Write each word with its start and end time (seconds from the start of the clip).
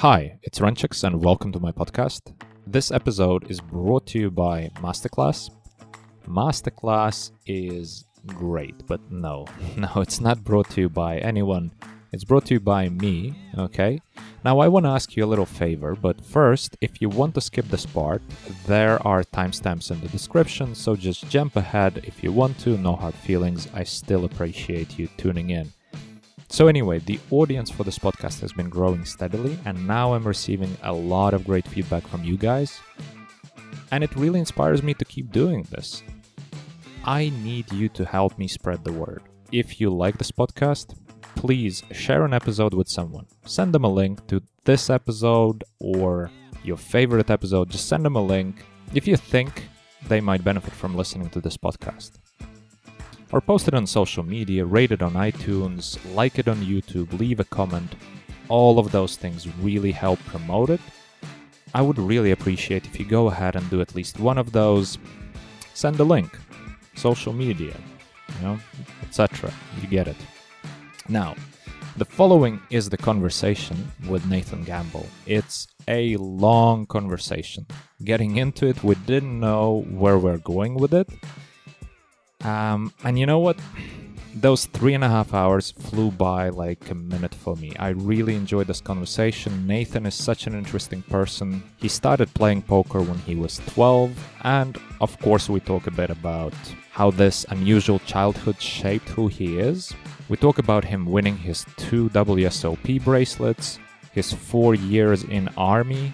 Hi, 0.00 0.38
it's 0.42 0.60
Runchuks 0.60 1.04
and 1.04 1.22
welcome 1.22 1.52
to 1.52 1.60
my 1.60 1.72
podcast. 1.72 2.32
This 2.66 2.90
episode 2.90 3.50
is 3.50 3.60
brought 3.60 4.06
to 4.06 4.18
you 4.18 4.30
by 4.30 4.70
Masterclass. 4.76 5.50
Masterclass 6.26 7.32
is 7.44 8.06
great, 8.24 8.86
but 8.86 9.12
no, 9.12 9.44
no, 9.76 9.90
it's 9.96 10.18
not 10.18 10.42
brought 10.42 10.70
to 10.70 10.80
you 10.80 10.88
by 10.88 11.18
anyone. 11.18 11.70
It's 12.12 12.24
brought 12.24 12.46
to 12.46 12.54
you 12.54 12.60
by 12.60 12.88
me, 12.88 13.36
okay? 13.58 14.00
Now, 14.42 14.60
I 14.60 14.68
want 14.68 14.86
to 14.86 14.90
ask 14.90 15.18
you 15.18 15.24
a 15.26 15.28
little 15.32 15.44
favor, 15.44 15.94
but 15.94 16.24
first, 16.24 16.78
if 16.80 17.02
you 17.02 17.10
want 17.10 17.34
to 17.34 17.42
skip 17.42 17.68
this 17.68 17.84
part, 17.84 18.22
there 18.64 19.06
are 19.06 19.22
timestamps 19.22 19.90
in 19.90 20.00
the 20.00 20.08
description, 20.08 20.74
so 20.74 20.96
just 20.96 21.28
jump 21.28 21.56
ahead 21.56 22.00
if 22.04 22.24
you 22.24 22.32
want 22.32 22.58
to, 22.60 22.78
no 22.78 22.96
hard 22.96 23.14
feelings. 23.16 23.68
I 23.74 23.84
still 23.84 24.24
appreciate 24.24 24.98
you 24.98 25.10
tuning 25.18 25.50
in. 25.50 25.74
So, 26.52 26.66
anyway, 26.66 26.98
the 26.98 27.20
audience 27.30 27.70
for 27.70 27.84
this 27.84 27.96
podcast 27.96 28.40
has 28.40 28.52
been 28.52 28.68
growing 28.68 29.04
steadily, 29.04 29.56
and 29.64 29.86
now 29.86 30.14
I'm 30.14 30.26
receiving 30.26 30.76
a 30.82 30.92
lot 30.92 31.32
of 31.32 31.44
great 31.44 31.66
feedback 31.66 32.04
from 32.08 32.24
you 32.24 32.36
guys. 32.36 32.80
And 33.92 34.02
it 34.02 34.14
really 34.16 34.40
inspires 34.40 34.82
me 34.82 34.92
to 34.94 35.04
keep 35.04 35.30
doing 35.30 35.62
this. 35.70 36.02
I 37.04 37.30
need 37.44 37.72
you 37.72 37.88
to 37.90 38.04
help 38.04 38.36
me 38.36 38.48
spread 38.48 38.82
the 38.82 38.92
word. 38.92 39.22
If 39.52 39.80
you 39.80 39.90
like 39.90 40.18
this 40.18 40.32
podcast, 40.32 40.96
please 41.36 41.84
share 41.92 42.24
an 42.24 42.34
episode 42.34 42.74
with 42.74 42.88
someone. 42.88 43.26
Send 43.44 43.72
them 43.72 43.84
a 43.84 43.88
link 43.88 44.26
to 44.26 44.42
this 44.64 44.90
episode 44.90 45.62
or 45.78 46.32
your 46.64 46.76
favorite 46.76 47.30
episode. 47.30 47.70
Just 47.70 47.86
send 47.86 48.04
them 48.04 48.16
a 48.16 48.22
link 48.22 48.64
if 48.92 49.06
you 49.06 49.16
think 49.16 49.68
they 50.08 50.20
might 50.20 50.42
benefit 50.42 50.72
from 50.72 50.96
listening 50.96 51.30
to 51.30 51.40
this 51.40 51.56
podcast 51.56 52.18
or 53.32 53.40
post 53.40 53.68
it 53.68 53.74
on 53.74 53.86
social 53.86 54.22
media, 54.22 54.64
rate 54.64 54.92
it 54.92 55.02
on 55.02 55.12
iTunes, 55.12 55.98
like 56.14 56.38
it 56.38 56.48
on 56.48 56.56
YouTube, 56.58 57.18
leave 57.18 57.40
a 57.40 57.44
comment. 57.44 57.94
All 58.48 58.78
of 58.78 58.90
those 58.90 59.16
things 59.16 59.46
really 59.58 59.92
help 59.92 60.18
promote 60.20 60.70
it. 60.70 60.80
I 61.74 61.82
would 61.82 61.98
really 61.98 62.32
appreciate 62.32 62.86
if 62.86 62.98
you 62.98 63.06
go 63.06 63.28
ahead 63.28 63.54
and 63.54 63.68
do 63.70 63.80
at 63.80 63.94
least 63.94 64.18
one 64.18 64.38
of 64.38 64.52
those. 64.52 64.98
Send 65.74 66.00
a 66.00 66.04
link, 66.04 66.36
social 66.96 67.32
media, 67.32 67.76
you 68.28 68.46
know, 68.46 68.58
etc. 69.02 69.52
You 69.80 69.88
get 69.88 70.08
it. 70.08 70.16
Now, 71.08 71.36
the 71.96 72.04
following 72.04 72.60
is 72.70 72.88
the 72.88 72.96
conversation 72.96 73.92
with 74.08 74.26
Nathan 74.26 74.64
Gamble. 74.64 75.06
It's 75.26 75.68
a 75.86 76.16
long 76.16 76.86
conversation. 76.86 77.66
Getting 78.04 78.36
into 78.36 78.66
it, 78.66 78.82
we 78.82 78.94
didn't 79.06 79.38
know 79.38 79.84
where 79.90 80.18
we're 80.18 80.38
going 80.38 80.74
with 80.74 80.94
it. 80.94 81.08
Um, 82.42 82.92
and 83.04 83.18
you 83.18 83.26
know 83.26 83.38
what? 83.38 83.58
Those 84.34 84.66
three 84.66 84.94
and 84.94 85.02
a 85.02 85.08
half 85.08 85.34
hours 85.34 85.72
flew 85.72 86.10
by 86.12 86.50
like 86.50 86.88
a 86.90 86.94
minute 86.94 87.34
for 87.34 87.56
me. 87.56 87.74
I 87.78 87.88
really 87.88 88.36
enjoyed 88.36 88.68
this 88.68 88.80
conversation. 88.80 89.66
Nathan 89.66 90.06
is 90.06 90.14
such 90.14 90.46
an 90.46 90.54
interesting 90.54 91.02
person. 91.02 91.62
He 91.78 91.88
started 91.88 92.32
playing 92.34 92.62
poker 92.62 93.02
when 93.02 93.18
he 93.18 93.34
was 93.34 93.60
12, 93.66 94.12
and 94.44 94.78
of 95.00 95.18
course, 95.18 95.48
we 95.48 95.60
talk 95.60 95.88
a 95.88 95.90
bit 95.90 96.10
about 96.10 96.54
how 96.92 97.10
this 97.10 97.44
unusual 97.48 97.98
childhood 98.00 98.60
shaped 98.60 99.08
who 99.08 99.26
he 99.26 99.58
is. 99.58 99.92
We 100.28 100.36
talk 100.36 100.58
about 100.58 100.84
him 100.84 101.06
winning 101.06 101.36
his 101.36 101.66
two 101.76 102.08
WSOP 102.10 103.02
bracelets, 103.02 103.80
his 104.12 104.32
four 104.32 104.76
years 104.76 105.24
in 105.24 105.48
army, 105.56 106.12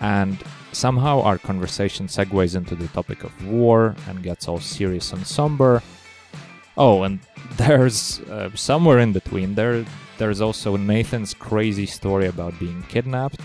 and 0.00 0.36
somehow 0.74 1.20
our 1.22 1.38
conversation 1.38 2.06
segues 2.06 2.56
into 2.56 2.74
the 2.74 2.88
topic 2.88 3.24
of 3.24 3.46
war 3.46 3.94
and 4.08 4.22
gets 4.22 4.48
all 4.48 4.60
serious 4.60 5.12
and 5.12 5.26
somber. 5.26 5.82
Oh, 6.76 7.02
and 7.04 7.20
there's 7.56 8.20
uh, 8.22 8.50
somewhere 8.54 8.98
in 8.98 9.12
between 9.12 9.54
there. 9.54 9.84
There's 10.18 10.40
also 10.40 10.76
Nathan's 10.76 11.34
crazy 11.34 11.86
story 11.86 12.26
about 12.26 12.58
being 12.58 12.82
kidnapped. 12.84 13.40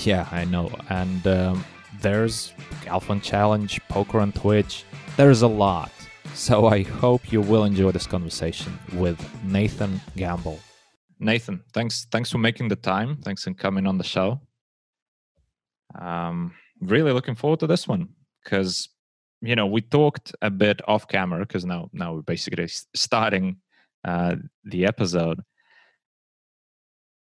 Yeah, 0.00 0.28
I 0.32 0.44
know. 0.44 0.70
And 0.90 1.26
um, 1.26 1.64
there's 2.00 2.52
Galfond 2.84 3.22
Challenge, 3.22 3.80
poker 3.88 4.20
on 4.20 4.32
Twitch. 4.32 4.84
There's 5.16 5.42
a 5.42 5.48
lot. 5.48 5.92
So 6.34 6.66
I 6.66 6.82
hope 6.82 7.32
you 7.32 7.40
will 7.40 7.64
enjoy 7.64 7.92
this 7.92 8.06
conversation 8.06 8.76
with 8.94 9.18
Nathan 9.44 10.00
Gamble. 10.16 10.58
Nathan, 11.20 11.62
thanks 11.72 12.06
thanks 12.10 12.30
for 12.30 12.38
making 12.38 12.68
the 12.68 12.76
time. 12.76 13.16
Thanks 13.22 13.44
for 13.44 13.54
coming 13.54 13.86
on 13.86 13.98
the 13.98 14.04
show. 14.04 14.40
Um, 15.98 16.54
really 16.80 17.12
looking 17.12 17.34
forward 17.34 17.60
to 17.60 17.66
this 17.66 17.86
one 17.88 18.08
because 18.42 18.88
you 19.40 19.56
know 19.56 19.66
we 19.66 19.80
talked 19.80 20.34
a 20.42 20.50
bit 20.50 20.80
off 20.88 21.08
camera 21.08 21.40
because 21.40 21.64
now 21.64 21.88
now 21.92 22.14
we're 22.14 22.22
basically 22.22 22.68
starting 22.94 23.56
uh, 24.04 24.36
the 24.64 24.86
episode. 24.86 25.40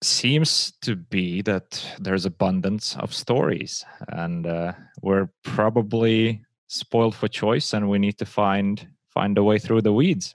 Seems 0.02 0.72
to 0.80 0.96
be 0.96 1.42
that 1.42 1.84
there's 1.98 2.24
abundance 2.24 2.96
of 2.96 3.14
stories, 3.14 3.84
and 4.08 4.46
uh, 4.46 4.72
we're 5.02 5.28
probably 5.44 6.42
spoiled 6.68 7.14
for 7.14 7.28
choice, 7.28 7.74
and 7.74 7.90
we 7.90 7.98
need 7.98 8.16
to 8.18 8.24
find 8.24 8.88
find 9.12 9.36
a 9.36 9.44
way 9.44 9.58
through 9.58 9.82
the 9.82 9.92
weeds. 9.92 10.34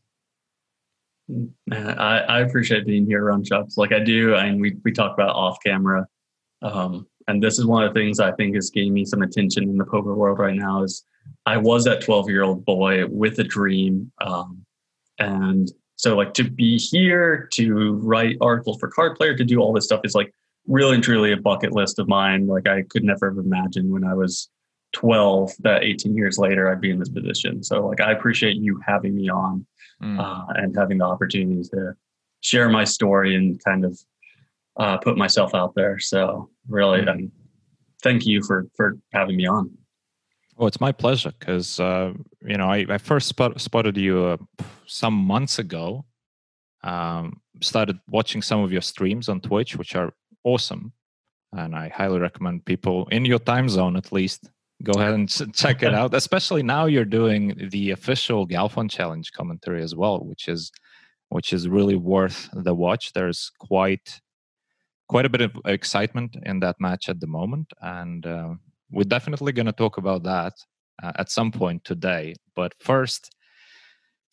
Mm, 1.31 1.49
I, 1.71 2.19
I 2.19 2.39
appreciate 2.41 2.85
being 2.85 3.07
here 3.07 3.31
on 3.31 3.43
Chucks. 3.43 3.77
Like 3.77 3.91
I 3.91 3.99
do, 3.99 4.35
and 4.35 4.61
we 4.61 4.77
we 4.83 4.91
talk 4.91 5.13
about 5.13 5.35
off 5.35 5.57
camera. 5.65 6.05
Um, 6.61 7.07
and 7.27 7.41
this 7.41 7.57
is 7.57 7.65
one 7.65 7.83
of 7.83 7.93
the 7.93 7.99
things 7.99 8.19
I 8.19 8.31
think 8.33 8.55
is 8.55 8.69
gaining 8.69 8.93
me 8.93 9.05
some 9.05 9.21
attention 9.21 9.63
in 9.63 9.77
the 9.77 9.85
poker 9.85 10.13
world 10.13 10.39
right 10.39 10.55
now 10.55 10.83
is 10.83 11.03
I 11.45 11.57
was 11.57 11.85
that 11.85 12.01
12 12.01 12.29
year 12.29 12.43
old 12.43 12.65
boy 12.65 13.05
with 13.07 13.39
a 13.39 13.43
dream. 13.43 14.11
Um, 14.21 14.65
and 15.19 15.71
so 15.95 16.15
like 16.15 16.33
to 16.35 16.43
be 16.43 16.77
here, 16.77 17.47
to 17.53 17.93
write 17.93 18.37
articles 18.41 18.77
for 18.79 18.89
card 18.89 19.15
player, 19.17 19.35
to 19.35 19.43
do 19.43 19.59
all 19.59 19.73
this 19.73 19.85
stuff 19.85 20.01
is 20.03 20.15
like 20.15 20.33
really 20.67 20.95
and 20.95 21.03
truly 21.03 21.31
a 21.31 21.37
bucket 21.37 21.71
list 21.71 21.99
of 21.99 22.07
mine. 22.07 22.47
Like 22.47 22.67
I 22.67 22.83
could 22.83 23.03
never 23.03 23.29
have 23.29 23.37
imagined 23.37 23.91
when 23.91 24.03
I 24.03 24.13
was 24.13 24.49
12 24.93 25.51
that 25.59 25.83
18 25.83 26.15
years 26.15 26.37
later 26.37 26.69
I'd 26.69 26.81
be 26.81 26.91
in 26.91 26.99
this 26.99 27.09
position. 27.09 27.63
So 27.63 27.87
like 27.87 28.01
I 28.01 28.11
appreciate 28.11 28.57
you 28.57 28.79
having 28.85 29.15
me 29.15 29.29
on 29.29 29.65
mm. 30.01 30.19
uh, 30.19 30.53
and 30.55 30.75
having 30.75 30.99
the 30.99 31.05
opportunity 31.05 31.63
to 31.69 31.95
share 32.41 32.69
my 32.69 32.83
story 32.83 33.35
and 33.35 33.63
kind 33.63 33.83
of 33.83 33.99
uh, 34.77 34.97
put 34.97 35.17
myself 35.17 35.53
out 35.55 35.73
there. 35.75 35.99
So 35.99 36.49
really, 36.67 37.01
mm-hmm. 37.01 37.09
um, 37.09 37.31
thank 38.03 38.25
you 38.25 38.41
for 38.43 38.67
for 38.75 38.97
having 39.13 39.37
me 39.37 39.47
on. 39.47 39.71
Oh, 40.57 40.67
it's 40.67 40.79
my 40.79 40.91
pleasure 40.91 41.33
because 41.37 41.79
uh, 41.79 42.13
you 42.45 42.57
know 42.57 42.69
I, 42.69 42.85
I 42.89 42.97
first 42.97 43.27
spot, 43.27 43.59
spotted 43.59 43.97
you 43.97 44.25
uh, 44.25 44.37
some 44.85 45.13
months 45.13 45.59
ago. 45.59 46.05
Um, 46.83 47.41
started 47.61 47.97
watching 48.07 48.41
some 48.41 48.61
of 48.61 48.71
your 48.71 48.81
streams 48.81 49.27
on 49.27 49.41
Twitch, 49.41 49.75
which 49.75 49.95
are 49.95 50.13
awesome, 50.43 50.93
and 51.51 51.75
I 51.75 51.89
highly 51.89 52.19
recommend 52.19 52.65
people 52.65 53.07
in 53.07 53.25
your 53.25 53.39
time 53.39 53.69
zone 53.69 53.97
at 53.97 54.11
least 54.11 54.49
go 54.83 54.99
ahead 54.99 55.13
and 55.13 55.29
check 55.53 55.83
it 55.83 55.93
out. 55.99 56.13
Especially 56.13 56.63
now 56.63 56.85
you're 56.85 57.05
doing 57.05 57.69
the 57.71 57.91
official 57.91 58.47
Galfond 58.47 58.91
Challenge 58.91 59.31
commentary 59.31 59.81
as 59.81 59.95
well, 59.95 60.19
which 60.19 60.47
is 60.47 60.71
which 61.29 61.53
is 61.53 61.67
really 61.67 61.95
worth 61.95 62.49
the 62.53 62.75
watch. 62.75 63.13
There's 63.13 63.51
quite 63.59 64.21
quite 65.07 65.25
a 65.25 65.29
bit 65.29 65.41
of 65.41 65.51
excitement 65.65 66.35
in 66.43 66.59
that 66.61 66.75
match 66.79 67.09
at 67.09 67.19
the 67.19 67.27
moment, 67.27 67.71
and 67.81 68.25
uh, 68.25 68.49
we're 68.91 69.03
definitely 69.03 69.51
going 69.51 69.65
to 69.65 69.71
talk 69.71 69.97
about 69.97 70.23
that 70.23 70.53
uh, 71.01 71.11
at 71.17 71.31
some 71.31 71.51
point 71.51 71.83
today. 71.83 72.35
But 72.55 72.73
first, 72.79 73.35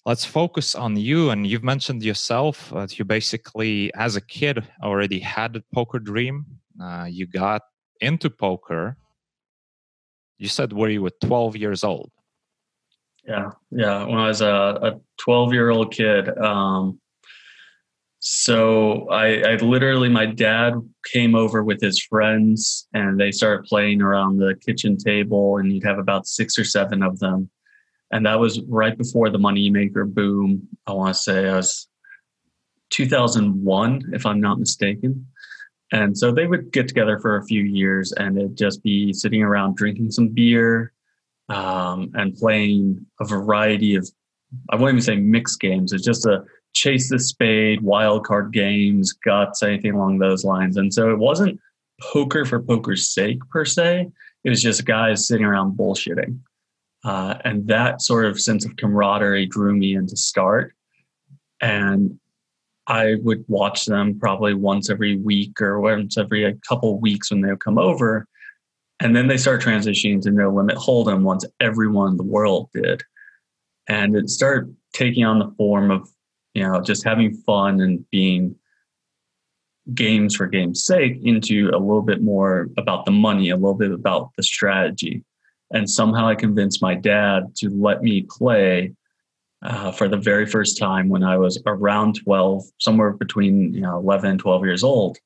let's 0.05 0.25
focus 0.25 0.75
on 0.75 0.97
you. 0.97 1.31
And 1.31 1.47
you've 1.47 1.65
mentioned 1.65 2.03
yourself 2.03 2.71
that 2.71 2.99
you 2.99 3.05
basically, 3.05 3.93
as 3.95 4.17
a 4.17 4.21
kid, 4.21 4.65
already 4.83 5.19
had 5.19 5.57
a 5.57 5.63
poker 5.75 5.99
dream. 5.99 6.47
Uh, 6.83 7.07
you 7.09 7.27
got 7.27 7.63
into 8.01 8.31
poker. 8.31 8.97
You 10.39 10.49
said 10.49 10.73
where 10.73 10.91
you 10.91 11.03
were 11.03 11.13
12 11.25 11.57
years 11.57 11.85
old. 11.85 12.11
Yeah, 13.25 13.51
yeah. 13.71 14.05
When 14.05 14.19
I 14.19 14.27
was 14.27 14.41
a 14.41 15.01
12 15.19 15.53
year 15.53 15.71
old 15.71 15.93
kid, 15.93 16.37
um, 16.39 17.01
so 18.25 19.09
I, 19.09 19.43
I, 19.43 19.57
literally, 19.57 20.09
my 20.09 20.27
dad 20.27 20.75
came 21.13 21.35
over 21.35 21.65
with 21.65 21.81
his 21.81 22.01
friends 22.01 22.87
and 22.95 23.19
they 23.19 23.33
started 23.33 23.65
playing 23.65 24.01
around 24.01 24.37
the 24.37 24.55
kitchen 24.65 24.97
table, 24.97 25.57
and 25.57 25.73
you'd 25.73 25.83
have 25.83 25.99
about 25.99 26.29
six 26.29 26.57
or 26.57 26.63
seven 26.63 27.03
of 27.03 27.19
them. 27.19 27.51
And 28.13 28.25
that 28.25 28.39
was 28.39 28.61
right 28.69 28.97
before 28.97 29.29
the 29.29 29.41
moneymaker 29.41 30.07
boom. 30.07 30.69
I 30.87 30.93
want 30.93 31.17
to 31.17 31.21
say 31.21 31.49
it 31.49 31.53
was 31.53 31.89
2001, 32.91 34.13
if 34.13 34.25
I'm 34.25 34.41
not 34.41 34.61
mistaken. 34.61 35.27
And 35.91 36.17
so 36.17 36.31
they 36.31 36.47
would 36.47 36.71
get 36.71 36.87
together 36.87 37.19
for 37.19 37.39
a 37.39 37.45
few 37.45 37.65
years 37.65 38.13
and 38.13 38.39
it'd 38.39 38.57
just 38.57 38.85
be 38.85 39.13
sitting 39.13 39.43
around 39.43 39.75
drinking 39.75 40.13
some 40.13 40.29
beer 40.29 40.93
um, 41.49 42.13
and 42.15 42.37
playing 42.37 43.05
a 43.21 43.25
variety 43.25 43.97
of, 43.97 44.09
I 44.71 44.77
won't 44.77 44.91
even 44.91 45.03
say 45.03 45.17
mixed 45.17 45.59
games. 45.59 45.93
It's 45.93 46.05
just 46.05 46.25
a 46.25 46.45
chase 46.75 47.11
the 47.11 47.19
spade, 47.19 47.83
wild 47.83 48.25
card 48.25 48.53
games, 48.53 49.13
guts, 49.13 49.63
anything 49.63 49.93
along 49.93 50.19
those 50.19 50.45
lines. 50.45 50.77
And 50.77 50.93
so 50.93 51.11
it 51.11 51.19
wasn't 51.19 51.61
poker 52.01 52.45
for 52.45 52.61
poker's 52.61 53.09
sake 53.13 53.39
per 53.51 53.65
se. 53.65 54.09
It 54.45 54.51
was 54.51 54.63
just 54.63 54.85
guys 54.85 55.27
sitting 55.27 55.45
around 55.45 55.77
bullshitting. 55.77 56.39
Uh, 57.05 57.35
and 57.45 57.67
that 57.69 58.01
sort 58.01 58.27
of 58.27 58.41
sense 58.41 58.65
of 58.65 58.77
camaraderie 58.77 59.47
drew 59.47 59.77
me 59.77 59.95
into 59.95 60.17
start. 60.17 60.75
And 61.61 62.19
I 62.87 63.17
would 63.23 63.45
watch 63.49 63.85
them 63.85 64.19
probably 64.19 64.55
once 64.55 64.91
every 64.91 65.17
week 65.17 65.61
or 65.61 65.81
once 65.81 66.19
every 66.19 66.59
couple 66.69 66.99
weeks 67.01 67.31
when 67.31 67.41
they 67.41 67.51
would 67.51 67.61
come 67.61 67.79
over. 67.79 68.27
And 69.01 69.15
then 69.17 69.27
they 69.27 69.37
start 69.37 69.63
transitioning 69.63 70.21
to 70.23 70.31
no 70.31 70.51
limit 70.51 70.77
hold'em 70.77 71.23
once 71.23 71.45
everyone 71.61 72.13
in 72.13 72.17
the 72.17 72.23
world 72.23 72.71
did. 72.73 73.03
And 73.89 74.17
it 74.17 74.29
started 74.29 74.75
taking 74.93 75.25
on 75.25 75.39
the 75.39 75.53
form 75.57 75.91
of, 75.91 76.09
you 76.55 76.63
know, 76.63 76.81
just 76.81 77.05
having 77.05 77.35
fun 77.35 77.81
and 77.81 78.09
being 78.11 78.57
games 79.95 80.37
for 80.37 80.47
game's 80.47 80.85
sake 80.85 81.19
into 81.23 81.71
a 81.73 81.79
little 81.79 82.03
bit 82.03 82.23
more 82.23 82.69
about 82.77 83.05
the 83.05 83.11
money, 83.11 83.51
a 83.51 83.57
little 83.57 83.75
bit 83.75 83.91
about 83.91 84.31
the 84.37 84.43
strategy. 84.43 85.25
And 85.73 85.89
somehow 85.89 86.29
I 86.29 86.35
convinced 86.35 86.83
my 86.83 86.95
dad 86.95 87.55
to 87.57 87.71
let 87.71 88.03
me 88.03 88.27
play 88.29 88.93
uh, 89.63 89.93
for 89.93 90.09
the 90.09 90.17
very 90.17 90.47
first 90.47 90.79
time 90.79 91.09
when 91.09 91.23
I 91.23 91.37
was 91.37 91.61
around 91.67 92.21
12, 92.23 92.65
somewhere 92.79 93.13
between 93.13 93.73
you 93.73 93.81
know 93.81 93.99
11 93.99 94.31
and 94.31 94.41
12 94.41 94.65
years 94.65 94.85
old. 94.85 95.19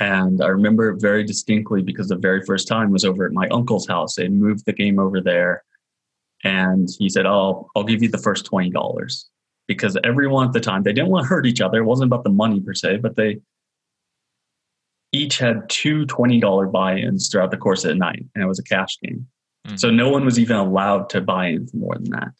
And 0.00 0.42
I 0.42 0.48
remember 0.48 0.90
it 0.90 1.00
very 1.00 1.24
distinctly 1.24 1.82
because 1.82 2.08
the 2.08 2.16
very 2.16 2.42
first 2.46 2.66
time 2.66 2.90
was 2.90 3.04
over 3.04 3.26
at 3.26 3.32
my 3.32 3.46
uncle's 3.48 3.86
house. 3.86 4.14
They 4.14 4.28
moved 4.28 4.64
the 4.64 4.72
game 4.72 4.98
over 4.98 5.20
there. 5.20 5.62
And 6.42 6.88
he 6.98 7.10
said, 7.10 7.26
Oh, 7.26 7.68
I'll 7.76 7.84
give 7.84 8.02
you 8.02 8.08
the 8.08 8.16
first 8.16 8.50
$20. 8.50 9.24
Because 9.70 9.96
everyone 10.02 10.48
at 10.48 10.52
the 10.52 10.58
time, 10.58 10.82
they 10.82 10.92
didn't 10.92 11.10
want 11.10 11.24
to 11.24 11.28
hurt 11.28 11.46
each 11.46 11.60
other. 11.60 11.78
It 11.78 11.84
wasn't 11.84 12.08
about 12.08 12.24
the 12.24 12.30
money 12.30 12.60
per 12.60 12.74
se, 12.74 12.96
but 12.96 13.14
they 13.14 13.38
each 15.12 15.38
had 15.38 15.68
two 15.68 16.06
$20 16.06 16.72
buy 16.72 16.96
ins 16.96 17.28
throughout 17.28 17.52
the 17.52 17.56
course 17.56 17.84
of 17.84 17.90
the 17.90 17.94
night. 17.94 18.24
And 18.34 18.42
it 18.42 18.48
was 18.48 18.58
a 18.58 18.64
cash 18.64 18.98
game. 19.00 19.28
Mm-hmm. 19.68 19.76
So 19.76 19.88
no 19.88 20.08
one 20.08 20.24
was 20.24 20.40
even 20.40 20.56
allowed 20.56 21.08
to 21.10 21.20
buy 21.20 21.46
in 21.46 21.68
for 21.68 21.76
more 21.76 21.94
than 21.94 22.10
that. 22.10 22.30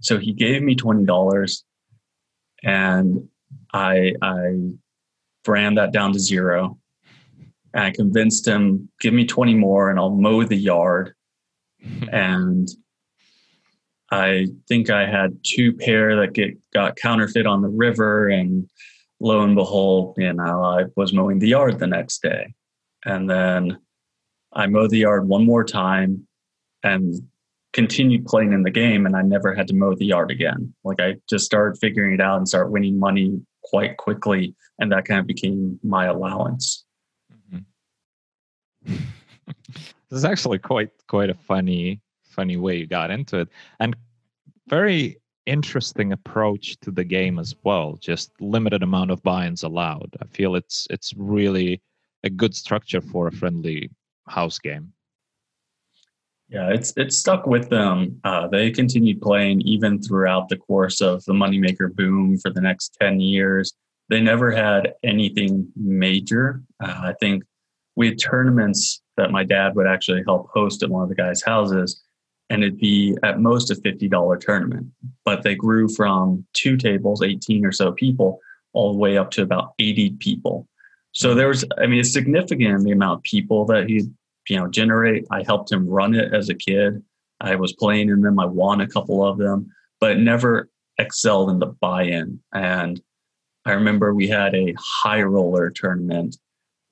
So 0.00 0.18
he 0.18 0.32
gave 0.32 0.62
me 0.62 0.74
twenty 0.74 1.04
dollars, 1.04 1.62
and 2.64 3.28
I 3.72 4.14
I 4.20 4.56
ran 5.46 5.76
that 5.76 5.92
down 5.92 6.12
to 6.14 6.18
zero. 6.18 6.76
And 7.72 7.84
I 7.84 7.90
convinced 7.92 8.48
him, 8.48 8.88
give 9.00 9.14
me 9.14 9.24
20 9.24 9.54
more 9.54 9.90
and 9.90 9.98
I'll 10.00 10.10
mow 10.10 10.42
the 10.42 10.56
yard. 10.56 11.14
and 12.12 12.68
I 14.10 14.48
think 14.66 14.90
I 14.90 15.06
had 15.06 15.38
two 15.44 15.72
pair 15.72 16.16
that 16.16 16.32
get 16.32 16.56
got 16.72 16.96
counterfeit 16.96 17.46
on 17.46 17.62
the 17.62 17.68
river. 17.68 18.28
And 18.28 18.68
lo 19.20 19.42
and 19.42 19.54
behold, 19.54 20.14
you 20.18 20.32
know, 20.32 20.64
I 20.64 20.84
was 20.96 21.12
mowing 21.12 21.38
the 21.38 21.48
yard 21.48 21.78
the 21.78 21.86
next 21.86 22.22
day. 22.22 22.54
And 23.04 23.30
then 23.30 23.78
I 24.52 24.66
mowed 24.66 24.90
the 24.90 24.98
yard 24.98 25.28
one 25.28 25.46
more 25.46 25.64
time 25.64 26.26
and 26.82 27.14
continued 27.72 28.26
playing 28.26 28.52
in 28.52 28.64
the 28.64 28.70
game 28.70 29.06
and 29.06 29.14
I 29.14 29.22
never 29.22 29.54
had 29.54 29.68
to 29.68 29.74
mow 29.74 29.94
the 29.94 30.06
yard 30.06 30.30
again. 30.30 30.74
Like 30.82 30.98
I 31.00 31.16
just 31.28 31.44
started 31.44 31.78
figuring 31.78 32.14
it 32.14 32.20
out 32.20 32.38
and 32.38 32.48
start 32.48 32.72
winning 32.72 32.98
money 32.98 33.40
quite 33.62 33.96
quickly. 33.96 34.54
And 34.80 34.90
that 34.90 35.04
kind 35.04 35.20
of 35.20 35.26
became 35.26 35.78
my 35.84 36.06
allowance. 36.06 36.84
Mm-hmm. 37.54 38.94
this 39.46 39.82
is 40.10 40.24
actually 40.24 40.58
quite 40.58 40.90
quite 41.06 41.30
a 41.30 41.34
funny 41.34 42.00
funny 42.40 42.56
way 42.56 42.76
you 42.78 42.86
got 42.86 43.10
into 43.10 43.38
it. 43.40 43.48
And 43.80 43.94
very 44.66 45.18
interesting 45.44 46.12
approach 46.12 46.78
to 46.80 46.90
the 46.90 47.04
game 47.04 47.38
as 47.38 47.54
well. 47.64 47.98
Just 48.00 48.32
limited 48.40 48.82
amount 48.82 49.10
of 49.10 49.22
buy-ins 49.22 49.62
allowed. 49.62 50.10
I 50.22 50.26
feel 50.36 50.54
it's 50.54 50.86
it's 50.88 51.12
really 51.16 51.82
a 52.24 52.30
good 52.30 52.54
structure 52.54 53.02
for 53.02 53.26
a 53.28 53.32
friendly 53.32 53.90
house 54.26 54.58
game. 54.58 54.92
Yeah, 56.48 56.68
it's 56.76 56.90
it 56.96 57.12
stuck 57.12 57.46
with 57.46 57.68
them. 57.68 58.20
Uh, 58.24 58.48
they 58.48 58.70
continued 58.70 59.20
playing 59.20 59.60
even 59.74 60.00
throughout 60.00 60.48
the 60.48 60.56
course 60.56 61.00
of 61.00 61.22
the 61.26 61.34
moneymaker 61.42 61.94
boom 61.94 62.38
for 62.38 62.50
the 62.50 62.60
next 62.60 62.96
ten 63.00 63.20
years. 63.20 63.74
They 64.08 64.20
never 64.20 64.50
had 64.50 64.94
anything 65.02 65.68
major. 65.76 66.62
Uh, 66.82 67.00
I 67.10 67.14
think 67.20 67.44
we 67.96 68.08
had 68.08 68.18
tournaments 68.18 69.02
that 69.16 69.30
my 69.30 69.44
dad 69.44 69.74
would 69.76 69.86
actually 69.86 70.22
help 70.24 70.48
host 70.54 70.82
at 70.82 70.90
one 70.90 71.02
of 71.02 71.08
the 71.08 71.22
guys' 71.22 71.42
houses, 71.42 72.02
and 72.50 72.64
it'd 72.64 72.78
be 72.78 73.16
at 73.22 73.40
most 73.40 73.70
a 73.70 73.76
fifty 73.76 74.08
dollar 74.08 74.36
tournament. 74.36 74.88
But 75.24 75.42
they 75.42 75.54
grew 75.54 75.88
from 75.88 76.44
two 76.52 76.76
tables, 76.76 77.22
eighteen 77.22 77.64
or 77.64 77.72
so 77.72 77.92
people, 77.92 78.40
all 78.72 78.92
the 78.92 78.98
way 78.98 79.16
up 79.16 79.30
to 79.32 79.42
about 79.42 79.72
eighty 79.78 80.10
people. 80.18 80.68
So 81.12 81.28
mm-hmm. 81.28 81.38
there 81.38 81.48
was, 81.48 81.64
I 81.78 81.86
mean, 81.86 82.00
it's 82.00 82.12
significant 82.12 82.84
the 82.84 82.90
amount 82.90 83.18
of 83.18 83.22
people 83.22 83.64
that 83.66 83.88
he 83.88 84.08
you 84.48 84.58
know 84.58 84.68
generate. 84.68 85.26
I 85.30 85.44
helped 85.44 85.72
him 85.72 85.88
run 85.88 86.14
it 86.14 86.34
as 86.34 86.48
a 86.48 86.54
kid. 86.54 87.02
I 87.40 87.54
was 87.54 87.72
playing 87.72 88.10
in 88.10 88.20
them. 88.20 88.38
I 88.38 88.44
won 88.44 88.80
a 88.80 88.88
couple 88.88 89.24
of 89.24 89.38
them, 89.38 89.70
but 90.00 90.18
never 90.18 90.68
excelled 90.98 91.50
in 91.50 91.58
the 91.58 91.66
buy-in. 91.66 92.38
And 92.52 93.00
I 93.64 93.72
remember 93.72 94.12
we 94.12 94.28
had 94.28 94.54
a 94.54 94.74
high 94.78 95.22
roller 95.22 95.70
tournament, 95.70 96.36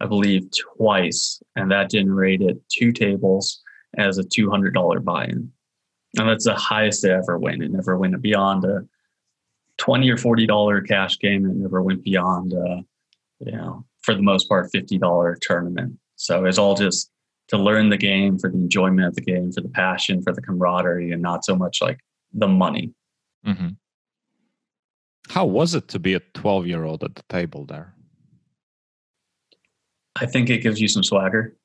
I 0.00 0.06
believe 0.06 0.48
twice, 0.76 1.42
and 1.54 1.70
that 1.70 1.90
generated 1.90 2.60
two 2.70 2.92
tables 2.92 3.62
as 3.96 4.18
a 4.18 4.24
two 4.24 4.50
hundred 4.50 4.74
dollar 4.74 5.00
buy-in. 5.00 5.50
And 6.16 6.28
that's 6.28 6.44
the 6.44 6.54
highest 6.54 7.04
I 7.04 7.10
ever 7.10 7.38
went. 7.38 7.62
It 7.62 7.70
never 7.70 7.96
went 7.96 8.20
beyond 8.20 8.64
a 8.64 8.86
twenty 9.76 10.10
or 10.10 10.16
forty 10.16 10.46
dollar 10.46 10.80
cash 10.80 11.18
game. 11.18 11.46
It 11.46 11.56
never 11.56 11.82
went 11.82 12.04
beyond, 12.04 12.54
uh, 12.54 12.82
you 13.40 13.52
know, 13.52 13.84
for 14.02 14.14
the 14.14 14.22
most 14.22 14.48
part, 14.48 14.70
fifty 14.72 14.98
dollar 14.98 15.36
tournament. 15.40 15.98
So 16.16 16.44
it's 16.44 16.58
all 16.58 16.74
just 16.74 17.10
to 17.48 17.56
learn 17.56 17.88
the 17.88 17.96
game 17.96 18.38
for 18.38 18.50
the 18.50 18.56
enjoyment 18.56 19.06
of 19.06 19.14
the 19.14 19.22
game, 19.22 19.52
for 19.52 19.60
the 19.60 19.68
passion, 19.68 20.22
for 20.22 20.32
the 20.32 20.42
camaraderie, 20.42 21.12
and 21.12 21.22
not 21.22 21.44
so 21.44 21.56
much 21.56 21.80
like 21.80 22.00
the 22.32 22.48
money. 22.48 22.92
Mm-hmm. 23.46 23.68
How 25.30 25.44
was 25.44 25.74
it 25.74 25.88
to 25.88 25.98
be 25.98 26.14
a 26.14 26.20
12 26.20 26.66
year 26.66 26.84
old 26.84 27.04
at 27.04 27.14
the 27.14 27.22
table 27.28 27.64
there? 27.64 27.94
I 30.20 30.26
think 30.26 30.50
it 30.50 30.58
gives 30.58 30.80
you 30.80 30.88
some 30.88 31.04
swagger. 31.04 31.56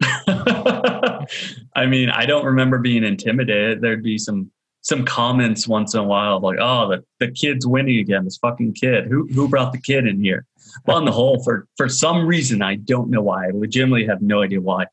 I 0.02 1.86
mean, 1.86 2.10
I 2.10 2.26
don't 2.26 2.44
remember 2.44 2.78
being 2.78 3.04
intimidated. 3.04 3.80
There'd 3.80 4.02
be 4.02 4.18
some 4.18 4.50
some 4.82 5.04
comments 5.04 5.66
once 5.66 5.94
in 5.94 6.00
a 6.00 6.04
while 6.04 6.40
like, 6.40 6.58
"Oh, 6.60 6.88
the, 6.88 7.04
the 7.18 7.32
kid's 7.32 7.66
winning 7.66 7.98
again. 7.98 8.24
This 8.24 8.38
fucking 8.38 8.74
kid. 8.74 9.06
Who 9.06 9.26
who 9.32 9.48
brought 9.48 9.72
the 9.72 9.80
kid 9.80 10.06
in 10.06 10.22
here?" 10.22 10.46
But 10.86 10.96
on 10.96 11.04
the 11.04 11.12
whole, 11.12 11.42
for 11.42 11.66
for 11.76 11.88
some 11.88 12.26
reason, 12.26 12.62
I 12.62 12.76
don't 12.76 13.10
know 13.10 13.22
why. 13.22 13.46
I 13.46 13.50
legitimately 13.52 14.06
have 14.06 14.22
no 14.22 14.42
idea 14.42 14.60
why. 14.60 14.86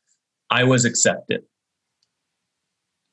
I 0.50 0.64
was 0.64 0.84
accepted. 0.84 1.42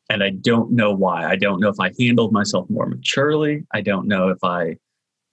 And 0.09 0.23
I 0.23 0.31
don't 0.31 0.71
know 0.71 0.93
why. 0.93 1.25
I 1.25 1.35
don't 1.35 1.59
know 1.59 1.69
if 1.69 1.79
I 1.79 1.91
handled 1.99 2.33
myself 2.33 2.69
more 2.69 2.85
maturely. 2.85 3.65
I 3.73 3.81
don't 3.81 4.07
know 4.07 4.29
if 4.29 4.43
I 4.43 4.77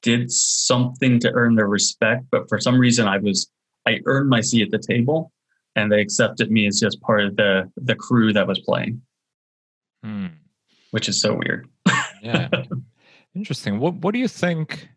did 0.03 0.31
something 0.31 1.19
to 1.21 1.33
earn 1.33 1.56
their 1.56 1.67
respect, 1.67 2.27
but 2.31 2.49
for 2.49 2.59
some 2.59 2.79
reason 2.79 3.06
I 3.06 3.19
was 3.19 3.51
I 3.87 4.01
earned 4.06 4.29
my 4.29 4.41
seat 4.41 4.63
at 4.63 4.71
the 4.71 4.79
table 4.79 5.33
and 5.76 5.90
they 5.90 6.00
accepted 6.00 6.50
me 6.50 6.67
as 6.67 6.81
just 6.81 7.00
part 7.00 7.25
of 7.25 7.36
the 7.36 7.70
the 7.77 7.94
crew 7.94 8.32
that 8.32 8.46
was 8.46 8.58
playing. 8.60 9.03
Hmm. 10.03 10.27
Which 10.91 11.08
is 11.08 11.20
so 11.20 11.34
weird. 11.34 11.69
yeah. 12.22 12.48
Interesting. 13.34 13.79
What 13.79 13.94
what 13.94 14.12
do 14.12 14.19
you 14.19 14.29
think? 14.29 14.89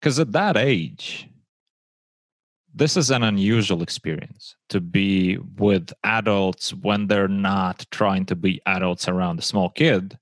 Because 0.00 0.18
at 0.18 0.32
that 0.32 0.56
age, 0.56 1.28
this 2.74 2.96
is 2.96 3.10
an 3.10 3.22
unusual 3.22 3.82
experience 3.82 4.56
to 4.68 4.80
be 4.80 5.36
with 5.58 5.92
adults 6.04 6.72
when 6.74 7.06
they're 7.06 7.28
not 7.28 7.84
trying 7.90 8.24
to 8.26 8.36
be 8.36 8.60
adults 8.66 9.08
around 9.08 9.38
a 9.38 9.42
small 9.42 9.70
kid 9.70 10.18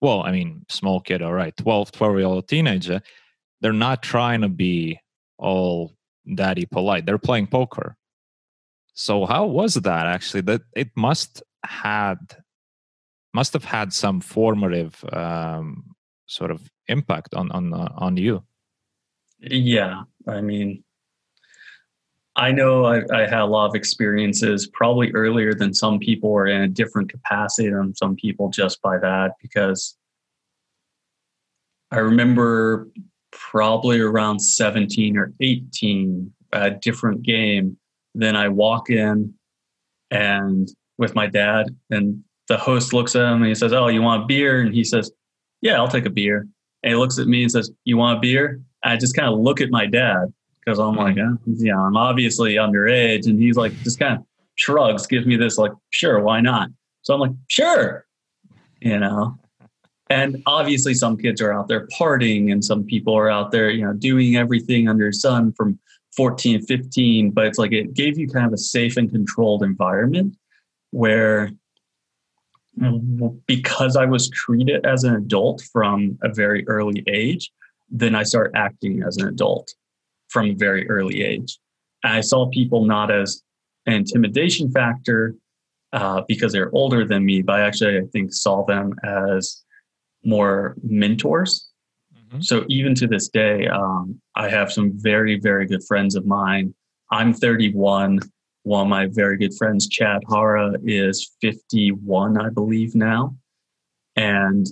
well 0.00 0.22
i 0.22 0.32
mean 0.32 0.64
small 0.68 1.00
kid 1.00 1.22
all 1.22 1.32
right 1.32 1.56
12 1.56 1.92
12 1.92 2.18
year 2.18 2.26
old 2.26 2.48
teenager 2.48 3.00
they're 3.60 3.72
not 3.72 4.02
trying 4.02 4.40
to 4.40 4.48
be 4.48 4.98
all 5.38 5.92
daddy 6.34 6.66
polite 6.66 7.06
they're 7.06 7.18
playing 7.18 7.46
poker 7.46 7.96
so 9.00 9.24
how 9.24 9.46
was 9.46 9.74
that 9.74 10.06
actually? 10.06 10.42
That 10.42 10.60
it 10.76 10.90
must 10.94 11.42
had 11.64 12.18
must 13.32 13.54
have 13.54 13.64
had 13.64 13.94
some 13.94 14.20
formative 14.20 15.02
um, 15.10 15.94
sort 16.26 16.50
of 16.50 16.70
impact 16.86 17.34
on 17.34 17.50
on 17.50 17.72
uh, 17.72 17.88
on 17.96 18.18
you. 18.18 18.44
Yeah 19.40 20.02
i 20.28 20.42
mean 20.42 20.84
I 22.36 22.52
know 22.52 22.84
I, 22.84 23.00
I, 23.12 23.20
had 23.20 23.40
a 23.40 23.46
lot 23.46 23.68
of 23.70 23.74
experiences 23.74 24.68
probably 24.72 25.10
earlier 25.12 25.54
than 25.54 25.72
some 25.74 25.98
people 25.98 26.30
or 26.30 26.46
in 26.46 26.62
a 26.62 26.68
different 26.68 27.10
capacity 27.10 27.70
than 27.70 27.94
some 27.96 28.16
people 28.16 28.50
just 28.50 28.82
by 28.82 28.98
that 28.98 29.32
because 29.40 29.96
I 31.90 31.98
remember 31.98 32.88
probably 33.32 33.98
around 33.98 34.40
17 34.40 35.16
or 35.16 35.32
18 35.40 36.32
a 36.52 36.70
different 36.70 37.22
game 37.22 37.78
then 38.14 38.36
I 38.36 38.48
walk 38.48 38.90
in 38.90 39.34
and 40.10 40.68
with 40.98 41.14
my 41.14 41.26
dad 41.26 41.74
and 41.90 42.22
the 42.48 42.56
host 42.56 42.92
looks 42.92 43.14
at 43.14 43.22
him 43.22 43.38
and 43.38 43.46
he 43.46 43.54
says 43.54 43.72
oh 43.72 43.86
you 43.86 44.02
want 44.02 44.24
a 44.24 44.26
beer 44.26 44.60
and 44.60 44.74
he 44.74 44.84
says 44.84 45.10
yeah 45.60 45.76
I'll 45.76 45.88
take 45.88 46.06
a 46.06 46.10
beer 46.10 46.46
and 46.82 46.92
he 46.92 46.96
looks 46.96 47.18
at 47.18 47.26
me 47.28 47.42
and 47.42 47.52
says 47.52 47.70
you 47.84 47.96
want 47.96 48.18
a 48.18 48.20
beer 48.20 48.60
I 48.82 48.96
just 48.96 49.14
kind 49.14 49.32
of 49.32 49.38
look 49.38 49.60
at 49.60 49.70
my 49.70 49.86
dad 49.86 50.32
because 50.64 50.78
I'm 50.78 50.94
like, 50.94 51.16
oh, 51.18 51.36
yeah, 51.46 51.78
I'm 51.78 51.96
obviously 51.96 52.54
underage. 52.54 53.26
And 53.26 53.40
he's 53.40 53.56
like, 53.56 53.72
just 53.82 53.98
kind 53.98 54.18
of 54.18 54.24
shrugs, 54.54 55.06
gives 55.06 55.26
me 55.26 55.36
this, 55.36 55.58
like, 55.58 55.72
sure, 55.90 56.20
why 56.20 56.40
not? 56.40 56.68
So 57.02 57.14
I'm 57.14 57.20
like, 57.20 57.32
sure, 57.48 58.06
you 58.80 58.98
know. 58.98 59.36
and 60.10 60.42
obviously 60.46 60.92
some 60.92 61.16
kids 61.16 61.40
are 61.40 61.52
out 61.52 61.68
there 61.68 61.86
partying 61.88 62.52
and 62.52 62.64
some 62.64 62.84
people 62.84 63.16
are 63.16 63.30
out 63.30 63.52
there 63.52 63.70
you 63.70 63.84
know 63.84 63.92
doing 63.92 64.36
everything 64.36 64.88
under 64.88 65.12
sun 65.12 65.52
from 65.52 65.78
14 66.16 66.62
15 66.62 67.30
but 67.30 67.46
it's 67.46 67.58
like 67.58 67.72
it 67.72 67.94
gave 67.94 68.18
you 68.18 68.28
kind 68.28 68.46
of 68.46 68.52
a 68.52 68.58
safe 68.58 68.96
and 68.96 69.10
controlled 69.10 69.62
environment 69.62 70.36
where 70.90 71.50
because 73.46 73.96
i 73.96 74.04
was 74.04 74.28
treated 74.30 74.84
as 74.86 75.04
an 75.04 75.14
adult 75.14 75.62
from 75.72 76.18
a 76.22 76.32
very 76.32 76.66
early 76.68 77.04
age 77.08 77.52
then 77.90 78.14
i 78.14 78.22
start 78.22 78.50
acting 78.54 79.02
as 79.02 79.16
an 79.18 79.28
adult 79.28 79.72
from 80.28 80.50
a 80.50 80.54
very 80.54 80.88
early 80.88 81.22
age 81.22 81.58
and 82.04 82.14
i 82.14 82.20
saw 82.20 82.48
people 82.48 82.84
not 82.84 83.10
as 83.10 83.42
an 83.86 83.94
intimidation 83.94 84.70
factor 84.70 85.34
uh, 85.92 86.22
because 86.28 86.52
they're 86.52 86.72
older 86.74 87.04
than 87.04 87.24
me 87.24 87.42
but 87.42 87.56
i 87.56 87.60
actually 87.60 87.98
i 87.98 88.04
think 88.12 88.32
saw 88.32 88.64
them 88.64 88.94
as 89.04 89.64
more 90.24 90.76
mentors. 90.82 91.69
Mm-hmm. 92.30 92.42
So 92.42 92.64
even 92.68 92.94
to 92.96 93.06
this 93.06 93.28
day, 93.28 93.66
um, 93.66 94.20
I 94.36 94.48
have 94.48 94.72
some 94.72 94.92
very, 94.94 95.38
very 95.38 95.66
good 95.66 95.82
friends 95.84 96.14
of 96.14 96.26
mine. 96.26 96.74
I'm 97.10 97.32
31. 97.34 98.20
One 98.62 98.82
of 98.82 98.88
my 98.88 99.06
very 99.10 99.36
good 99.36 99.54
friends, 99.56 99.88
Chad 99.88 100.20
Hara, 100.28 100.74
is 100.84 101.36
51, 101.40 102.38
I 102.38 102.50
believe 102.50 102.94
now. 102.94 103.34
And 104.16 104.66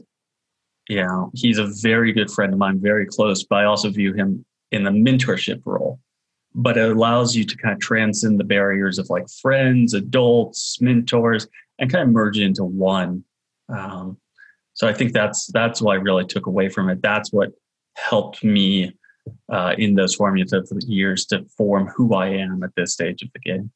yeah, 0.88 1.24
he's 1.34 1.58
a 1.58 1.66
very 1.82 2.12
good 2.12 2.30
friend 2.30 2.52
of 2.52 2.58
mine, 2.58 2.80
very 2.80 3.06
close, 3.06 3.44
but 3.44 3.56
I 3.56 3.64
also 3.64 3.90
view 3.90 4.12
him 4.12 4.44
in 4.70 4.84
the 4.84 4.90
mentorship 4.90 5.62
role. 5.64 5.98
But 6.54 6.76
it 6.76 6.90
allows 6.90 7.34
you 7.34 7.44
to 7.44 7.56
kind 7.56 7.74
of 7.74 7.80
transcend 7.80 8.38
the 8.38 8.44
barriers 8.44 8.98
of 8.98 9.10
like 9.10 9.26
friends, 9.42 9.94
adults, 9.94 10.80
mentors, 10.80 11.46
and 11.78 11.90
kind 11.90 12.08
of 12.08 12.14
merge 12.14 12.38
into 12.38 12.64
one. 12.64 13.24
Um, 13.68 14.18
so 14.78 14.86
I 14.86 14.92
think 14.92 15.12
that's 15.12 15.48
that's 15.48 15.82
what 15.82 15.94
I 15.94 15.96
really 15.96 16.24
took 16.24 16.46
away 16.46 16.68
from 16.68 16.88
it. 16.88 17.02
That's 17.02 17.32
what 17.32 17.50
helped 17.96 18.44
me 18.44 18.92
uh, 19.52 19.74
in 19.76 19.96
those 19.96 20.14
formative 20.14 20.66
years 20.86 21.26
to 21.26 21.44
form 21.56 21.88
who 21.88 22.14
I 22.14 22.28
am 22.28 22.62
at 22.62 22.70
this 22.76 22.92
stage 22.92 23.20
of 23.22 23.28
the 23.32 23.40
game. 23.40 23.72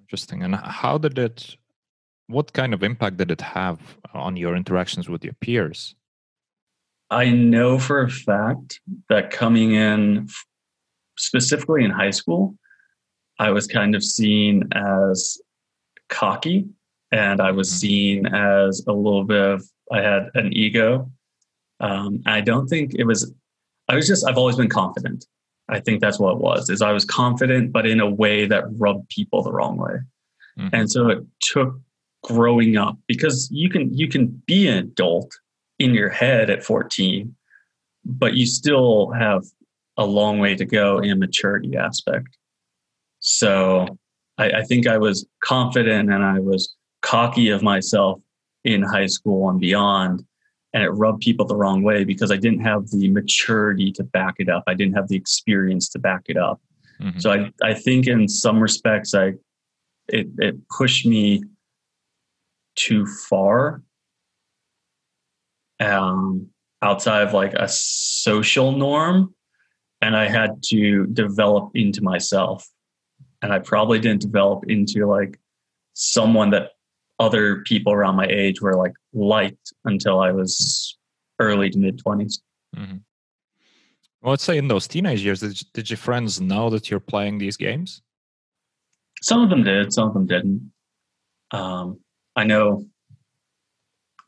Interesting. 0.00 0.42
And 0.42 0.54
how 0.54 0.96
did 0.96 1.18
it? 1.18 1.56
What 2.28 2.54
kind 2.54 2.72
of 2.72 2.82
impact 2.82 3.18
did 3.18 3.30
it 3.30 3.42
have 3.42 3.78
on 4.14 4.38
your 4.38 4.56
interactions 4.56 5.10
with 5.10 5.22
your 5.22 5.34
peers? 5.34 5.94
I 7.10 7.28
know 7.28 7.78
for 7.78 8.00
a 8.00 8.08
fact 8.08 8.80
that 9.10 9.30
coming 9.30 9.72
in, 9.72 10.26
specifically 11.18 11.84
in 11.84 11.90
high 11.90 12.12
school, 12.12 12.56
I 13.38 13.50
was 13.50 13.66
kind 13.66 13.94
of 13.94 14.02
seen 14.02 14.70
as 14.72 15.36
cocky 16.08 16.64
and 17.12 17.40
I 17.40 17.50
was 17.50 17.70
seen 17.70 18.26
as 18.26 18.82
a 18.88 18.92
little 18.92 19.24
bit 19.24 19.40
of 19.40 19.64
I 19.92 20.00
had 20.00 20.30
an 20.34 20.52
ego. 20.52 21.10
Um, 21.80 22.22
I 22.26 22.40
don't 22.40 22.66
think 22.66 22.94
it 22.94 23.04
was. 23.04 23.32
I 23.88 23.94
was 23.94 24.06
just. 24.06 24.26
I've 24.26 24.38
always 24.38 24.56
been 24.56 24.70
confident. 24.70 25.26
I 25.68 25.80
think 25.80 26.00
that's 26.00 26.18
what 26.18 26.32
it 26.32 26.38
was. 26.38 26.70
Is 26.70 26.82
I 26.82 26.92
was 26.92 27.04
confident, 27.04 27.72
but 27.72 27.86
in 27.86 28.00
a 28.00 28.10
way 28.10 28.46
that 28.46 28.64
rubbed 28.78 29.08
people 29.10 29.42
the 29.42 29.52
wrong 29.52 29.76
way. 29.76 29.96
Mm-hmm. 30.58 30.68
And 30.72 30.90
so 30.90 31.08
it 31.08 31.24
took 31.40 31.78
growing 32.24 32.76
up 32.76 32.96
because 33.06 33.48
you 33.50 33.68
can 33.68 33.96
you 33.96 34.08
can 34.08 34.42
be 34.46 34.68
an 34.68 34.78
adult 34.78 35.30
in 35.78 35.92
your 35.92 36.08
head 36.08 36.48
at 36.48 36.64
14, 36.64 37.34
but 38.04 38.34
you 38.34 38.46
still 38.46 39.10
have 39.10 39.44
a 39.98 40.06
long 40.06 40.38
way 40.38 40.54
to 40.54 40.64
go 40.64 40.98
in 40.98 41.18
maturity 41.18 41.76
aspect. 41.76 42.38
So 43.20 43.98
I, 44.38 44.50
I 44.50 44.62
think 44.62 44.86
I 44.86 44.98
was 44.98 45.26
confident 45.42 46.10
and 46.10 46.24
I 46.24 46.38
was 46.38 46.74
cocky 47.02 47.50
of 47.50 47.62
myself 47.62 48.20
in 48.64 48.82
high 48.82 49.06
school 49.06 49.48
and 49.50 49.60
beyond 49.60 50.24
and 50.74 50.82
it 50.82 50.90
rubbed 50.90 51.20
people 51.20 51.44
the 51.44 51.56
wrong 51.56 51.82
way 51.82 52.04
because 52.04 52.30
I 52.30 52.36
didn't 52.36 52.60
have 52.60 52.88
the 52.90 53.10
maturity 53.10 53.92
to 53.92 54.04
back 54.04 54.36
it 54.38 54.48
up. 54.48 54.64
I 54.66 54.74
didn't 54.74 54.94
have 54.94 55.08
the 55.08 55.16
experience 55.16 55.90
to 55.90 55.98
back 55.98 56.22
it 56.28 56.38
up. 56.38 56.62
Mm-hmm. 57.00 57.18
So 57.18 57.30
I, 57.30 57.50
I 57.62 57.74
think 57.74 58.06
in 58.06 58.26
some 58.28 58.60
respects 58.60 59.14
I 59.14 59.34
it 60.08 60.28
it 60.38 60.56
pushed 60.68 61.04
me 61.06 61.42
too 62.74 63.06
far 63.28 63.82
um 65.78 66.48
outside 66.80 67.26
of 67.26 67.34
like 67.34 67.52
a 67.54 67.68
social 67.68 68.72
norm 68.72 69.34
and 70.00 70.16
I 70.16 70.28
had 70.28 70.62
to 70.64 71.06
develop 71.06 71.70
into 71.74 72.02
myself. 72.02 72.68
And 73.40 73.52
I 73.52 73.60
probably 73.60 74.00
didn't 74.00 74.20
develop 74.20 74.64
into 74.68 75.06
like 75.06 75.38
someone 75.94 76.50
that 76.50 76.70
other 77.22 77.62
people 77.62 77.92
around 77.92 78.16
my 78.16 78.26
age 78.26 78.60
were 78.60 78.76
like 78.76 78.94
liked 79.14 79.72
until 79.84 80.18
I 80.20 80.32
was 80.32 80.98
early 81.38 81.70
to 81.70 81.78
mid 81.78 82.02
20s. 82.02 82.40
Mm-hmm. 82.76 82.96
Well, 84.20 84.30
let's 84.30 84.42
say 84.42 84.58
in 84.58 84.68
those 84.68 84.88
teenage 84.88 85.24
years, 85.24 85.40
did, 85.40 85.60
did 85.72 85.90
your 85.90 85.96
friends 85.96 86.40
know 86.40 86.68
that 86.70 86.90
you're 86.90 87.00
playing 87.00 87.38
these 87.38 87.56
games? 87.56 88.02
Some 89.20 89.40
of 89.40 89.50
them 89.50 89.62
did, 89.62 89.92
some 89.92 90.08
of 90.08 90.14
them 90.14 90.26
didn't. 90.26 90.72
Um, 91.52 92.00
I 92.34 92.44
know. 92.44 92.86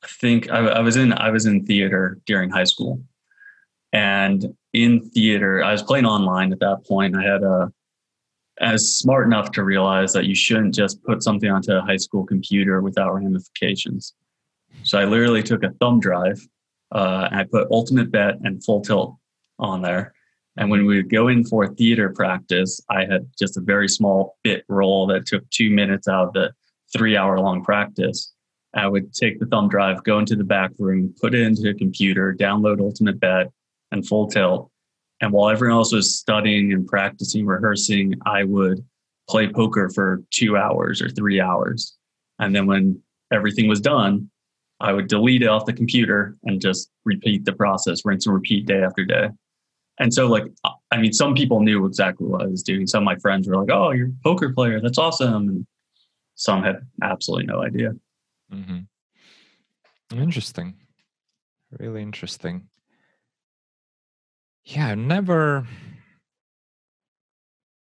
I 0.03 0.07
think 0.07 0.51
I, 0.51 0.59
I 0.59 0.81
was 0.81 0.97
in 0.97 1.13
I 1.13 1.31
was 1.31 1.47
in 1.47 1.65
theater 1.65 2.21
during 2.27 2.51
high 2.51 2.65
school, 2.65 3.03
and 3.93 4.55
in 4.73 5.11
theater 5.11 5.65
I 5.65 5.73
was 5.73 5.83
playing 5.83 6.05
online 6.05 6.53
at 6.53 6.61
that 6.61 6.85
point. 6.87 7.17
I 7.17 7.23
had 7.23 7.43
a 7.43 7.73
as 8.61 8.95
smart 8.95 9.27
enough 9.27 9.51
to 9.53 9.65
realize 9.65 10.13
that 10.13 10.27
you 10.27 10.35
shouldn't 10.35 10.75
just 10.75 11.03
put 11.03 11.23
something 11.23 11.51
onto 11.51 11.73
a 11.73 11.83
high 11.83 11.97
school 11.97 12.25
computer 12.25 12.81
without 12.81 13.15
ramifications. 13.15 14.15
So 14.83 14.99
I 14.99 15.05
literally 15.05 15.43
took 15.43 15.63
a 15.63 15.71
thumb 15.81 16.01
drive 16.01 16.41
uh, 16.93 17.29
and 17.31 17.41
I 17.41 17.45
put 17.45 17.71
Ultimate 17.71 18.11
Bet 18.11 18.37
and 18.45 18.63
Full 18.65 18.81
Tilt 18.81 19.17
on 19.59 19.83
there. 19.83 20.15
And 20.57 20.71
when 20.71 20.87
we 20.87 20.97
would 20.97 21.11
go 21.11 21.29
in 21.29 21.45
for 21.45 21.67
theater 21.67 22.11
practice, 22.11 22.81
I 22.89 23.05
had 23.05 23.29
just 23.37 23.57
a 23.57 23.61
very 23.61 23.89
small 23.89 24.37
bit 24.45 24.65
role 24.69 25.07
that 25.09 25.27
took 25.27 25.49
two 25.51 25.71
minutes 25.71 26.07
out 26.07 26.29
of 26.29 26.33
the 26.33 26.53
three 26.93 27.17
hour 27.17 27.41
long 27.41 27.65
practice. 27.65 28.33
I 28.75 28.87
would 28.87 29.13
take 29.13 29.41
the 29.41 29.47
thumb 29.47 29.69
drive, 29.69 30.03
go 30.05 30.19
into 30.19 30.37
the 30.37 30.45
back 30.45 30.71
room, 30.79 31.15
put 31.21 31.35
it 31.35 31.41
into 31.41 31.69
a 31.71 31.75
computer, 31.75 32.35
download 32.39 32.81
Ultimate 32.81 33.19
Bet 33.19 33.51
and 33.91 34.07
Full 34.07 34.29
Tilt, 34.29 34.71
and 35.21 35.33
while 35.33 35.51
everyone 35.51 35.79
else 35.79 35.93
was 35.93 36.17
studying 36.19 36.73
and 36.73 36.87
practicing, 36.87 37.47
rehearsing, 37.47 38.15
I 38.27 38.45
would 38.45 38.85
play 39.29 39.49
poker 39.49 39.89
for 39.89 40.23
two 40.31 40.57
hours 40.57 41.01
or 41.01 41.09
three 41.09 41.41
hours. 41.41 41.97
And 42.39 42.55
then 42.55 42.67
when 42.67 43.01
everything 43.33 43.69
was 43.69 43.81
done, 43.81 44.31
I 44.81 44.93
would 44.93 45.07
delete 45.07 45.43
it 45.43 45.49
off 45.49 45.67
the 45.67 45.73
computer 45.73 46.37
and 46.45 46.61
just 46.61 46.91
repeat 47.05 47.45
the 47.45 47.53
process, 47.53 48.05
rinse 48.05 48.27
and 48.27 48.35
repeat 48.35 48.67
day 48.67 48.83
after 48.83 49.05
day. 49.05 49.29
And 50.01 50.13
so, 50.13 50.27
like, 50.27 50.45
I 50.91 50.97
mean, 50.99 51.13
some 51.13 51.35
people 51.35 51.61
knew 51.61 51.87
exactly 51.87 52.27
what 52.27 52.43
I 52.43 52.47
was 52.47 52.65
doing. 52.65 52.87
Some 52.87 53.05
of 53.05 53.07
my 53.07 53.17
friends 53.17 53.47
were 53.49 53.57
like, 53.57 53.71
"Oh, 53.71 53.93
you're 53.93 54.09
a 54.09 54.23
poker 54.25 54.53
player. 54.53 54.81
That's 54.81 54.99
awesome." 54.99 55.49
And 55.49 55.67
some 56.35 56.65
had 56.65 56.81
absolutely 57.01 57.47
no 57.47 57.63
idea. 57.63 57.93
Mm-hmm. 58.53 60.21
Interesting. 60.21 60.75
Really 61.79 62.03
interesting 62.03 62.69
yeah, 64.65 64.89
I 64.89 64.95
never 64.95 65.67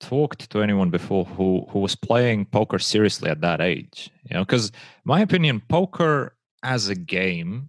talked 0.00 0.49
to 0.50 0.62
anyone 0.62 0.90
before 0.90 1.25
who 1.25 1.66
who 1.68 1.78
was 1.78 1.94
playing 1.94 2.46
poker 2.46 2.78
seriously 2.78 3.30
at 3.30 3.42
that 3.42 3.60
age. 3.60 4.10
You 4.25 4.34
know, 4.34 4.44
because 4.44 4.72
my 5.04 5.20
opinion, 5.20 5.62
poker 5.68 6.37
as 6.62 6.88
a 6.88 6.94
game, 6.94 7.68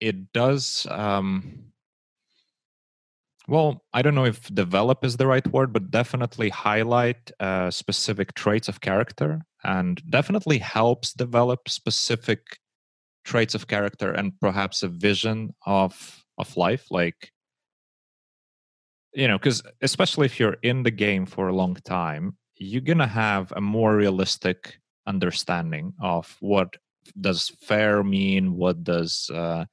it 0.00 0.32
does. 0.32 0.86
Um, 0.90 1.64
well, 3.46 3.82
I 3.94 4.02
don't 4.02 4.14
know 4.14 4.26
if 4.26 4.52
develop 4.54 5.04
is 5.04 5.16
the 5.16 5.26
right 5.26 5.46
word, 5.46 5.72
but 5.72 5.90
definitely 5.90 6.50
highlight 6.50 7.30
uh, 7.40 7.70
specific 7.70 8.34
traits 8.34 8.68
of 8.68 8.82
character 8.82 9.42
and 9.64 10.02
definitely 10.10 10.58
helps 10.58 11.14
develop 11.14 11.68
specific 11.68 12.58
traits 13.24 13.54
of 13.54 13.66
character 13.66 14.12
and 14.12 14.38
perhaps 14.40 14.82
a 14.82 14.88
vision 14.88 15.54
of 15.66 16.24
of 16.36 16.56
life 16.56 16.86
like 16.90 17.32
you 19.18 19.26
know 19.26 19.36
because 19.36 19.62
especially 19.82 20.26
if 20.26 20.38
you're 20.38 20.58
in 20.62 20.84
the 20.84 20.92
game 20.92 21.26
for 21.26 21.48
a 21.48 21.54
long 21.54 21.74
time 21.84 22.36
you're 22.56 22.88
gonna 22.90 23.06
have 23.06 23.52
a 23.56 23.60
more 23.60 23.96
realistic 23.96 24.78
understanding 25.06 25.92
of 26.00 26.36
what 26.40 26.76
does 27.20 27.48
fair 27.60 28.04
mean 28.04 28.54
what 28.54 28.84
does 28.84 29.28
uh, 29.34 29.64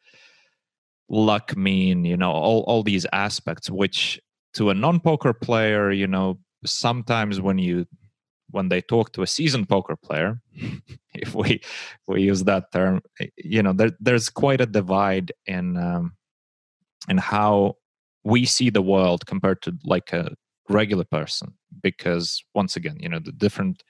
luck 1.09 1.55
mean 1.55 2.03
you 2.03 2.17
know 2.17 2.31
all, 2.31 2.61
all 2.61 2.81
these 2.81 3.05
aspects 3.13 3.69
which 3.69 4.19
to 4.53 4.71
a 4.71 4.73
non-poker 4.73 5.33
player 5.33 5.91
you 5.91 6.07
know 6.07 6.39
sometimes 6.65 7.39
when 7.39 7.59
you 7.59 7.85
when 8.49 8.69
they 8.69 8.81
talk 8.81 9.11
to 9.11 9.21
a 9.21 9.27
seasoned 9.27 9.69
poker 9.69 9.95
player 9.95 10.41
if 11.13 11.35
we 11.35 11.61
we 12.07 12.23
use 12.23 12.43
that 12.45 12.71
term 12.71 12.99
you 13.37 13.61
know 13.61 13.73
there, 13.73 13.91
there's 13.99 14.27
quite 14.29 14.61
a 14.61 14.65
divide 14.65 15.31
in 15.45 15.77
um, 15.77 16.15
in 17.07 17.17
how 17.17 17.75
we 18.25 18.45
see 18.45 18.69
the 18.69 18.81
world 18.81 19.25
compared 19.25 19.61
to 19.61 19.73
like 19.85 20.11
a 20.11 20.35
regular 20.67 21.05
person 21.05 21.53
because 21.81 22.43
once 22.53 22.75
again 22.75 22.97
you 22.99 23.07
know 23.07 23.19
the 23.19 23.31
different 23.31 23.83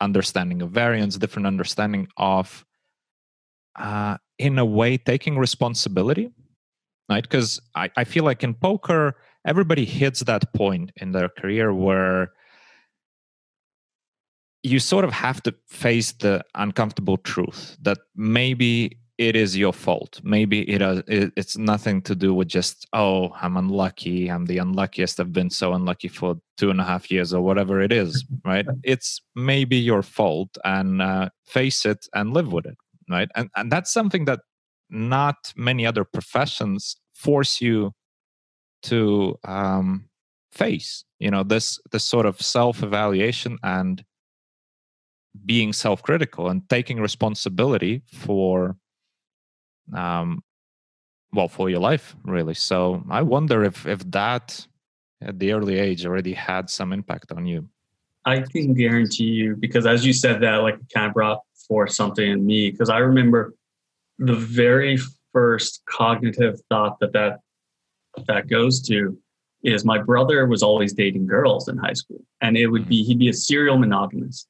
understanding 0.00 0.62
of 0.62 0.70
variance 0.70 1.18
different 1.18 1.46
understanding 1.46 2.06
of 2.16 2.64
uh, 3.76 4.16
in 4.38 4.58
a 4.58 4.64
way 4.64 4.96
taking 4.96 5.36
responsibility 5.36 6.30
right? 7.08 7.22
Because 7.22 7.60
I, 7.74 7.90
I 7.96 8.04
feel 8.04 8.24
like 8.24 8.44
in 8.44 8.54
poker 8.54 9.16
everybody 9.46 9.84
hits 9.84 10.20
that 10.20 10.52
point 10.52 10.92
in 10.96 11.12
their 11.12 11.28
career 11.28 11.72
where 11.72 12.32
you 14.62 14.78
sort 14.78 15.04
of 15.04 15.12
have 15.12 15.42
to 15.44 15.54
face 15.66 16.12
the 16.12 16.44
uncomfortable 16.54 17.16
truth 17.16 17.76
that 17.82 17.98
maybe 18.16 18.98
it 19.18 19.34
is 19.34 19.56
your 19.56 19.72
fault. 19.72 20.20
Maybe 20.22 20.60
it, 20.70 20.80
uh, 20.80 21.02
it, 21.08 21.32
it's 21.36 21.58
nothing 21.58 22.00
to 22.02 22.14
do 22.14 22.32
with 22.32 22.46
just 22.46 22.86
oh 22.92 23.32
I'm 23.40 23.56
unlucky. 23.56 24.30
I'm 24.30 24.46
the 24.46 24.58
unluckiest. 24.58 25.18
I've 25.18 25.32
been 25.32 25.50
so 25.50 25.74
unlucky 25.74 26.06
for 26.06 26.36
two 26.56 26.70
and 26.70 26.80
a 26.80 26.84
half 26.84 27.10
years 27.10 27.34
or 27.34 27.42
whatever 27.42 27.80
it 27.80 27.92
is. 27.92 28.24
Right? 28.44 28.66
It's 28.84 29.20
maybe 29.34 29.76
your 29.76 30.02
fault, 30.02 30.56
and 30.64 31.02
uh, 31.02 31.28
face 31.44 31.84
it 31.84 32.06
and 32.14 32.32
live 32.32 32.52
with 32.52 32.66
it. 32.66 32.78
Right? 33.10 33.28
And 33.34 33.50
and 33.56 33.70
that's 33.70 33.92
something 33.92 34.24
that 34.26 34.40
not 34.88 35.52
many 35.56 35.84
other 35.84 36.04
professions 36.04 36.96
force 37.14 37.60
you 37.60 37.92
to 38.84 39.36
um, 39.44 40.08
face. 40.52 41.04
You 41.18 41.30
know 41.32 41.42
this 41.42 41.80
this 41.90 42.04
sort 42.04 42.26
of 42.26 42.40
self 42.40 42.82
evaluation 42.82 43.58
and 43.64 44.04
being 45.44 45.72
self-critical 45.72 46.48
and 46.48 46.68
taking 46.68 47.00
responsibility 47.00 48.02
for 48.12 48.76
um 49.94 50.42
well 51.32 51.48
for 51.48 51.68
your 51.70 51.80
life 51.80 52.16
really. 52.24 52.54
So 52.54 53.02
i 53.10 53.22
wonder 53.22 53.64
if 53.64 53.86
if 53.86 54.00
that 54.10 54.66
at 55.20 55.38
the 55.38 55.52
early 55.52 55.78
age 55.78 56.06
already 56.06 56.32
had 56.32 56.70
some 56.70 56.92
impact 56.92 57.32
on 57.32 57.46
you. 57.46 57.68
I 58.24 58.40
can 58.40 58.74
guarantee 58.74 59.24
you 59.24 59.56
because 59.56 59.86
as 59.86 60.04
you 60.06 60.12
said 60.12 60.40
that 60.42 60.56
like 60.56 60.78
kind 60.94 61.06
of 61.06 61.14
brought 61.14 61.40
forth 61.66 61.92
something 61.92 62.30
in 62.30 62.44
me 62.46 62.70
because 62.70 62.88
i 62.88 62.98
remember 62.98 63.54
the 64.18 64.34
very 64.34 64.98
first 65.32 65.82
cognitive 65.86 66.60
thought 66.68 66.98
that 67.00 67.12
that 67.12 67.40
that 68.26 68.48
goes 68.48 68.80
to 68.82 69.16
is 69.62 69.84
my 69.84 69.98
brother 69.98 70.46
was 70.46 70.62
always 70.62 70.92
dating 70.92 71.26
girls 71.26 71.68
in 71.68 71.76
high 71.76 71.92
school 71.92 72.20
and 72.40 72.56
it 72.56 72.66
would 72.68 72.88
be 72.88 73.02
he'd 73.02 73.18
be 73.18 73.28
a 73.28 73.32
serial 73.34 73.78
monogamist 73.78 74.48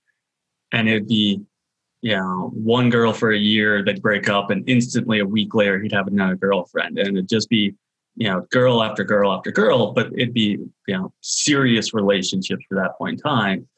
and 0.72 0.88
it'd 0.88 1.08
be 1.08 1.40
you 2.00 2.14
know 2.14 2.50
one 2.54 2.90
girl 2.90 3.12
for 3.12 3.32
a 3.32 3.38
year 3.38 3.82
they'd 3.82 4.02
break 4.02 4.28
up 4.28 4.50
and 4.50 4.68
instantly 4.68 5.18
a 5.18 5.26
week 5.26 5.54
later 5.54 5.80
he'd 5.80 5.92
have 5.92 6.06
another 6.06 6.36
girlfriend. 6.36 6.98
And 6.98 7.16
it'd 7.16 7.28
just 7.28 7.48
be 7.48 7.74
you 8.16 8.28
know 8.28 8.46
girl 8.50 8.82
after 8.82 9.04
girl 9.04 9.32
after 9.32 9.50
girl 9.50 9.92
but 9.92 10.12
it'd 10.12 10.34
be 10.34 10.58
you 10.86 10.96
know 10.96 11.12
serious 11.20 11.94
relationships 11.94 12.64
for 12.68 12.76
that 12.76 12.96
point 12.98 13.14
in 13.14 13.22
time. 13.22 13.68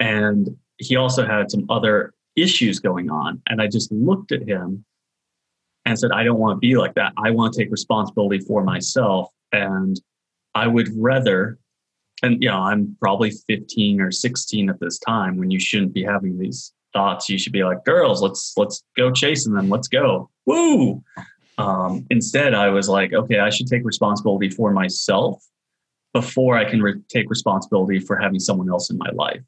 And 0.00 0.56
he 0.78 0.96
also 0.96 1.24
had 1.24 1.50
some 1.50 1.66
other 1.70 2.12
issues 2.36 2.80
going 2.80 3.10
on. 3.10 3.40
And 3.48 3.62
i 3.62 3.66
just 3.66 3.90
looked 3.92 4.32
at 4.32 4.42
him 4.42 4.84
and 5.86 5.98
said 5.98 6.12
i 6.12 6.24
don't 6.24 6.38
want 6.38 6.56
to 6.56 6.60
be 6.60 6.76
like 6.76 6.94
that. 6.94 7.12
I 7.16 7.30
want 7.30 7.54
to 7.54 7.60
take 7.60 7.70
responsibility 7.70 8.40
for 8.40 8.62
myself. 8.62 9.30
And 9.52 10.00
i 10.54 10.66
would 10.66 10.88
rather 10.96 11.58
and 12.22 12.42
you 12.42 12.48
know 12.48 12.58
i'm 12.58 12.96
probably 13.00 13.30
15 13.48 14.00
or 14.00 14.10
16 14.10 14.68
at 14.68 14.80
this 14.80 14.98
time 14.98 15.36
when 15.36 15.50
you 15.50 15.58
shouldn't 15.58 15.92
be 15.92 16.04
having 16.04 16.38
these 16.38 16.72
thoughts 16.94 17.28
you 17.28 17.38
should 17.38 17.52
be 17.52 17.64
like 17.64 17.84
girls 17.84 18.22
let's 18.22 18.54
let's 18.56 18.84
go 18.96 19.10
chasing 19.10 19.52
them 19.52 19.68
let's 19.68 19.88
go 19.88 20.30
woo 20.46 21.02
um, 21.58 22.06
instead 22.10 22.54
i 22.54 22.68
was 22.68 22.88
like 22.88 23.12
okay 23.12 23.38
i 23.40 23.50
should 23.50 23.66
take 23.66 23.84
responsibility 23.84 24.48
for 24.48 24.72
myself 24.72 25.44
before 26.12 26.56
i 26.56 26.64
can 26.64 26.80
re- 26.80 27.00
take 27.08 27.28
responsibility 27.28 27.98
for 27.98 28.16
having 28.16 28.40
someone 28.40 28.70
else 28.70 28.90
in 28.90 28.96
my 28.96 29.10
life 29.14 29.42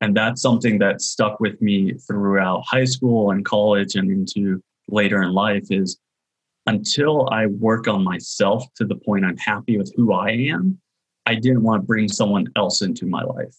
and 0.00 0.16
that's 0.16 0.40
something 0.40 0.78
that 0.78 1.02
stuck 1.02 1.38
with 1.40 1.60
me 1.60 1.92
throughout 2.06 2.62
high 2.66 2.84
school 2.84 3.30
and 3.30 3.44
college 3.44 3.94
and 3.96 4.10
into 4.10 4.62
later 4.88 5.22
in 5.22 5.32
life 5.32 5.66
is 5.70 5.98
until 6.66 7.28
i 7.30 7.46
work 7.46 7.88
on 7.88 8.02
myself 8.02 8.64
to 8.74 8.84
the 8.84 8.96
point 8.96 9.24
i'm 9.24 9.36
happy 9.36 9.76
with 9.76 9.92
who 9.96 10.12
i 10.12 10.30
am 10.30 10.80
I 11.26 11.34
didn't 11.36 11.62
want 11.62 11.82
to 11.82 11.86
bring 11.86 12.08
someone 12.08 12.48
else 12.56 12.82
into 12.82 13.06
my 13.06 13.22
life. 13.22 13.54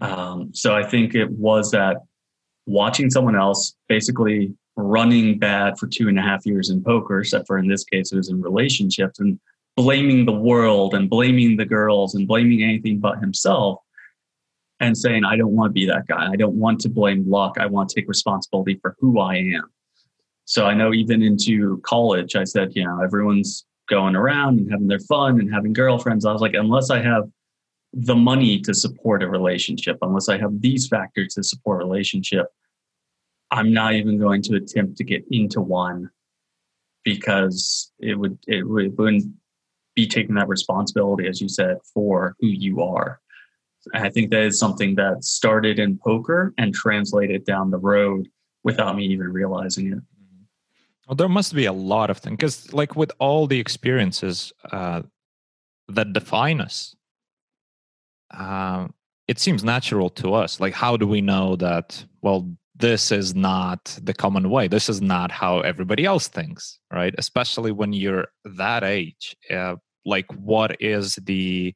Mm-hmm. 0.00 0.04
Um, 0.04 0.54
so 0.54 0.74
I 0.74 0.82
think 0.82 1.14
it 1.14 1.30
was 1.30 1.70
that 1.72 1.98
watching 2.66 3.10
someone 3.10 3.36
else 3.36 3.74
basically 3.88 4.54
running 4.76 5.38
bad 5.38 5.78
for 5.78 5.86
two 5.86 6.08
and 6.08 6.18
a 6.18 6.22
half 6.22 6.44
years 6.44 6.68
in 6.70 6.82
poker, 6.82 7.20
except 7.20 7.46
for 7.46 7.58
in 7.58 7.66
this 7.66 7.84
case, 7.84 8.12
it 8.12 8.16
was 8.16 8.28
in 8.28 8.40
relationships 8.42 9.18
and 9.20 9.38
blaming 9.76 10.24
the 10.24 10.32
world 10.32 10.94
and 10.94 11.08
blaming 11.08 11.56
the 11.56 11.64
girls 11.64 12.14
and 12.14 12.28
blaming 12.28 12.62
anything 12.62 12.98
but 12.98 13.18
himself 13.18 13.78
and 14.80 14.96
saying, 14.96 15.24
I 15.24 15.36
don't 15.36 15.52
want 15.52 15.70
to 15.70 15.72
be 15.72 15.86
that 15.86 16.06
guy. 16.06 16.30
I 16.30 16.36
don't 16.36 16.54
want 16.54 16.80
to 16.80 16.88
blame 16.88 17.28
luck. 17.28 17.56
I 17.58 17.66
want 17.66 17.88
to 17.88 17.94
take 17.94 18.08
responsibility 18.08 18.78
for 18.80 18.96
who 19.00 19.20
I 19.20 19.36
am. 19.36 19.70
So 20.44 20.66
I 20.66 20.74
know 20.74 20.92
even 20.92 21.22
into 21.22 21.80
college, 21.82 22.36
I 22.36 22.44
said, 22.44 22.72
you 22.74 22.84
know, 22.84 23.00
everyone's 23.02 23.64
going 23.88 24.16
around 24.16 24.58
and 24.58 24.70
having 24.70 24.86
their 24.86 25.00
fun 25.00 25.40
and 25.40 25.52
having 25.52 25.72
girlfriends. 25.72 26.24
I 26.24 26.32
was 26.32 26.42
like, 26.42 26.54
unless 26.54 26.90
I 26.90 27.00
have 27.02 27.24
the 27.98 28.14
money 28.14 28.60
to 28.60 28.74
support 28.74 29.22
a 29.22 29.28
relationship, 29.28 29.96
unless 30.02 30.28
I 30.28 30.36
have 30.36 30.60
these 30.60 30.86
factors 30.86 31.32
to 31.34 31.42
support 31.42 31.78
relationship, 31.78 32.46
I'm 33.50 33.72
not 33.72 33.94
even 33.94 34.18
going 34.18 34.42
to 34.42 34.56
attempt 34.56 34.98
to 34.98 35.04
get 35.04 35.24
into 35.30 35.62
one 35.62 36.10
because 37.04 37.90
it 37.98 38.18
would 38.18 38.38
it, 38.46 38.68
would, 38.68 38.98
wouldn't 38.98 39.32
be 39.94 40.06
taking 40.06 40.34
that 40.34 40.48
responsibility, 40.48 41.26
as 41.26 41.40
you 41.40 41.48
said, 41.48 41.78
for 41.94 42.36
who 42.38 42.48
you 42.48 42.82
are. 42.82 43.18
I 43.94 44.10
think 44.10 44.30
that 44.30 44.42
is 44.42 44.58
something 44.58 44.96
that 44.96 45.24
started 45.24 45.78
in 45.78 45.96
poker 45.96 46.52
and 46.58 46.74
translated 46.74 47.46
down 47.46 47.70
the 47.70 47.78
road 47.78 48.28
without 48.62 48.94
me 48.96 49.06
even 49.06 49.28
realizing 49.32 49.92
it. 49.92 49.98
Well, 51.08 51.16
there 51.16 51.28
must 51.28 51.54
be 51.54 51.66
a 51.66 51.72
lot 51.72 52.10
of 52.10 52.18
things 52.18 52.36
because, 52.36 52.72
like, 52.74 52.96
with 52.96 53.12
all 53.20 53.46
the 53.46 53.60
experiences 53.60 54.52
uh, 54.70 55.02
that 55.88 56.12
define 56.12 56.60
us, 56.60 56.96
uh, 58.32 58.88
it 59.28 59.38
seems 59.38 59.64
natural 59.64 60.10
to 60.10 60.34
us. 60.34 60.60
Like, 60.60 60.74
how 60.74 60.96
do 60.96 61.06
we 61.06 61.20
know 61.20 61.56
that? 61.56 62.04
Well, 62.22 62.50
this 62.74 63.10
is 63.10 63.34
not 63.34 63.98
the 64.02 64.14
common 64.14 64.50
way. 64.50 64.68
This 64.68 64.88
is 64.88 65.00
not 65.00 65.30
how 65.30 65.60
everybody 65.60 66.04
else 66.04 66.28
thinks, 66.28 66.78
right? 66.92 67.14
Especially 67.16 67.72
when 67.72 67.92
you're 67.92 68.28
that 68.44 68.84
age. 68.84 69.34
Uh, 69.50 69.76
like, 70.04 70.30
what 70.34 70.76
is 70.80 71.14
the 71.14 71.74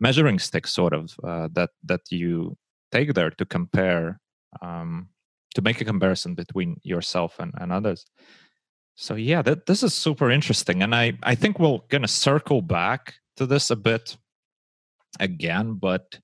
measuring 0.00 0.38
stick, 0.38 0.66
sort 0.66 0.92
of, 0.92 1.14
uh, 1.22 1.48
that 1.52 1.70
that 1.84 2.00
you 2.10 2.56
take 2.90 3.14
there 3.14 3.30
to 3.30 3.44
compare, 3.44 4.20
um, 4.60 5.08
to 5.54 5.62
make 5.62 5.80
a 5.80 5.84
comparison 5.84 6.34
between 6.34 6.80
yourself 6.82 7.38
and, 7.38 7.52
and 7.58 7.72
others? 7.72 8.04
So 8.96 9.14
yeah, 9.14 9.42
that 9.42 9.66
this 9.66 9.82
is 9.82 9.94
super 9.94 10.30
interesting, 10.30 10.82
and 10.82 10.94
I 10.94 11.12
I 11.22 11.34
think 11.34 11.58
we're 11.58 11.78
gonna 11.88 12.08
circle 12.08 12.60
back 12.60 13.14
to 13.36 13.46
this 13.46 13.70
a 13.70 13.76
bit 13.76 14.16
again, 15.20 15.74
but 15.74 16.18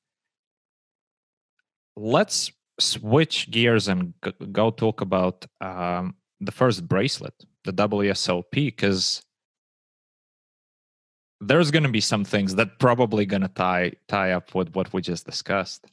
let's 1.96 2.52
switch 2.78 3.50
gears 3.50 3.88
and 3.88 4.14
go 4.52 4.70
talk 4.70 5.00
about 5.00 5.46
um, 5.60 6.14
the 6.40 6.52
first 6.52 6.86
bracelet, 6.88 7.34
the 7.64 7.72
WSOP, 7.72 8.50
because 8.50 9.22
there's 11.40 11.70
going 11.70 11.82
to 11.82 11.88
be 11.90 12.00
some 12.00 12.24
things 12.24 12.54
that 12.54 12.78
probably 12.78 13.26
going 13.26 13.42
to 13.42 13.48
tie 13.48 13.92
tie 14.08 14.32
up 14.32 14.54
with 14.54 14.74
what 14.74 14.92
we 14.92 15.02
just 15.02 15.26
discussed. 15.26 15.86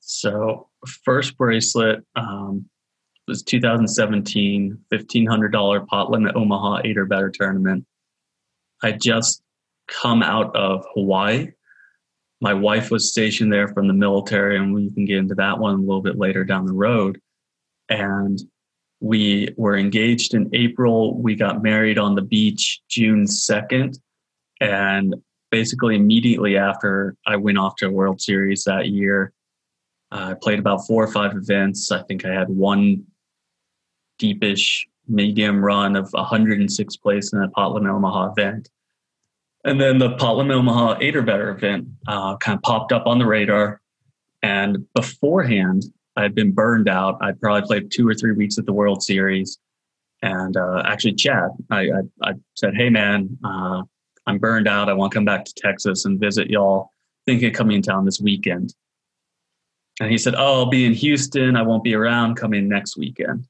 So, 0.00 0.68
first 1.04 1.38
bracelet, 1.38 2.04
um, 2.14 2.68
was 3.26 3.42
2017 3.42 4.78
$1500 4.92 5.86
pot 5.86 6.10
limit 6.10 6.36
omaha 6.36 6.80
eight 6.84 6.98
or 6.98 7.06
better 7.06 7.30
tournament 7.30 7.84
i 8.82 8.92
just 8.92 9.42
come 9.88 10.22
out 10.22 10.54
of 10.56 10.84
hawaii 10.94 11.48
my 12.40 12.52
wife 12.52 12.90
was 12.90 13.10
stationed 13.10 13.52
there 13.52 13.68
from 13.68 13.88
the 13.88 13.94
military 13.94 14.56
and 14.56 14.74
we 14.74 14.90
can 14.90 15.04
get 15.04 15.18
into 15.18 15.34
that 15.34 15.58
one 15.58 15.74
a 15.74 15.78
little 15.78 16.02
bit 16.02 16.18
later 16.18 16.44
down 16.44 16.66
the 16.66 16.72
road 16.72 17.20
and 17.88 18.40
we 19.00 19.48
were 19.56 19.76
engaged 19.76 20.34
in 20.34 20.48
april 20.54 21.20
we 21.20 21.34
got 21.34 21.62
married 21.62 21.98
on 21.98 22.14
the 22.14 22.22
beach 22.22 22.80
june 22.88 23.24
2nd 23.24 23.98
and 24.60 25.14
basically 25.50 25.96
immediately 25.96 26.56
after 26.56 27.16
i 27.26 27.36
went 27.36 27.58
off 27.58 27.76
to 27.76 27.86
a 27.86 27.90
world 27.90 28.20
series 28.20 28.64
that 28.64 28.88
year 28.88 29.32
I 30.14 30.34
played 30.34 30.60
about 30.60 30.86
four 30.86 31.02
or 31.02 31.08
five 31.08 31.34
events. 31.34 31.90
I 31.90 32.02
think 32.02 32.24
I 32.24 32.32
had 32.32 32.48
one 32.48 33.04
deepish 34.18 34.86
medium 35.08 35.62
run 35.62 35.96
of 35.96 36.08
106 36.12 36.96
place 36.98 37.32
in 37.32 37.42
a 37.42 37.48
pot 37.50 37.72
limit 37.72 37.90
Omaha 37.90 38.30
event. 38.30 38.68
And 39.64 39.80
then 39.80 39.98
the 39.98 40.10
pot 40.16 40.36
limit 40.36 40.56
Omaha 40.56 40.98
eight 41.00 41.16
or 41.16 41.22
better 41.22 41.50
event 41.50 41.88
uh, 42.06 42.36
kind 42.36 42.56
of 42.56 42.62
popped 42.62 42.92
up 42.92 43.06
on 43.06 43.18
the 43.18 43.26
radar. 43.26 43.80
And 44.42 44.86
beforehand, 44.94 45.84
I 46.16 46.22
had 46.22 46.34
been 46.34 46.52
burned 46.52 46.88
out. 46.88 47.18
I'd 47.22 47.40
probably 47.40 47.66
played 47.66 47.90
two 47.90 48.06
or 48.06 48.14
three 48.14 48.32
weeks 48.32 48.58
at 48.58 48.66
the 48.66 48.72
World 48.72 49.02
Series. 49.02 49.58
And 50.22 50.56
uh, 50.56 50.82
actually, 50.84 51.14
Chad, 51.14 51.50
I, 51.70 51.80
I, 51.80 52.00
I, 52.22 52.32
said, 52.54 52.74
Hey, 52.74 52.90
man, 52.90 53.38
uh, 53.42 53.82
I'm 54.26 54.38
burned 54.38 54.68
out. 54.68 54.88
I 54.88 54.92
want 54.92 55.12
to 55.12 55.16
come 55.16 55.24
back 55.24 55.44
to 55.44 55.54
Texas 55.54 56.04
and 56.04 56.20
visit 56.20 56.50
y'all. 56.50 56.90
Thinking 57.26 57.48
of 57.48 57.54
coming 57.54 57.76
in 57.76 57.82
town 57.82 58.04
this 58.04 58.20
weekend. 58.20 58.74
And 59.98 60.10
he 60.10 60.18
said, 60.18 60.34
Oh, 60.36 60.60
I'll 60.60 60.66
be 60.66 60.84
in 60.84 60.92
Houston. 60.92 61.56
I 61.56 61.62
won't 61.62 61.84
be 61.84 61.94
around 61.94 62.34
coming 62.34 62.68
next 62.68 62.98
weekend. 62.98 63.46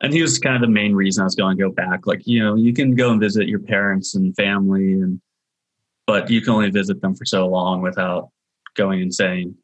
And 0.00 0.12
he 0.12 0.22
was 0.22 0.38
kind 0.38 0.56
of 0.56 0.62
the 0.62 0.68
main 0.68 0.94
reason 0.94 1.22
I 1.22 1.24
was 1.24 1.34
going 1.34 1.56
to 1.56 1.62
go 1.62 1.70
back. 1.70 2.06
Like, 2.06 2.26
you 2.26 2.42
know, 2.42 2.54
you 2.54 2.72
can 2.72 2.94
go 2.94 3.10
and 3.10 3.20
visit 3.20 3.48
your 3.48 3.60
parents 3.60 4.14
and 4.14 4.34
family, 4.36 4.92
and 4.94 5.20
but 6.06 6.30
you 6.30 6.40
can 6.40 6.52
only 6.52 6.70
visit 6.70 7.00
them 7.00 7.14
for 7.14 7.24
so 7.24 7.46
long 7.48 7.80
without 7.80 8.30
going 8.74 9.00
insane. 9.00 9.56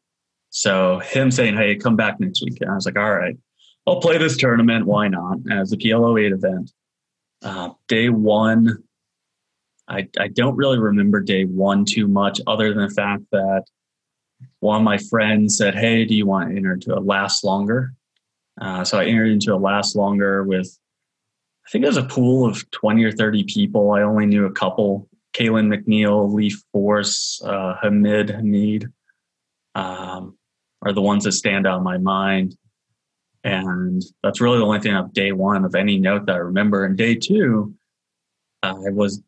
So 0.49 0.99
him 0.99 1.31
saying, 1.31 1.55
"Hey, 1.55 1.75
come 1.75 1.95
back 1.95 2.19
next 2.19 2.43
week," 2.43 2.59
I 2.67 2.73
was 2.73 2.85
like, 2.85 2.97
"All 2.97 3.13
right, 3.13 3.37
I'll 3.87 4.01
play 4.01 4.17
this 4.17 4.37
tournament. 4.37 4.85
Why 4.85 5.07
not?" 5.07 5.37
As 5.51 5.71
a 5.71 5.77
PLO 5.77 6.17
eight 6.17 6.31
event, 6.31 6.71
uh, 7.43 7.69
day 7.87 8.09
one, 8.09 8.83
I 9.87 10.07
I 10.19 10.27
don't 10.29 10.55
really 10.55 10.79
remember 10.79 11.21
day 11.21 11.45
one 11.45 11.85
too 11.85 12.07
much, 12.07 12.41
other 12.47 12.73
than 12.73 12.87
the 12.87 12.93
fact 12.93 13.23
that 13.31 13.65
one 14.59 14.77
of 14.77 14.83
my 14.83 14.97
friends 14.97 15.57
said, 15.57 15.75
"Hey, 15.75 16.05
do 16.05 16.15
you 16.15 16.25
want 16.25 16.49
to 16.49 16.55
enter 16.55 16.77
to 16.77 16.99
last 16.99 17.43
longer?" 17.43 17.93
Uh, 18.59 18.83
so 18.83 18.99
I 18.99 19.05
entered 19.05 19.31
into 19.31 19.53
a 19.53 19.57
last 19.57 19.95
longer 19.95 20.43
with, 20.43 20.77
I 21.65 21.69
think 21.69 21.83
it 21.83 21.87
was 21.87 21.97
a 21.97 22.03
pool 22.03 22.45
of 22.45 22.69
20 22.71 23.03
or 23.03 23.11
30 23.11 23.43
people. 23.45 23.91
I 23.91 24.01
only 24.01 24.25
knew 24.25 24.45
a 24.45 24.51
couple 24.51 25.07
Kalen 25.33 25.73
McNeil, 25.73 26.33
Lee 26.33 26.53
Force, 26.71 27.41
uh, 27.45 27.75
Hamid 27.81 28.29
Hamid 28.29 28.91
um, 29.75 30.37
are 30.81 30.93
the 30.93 31.01
ones 31.01 31.23
that 31.23 31.31
stand 31.33 31.65
out 31.65 31.77
in 31.77 31.83
my 31.83 31.97
mind. 31.97 32.57
And 33.43 34.03
that's 34.21 34.41
really 34.41 34.59
the 34.59 34.65
only 34.65 34.79
thing 34.79 34.95
of 34.95 35.13
day 35.13 35.31
one 35.31 35.65
of 35.65 35.73
any 35.73 35.97
note 35.97 36.25
that 36.25 36.33
I 36.33 36.39
remember. 36.39 36.85
And 36.85 36.97
day 36.97 37.15
two, 37.15 37.73
I 38.61 38.73
was 38.73 39.21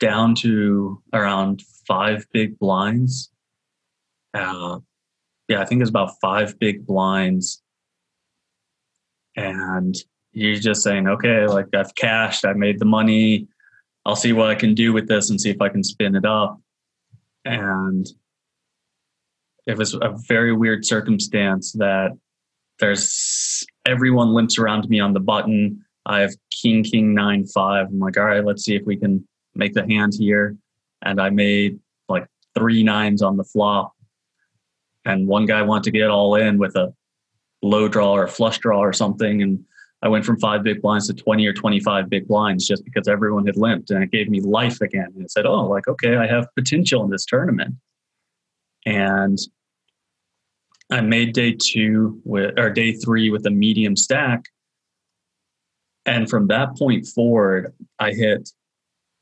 down 0.00 0.34
to 0.36 1.00
around 1.12 1.62
five 1.86 2.26
big 2.32 2.58
blinds. 2.58 3.30
Uh, 4.34 4.80
yeah, 5.48 5.60
I 5.60 5.64
think 5.64 5.78
it 5.78 5.82
was 5.82 5.90
about 5.90 6.18
five 6.20 6.58
big 6.58 6.86
blinds 6.86 7.61
and 9.36 9.94
you're 10.32 10.58
just 10.58 10.82
saying, 10.82 11.06
okay, 11.06 11.46
like 11.46 11.66
I've 11.74 11.94
cashed, 11.94 12.44
I 12.44 12.52
made 12.54 12.78
the 12.78 12.84
money, 12.84 13.48
I'll 14.04 14.16
see 14.16 14.32
what 14.32 14.50
I 14.50 14.54
can 14.54 14.74
do 14.74 14.92
with 14.92 15.08
this 15.08 15.30
and 15.30 15.40
see 15.40 15.50
if 15.50 15.60
I 15.60 15.68
can 15.68 15.84
spin 15.84 16.16
it 16.16 16.24
up. 16.24 16.60
And 17.44 18.06
it 19.66 19.76
was 19.76 19.94
a 19.94 20.14
very 20.26 20.52
weird 20.52 20.84
circumstance 20.84 21.72
that 21.72 22.10
there's 22.80 23.64
everyone 23.86 24.34
limps 24.34 24.58
around 24.58 24.88
me 24.88 24.98
on 24.98 25.12
the 25.12 25.20
button. 25.20 25.84
I 26.06 26.20
have 26.20 26.34
king, 26.62 26.82
king, 26.82 27.14
nine, 27.14 27.46
five. 27.46 27.86
I'm 27.86 28.00
like, 28.00 28.16
all 28.16 28.24
right, 28.24 28.44
let's 28.44 28.64
see 28.64 28.74
if 28.74 28.82
we 28.84 28.96
can 28.96 29.26
make 29.54 29.74
the 29.74 29.86
hand 29.86 30.14
here. 30.18 30.56
And 31.02 31.20
I 31.20 31.30
made 31.30 31.78
like 32.08 32.26
three 32.56 32.82
nines 32.82 33.22
on 33.22 33.36
the 33.36 33.44
flop. 33.44 33.92
And 35.04 35.28
one 35.28 35.46
guy 35.46 35.62
wanted 35.62 35.84
to 35.84 35.98
get 35.98 36.10
all 36.10 36.34
in 36.36 36.58
with 36.58 36.74
a 36.76 36.92
low 37.62 37.88
draw 37.88 38.12
or 38.12 38.26
flush 38.26 38.58
draw 38.58 38.80
or 38.80 38.92
something. 38.92 39.42
And 39.42 39.64
I 40.02 40.08
went 40.08 40.24
from 40.24 40.38
five 40.38 40.64
big 40.64 40.82
blinds 40.82 41.06
to 41.06 41.14
20 41.14 41.46
or 41.46 41.52
25 41.52 42.10
big 42.10 42.26
blinds 42.26 42.66
just 42.66 42.84
because 42.84 43.06
everyone 43.06 43.46
had 43.46 43.56
limped 43.56 43.90
and 43.90 44.02
it 44.02 44.10
gave 44.10 44.28
me 44.28 44.40
life 44.40 44.80
again. 44.80 45.12
And 45.14 45.24
it 45.24 45.30
said, 45.30 45.46
oh, 45.46 45.66
like, 45.66 45.86
okay, 45.86 46.16
I 46.16 46.26
have 46.26 46.48
potential 46.56 47.04
in 47.04 47.10
this 47.10 47.24
tournament. 47.24 47.76
And 48.84 49.38
I 50.90 51.00
made 51.00 51.32
day 51.34 51.56
two 51.58 52.20
with, 52.24 52.58
or 52.58 52.68
day 52.68 52.92
three 52.92 53.30
with 53.30 53.46
a 53.46 53.50
medium 53.50 53.94
stack. 53.94 54.44
And 56.04 56.28
from 56.28 56.48
that 56.48 56.76
point 56.76 57.06
forward, 57.06 57.72
I 58.00 58.10
hit 58.10 58.50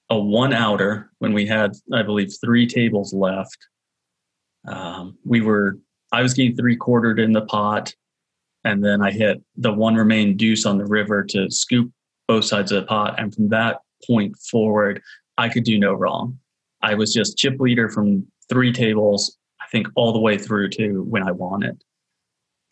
a 0.09 0.19
one 0.19 0.55
outer 0.55 1.13
when 1.19 1.35
we 1.35 1.47
had, 1.47 1.73
I 1.93 2.03
believe, 2.03 2.33
three 2.43 2.67
tables 2.67 3.13
left. 3.13 3.59
Um, 4.67 5.19
we 5.25 5.43
were, 5.43 5.79
I 6.11 6.23
was 6.23 6.33
getting 6.33 6.57
three 6.57 6.77
quartered 6.77 7.21
in 7.21 7.33
the 7.33 7.43
pot 7.43 7.95
and 8.65 8.85
then 8.85 9.03
I 9.03 9.11
hit 9.11 9.43
the 9.57 9.73
one 9.73 9.95
remain 9.95 10.37
deuce 10.37 10.67
on 10.67 10.79
the 10.79 10.87
river 10.87 11.25
to 11.25 11.51
scoop 11.51 11.91
both 12.29 12.45
sides 12.45 12.73
of 12.73 12.83
the 12.83 12.87
pot. 12.87 13.19
And 13.19 13.35
from 13.35 13.49
that 13.49 13.81
point 14.07 14.37
forward, 14.37 15.03
I 15.39 15.49
could 15.49 15.65
do 15.65 15.79
no 15.79 15.95
wrong. 15.95 16.39
I 16.83 16.95
was 16.95 17.13
just 17.13 17.37
chip 17.37 17.59
leader 17.59 17.89
from 17.89 18.27
three 18.49 18.73
tables, 18.73 19.37
I 19.61 19.65
think 19.71 19.89
all 19.97 20.13
the 20.13 20.21
way 20.21 20.39
through 20.39 20.71
to 20.71 21.03
when 21.05 21.27
I 21.27 21.33
won 21.33 21.63
it. 21.63 21.83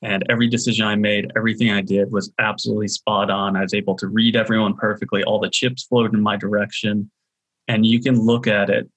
And 0.00 0.24
every 0.30 0.48
decision 0.48 0.86
I 0.86 0.94
made, 0.94 1.32
everything 1.36 1.70
I 1.70 1.80
did 1.80 2.12
was 2.12 2.32
absolutely 2.38 2.88
spot 2.88 3.30
on. 3.30 3.56
I 3.56 3.62
was 3.62 3.74
able 3.74 3.96
to 3.96 4.06
read 4.06 4.36
everyone 4.36 4.74
perfectly. 4.74 5.24
All 5.24 5.40
the 5.40 5.50
chips 5.50 5.84
flowed 5.84 6.14
in 6.14 6.22
my 6.22 6.36
direction. 6.36 7.10
And 7.66 7.84
you 7.84 8.00
can 8.00 8.20
look 8.20 8.46
at 8.46 8.70
it 8.70 8.88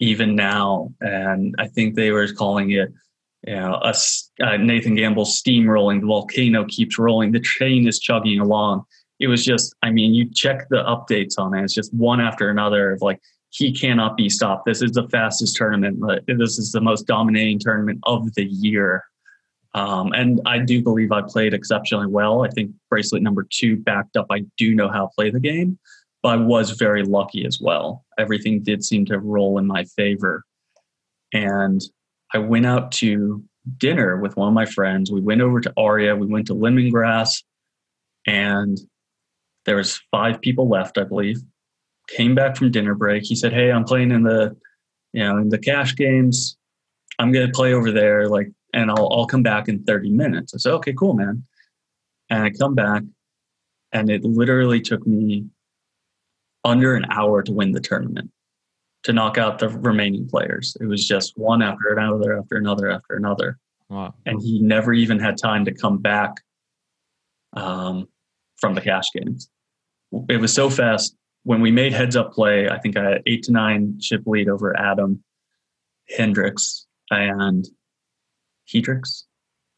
even 0.00 0.34
now. 0.34 0.92
And 1.00 1.54
I 1.58 1.68
think 1.68 1.94
they 1.94 2.10
were 2.10 2.26
calling 2.32 2.72
it 2.72 2.92
you 3.46 3.56
know, 3.56 3.80
a, 3.82 3.94
uh, 4.42 4.56
Nathan 4.56 4.94
Gamble 4.94 5.24
steamrolling, 5.24 6.00
the 6.00 6.06
volcano 6.06 6.64
keeps 6.64 6.98
rolling, 6.98 7.32
the 7.32 7.40
train 7.40 7.86
is 7.86 7.98
chugging 7.98 8.40
along. 8.40 8.84
It 9.20 9.28
was 9.28 9.44
just, 9.44 9.74
I 9.82 9.90
mean, 9.90 10.14
you 10.14 10.30
check 10.32 10.68
the 10.70 10.82
updates 10.84 11.38
on 11.38 11.54
it, 11.54 11.62
it's 11.62 11.74
just 11.74 11.92
one 11.94 12.20
after 12.20 12.48
another 12.50 12.92
of 12.92 13.02
like, 13.02 13.20
he 13.50 13.72
cannot 13.72 14.16
be 14.16 14.28
stopped. 14.28 14.66
This 14.66 14.82
is 14.82 14.92
the 14.92 15.08
fastest 15.10 15.54
tournament. 15.54 16.02
This 16.26 16.58
is 16.58 16.72
the 16.72 16.80
most 16.80 17.06
dominating 17.06 17.60
tournament 17.60 18.00
of 18.02 18.34
the 18.34 18.44
year. 18.44 19.04
Um, 19.74 20.12
and 20.12 20.40
I 20.44 20.58
do 20.58 20.82
believe 20.82 21.12
I 21.12 21.22
played 21.22 21.54
exceptionally 21.54 22.08
well. 22.08 22.44
I 22.44 22.48
think 22.48 22.72
bracelet 22.90 23.22
number 23.22 23.46
two 23.48 23.76
backed 23.76 24.16
up. 24.16 24.26
I 24.30 24.44
do 24.56 24.74
know 24.74 24.88
how 24.88 25.06
to 25.06 25.12
play 25.14 25.30
the 25.30 25.38
game, 25.38 25.78
but 26.20 26.30
I 26.30 26.36
was 26.36 26.72
very 26.72 27.04
lucky 27.04 27.46
as 27.46 27.60
well. 27.60 28.04
Everything 28.18 28.60
did 28.60 28.84
seem 28.84 29.04
to 29.06 29.20
roll 29.20 29.58
in 29.58 29.66
my 29.66 29.84
favor. 29.84 30.42
And 31.32 31.80
I 32.32 32.38
went 32.38 32.66
out 32.66 32.92
to 32.92 33.42
dinner 33.78 34.16
with 34.18 34.36
one 34.36 34.48
of 34.48 34.54
my 34.54 34.66
friends. 34.66 35.10
We 35.10 35.20
went 35.20 35.40
over 35.40 35.60
to 35.60 35.72
Aria. 35.76 36.16
We 36.16 36.26
went 36.26 36.46
to 36.48 36.54
Lemongrass, 36.54 37.42
and 38.26 38.78
there 39.66 39.76
was 39.76 40.00
five 40.10 40.40
people 40.40 40.68
left, 40.68 40.98
I 40.98 41.04
believe. 41.04 41.38
Came 42.08 42.34
back 42.34 42.56
from 42.56 42.70
dinner 42.70 42.94
break. 42.94 43.24
He 43.24 43.34
said, 43.34 43.52
"Hey, 43.52 43.72
I'm 43.72 43.84
playing 43.84 44.10
in 44.10 44.22
the, 44.22 44.56
you 45.12 45.24
know, 45.24 45.38
in 45.38 45.48
the 45.48 45.58
cash 45.58 45.96
games. 45.96 46.56
I'm 47.18 47.32
gonna 47.32 47.52
play 47.52 47.72
over 47.72 47.90
there, 47.90 48.28
like, 48.28 48.50
and 48.72 48.90
I'll 48.90 49.08
I'll 49.12 49.26
come 49.26 49.42
back 49.42 49.68
in 49.68 49.84
30 49.84 50.10
minutes." 50.10 50.54
I 50.54 50.58
said, 50.58 50.72
"Okay, 50.74 50.92
cool, 50.92 51.14
man." 51.14 51.44
And 52.30 52.42
I 52.42 52.50
come 52.50 52.74
back, 52.74 53.02
and 53.92 54.10
it 54.10 54.24
literally 54.24 54.80
took 54.80 55.06
me 55.06 55.46
under 56.64 56.94
an 56.96 57.06
hour 57.10 57.42
to 57.42 57.52
win 57.52 57.72
the 57.72 57.80
tournament 57.80 58.30
to 59.04 59.12
knock 59.12 59.38
out 59.38 59.58
the 59.58 59.68
remaining 59.68 60.26
players. 60.26 60.76
It 60.80 60.86
was 60.86 61.06
just 61.06 61.36
one 61.36 61.62
after 61.62 61.96
another, 61.96 62.38
after 62.38 62.56
another, 62.56 62.90
after 62.90 63.14
another. 63.14 63.58
Wow. 63.88 64.14
And 64.26 64.40
he 64.42 64.60
never 64.60 64.92
even 64.92 65.18
had 65.18 65.36
time 65.36 65.66
to 65.66 65.72
come 65.72 65.98
back 65.98 66.32
um, 67.52 68.08
from 68.56 68.74
the 68.74 68.80
cash 68.80 69.04
games. 69.14 69.50
It 70.28 70.40
was 70.40 70.52
so 70.52 70.70
fast. 70.70 71.14
When 71.42 71.60
we 71.60 71.70
made 71.70 71.92
heads 71.92 72.16
up 72.16 72.32
play, 72.32 72.70
I 72.70 72.78
think 72.78 72.96
I 72.96 73.04
had 73.04 73.22
eight 73.26 73.42
to 73.44 73.52
nine 73.52 73.98
chip 74.00 74.22
lead 74.24 74.48
over 74.48 74.74
Adam 74.78 75.22
Hendricks 76.08 76.86
and 77.10 77.66
Hedrix. 78.72 79.24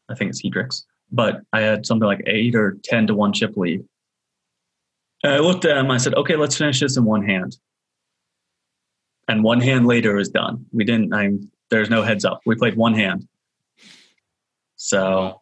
I 0.09 0.15
think 0.15 0.29
it's 0.29 0.41
Hedrix. 0.41 0.83
But 1.11 1.41
I 1.51 1.61
had 1.61 1.85
something 1.85 2.07
like 2.07 2.23
eight 2.25 2.55
or 2.55 2.77
10 2.83 3.07
to 3.07 3.15
one 3.15 3.33
chip 3.33 3.57
lead. 3.57 3.83
And 5.23 5.33
I 5.33 5.39
looked 5.39 5.65
at 5.65 5.77
him, 5.77 5.91
I 5.91 5.97
said, 5.97 6.13
okay, 6.15 6.37
let's 6.37 6.57
finish 6.57 6.79
this 6.79 6.95
in 6.95 7.03
one 7.03 7.25
hand 7.25 7.57
and 9.27 9.43
one 9.43 9.59
hand 9.59 9.85
later 9.85 10.17
is 10.17 10.29
done. 10.29 10.65
We 10.71 10.83
didn't. 10.83 11.13
I 11.13 11.31
there's 11.69 11.89
no 11.89 12.01
heads 12.01 12.25
up. 12.25 12.41
We 12.45 12.55
played 12.55 12.77
one 12.77 12.93
hand. 12.93 13.27
So, 14.75 15.41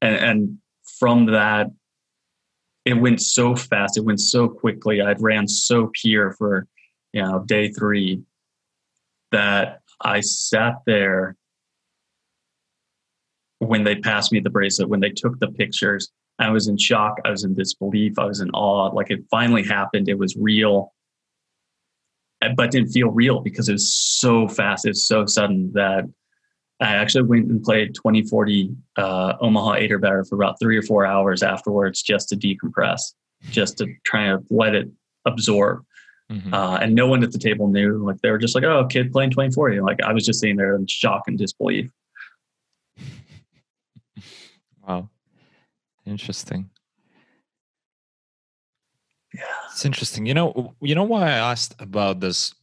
and 0.00 0.16
and 0.16 0.58
from 0.98 1.26
that, 1.26 1.68
it 2.84 2.94
went 2.94 3.20
so 3.20 3.54
fast. 3.56 3.96
It 3.96 4.04
went 4.04 4.20
so 4.20 4.48
quickly. 4.48 5.00
I'd 5.00 5.20
ran 5.20 5.48
so 5.48 5.90
pure 5.92 6.32
for 6.32 6.66
you 7.12 7.22
know 7.22 7.44
day 7.46 7.68
three 7.68 8.22
that 9.32 9.80
I 10.00 10.20
sat 10.20 10.76
there 10.86 11.36
when 13.58 13.84
they 13.84 13.96
passed 13.96 14.32
me 14.32 14.40
the 14.40 14.50
bracelet, 14.50 14.88
when 14.88 15.00
they 15.00 15.10
took 15.10 15.38
the 15.38 15.48
pictures. 15.48 16.10
I 16.38 16.50
was 16.50 16.68
in 16.68 16.78
shock. 16.78 17.16
I 17.24 17.30
was 17.30 17.44
in 17.44 17.54
disbelief. 17.54 18.18
I 18.18 18.24
was 18.24 18.40
in 18.40 18.50
awe. 18.52 18.86
Like 18.94 19.10
it 19.10 19.20
finally 19.30 19.62
happened. 19.62 20.08
It 20.08 20.18
was 20.18 20.34
real 20.36 20.94
but 22.56 22.70
didn't 22.70 22.90
feel 22.90 23.08
real 23.08 23.40
because 23.40 23.68
it 23.68 23.72
was 23.72 23.92
so 23.92 24.48
fast. 24.48 24.86
It's 24.86 25.06
so 25.06 25.26
sudden 25.26 25.72
that 25.74 26.04
I 26.80 26.94
actually 26.94 27.24
went 27.24 27.50
and 27.50 27.62
played 27.62 27.94
2040 27.94 28.74
uh, 28.96 29.34
Omaha 29.40 29.74
Eight 29.74 29.92
or 29.92 29.98
better 29.98 30.24
for 30.24 30.36
about 30.36 30.58
three 30.58 30.76
or 30.76 30.82
four 30.82 31.04
hours 31.04 31.42
afterwards 31.42 32.02
just 32.02 32.30
to 32.30 32.36
decompress, 32.36 33.12
just 33.50 33.78
to 33.78 33.94
try 34.04 34.28
to 34.28 34.42
let 34.48 34.74
it 34.74 34.88
absorb. 35.26 35.84
Mm-hmm. 36.32 36.54
Uh, 36.54 36.78
and 36.78 36.94
no 36.94 37.06
one 37.06 37.22
at 37.22 37.32
the 37.32 37.38
table 37.38 37.68
knew. 37.68 37.98
Like 38.04 38.20
they 38.22 38.30
were 38.30 38.38
just 38.38 38.54
like, 38.54 38.64
"Oh, 38.64 38.86
kid 38.86 39.12
playing 39.12 39.30
2040." 39.30 39.80
Like 39.80 40.00
I 40.02 40.12
was 40.12 40.24
just 40.24 40.40
sitting 40.40 40.56
there 40.56 40.76
in 40.76 40.86
shock 40.86 41.22
and 41.26 41.38
disbelief. 41.38 41.90
Wow, 44.88 45.10
interesting. 46.04 46.70
Yeah. 49.32 49.42
It's 49.80 49.86
interesting. 49.86 50.26
You 50.26 50.34
know, 50.34 50.74
you 50.82 50.94
know 50.94 51.04
why 51.04 51.22
I 51.22 51.52
asked 51.52 51.74
about 51.78 52.20
this 52.20 52.54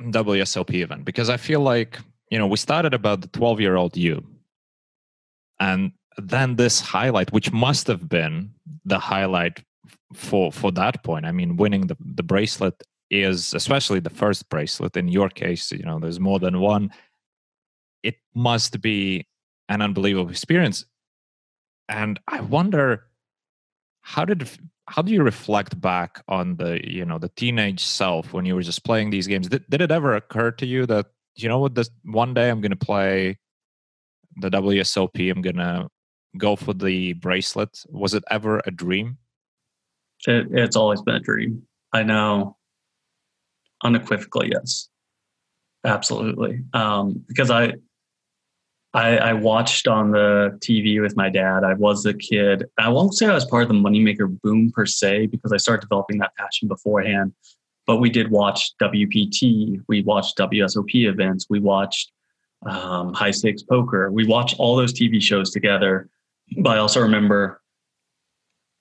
WSOP 0.00 0.72
event 0.72 1.04
because 1.04 1.28
I 1.28 1.36
feel 1.36 1.60
like, 1.60 1.98
you 2.30 2.38
know, 2.38 2.46
we 2.46 2.56
started 2.56 2.94
about 2.94 3.20
the 3.20 3.28
12-year-old 3.28 3.98
you. 3.98 4.24
And 5.60 5.92
then 6.16 6.56
this 6.56 6.80
highlight, 6.80 7.30
which 7.34 7.52
must 7.52 7.86
have 7.88 8.08
been 8.08 8.54
the 8.86 8.98
highlight 8.98 9.62
for 10.14 10.50
for 10.50 10.72
that 10.72 11.04
point. 11.04 11.26
I 11.26 11.32
mean, 11.32 11.58
winning 11.58 11.86
the 11.86 11.98
the 12.00 12.22
bracelet 12.22 12.82
is 13.10 13.52
especially 13.52 14.00
the 14.00 14.08
first 14.08 14.48
bracelet. 14.48 14.96
In 14.96 15.08
your 15.08 15.28
case, 15.28 15.70
you 15.70 15.84
know, 15.84 15.98
there's 15.98 16.18
more 16.18 16.38
than 16.38 16.60
one. 16.60 16.90
It 18.02 18.16
must 18.34 18.80
be 18.80 19.26
an 19.68 19.82
unbelievable 19.82 20.30
experience, 20.30 20.86
and 21.90 22.18
I 22.26 22.40
wonder 22.40 23.04
how 24.00 24.24
did 24.24 24.48
how 24.86 25.02
do 25.02 25.12
you 25.12 25.22
reflect 25.22 25.80
back 25.80 26.22
on 26.28 26.56
the 26.56 26.80
you 26.88 27.04
know 27.04 27.18
the 27.18 27.30
teenage 27.30 27.84
self 27.84 28.32
when 28.32 28.44
you 28.44 28.54
were 28.54 28.62
just 28.62 28.84
playing 28.84 29.10
these 29.10 29.26
games? 29.26 29.48
Did, 29.48 29.64
did 29.68 29.80
it 29.80 29.90
ever 29.90 30.14
occur 30.14 30.50
to 30.52 30.66
you 30.66 30.86
that 30.86 31.06
you 31.36 31.48
know 31.48 31.58
what 31.58 31.74
this 31.74 31.90
one 32.04 32.32
day 32.32 32.48
i'm 32.48 32.60
going 32.60 32.70
to 32.70 32.76
play 32.76 33.38
the 34.36 34.50
wsop 34.50 35.30
i'm 35.30 35.42
going 35.42 35.56
to 35.56 35.88
go 36.36 36.56
for 36.56 36.74
the 36.74 37.14
bracelet? 37.14 37.84
Was 37.88 38.14
it 38.14 38.24
ever 38.30 38.60
a 38.66 38.70
dream? 38.70 39.18
It, 40.26 40.48
it's 40.50 40.76
always 40.76 41.02
been 41.02 41.16
a 41.16 41.20
dream. 41.20 41.62
I 41.92 42.02
know 42.02 42.56
unequivocally 43.82 44.50
yes. 44.52 44.88
Absolutely. 45.84 46.60
Um, 46.72 47.24
because 47.28 47.50
i 47.50 47.74
I, 48.94 49.16
I, 49.16 49.32
watched 49.32 49.88
on 49.88 50.12
the 50.12 50.56
TV 50.60 51.02
with 51.02 51.16
my 51.16 51.28
dad. 51.28 51.64
I 51.64 51.74
was 51.74 52.06
a 52.06 52.14
kid. 52.14 52.64
I 52.78 52.88
won't 52.88 53.14
say 53.14 53.26
I 53.26 53.34
was 53.34 53.44
part 53.44 53.64
of 53.64 53.68
the 53.68 53.74
moneymaker 53.74 54.40
boom 54.42 54.70
per 54.70 54.86
se 54.86 55.26
because 55.26 55.52
I 55.52 55.56
started 55.56 55.80
developing 55.80 56.18
that 56.18 56.34
passion 56.36 56.68
beforehand. 56.68 57.32
But 57.88 57.96
we 57.96 58.08
did 58.08 58.30
watch 58.30 58.70
WPT. 58.80 59.80
We 59.88 60.02
watched 60.02 60.38
WSOP 60.38 61.08
events. 61.08 61.46
We 61.50 61.58
watched 61.58 62.12
um, 62.64 63.12
high 63.12 63.32
stakes 63.32 63.64
poker. 63.64 64.12
We 64.12 64.26
watched 64.26 64.60
all 64.60 64.76
those 64.76 64.94
TV 64.94 65.20
shows 65.20 65.50
together. 65.50 66.08
But 66.58 66.76
I 66.76 66.78
also 66.78 67.00
remember, 67.00 67.60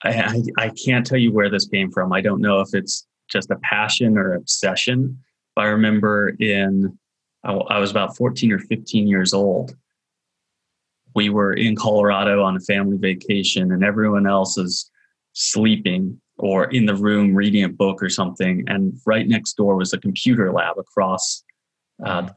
I, 0.04 0.10
I, 0.58 0.66
I 0.66 0.70
can't 0.86 1.06
tell 1.08 1.18
you 1.18 1.34
where 1.34 1.50
this 1.50 1.68
came 1.68 1.92
from. 1.92 2.14
I 2.14 2.22
don't 2.22 2.40
know 2.40 2.60
if 2.60 2.70
it's 2.74 3.08
just 3.30 3.50
a 3.50 3.56
passion 3.64 4.18
or 4.20 4.36
obsession. 4.36 5.18
But 5.56 5.66
I 5.66 5.68
remember 5.70 6.30
in, 6.40 6.98
I, 7.44 7.54
I 7.54 7.80
was 7.80 7.90
about 7.90 8.16
14 8.16 8.52
or 8.52 8.60
15 8.60 9.08
years 9.08 9.34
old 9.34 9.76
we 11.16 11.30
were 11.30 11.54
in 11.54 11.76
Colorado 11.76 12.44
on 12.44 12.56
a 12.56 12.60
family 12.60 12.98
vacation 12.98 13.72
and 13.72 13.84
everyone 13.84 14.28
else 14.28 14.58
is 14.58 14.90
sleeping 15.34 16.20
or 16.38 16.66
in 16.66 16.86
the 16.86 16.96
room 16.96 17.36
reading 17.36 17.64
a 17.64 17.70
book 17.70 18.02
or 18.02 18.10
something. 18.10 18.64
And 18.68 18.94
right 19.06 19.28
next 19.28 19.54
door 19.54 19.76
was 19.76 19.94
a 19.94 20.00
computer 20.00 20.52
lab 20.52 20.78
across 20.78 21.44
uh, 22.04 22.30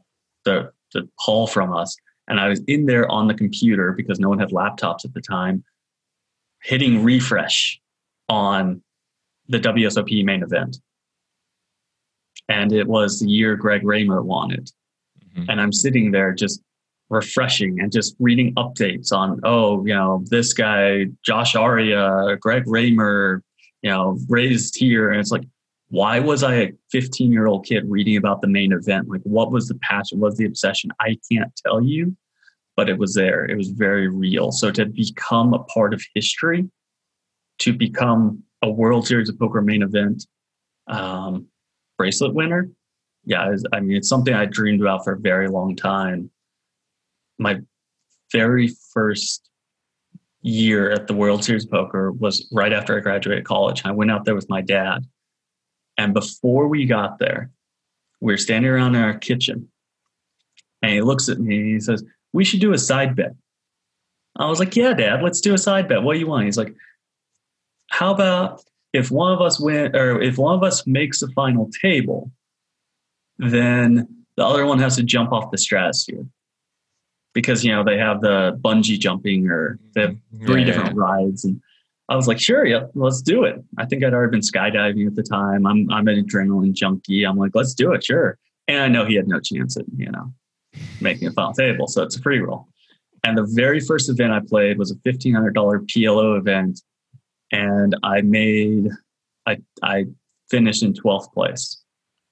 the, 0.45 0.71
the 0.93 1.09
hall 1.17 1.47
from 1.47 1.73
us. 1.73 1.95
And 2.27 2.39
I 2.39 2.47
was 2.47 2.61
in 2.67 2.85
there 2.85 3.09
on 3.09 3.27
the 3.27 3.33
computer 3.33 3.93
because 3.93 4.19
no 4.19 4.29
one 4.29 4.39
had 4.39 4.49
laptops 4.49 5.05
at 5.05 5.13
the 5.13 5.21
time, 5.21 5.63
hitting 6.61 7.03
refresh 7.03 7.79
on 8.29 8.81
the 9.47 9.59
WSOP 9.59 10.23
main 10.25 10.43
event. 10.43 10.77
And 12.49 12.71
it 12.71 12.87
was 12.87 13.19
the 13.19 13.29
year 13.29 13.55
Greg 13.55 13.83
Raymer 13.83 14.21
won 14.21 14.51
it. 14.51 14.71
Mm-hmm. 15.37 15.49
And 15.49 15.61
I'm 15.61 15.73
sitting 15.73 16.11
there 16.11 16.33
just 16.33 16.61
refreshing 17.09 17.79
and 17.79 17.91
just 17.91 18.15
reading 18.19 18.53
updates 18.55 19.13
on 19.13 19.39
oh 19.43 19.85
you 19.85 19.93
know 19.93 20.23
this 20.29 20.53
guy 20.53 21.05
josh 21.23 21.53
Arieh, 21.53 22.39
greg 22.39 22.63
raymer 22.67 23.41
you 23.81 23.89
know 23.89 24.17
raised 24.27 24.77
here. 24.77 25.11
And 25.11 25.19
it's 25.19 25.31
like 25.31 25.45
why 25.89 26.19
was 26.19 26.43
i 26.43 26.53
a 26.55 26.71
15 26.91 27.31
year 27.31 27.47
old 27.47 27.65
kid 27.65 27.83
reading 27.87 28.17
about 28.17 28.41
the 28.41 28.47
main 28.47 28.73
event? 28.73 29.07
Like 29.07 29.21
what 29.23 29.51
was 29.51 29.67
the 29.67 29.75
passion? 29.75 30.19
What 30.19 30.29
was 30.29 30.37
the 30.37 30.45
obsession? 30.45 30.91
I 30.99 31.17
can't 31.31 31.53
tell 31.65 31.81
you 31.81 32.15
but 32.75 32.89
it 32.89 32.99
was 32.99 33.15
there. 33.15 33.43
It 33.43 33.57
was 33.57 33.69
very 33.69 34.07
real. 34.07 34.51
So 34.51 34.69
to 34.69 34.85
become 34.85 35.55
a 35.55 35.63
part 35.63 35.95
of 35.95 36.03
history 36.13 36.69
to 37.59 37.73
become 37.73 38.43
a 38.61 38.69
world 38.69 39.07
series 39.07 39.29
of 39.29 39.39
poker 39.39 39.61
main 39.61 39.83
event 39.83 40.25
um, 40.87 41.47
bracelet 41.97 42.33
winner 42.33 42.69
yeah 43.25 43.53
i 43.73 43.79
mean 43.79 43.97
it's 43.97 44.09
something 44.09 44.33
i 44.33 44.45
dreamed 44.45 44.81
about 44.81 45.03
for 45.03 45.13
a 45.13 45.19
very 45.19 45.47
long 45.47 45.75
time 45.75 46.29
my 47.37 47.61
very 48.31 48.69
first 48.93 49.49
year 50.41 50.91
at 50.91 51.07
the 51.07 51.13
World 51.13 51.43
Series 51.43 51.65
Poker 51.65 52.11
was 52.11 52.47
right 52.51 52.73
after 52.73 52.97
I 52.97 53.01
graduated 53.01 53.45
college. 53.45 53.81
I 53.85 53.91
went 53.91 54.11
out 54.11 54.25
there 54.25 54.35
with 54.35 54.49
my 54.49 54.61
dad. 54.61 55.05
And 55.97 56.13
before 56.13 56.67
we 56.67 56.85
got 56.85 57.19
there, 57.19 57.51
we 58.21 58.33
are 58.33 58.37
standing 58.37 58.71
around 58.71 58.95
in 58.95 59.01
our 59.01 59.17
kitchen. 59.17 59.69
And 60.81 60.91
he 60.91 61.01
looks 61.01 61.27
at 61.27 61.39
me 61.39 61.57
and 61.57 61.67
he 61.67 61.79
says, 61.79 62.03
We 62.33 62.43
should 62.43 62.61
do 62.61 62.73
a 62.73 62.77
side 62.77 63.15
bet. 63.15 63.33
I 64.35 64.47
was 64.47 64.59
like, 64.59 64.75
Yeah, 64.75 64.93
dad, 64.93 65.23
let's 65.23 65.41
do 65.41 65.53
a 65.53 65.57
side 65.57 65.87
bet. 65.87 66.03
What 66.03 66.13
do 66.13 66.19
you 66.19 66.27
want? 66.27 66.45
He's 66.45 66.57
like, 66.57 66.75
How 67.89 68.13
about 68.13 68.63
if 68.93 69.11
one 69.11 69.33
of 69.33 69.41
us 69.41 69.59
win 69.59 69.95
or 69.95 70.21
if 70.21 70.37
one 70.37 70.55
of 70.55 70.63
us 70.63 70.85
makes 70.85 71.19
the 71.19 71.29
final 71.29 71.69
table, 71.81 72.31
then 73.37 74.07
the 74.37 74.45
other 74.45 74.65
one 74.65 74.79
has 74.79 74.95
to 74.97 75.03
jump 75.03 75.31
off 75.31 75.51
the 75.51 75.57
stratosphere 75.57 76.25
because 77.37 77.63
you 77.63 77.71
know 77.71 77.83
they 77.83 77.99
have 77.99 78.19
the 78.19 78.59
bungee 78.65 78.97
jumping 78.97 79.47
or 79.47 79.77
they 79.93 80.01
have 80.01 80.09
mm-hmm. 80.09 80.47
three 80.47 80.61
yeah, 80.61 80.65
different 80.65 80.95
yeah. 80.95 81.03
rides 81.03 81.45
and 81.45 81.61
I 82.09 82.15
was 82.15 82.25
like, 82.25 82.39
sure, 82.39 82.65
yeah, 82.65 82.85
let's 82.95 83.21
do 83.21 83.43
it. 83.43 83.61
I 83.77 83.85
think 83.85 84.03
I'd 84.03 84.13
already 84.13 84.31
been 84.31 84.39
skydiving 84.39 85.05
at 85.05 85.13
the 85.13 85.21
time. 85.21 85.67
I'm 85.67 85.87
I'm 85.91 86.07
an 86.07 86.25
adrenaline 86.25 86.73
junkie. 86.73 87.25
I'm 87.25 87.37
like, 87.37 87.51
let's 87.53 87.75
do 87.75 87.93
it, 87.93 88.03
sure. 88.03 88.39
And 88.67 88.79
I 88.79 88.87
know 88.87 89.05
he 89.05 89.13
had 89.13 89.27
no 89.27 89.39
chance 89.39 89.77
at, 89.77 89.85
you 89.95 90.09
know, 90.09 90.33
making 90.99 91.27
a 91.27 91.31
final 91.31 91.53
table. 91.53 91.85
So 91.85 92.01
it's 92.01 92.17
a 92.17 92.21
free 92.21 92.39
roll. 92.39 92.67
And 93.23 93.37
the 93.37 93.47
very 93.51 93.79
first 93.81 94.09
event 94.09 94.33
I 94.33 94.39
played 94.39 94.79
was 94.79 94.89
a 94.89 94.95
fifteen 95.03 95.35
hundred 95.35 95.53
dollar 95.53 95.81
PLO 95.81 96.39
event. 96.39 96.81
And 97.51 97.95
I 98.01 98.21
made 98.21 98.89
I 99.45 99.57
I 99.83 100.05
finished 100.49 100.81
in 100.81 100.93
12th 100.93 101.31
place. 101.33 101.83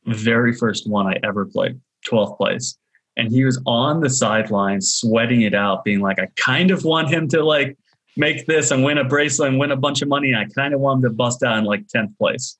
Very 0.06 0.54
first 0.54 0.90
one 0.90 1.06
I 1.06 1.20
ever 1.22 1.46
played, 1.46 1.80
12th 2.10 2.38
place 2.38 2.78
and 3.18 3.32
he 3.32 3.46
was 3.46 3.62
on 3.66 4.02
the 4.02 4.10
sidelines 4.10 4.94
sweating 4.94 5.42
it 5.42 5.54
out, 5.54 5.84
being 5.84 6.00
like, 6.00 6.20
I 6.20 6.28
kind 6.36 6.72
of 6.72 6.84
want 6.84 7.10
him 7.10 7.28
to 7.30 7.44
like 7.44 7.78
make 8.18 8.46
this 8.46 8.72
and 8.72 8.84
win 8.84 8.98
a 8.98 9.04
bracelet 9.04 9.50
and 9.50 9.60
win 9.60 9.72
a 9.72 9.78
bunch 9.78 10.02
of 10.02 10.08
money. 10.08 10.34
I 10.34 10.46
kind 10.46 10.74
of 10.74 10.80
want 10.80 10.98
him 10.98 11.12
to 11.12 11.16
bust 11.16 11.44
out 11.44 11.58
in 11.58 11.64
like 11.66 11.88
10th 11.88 12.18
place. 12.18 12.58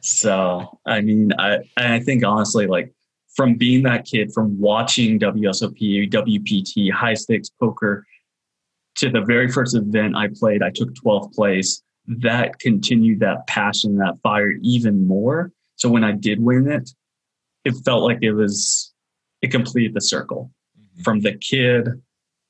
So, 0.00 0.78
I 0.86 1.00
mean, 1.00 1.32
I, 1.38 1.60
I 1.76 2.00
think 2.00 2.24
honestly, 2.24 2.66
like 2.66 2.92
from 3.34 3.54
being 3.54 3.82
that 3.84 4.04
kid, 4.04 4.32
from 4.32 4.58
watching 4.60 5.18
WSOP, 5.18 6.10
WPT, 6.10 6.90
high 6.92 7.14
stakes 7.14 7.48
poker 7.48 8.04
to 8.96 9.10
the 9.10 9.22
very 9.22 9.50
first 9.50 9.74
event 9.74 10.16
I 10.16 10.28
played, 10.28 10.62
I 10.62 10.70
took 10.70 10.94
12th 10.94 11.32
place. 11.34 11.82
That 12.06 12.58
continued 12.58 13.20
that 13.20 13.46
passion, 13.46 13.96
that 13.96 14.18
fire 14.22 14.52
even 14.62 15.06
more. 15.06 15.52
So 15.76 15.88
when 15.88 16.04
I 16.04 16.12
did 16.12 16.40
win 16.40 16.70
it, 16.70 16.90
it 17.64 17.72
felt 17.84 18.02
like 18.02 18.18
it 18.22 18.32
was 18.32 18.93
it 19.44 19.50
completed 19.50 19.94
the 19.94 20.00
circle 20.00 20.50
mm-hmm. 20.78 21.02
from 21.02 21.20
the 21.20 21.34
kid 21.36 22.02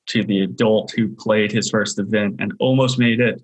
to 0.07 0.23
the 0.23 0.43
adult 0.43 0.93
who 0.93 1.15
played 1.17 1.51
his 1.51 1.69
first 1.69 1.99
event 1.99 2.37
and 2.39 2.53
almost 2.61 2.99
made 2.99 3.21
it 3.21 3.43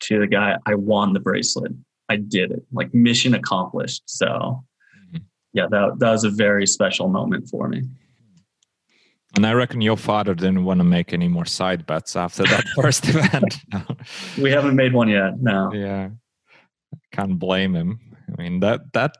to 0.00 0.20
the 0.20 0.26
guy 0.26 0.56
I 0.66 0.74
won 0.74 1.12
the 1.12 1.20
bracelet. 1.20 1.72
I 2.08 2.16
did 2.16 2.52
it. 2.52 2.62
Like 2.72 2.94
mission 2.94 3.34
accomplished. 3.34 4.02
So 4.06 4.26
mm-hmm. 4.26 5.18
yeah, 5.52 5.66
that 5.70 5.98
that 5.98 6.10
was 6.10 6.24
a 6.24 6.30
very 6.30 6.66
special 6.66 7.08
moment 7.08 7.48
for 7.48 7.68
me. 7.68 7.82
And 9.34 9.46
I 9.46 9.52
reckon 9.52 9.80
your 9.80 9.96
father 9.96 10.34
didn't 10.34 10.64
want 10.64 10.78
to 10.80 10.84
make 10.84 11.12
any 11.12 11.28
more 11.28 11.44
side 11.44 11.86
bets 11.86 12.16
after 12.16 12.44
that 12.44 12.64
first 12.74 13.08
event. 13.08 13.58
We 14.38 14.50
haven't 14.50 14.76
made 14.76 14.94
one 14.94 15.08
yet. 15.08 15.40
No. 15.40 15.72
Yeah. 15.74 16.10
Can't 17.12 17.38
blame 17.38 17.74
him. 17.74 18.00
I 18.30 18.42
mean 18.42 18.60
that 18.60 18.92
that 18.92 19.16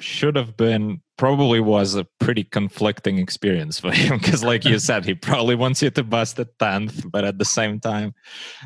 should 0.00 0.36
have 0.36 0.56
been 0.56 1.00
probably 1.18 1.60
was 1.60 1.94
a 1.94 2.06
pretty 2.18 2.44
conflicting 2.44 3.18
experience 3.18 3.78
for 3.78 3.90
him 4.02 4.18
because 4.18 4.42
like 4.42 4.64
you 4.64 4.78
said 4.78 5.04
he 5.04 5.14
probably 5.14 5.54
wants 5.54 5.82
you 5.82 5.90
to 5.90 6.02
bust 6.02 6.36
the 6.36 6.46
10th 6.58 7.10
but 7.10 7.24
at 7.24 7.38
the 7.38 7.44
same 7.44 7.78
time 7.78 8.14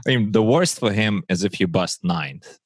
i 0.07 0.11
mean 0.11 0.33
the 0.33 0.43
worst 0.43 0.79
for 0.79 0.93
him 0.93 1.23
is 1.29 1.43
if 1.45 1.59
you 1.59 1.67
bust 1.67 2.05
ninth 2.05 2.59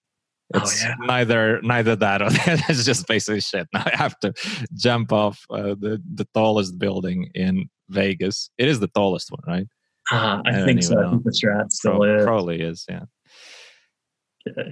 oh, 0.55 0.59
it's 0.59 0.85
oh, 0.85 0.89
yeah. 0.89 0.95
neither 1.07 1.61
neither 1.63 1.97
that 1.97 2.21
or 2.21 2.31
that. 2.39 2.63
it's 2.69 2.85
just 2.85 3.07
basically 3.07 3.41
shit. 3.41 3.67
Now 3.73 3.85
i 3.87 3.97
have 3.97 4.19
to 4.21 4.33
jump 4.75 5.13
off 5.13 5.45
uh, 5.51 5.75
the 5.85 6.03
the 6.15 6.27
tallest 6.35 6.79
building 6.79 7.31
in 7.35 7.71
vegas. 7.89 8.51
It 8.59 8.69
is 8.69 8.81
the 8.81 8.89
tallest 8.89 9.31
one 9.31 9.41
right? 9.47 9.67
Uh, 10.11 10.43
i, 10.47 10.63
I 10.63 10.65
think 10.65 10.83
so. 10.83 10.95
Know. 10.95 11.07
i 11.07 11.11
think 11.11 11.25
the 11.25 11.31
strat 11.31 11.73
still 11.73 11.97
Pro- 11.97 12.25
probably 12.25 12.61
is 12.61 12.85
yeah 12.89 13.05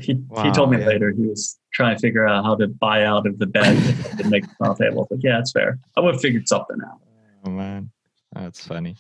he 0.01 0.15
wow, 0.29 0.43
he 0.45 0.51
told 0.51 0.71
me 0.71 0.79
yeah. 0.79 0.87
later 0.87 1.11
he 1.11 1.27
was 1.27 1.59
trying 1.73 1.97
to 1.97 2.01
figure 2.01 2.27
out 2.27 2.45
how 2.45 2.55
to 2.55 2.69
buy 2.69 3.05
out 3.05 3.27
of 3.27 3.39
the 3.39 3.47
bed 3.47 3.77
and 4.19 4.31
make 4.31 4.45
the 4.45 4.55
final 4.59 4.75
table. 4.75 5.09
Like, 5.11 5.21
yeah, 5.23 5.39
it's 5.39 5.53
fair. 5.53 5.79
I 5.97 6.01
would 6.01 6.15
have 6.15 6.21
figured 6.21 6.49
something 6.49 6.79
out. 6.87 7.01
Oh 7.45 7.51
man, 7.51 7.91
that's 8.33 8.67
funny. 8.67 8.97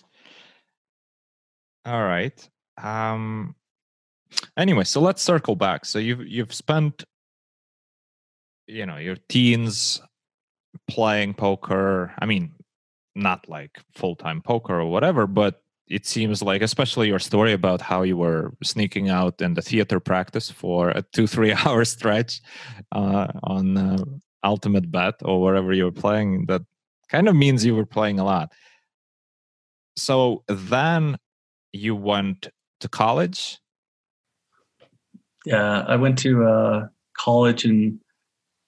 All 1.84 2.02
right. 2.02 2.48
Um. 2.82 3.54
Anyway, 4.56 4.84
so 4.84 5.00
let's 5.00 5.22
circle 5.22 5.56
back. 5.56 5.84
So 5.84 5.98
you've 5.98 6.26
you've 6.26 6.52
spent, 6.52 7.04
you 8.66 8.86
know, 8.86 8.96
your 8.96 9.16
teens 9.28 10.00
playing 10.88 11.34
poker. 11.34 12.12
I 12.18 12.26
mean, 12.26 12.52
not 13.14 13.48
like 13.48 13.80
full 13.94 14.16
time 14.16 14.42
poker 14.42 14.80
or 14.80 14.86
whatever, 14.86 15.26
but 15.26 15.62
it 15.88 16.06
seems 16.06 16.42
like, 16.42 16.62
especially 16.62 17.08
your 17.08 17.18
story 17.18 17.52
about 17.52 17.80
how 17.80 18.02
you 18.02 18.16
were 18.16 18.54
sneaking 18.62 19.08
out 19.08 19.40
in 19.40 19.54
the 19.54 19.62
theater 19.62 20.00
practice 20.00 20.50
for 20.50 20.90
a 20.90 21.02
two, 21.12 21.26
three 21.34 21.52
hour 21.52 21.84
stretch 21.84 22.40
uh, 22.92 23.28
on 23.44 23.76
uh, 23.76 24.04
Ultimate 24.44 24.90
Bet 24.90 25.14
or 25.22 25.40
wherever 25.40 25.72
you 25.72 25.84
were 25.84 25.92
playing, 25.92 26.46
that 26.46 26.62
kind 27.08 27.28
of 27.28 27.36
means 27.36 27.64
you 27.64 27.74
were 27.74 27.86
playing 27.86 28.18
a 28.18 28.24
lot. 28.24 28.52
So 29.96 30.44
then 30.48 31.16
you 31.72 31.94
went 31.94 32.48
to 32.80 32.88
college? 32.88 33.58
Yeah, 35.44 35.84
I 35.86 35.96
went 35.96 36.18
to 36.20 36.44
uh, 36.44 36.88
college 37.16 37.64
in 37.64 38.00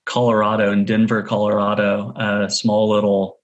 Colorado, 0.06 0.72
in 0.72 0.84
Denver, 0.84 1.22
Colorado, 1.22 2.12
a 2.16 2.48
small 2.48 2.88
little 2.88 3.40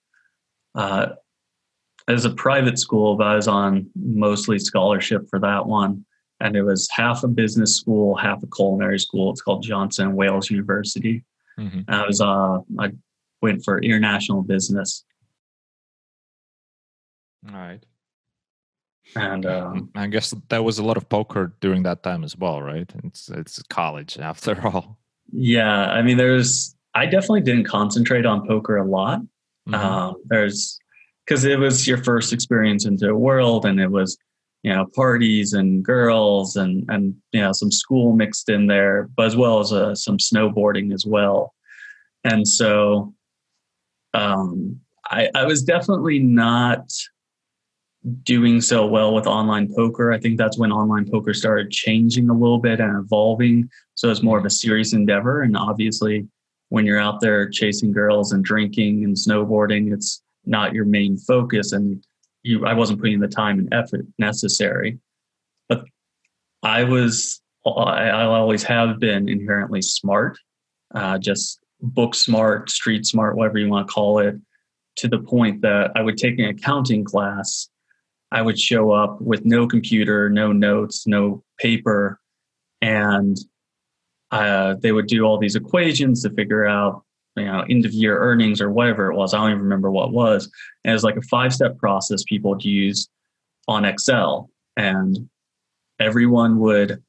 as 2.08 2.24
a 2.24 2.30
private 2.30 2.78
school, 2.78 3.16
but 3.16 3.26
I 3.26 3.36
was 3.36 3.48
on 3.48 3.88
mostly 3.96 4.58
scholarship 4.58 5.28
for 5.28 5.38
that 5.40 5.66
one. 5.66 6.04
And 6.40 6.56
it 6.56 6.62
was 6.62 6.88
half 6.90 7.22
a 7.22 7.28
business 7.28 7.76
school, 7.76 8.16
half 8.16 8.42
a 8.42 8.46
culinary 8.46 8.98
school. 8.98 9.30
It's 9.30 9.40
called 9.40 9.62
Johnson 9.62 10.14
Wales 10.14 10.50
University. 10.50 11.24
Mm-hmm. 11.58 11.82
I 11.88 12.06
was 12.06 12.20
uh, 12.20 12.58
I 12.78 12.90
went 13.40 13.64
for 13.64 13.78
international 13.78 14.42
business. 14.42 15.04
All 17.48 17.54
right. 17.54 17.84
And 19.16 19.46
um, 19.46 19.90
I 19.94 20.06
guess 20.06 20.34
there 20.48 20.62
was 20.62 20.78
a 20.78 20.84
lot 20.84 20.96
of 20.96 21.08
poker 21.08 21.54
during 21.60 21.82
that 21.84 22.02
time 22.02 22.24
as 22.24 22.36
well, 22.36 22.60
right? 22.60 22.90
It's 23.04 23.28
it's 23.28 23.62
college 23.64 24.18
after 24.18 24.66
all. 24.66 24.98
Yeah, 25.32 25.86
I 25.86 26.02
mean, 26.02 26.16
there's 26.16 26.74
I 26.94 27.06
definitely 27.06 27.42
didn't 27.42 27.64
concentrate 27.64 28.26
on 28.26 28.46
poker 28.46 28.76
a 28.78 28.84
lot. 28.84 29.20
Mm-hmm. 29.68 29.74
Um, 29.74 30.16
there's 30.26 30.78
because 31.24 31.44
it 31.44 31.58
was 31.58 31.86
your 31.86 31.98
first 31.98 32.32
experience 32.32 32.84
into 32.84 33.06
the 33.06 33.16
world 33.16 33.64
and 33.64 33.80
it 33.80 33.90
was 33.90 34.16
you 34.62 34.74
know 34.74 34.86
parties 34.94 35.52
and 35.52 35.84
girls 35.84 36.56
and 36.56 36.84
and 36.88 37.14
you 37.32 37.40
know 37.40 37.52
some 37.52 37.70
school 37.70 38.14
mixed 38.14 38.48
in 38.48 38.66
there 38.66 39.08
but 39.16 39.26
as 39.26 39.36
well 39.36 39.60
as 39.60 39.72
uh, 39.72 39.94
some 39.94 40.18
snowboarding 40.18 40.92
as 40.92 41.04
well. 41.06 41.54
And 42.24 42.48
so 42.48 43.14
um, 44.14 44.80
I, 45.10 45.28
I 45.34 45.44
was 45.44 45.62
definitely 45.62 46.18
not 46.18 46.90
doing 48.22 48.60
so 48.60 48.86
well 48.86 49.14
with 49.14 49.26
online 49.26 49.72
poker. 49.74 50.12
I 50.12 50.18
think 50.18 50.38
that's 50.38 50.58
when 50.58 50.72
online 50.72 51.10
poker 51.10 51.34
started 51.34 51.70
changing 51.70 52.30
a 52.30 52.34
little 52.34 52.58
bit 52.58 52.80
and 52.80 52.98
evolving. 52.98 53.68
So 53.94 54.10
it's 54.10 54.22
more 54.22 54.38
of 54.38 54.44
a 54.44 54.50
serious 54.50 54.92
endeavor. 54.92 55.42
And 55.42 55.56
obviously 55.56 56.26
when 56.70 56.86
you're 56.86 56.98
out 56.98 57.20
there 57.20 57.48
chasing 57.48 57.92
girls 57.92 58.32
and 58.32 58.44
drinking 58.44 59.04
and 59.04 59.14
snowboarding 59.14 59.92
it's 59.92 60.23
not 60.46 60.74
your 60.74 60.84
main 60.84 61.16
focus 61.16 61.72
and 61.72 62.04
you 62.42 62.66
i 62.66 62.72
wasn't 62.72 63.00
putting 63.00 63.20
the 63.20 63.28
time 63.28 63.58
and 63.58 63.72
effort 63.72 64.06
necessary. 64.18 64.98
But 65.68 65.84
i 66.62 66.84
was 66.84 67.40
i, 67.66 68.08
I 68.08 68.24
always 68.24 68.62
have 68.64 69.00
been 69.00 69.28
inherently 69.28 69.82
smart 69.82 70.38
uh, 70.94 71.18
just 71.18 71.60
book 71.80 72.14
smart 72.14 72.70
street 72.70 73.06
smart 73.06 73.36
whatever 73.36 73.58
you 73.58 73.68
want 73.68 73.86
to 73.86 73.92
call 73.92 74.18
it 74.18 74.36
to 74.96 75.08
the 75.08 75.18
point 75.18 75.62
that 75.62 75.90
i 75.94 76.02
would 76.02 76.16
take 76.16 76.38
an 76.38 76.46
accounting 76.46 77.04
class. 77.04 77.68
I 78.32 78.42
would 78.42 78.58
show 78.58 78.90
up 78.90 79.20
with 79.20 79.44
no 79.44 79.66
computer 79.66 80.28
no 80.28 80.52
notes 80.52 81.06
no 81.06 81.42
paper 81.58 82.20
and 82.82 83.36
uh, 84.30 84.74
they 84.80 84.90
would 84.90 85.06
do 85.06 85.22
all 85.22 85.38
these 85.38 85.54
equations 85.54 86.22
to 86.22 86.30
figure 86.30 86.66
out 86.66 87.04
you 87.36 87.44
know 87.44 87.64
end 87.68 87.84
of 87.84 87.92
year 87.92 88.18
earnings 88.18 88.60
or 88.60 88.70
whatever 88.70 89.10
it 89.10 89.16
was 89.16 89.34
i 89.34 89.38
don't 89.38 89.50
even 89.50 89.62
remember 89.62 89.90
what 89.90 90.12
was 90.12 90.50
and 90.84 90.90
it 90.90 90.94
was 90.94 91.04
like 91.04 91.16
a 91.16 91.22
five 91.22 91.52
step 91.52 91.76
process 91.78 92.22
people 92.24 92.50
would 92.50 92.64
use 92.64 93.08
on 93.68 93.84
excel 93.84 94.50
and 94.76 95.28
everyone 96.00 96.58
would 96.58 97.02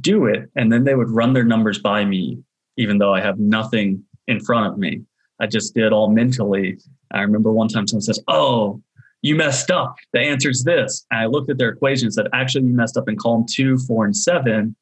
do 0.00 0.26
it 0.26 0.48
and 0.56 0.72
then 0.72 0.84
they 0.84 0.94
would 0.94 1.10
run 1.10 1.32
their 1.32 1.44
numbers 1.44 1.78
by 1.78 2.04
me 2.04 2.38
even 2.76 2.98
though 2.98 3.14
i 3.14 3.20
have 3.20 3.38
nothing 3.38 4.04
in 4.28 4.40
front 4.40 4.66
of 4.66 4.78
me. 4.78 5.02
I 5.40 5.46
just 5.46 5.74
did 5.74 5.92
all 5.92 6.10
mentally. 6.10 6.78
I 7.12 7.20
remember 7.22 7.52
one 7.52 7.68
time 7.68 7.86
someone 7.86 8.02
says 8.02 8.20
oh 8.28 8.82
you 9.24 9.36
messed 9.36 9.70
up. 9.70 9.94
The 10.12 10.18
answer 10.18 10.50
is 10.50 10.64
this. 10.64 11.06
And 11.10 11.20
i 11.20 11.26
looked 11.26 11.50
at 11.50 11.58
their 11.58 11.70
equations 11.70 12.16
that 12.16 12.28
actually 12.32 12.66
you 12.66 12.74
messed 12.74 12.96
up 12.96 13.08
in 13.08 13.16
column 13.16 13.44
two 13.48 13.78
four 13.78 14.04
and 14.04 14.16
seven 14.16 14.74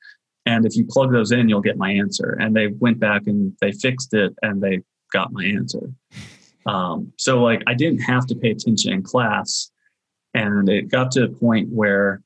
and 0.46 0.64
if 0.64 0.76
you 0.76 0.86
plug 0.88 1.12
those 1.12 1.32
in 1.32 1.48
you'll 1.48 1.60
get 1.60 1.76
my 1.76 1.90
answer. 1.90 2.36
And 2.40 2.54
they 2.54 2.68
went 2.68 2.98
back 2.98 3.22
and 3.26 3.56
they 3.60 3.72
fixed 3.72 4.14
it 4.14 4.34
and 4.42 4.62
they 4.62 4.80
got 5.10 5.32
my 5.32 5.44
answer. 5.44 5.92
Um, 6.66 7.12
so 7.16 7.42
like 7.42 7.62
I 7.66 7.74
didn't 7.74 8.00
have 8.00 8.26
to 8.26 8.34
pay 8.34 8.50
attention 8.50 8.92
in 8.92 9.02
class, 9.02 9.70
and 10.34 10.68
it 10.68 10.90
got 10.90 11.10
to 11.12 11.24
a 11.24 11.28
point 11.28 11.68
where 11.70 12.22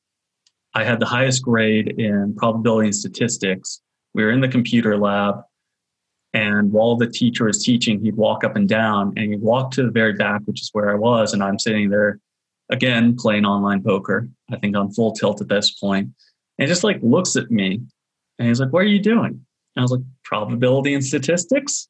I 0.73 0.83
had 0.83 0.99
the 0.99 1.05
highest 1.05 1.41
grade 1.41 1.99
in 1.99 2.35
probability 2.35 2.87
and 2.87 2.95
statistics. 2.95 3.81
We 4.13 4.23
were 4.23 4.31
in 4.31 4.41
the 4.41 4.47
computer 4.47 4.97
lab, 4.97 5.41
and 6.33 6.71
while 6.71 6.97
the 6.97 7.07
teacher 7.07 7.45
was 7.45 7.63
teaching, 7.63 8.01
he'd 8.01 8.17
walk 8.17 8.43
up 8.43 8.55
and 8.55 8.67
down, 8.67 9.13
and 9.15 9.31
he'd 9.31 9.41
walk 9.41 9.71
to 9.71 9.83
the 9.83 9.91
very 9.91 10.13
back, 10.13 10.41
which 10.45 10.61
is 10.61 10.69
where 10.73 10.91
I 10.91 10.95
was, 10.95 11.33
and 11.33 11.41
I'm 11.41 11.57
sitting 11.57 11.89
there 11.89 12.19
again 12.69 13.15
playing 13.15 13.45
online 13.45 13.81
poker. 13.83 14.27
I 14.51 14.57
think 14.57 14.75
on 14.75 14.91
full 14.91 15.13
tilt 15.13 15.41
at 15.41 15.47
this 15.47 15.71
point, 15.71 16.09
and 16.59 16.67
just 16.67 16.83
like 16.83 16.99
looks 17.01 17.35
at 17.35 17.51
me, 17.51 17.81
and 18.37 18.47
he's 18.47 18.59
like, 18.59 18.73
"What 18.73 18.83
are 18.83 18.87
you 18.87 18.99
doing?" 18.99 19.31
And 19.31 19.77
I 19.77 19.81
was 19.81 19.91
like, 19.91 20.01
"Probability 20.23 20.93
and 20.93 21.03
statistics." 21.03 21.87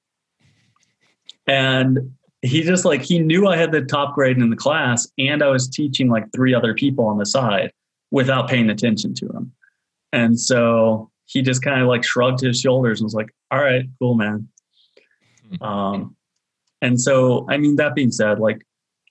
And 1.48 2.12
he 2.42 2.62
just 2.62 2.86
like 2.86 3.02
he 3.02 3.20
knew 3.20 3.48
I 3.48 3.58
had 3.58 3.72
the 3.72 3.82
top 3.82 4.16
grade 4.16 4.38
in 4.38 4.50
the 4.50 4.56
class 4.56 5.08
and 5.18 5.42
I 5.42 5.48
was 5.48 5.68
teaching 5.68 6.10
like 6.10 6.26
three 6.34 6.54
other 6.54 6.74
people 6.74 7.06
on 7.06 7.18
the 7.18 7.26
side 7.26 7.72
without 8.12 8.48
paying 8.50 8.70
attention 8.70 9.14
to 9.16 9.26
him. 9.28 9.52
And 10.14 10.40
so 10.40 11.10
he 11.26 11.42
just 11.42 11.64
kind 11.64 11.82
of 11.82 11.88
like 11.88 12.04
shrugged 12.04 12.42
his 12.42 12.60
shoulders 12.60 13.00
and 13.00 13.06
was 13.06 13.14
like, 13.14 13.34
"All 13.52 13.60
right, 13.60 13.86
cool, 14.00 14.16
man." 14.16 14.48
Hmm. 15.50 15.64
Um, 15.64 16.16
and 16.82 17.02
so, 17.02 17.46
I 17.50 17.58
mean, 17.58 17.78
that 17.78 17.96
being 17.96 18.12
said, 18.12 18.40
like, 18.40 18.62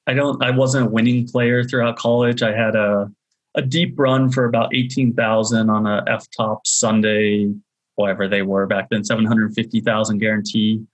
I 0.07 0.15
don't, 0.15 0.43
I 0.43 0.51
wasn't 0.51 0.87
a 0.87 0.91
winning 0.91 1.27
player 1.27 1.65
throughout 1.65 1.97
college. 1.97 2.43
I 2.43 2.53
had 2.53 2.77
a 2.77 3.11
a 3.57 3.63
deep 3.63 3.99
run 3.99 4.31
for 4.31 4.45
about 4.45 4.75
eighteen 4.75 5.13
thousand 5.13 5.71
on 5.71 5.87
a 5.87 6.05
F 6.07 6.27
top 6.37 6.67
Sunday, 6.67 7.53
whatever 7.97 8.29
they 8.29 8.43
were 8.43 8.67
back 8.67 8.89
then, 8.91 9.05
seven 9.05 9.25
hundred 9.25 9.55
fifty 9.55 9.81
thousand 9.81 10.19
guarantee. 10.19 10.85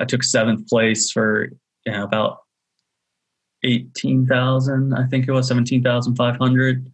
I 0.00 0.04
took 0.04 0.22
seventh 0.22 0.68
place 0.68 1.10
for 1.10 1.48
you 1.86 1.92
know, 1.92 2.04
about 2.04 2.38
18,000, 3.64 4.94
I 4.94 5.06
think 5.06 5.26
it 5.26 5.32
was 5.32 5.48
17,500. 5.48 6.92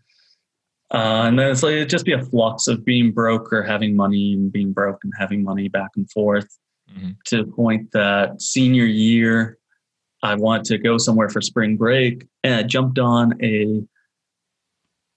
Uh, 0.92 0.96
and 0.96 1.38
then 1.38 1.50
it's 1.50 1.62
like 1.62 1.72
it'd 1.72 1.88
just 1.88 2.04
be 2.04 2.12
a 2.12 2.22
flux 2.22 2.68
of 2.68 2.84
being 2.84 3.10
broke 3.10 3.52
or 3.52 3.62
having 3.62 3.96
money 3.96 4.34
and 4.34 4.52
being 4.52 4.72
broke 4.72 5.02
and 5.02 5.12
having 5.18 5.42
money 5.42 5.68
back 5.68 5.90
and 5.96 6.10
forth 6.10 6.56
mm-hmm. 6.90 7.10
to 7.26 7.44
the 7.44 7.50
point 7.50 7.90
that 7.92 8.40
senior 8.40 8.84
year, 8.84 9.58
I 10.22 10.36
wanted 10.36 10.64
to 10.66 10.78
go 10.78 10.96
somewhere 10.98 11.28
for 11.28 11.40
spring 11.40 11.76
break 11.76 12.26
and 12.44 12.54
I 12.54 12.62
jumped 12.62 12.98
on 12.98 13.42
a 13.42 13.82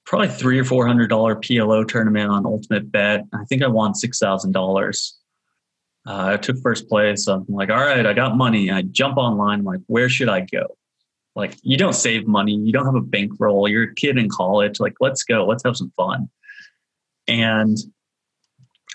probably 0.06 0.30
three 0.30 0.58
or 0.58 0.64
four 0.64 0.88
hundred 0.88 1.08
dollar 1.08 1.36
PLO 1.36 1.88
tournament 1.88 2.32
on 2.32 2.46
Ultimate 2.46 2.92
Bet. 2.92 3.26
I 3.34 3.44
think 3.46 3.62
I 3.62 3.68
won 3.68 3.94
six 3.94 4.20
thousand 4.20 4.54
dollars. 4.54 5.17
Uh, 6.08 6.32
I 6.34 6.38
took 6.38 6.58
first 6.62 6.88
place. 6.88 7.28
I'm 7.28 7.46
like, 7.50 7.70
all 7.70 7.76
right, 7.76 8.06
I 8.06 8.14
got 8.14 8.38
money. 8.38 8.72
I 8.72 8.84
jump 8.84 9.18
online. 9.18 9.60
I'm 9.60 9.66
like, 9.66 9.82
where 9.88 10.08
should 10.08 10.30
I 10.30 10.42
go? 10.42 10.78
Like, 11.36 11.58
you 11.64 11.76
don't 11.76 11.94
save 11.94 12.28
money. 12.28 12.56
You 12.56 12.72
don't 12.72 12.86
have 12.86 12.96
a 12.96 13.02
bankroll. 13.02 13.68
You're 13.68 13.84
a 13.84 13.96
kid 13.96 14.18
in 14.18 14.30
college. 14.30 14.80
Like, 14.80 14.96
let's 15.02 15.24
go. 15.24 15.46
Let's 15.46 15.64
have 15.64 15.76
some 15.76 15.92
fun. 15.98 16.30
And 17.28 17.78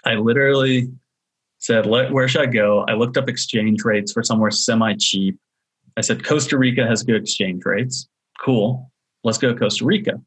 I 0.07 0.15
literally 0.15 0.91
said, 1.59 1.85
where 1.87 2.27
should 2.29 2.41
I 2.41 2.47
go? 2.47 2.85
I 2.89 2.95
looked 2.95 3.19
up 3.19 3.29
exchange 3.29 3.85
rates 3.85 4.11
for 4.11 4.23
somewhere 4.23 4.51
semi 4.51 4.95
cheap. 4.99 5.39
I 5.99 6.01
said, 6.01 6.25
Costa 6.25 6.57
Rica 6.57 6.87
has 6.87 7.03
good 7.03 7.21
exchange 7.21 7.63
rates. 7.67 8.09
Cool. 8.41 8.91
Let's 9.23 9.39
go 9.39 9.53
to 9.53 9.59
Costa 9.59 9.85
Rica. 9.85 10.21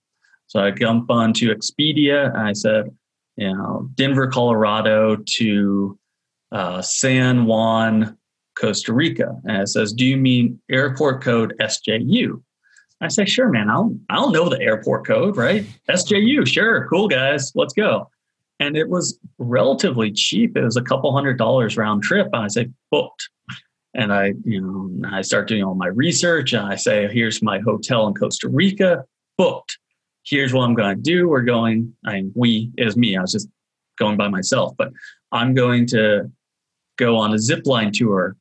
So 0.47 0.59
I 0.59 0.69
jump 0.69 1.09
onto 1.09 1.53
Expedia 1.53 2.33
I 2.35 2.53
said, 2.53 2.95
you 3.37 3.51
know, 3.51 3.89
Denver, 3.95 4.27
Colorado 4.27 5.17
to 5.17 5.97
uh, 6.51 6.81
San 6.81 7.45
Juan, 7.45 8.17
Costa 8.55 8.93
Rica. 8.93 9.35
And 9.45 9.61
it 9.61 9.67
says, 9.67 9.93
Do 9.93 10.05
you 10.05 10.17
mean 10.17 10.59
airport 10.69 11.23
code 11.23 11.53
SJU? 11.61 12.41
I 13.01 13.07
say, 13.09 13.25
Sure, 13.25 13.49
man. 13.49 13.69
I'll, 13.69 13.95
I'll 14.09 14.31
know 14.31 14.49
the 14.49 14.61
airport 14.61 15.05
code, 15.05 15.37
right? 15.37 15.65
SJU, 15.89 16.47
sure. 16.47 16.87
Cool, 16.87 17.07
guys. 17.07 17.51
Let's 17.55 17.73
go. 17.73 18.09
And 18.59 18.77
it 18.77 18.89
was 18.89 19.19
relatively 19.37 20.11
cheap. 20.11 20.55
It 20.55 20.63
was 20.63 20.77
a 20.77 20.81
couple 20.81 21.13
hundred 21.13 21.37
dollars 21.37 21.75
round 21.75 22.03
trip. 22.03 22.29
And 22.31 22.43
I 22.43 22.47
say, 22.47 22.69
Booked. 22.91 23.29
And 23.93 24.11
I, 24.11 24.33
you 24.43 24.61
know, 24.61 25.09
I 25.09 25.21
start 25.21 25.47
doing 25.47 25.63
all 25.63 25.75
my 25.75 25.87
research 25.87 26.51
and 26.53 26.65
I 26.65 26.75
say, 26.75 27.07
Here's 27.11 27.41
my 27.41 27.59
hotel 27.59 28.07
in 28.07 28.13
Costa 28.13 28.49
Rica, 28.49 29.05
booked. 29.37 29.77
Here's 30.25 30.53
what 30.53 30.63
I'm 30.63 30.73
going 30.73 30.95
to 30.95 31.01
do. 31.01 31.27
We're 31.27 31.43
going, 31.43 31.93
I 32.05 32.23
we 32.33 32.71
is 32.77 32.97
me. 32.97 33.15
I 33.15 33.21
was 33.21 33.33
just 33.33 33.47
going 33.97 34.17
by 34.17 34.27
myself, 34.27 34.73
but 34.77 34.91
I'm 35.31 35.53
going 35.53 35.85
to 35.87 36.31
go 36.97 37.17
on 37.17 37.33
a 37.33 37.39
zip 37.39 37.65
line 37.65 37.91
tour. 37.91 38.35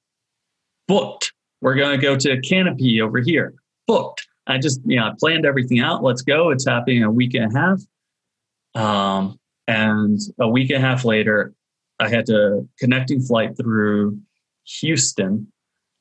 Booked. 0.86 1.32
We're 1.60 1.74
going 1.74 1.98
to 1.98 2.02
go 2.02 2.16
to 2.16 2.40
Canopy 2.40 3.00
over 3.00 3.20
here. 3.20 3.54
Booked. 3.86 4.26
I 4.46 4.58
just, 4.58 4.80
you 4.84 4.96
know, 4.96 5.06
I 5.06 5.12
planned 5.18 5.46
everything 5.46 5.80
out. 5.80 6.02
Let's 6.02 6.22
go. 6.22 6.50
It's 6.50 6.66
happening 6.66 7.02
a 7.02 7.10
week 7.10 7.34
and 7.34 7.54
a 7.54 7.58
half. 7.58 7.80
Um, 8.74 9.38
and 9.66 10.20
a 10.38 10.48
week 10.48 10.70
and 10.70 10.84
a 10.84 10.86
half 10.86 11.04
later, 11.04 11.54
I 11.98 12.08
had 12.08 12.26
to 12.26 12.68
connecting 12.78 13.22
flight 13.22 13.56
through 13.56 14.18
Houston. 14.80 15.50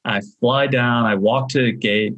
I 0.06 0.22
fly 0.40 0.68
down, 0.68 1.06
I 1.06 1.16
walk 1.16 1.50
to 1.50 1.64
the 1.64 1.72
gate. 1.72 2.14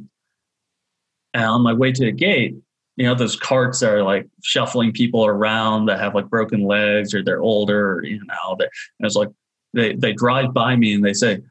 And 1.34 1.44
on 1.44 1.62
my 1.62 1.72
way 1.72 1.92
to 1.92 2.04
the 2.04 2.12
gate, 2.12 2.56
you 2.96 3.04
know, 3.04 3.14
those 3.14 3.36
carts 3.36 3.82
are 3.82 4.02
like 4.02 4.26
shuffling 4.42 4.92
people 4.92 5.26
around 5.26 5.86
that 5.86 6.00
have 6.00 6.14
like 6.14 6.28
broken 6.28 6.64
legs 6.64 7.14
or 7.14 7.22
they're 7.22 7.42
older, 7.42 7.92
or, 7.92 8.04
you 8.04 8.18
know, 8.24 8.56
and 8.58 8.70
it's 9.00 9.16
like 9.16 9.28
they, 9.74 9.94
they 9.94 10.12
drive 10.12 10.54
by 10.54 10.76
me 10.76 10.94
and 10.94 11.04
they 11.04 11.12
say, 11.12 11.42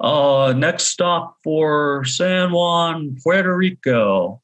uh, 0.00 0.54
next 0.56 0.84
stop 0.84 1.36
for 1.44 2.04
San 2.04 2.52
Juan, 2.52 3.16
Puerto 3.22 3.54
Rico. 3.56 4.42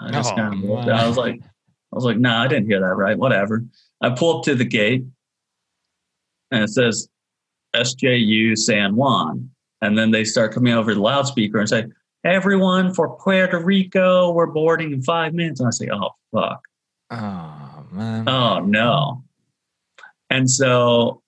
I 0.00 0.10
just 0.10 0.32
oh, 0.32 0.36
kind 0.36 0.54
of 0.54 0.60
looked, 0.60 0.88
I 0.88 1.06
was 1.06 1.16
like, 1.16 1.40
I 1.40 1.96
was 1.96 2.04
like, 2.04 2.18
nah, 2.18 2.42
I 2.42 2.48
didn't 2.48 2.66
hear 2.66 2.80
that 2.80 2.94
right. 2.94 3.16
Whatever. 3.16 3.64
I 4.00 4.10
pull 4.10 4.38
up 4.38 4.44
to 4.44 4.56
the 4.56 4.64
gate 4.64 5.04
and 6.50 6.64
it 6.64 6.68
says 6.68 7.08
SJU 7.74 8.58
San 8.58 8.96
Juan. 8.96 9.50
And 9.80 9.96
then 9.96 10.10
they 10.10 10.24
start 10.24 10.52
coming 10.52 10.72
over 10.72 10.94
the 10.94 11.00
loudspeaker 11.00 11.58
and 11.58 11.68
say, 11.68 11.84
everyone 12.24 12.94
for 12.94 13.16
Puerto 13.16 13.58
Rico, 13.58 14.32
we're 14.32 14.46
boarding 14.46 14.92
in 14.92 15.02
five 15.02 15.34
minutes. 15.34 15.60
And 15.60 15.68
I 15.68 15.70
say, 15.70 15.88
oh, 15.92 16.10
fuck. 16.32 16.64
Oh, 17.10 17.86
man. 17.92 18.28
Oh, 18.28 18.60
no. 18.60 19.22
And 20.30 20.50
so 20.50 21.22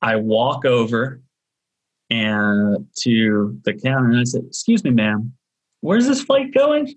I 0.00 0.16
walk 0.16 0.64
over 0.64 1.20
and 2.10 2.86
to 3.00 3.60
the 3.64 3.74
counter 3.74 4.10
and 4.10 4.20
I 4.20 4.24
said, 4.24 4.44
Excuse 4.46 4.84
me, 4.84 4.90
ma'am, 4.90 5.32
where's 5.80 6.06
this 6.06 6.22
flight 6.22 6.54
going? 6.54 6.94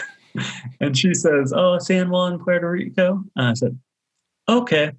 and 0.80 0.96
she 0.96 1.14
says, 1.14 1.52
Oh, 1.54 1.78
San 1.78 2.10
Juan, 2.10 2.38
Puerto 2.38 2.70
Rico. 2.70 3.24
And 3.36 3.48
I 3.48 3.54
said, 3.54 3.78
Okay. 4.48 4.92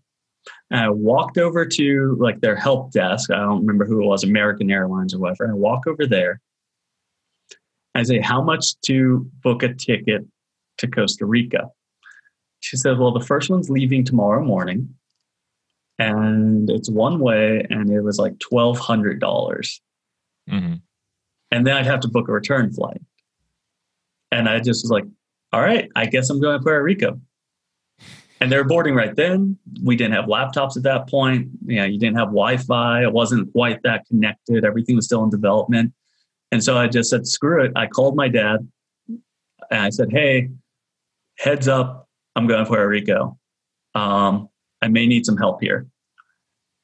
And 0.71 0.79
I 0.79 0.89
walked 0.89 1.37
over 1.37 1.65
to 1.65 2.17
like 2.19 2.41
their 2.41 2.55
help 2.55 2.91
desk. 2.91 3.31
I 3.31 3.37
don't 3.37 3.61
remember 3.61 3.85
who 3.85 4.01
it 4.01 4.05
was, 4.05 4.23
American 4.23 4.69
Airlines 4.69 5.13
or 5.13 5.19
whatever. 5.19 5.49
I 5.49 5.53
walk 5.53 5.87
over 5.87 6.05
there. 6.05 6.41
I 7.95 8.03
say, 8.03 8.19
How 8.19 8.41
much 8.41 8.79
to 8.81 9.29
book 9.43 9.63
a 9.63 9.73
ticket 9.73 10.25
to 10.77 10.87
Costa 10.87 11.25
Rica? 11.25 11.69
She 12.61 12.77
says, 12.77 12.97
Well, 12.97 13.11
the 13.11 13.25
first 13.25 13.49
one's 13.49 13.69
leaving 13.69 14.03
tomorrow 14.03 14.43
morning 14.43 14.95
and 15.99 16.69
it's 16.69 16.89
one 16.89 17.19
way 17.19 17.65
and 17.69 17.91
it 17.91 18.01
was 18.01 18.17
like 18.17 18.33
$1200. 18.37 19.79
Mm-hmm. 20.49 20.73
and 21.51 21.67
then 21.67 21.77
i'd 21.77 21.85
have 21.85 21.99
to 21.99 22.07
book 22.07 22.27
a 22.27 22.31
return 22.31 22.73
flight. 22.73 23.01
And 24.31 24.49
i 24.49 24.57
just 24.59 24.83
was 24.83 24.89
like 24.89 25.03
all 25.53 25.61
right 25.61 25.87
i 25.95 26.07
guess 26.07 26.29
i'm 26.29 26.41
going 26.41 26.57
to 26.57 26.63
puerto 26.63 26.81
rico. 26.81 27.21
And 28.41 28.49
they're 28.49 28.63
boarding 28.63 28.95
right 28.95 29.13
then. 29.17 29.57
We 29.83 29.97
didn't 29.97 30.13
have 30.13 30.25
laptops 30.25 30.77
at 30.77 30.83
that 30.83 31.09
point. 31.09 31.49
You 31.65 31.75
know 31.75 31.85
you 31.85 31.99
didn't 31.99 32.15
have 32.15 32.29
wi-fi. 32.29 33.03
It 33.03 33.11
wasn't 33.11 33.51
quite 33.51 33.83
that 33.83 34.05
connected. 34.07 34.63
Everything 34.63 34.95
was 34.95 35.05
still 35.05 35.23
in 35.23 35.29
development 35.29 35.93
and 36.51 36.63
so 36.63 36.77
i 36.77 36.87
just 36.87 37.09
said 37.09 37.25
screw 37.25 37.63
it 37.63 37.71
i 37.75 37.85
called 37.85 38.15
my 38.15 38.27
dad 38.27 38.67
and 39.07 39.81
i 39.81 39.89
said 39.89 40.11
hey 40.11 40.49
heads 41.37 41.67
up 41.67 42.07
i'm 42.35 42.47
going 42.47 42.63
to 42.63 42.67
puerto 42.67 42.87
rico 42.87 43.37
um, 43.95 44.49
I 44.81 44.87
may 44.87 45.07
need 45.07 45.25
some 45.25 45.37
help 45.37 45.61
here. 45.61 45.87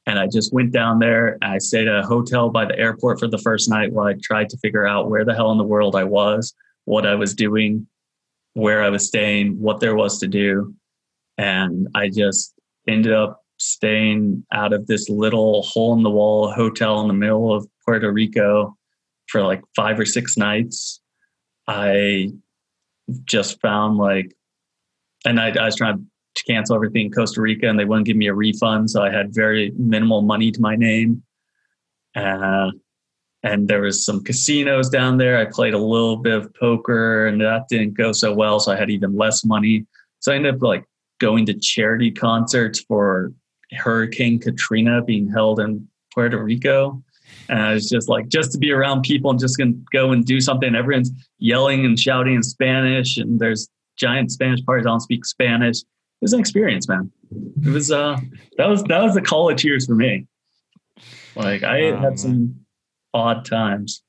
And 0.07 0.19
I 0.19 0.27
just 0.27 0.53
went 0.53 0.71
down 0.71 0.99
there. 0.99 1.37
I 1.41 1.57
stayed 1.57 1.87
at 1.87 2.03
a 2.03 2.07
hotel 2.07 2.49
by 2.49 2.65
the 2.65 2.77
airport 2.77 3.19
for 3.19 3.27
the 3.27 3.39
first 3.39 3.69
night 3.69 3.91
while 3.91 4.07
I 4.07 4.13
tried 4.21 4.49
to 4.49 4.57
figure 4.57 4.85
out 4.85 5.09
where 5.09 5.25
the 5.25 5.33
hell 5.33 5.51
in 5.51 5.57
the 5.57 5.63
world 5.63 5.95
I 5.95 6.03
was, 6.03 6.53
what 6.85 7.07
I 7.07 7.15
was 7.15 7.33
doing, 7.33 7.87
where 8.53 8.83
I 8.83 8.89
was 8.89 9.07
staying, 9.07 9.59
what 9.59 9.79
there 9.79 9.95
was 9.95 10.19
to 10.19 10.27
do. 10.27 10.75
And 11.37 11.87
I 11.95 12.09
just 12.09 12.53
ended 12.87 13.13
up 13.13 13.43
staying 13.57 14.45
out 14.51 14.73
of 14.73 14.85
this 14.85 15.09
little 15.09 15.63
hole 15.63 15.93
in 15.93 16.03
the 16.03 16.09
wall 16.09 16.51
hotel 16.51 17.01
in 17.01 17.07
the 17.07 17.13
middle 17.13 17.53
of 17.53 17.67
Puerto 17.83 18.11
Rico 18.11 18.77
for 19.27 19.41
like 19.41 19.61
five 19.75 19.99
or 19.99 20.05
six 20.05 20.37
nights. 20.37 21.01
I 21.67 22.31
just 23.25 23.59
found 23.61 23.97
like, 23.97 24.35
and 25.25 25.39
I, 25.39 25.49
I 25.49 25.65
was 25.65 25.75
trying 25.75 26.07
to 26.35 26.43
cancel 26.43 26.75
everything 26.75 27.07
in 27.07 27.11
Costa 27.11 27.41
Rica 27.41 27.67
and 27.67 27.79
they 27.79 27.85
wouldn't 27.85 28.05
give 28.05 28.17
me 28.17 28.27
a 28.27 28.33
refund. 28.33 28.89
So 28.89 29.03
I 29.03 29.11
had 29.11 29.33
very 29.33 29.71
minimal 29.77 30.21
money 30.21 30.51
to 30.51 30.61
my 30.61 30.75
name. 30.75 31.23
Uh, 32.15 32.71
and 33.43 33.67
there 33.67 33.81
was 33.81 34.03
some 34.03 34.23
casinos 34.23 34.89
down 34.89 35.17
there. 35.17 35.37
I 35.37 35.45
played 35.45 35.73
a 35.73 35.79
little 35.79 36.17
bit 36.17 36.33
of 36.33 36.53
poker 36.55 37.27
and 37.27 37.39
that 37.41 37.67
didn't 37.69 37.93
go 37.93 38.11
so 38.11 38.33
well. 38.33 38.59
So 38.59 38.71
I 38.71 38.75
had 38.75 38.89
even 38.89 39.15
less 39.15 39.45
money. 39.45 39.85
So 40.19 40.31
I 40.31 40.35
ended 40.35 40.55
up 40.55 40.61
like 40.61 40.83
going 41.19 41.45
to 41.45 41.53
charity 41.53 42.11
concerts 42.11 42.79
for 42.79 43.31
Hurricane 43.73 44.39
Katrina 44.39 45.03
being 45.03 45.29
held 45.29 45.59
in 45.59 45.87
Puerto 46.13 46.43
Rico. 46.43 47.03
And 47.49 47.59
I 47.59 47.73
was 47.73 47.89
just 47.89 48.09
like, 48.09 48.27
just 48.27 48.51
to 48.53 48.57
be 48.57 48.71
around 48.71 49.03
people 49.03 49.31
and 49.31 49.39
just 49.39 49.57
gonna 49.57 49.73
go 49.91 50.11
and 50.11 50.25
do 50.25 50.41
something. 50.41 50.75
Everyone's 50.75 51.11
yelling 51.39 51.85
and 51.85 51.99
shouting 51.99 52.35
in 52.35 52.43
Spanish, 52.43 53.17
and 53.17 53.39
there's 53.39 53.69
giant 53.97 54.31
Spanish 54.31 54.63
parties. 54.65 54.85
I 54.85 54.89
don't 54.89 54.99
speak 54.99 55.25
Spanish 55.25 55.79
It 55.79 55.85
was 56.21 56.33
an 56.33 56.39
experience, 56.39 56.87
man. 56.87 57.11
It 57.63 57.69
was 57.69 57.91
uh 57.91 58.17
that 58.57 58.67
was 58.67 58.83
that 58.83 59.01
was 59.01 59.13
the 59.13 59.21
college 59.21 59.63
years 59.63 59.85
for 59.85 59.95
me. 59.95 60.27
Like 61.35 61.63
I 61.63 61.91
um, 61.91 62.01
had 62.01 62.19
some 62.19 62.65
odd 63.13 63.45
times. 63.45 64.03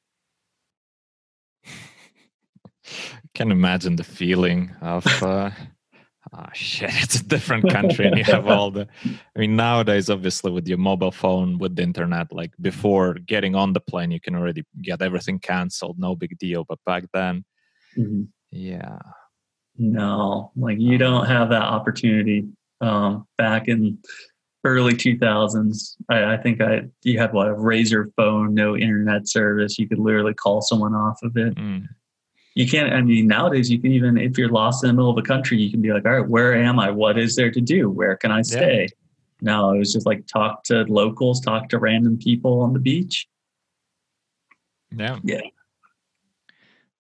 I 1.66 1.70
Can 3.34 3.51
imagine 3.51 3.97
the 3.97 4.05
feeling 4.05 4.74
of 4.80 5.07
uh 5.22 5.51
oh 6.37 6.47
shit, 6.53 6.91
it's 7.03 7.20
a 7.20 7.24
different 7.24 7.68
country 7.70 8.07
and 8.07 8.18
you 8.18 8.24
have 8.24 8.47
all 8.47 8.70
the 8.70 8.89
I 9.05 9.39
mean 9.39 9.57
nowadays 9.57 10.11
obviously 10.11 10.51
with 10.51 10.68
your 10.68 10.78
mobile 10.78 11.12
phone 11.12 11.59
with 11.59 11.76
the 11.76 11.82
internet, 11.82 12.32
like 12.32 12.53
before 12.61 13.14
getting 13.14 13.55
on 13.55 13.72
the 13.72 13.80
plane 13.80 14.11
you 14.11 14.20
can 14.20 14.34
already 14.34 14.64
get 14.82 15.03
everything 15.03 15.39
cancelled, 15.39 15.99
no 15.99 16.14
big 16.14 16.39
deal. 16.39 16.64
But 16.64 16.78
back 16.84 17.05
then 17.12 17.45
mm-hmm. 17.97 18.24
yeah 18.51 18.99
no, 19.78 20.53
like 20.57 20.78
you 20.78 20.99
don't 20.99 21.26
have 21.26 21.51
that 21.51 21.62
opportunity. 21.62 22.47
Um, 22.80 23.26
back 23.39 23.68
in 23.68 23.99
early 24.64 24.95
2000s, 24.95 25.97
I, 26.09 26.34
I 26.34 26.37
think 26.37 26.61
I 26.61 26.82
you 27.03 27.18
had 27.18 27.32
what 27.32 27.49
a 27.49 27.55
Razr 27.55 28.11
phone, 28.16 28.55
no 28.55 28.76
internet 28.76 29.28
service. 29.28 29.78
You 29.78 29.89
could 29.89 29.99
literally 29.99 30.34
call 30.34 30.62
someone 30.62 30.95
off 30.95 31.18
of 31.22 31.37
it. 31.37 31.55
Mm. 31.57 31.87
You 32.57 32.66
can't. 32.66 32.92
I 32.92 33.02
mean, 33.02 33.28
nowadays 33.28 33.70
you 33.70 33.78
can 33.78 33.92
even 33.92 34.16
if 34.16 34.36
you're 34.36 34.48
lost 34.48 34.82
in 34.82 34.88
the 34.88 34.94
middle 34.94 35.11
of 35.11 35.18
a 35.18 35.22
country, 35.22 35.59
you 35.59 35.70
can 35.70 35.80
be 35.80 35.92
like, 35.92 36.04
all 36.04 36.18
right, 36.18 36.28
where 36.28 36.54
am 36.54 36.80
I? 36.80 36.90
What 36.90 37.18
is 37.18 37.36
there 37.36 37.52
to 37.52 37.61
do? 37.61 37.88
Where 37.88 38.16
can 38.16 38.32
I 38.32 38.42
stay? 38.42 38.88
Yeah. 38.90 38.96
No, 39.42 39.70
it 39.72 39.78
was 39.78 39.92
just 39.92 40.07
like 40.07 40.26
talk 40.26 40.64
to 40.64 40.84
locals, 40.88 41.40
talk 41.40 41.68
to 41.68 41.78
random 41.78 42.18
people 42.18 42.61
on 42.62 42.72
the 42.72 42.80
beach. 42.80 43.28
Yeah. 44.90 45.20
Yeah 45.22 45.42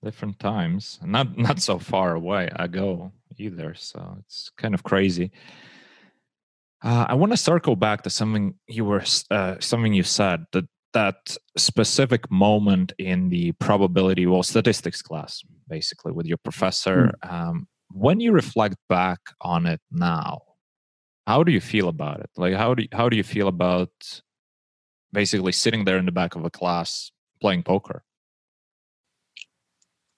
different 0.06 0.38
times 0.38 1.00
not 1.04 1.36
not 1.36 1.60
so 1.60 1.78
far 1.78 2.14
away 2.14 2.48
ago 2.56 3.10
either 3.38 3.74
so 3.74 4.18
it's 4.20 4.50
kind 4.56 4.72
of 4.72 4.84
crazy 4.84 5.32
uh, 6.84 7.06
i 7.08 7.14
want 7.14 7.32
to 7.32 7.36
circle 7.36 7.74
back 7.74 8.02
to 8.02 8.10
something 8.10 8.54
you 8.68 8.84
were 8.84 9.02
uh, 9.32 9.56
something 9.58 9.92
you 9.92 10.04
said 10.04 10.46
that 10.52 10.64
that 10.96 11.36
specific 11.56 12.30
moment 12.30 12.92
in 12.98 13.28
the 13.28 13.52
probability 13.52 14.24
well 14.26 14.42
statistics 14.42 15.02
class 15.02 15.42
basically 15.68 16.12
with 16.12 16.26
your 16.26 16.38
professor 16.38 16.98
mm. 17.06 17.32
um, 17.32 17.68
when 17.90 18.18
you 18.20 18.32
reflect 18.32 18.76
back 18.88 19.20
on 19.40 19.66
it 19.66 19.80
now 19.90 20.40
how 21.26 21.42
do 21.42 21.52
you 21.52 21.60
feel 21.60 21.88
about 21.88 22.20
it 22.20 22.30
like 22.36 22.54
how 22.54 22.74
do 22.74 22.82
you, 22.84 22.88
how 22.92 23.08
do 23.08 23.16
you 23.16 23.22
feel 23.22 23.48
about 23.48 23.92
basically 25.12 25.52
sitting 25.52 25.84
there 25.84 25.98
in 25.98 26.06
the 26.06 26.12
back 26.20 26.34
of 26.34 26.44
a 26.44 26.50
class 26.50 27.10
playing 27.40 27.62
poker 27.62 28.02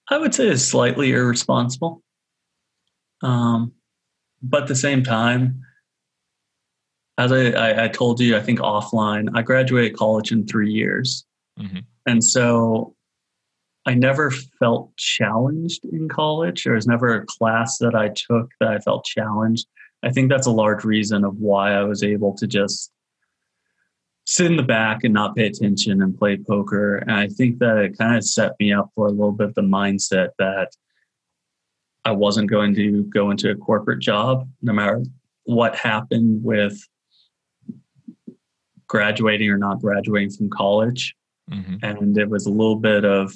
I 0.09 0.17
would 0.17 0.33
say 0.33 0.47
it's 0.47 0.63
slightly 0.63 1.11
irresponsible. 1.11 2.01
Um, 3.21 3.73
but 4.41 4.63
at 4.63 4.67
the 4.67 4.75
same 4.75 5.03
time, 5.03 5.61
as 7.19 7.33
I, 7.33 7.49
I, 7.49 7.83
I, 7.83 7.87
told 7.89 8.21
you, 8.21 8.37
I 8.37 8.39
think 8.39 8.59
offline, 8.59 9.27
I 9.35 9.41
graduated 9.41 9.97
college 9.97 10.31
in 10.31 10.47
three 10.47 10.71
years. 10.71 11.25
Mm-hmm. 11.59 11.79
And 12.05 12.23
so 12.23 12.95
I 13.85 13.93
never 13.93 14.31
felt 14.31 14.95
challenged 14.95 15.83
in 15.83 16.07
college. 16.07 16.63
There 16.63 16.75
was 16.75 16.87
never 16.87 17.13
a 17.13 17.25
class 17.25 17.77
that 17.79 17.93
I 17.93 18.09
took 18.15 18.49
that 18.61 18.69
I 18.69 18.79
felt 18.79 19.03
challenged. 19.03 19.67
I 20.01 20.11
think 20.11 20.29
that's 20.29 20.47
a 20.47 20.51
large 20.51 20.85
reason 20.85 21.25
of 21.25 21.35
why 21.39 21.73
I 21.73 21.83
was 21.83 22.03
able 22.03 22.35
to 22.37 22.47
just 22.47 22.89
sit 24.25 24.45
in 24.45 24.55
the 24.55 24.63
back 24.63 25.03
and 25.03 25.13
not 25.13 25.35
pay 25.35 25.47
attention 25.47 26.01
and 26.01 26.17
play 26.17 26.37
poker. 26.37 26.97
And 26.99 27.11
I 27.11 27.27
think 27.27 27.59
that 27.59 27.77
it 27.79 27.97
kind 27.97 28.15
of 28.15 28.23
set 28.23 28.53
me 28.61 28.71
up 28.71 28.91
for 28.95 29.07
a 29.07 29.11
little 29.11 29.33
bit 29.33 29.49
of 29.49 29.55
the 29.55 29.61
mindset 29.61 30.29
that 30.39 30.69
I 32.05 32.11
wasn't 32.11 32.49
going 32.49 32.75
to 32.75 33.03
go 33.05 33.29
into 33.29 33.51
a 33.51 33.55
corporate 33.55 33.99
job 33.99 34.47
no 34.61 34.71
matter 34.71 35.03
what 35.43 35.75
happened 35.75 36.43
with 36.45 36.79
graduating 38.89 39.49
or 39.49 39.57
not 39.57 39.79
graduating 39.79 40.31
from 40.31 40.49
college. 40.49 41.15
Mm-hmm. 41.49 41.77
And 41.83 42.17
it 42.17 42.29
was 42.29 42.45
a 42.45 42.51
little 42.51 42.75
bit 42.75 43.05
of 43.05 43.33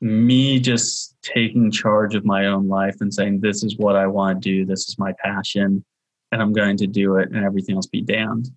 me 0.00 0.60
just 0.60 1.16
taking 1.22 1.70
charge 1.70 2.14
of 2.14 2.24
my 2.24 2.46
own 2.46 2.68
life 2.68 2.96
and 3.00 3.12
saying, 3.12 3.40
this 3.40 3.64
is 3.64 3.76
what 3.76 3.96
I 3.96 4.06
want 4.06 4.42
to 4.42 4.48
do, 4.48 4.64
this 4.64 4.88
is 4.88 4.98
my 4.98 5.12
passion, 5.24 5.84
and 6.30 6.40
I'm 6.40 6.52
going 6.52 6.76
to 6.76 6.86
do 6.86 7.16
it, 7.16 7.30
and 7.32 7.44
everything 7.44 7.74
else 7.74 7.86
be 7.86 8.02
damned. 8.02 8.50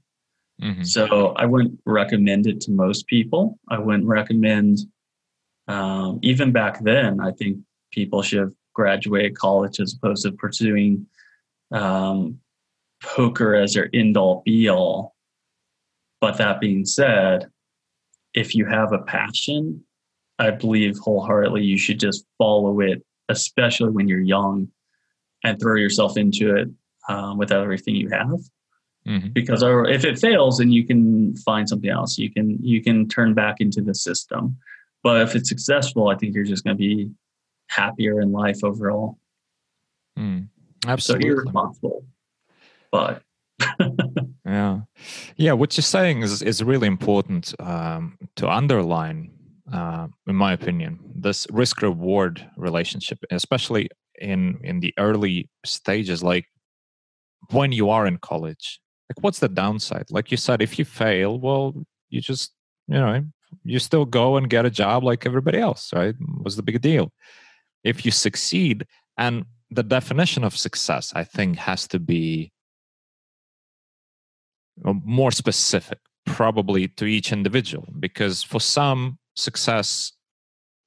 Mm-hmm. 0.61 0.83
So 0.83 1.29
I 1.37 1.45
wouldn't 1.45 1.79
recommend 1.85 2.45
it 2.45 2.59
to 2.61 2.71
most 2.71 3.07
people. 3.07 3.57
I 3.69 3.79
wouldn't 3.79 4.05
recommend, 4.05 4.79
um, 5.67 6.19
even 6.21 6.51
back 6.51 6.83
then, 6.83 7.21
I 7.21 7.31
think 7.31 7.59
people 7.91 8.21
should 8.21 8.39
have 8.39 8.53
graduated 8.73 9.37
college 9.37 9.79
as 9.79 9.93
opposed 9.93 10.23
to 10.23 10.33
pursuing 10.33 11.07
um, 11.71 12.39
poker 13.01 13.55
as 13.55 13.73
their 13.73 13.89
end 13.93 14.17
all 14.17 14.41
be 14.45 14.69
all. 14.69 15.15
But 16.21 16.37
that 16.37 16.59
being 16.59 16.85
said, 16.85 17.49
if 18.33 18.55
you 18.55 18.65
have 18.65 18.91
a 18.91 18.99
passion 18.99 19.83
I 20.39 20.51
believe 20.51 20.97
wholeheartedly 20.97 21.63
you 21.63 21.77
should 21.77 21.99
just 21.99 22.25
follow 22.37 22.79
it, 22.79 23.03
especially 23.27 23.91
when 23.91 24.07
you're 24.07 24.21
young, 24.21 24.69
and 25.43 25.59
throw 25.59 25.75
yourself 25.75 26.17
into 26.17 26.55
it 26.55 26.69
um, 27.09 27.37
with 27.37 27.51
everything 27.51 27.95
you 27.95 28.09
have. 28.09 28.39
Mm-hmm. 29.07 29.29
Because 29.33 29.63
if 29.63 30.05
it 30.05 30.17
fails, 30.17 30.57
then 30.57 30.71
you 30.71 30.85
can 30.85 31.35
find 31.37 31.67
something 31.67 31.89
else. 31.89 32.17
You 32.17 32.31
can 32.31 32.57
you 32.63 32.81
can 32.81 33.07
turn 33.07 33.33
back 33.33 33.57
into 33.59 33.81
the 33.81 33.93
system. 33.93 34.57
But 35.03 35.21
if 35.21 35.35
it's 35.35 35.49
successful, 35.49 36.07
I 36.07 36.15
think 36.15 36.35
you're 36.35 36.43
just 36.43 36.63
going 36.63 36.75
to 36.75 36.79
be 36.79 37.11
happier 37.67 38.21
in 38.21 38.31
life 38.31 38.63
overall. 38.63 39.17
Mm, 40.17 40.47
absolutely. 40.87 41.23
So 41.23 41.27
you're 41.27 41.43
responsible. 41.43 42.05
But 42.91 43.23
yeah, 44.45 44.79
yeah. 45.35 45.53
What 45.53 45.75
you're 45.75 45.83
saying 45.83 46.21
is 46.21 46.41
is 46.41 46.63
really 46.63 46.87
important 46.87 47.53
um, 47.59 48.17
to 48.35 48.49
underline 48.49 49.31
uh, 49.71 50.07
in 50.27 50.35
my 50.35 50.53
opinion, 50.53 50.99
this 51.15 51.45
risk 51.51 51.81
reward 51.81 52.45
relationship, 52.57 53.19
especially 53.31 53.89
in 54.19 54.59
in 54.63 54.79
the 54.79 54.93
early 54.97 55.49
stages, 55.65 56.23
like 56.23 56.45
when 57.51 57.71
you 57.71 57.89
are 57.89 58.07
in 58.07 58.17
college. 58.17 58.79
Like, 59.09 59.23
what's 59.23 59.39
the 59.39 59.49
downside? 59.49 60.05
Like 60.11 60.29
you 60.31 60.37
said, 60.37 60.61
if 60.61 60.77
you 60.77 60.85
fail, 60.85 61.39
well, 61.39 61.73
you 62.09 62.21
just 62.21 62.51
you 62.87 62.95
know 62.95 63.23
you 63.63 63.79
still 63.79 64.05
go 64.05 64.37
and 64.37 64.49
get 64.49 64.65
a 64.65 64.69
job 64.69 65.03
like 65.03 65.25
everybody 65.25 65.59
else, 65.59 65.91
right? 65.93 66.15
What's 66.41 66.55
the 66.55 66.63
big 66.63 66.81
deal? 66.81 67.11
If 67.83 68.05
you 68.05 68.11
succeed, 68.11 68.85
and 69.17 69.45
the 69.71 69.83
definition 69.83 70.43
of 70.43 70.57
success, 70.57 71.13
I 71.15 71.23
think, 71.23 71.57
has 71.57 71.87
to 71.89 71.99
be 71.99 72.51
more 74.83 75.31
specific 75.31 75.99
probably 76.25 76.87
to 76.87 77.05
each 77.05 77.31
individual 77.31 77.87
because 77.99 78.43
for 78.43 78.59
some 78.59 79.17
success 79.35 80.11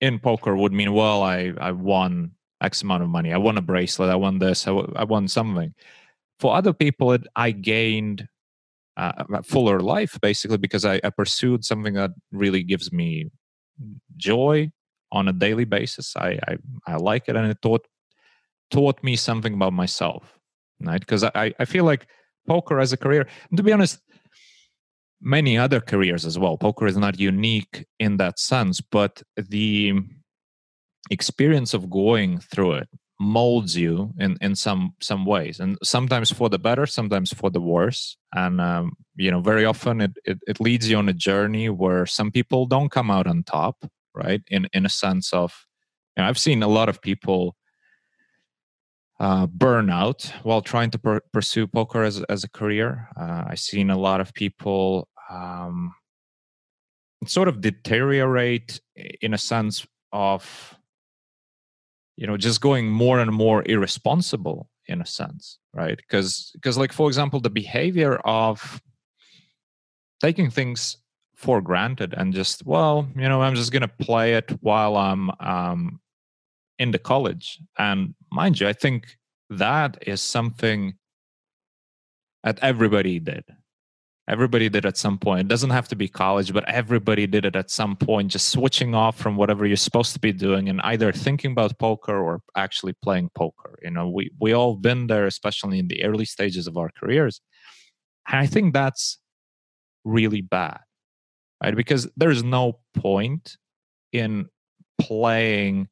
in 0.01 0.18
poker 0.18 0.57
would 0.57 0.72
mean 0.72 0.93
well 0.93 1.22
i 1.22 1.53
i 1.61 1.70
won 1.70 2.32
x 2.62 2.82
amount 2.82 3.03
of 3.03 3.09
money. 3.09 3.32
I 3.32 3.36
won 3.36 3.59
a 3.59 3.62
bracelet. 3.62 4.09
I 4.09 4.14
won 4.14 4.38
this. 4.38 4.66
I, 4.66 4.70
I 4.70 5.05
won 5.05 5.28
something. 5.28 5.74
For 6.38 6.55
other 6.55 6.72
people 6.72 7.12
it, 7.12 7.26
i 7.36 7.51
gained 7.51 8.28
uh, 8.97 9.24
a 9.32 9.43
fuller 9.43 9.80
life 9.80 10.18
basically 10.20 10.59
because 10.59 10.84
I, 10.84 11.01
I 11.03 11.11
pursued 11.11 11.64
something 11.64 11.95
that 11.95 12.11
really 12.30 12.62
gives 12.62 12.93
me 12.93 13.30
joy 14.16 14.70
on 15.11 15.28
a 15.28 15.32
daily 15.32 15.64
basis. 15.64 16.14
I 16.16 16.38
i, 16.49 16.57
I 16.86 16.97
like 16.97 17.24
it 17.28 17.36
and 17.36 17.51
it 17.51 17.61
taught 17.62 17.86
taught 18.70 19.03
me 19.03 19.16
something 19.16 19.55
about 19.55 19.72
myself 19.72 20.38
right? 20.80 21.01
Because 21.01 21.24
i 21.24 21.53
i 21.59 21.64
feel 21.64 21.84
like 21.84 22.07
poker 22.47 22.80
as 22.80 22.93
a 22.93 22.97
career. 22.97 23.26
And 23.51 23.57
to 23.57 23.62
be 23.62 23.72
honest 23.72 24.01
many 25.22 25.57
other 25.57 25.80
careers 25.80 26.26
as 26.26 26.36
well. 26.36 26.59
Poker 26.59 26.86
is 26.86 26.97
not 26.97 27.18
unique 27.18 27.86
in 28.01 28.16
that 28.16 28.40
sense, 28.40 28.80
but 28.80 29.22
the 29.36 29.95
experience 31.11 31.74
of 31.74 31.88
going 31.88 32.40
through 32.40 32.72
it 32.72 32.88
molds 33.20 33.76
you 33.76 34.12
in 34.18 34.36
in 34.40 34.57
some 34.57 34.95
some 35.01 35.24
ways. 35.24 35.61
And 35.61 35.78
sometimes 35.82 36.32
for 36.32 36.49
the 36.49 36.59
better 36.59 36.86
sometimes 36.86 37.32
for 37.32 37.51
the 37.51 37.61
worse. 37.61 38.16
And 38.34 38.61
um, 38.61 38.95
you 39.14 39.30
know 39.30 39.40
very 39.40 39.64
often 39.64 40.01
it, 40.01 40.12
it, 40.24 40.38
it 40.49 40.61
leads 40.61 40.90
you 40.90 40.97
on 40.97 41.09
a 41.09 41.12
journey 41.12 41.68
where 41.68 42.05
some 42.05 42.30
people 42.32 42.66
don't 42.66 42.90
come 42.90 43.11
out 43.11 43.26
on 43.26 43.45
top 43.45 43.76
right? 44.14 44.43
In 44.49 44.68
in 44.72 44.84
a 44.84 44.90
sense 44.90 45.32
of 45.32 45.66
you 46.16 46.22
know, 46.22 46.28
i've 46.28 46.38
seen 46.38 46.62
a 46.62 46.68
lot 46.68 46.88
of 46.88 47.01
people 47.01 47.57
uh, 49.23 49.47
burnout 49.47 50.29
while 50.43 50.61
trying 50.61 50.91
to 50.91 50.99
per- 50.99 51.20
pursue 51.33 51.68
poker 51.68 52.03
as, 52.03 52.23
as 52.25 52.43
a 52.43 52.51
career. 52.51 53.09
Uh, 53.16 53.45
I've 53.47 53.61
seen 53.61 53.89
a 53.89 53.97
lot 53.97 54.20
of 54.20 54.35
people 54.35 55.09
um, 55.31 55.95
sort 57.27 57.47
of 57.47 57.61
deteriorate 57.61 58.81
in 59.20 59.33
a 59.33 59.39
sense 59.39 59.87
of 60.12 60.77
you 62.16 62.27
know 62.27 62.37
just 62.37 62.61
going 62.61 62.91
more 62.91 63.20
and 63.20 63.31
more 63.31 63.62
irresponsible 63.64 64.68
in 64.89 65.01
a 65.01 65.07
sense 65.07 65.59
right 65.73 65.97
because 65.97 66.51
because 66.55 66.77
like 66.77 66.93
for 66.93 67.09
example 67.09 67.41
the 67.41 67.49
behavior 67.49 68.16
of 68.25 68.83
taking 70.20 70.51
things 70.51 70.99
for 71.35 71.62
granted 71.62 72.12
and 72.14 72.35
just 72.35 72.66
well 72.66 73.09
you 73.16 73.29
know 73.29 73.41
i'm 73.41 73.55
just 73.55 73.73
going 73.73 73.81
to 73.81 73.89
play 73.89 74.35
it 74.35 74.51
while 74.61 74.97
i'm 74.97 75.31
um 75.41 76.01
in 76.79 76.91
the 76.91 76.99
college. 76.99 77.59
And 77.79 78.14
mind 78.31 78.61
you 78.61 78.68
i 78.68 78.73
think 78.73 79.16
that 79.51 79.99
is 80.07 80.23
something 80.23 80.95
that 82.43 82.59
everybody 82.62 83.20
did. 83.20 83.45
Everybody 84.27 84.68
did 84.68 84.87
at 84.87 84.97
some 84.97 85.18
point. 85.18 85.43
It 85.43 85.49
doesn't 85.49 85.70
have 85.70 85.89
to 85.89 85.97
be 85.97 86.09
college 86.09 86.53
but 86.53 86.68
everybody 86.68 87.27
did 87.27 87.45
it 87.45 87.57
at 87.57 87.70
some 87.70 87.97
point 87.97 88.31
just 88.31 88.49
switching 88.49 88.95
off 88.95 89.18
from 89.18 89.37
whatever 89.37 89.66
you're 89.66 89.77
supposed 89.77 90.14
to 90.14 90.20
be 90.20 90.33
doing 90.33 90.68
and 90.68 90.81
either 90.83 91.12
thinking 91.12 91.53
about 91.53 91.79
poker 91.79 92.18
or 92.18 92.41
actually 92.57 92.95
playing 93.03 93.31
poker. 93.35 93.79
You 93.83 93.91
know 93.91 94.09
we 94.09 94.31
we 94.41 94.53
all 94.53 94.77
been 94.77 95.07
there 95.07 95.27
especially 95.27 95.79
in 95.79 95.89
the 95.89 96.05
early 96.05 96.25
stages 96.25 96.66
of 96.66 96.77
our 96.77 96.91
careers. 96.99 97.41
And 98.29 98.39
i 98.39 98.47
think 98.47 98.73
that's 98.73 99.18
really 100.05 100.41
bad 100.41 100.81
right? 101.62 101.77
Because 101.77 102.09
there's 102.16 102.43
no 102.43 102.81
point 102.95 103.57
in 104.12 104.49
playing 105.01 105.89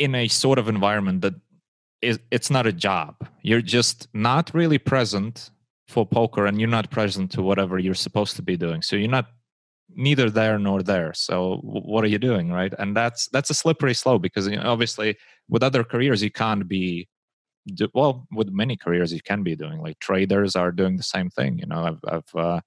in 0.00 0.14
a 0.14 0.26
sort 0.28 0.58
of 0.58 0.66
environment 0.66 1.20
that 1.20 1.34
it's 2.02 2.50
not 2.50 2.66
a 2.66 2.72
job. 2.72 3.14
You're 3.42 3.60
just 3.60 4.08
not 4.14 4.50
really 4.54 4.78
present 4.78 5.50
for 5.86 6.06
poker, 6.06 6.46
and 6.46 6.58
you're 6.58 6.76
not 6.78 6.90
present 6.90 7.30
to 7.32 7.42
whatever 7.42 7.78
you're 7.78 8.02
supposed 8.06 8.34
to 8.36 8.42
be 8.42 8.56
doing. 8.56 8.80
So 8.80 8.96
you're 8.96 9.10
not 9.10 9.26
neither 9.94 10.30
there 10.30 10.58
nor 10.58 10.82
there. 10.82 11.12
So 11.12 11.58
what 11.62 12.02
are 12.04 12.08
you 12.14 12.18
doing, 12.18 12.50
right? 12.50 12.72
And 12.78 12.96
that's 12.96 13.28
that's 13.28 13.50
a 13.50 13.54
slippery 13.62 13.92
slope 13.92 14.22
because 14.22 14.48
you 14.48 14.56
know, 14.56 14.70
obviously 14.70 15.18
with 15.50 15.62
other 15.62 15.84
careers 15.84 16.22
you 16.22 16.30
can't 16.30 16.66
be 16.66 17.08
well 17.92 18.26
with 18.32 18.48
many 18.50 18.74
careers 18.74 19.12
you 19.12 19.20
can 19.20 19.42
be 19.42 19.54
doing 19.54 19.80
like 19.80 19.98
traders 19.98 20.56
are 20.56 20.72
doing 20.72 20.96
the 20.96 21.02
same 21.02 21.28
thing 21.28 21.58
you 21.58 21.66
know 21.66 21.82
i've, 21.88 22.00
I've 22.08 22.34
uh, 22.34 22.60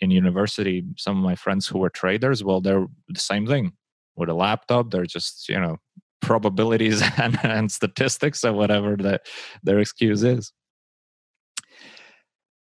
in 0.00 0.12
university 0.12 0.84
some 0.96 1.18
of 1.18 1.24
my 1.24 1.34
friends 1.34 1.66
who 1.66 1.80
were 1.80 1.90
traders 1.90 2.44
well 2.44 2.60
they're 2.60 2.86
the 3.08 3.20
same 3.20 3.46
thing 3.46 3.72
with 4.14 4.28
a 4.28 4.34
laptop 4.34 4.90
they're 4.90 5.06
just 5.06 5.48
you 5.48 5.60
know 5.60 5.76
probabilities 6.26 7.02
and, 7.22 7.38
and 7.42 7.72
statistics 7.72 8.44
or 8.44 8.52
whatever 8.52 8.96
that 8.96 9.22
their 9.62 9.78
excuse 9.78 10.22
is. 10.22 10.52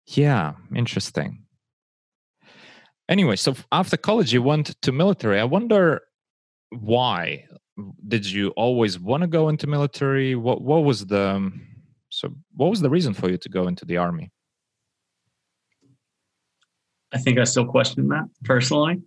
Yeah, 0.07 0.53
interesting. 0.75 1.43
Anyway, 3.09 3.37
so 3.37 3.55
after 3.73 3.97
college, 3.97 4.33
you 4.33 4.43
went 4.43 4.81
to 4.83 4.93
military. 4.93 5.41
I 5.41 5.45
wonder 5.45 6.03
why 6.71 7.47
did 8.07 8.27
you 8.27 8.51
always 8.51 8.99
want 8.99 9.23
to 9.23 9.27
go 9.27 9.49
into 9.49 9.67
military? 9.67 10.35
What 10.35 10.61
what 10.63 10.85
was 10.85 11.07
the 11.07 11.53
so 12.11 12.35
what 12.55 12.71
was 12.71 12.81
the 12.81 12.91
reason 12.91 13.15
for 13.15 13.29
you 13.31 13.39
to 13.39 13.49
go 13.49 13.69
into 13.69 13.85
the 13.85 13.97
army? 13.97 14.31
I 17.13 17.19
think 17.19 17.39
I 17.39 17.45
still 17.45 17.67
question 17.67 18.09
that 18.09 18.29
personally. 18.45 19.03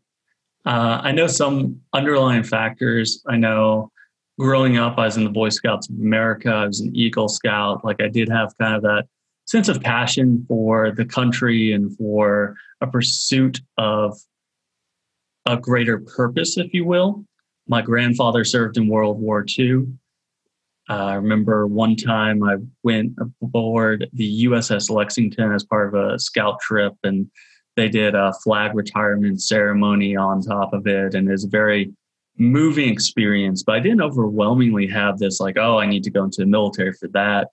Uh, 0.66 1.00
I 1.04 1.12
know 1.12 1.28
some 1.28 1.82
underlying 1.94 2.44
factors. 2.44 3.24
I 3.28 3.38
know 3.38 3.92
growing 4.40 4.78
up, 4.78 4.98
I 4.98 5.06
was 5.06 5.18
in 5.18 5.26
the 5.26 5.30
Boy 5.30 5.50
Scouts 5.50 5.90
of 5.90 5.96
America. 6.00 6.50
I 6.50 6.66
was 6.66 6.80
an 6.80 6.96
Eagle 6.96 7.28
Scout. 7.28 7.84
Like 7.84 8.02
I 8.02 8.08
did 8.08 8.30
have 8.30 8.58
kind 8.58 8.76
of 8.76 8.82
that 8.84 9.06
sense 9.46 9.68
of 9.68 9.82
passion 9.82 10.46
for 10.48 10.92
the 10.92 11.06
country 11.06 11.74
and 11.74 11.96
for 11.98 12.56
a 12.82 12.88
pursuit 12.88 13.60
of 13.78 14.18
a 15.46 15.58
greater 15.58 16.00
purpose, 16.00 16.58
if 16.58 16.74
you 16.74 16.86
will. 16.86 17.26
My 17.68 17.82
grandfather 17.82 18.44
served 18.44 18.78
in 18.78 18.88
World 18.88 19.20
War 19.20 19.46
II. 19.58 19.88
Uh, 20.90 20.94
I 20.94 21.14
remember 21.16 21.68
one 21.68 21.96
time 21.96 22.42
I 22.42 22.56
went 22.84 23.14
aboard 23.42 24.10
the 24.14 24.46
USS 24.46 24.90
Lexington 24.90 25.52
as 25.52 25.64
part 25.66 25.94
of 25.94 25.94
a 25.94 26.18
scout 26.18 26.60
trip, 26.62 26.94
and 27.04 27.30
they 27.76 27.90
did 27.90 28.16
a 28.16 28.34
flag 28.44 28.74
retirement 28.74 29.42
ceremony 29.42 30.16
on 30.16 30.42
top 30.42 30.74
of 30.74 30.88
it, 30.88 31.14
and 31.14 31.30
it's 31.30 31.44
very 31.44 31.92
moving 32.40 32.90
experience, 32.90 33.64
but 33.64 33.76
I 33.76 33.80
didn't 33.80 34.02
overwhelmingly 34.02 34.88
have 34.88 35.20
this 35.20 35.40
like, 35.40 35.58
oh, 35.58 35.78
I 35.78 35.86
need 35.86 36.04
to 36.06 36.10
go 36.10 36.24
into 36.24 36.42
the 36.42 36.48
military 36.48 36.94
for 36.94 37.08
that. 37.10 37.50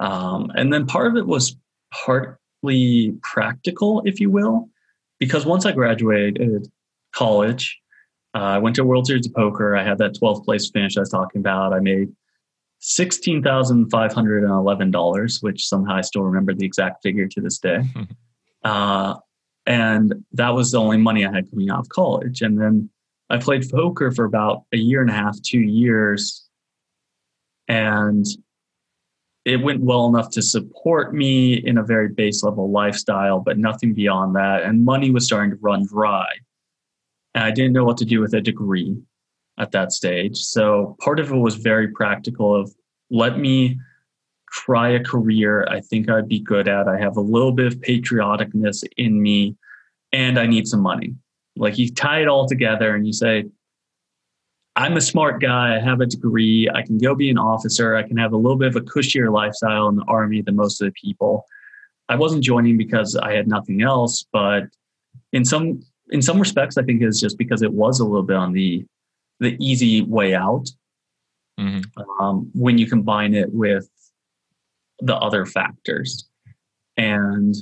Um, 0.00 0.50
and 0.54 0.72
then 0.72 0.86
part 0.86 1.08
of 1.08 1.16
it 1.16 1.26
was 1.26 1.56
partly 1.92 3.14
practical, 3.22 4.02
if 4.04 4.20
you 4.20 4.30
will, 4.30 4.68
because 5.18 5.44
once 5.44 5.66
I 5.66 5.72
graduated 5.72 6.68
college. 7.14 7.80
Uh, 8.34 8.40
I 8.40 8.58
went 8.58 8.76
to 8.76 8.84
World 8.84 9.06
Series 9.06 9.26
of 9.26 9.34
Poker. 9.34 9.74
I 9.76 9.84
had 9.84 9.98
that 9.98 10.14
12th 10.20 10.44
place 10.44 10.68
finish 10.68 10.96
I 10.96 11.00
was 11.00 11.10
talking 11.10 11.40
about. 11.40 11.72
I 11.72 11.80
made 11.80 12.08
$16,511, 12.82 15.42
which 15.42 15.66
somehow 15.66 15.94
I 15.94 16.00
still 16.00 16.22
remember 16.22 16.54
the 16.54 16.66
exact 16.66 17.00
figure 17.02 17.28
to 17.28 17.40
this 17.40 17.58
day. 17.58 17.82
uh, 18.64 19.14
and 19.66 20.12
that 20.32 20.50
was 20.50 20.72
the 20.72 20.80
only 20.80 20.98
money 20.98 21.24
I 21.24 21.32
had 21.32 21.48
coming 21.48 21.70
out 21.70 21.78
of 21.78 21.88
college. 21.88 22.42
And 22.42 22.60
then 22.60 22.90
I 23.34 23.38
played 23.38 23.68
poker 23.68 24.12
for 24.12 24.24
about 24.24 24.62
a 24.72 24.76
year 24.76 25.00
and 25.00 25.10
a 25.10 25.12
half, 25.12 25.42
two 25.42 25.58
years. 25.58 26.48
And 27.66 28.24
it 29.44 29.56
went 29.56 29.80
well 29.80 30.06
enough 30.06 30.30
to 30.30 30.42
support 30.42 31.12
me 31.12 31.54
in 31.54 31.76
a 31.76 31.82
very 31.82 32.10
base 32.10 32.44
level 32.44 32.70
lifestyle, 32.70 33.40
but 33.40 33.58
nothing 33.58 33.92
beyond 33.92 34.36
that. 34.36 34.62
And 34.62 34.84
money 34.84 35.10
was 35.10 35.26
starting 35.26 35.50
to 35.50 35.56
run 35.60 35.84
dry. 35.84 36.28
And 37.34 37.42
I 37.42 37.50
didn't 37.50 37.72
know 37.72 37.84
what 37.84 37.96
to 37.98 38.04
do 38.04 38.20
with 38.20 38.34
a 38.34 38.40
degree 38.40 38.96
at 39.58 39.72
that 39.72 39.90
stage. 39.90 40.36
So 40.36 40.96
part 41.00 41.18
of 41.18 41.32
it 41.32 41.36
was 41.36 41.56
very 41.56 41.88
practical 41.88 42.54
of 42.54 42.72
let 43.10 43.36
me 43.40 43.80
try 44.52 44.90
a 44.90 45.02
career 45.02 45.66
I 45.68 45.80
think 45.80 46.08
I'd 46.08 46.28
be 46.28 46.38
good 46.38 46.68
at. 46.68 46.86
I 46.86 47.00
have 47.00 47.16
a 47.16 47.20
little 47.20 47.50
bit 47.50 47.66
of 47.66 47.80
patrioticness 47.80 48.84
in 48.96 49.20
me 49.20 49.56
and 50.12 50.38
I 50.38 50.46
need 50.46 50.68
some 50.68 50.80
money. 50.80 51.16
Like 51.56 51.78
you 51.78 51.90
tie 51.90 52.22
it 52.22 52.28
all 52.28 52.48
together 52.48 52.94
and 52.94 53.06
you 53.06 53.12
say, 53.12 53.44
I'm 54.76 54.96
a 54.96 55.00
smart 55.00 55.40
guy. 55.40 55.76
I 55.76 55.80
have 55.80 56.00
a 56.00 56.06
degree. 56.06 56.68
I 56.72 56.82
can 56.82 56.98
go 56.98 57.14
be 57.14 57.30
an 57.30 57.38
officer. 57.38 57.94
I 57.94 58.02
can 58.02 58.16
have 58.16 58.32
a 58.32 58.36
little 58.36 58.56
bit 58.56 58.68
of 58.68 58.76
a 58.76 58.80
cushier 58.80 59.32
lifestyle 59.32 59.88
in 59.88 59.96
the 59.96 60.04
army 60.08 60.42
than 60.42 60.56
most 60.56 60.80
of 60.80 60.86
the 60.86 60.92
people. 60.92 61.44
I 62.08 62.16
wasn't 62.16 62.42
joining 62.42 62.76
because 62.76 63.16
I 63.16 63.32
had 63.32 63.46
nothing 63.46 63.82
else, 63.82 64.26
but 64.32 64.64
in 65.32 65.44
some 65.44 65.82
in 66.10 66.20
some 66.20 66.38
respects, 66.38 66.76
I 66.76 66.82
think 66.82 67.02
it's 67.02 67.20
just 67.20 67.38
because 67.38 67.62
it 67.62 67.72
was 67.72 68.00
a 68.00 68.04
little 68.04 68.24
bit 68.24 68.36
on 68.36 68.52
the 68.52 68.84
the 69.40 69.56
easy 69.60 70.02
way 70.02 70.34
out. 70.34 70.68
Mm-hmm. 71.58 72.22
Um, 72.22 72.50
when 72.52 72.78
you 72.78 72.86
combine 72.86 73.32
it 73.32 73.52
with 73.52 73.88
the 74.98 75.14
other 75.16 75.46
factors, 75.46 76.28
and 76.96 77.54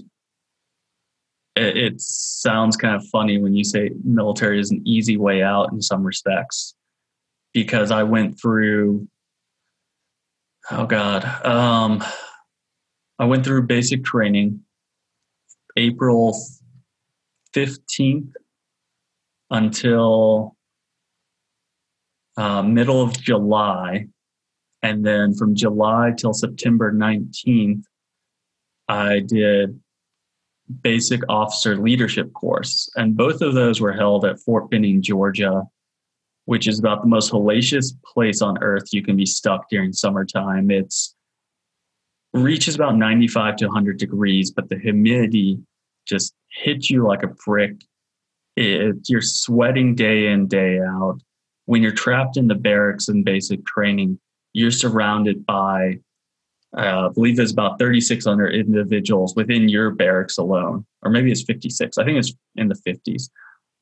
it, 1.57 1.77
it 1.77 2.01
sounds 2.01 2.77
kind 2.77 2.95
of 2.95 3.07
funny 3.09 3.39
when 3.39 3.55
you 3.55 3.65
say 3.65 3.91
military 4.05 4.61
is 4.61 4.71
an 4.71 4.83
easy 4.87 5.17
way 5.17 5.43
out 5.43 5.73
in 5.73 5.81
some 5.81 6.03
respects, 6.03 6.75
because 7.53 7.91
I 7.91 8.03
went 8.03 8.41
through. 8.41 9.09
Oh 10.71 10.87
God, 10.87 11.25
um, 11.45 12.05
I 13.19 13.25
went 13.25 13.45
through 13.45 13.63
basic 13.63 14.05
training, 14.05 14.61
April 15.77 16.37
15th 17.55 18.33
until 19.51 20.57
uh, 22.37 22.63
middle 22.63 23.03
of 23.03 23.21
July. 23.21 24.07
And 24.83 25.05
then 25.07 25.35
from 25.35 25.55
July 25.55 26.13
till 26.17 26.33
September 26.33 26.93
19th, 26.93 27.85
I 28.89 29.21
did 29.21 29.82
basic 30.83 31.21
officer 31.29 31.77
leadership 31.77 32.33
course. 32.33 32.91
And 32.97 33.17
both 33.17 33.41
of 33.43 33.55
those 33.55 33.81
were 33.81 33.93
held 33.93 34.25
at 34.25 34.41
Fort 34.41 34.71
Benning, 34.71 35.03
Georgia, 35.03 35.65
which 36.45 36.67
is 36.67 36.79
about 36.79 37.03
the 37.03 37.09
most 37.09 37.33
hellacious 37.33 37.93
place 38.05 38.43
on 38.43 38.63
earth 38.63 38.93
you 38.93 39.03
can 39.03 39.17
be 39.17 39.27
stuck 39.27 39.69
during 39.69 39.93
summertime. 39.93 40.71
It's 40.71 41.15
reaches 42.33 42.75
about 42.75 42.97
95 42.97 43.57
to 43.57 43.67
100 43.67 43.99
degrees, 43.99 44.51
but 44.51 44.69
the 44.69 44.79
humidity 44.79 45.59
just 46.07 46.35
hits 46.51 46.91
you 46.91 47.07
like 47.07 47.23
a 47.23 47.35
brick. 47.45 47.83
It, 48.57 48.97
you're 49.09 49.23
sweating 49.23 49.95
day 49.95 50.29
in, 50.29 50.47
day 50.47 50.81
out. 50.81 51.19
When 51.67 51.83
you're 51.83 51.93
trapped 51.93 52.37
in 52.37 52.49
the 52.49 52.55
barracks 52.55 53.09
and 53.09 53.25
basic 53.25 53.65
training, 53.67 54.19
you're 54.53 54.71
surrounded 54.71 55.47
by, 55.47 55.99
uh, 56.77 57.09
I 57.09 57.13
believe 57.13 57.37
there's 57.37 57.53
about 57.53 57.79
3,600 57.79 58.55
individuals 58.55 59.35
within 59.37 59.69
your 59.69 59.91
barracks 59.91 60.39
alone, 60.39 60.87
or 61.03 61.11
maybe 61.11 61.31
it's 61.31 61.43
56. 61.43 61.99
I 61.99 62.05
think 62.05 62.19
it's 62.19 62.33
in 62.57 62.69
the 62.69 62.75
50s. 62.87 63.29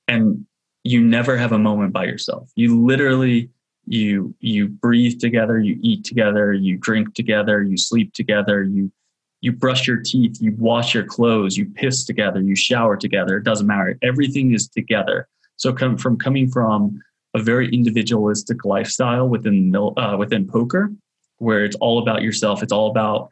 And 0.08 0.44
you 0.82 1.00
never 1.00 1.36
have 1.36 1.52
a 1.52 1.58
moment 1.58 1.92
by 1.92 2.04
yourself. 2.04 2.50
You 2.56 2.84
literally 2.84 3.50
you 3.86 4.34
you 4.40 4.68
breathe 4.68 5.18
together 5.18 5.58
you 5.58 5.78
eat 5.82 6.04
together 6.04 6.52
you 6.52 6.76
drink 6.76 7.14
together 7.14 7.62
you 7.62 7.76
sleep 7.76 8.12
together 8.12 8.62
you 8.62 8.92
you 9.40 9.50
brush 9.50 9.86
your 9.86 9.96
teeth 9.96 10.36
you 10.40 10.54
wash 10.58 10.94
your 10.94 11.04
clothes 11.04 11.56
you 11.56 11.66
piss 11.66 12.04
together 12.04 12.40
you 12.40 12.54
shower 12.54 12.96
together 12.96 13.38
it 13.38 13.44
doesn't 13.44 13.66
matter 13.66 13.98
everything 14.02 14.52
is 14.52 14.68
together 14.68 15.26
so 15.56 15.72
come 15.72 15.96
from 15.96 16.16
coming 16.16 16.48
from 16.48 17.00
a 17.34 17.42
very 17.42 17.68
individualistic 17.72 18.64
lifestyle 18.64 19.28
within 19.28 19.74
uh, 19.74 20.16
within 20.18 20.46
poker 20.46 20.92
where 21.40 21.64
it's 21.64 21.76
all 21.76 21.98
about 21.98 22.22
yourself 22.22 22.62
it's 22.62 22.72
all 22.72 22.90
about 22.90 23.28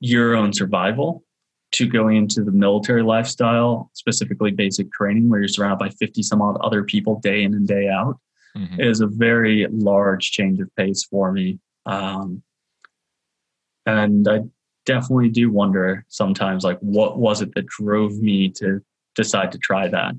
your 0.00 0.34
own 0.34 0.52
survival 0.52 1.22
to 1.72 1.86
going 1.86 2.16
into 2.16 2.42
the 2.42 2.50
military 2.50 3.02
lifestyle 3.02 3.90
specifically 3.94 4.50
basic 4.50 4.90
training 4.92 5.28
where 5.28 5.40
you're 5.40 5.48
surrounded 5.48 5.78
by 5.78 5.88
50 5.90 6.22
some 6.22 6.42
odd 6.42 6.56
other 6.62 6.82
people 6.82 7.20
day 7.20 7.42
in 7.42 7.54
and 7.54 7.68
day 7.68 7.88
out 7.88 8.18
mm-hmm. 8.56 8.80
is 8.80 9.00
a 9.00 9.06
very 9.06 9.66
large 9.70 10.30
change 10.30 10.60
of 10.60 10.74
pace 10.76 11.04
for 11.04 11.32
me. 11.32 11.58
Um, 11.86 12.42
and 13.86 14.26
I 14.28 14.40
definitely 14.86 15.30
do 15.30 15.50
wonder 15.50 16.04
sometimes, 16.08 16.64
like, 16.64 16.78
what 16.80 17.18
was 17.18 17.42
it 17.42 17.54
that 17.54 17.66
drove 17.66 18.18
me 18.18 18.50
to 18.50 18.80
decide 19.14 19.52
to 19.52 19.58
try 19.58 19.88
that? 19.88 20.14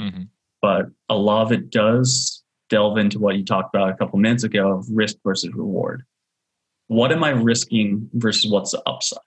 Mm-hmm. 0.00 0.22
But 0.60 0.86
a 1.08 1.16
lot 1.16 1.42
of 1.42 1.52
it 1.52 1.70
does 1.70 2.42
delve 2.70 2.98
into 2.98 3.18
what 3.18 3.36
you 3.36 3.44
talked 3.44 3.74
about 3.74 3.90
a 3.90 3.94
couple 3.94 4.18
minutes 4.18 4.44
ago 4.44 4.72
of 4.72 4.86
risk 4.90 5.16
versus 5.24 5.52
reward. 5.54 6.04
What 6.92 7.10
am 7.10 7.24
I 7.24 7.30
risking 7.30 8.10
versus 8.12 8.50
what's 8.50 8.72
the 8.72 8.82
upside? 8.86 9.18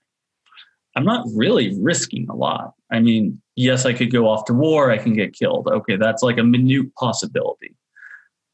I'm 0.95 1.03
not 1.03 1.25
really 1.35 1.75
risking 1.81 2.27
a 2.29 2.35
lot. 2.35 2.73
I 2.91 2.99
mean, 2.99 3.41
yes, 3.55 3.85
I 3.85 3.93
could 3.93 4.11
go 4.11 4.29
off 4.29 4.45
to 4.45 4.53
war, 4.53 4.91
I 4.91 4.99
can 4.99 5.13
get 5.13 5.33
killed. 5.33 5.67
Okay, 5.67 5.97
that's 5.97 6.21
like 6.21 6.37
a 6.37 6.43
minute 6.43 6.93
possibility. 6.95 7.75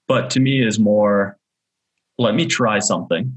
But 0.07 0.29
to 0.31 0.39
me 0.39 0.65
is 0.65 0.79
more 0.79 1.37
let 2.17 2.35
me 2.35 2.45
try 2.45 2.79
something. 2.79 3.35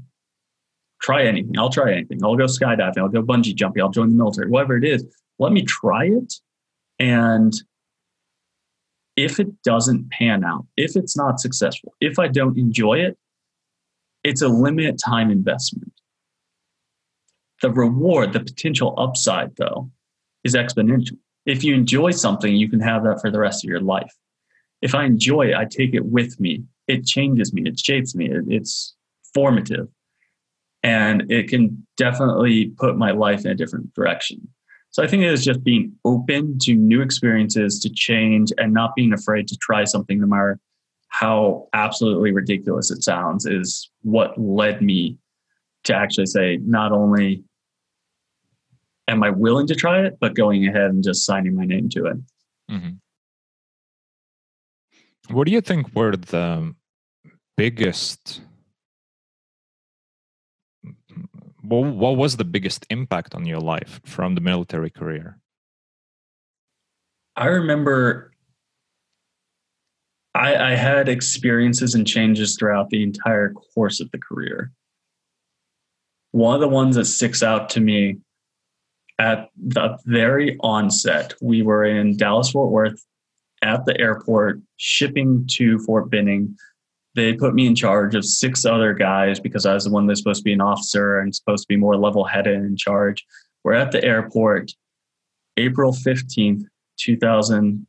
Try 1.01 1.25
anything. 1.25 1.57
I'll 1.57 1.69
try 1.69 1.91
anything. 1.91 2.23
I'll 2.23 2.35
go 2.35 2.45
skydiving. 2.45 2.97
I'll 2.97 3.09
go 3.09 3.21
bungee 3.21 3.55
jumping. 3.55 3.81
I'll 3.81 3.89
join 3.89 4.09
the 4.09 4.15
military, 4.15 4.47
whatever 4.47 4.77
it 4.77 4.85
is. 4.85 5.03
Let 5.39 5.51
me 5.51 5.63
try 5.63 6.05
it. 6.05 6.35
And 6.99 7.53
if 9.17 9.39
it 9.39 9.61
doesn't 9.63 10.09
pan 10.11 10.43
out, 10.45 10.65
if 10.77 10.95
it's 10.95 11.17
not 11.17 11.39
successful, 11.39 11.93
if 11.99 12.19
I 12.19 12.27
don't 12.27 12.57
enjoy 12.57 12.99
it, 12.99 13.17
it's 14.25 14.41
a 14.41 14.47
limited 14.47 14.99
time 15.03 15.31
investment. 15.31 15.93
The 17.61 17.71
reward, 17.71 18.33
the 18.33 18.41
potential 18.41 18.93
upside, 18.97 19.55
though, 19.55 19.89
is 20.43 20.55
exponential. 20.55 21.17
If 21.45 21.63
you 21.63 21.73
enjoy 21.73 22.11
something, 22.11 22.53
you 22.55 22.69
can 22.69 22.79
have 22.81 23.03
that 23.03 23.21
for 23.21 23.31
the 23.31 23.39
rest 23.39 23.63
of 23.63 23.69
your 23.69 23.81
life 23.81 24.11
if 24.85 24.93
I 24.93 25.05
enjoy 25.05 25.47
it, 25.47 25.55
I 25.55 25.65
take 25.65 25.95
it 25.95 26.05
with 26.05 26.39
me. 26.39 26.63
It 26.87 27.05
changes 27.05 27.53
me, 27.53 27.63
it 27.65 27.79
shapes 27.79 28.13
me, 28.15 28.29
it's 28.47 28.95
formative. 29.33 29.87
And 30.83 31.31
it 31.31 31.49
can 31.49 31.85
definitely 31.97 32.67
put 32.77 32.95
my 32.95 33.09
life 33.09 33.45
in 33.45 33.51
a 33.51 33.55
different 33.55 33.93
direction. 33.95 34.47
So 34.91 35.03
I 35.03 35.07
think 35.07 35.23
it 35.23 35.33
is 35.33 35.43
just 35.43 35.63
being 35.63 35.93
open 36.05 36.59
to 36.59 36.75
new 36.75 37.01
experiences, 37.01 37.79
to 37.79 37.89
change, 37.89 38.53
and 38.59 38.73
not 38.73 38.95
being 38.95 39.11
afraid 39.11 39.47
to 39.47 39.57
try 39.57 39.83
something, 39.83 40.21
no 40.21 40.27
matter 40.27 40.59
how 41.19 41.65
absolutely 41.71 42.33
ridiculous 42.33 42.91
it 42.91 43.01
sounds, 43.01 43.45
is 43.45 43.89
what 44.01 44.37
led 44.37 44.81
me 44.81 45.17
to 45.85 45.95
actually 45.95 46.25
say, 46.25 46.57
not 46.57 46.91
only 46.91 47.41
am 49.07 49.23
I 49.23 49.29
willing 49.29 49.65
to 49.67 49.75
try 49.75 50.01
it, 50.01 50.17
but 50.19 50.35
going 50.35 50.67
ahead 50.67 50.89
and 50.89 51.01
just 51.01 51.25
signing 51.25 51.55
my 51.55 51.63
name 51.63 51.87
to 51.89 52.07
it. 52.07 52.17
Mm-hmm. 52.69 52.95
What 55.33 55.45
do 55.47 55.53
you 55.53 55.61
think 55.61 55.95
were 55.95 56.17
the 56.17 56.75
biggest? 57.55 58.41
What, 61.61 61.95
what 61.95 62.17
was 62.17 62.35
the 62.35 62.43
biggest 62.43 62.85
impact 62.89 63.35
on 63.35 63.45
your 63.45 63.59
life 63.59 64.01
from 64.03 64.35
the 64.35 64.41
military 64.41 64.89
career? 64.89 65.39
I 67.37 67.45
remember 67.45 68.33
I, 70.35 70.73
I 70.73 70.75
had 70.75 71.07
experiences 71.07 71.95
and 71.95 72.05
changes 72.05 72.57
throughout 72.57 72.89
the 72.89 73.01
entire 73.01 73.53
course 73.53 74.01
of 74.01 74.11
the 74.11 74.19
career. 74.19 74.71
One 76.31 76.55
of 76.55 76.61
the 76.61 76.67
ones 76.67 76.97
that 76.97 77.05
sticks 77.05 77.41
out 77.41 77.69
to 77.69 77.79
me 77.79 78.17
at 79.17 79.49
the 79.55 79.97
very 80.05 80.57
onset, 80.59 81.33
we 81.41 81.61
were 81.61 81.85
in 81.85 82.17
Dallas 82.17 82.51
Fort 82.51 82.69
Worth 82.69 83.01
at 83.61 83.85
the 83.85 83.97
airport 83.97 84.59
shipping 84.75 85.47
to 85.53 85.79
Fort 85.79 86.09
Benning. 86.09 86.57
They 87.15 87.31
put 87.33 87.55
me 87.55 87.65
in 87.65 87.75
charge 87.75 88.13
of 88.13 88.25
six 88.25 88.65
other 88.65 88.93
guys 88.93 89.39
because 89.39 89.65
I 89.65 89.73
was 89.73 89.85
the 89.85 89.89
one 89.89 90.05
that's 90.05 90.19
supposed 90.19 90.41
to 90.41 90.43
be 90.43 90.51
an 90.51 90.59
officer 90.59 91.17
and 91.17 91.33
supposed 91.33 91.63
to 91.63 91.67
be 91.69 91.77
more 91.77 91.95
level 91.95 92.25
headed 92.25 92.57
in 92.57 92.75
charge. 92.75 93.25
We're 93.63 93.73
at 93.73 93.93
the 93.93 94.03
airport, 94.03 94.73
April 95.55 95.93
15th, 95.93 96.63
2000, 96.99 97.87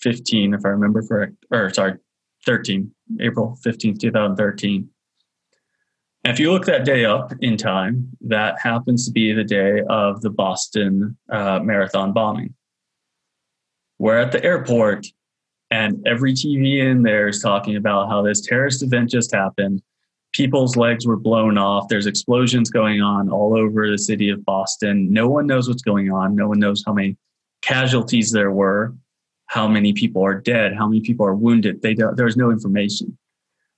15, 0.00 0.54
if 0.54 0.64
I 0.64 0.68
remember 0.68 1.02
correct, 1.02 1.34
or 1.50 1.72
sorry, 1.72 1.94
13, 2.46 2.90
April 3.20 3.58
15th, 3.64 4.00
2013. 4.00 4.88
And 6.24 6.32
if 6.32 6.40
you 6.40 6.52
look 6.52 6.66
that 6.66 6.84
day 6.84 7.04
up 7.04 7.32
in 7.40 7.56
time, 7.56 8.10
that 8.22 8.60
happens 8.60 9.06
to 9.06 9.12
be 9.12 9.32
the 9.32 9.44
day 9.44 9.82
of 9.88 10.20
the 10.20 10.30
Boston 10.30 11.16
uh, 11.30 11.60
Marathon 11.60 12.12
bombing. 12.12 12.54
We're 13.98 14.18
at 14.18 14.32
the 14.32 14.44
airport, 14.44 15.06
and 15.70 16.06
every 16.06 16.32
TV 16.32 16.78
in 16.84 17.02
there 17.02 17.28
is 17.28 17.40
talking 17.40 17.76
about 17.76 18.08
how 18.08 18.22
this 18.22 18.40
terrorist 18.40 18.82
event 18.82 19.10
just 19.10 19.34
happened. 19.34 19.82
People's 20.32 20.76
legs 20.76 21.06
were 21.06 21.16
blown 21.16 21.56
off. 21.56 21.88
There's 21.88 22.06
explosions 22.06 22.70
going 22.70 23.00
on 23.00 23.30
all 23.30 23.56
over 23.56 23.90
the 23.90 23.98
city 23.98 24.28
of 24.28 24.44
Boston. 24.44 25.12
No 25.12 25.28
one 25.28 25.46
knows 25.46 25.68
what's 25.68 25.82
going 25.82 26.12
on. 26.12 26.36
No 26.36 26.48
one 26.48 26.58
knows 26.58 26.82
how 26.86 26.92
many 26.92 27.16
casualties 27.62 28.30
there 28.30 28.52
were, 28.52 28.94
how 29.48 29.66
many 29.66 29.92
people 29.92 30.24
are 30.24 30.38
dead, 30.40 30.74
how 30.76 30.86
many 30.86 31.00
people 31.00 31.26
are 31.26 31.34
wounded. 31.34 31.82
They 31.82 31.94
don't, 31.94 32.16
there's 32.16 32.36
no 32.36 32.50
information. 32.50 33.18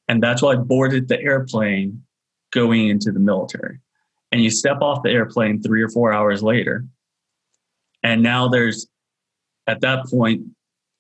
And 0.09 0.23
that's 0.23 0.43
why 0.43 0.53
I 0.53 0.57
boarded 0.57 1.09
the 1.09 1.21
airplane 1.21 2.03
going 2.53 2.89
into 2.89 3.13
the 3.13 3.21
military. 3.21 3.79
And 4.33 4.43
you 4.43 4.51
step 4.51 4.81
off 4.81 5.03
the 5.03 5.11
airplane 5.11 5.63
three 5.63 5.83
or 5.83 5.89
four 5.89 6.13
hours 6.13 6.43
later, 6.43 6.85
and 8.03 8.23
now 8.23 8.49
there's 8.49 8.89
at 9.67 9.81
that 9.81 10.07
point, 10.07 10.43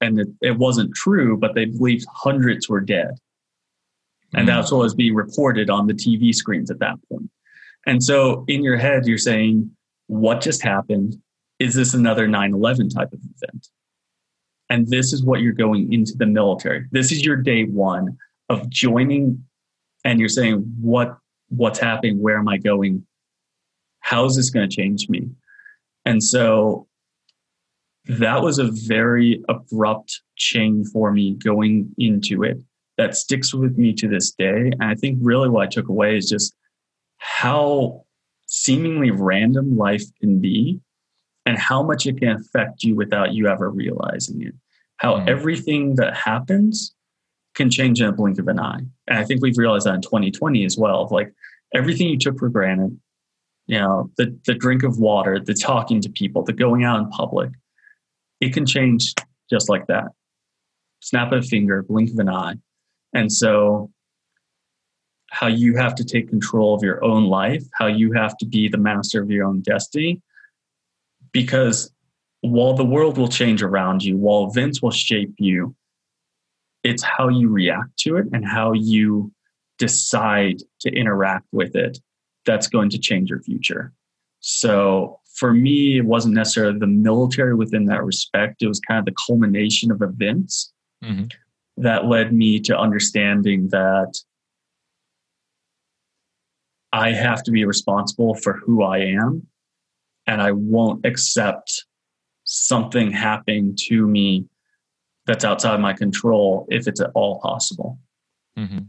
and 0.01 0.21
it, 0.21 0.29
it 0.41 0.59
wasn't 0.59 0.95
true, 0.95 1.37
but 1.37 1.55
they 1.55 1.65
believed 1.65 2.07
hundreds 2.13 2.69
were 2.69 2.81
dead. 2.81 3.19
And 4.33 4.47
mm 4.47 4.55
that's 4.55 4.71
what 4.71 4.83
was 4.83 4.95
being 4.95 5.15
reported 5.15 5.71
on 5.71 5.89
the 5.89 5.95
TV 5.95 6.33
screens 6.33 6.71
at 6.71 6.79
that 6.79 6.97
point. 7.09 7.29
And 7.87 8.03
so 8.03 8.45
in 8.47 8.63
your 8.63 8.77
head, 8.77 9.07
you're 9.07 9.19
saying, 9.19 9.71
what 10.07 10.41
just 10.41 10.63
happened? 10.63 11.21
Is 11.59 11.75
this 11.75 11.95
another 11.95 12.29
9 12.29 12.55
11 12.55 12.91
type 12.91 13.13
of 13.13 13.19
event? 13.19 13.69
And 14.71 14.87
this 14.89 15.13
is 15.13 15.25
what 15.25 15.41
you're 15.41 15.53
going 15.53 15.93
into 15.93 16.15
the 16.17 16.27
military. 16.27 16.87
This 16.93 17.13
is 17.13 17.25
your 17.25 17.37
day 17.37 17.65
one 17.65 18.17
of 18.49 18.69
joining, 18.71 19.45
and 20.05 20.19
you're 20.19 20.29
saying, 20.29 20.65
what 20.81 21.19
what's 21.49 21.81
happening? 21.81 22.23
Where 22.23 22.39
am 22.39 22.49
I 22.49 22.57
going? 22.57 23.05
How 24.01 24.25
is 24.25 24.37
this 24.37 24.51
going 24.51 24.69
to 24.69 24.75
change 24.75 25.09
me? 25.09 25.29
And 26.05 26.23
so 26.23 26.87
that 28.07 28.43
was 28.43 28.59
a 28.59 28.71
very 28.71 29.43
abrupt 29.49 30.23
change 30.37 30.87
for 30.93 31.13
me 31.13 31.35
going 31.35 31.93
into 31.99 32.43
it 32.45 32.59
that 32.97 33.17
sticks 33.17 33.53
with 33.53 33.77
me 33.77 33.93
to 33.95 34.09
this 34.09 34.31
day. 34.31 34.71
And 34.73 34.85
I 34.85 34.95
think 34.95 35.19
really 35.21 35.49
what 35.49 35.65
I 35.65 35.71
took 35.71 35.89
away 35.89 36.17
is 36.17 36.29
just 36.29 36.55
how 37.19 38.05
seemingly 38.47 39.11
random 39.11 39.77
life 39.77 40.05
can 40.21 40.41
be 40.41 40.81
and 41.47 41.59
how 41.59 41.83
much 41.83 42.07
it 42.07 42.19
can 42.19 42.31
affect 42.31 42.83
you 42.83 42.95
without 42.95 43.33
you 43.33 43.49
ever 43.49 43.71
realizing 43.71 44.43
it. 44.43 44.55
How 45.01 45.15
mm. 45.15 45.29
everything 45.29 45.97
that 45.97 46.17
happens 46.17 46.95
can 47.55 47.71
change 47.71 48.01
in 48.01 48.07
a 48.07 48.13
blink 48.13 48.39
of 48.39 48.49
an 48.49 48.61
eye. 48.61 48.81
And 49.09 49.19
I 49.19 49.25
think 49.25 49.43
we've 49.43 49.59
realized 49.59 49.87
that 49.87 49.95
in 49.95 50.03
2020 50.03 50.65
as 50.65 50.77
well. 50.79 51.09
Like 51.11 51.33
everything 51.75 52.09
you 52.09 52.19
took 52.19 52.39
for 52.39 52.49
granted, 52.49 52.99
you 53.67 53.79
know, 53.79 54.11
the, 54.17 54.39
the 54.47 54.55
drink 54.55 54.83
of 54.83 54.99
water, 54.99 55.41
the 55.41 55.55
talking 55.55 56.01
to 56.03 56.11
people, 56.11 56.45
the 56.45 56.53
going 56.53 56.85
out 56.85 57.01
in 57.01 57.09
public, 57.09 57.51
it 58.41 58.53
can 58.53 58.67
change 58.67 59.15
just 59.49 59.69
like 59.69 59.87
that. 59.87 60.09
Snap 61.01 61.33
of 61.33 61.45
a 61.45 61.47
finger, 61.47 61.83
blink 61.83 62.11
of 62.11 62.19
an 62.19 62.29
eye. 62.29 62.55
And 63.15 63.33
so, 63.33 63.91
how 65.31 65.47
you 65.47 65.77
have 65.77 65.95
to 65.95 66.05
take 66.05 66.29
control 66.29 66.75
of 66.75 66.83
your 66.83 67.03
own 67.05 67.25
life, 67.25 67.63
how 67.79 67.87
you 67.87 68.13
have 68.13 68.37
to 68.39 68.47
be 68.47 68.69
the 68.69 68.79
master 68.79 69.23
of 69.23 69.31
your 69.31 69.47
own 69.47 69.61
destiny. 69.61 70.21
Because 71.33 71.93
while 72.43 72.75
the 72.75 72.85
world 72.85 73.19
will 73.19 73.29
change 73.29 73.63
around 73.63 74.03
you, 74.03 74.17
while 74.17 74.49
events 74.49 74.81
will 74.81 74.91
shape 74.91 75.35
you, 75.39 75.75
it's 76.83 77.03
how 77.03 77.29
you 77.29 77.49
react 77.49 77.97
to 77.99 78.17
it 78.17 78.27
and 78.33 78.47
how 78.47 78.73
you 78.73 79.33
decide 79.79 80.57
to 80.81 80.91
interact 80.91 81.47
with 81.53 81.77
it 81.77 81.99
that's 82.47 82.67
going 82.67 82.91
to 82.91 82.99
change 82.99 83.29
your 83.29 83.41
future. 83.41 83.93
So 84.41 85.21
for 85.35 85.53
me, 85.53 85.99
it 85.99 86.05
wasn't 86.05 86.35
necessarily 86.35 86.79
the 86.79 86.87
military 86.87 87.55
within 87.55 87.87
that 87.87 88.03
respect. 88.03 88.63
It 88.63 88.69
was 88.69 88.81
kind 88.81 88.99
of 88.99 89.05
the 89.05 89.15
culmination 89.27 89.91
of 89.91 90.01
events 90.03 90.73
mm-hmm. 91.05 91.27
that 91.77 92.07
led 92.07 92.33
me 92.33 92.61
to 92.61 92.79
understanding 92.79 93.69
that 93.69 94.13
I 96.93 97.13
have 97.13 97.43
to 97.45 97.51
be 97.51 97.65
responsible 97.65 98.35
for 98.35 98.55
who 98.55 98.83
I 98.83 98.99
am 98.99 99.47
and 100.27 100.43
I 100.43 100.53
won't 100.53 101.05
accept 101.05 101.85
something 102.53 103.13
happening 103.13 103.77
to 103.79 104.09
me 104.09 104.45
that's 105.25 105.45
outside 105.45 105.79
my 105.79 105.93
control 105.93 106.67
if 106.69 106.89
it's 106.89 107.01
at 107.01 107.11
all 107.15 107.41
possible. 107.41 107.97
Mm-hmm. 108.59 108.87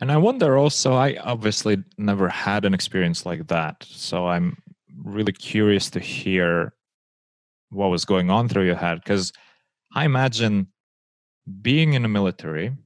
And 0.00 0.12
I 0.12 0.16
wonder 0.16 0.56
also, 0.56 0.94
I 0.94 1.16
obviously 1.16 1.82
never 1.98 2.28
had 2.28 2.64
an 2.64 2.72
experience 2.72 3.26
like 3.26 3.48
that. 3.48 3.84
So 3.88 4.28
I'm 4.28 4.56
really 4.96 5.32
curious 5.32 5.90
to 5.90 6.00
hear 6.00 6.72
what 7.70 7.90
was 7.90 8.04
going 8.04 8.30
on 8.30 8.48
through 8.48 8.66
your 8.66 8.76
head. 8.76 9.00
Because 9.02 9.32
I 9.92 10.04
imagine 10.04 10.68
being 11.62 11.94
in 11.94 12.02
the 12.02 12.08
military 12.08 12.76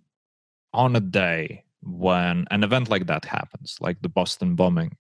on 0.73 0.97
a 0.97 1.01
day 1.01 1.65
when 1.83 2.47
an 2.51 2.65
event 2.65 2.89
like 2.89 3.07
that 3.07 3.27
happens, 3.27 3.77
like 3.79 4.01
the 4.01 4.09
Boston 4.09 4.55
bombing, 4.55 4.97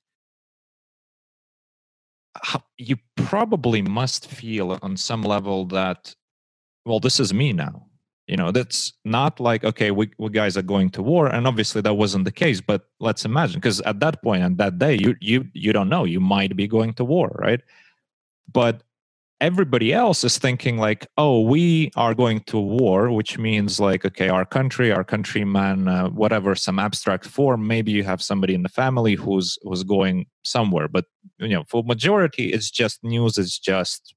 you 2.78 2.96
probably 3.16 3.82
must 3.82 4.28
feel 4.28 4.78
on 4.82 4.96
some 4.96 5.22
level 5.22 5.66
that, 5.66 6.14
well, 6.84 7.00
this 7.00 7.20
is 7.20 7.32
me 7.34 7.52
now. 7.52 7.86
You 8.28 8.36
know 8.36 8.50
that's 8.50 8.92
not 9.04 9.38
like 9.38 9.62
okay 9.62 9.92
we, 9.92 10.10
we 10.18 10.30
guys 10.30 10.56
are 10.56 10.62
going 10.62 10.90
to 10.90 11.02
war 11.02 11.28
and 11.28 11.46
obviously 11.46 11.80
that 11.82 11.94
wasn't 11.94 12.24
the 12.24 12.32
case 12.32 12.60
but 12.60 12.86
let's 12.98 13.24
imagine 13.24 13.60
because 13.60 13.80
at 13.82 14.00
that 14.00 14.20
point 14.20 14.42
and 14.42 14.58
that 14.58 14.80
day 14.80 14.98
you 15.00 15.14
you 15.20 15.46
you 15.52 15.72
don't 15.72 15.88
know 15.88 16.02
you 16.02 16.18
might 16.18 16.56
be 16.56 16.66
going 16.66 16.92
to 16.94 17.04
war 17.04 17.36
right? 17.38 17.60
But 18.52 18.82
everybody 19.40 19.92
else 19.92 20.24
is 20.24 20.38
thinking 20.38 20.78
like 20.78 21.06
oh 21.18 21.40
we 21.40 21.90
are 21.94 22.14
going 22.14 22.40
to 22.40 22.58
war 22.58 23.10
which 23.10 23.36
means 23.36 23.78
like 23.78 24.04
okay 24.04 24.28
our 24.30 24.46
country 24.46 24.90
our 24.90 25.04
countryman 25.04 25.88
uh, 25.88 26.08
whatever 26.08 26.54
some 26.54 26.78
abstract 26.78 27.26
form 27.26 27.66
maybe 27.66 27.92
you 27.92 28.02
have 28.02 28.22
somebody 28.22 28.54
in 28.54 28.62
the 28.62 28.68
family 28.68 29.14
who's 29.14 29.58
who's 29.62 29.82
going 29.82 30.26
somewhere. 30.42 30.88
But 30.88 31.04
you 31.38 31.48
know 31.48 31.64
for 31.68 31.82
majority 31.82 32.52
it's 32.52 32.70
just 32.70 33.02
news 33.04 33.36
it's 33.36 33.58
just 33.58 34.14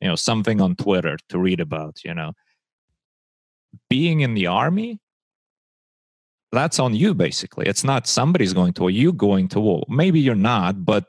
you 0.00 0.08
know 0.08 0.16
something 0.16 0.60
on 0.60 0.74
twitter 0.74 1.18
to 1.28 1.38
read 1.38 1.60
about 1.60 1.98
you 2.04 2.14
know. 2.14 2.32
Being 3.88 4.20
in 4.20 4.34
the 4.34 4.46
army 4.46 5.00
that's 6.52 6.80
on 6.80 6.94
you 6.94 7.14
basically. 7.14 7.66
It's 7.66 7.84
not 7.84 8.06
somebody's 8.06 8.52
going 8.52 8.72
to 8.74 8.84
or 8.84 8.90
you 8.90 9.12
going 9.12 9.48
to 9.48 9.60
war. 9.60 9.84
Maybe 9.88 10.18
you're 10.18 10.34
not 10.34 10.84
but 10.84 11.04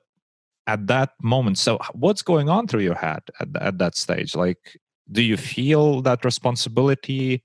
at 0.68 0.88
that 0.88 1.12
moment. 1.22 1.58
So 1.58 1.80
what's 1.94 2.22
going 2.22 2.50
on 2.50 2.68
through 2.68 2.82
your 2.82 2.96
head 2.96 3.24
at, 3.40 3.50
at 3.60 3.78
that 3.80 3.96
stage? 3.96 4.36
Like 4.36 4.80
do 5.12 5.22
you 5.22 5.38
feel 5.38 6.02
that 6.02 6.24
responsibility 6.24 7.44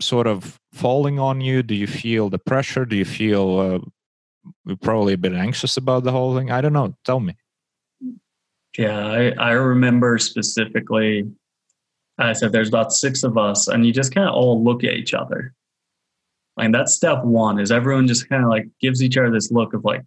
sort 0.00 0.26
of 0.26 0.58
falling 0.72 1.18
on 1.18 1.40
you? 1.40 1.62
Do 1.62 1.74
you 1.74 1.86
feel 1.86 2.30
the 2.30 2.38
pressure? 2.38 2.84
Do 2.84 2.96
you 2.96 3.04
feel 3.04 3.58
uh, 4.66 4.74
probably 4.82 5.14
a 5.14 5.18
bit 5.18 5.32
anxious 5.32 5.76
about 5.76 6.04
the 6.04 6.12
whole 6.12 6.36
thing? 6.36 6.50
I 6.50 6.60
don't 6.60 6.72
know. 6.72 6.94
Tell 7.04 7.20
me. 7.20 7.36
Yeah 8.76 9.06
i, 9.06 9.30
I 9.38 9.50
remember 9.52 10.18
specifically 10.18 11.26
I 12.18 12.32
said 12.32 12.52
there's 12.52 12.68
about 12.68 12.92
six 12.92 13.22
of 13.22 13.38
us, 13.38 13.68
and 13.68 13.86
you 13.86 13.92
just 13.92 14.12
kind 14.12 14.28
of 14.28 14.34
all 14.34 14.62
look 14.62 14.82
at 14.82 14.94
each 14.94 15.14
other. 15.14 15.54
Like 16.56 16.72
that's 16.72 16.94
step 16.94 17.22
one 17.22 17.60
is 17.60 17.70
everyone 17.70 18.08
just 18.08 18.28
kind 18.28 18.42
of 18.42 18.50
like 18.50 18.66
gives 18.80 19.02
each 19.02 19.16
other 19.16 19.30
this 19.30 19.52
look 19.52 19.72
of 19.72 19.84
like, 19.84 20.02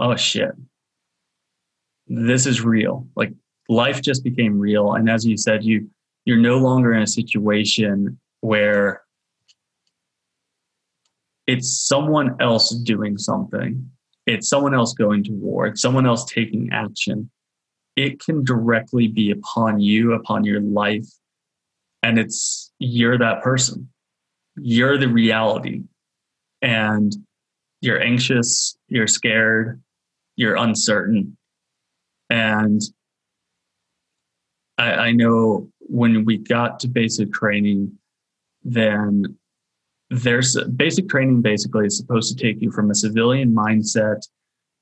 oh 0.00 0.16
shit, 0.16 0.50
this 2.08 2.46
is 2.46 2.62
real. 2.62 3.06
Like 3.16 3.32
life 3.68 4.02
just 4.02 4.24
became 4.24 4.58
real. 4.58 4.94
And 4.94 5.08
as 5.08 5.24
you 5.24 5.36
said, 5.36 5.64
you 5.64 5.88
you're 6.24 6.38
no 6.38 6.58
longer 6.58 6.92
in 6.92 7.02
a 7.02 7.06
situation 7.06 8.18
where 8.40 9.02
it's 11.46 11.86
someone 11.86 12.36
else 12.40 12.70
doing 12.70 13.16
something. 13.16 13.90
It's 14.26 14.48
someone 14.48 14.74
else 14.74 14.92
going 14.92 15.24
to 15.24 15.32
war. 15.32 15.66
It's 15.66 15.80
someone 15.80 16.06
else 16.06 16.26
taking 16.26 16.68
action. 16.70 17.30
It 17.96 18.20
can 18.20 18.44
directly 18.44 19.08
be 19.08 19.30
upon 19.30 19.80
you, 19.80 20.12
upon 20.12 20.44
your 20.44 20.60
life, 20.60 21.06
and 22.02 22.18
it's 22.18 22.72
you're 22.78 23.18
that 23.18 23.42
person 23.42 23.88
you're 24.60 24.98
the 24.98 25.08
reality 25.08 25.82
and 26.62 27.14
you're 27.80 28.02
anxious 28.02 28.76
you're 28.88 29.06
scared 29.06 29.80
you're 30.36 30.56
uncertain 30.56 31.36
and 32.30 32.80
I, 34.76 34.92
I 34.92 35.12
know 35.12 35.68
when 35.80 36.24
we 36.24 36.38
got 36.38 36.80
to 36.80 36.88
basic 36.88 37.32
training 37.32 37.98
then 38.64 39.36
there's 40.10 40.56
basic 40.76 41.08
training 41.08 41.42
basically 41.42 41.86
is 41.86 41.96
supposed 41.96 42.36
to 42.36 42.42
take 42.42 42.60
you 42.60 42.70
from 42.70 42.90
a 42.90 42.94
civilian 42.94 43.54
mindset 43.54 44.26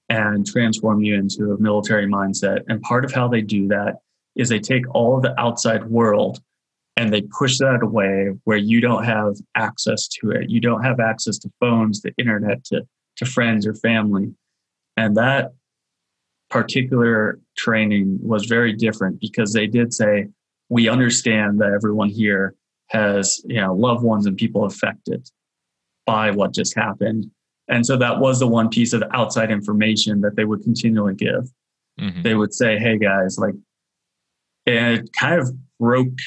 and 0.08 0.46
transform 0.46 1.02
you 1.02 1.16
into 1.16 1.52
a 1.52 1.60
military 1.60 2.06
mindset 2.06 2.60
and 2.68 2.80
part 2.82 3.04
of 3.04 3.12
how 3.12 3.28
they 3.28 3.40
do 3.40 3.68
that 3.68 3.96
is 4.36 4.48
they 4.48 4.60
take 4.60 4.84
all 4.94 5.16
of 5.16 5.22
the 5.22 5.38
outside 5.40 5.84
world 5.84 6.40
and 6.96 7.12
they 7.12 7.22
push 7.22 7.58
that 7.58 7.82
away 7.82 8.30
where 8.44 8.56
you 8.56 8.80
don't 8.80 9.04
have 9.04 9.34
access 9.54 10.08
to 10.08 10.30
it. 10.30 10.48
You 10.48 10.60
don't 10.60 10.82
have 10.82 10.98
access 10.98 11.38
to 11.38 11.50
phones, 11.60 12.00
the 12.00 12.12
internet, 12.16 12.64
to, 12.66 12.86
to 13.16 13.26
friends 13.26 13.66
or 13.66 13.74
family. 13.74 14.32
And 14.96 15.16
that 15.16 15.52
particular 16.62 17.38
training 17.56 18.18
was 18.22 18.46
very 18.46 18.72
different 18.72 19.20
because 19.20 19.52
they 19.52 19.66
did 19.66 19.92
say, 19.92 20.28
we 20.68 20.88
understand 20.88 21.60
that 21.60 21.72
everyone 21.72 22.08
here 22.08 22.54
has 22.88 23.40
you 23.46 23.60
know 23.60 23.74
loved 23.74 24.02
ones 24.02 24.26
and 24.26 24.36
people 24.36 24.64
affected 24.64 25.28
by 26.06 26.30
what 26.30 26.54
just 26.54 26.74
happened. 26.76 27.30
And 27.68 27.84
so 27.84 27.96
that 27.96 28.20
was 28.20 28.38
the 28.38 28.46
one 28.46 28.68
piece 28.68 28.92
of 28.92 29.02
outside 29.12 29.50
information 29.50 30.20
that 30.20 30.36
they 30.36 30.44
would 30.44 30.62
continually 30.62 31.14
give. 31.14 31.50
Mm-hmm. 31.98 32.22
they 32.22 32.34
would 32.34 32.52
say 32.52 32.78
hey 32.78 32.98
guys 32.98 33.38
like 33.38 33.54
it 34.66 35.10
kind 35.14 35.40
of 35.40 35.50
broke 35.80 36.18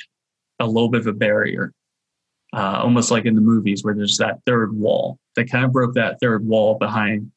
a 0.59 0.65
little 0.65 0.89
bit 0.89 1.01
of 1.01 1.05
a 1.05 1.13
barrier 1.13 1.73
uh, 2.53 2.81
almost 2.83 3.11
like 3.11 3.25
in 3.25 3.35
the 3.35 3.41
movies 3.41 3.83
where 3.83 3.93
there's 3.93 4.17
that 4.17 4.39
third 4.45 4.75
wall. 4.75 5.19
They 5.35 5.45
kind 5.45 5.65
of 5.65 5.71
broke 5.71 5.93
that 5.93 6.17
third 6.19 6.45
wall 6.45 6.75
behind 6.75 7.31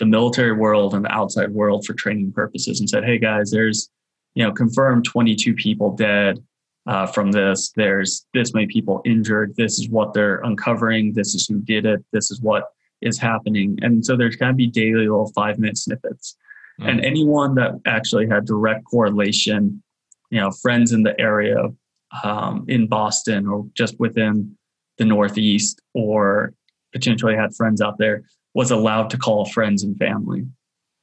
the 0.00 0.06
military 0.06 0.52
world 0.52 0.94
and 0.94 1.04
the 1.04 1.12
outside 1.12 1.50
world 1.52 1.86
for 1.86 1.94
training 1.94 2.32
purposes 2.32 2.80
and 2.80 2.90
said 2.90 3.04
hey 3.04 3.18
guys 3.18 3.50
there's 3.50 3.88
you 4.34 4.44
know 4.44 4.50
confirmed 4.52 5.04
22 5.04 5.54
people 5.54 5.94
dead 5.94 6.42
uh, 6.86 7.06
from 7.06 7.30
this. 7.30 7.72
There's 7.76 8.26
this 8.34 8.54
many 8.54 8.66
people 8.66 9.02
injured. 9.04 9.54
This 9.56 9.78
is 9.78 9.88
what 9.88 10.12
they're 10.14 10.40
uncovering. 10.40 11.12
This 11.12 11.34
is 11.34 11.46
who 11.46 11.60
did 11.60 11.86
it. 11.86 12.04
This 12.12 12.30
is 12.30 12.40
what 12.40 12.64
is 13.00 13.18
happening. 13.18 13.78
And 13.82 14.04
so 14.04 14.16
there's 14.16 14.36
going 14.36 14.52
to 14.52 14.56
be 14.56 14.66
daily 14.66 15.08
little 15.08 15.32
five 15.32 15.58
minute 15.58 15.78
snippets. 15.78 16.36
Mm. 16.80 16.88
And 16.88 17.04
anyone 17.04 17.54
that 17.56 17.80
actually 17.86 18.28
had 18.28 18.44
direct 18.44 18.84
correlation, 18.84 19.82
you 20.30 20.40
know, 20.40 20.50
friends 20.50 20.92
in 20.92 21.02
the 21.02 21.18
area 21.20 21.68
um, 22.24 22.64
in 22.68 22.88
Boston 22.88 23.46
or 23.46 23.66
just 23.74 23.98
within 23.98 24.56
the 24.98 25.04
Northeast 25.04 25.80
or 25.94 26.52
potentially 26.92 27.36
had 27.36 27.54
friends 27.54 27.80
out 27.80 27.98
there 27.98 28.24
was 28.54 28.70
allowed 28.70 29.10
to 29.10 29.18
call 29.18 29.44
friends 29.44 29.82
and 29.82 29.96
family 29.96 30.46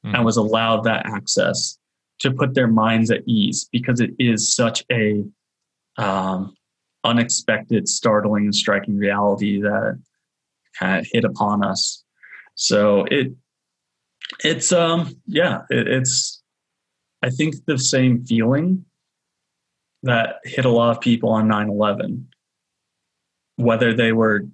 mm. 0.05 0.13
and 0.13 0.25
was 0.25 0.37
allowed 0.37 0.83
that 0.83 1.05
access 1.05 1.77
to 2.19 2.31
put 2.31 2.53
their 2.53 2.67
minds 2.67 3.11
at 3.11 3.21
ease 3.27 3.69
because 3.71 3.99
it 3.99 4.11
is 4.19 4.53
such 4.53 4.83
a 4.91 5.23
um, 5.97 6.55
unexpected, 7.03 7.87
startling, 7.87 8.45
and 8.45 8.55
striking 8.55 8.97
reality 8.97 9.61
that 9.61 9.99
kind 10.77 10.99
of 10.99 11.07
hit 11.11 11.23
upon 11.23 11.63
us. 11.63 12.03
So 12.55 13.05
it 13.05 13.33
it's 14.43 14.71
um 14.71 15.15
yeah 15.25 15.61
it, 15.69 15.87
it's 15.87 16.43
I 17.23 17.29
think 17.29 17.55
the 17.65 17.77
same 17.77 18.25
feeling 18.25 18.85
that 20.03 20.35
hit 20.43 20.65
a 20.65 20.69
lot 20.69 20.95
of 20.95 21.01
people 21.01 21.29
on 21.29 21.47
9/11 21.47 22.25
whether 23.55 23.93
they 23.93 24.11
were 24.11 24.45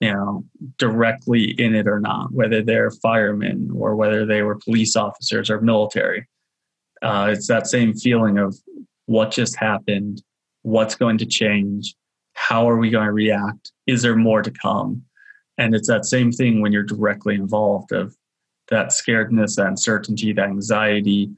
you 0.00 0.12
know 0.12 0.44
directly 0.78 1.50
in 1.52 1.74
it 1.74 1.86
or 1.86 2.00
not 2.00 2.32
whether 2.32 2.62
they're 2.62 2.90
firemen 2.90 3.70
or 3.74 3.96
whether 3.96 4.26
they 4.26 4.42
were 4.42 4.56
police 4.56 4.96
officers 4.96 5.50
or 5.50 5.60
military. 5.60 6.26
Uh, 7.02 7.28
it's 7.32 7.48
that 7.48 7.66
same 7.66 7.94
feeling 7.94 8.38
of 8.38 8.54
what 9.06 9.30
just 9.30 9.56
happened 9.56 10.22
what's 10.62 10.94
going 10.94 11.16
to 11.16 11.26
change 11.26 11.94
how 12.34 12.68
are 12.68 12.76
we 12.76 12.90
going 12.90 13.06
to 13.06 13.12
react 13.12 13.72
is 13.86 14.02
there 14.02 14.16
more 14.16 14.42
to 14.42 14.50
come? 14.50 15.02
And 15.58 15.74
it's 15.74 15.88
that 15.88 16.06
same 16.06 16.32
thing 16.32 16.60
when 16.60 16.72
you're 16.72 16.82
directly 16.82 17.34
involved 17.34 17.92
of 17.92 18.16
that 18.68 18.88
scaredness 18.88 19.56
that 19.56 19.66
uncertainty 19.66 20.32
that 20.32 20.48
anxiety 20.48 21.30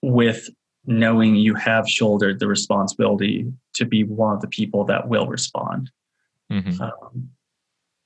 with 0.00 0.48
knowing 0.86 1.34
you 1.34 1.54
have 1.54 1.88
shouldered 1.88 2.38
the 2.38 2.46
responsibility 2.46 3.52
to 3.74 3.84
be 3.84 4.04
one 4.04 4.34
of 4.34 4.40
the 4.40 4.48
people 4.48 4.84
that 4.84 5.08
will 5.08 5.26
respond. 5.26 5.90
Mm-hmm. 6.50 6.82
um, 6.82 7.30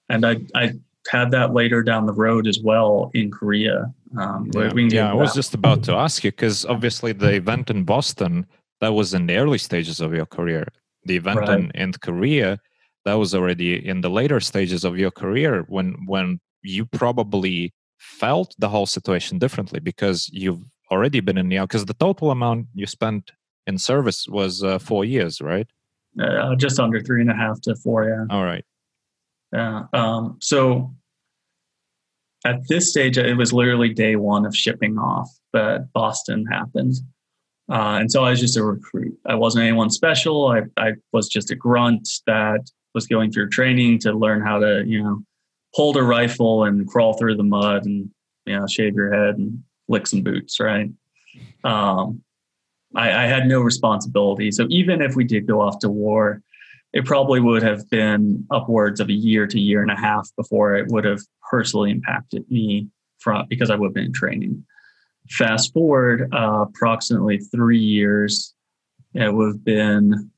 and 0.09 0.25
i 0.27 0.37
i 0.55 0.73
had 1.11 1.31
that 1.31 1.53
later 1.53 1.83
down 1.83 2.07
the 2.07 2.13
road 2.13 2.47
as 2.47 2.61
well 2.61 3.11
in 3.15 3.31
korea 3.31 3.93
um, 4.19 4.51
yeah, 4.55 4.73
yeah 4.75 5.11
i 5.11 5.15
was 5.15 5.35
just 5.35 5.55
about 5.55 5.83
to 5.83 5.93
ask 5.93 6.25
you 6.25 6.31
because 6.31 6.65
obviously 6.65 7.13
the 7.13 7.35
event 7.35 7.69
in 7.71 7.85
boston 7.85 8.47
that 8.85 8.93
was 8.93 9.15
in 9.15 9.27
the 9.27 9.37
early 9.37 9.59
stages 9.59 10.01
of 10.01 10.13
your 10.13 10.27
career. 10.27 10.67
The 11.07 11.17
event 11.17 11.41
right. 11.41 11.59
in, 11.59 11.71
in 11.75 11.93
Korea, 11.93 12.59
that 13.05 13.15
was 13.15 13.35
already 13.35 13.87
in 13.87 14.01
the 14.01 14.11
later 14.11 14.41
stages 14.41 14.85
of 14.85 14.99
your 14.99 15.11
career 15.11 15.65
when 15.69 15.89
when 16.07 16.41
you 16.63 16.87
probably 16.87 17.73
felt 17.99 18.55
the 18.59 18.69
whole 18.69 18.87
situation 18.87 19.39
differently 19.39 19.81
because 19.81 20.29
you've 20.33 20.65
already 20.91 21.21
been 21.21 21.39
in 21.39 21.49
the 21.49 21.59
because 21.61 21.85
the 21.87 21.95
total 22.07 22.31
amount 22.31 22.67
you 22.75 22.87
spent 22.87 23.33
in 23.67 23.79
service 23.79 24.27
was 24.29 24.63
uh, 24.63 24.79
four 24.79 25.05
years, 25.05 25.41
right? 25.41 25.69
Uh, 26.21 26.55
just 26.55 26.79
under 26.79 27.01
three 27.01 27.21
and 27.21 27.31
a 27.31 27.39
half 27.45 27.61
to 27.63 27.75
four. 27.77 27.99
Yeah. 28.05 28.35
All 28.35 28.45
right. 28.45 28.65
Yeah. 29.55 29.85
Um, 29.93 30.37
so 30.41 30.93
at 32.45 32.67
this 32.69 32.91
stage, 32.91 33.17
it 33.17 33.37
was 33.37 33.53
literally 33.53 33.95
day 33.95 34.17
one 34.17 34.45
of 34.45 34.55
shipping 34.55 34.99
off 34.99 35.31
that 35.53 35.93
Boston 35.93 36.45
happened. 36.47 36.95
Uh, 37.71 37.99
and 38.01 38.11
so 38.11 38.25
I 38.25 38.31
was 38.31 38.41
just 38.41 38.59
a 38.59 38.65
recruit. 38.65 39.17
I 39.27 39.37
wasn't 39.37 39.65
anyone 39.65 39.91
special. 39.91 40.49
I, 40.49 40.63
I 40.77 40.95
was 41.13 41.29
just 41.29 41.51
a 41.51 41.55
grunt 41.55 42.07
that 42.27 42.61
was 42.95 43.07
going 43.07 43.31
through 43.31 43.49
training 43.51 44.01
to 44.01 44.13
learn 44.13 44.43
how 44.43 44.59
to, 44.59 44.85
you 44.87 45.03
know, 45.03 45.23
hold 45.73 45.97
a 45.97 46.03
rifle 46.03 46.65
and 46.65 46.87
crawl 46.87 47.15
through 47.15 47.37
the 47.37 47.43
mud 47.43 47.87
and, 47.87 48.11
you 48.45 48.59
know, 48.59 48.67
shave 48.67 48.95
your 48.95 49.13
head 49.13 49.39
and 49.39 49.63
lick 49.89 50.07
some 50.07 50.23
boots, 50.23 50.61
right? 50.61 50.91
Um, 51.63 52.23
I, 52.95 53.25
I 53.25 53.27
had 53.27 53.47
no 53.47 53.61
responsibility. 53.61 54.51
So 54.51 54.67
even 54.69 55.01
if 55.01 55.17
we 55.17 55.25
did 55.25 55.47
go 55.47 55.61
off 55.61 55.79
to 55.81 55.89
war, 55.89 56.43
it 56.95 57.05
probably 57.05 57.41
would 57.41 57.63
have 57.63 57.91
been 57.91 58.47
upwards 58.53 59.01
of 59.01 59.09
a 59.09 59.13
year 59.13 59.49
to 59.49 59.61
year 59.61 59.83
and 59.83 59.91
a 59.91 59.97
half 59.97 60.31
before 60.37 60.77
it 60.77 60.87
would 60.91 61.05
have 61.05 61.21
personally 61.51 61.91
impacted 61.91 62.49
me 62.49 62.89
from 63.19 63.47
because 63.49 63.69
I 63.69 63.75
would 63.75 63.89
have 63.89 63.95
been 63.95 64.07
in 64.07 64.13
training. 64.13 64.65
Fast 65.29 65.73
forward 65.73 66.33
uh, 66.33 66.67
approximately 66.69 67.39
three 67.39 67.81
years, 67.81 68.55
it 69.13 69.35
would 69.35 69.49
have 69.49 69.65
been, 69.65 70.31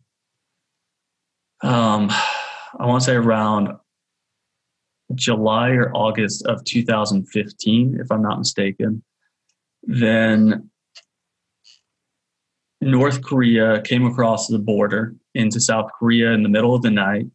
um, 1.63 2.09
I 2.79 2.87
want 2.87 3.03
to 3.03 3.07
say 3.07 3.17
around 3.17 3.77
July 5.15 5.71
or 5.71 5.93
August 5.95 6.47
of 6.47 6.65
2015, 6.65 7.99
if 8.01 8.11
I'm 8.11 8.23
not 8.23 8.39
mistaken. 8.39 9.03
Then 9.83 10.71
North 12.87 13.22
Korea 13.22 13.82
came 13.82 14.07
across 14.07 14.47
the 14.47 14.61
border 14.61 15.14
into 15.34 15.61
South 15.61 15.91
Korea 15.99 16.30
in 16.32 16.45
the 16.45 16.49
middle 16.49 16.74
of 16.74 16.82
the 16.82 16.91
night. 16.91 17.26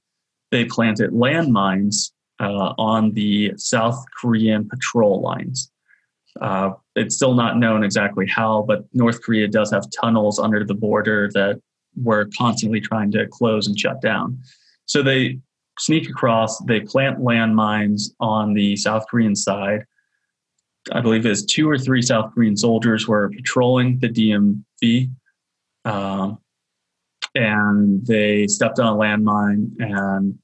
They 0.50 0.64
planted 0.64 1.12
landmines 1.12 2.12
uh, 2.40 2.74
on 2.78 3.12
the 3.14 3.54
South 3.58 4.04
Korean 4.20 4.68
patrol 4.70 5.22
lines. 5.22 5.70
Uh, 6.40 6.72
it's 6.96 7.16
still 7.16 7.34
not 7.34 7.58
known 7.58 7.84
exactly 7.84 8.26
how, 8.28 8.64
but 8.66 8.86
North 8.94 9.22
Korea 9.22 9.48
does 9.50 9.72
have 9.72 9.86
tunnels 10.00 10.40
under 10.40 10.64
the 10.64 10.74
border 10.74 11.30
that 11.34 11.62
we're 11.96 12.28
constantly 12.38 12.80
trying 12.80 13.12
to 13.12 13.28
close 13.28 13.68
and 13.68 13.78
shut 13.78 14.02
down. 14.02 14.40
So 14.86 15.04
they 15.04 15.40
sneak 15.80 16.10
across, 16.10 16.60
they 16.60 16.80
plant 16.80 17.20
landmines 17.20 18.04
on 18.22 18.54
the 18.54 18.78
South 18.78 19.04
Korean 19.10 19.36
side. 19.36 19.86
I 20.94 21.02
believe 21.02 21.26
it's 21.26 21.44
two 21.44 21.70
or 21.70 21.78
three 21.78 22.02
South 22.02 22.34
Korean 22.34 22.56
soldiers 22.56 23.06
were 23.08 23.30
patrolling 23.30 24.00
the 24.00 24.08
DMZ. 24.08 25.12
Um, 25.86 26.38
and 27.34 28.06
they 28.06 28.48
stepped 28.48 28.80
on 28.80 28.88
a 28.88 28.98
landmine 28.98 29.72
and 29.80 30.38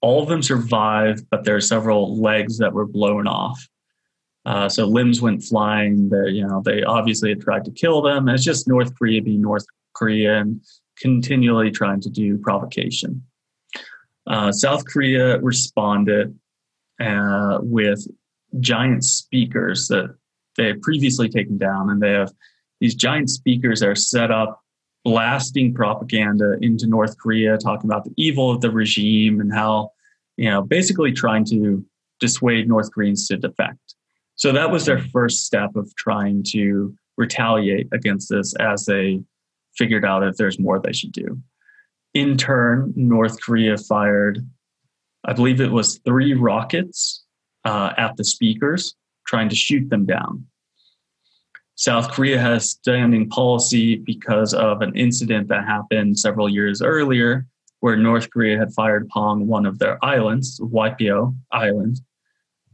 all 0.00 0.22
of 0.22 0.28
them 0.28 0.42
survived, 0.42 1.26
but 1.30 1.44
there 1.44 1.56
are 1.56 1.60
several 1.60 2.20
legs 2.20 2.58
that 2.58 2.72
were 2.72 2.86
blown 2.86 3.26
off. 3.26 3.66
Uh, 4.44 4.68
so 4.68 4.84
limbs 4.84 5.22
went 5.22 5.42
flying. 5.42 6.08
They, 6.08 6.30
you 6.30 6.46
know, 6.46 6.60
they 6.64 6.82
obviously 6.82 7.30
had 7.30 7.40
tried 7.40 7.64
to 7.66 7.70
kill 7.70 8.02
them. 8.02 8.26
And 8.28 8.34
it's 8.34 8.44
just 8.44 8.66
North 8.66 8.96
Korea 8.98 9.22
being 9.22 9.40
North 9.40 9.64
Korea 9.94 10.40
and 10.40 10.60
continually 10.98 11.70
trying 11.70 12.00
to 12.00 12.10
do 12.10 12.38
provocation. 12.38 13.22
Uh, 14.26 14.50
South 14.52 14.84
Korea 14.84 15.38
responded 15.40 16.36
uh, 17.00 17.58
with 17.60 18.06
giant 18.60 19.04
speakers 19.04 19.88
that 19.88 20.14
they 20.56 20.66
had 20.66 20.82
previously 20.82 21.28
taken 21.28 21.58
down, 21.58 21.90
and 21.90 22.00
they 22.00 22.10
have 22.10 22.32
these 22.82 22.96
giant 22.96 23.30
speakers 23.30 23.80
are 23.80 23.94
set 23.94 24.32
up 24.32 24.60
blasting 25.04 25.72
propaganda 25.72 26.56
into 26.60 26.88
North 26.88 27.16
Korea, 27.16 27.56
talking 27.56 27.88
about 27.88 28.04
the 28.04 28.12
evil 28.16 28.50
of 28.50 28.60
the 28.60 28.72
regime 28.72 29.40
and 29.40 29.54
how, 29.54 29.92
you 30.36 30.50
know, 30.50 30.62
basically 30.62 31.12
trying 31.12 31.44
to 31.44 31.84
dissuade 32.18 32.66
North 32.66 32.92
Koreans 32.92 33.28
to 33.28 33.36
defect. 33.36 33.94
So 34.34 34.50
that 34.50 34.72
was 34.72 34.84
their 34.84 34.98
first 34.98 35.46
step 35.46 35.76
of 35.76 35.94
trying 35.94 36.42
to 36.48 36.92
retaliate 37.16 37.86
against 37.92 38.28
this 38.28 38.52
as 38.56 38.84
they 38.86 39.22
figured 39.76 40.04
out 40.04 40.24
if 40.24 40.36
there's 40.36 40.58
more 40.58 40.80
they 40.80 40.92
should 40.92 41.12
do. 41.12 41.40
In 42.14 42.36
turn, 42.36 42.92
North 42.96 43.40
Korea 43.40 43.78
fired, 43.78 44.44
I 45.24 45.34
believe 45.34 45.60
it 45.60 45.70
was 45.70 46.00
three 46.04 46.34
rockets 46.34 47.22
uh, 47.64 47.92
at 47.96 48.16
the 48.16 48.24
speakers, 48.24 48.96
trying 49.24 49.48
to 49.50 49.54
shoot 49.54 49.88
them 49.88 50.04
down. 50.04 50.48
South 51.74 52.10
Korea 52.10 52.38
has 52.38 52.70
standing 52.70 53.28
policy 53.28 53.96
because 53.96 54.54
of 54.54 54.82
an 54.82 54.94
incident 54.94 55.48
that 55.48 55.64
happened 55.64 56.18
several 56.18 56.48
years 56.48 56.82
earlier 56.82 57.46
where 57.80 57.96
North 57.96 58.30
Korea 58.30 58.58
had 58.58 58.72
fired 58.72 59.02
upon 59.04 59.48
one 59.48 59.66
of 59.66 59.78
their 59.80 60.02
islands, 60.04 60.60
Waipio 60.60 61.34
Island, 61.50 62.00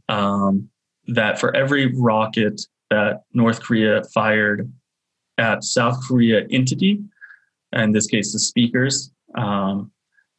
um, 0.07 0.69
that 1.07 1.39
for 1.39 1.55
every 1.55 1.95
rocket 1.95 2.61
that 2.91 3.23
North 3.33 3.61
Korea 3.61 4.03
fired 4.13 4.71
at 5.39 5.63
South 5.63 5.99
Korea 6.07 6.45
entity, 6.51 7.01
in 7.73 7.91
this 7.91 8.05
case 8.05 8.33
the 8.33 8.39
speakers, 8.39 9.11
um, 9.35 9.91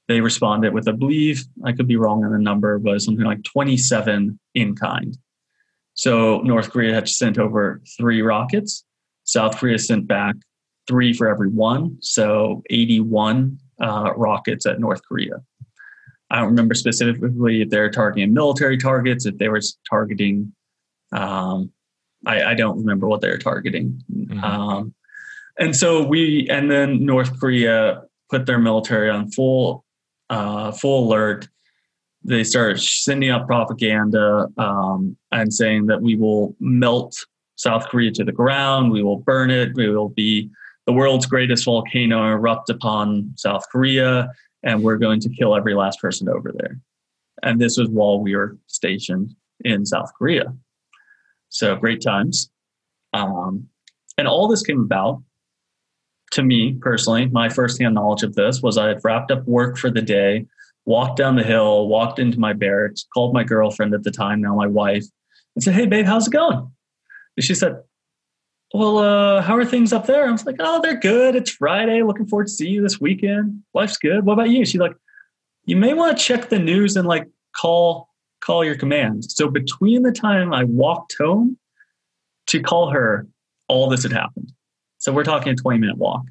they 0.06 0.20
responded 0.20 0.74
with, 0.74 0.88
I 0.88 0.92
believe, 0.92 1.44
I 1.64 1.72
could 1.72 1.88
be 1.88 1.96
wrong 1.96 2.24
on 2.24 2.32
the 2.32 2.38
number, 2.38 2.78
but 2.78 3.00
something 3.00 3.24
like 3.24 3.42
27 3.44 4.38
in 4.54 4.74
kind. 4.76 5.16
So 6.00 6.38
North 6.38 6.70
Korea 6.70 6.94
had 6.94 7.10
sent 7.10 7.36
over 7.36 7.82
three 7.98 8.22
rockets. 8.22 8.86
South 9.24 9.58
Korea 9.58 9.78
sent 9.78 10.06
back 10.06 10.34
three 10.88 11.12
for 11.12 11.28
every 11.28 11.50
one, 11.50 11.98
so 12.00 12.62
81 12.70 13.58
uh, 13.82 14.14
rockets 14.16 14.64
at 14.64 14.80
North 14.80 15.02
Korea. 15.06 15.42
I 16.30 16.38
don't 16.38 16.46
remember 16.46 16.72
specifically 16.72 17.60
if 17.60 17.68
they're 17.68 17.90
targeting 17.90 18.32
military 18.32 18.78
targets, 18.78 19.26
if 19.26 19.36
they 19.36 19.50
were 19.50 19.60
targeting, 19.90 20.54
um, 21.12 21.70
I, 22.24 22.44
I, 22.44 22.54
don't 22.54 22.78
remember 22.78 23.06
what 23.06 23.20
they 23.20 23.28
were 23.28 23.36
targeting. 23.36 24.02
Mm-hmm. 24.10 24.42
Um, 24.42 24.94
and 25.58 25.76
so 25.76 26.02
we, 26.02 26.48
and 26.48 26.70
then 26.70 27.04
North 27.04 27.38
Korea 27.38 28.04
put 28.30 28.46
their 28.46 28.58
military 28.58 29.10
on 29.10 29.30
full, 29.30 29.84
uh, 30.30 30.72
full 30.72 31.08
alert. 31.08 31.46
They 32.22 32.44
started 32.44 32.80
sending 32.80 33.30
out 33.30 33.46
propaganda 33.46 34.48
um, 34.58 35.16
and 35.32 35.52
saying 35.52 35.86
that 35.86 36.02
we 36.02 36.16
will 36.16 36.54
melt 36.60 37.16
South 37.56 37.88
Korea 37.88 38.10
to 38.12 38.24
the 38.24 38.32
ground, 38.32 38.90
we 38.90 39.02
will 39.02 39.18
burn 39.18 39.50
it, 39.50 39.74
we 39.74 39.88
will 39.88 40.08
be 40.08 40.50
the 40.86 40.92
world's 40.92 41.26
greatest 41.26 41.64
volcano 41.64 42.26
erupt 42.26 42.70
upon 42.70 43.32
South 43.36 43.64
Korea, 43.70 44.30
and 44.62 44.82
we're 44.82 44.96
going 44.96 45.20
to 45.20 45.28
kill 45.28 45.54
every 45.54 45.74
last 45.74 46.00
person 46.00 46.28
over 46.28 46.52
there. 46.52 46.78
And 47.42 47.60
this 47.60 47.76
was 47.76 47.88
while 47.88 48.20
we 48.20 48.34
were 48.34 48.58
stationed 48.66 49.34
in 49.64 49.86
South 49.86 50.10
Korea. 50.16 50.54
So 51.48 51.76
great 51.76 52.00
times. 52.00 52.50
Um, 53.12 53.68
and 54.18 54.26
all 54.28 54.48
this 54.48 54.62
came 54.62 54.80
about 54.80 55.22
to 56.32 56.42
me 56.42 56.74
personally. 56.80 57.26
My 57.26 57.48
firsthand 57.48 57.94
knowledge 57.94 58.22
of 58.22 58.34
this 58.34 58.62
was 58.62 58.78
I 58.78 58.88
had 58.88 59.04
wrapped 59.04 59.30
up 59.30 59.46
work 59.46 59.76
for 59.76 59.90
the 59.90 60.02
day, 60.02 60.46
walked 60.84 61.16
down 61.16 61.36
the 61.36 61.44
hill, 61.44 61.88
walked 61.88 62.18
into 62.18 62.38
my 62.38 62.52
barracks, 62.52 63.06
called 63.12 63.34
my 63.34 63.44
girlfriend 63.44 63.94
at 63.94 64.02
the 64.02 64.10
time, 64.10 64.40
now 64.40 64.54
my 64.54 64.66
wife, 64.66 65.04
and 65.54 65.62
said, 65.62 65.74
Hey, 65.74 65.86
babe, 65.86 66.06
how's 66.06 66.26
it 66.26 66.32
going? 66.32 66.70
And 67.36 67.44
she 67.44 67.54
said, 67.54 67.76
well, 68.72 68.98
uh, 68.98 69.42
how 69.42 69.56
are 69.56 69.64
things 69.64 69.92
up 69.92 70.06
there? 70.06 70.28
I 70.28 70.30
was 70.30 70.46
like, 70.46 70.56
oh, 70.60 70.80
they're 70.80 70.98
good. 70.98 71.34
It's 71.34 71.50
Friday. 71.50 72.02
Looking 72.02 72.26
forward 72.26 72.46
to 72.46 72.52
see 72.52 72.68
you 72.68 72.82
this 72.82 73.00
weekend. 73.00 73.62
Life's 73.74 73.96
good. 73.96 74.24
What 74.24 74.34
about 74.34 74.50
you? 74.50 74.64
She's 74.64 74.80
like, 74.80 74.94
you 75.64 75.76
may 75.76 75.92
want 75.92 76.16
to 76.16 76.22
check 76.22 76.48
the 76.48 76.58
news 76.58 76.96
and 76.96 77.06
like 77.06 77.26
call 77.56 78.08
call 78.40 78.64
your 78.64 78.76
command. 78.76 79.24
So 79.30 79.48
between 79.48 80.02
the 80.02 80.12
time 80.12 80.54
I 80.54 80.64
walked 80.64 81.16
home 81.18 81.58
to 82.46 82.60
call 82.60 82.90
her, 82.90 83.26
all 83.68 83.88
this 83.88 84.02
had 84.02 84.12
happened. 84.12 84.52
So 84.98 85.12
we're 85.12 85.24
talking 85.24 85.52
a 85.52 85.56
20 85.56 85.78
minute 85.78 85.98
walk. 85.98 86.22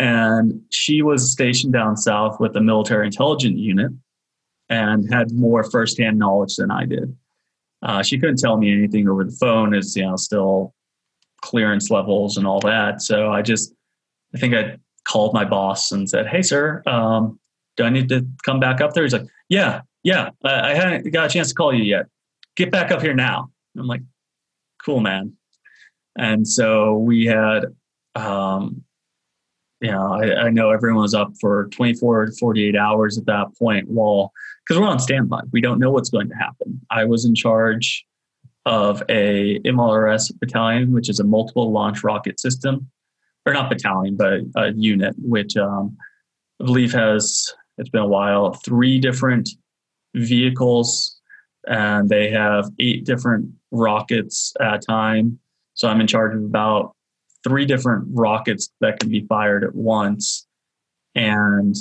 And 0.00 0.62
she 0.70 1.02
was 1.02 1.30
stationed 1.30 1.74
down 1.74 1.94
south 1.94 2.40
with 2.40 2.54
the 2.54 2.62
military 2.62 3.04
intelligence 3.04 3.58
unit 3.58 3.92
and 4.70 5.12
had 5.12 5.30
more 5.30 5.62
firsthand 5.62 6.18
knowledge 6.18 6.56
than 6.56 6.70
I 6.70 6.86
did. 6.86 7.14
Uh, 7.82 8.02
she 8.02 8.18
couldn't 8.18 8.38
tell 8.38 8.56
me 8.56 8.72
anything 8.72 9.10
over 9.10 9.24
the 9.24 9.36
phone. 9.38 9.74
It's 9.74 9.94
you 9.94 10.06
know 10.06 10.16
still 10.16 10.74
clearance 11.42 11.90
levels 11.90 12.38
and 12.38 12.46
all 12.46 12.60
that. 12.60 13.02
So 13.02 13.30
I 13.30 13.42
just, 13.42 13.74
I 14.34 14.38
think 14.38 14.54
I 14.54 14.78
called 15.04 15.34
my 15.34 15.44
boss 15.44 15.92
and 15.92 16.08
said, 16.08 16.26
"Hey, 16.26 16.40
sir, 16.40 16.82
um, 16.86 17.38
do 17.76 17.84
I 17.84 17.90
need 17.90 18.08
to 18.08 18.26
come 18.42 18.58
back 18.58 18.80
up 18.80 18.94
there?" 18.94 19.02
He's 19.02 19.12
like, 19.12 19.28
"Yeah, 19.50 19.82
yeah, 20.02 20.30
I, 20.42 20.70
I 20.70 20.74
haven't 20.74 21.10
got 21.12 21.26
a 21.26 21.28
chance 21.28 21.50
to 21.50 21.54
call 21.54 21.74
you 21.74 21.84
yet. 21.84 22.06
Get 22.56 22.70
back 22.70 22.90
up 22.90 23.02
here 23.02 23.14
now." 23.14 23.50
I'm 23.76 23.86
like, 23.86 24.02
"Cool, 24.82 25.00
man." 25.00 25.34
And 26.16 26.48
so 26.48 26.96
we 26.96 27.26
had, 27.26 27.66
um, 28.14 28.82
you 29.80 29.90
know, 29.90 30.12
I, 30.12 30.46
I 30.46 30.50
know 30.50 30.70
everyone 30.70 31.02
was 31.02 31.14
up 31.14 31.32
for 31.40 31.68
24 31.68 32.26
to 32.26 32.32
48 32.32 32.76
hours 32.76 33.16
at 33.16 33.26
that 33.26 33.46
point. 33.58 33.86
Well, 33.88 34.32
because 34.64 34.80
we're 34.80 34.86
on 34.86 34.98
standby, 34.98 35.40
we 35.52 35.60
don't 35.60 35.78
know 35.78 35.90
what's 35.90 36.10
going 36.10 36.28
to 36.28 36.34
happen. 36.34 36.80
I 36.90 37.04
was 37.04 37.24
in 37.24 37.34
charge 37.34 38.04
of 38.66 39.02
a 39.08 39.58
MLRS 39.60 40.38
battalion, 40.38 40.92
which 40.92 41.08
is 41.08 41.18
a 41.18 41.24
multiple 41.24 41.72
launch 41.72 42.04
rocket 42.04 42.38
system, 42.38 42.90
or 43.46 43.54
not 43.54 43.70
battalion, 43.70 44.16
but 44.16 44.40
a 44.56 44.72
unit, 44.72 45.14
which 45.18 45.56
um, 45.56 45.96
I 46.60 46.66
believe 46.66 46.92
has, 46.92 47.52
it's 47.78 47.88
been 47.88 48.02
a 48.02 48.06
while, 48.06 48.52
three 48.52 49.00
different 49.00 49.48
vehicles, 50.14 51.18
and 51.66 52.08
they 52.08 52.30
have 52.30 52.66
eight 52.78 53.06
different 53.06 53.50
rockets 53.70 54.52
at 54.60 54.74
a 54.74 54.78
time. 54.78 55.38
So 55.72 55.88
I'm 55.88 56.00
in 56.02 56.06
charge 56.06 56.34
of 56.34 56.44
about 56.44 56.94
three 57.44 57.64
different 57.64 58.08
rockets 58.10 58.70
that 58.80 59.00
can 59.00 59.10
be 59.10 59.26
fired 59.26 59.64
at 59.64 59.74
once. 59.74 60.46
And 61.14 61.74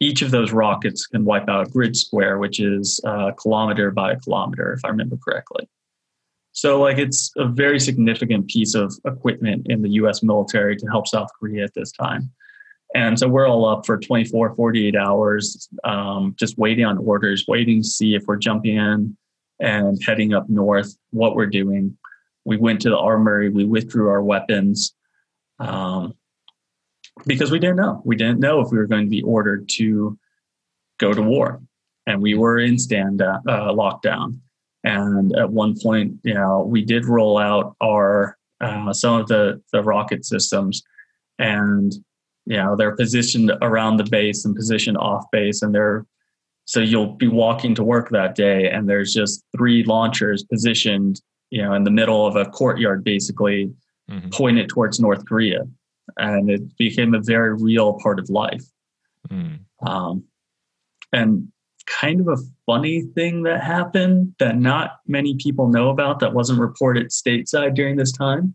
each 0.00 0.22
of 0.22 0.30
those 0.30 0.52
rockets 0.52 1.06
can 1.06 1.24
wipe 1.24 1.48
out 1.48 1.66
a 1.66 1.70
grid 1.70 1.96
square, 1.96 2.38
which 2.38 2.60
is 2.60 3.00
a 3.04 3.32
kilometer 3.32 3.90
by 3.90 4.12
a 4.12 4.20
kilometer, 4.20 4.72
if 4.72 4.84
I 4.84 4.88
remember 4.88 5.16
correctly. 5.16 5.68
So, 6.52 6.80
like, 6.80 6.98
it's 6.98 7.32
a 7.36 7.46
very 7.46 7.78
significant 7.78 8.48
piece 8.48 8.74
of 8.74 8.92
equipment 9.04 9.66
in 9.68 9.82
the 9.82 9.90
US 9.90 10.22
military 10.22 10.76
to 10.76 10.86
help 10.86 11.06
South 11.06 11.28
Korea 11.38 11.64
at 11.64 11.74
this 11.74 11.92
time. 11.92 12.32
And 12.94 13.18
so 13.18 13.28
we're 13.28 13.46
all 13.46 13.66
up 13.68 13.84
for 13.84 13.98
24, 13.98 14.54
48 14.54 14.96
hours, 14.96 15.68
um, 15.84 16.34
just 16.38 16.56
waiting 16.56 16.84
on 16.84 16.98
orders, 16.98 17.44
waiting 17.46 17.82
to 17.82 17.88
see 17.88 18.14
if 18.14 18.24
we're 18.26 18.36
jumping 18.36 18.76
in 18.76 19.16
and 19.60 19.98
heading 20.04 20.32
up 20.32 20.48
north, 20.48 20.96
what 21.10 21.34
we're 21.34 21.46
doing. 21.46 21.96
We 22.48 22.56
went 22.56 22.80
to 22.80 22.88
the 22.88 22.96
armory, 22.96 23.50
we 23.50 23.66
withdrew 23.66 24.08
our 24.08 24.22
weapons 24.22 24.94
um, 25.58 26.14
because 27.26 27.50
we 27.50 27.58
didn't 27.58 27.76
know. 27.76 28.00
We 28.06 28.16
didn't 28.16 28.40
know 28.40 28.60
if 28.60 28.70
we 28.72 28.78
were 28.78 28.86
going 28.86 29.04
to 29.04 29.10
be 29.10 29.22
ordered 29.22 29.68
to 29.74 30.18
go 30.98 31.12
to 31.12 31.20
war. 31.20 31.60
And 32.06 32.22
we 32.22 32.34
were 32.34 32.58
in 32.58 32.78
stand 32.78 33.20
uh, 33.20 33.40
lockdown. 33.46 34.40
And 34.82 35.36
at 35.36 35.50
one 35.50 35.78
point, 35.78 36.14
you 36.22 36.32
know, 36.32 36.64
we 36.66 36.82
did 36.82 37.04
roll 37.04 37.36
out 37.36 37.76
our 37.82 38.38
uh, 38.62 38.92
some 38.92 39.20
of 39.20 39.28
the 39.28 39.60
the 39.72 39.82
rocket 39.82 40.24
systems, 40.24 40.82
and 41.38 41.92
you 42.46 42.56
know 42.56 42.76
they're 42.76 42.96
positioned 42.96 43.52
around 43.60 43.98
the 43.98 44.04
base 44.04 44.44
and 44.44 44.56
positioned 44.56 44.96
off 44.96 45.24
base, 45.30 45.62
and 45.62 45.74
they're 45.74 46.06
so 46.64 46.80
you'll 46.80 47.14
be 47.14 47.28
walking 47.28 47.74
to 47.74 47.84
work 47.84 48.10
that 48.10 48.34
day, 48.34 48.70
and 48.70 48.88
there's 48.88 49.12
just 49.12 49.44
three 49.56 49.84
launchers 49.84 50.44
positioned, 50.44 51.20
you 51.50 51.62
know, 51.62 51.72
in 51.74 51.84
the 51.84 51.90
middle 51.90 52.26
of 52.26 52.36
a 52.36 52.46
courtyard, 52.46 53.04
basically 53.04 53.72
mm-hmm. 54.10 54.28
pointed 54.30 54.68
towards 54.68 55.00
North 55.00 55.24
Korea, 55.26 55.62
and 56.16 56.50
it 56.50 56.76
became 56.76 57.14
a 57.14 57.20
very 57.20 57.54
real 57.54 57.98
part 58.00 58.18
of 58.18 58.28
life. 58.30 58.64
Mm. 59.30 59.60
Um, 59.86 60.24
and 61.12 61.48
kind 61.86 62.20
of 62.20 62.28
a 62.28 62.42
funny 62.66 63.02
thing 63.14 63.42
that 63.44 63.62
happened 63.62 64.34
that 64.38 64.58
not 64.58 64.98
many 65.06 65.36
people 65.36 65.68
know 65.68 65.88
about 65.88 66.20
that 66.20 66.34
wasn't 66.34 66.60
reported 66.60 67.08
stateside 67.08 67.74
during 67.74 67.96
this 67.96 68.12
time 68.12 68.54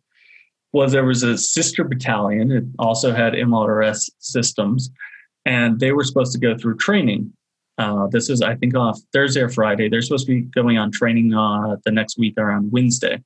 was 0.71 0.91
there 0.91 1.05
was 1.05 1.23
a 1.23 1.37
sister 1.37 1.83
battalion. 1.83 2.51
It 2.51 2.63
also 2.79 3.13
had 3.13 3.33
MLRS 3.33 4.09
systems, 4.19 4.89
and 5.45 5.79
they 5.79 5.91
were 5.91 6.03
supposed 6.03 6.31
to 6.33 6.39
go 6.39 6.57
through 6.57 6.77
training. 6.77 7.31
Uh, 7.77 8.07
this 8.07 8.29
is, 8.29 8.41
I 8.41 8.55
think, 8.55 8.75
off 8.75 8.99
Thursday 9.11 9.41
or 9.41 9.49
Friday. 9.49 9.89
They're 9.89 10.01
supposed 10.01 10.27
to 10.27 10.33
be 10.33 10.41
going 10.41 10.77
on 10.77 10.91
training 10.91 11.33
uh, 11.33 11.77
the 11.85 11.91
next 11.91 12.17
week 12.17 12.35
around 12.37 12.71
Wednesday. 12.71 13.23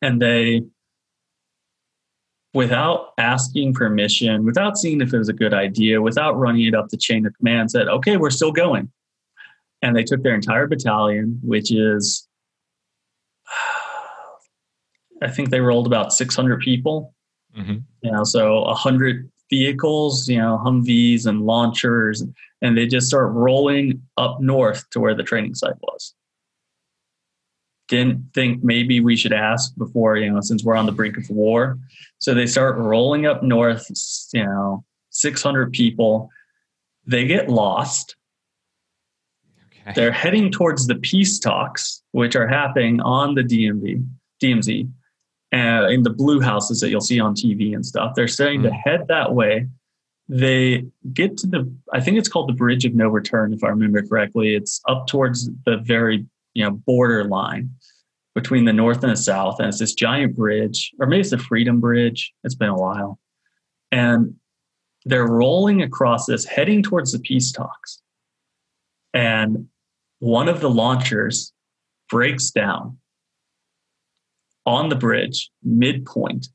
And 0.00 0.22
they 0.22 0.62
without 2.54 3.12
asking 3.18 3.74
permission, 3.74 4.44
without 4.44 4.78
seeing 4.78 5.00
if 5.00 5.12
it 5.12 5.18
was 5.18 5.28
a 5.28 5.34
good 5.34 5.54
idea, 5.54 6.00
without 6.00 6.32
running 6.32 6.66
it 6.66 6.74
up 6.74 6.88
the 6.88 6.96
chain 6.96 7.26
of 7.26 7.32
command, 7.36 7.70
said, 7.70 7.88
okay, 7.88 8.16
we're 8.16 8.30
still 8.30 8.52
going. 8.52 8.90
And 9.82 9.94
they 9.94 10.02
took 10.02 10.22
their 10.22 10.34
entire 10.34 10.66
battalion, 10.66 11.38
which 11.42 11.70
is, 11.70 12.26
I 15.22 15.28
think 15.28 15.50
they 15.50 15.60
rolled 15.60 15.86
about 15.86 16.12
600 16.12 16.60
people. 16.60 17.14
Mm-hmm. 17.56 17.76
You 18.02 18.12
know, 18.12 18.24
so 18.24 18.62
100 18.62 19.30
vehicles, 19.50 20.28
you 20.28 20.38
know, 20.38 20.60
Humvees 20.64 21.26
and 21.26 21.42
launchers, 21.42 22.24
and 22.62 22.76
they 22.76 22.86
just 22.86 23.06
start 23.06 23.32
rolling 23.32 24.02
up 24.16 24.40
north 24.40 24.88
to 24.90 25.00
where 25.00 25.14
the 25.14 25.22
training 25.22 25.54
site 25.54 25.76
was 25.80 26.14
didn't 27.88 28.22
think 28.34 28.62
maybe 28.62 29.00
we 29.00 29.16
should 29.16 29.32
ask 29.32 29.74
before, 29.76 30.16
you 30.16 30.30
know, 30.30 30.40
since 30.40 30.62
we're 30.62 30.76
on 30.76 30.86
the 30.86 30.92
brink 30.92 31.16
of 31.16 31.28
war. 31.30 31.78
So 32.18 32.34
they 32.34 32.46
start 32.46 32.76
rolling 32.76 33.26
up 33.26 33.42
north, 33.42 33.86
you 34.32 34.44
know, 34.44 34.84
600 35.10 35.72
people. 35.72 36.30
They 37.06 37.26
get 37.26 37.48
lost. 37.48 38.16
Okay. 39.80 39.92
They're 39.94 40.12
heading 40.12 40.52
towards 40.52 40.86
the 40.86 40.96
peace 40.96 41.38
talks, 41.38 42.02
which 42.12 42.36
are 42.36 42.46
happening 42.46 43.00
on 43.00 43.34
the 43.34 43.42
DMV, 43.42 44.06
DMZ. 44.42 44.90
And 45.52 45.92
in 45.92 46.02
the 46.02 46.10
blue 46.10 46.40
houses 46.40 46.80
that 46.80 46.90
you'll 46.90 47.00
see 47.00 47.20
on 47.20 47.34
TV 47.34 47.74
and 47.74 47.84
stuff. 47.84 48.12
They're 48.14 48.28
starting 48.28 48.62
mm. 48.62 48.68
to 48.68 48.70
head 48.72 49.08
that 49.08 49.34
way. 49.34 49.66
They 50.28 50.84
get 51.12 51.38
to 51.38 51.46
the, 51.46 51.72
I 51.92 52.00
think 52.00 52.18
it's 52.18 52.28
called 52.28 52.48
the 52.48 52.54
Bridge 52.54 52.84
of 52.84 52.94
No 52.94 53.08
Return, 53.08 53.54
if 53.54 53.64
I 53.64 53.68
remember 53.68 54.02
correctly. 54.02 54.54
It's 54.54 54.80
up 54.86 55.06
towards 55.06 55.48
the 55.64 55.78
very, 55.78 56.26
you 56.52 56.64
know, 56.64 56.72
border 56.72 57.24
line 57.24 57.70
between 58.34 58.66
the 58.66 58.72
north 58.72 59.02
and 59.02 59.12
the 59.12 59.16
south. 59.16 59.58
And 59.58 59.68
it's 59.68 59.78
this 59.78 59.94
giant 59.94 60.36
bridge, 60.36 60.92
or 61.00 61.06
maybe 61.06 61.20
it's 61.20 61.30
the 61.30 61.38
Freedom 61.38 61.80
Bridge. 61.80 62.32
It's 62.44 62.54
been 62.54 62.68
a 62.68 62.76
while. 62.76 63.18
And 63.90 64.34
they're 65.06 65.26
rolling 65.26 65.80
across 65.80 66.26
this, 66.26 66.44
heading 66.44 66.82
towards 66.82 67.12
the 67.12 67.20
peace 67.20 67.50
talks. 67.50 68.02
And 69.14 69.68
one 70.18 70.48
of 70.48 70.60
the 70.60 70.68
launchers 70.68 71.52
breaks 72.10 72.50
down 72.50 72.98
on 74.68 74.90
the 74.90 74.94
bridge, 74.94 75.50
midpoint. 75.64 76.48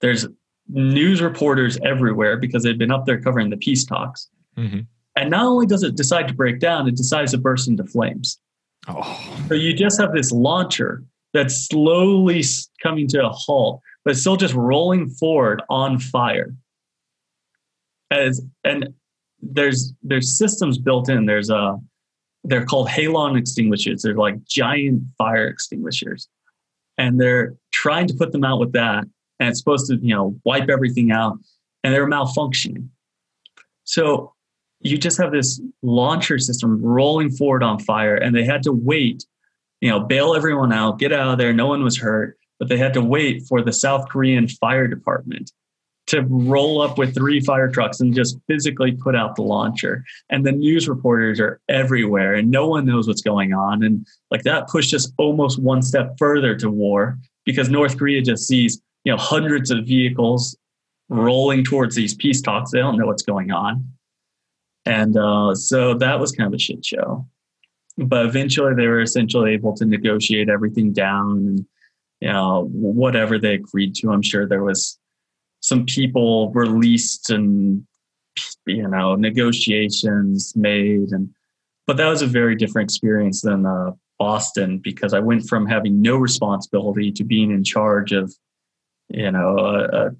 There's 0.00 0.28
news 0.68 1.22
reporters 1.22 1.78
everywhere 1.82 2.36
because 2.36 2.62
they've 2.62 2.78
been 2.78 2.92
up 2.92 3.06
there 3.06 3.20
covering 3.20 3.48
the 3.48 3.56
peace 3.56 3.84
talks. 3.84 4.28
Mm-hmm. 4.56 4.80
And 5.16 5.30
not 5.30 5.46
only 5.46 5.66
does 5.66 5.82
it 5.82 5.96
decide 5.96 6.28
to 6.28 6.34
break 6.34 6.60
down, 6.60 6.86
it 6.86 6.94
decides 6.94 7.32
to 7.32 7.38
burst 7.38 7.66
into 7.66 7.84
flames. 7.84 8.38
Oh. 8.86 9.44
So 9.48 9.54
you 9.54 9.72
just 9.72 9.98
have 9.98 10.12
this 10.12 10.30
launcher 10.30 11.02
that's 11.32 11.66
slowly 11.66 12.44
coming 12.82 13.08
to 13.08 13.26
a 13.26 13.30
halt, 13.30 13.80
but 14.04 14.16
still 14.16 14.36
just 14.36 14.54
rolling 14.54 15.08
forward 15.08 15.62
on 15.70 15.98
fire. 15.98 16.54
As 18.10 18.42
and 18.62 18.90
there's 19.40 19.92
there's 20.02 20.36
systems 20.36 20.78
built 20.78 21.08
in. 21.08 21.26
There's 21.26 21.50
a 21.50 21.78
they're 22.44 22.64
called 22.64 22.88
halon 22.88 23.38
extinguishers. 23.38 24.02
They're 24.02 24.14
like 24.14 24.44
giant 24.44 25.02
fire 25.16 25.48
extinguishers, 25.48 26.28
and 26.98 27.20
they're 27.20 27.54
trying 27.72 28.06
to 28.08 28.14
put 28.14 28.32
them 28.32 28.44
out 28.44 28.60
with 28.60 28.72
that, 28.72 29.04
and 29.40 29.48
it's 29.48 29.58
supposed 29.58 29.86
to 29.86 29.98
you 30.02 30.14
know 30.14 30.38
wipe 30.44 30.68
everything 30.68 31.10
out, 31.10 31.38
and 31.82 31.94
they're 31.94 32.08
malfunctioning. 32.08 32.88
So 33.84 34.34
you 34.80 34.98
just 34.98 35.18
have 35.18 35.32
this 35.32 35.60
launcher 35.82 36.38
system 36.38 36.82
rolling 36.82 37.30
forward 37.30 37.62
on 37.62 37.78
fire, 37.78 38.16
and 38.16 38.34
they 38.34 38.44
had 38.44 38.62
to 38.64 38.72
wait, 38.72 39.24
you 39.80 39.88
know, 39.90 40.00
bail 40.00 40.34
everyone 40.34 40.72
out, 40.72 40.98
get 40.98 41.12
out 41.12 41.32
of 41.32 41.38
there. 41.38 41.52
No 41.52 41.66
one 41.66 41.82
was 41.82 41.98
hurt, 41.98 42.36
but 42.58 42.68
they 42.68 42.76
had 42.76 42.94
to 42.94 43.00
wait 43.00 43.44
for 43.48 43.62
the 43.62 43.72
South 43.72 44.08
Korean 44.08 44.46
fire 44.46 44.86
department 44.86 45.52
to 46.08 46.22
roll 46.22 46.80
up 46.80 46.96
with 46.96 47.14
three 47.14 47.40
fire 47.40 47.68
trucks 47.68 48.00
and 48.00 48.14
just 48.14 48.38
physically 48.46 48.92
put 48.92 49.14
out 49.14 49.36
the 49.36 49.42
launcher. 49.42 50.04
And 50.30 50.44
the 50.44 50.52
news 50.52 50.88
reporters 50.88 51.38
are 51.38 51.60
everywhere 51.68 52.34
and 52.34 52.50
no 52.50 52.66
one 52.66 52.86
knows 52.86 53.06
what's 53.06 53.20
going 53.20 53.52
on. 53.52 53.82
And 53.82 54.06
like 54.30 54.42
that 54.42 54.68
pushed 54.68 54.94
us 54.94 55.12
almost 55.18 55.60
one 55.60 55.82
step 55.82 56.16
further 56.18 56.56
to 56.56 56.70
war 56.70 57.18
because 57.44 57.68
North 57.68 57.98
Korea 57.98 58.22
just 58.22 58.46
sees, 58.46 58.80
you 59.04 59.12
know, 59.12 59.18
hundreds 59.18 59.70
of 59.70 59.84
vehicles 59.86 60.56
rolling 61.10 61.62
towards 61.62 61.94
these 61.94 62.14
peace 62.14 62.40
talks. 62.40 62.70
They 62.70 62.78
don't 62.78 62.98
know 62.98 63.06
what's 63.06 63.22
going 63.22 63.50
on. 63.50 63.86
And 64.86 65.16
uh, 65.16 65.54
so 65.54 65.92
that 65.94 66.18
was 66.18 66.32
kind 66.32 66.46
of 66.46 66.54
a 66.54 66.58
shit 66.58 66.84
show. 66.84 67.26
But 67.98 68.24
eventually 68.24 68.74
they 68.74 68.86
were 68.86 69.02
essentially 69.02 69.52
able 69.52 69.74
to 69.76 69.84
negotiate 69.84 70.48
everything 70.48 70.92
down 70.92 71.32
and, 71.32 71.66
you 72.20 72.28
know, 72.28 72.68
whatever 72.72 73.38
they 73.38 73.54
agreed 73.54 73.94
to. 73.96 74.10
I'm 74.10 74.22
sure 74.22 74.46
there 74.46 74.62
was 74.62 74.97
some 75.60 75.84
people 75.86 76.52
were 76.52 76.62
released 76.62 77.30
and 77.30 77.86
you 78.66 78.86
know 78.86 79.14
negotiations 79.14 80.52
made 80.54 81.10
and 81.10 81.28
but 81.86 81.96
that 81.96 82.08
was 82.08 82.22
a 82.22 82.26
very 82.26 82.54
different 82.54 82.88
experience 82.88 83.42
than 83.42 83.66
uh, 83.66 83.90
boston 84.18 84.78
because 84.78 85.12
i 85.12 85.18
went 85.18 85.48
from 85.48 85.66
having 85.66 86.00
no 86.00 86.16
responsibility 86.16 87.10
to 87.10 87.24
being 87.24 87.50
in 87.50 87.64
charge 87.64 88.12
of 88.12 88.32
you 89.08 89.30
know 89.30 89.58
a, 89.58 90.06
a 90.06 90.10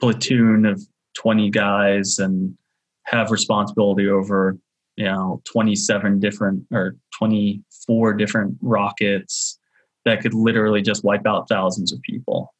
platoon 0.00 0.64
of 0.64 0.80
20 1.14 1.50
guys 1.50 2.18
and 2.18 2.56
have 3.04 3.30
responsibility 3.30 4.08
over 4.08 4.56
you 4.96 5.06
know 5.06 5.42
27 5.44 6.20
different 6.20 6.64
or 6.70 6.96
24 7.18 8.14
different 8.14 8.56
rockets 8.60 9.58
that 10.06 10.20
could 10.20 10.32
literally 10.32 10.80
just 10.80 11.04
wipe 11.04 11.26
out 11.26 11.48
thousands 11.48 11.92
of 11.92 12.00
people. 12.00 12.54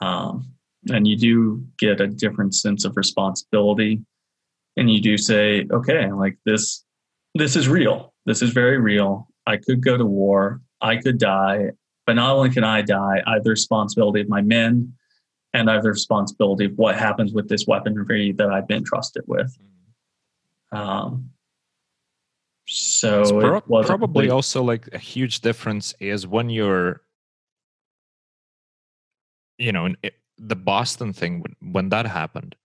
Um, 0.00 0.52
and 0.90 1.06
you 1.06 1.16
do 1.16 1.64
get 1.78 2.00
a 2.00 2.06
different 2.06 2.54
sense 2.54 2.84
of 2.84 2.96
responsibility. 2.96 4.00
And 4.76 4.90
you 4.90 5.00
do 5.00 5.18
say 5.18 5.66
okay 5.70 6.10
like 6.10 6.38
this 6.44 6.84
this 7.34 7.56
is 7.56 7.68
real. 7.68 8.14
This 8.26 8.42
is 8.42 8.50
very 8.50 8.78
real. 8.78 9.28
I 9.46 9.56
could 9.56 9.82
go 9.82 9.96
to 9.96 10.04
war. 10.04 10.60
I 10.80 10.96
could 10.96 11.18
die. 11.18 11.70
But 12.06 12.14
not 12.14 12.34
only 12.34 12.50
can 12.50 12.64
i 12.64 12.82
die 12.82 13.22
i 13.26 13.34
have 13.34 13.44
the 13.44 13.50
responsibility 13.50 14.20
of 14.20 14.28
my 14.28 14.42
men 14.42 14.92
and 15.54 15.70
i 15.70 15.74
have 15.74 15.84
the 15.84 15.88
responsibility 15.88 16.64
of 16.64 16.72
what 16.76 16.96
happens 16.96 17.32
with 17.32 17.48
this 17.48 17.64
weaponry 17.64 18.32
that 18.32 18.50
i've 18.50 18.66
been 18.66 18.84
trusted 18.84 19.22
with. 19.26 19.56
Um, 20.72 21.30
so 22.66 23.40
pro- 23.40 23.82
probably 23.82 24.30
also 24.30 24.62
like 24.62 24.88
a 24.92 24.98
huge 24.98 25.40
difference 25.40 25.94
is 26.00 26.26
when 26.26 26.48
you're 26.48 27.02
you 29.58 29.72
know 29.72 29.88
the 30.44 30.56
Boston 30.56 31.12
thing 31.12 31.44
when 31.60 31.88
that 31.90 32.06
happened, 32.06 32.56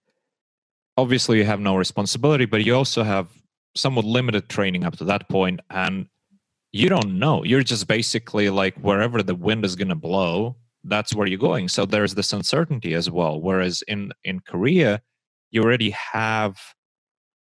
obviously 0.97 1.37
you 1.37 1.45
have 1.45 1.59
no 1.59 1.75
responsibility, 1.75 2.45
but 2.45 2.65
you 2.65 2.75
also 2.75 3.03
have 3.03 3.27
somewhat 3.75 4.05
limited 4.05 4.49
training 4.49 4.83
up 4.83 4.97
to 4.97 5.03
that 5.05 5.29
point, 5.29 5.59
and 5.69 6.07
you 6.71 6.89
don't 6.89 7.19
know. 7.19 7.43
You're 7.43 7.63
just 7.63 7.87
basically 7.87 8.49
like 8.49 8.75
wherever 8.77 9.21
the 9.21 9.35
wind 9.35 9.63
is 9.63 9.75
going 9.75 9.89
to 9.89 9.95
blow, 9.95 10.57
that's 10.83 11.13
where 11.13 11.27
you're 11.27 11.39
going. 11.39 11.67
So 11.67 11.85
there's 11.85 12.15
this 12.15 12.33
uncertainty 12.33 12.93
as 12.93 13.09
well. 13.09 13.39
Whereas 13.39 13.83
in 13.87 14.11
in 14.23 14.39
Korea, 14.41 15.01
you 15.51 15.61
already 15.63 15.91
have 15.91 16.57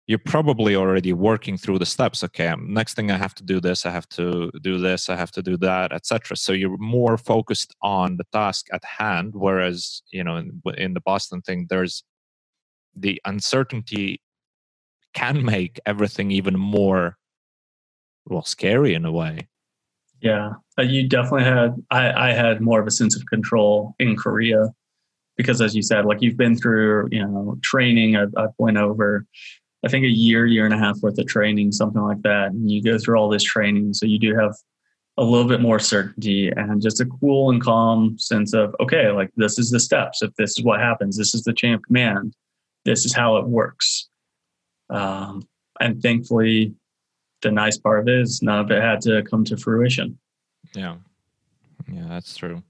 you're 0.07 0.19
probably 0.19 0.75
already 0.75 1.13
working 1.13 1.57
through 1.57 1.79
the 1.79 1.87
steps. 1.87 2.25
Okay 2.25 2.49
um, 2.49 2.73
next 2.73 2.95
thing 2.95 3.11
i 3.11 3.17
have 3.17 3.35
to 3.35 3.45
do 3.45 3.61
this 3.61 3.87
i 3.87 3.91
have 3.91 4.09
to 4.11 4.51
do 4.63 4.79
this 4.79 5.09
i 5.09 5.17
have 5.17 5.31
to 5.33 5.43
do 5.43 5.57
that 5.59 5.93
etc 5.93 6.37
so 6.37 6.53
you're 6.53 6.77
more 6.79 7.17
focused 7.17 7.75
on 7.83 8.17
the 8.17 8.25
task 8.33 8.67
at 8.73 8.85
hand 8.85 9.35
whereas 9.35 10.03
you 10.11 10.25
know 10.25 10.37
in, 10.37 10.61
in 10.77 10.95
the 10.95 11.01
boston 11.01 11.41
thing 11.43 11.67
there's 11.69 12.05
the 12.95 13.21
uncertainty 13.25 14.21
can 15.15 15.45
make 15.45 15.81
everything 15.87 16.31
even 16.31 16.59
more 16.59 17.17
well 18.27 18.45
scary 18.45 18.95
in 18.95 19.05
a 19.05 19.13
way. 19.13 19.49
Yeah 20.21 20.53
you 20.79 21.09
definitely 21.09 21.45
had 21.45 21.75
I, 21.91 22.31
I 22.31 22.33
had 22.33 22.61
more 22.61 22.81
of 22.81 22.87
a 22.87 22.91
sense 22.91 23.15
of 23.17 23.27
control 23.27 23.95
in 23.99 24.17
korea 24.17 24.69
because 25.37 25.61
as 25.61 25.75
you 25.75 25.83
said 25.83 26.07
like 26.07 26.23
you've 26.23 26.37
been 26.37 26.57
through 26.57 27.09
you 27.11 27.23
know 27.25 27.59
training 27.63 28.17
i've, 28.17 28.33
I've 28.37 28.55
went 28.59 28.79
over 28.79 29.27
I 29.85 29.89
think 29.89 30.05
a 30.05 30.09
year, 30.09 30.47
year 30.47 30.65
and 30.65 30.75
a 30.75 30.79
half 30.79 31.01
worth 31.03 31.19
of 31.19 31.27
training, 31.27 31.73
something 31.73 32.03
like 32.03 32.23
that. 32.23 32.53
And 32.53 32.71
you 32.71 32.83
go 32.83 32.99
through 32.99 33.17
all 33.17 33.29
this 33.29 33.43
training. 33.43 33.95
So 33.95 34.07
you 34.07 34.19
do 34.19 34.35
have 34.37 34.55
a 35.19 35.25
little 35.25 35.49
bit 35.49 35.61
more 35.61 35.79
certainty 35.79 36.51
and 36.51 36.81
just 36.81 37.01
a 37.01 37.07
cool 37.07 37.51
and 37.51 37.61
calm 37.61 38.17
sense 38.19 38.55
of, 38.55 38.75
okay, 38.81 39.11
like 39.11 39.31
this 39.37 39.59
is 39.59 39.71
the 39.71 39.81
steps. 39.81 40.23
If 40.23 40.35
this 40.37 40.59
is 40.59 40.65
what 40.65 40.81
happens, 40.81 41.17
this 41.17 41.35
is 41.35 41.43
the 41.43 41.53
chain 41.53 41.75
of 41.75 41.83
command. 41.83 42.35
This 42.85 43.05
is 43.05 43.15
how 43.15 43.37
it 43.37 43.47
works. 43.47 44.09
Um, 44.89 45.47
and 45.81 46.01
thankfully, 46.01 46.75
the 47.43 47.51
nice 47.51 47.77
part 47.77 48.01
of 48.01 48.09
it 48.09 48.21
is 48.21 48.41
none 48.41 48.61
of 48.61 48.71
it 48.71 48.81
had 48.81 49.01
to 49.03 49.23
come 49.25 49.45
to 49.45 49.57
fruition. 49.57 50.19
Yeah. 50.75 50.97
Yeah, 51.93 52.07
that's 52.09 52.37
true. 52.37 52.63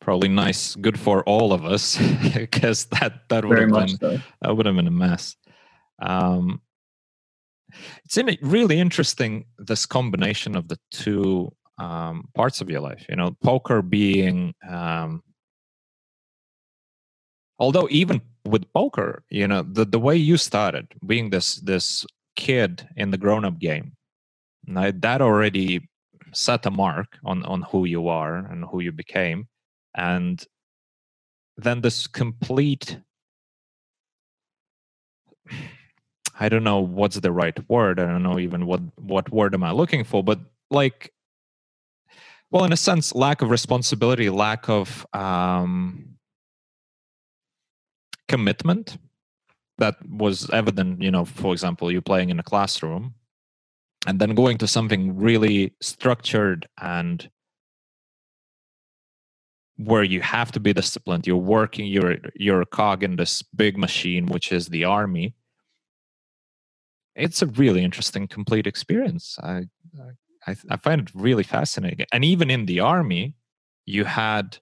Probably 0.00 0.28
nice, 0.28 0.74
good 0.76 0.98
for 0.98 1.22
all 1.24 1.52
of 1.52 1.64
us, 1.66 1.98
because 2.34 2.86
that 2.86 3.28
that 3.28 3.44
would 3.44 3.58
have 3.58 3.70
been 3.70 3.88
so. 3.88 4.18
that 4.40 4.56
would 4.56 4.64
have 4.64 4.76
been 4.76 4.86
a 4.86 4.92
mess. 4.92 5.36
Um, 6.00 6.60
it's 8.04 8.16
in 8.16 8.36
really 8.42 8.78
interesting 8.78 9.44
this 9.58 9.86
combination 9.86 10.56
of 10.56 10.68
the 10.68 10.78
two 10.90 11.52
um, 11.78 12.28
parts 12.34 12.60
of 12.60 12.70
your 12.70 12.80
life. 12.80 13.04
You 13.08 13.16
know, 13.16 13.36
poker 13.42 13.82
being, 13.82 14.54
um, 14.68 15.22
although 17.58 17.88
even 17.90 18.20
with 18.44 18.72
poker, 18.72 19.24
you 19.30 19.46
know, 19.46 19.62
the 19.62 19.84
the 19.84 19.98
way 19.98 20.16
you 20.16 20.36
started 20.36 20.86
being 21.06 21.30
this 21.30 21.56
this 21.56 22.06
kid 22.36 22.88
in 22.96 23.10
the 23.10 23.18
grown 23.18 23.44
up 23.44 23.58
game, 23.58 23.92
that 24.66 25.20
already 25.20 25.88
set 26.32 26.66
a 26.66 26.70
mark 26.70 27.18
on 27.24 27.44
on 27.44 27.62
who 27.62 27.84
you 27.84 28.08
are 28.08 28.36
and 28.36 28.64
who 28.64 28.80
you 28.80 28.92
became, 28.92 29.48
and 29.94 30.44
then 31.56 31.80
this 31.80 32.06
complete 32.06 32.98
I 36.38 36.48
don't 36.48 36.64
know 36.64 36.80
what's 36.80 37.18
the 37.18 37.32
right 37.32 37.58
word. 37.68 37.98
I 37.98 38.06
don't 38.06 38.22
know 38.22 38.38
even 38.38 38.66
what 38.66 38.80
what 38.96 39.30
word 39.30 39.54
am 39.54 39.64
I 39.64 39.72
looking 39.72 40.04
for, 40.04 40.22
but 40.22 40.40
like 40.70 41.12
well 42.50 42.64
in 42.64 42.72
a 42.72 42.76
sense 42.76 43.14
lack 43.14 43.42
of 43.42 43.50
responsibility 43.50 44.30
lack 44.30 44.68
of 44.68 45.06
um, 45.12 46.16
commitment 48.28 48.98
that 49.78 49.96
was 50.08 50.50
evident 50.50 51.00
you 51.00 51.10
know 51.10 51.24
for 51.24 51.52
example 51.52 51.90
you 51.90 52.00
playing 52.00 52.30
in 52.30 52.38
a 52.38 52.42
classroom 52.42 53.14
and 54.06 54.18
then 54.20 54.34
going 54.34 54.58
to 54.58 54.66
something 54.66 55.16
really 55.16 55.74
structured 55.80 56.68
and 56.80 57.30
where 59.76 60.02
you 60.02 60.20
have 60.20 60.50
to 60.52 60.60
be 60.60 60.72
disciplined. 60.72 61.26
You're 61.26 61.36
working, 61.36 61.86
you're 61.86 62.16
you're 62.34 62.60
a 62.60 62.66
cog 62.66 63.02
in 63.02 63.16
this 63.16 63.42
big 63.42 63.78
machine, 63.78 64.26
which 64.26 64.52
is 64.52 64.68
the 64.68 64.84
army. 64.84 65.34
It's 67.18 67.42
a 67.42 67.46
really 67.46 67.84
interesting, 67.84 68.28
complete 68.28 68.66
experience. 68.66 69.36
I 69.42 69.64
I, 70.46 70.56
I 70.70 70.76
find 70.76 71.02
it 71.02 71.10
really 71.14 71.42
fascinating. 71.42 72.06
And 72.12 72.24
even 72.24 72.50
in 72.50 72.66
the 72.66 72.80
army, 72.80 73.34
you 73.84 74.04
had 74.04 74.58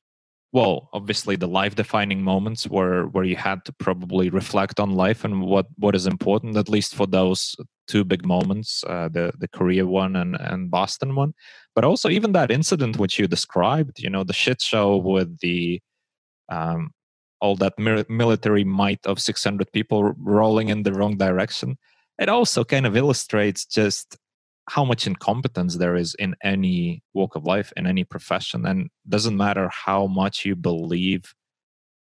well 0.53 0.89
obviously 0.93 1.37
the 1.37 1.49
life 1.49 1.75
defining 1.75 2.23
moments 2.23 2.69
where 2.69 3.07
where 3.07 3.25
you 3.25 3.37
had 3.37 3.65
to 3.65 3.73
probably 3.73 4.31
reflect 4.31 4.79
on 4.79 4.91
life 4.93 5.25
and 5.25 5.43
what 5.43 5.67
what 5.77 5.95
is 5.95 6.07
important 6.07 6.57
at 6.57 6.69
least 6.69 6.95
for 6.95 7.07
those 7.07 7.57
two 7.89 8.05
big 8.05 8.25
moments 8.25 8.85
uh, 8.89 9.09
the 9.09 9.33
the 9.39 9.49
korea 9.49 9.85
one 9.85 10.15
and 10.15 10.37
and 10.41 10.71
boston 10.71 11.15
one 11.17 11.35
but 11.75 11.85
also 11.85 12.09
even 12.09 12.31
that 12.33 12.51
incident 12.51 12.97
which 12.97 13.19
you 13.19 13.27
described 13.27 13.99
you 13.99 14.09
know 14.09 14.25
the 14.25 14.33
shit 14.33 14.63
show 14.63 14.97
with 14.97 15.39
the 15.41 15.81
um 16.49 16.91
all 17.41 17.57
that 17.57 17.75
military 18.09 18.65
might 18.65 19.05
of 19.05 19.21
600 19.21 19.71
people 19.73 20.15
rolling 20.17 20.69
in 20.69 20.85
the 20.85 20.93
wrong 20.93 21.17
direction 21.17 21.77
it 22.19 22.29
also 22.29 22.65
kind 22.65 22.87
of 22.87 22.97
illustrates 22.97 23.65
just 23.65 24.17
how 24.69 24.85
much 24.85 25.07
incompetence 25.07 25.77
there 25.77 25.95
is 25.95 26.15
in 26.19 26.35
any 26.43 27.03
walk 27.15 27.37
of 27.37 27.45
life 27.45 27.73
in 27.77 27.87
any 27.87 28.05
profession 28.05 28.67
and 28.67 28.91
doesn't 29.09 29.37
matter 29.37 29.69
how 29.69 30.07
much 30.07 30.45
you 30.45 30.57
believe 30.57 31.35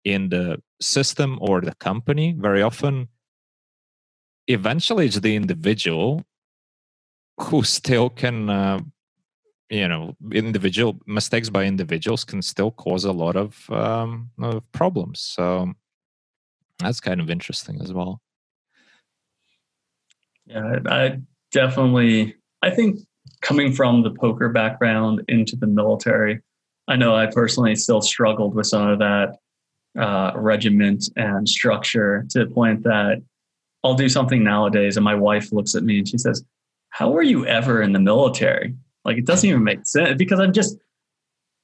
in 0.03 0.29
the 0.29 0.61
system 0.81 1.37
or 1.41 1.61
the 1.61 1.75
company 1.75 2.35
very 2.37 2.61
often 2.61 3.07
eventually 4.47 5.05
it's 5.05 5.19
the 5.19 5.35
individual 5.35 6.23
who 7.39 7.63
still 7.77 8.09
can 8.09 8.49
uh, 8.49 8.79
you 9.69 9.87
know 9.87 10.15
individual 10.33 10.99
mistakes 11.05 11.49
by 11.49 11.63
individuals 11.63 12.25
can 12.25 12.41
still 12.41 12.71
cause 12.71 13.05
a 13.05 13.11
lot 13.11 13.35
of, 13.35 13.69
um, 13.69 14.31
of 14.41 14.69
problems 14.71 15.19
so 15.21 15.71
that's 16.79 16.99
kind 16.99 17.21
of 17.21 17.29
interesting 17.29 17.79
as 17.81 17.93
well 17.93 18.21
yeah 20.49 20.79
i 20.87 21.17
definitely 21.51 22.35
I 22.61 22.69
think 22.69 22.99
coming 23.41 23.73
from 23.73 24.03
the 24.03 24.11
poker 24.11 24.49
background 24.49 25.23
into 25.27 25.55
the 25.55 25.67
military, 25.67 26.41
I 26.87 26.95
know 26.95 27.15
I 27.15 27.27
personally 27.27 27.75
still 27.75 28.01
struggled 28.01 28.55
with 28.55 28.67
some 28.67 28.87
of 28.87 28.99
that 28.99 29.37
uh, 29.97 30.31
regiment 30.35 31.09
and 31.15 31.47
structure 31.47 32.25
to 32.29 32.45
the 32.45 32.51
point 32.51 32.83
that 32.83 33.21
I'll 33.83 33.95
do 33.95 34.09
something 34.09 34.43
nowadays 34.43 34.97
and 34.97 35.03
my 35.03 35.15
wife 35.15 35.51
looks 35.51 35.75
at 35.75 35.83
me 35.83 35.99
and 35.99 36.07
she 36.07 36.17
says, 36.17 36.43
How 36.89 37.09
were 37.09 37.21
you 37.21 37.45
ever 37.45 37.81
in 37.81 37.93
the 37.93 37.99
military? 37.99 38.75
Like, 39.05 39.17
it 39.17 39.25
doesn't 39.25 39.49
even 39.49 39.63
make 39.63 39.85
sense 39.85 40.17
because 40.17 40.39
I'm 40.39 40.51
just, 40.51 40.75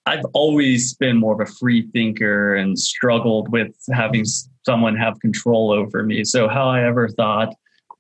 I've 0.06 0.24
always 0.34 0.94
been 0.94 1.18
more 1.18 1.34
of 1.34 1.48
a 1.48 1.52
free 1.52 1.90
thinker 1.92 2.56
and 2.56 2.80
struggled 2.80 3.52
with 3.52 3.76
having 3.92 4.24
someone 4.66 4.96
have 4.96 5.20
control 5.20 5.72
over 5.72 6.04
me. 6.04 6.24
So, 6.24 6.48
how 6.48 6.70
I 6.70 6.86
ever 6.86 7.10
thought 7.10 7.54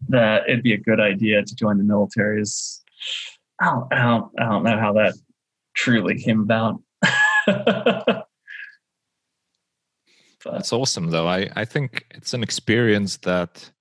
that 0.09 0.43
it'd 0.47 0.63
be 0.63 0.73
a 0.73 0.77
good 0.77 0.99
idea 0.99 1.43
to 1.43 1.55
join 1.55 1.77
the 1.77 1.84
military 1.84 2.41
is 2.41 2.84
I 3.59 3.65
don't, 3.65 3.93
I 3.93 4.03
don't, 4.03 4.31
I 4.39 4.43
don't 4.45 4.63
know 4.63 4.77
how 4.77 4.93
that 4.93 5.13
truly 5.76 6.19
came 6.19 6.41
about. 6.41 6.81
That's 10.45 10.73
awesome, 10.73 11.09
though. 11.09 11.27
I, 11.27 11.49
I 11.55 11.65
think 11.65 12.05
it's 12.11 12.34
an 12.34 12.43
experience 12.43 13.17
that 13.17 13.72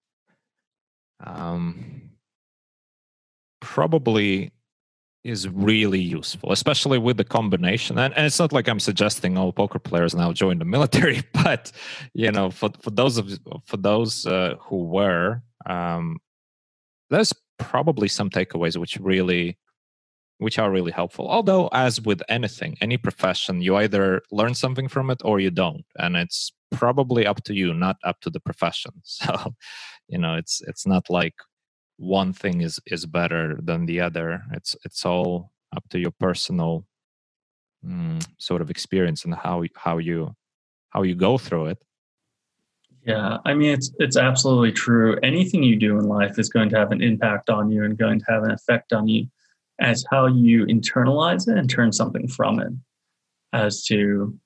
um, 1.23 2.11
probably 3.61 4.53
is 5.24 5.49
really 5.49 6.01
useful, 6.01 6.53
especially 6.53 6.99
with 6.99 7.16
the 7.16 7.24
combination. 7.24 7.99
And, 7.99 8.15
and 8.15 8.27
it's 8.27 8.39
not 8.39 8.53
like 8.53 8.69
I'm 8.69 8.81
suggesting 8.81 9.39
all 9.39 9.53
poker 9.53 9.78
players 9.78 10.15
now 10.15 10.32
join 10.32 10.59
the 10.59 10.65
military, 10.65 11.23
but 11.32 11.73
you 12.12 12.31
know, 12.31 12.51
for 12.51 12.70
for 12.81 12.91
those 12.91 13.16
of 13.16 13.39
for 13.65 13.78
those 13.78 14.27
uh, 14.27 14.57
who 14.61 14.85
were, 14.85 15.43
um, 15.66 16.19
there's 17.11 17.32
probably 17.59 18.09
some 18.09 18.31
takeaways 18.31 18.77
which 18.77 18.97
really 18.99 19.59
which 20.39 20.59
are 20.59 20.70
really 20.70 20.91
helpful. 20.91 21.28
Although 21.28 21.69
as 21.73 22.01
with 22.01 22.23
anything 22.28 22.77
any 22.81 22.97
profession 22.97 23.61
you 23.61 23.77
either 23.77 24.23
learn 24.32 24.55
something 24.55 24.89
from 24.89 25.11
it 25.11 25.20
or 25.24 25.41
you 25.41 25.51
don't. 25.51 25.85
And 25.97 26.16
it's 26.16 26.53
probably 26.73 27.27
up 27.27 27.45
to 27.45 27.55
you 27.55 27.73
not 27.73 27.97
up 28.05 28.20
to 28.20 28.31
the 28.31 28.41
profession. 28.41 28.93
So 29.05 29.55
you 30.09 30.19
know 30.19 30.35
it's 30.35 30.61
it's 30.66 30.86
not 30.86 31.09
like 31.09 31.35
one 31.97 32.32
thing 32.32 32.61
is 32.61 32.81
is 32.86 33.07
better 33.07 33.59
than 33.62 33.86
the 33.86 34.01
other. 34.01 34.43
It's 34.53 34.77
it's 34.85 35.07
all 35.07 35.53
up 35.77 35.85
to 35.91 35.99
your 35.99 36.12
personal 36.19 36.85
mm, 37.85 38.24
sort 38.39 38.62
of 38.62 38.70
experience 38.70 39.24
and 39.24 39.35
how 39.35 39.65
how 39.77 39.99
you 39.99 40.35
how 40.91 41.03
you 41.03 41.15
go 41.15 41.39
through 41.39 41.66
it 41.66 41.78
yeah, 43.06 43.39
I 43.44 43.55
mean 43.55 43.70
it's 43.70 43.90
it's 43.98 44.16
absolutely 44.16 44.72
true. 44.72 45.18
Anything 45.22 45.62
you 45.62 45.76
do 45.76 45.98
in 45.98 46.09
life 46.09 46.39
is 46.39 46.48
going 46.48 46.70
to 46.70 46.76
have 46.76 46.90
an 46.90 47.02
impact 47.02 47.51
on 47.51 47.70
you 47.70 47.85
and 47.85 47.98
going 47.98 48.18
to 48.18 48.24
have 48.28 48.44
an 48.44 48.51
effect 48.51 48.93
on 48.93 49.09
you 49.09 49.26
as 49.81 50.05
how 50.10 50.26
you 50.26 50.64
internalize 50.66 51.48
it 51.48 51.59
and 51.59 51.68
turn 51.68 51.93
something 51.93 52.28
from 52.28 52.60
it 52.60 52.72
as 53.52 53.85
to 53.85 54.39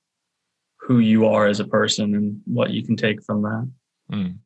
who 0.80 0.98
you 0.98 1.26
are 1.26 1.46
as 1.46 1.60
a 1.60 1.66
person 1.66 2.14
and 2.14 2.40
what 2.46 2.70
you 2.70 2.82
can 2.82 2.96
take 2.96 3.22
from 3.22 3.42
that. 3.42 3.70
Mm. 4.10 4.38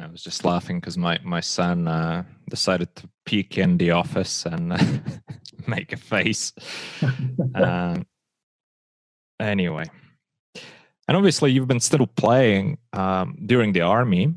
I 0.00 0.06
was 0.06 0.22
just 0.22 0.44
laughing 0.44 0.80
because 0.80 0.96
my 0.96 1.18
my 1.22 1.40
son 1.40 1.86
uh, 1.86 2.24
decided 2.48 2.94
to 2.96 3.08
peek 3.24 3.58
in 3.58 3.76
the 3.76 3.90
office 3.90 4.46
and 4.46 4.68
make 5.66 5.92
a 5.92 5.96
face. 5.96 6.52
uh, 7.54 7.98
anyway, 9.40 9.84
and 11.08 11.16
obviously, 11.16 11.52
you've 11.52 11.68
been 11.68 11.80
still 11.80 12.06
playing 12.06 12.78
um, 12.92 13.38
during 13.46 13.72
the 13.72 13.82
army, 13.82 14.34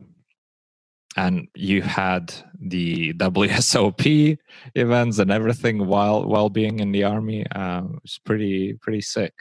and 1.17 1.47
you 1.55 1.81
had 1.81 2.33
the 2.59 3.13
WSOP 3.13 4.37
events 4.75 5.19
and 5.19 5.31
everything 5.31 5.87
while 5.87 6.25
while 6.25 6.49
being 6.49 6.79
in 6.79 6.91
the 6.91 7.03
army. 7.03 7.45
Uh, 7.51 7.83
it's 8.03 8.19
pretty 8.19 8.73
pretty 8.81 9.01
sick. 9.01 9.33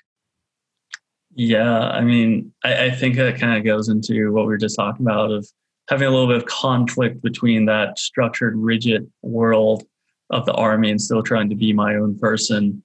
Yeah, 1.34 1.88
I 1.90 2.00
mean, 2.00 2.52
I, 2.64 2.86
I 2.86 2.90
think 2.90 3.16
that 3.16 3.38
kind 3.38 3.56
of 3.56 3.64
goes 3.64 3.88
into 3.88 4.32
what 4.32 4.42
we 4.42 4.48
were 4.48 4.58
just 4.58 4.76
talking 4.76 5.06
about 5.06 5.30
of 5.30 5.46
having 5.88 6.08
a 6.08 6.10
little 6.10 6.26
bit 6.26 6.36
of 6.36 6.46
conflict 6.46 7.22
between 7.22 7.66
that 7.66 7.98
structured, 7.98 8.54
rigid 8.56 9.10
world 9.22 9.84
of 10.30 10.46
the 10.46 10.52
army 10.52 10.90
and 10.90 11.00
still 11.00 11.22
trying 11.22 11.48
to 11.48 11.54
be 11.54 11.72
my 11.72 11.94
own 11.94 12.18
person. 12.18 12.82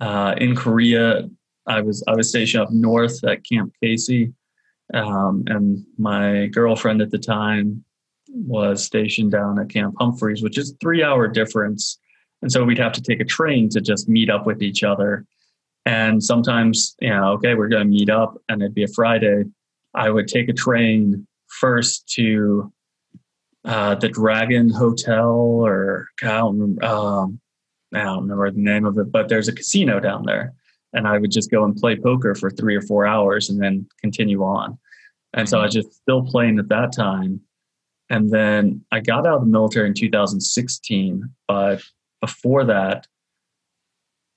Uh, 0.00 0.34
in 0.38 0.54
Korea, 0.54 1.28
I 1.68 1.80
was 1.80 2.02
I 2.08 2.14
was 2.14 2.28
stationed 2.28 2.62
up 2.62 2.70
north 2.72 3.22
at 3.24 3.44
Camp 3.44 3.72
Casey, 3.82 4.32
um, 4.94 5.44
and 5.46 5.84
my 5.98 6.46
girlfriend 6.46 7.02
at 7.02 7.10
the 7.10 7.18
time 7.18 7.84
was 8.30 8.82
stationed 8.84 9.32
down 9.32 9.58
at 9.58 9.68
Camp 9.68 9.94
Humphreys, 9.98 10.42
which 10.42 10.58
is 10.58 10.74
three 10.80 11.02
hour 11.02 11.28
difference. 11.28 11.98
And 12.42 12.52
so 12.52 12.64
we'd 12.64 12.78
have 12.78 12.92
to 12.92 13.02
take 13.02 13.20
a 13.20 13.24
train 13.24 13.68
to 13.70 13.80
just 13.80 14.08
meet 14.08 14.30
up 14.30 14.46
with 14.46 14.62
each 14.62 14.82
other. 14.82 15.26
And 15.84 16.22
sometimes, 16.22 16.94
you 17.00 17.10
know, 17.10 17.32
okay, 17.32 17.54
we're 17.54 17.68
going 17.68 17.82
to 17.82 17.88
meet 17.88 18.10
up, 18.10 18.36
and 18.48 18.62
it'd 18.62 18.74
be 18.74 18.84
a 18.84 18.88
Friday. 18.88 19.44
I 19.94 20.10
would 20.10 20.28
take 20.28 20.48
a 20.48 20.52
train 20.52 21.26
first 21.60 22.08
to 22.10 22.72
uh, 23.64 23.94
the 23.96 24.08
Dragon 24.08 24.68
Hotel, 24.68 25.30
or 25.30 26.08
I 26.22 26.26
don't, 26.26 26.58
remember, 26.58 26.84
um, 26.84 27.40
I 27.94 28.04
don't 28.04 28.22
remember 28.22 28.50
the 28.50 28.60
name 28.60 28.84
of 28.84 28.98
it, 28.98 29.10
but 29.10 29.28
there's 29.28 29.48
a 29.48 29.52
casino 29.52 29.98
down 29.98 30.24
there 30.24 30.54
and 30.92 31.06
I 31.06 31.18
would 31.18 31.30
just 31.30 31.50
go 31.50 31.64
and 31.64 31.76
play 31.76 31.96
poker 31.96 32.34
for 32.34 32.50
three 32.50 32.76
or 32.76 32.82
four 32.82 33.06
hours 33.06 33.50
and 33.50 33.62
then 33.62 33.86
continue 34.00 34.42
on. 34.42 34.78
And 35.34 35.48
so 35.48 35.58
I 35.58 35.64
was 35.64 35.74
mm-hmm. 35.74 35.88
just 35.88 36.00
still 36.00 36.24
playing 36.24 36.58
at 36.58 36.68
that 36.68 36.92
time. 36.92 37.40
And 38.10 38.30
then 38.30 38.84
I 38.90 39.00
got 39.00 39.26
out 39.26 39.34
of 39.34 39.40
the 39.42 39.46
military 39.46 39.88
in 39.88 39.94
2016. 39.94 41.28
But 41.46 41.82
before 42.20 42.64
that, 42.64 43.06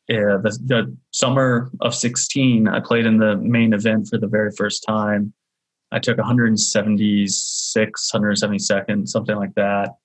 yeah, 0.10 0.38
the, 0.44 0.60
the 0.66 0.98
summer 1.12 1.72
of 1.80 1.96
16, 1.96 2.68
I 2.68 2.82
played 2.82 3.06
in 3.06 3.18
the 3.18 3.38
main 3.38 3.72
event 3.72 4.10
for 4.10 4.18
the 4.18 4.28
very 4.28 4.52
first 4.52 4.84
time. 4.86 5.34
I 5.94 6.00
took 6.00 6.18
176, 6.18 8.12
172nd, 8.14 9.08
something 9.08 9.36
like 9.36 9.54
that. 9.56 9.96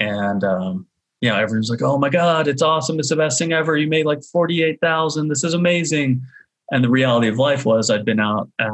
And 0.00 0.44
um, 0.44 0.86
you 1.20 1.28
know, 1.28 1.36
everyone's 1.36 1.70
like, 1.70 1.82
"Oh 1.82 1.98
my 1.98 2.08
god, 2.08 2.48
it's 2.48 2.62
awesome! 2.62 2.98
It's 2.98 3.08
the 3.08 3.16
best 3.16 3.38
thing 3.38 3.52
ever! 3.52 3.76
You 3.76 3.88
made 3.88 4.06
like 4.06 4.22
forty-eight 4.22 4.80
thousand. 4.80 5.28
This 5.28 5.44
is 5.44 5.54
amazing!" 5.54 6.22
And 6.70 6.84
the 6.84 6.90
reality 6.90 7.28
of 7.28 7.38
life 7.38 7.64
was, 7.64 7.90
I'd 7.90 8.04
been 8.04 8.20
out 8.20 8.50
at 8.60 8.68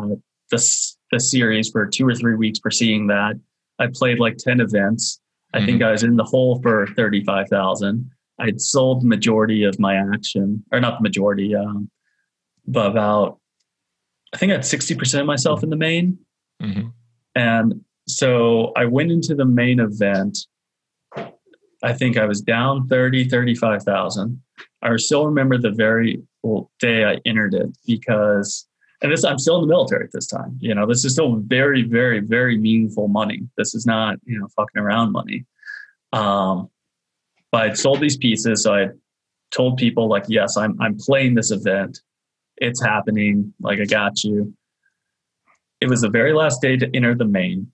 this 0.51 0.97
the 1.13 1.21
series 1.21 1.71
for 1.71 1.87
two 1.87 2.07
or 2.07 2.15
three 2.15 2.35
weeks, 2.35 2.59
for 2.59 2.71
seeing 2.71 3.07
that. 3.07 3.35
I 3.79 3.89
played 3.93 4.19
like 4.19 4.37
ten 4.37 4.61
events. 4.61 5.21
I 5.53 5.59
mm-hmm. 5.59 5.67
think 5.67 5.83
I 5.83 5.93
was 5.93 6.03
in 6.03 6.17
the 6.17 6.25
hole 6.25 6.61
for 6.63 6.87
thirty-five 6.89 7.49
thousand. 7.49 8.11
I'd 8.39 8.61
sold 8.61 9.03
the 9.03 9.07
majority 9.07 9.63
of 9.65 9.79
my 9.79 9.95
action, 9.95 10.65
or 10.73 10.81
not 10.81 10.99
the 10.99 11.03
majority, 11.03 11.55
um, 11.55 11.89
but 12.67 12.91
about 12.91 13.39
I 14.35 14.37
think 14.37 14.51
I 14.51 14.57
had 14.57 14.65
sixty 14.65 14.95
percent 14.95 15.23
of 15.23 15.27
myself 15.27 15.63
in 15.63 15.71
the 15.71 15.77
main. 15.77 16.19
Mm-hmm. 16.63 16.89
And 17.37 17.85
so 18.07 18.73
I 18.77 18.85
went 18.85 19.13
into 19.13 19.35
the 19.35 19.45
main 19.45 19.81
event 19.81 20.39
I 21.85 21.93
think 21.93 22.17
I 22.17 22.25
was 22.25 22.41
down 22.41 22.89
30, 22.89 23.29
35,000. 23.29 24.41
I 24.83 24.97
still 24.97 25.27
remember 25.27 25.59
the 25.59 25.71
very 25.71 26.23
fateful 26.45 26.71
day 26.79 27.05
I 27.05 27.21
entered 27.27 27.55
it 27.55 27.77
because, 27.87 28.67
and 29.03 29.13
this 29.13 29.25
I'm 29.25 29.39
still 29.39 29.57
in 29.57 29.63
the 29.63 29.69
military 29.69 30.05
at 30.05 30.13
this 30.13 30.27
time. 30.27 30.57
You 30.61 30.75
know, 30.75 30.87
this 30.87 31.05
is 31.05 31.13
still 31.13 31.37
very, 31.37 31.83
very, 31.83 32.21
very 32.21 32.57
meaningful 32.57 33.09
money. 33.09 33.43
This 33.57 33.75
is 33.75 33.87
not 33.87 34.17
you 34.25 34.39
know 34.39 34.49
fucking 34.57 34.81
around 34.81 35.13
money. 35.13 35.45
Um, 36.13 36.71
but 37.51 37.63
I 37.63 37.73
sold 37.75 38.01
these 38.01 38.17
pieces, 38.17 38.63
so 38.63 38.75
I 38.75 38.89
told 39.51 39.77
people 39.77 40.09
like, 40.09 40.25
yes, 40.29 40.57
I'm 40.57 40.81
I'm 40.81 40.97
playing 40.97 41.35
this 41.35 41.51
event. 41.51 42.01
It's 42.59 42.83
happening. 42.83 43.53
Like 43.61 43.81
I 43.81 43.85
got 43.85 44.23
you. 44.25 44.55
It 45.81 45.89
was 45.89 46.01
the 46.01 46.09
very 46.09 46.33
last 46.33 46.63
day 46.63 46.77
to 46.77 46.91
enter 46.95 47.15
the 47.15 47.27
main. 47.27 47.71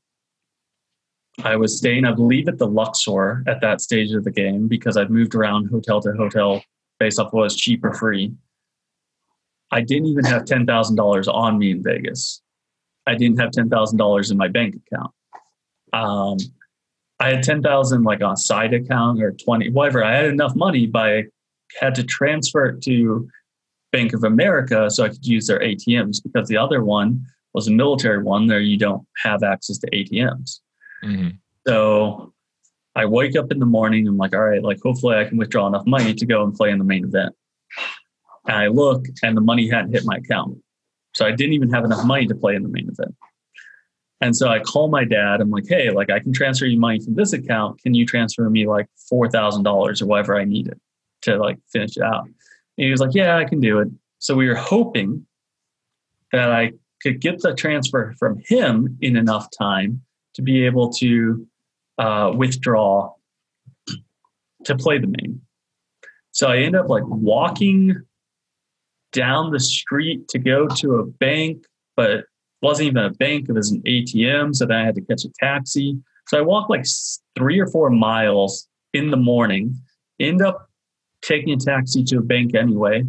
I 1.44 1.56
was 1.56 1.78
staying, 1.78 2.04
I 2.04 2.12
believe, 2.12 2.48
at 2.48 2.58
the 2.58 2.66
Luxor 2.66 3.42
at 3.46 3.60
that 3.60 3.80
stage 3.80 4.12
of 4.12 4.24
the 4.24 4.30
game 4.30 4.68
because 4.68 4.96
I'd 4.96 5.10
moved 5.10 5.34
around 5.34 5.70
hotel 5.70 6.00
to 6.02 6.12
hotel 6.12 6.62
based 6.98 7.18
off 7.18 7.32
what 7.32 7.42
was 7.42 7.56
cheap 7.56 7.84
or 7.84 7.94
free. 7.94 8.32
I 9.70 9.80
didn't 9.80 10.08
even 10.08 10.24
have 10.24 10.44
ten 10.44 10.66
thousand 10.66 10.96
dollars 10.96 11.28
on 11.28 11.58
me 11.58 11.70
in 11.70 11.82
Vegas. 11.82 12.42
I 13.06 13.14
didn't 13.14 13.40
have 13.40 13.52
ten 13.52 13.68
thousand 13.68 13.98
dollars 13.98 14.30
in 14.30 14.36
my 14.36 14.48
bank 14.48 14.74
account. 14.74 15.12
Um, 15.92 16.36
I 17.20 17.30
had 17.30 17.42
ten 17.42 17.62
thousand 17.62 18.02
like 18.02 18.22
on 18.22 18.36
side 18.36 18.74
account 18.74 19.22
or 19.22 19.32
twenty, 19.32 19.70
whatever. 19.70 20.04
I 20.04 20.14
had 20.16 20.26
enough 20.26 20.54
money, 20.56 20.86
but 20.86 21.02
I 21.02 21.24
had 21.80 21.94
to 21.94 22.04
transfer 22.04 22.66
it 22.66 22.82
to 22.82 23.28
Bank 23.92 24.12
of 24.12 24.24
America 24.24 24.90
so 24.90 25.04
I 25.04 25.08
could 25.08 25.26
use 25.26 25.46
their 25.46 25.60
ATMs 25.60 26.22
because 26.22 26.48
the 26.48 26.56
other 26.56 26.84
one 26.84 27.24
was 27.54 27.68
a 27.68 27.72
military 27.72 28.22
one 28.22 28.46
there 28.46 28.60
you 28.60 28.76
don't 28.76 29.06
have 29.22 29.42
access 29.42 29.78
to 29.78 29.90
ATMs. 29.90 30.60
Mm-hmm. 31.04 31.28
So 31.66 32.32
I 32.96 33.06
wake 33.06 33.36
up 33.36 33.52
in 33.52 33.58
the 33.58 33.66
morning. 33.66 34.06
I'm 34.08 34.16
like, 34.16 34.34
all 34.34 34.40
right, 34.40 34.62
like 34.62 34.80
hopefully 34.82 35.16
I 35.16 35.24
can 35.24 35.38
withdraw 35.38 35.66
enough 35.66 35.86
money 35.86 36.14
to 36.14 36.26
go 36.26 36.42
and 36.42 36.54
play 36.54 36.70
in 36.70 36.78
the 36.78 36.84
main 36.84 37.04
event. 37.04 37.34
And 38.46 38.56
I 38.56 38.66
look 38.68 39.04
and 39.22 39.36
the 39.36 39.40
money 39.40 39.68
hadn't 39.68 39.92
hit 39.92 40.04
my 40.04 40.16
account. 40.16 40.58
So 41.14 41.26
I 41.26 41.32
didn't 41.32 41.54
even 41.54 41.70
have 41.70 41.84
enough 41.84 42.04
money 42.04 42.26
to 42.26 42.34
play 42.34 42.54
in 42.54 42.62
the 42.62 42.68
main 42.68 42.88
event. 42.88 43.14
And 44.20 44.36
so 44.36 44.48
I 44.48 44.60
call 44.60 44.88
my 44.88 45.04
dad. 45.04 45.40
I'm 45.40 45.50
like, 45.50 45.64
hey, 45.68 45.90
like 45.90 46.10
I 46.10 46.20
can 46.20 46.32
transfer 46.32 46.66
you 46.66 46.78
money 46.78 47.00
from 47.00 47.14
this 47.14 47.32
account. 47.32 47.80
Can 47.82 47.94
you 47.94 48.04
transfer 48.04 48.48
me 48.50 48.66
like 48.66 48.86
four 49.08 49.30
thousand 49.30 49.62
dollars 49.62 50.02
or 50.02 50.06
whatever 50.06 50.38
I 50.38 50.44
needed 50.44 50.78
to 51.22 51.36
like 51.36 51.58
finish 51.72 51.96
it 51.96 52.02
out? 52.02 52.24
And 52.24 52.34
he 52.76 52.90
was 52.90 53.00
like, 53.00 53.14
yeah, 53.14 53.38
I 53.38 53.44
can 53.44 53.60
do 53.60 53.78
it. 53.78 53.88
So 54.18 54.34
we 54.34 54.48
were 54.48 54.56
hoping 54.56 55.26
that 56.32 56.52
I 56.52 56.72
could 57.02 57.20
get 57.20 57.40
the 57.40 57.54
transfer 57.54 58.14
from 58.18 58.40
him 58.44 58.98
in 59.00 59.16
enough 59.16 59.48
time 59.56 60.02
to 60.40 60.44
be 60.44 60.64
able 60.64 60.90
to 60.90 61.46
uh, 61.98 62.32
withdraw 62.34 63.12
to 64.64 64.76
play 64.76 64.98
the 64.98 65.06
main. 65.06 65.40
So 66.32 66.48
I 66.48 66.58
end 66.58 66.76
up 66.76 66.88
like 66.88 67.02
walking 67.06 67.94
down 69.12 69.50
the 69.50 69.60
street 69.60 70.28
to 70.28 70.38
go 70.38 70.66
to 70.66 70.96
a 70.96 71.04
bank, 71.04 71.64
but 71.96 72.10
it 72.10 72.24
wasn't 72.62 72.88
even 72.88 73.04
a 73.04 73.10
bank, 73.10 73.48
it 73.48 73.52
was 73.52 73.70
an 73.70 73.82
ATM. 73.82 74.54
So 74.54 74.66
then 74.66 74.76
I 74.76 74.84
had 74.84 74.94
to 74.94 75.00
catch 75.02 75.24
a 75.24 75.30
taxi. 75.38 75.98
So 76.28 76.38
I 76.38 76.42
walked 76.42 76.70
like 76.70 76.84
three 77.36 77.58
or 77.58 77.66
four 77.66 77.90
miles 77.90 78.68
in 78.92 79.10
the 79.10 79.16
morning, 79.16 79.76
end 80.18 80.42
up 80.42 80.68
taking 81.22 81.52
a 81.52 81.56
taxi 81.56 82.04
to 82.04 82.18
a 82.18 82.22
bank 82.22 82.54
anyway. 82.54 83.04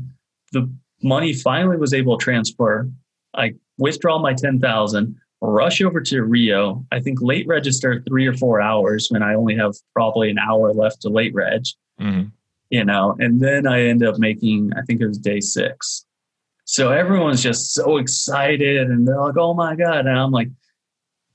The 0.51 0.71
money 1.03 1.33
finally 1.33 1.77
was 1.77 1.93
able 1.93 2.17
to 2.17 2.23
transfer. 2.23 2.89
I 3.33 3.53
withdraw 3.77 4.19
my 4.19 4.33
10,000, 4.33 5.15
rush 5.41 5.81
over 5.81 5.99
to 6.01 6.23
Rio. 6.23 6.85
I 6.91 6.99
think 6.99 7.19
late 7.21 7.47
register 7.47 8.03
three 8.07 8.27
or 8.27 8.33
four 8.33 8.61
hours 8.61 9.07
when 9.09 9.23
I 9.23 9.33
only 9.33 9.55
have 9.55 9.73
probably 9.93 10.29
an 10.29 10.37
hour 10.37 10.71
left 10.73 11.01
to 11.01 11.09
late 11.09 11.33
reg. 11.33 11.63
Mm-hmm. 11.99 12.29
You 12.69 12.85
know, 12.85 13.17
and 13.19 13.41
then 13.41 13.67
I 13.67 13.81
end 13.87 14.03
up 14.03 14.17
making, 14.17 14.71
I 14.77 14.81
think 14.83 15.01
it 15.01 15.07
was 15.07 15.17
day 15.17 15.41
six. 15.41 16.05
So 16.63 16.91
everyone's 16.91 17.43
just 17.43 17.73
so 17.73 17.97
excited 17.97 18.89
and 18.89 19.05
they're 19.05 19.19
like, 19.19 19.35
oh 19.35 19.53
my 19.53 19.75
God. 19.75 20.05
And 20.05 20.17
I'm 20.17 20.31
like, 20.31 20.49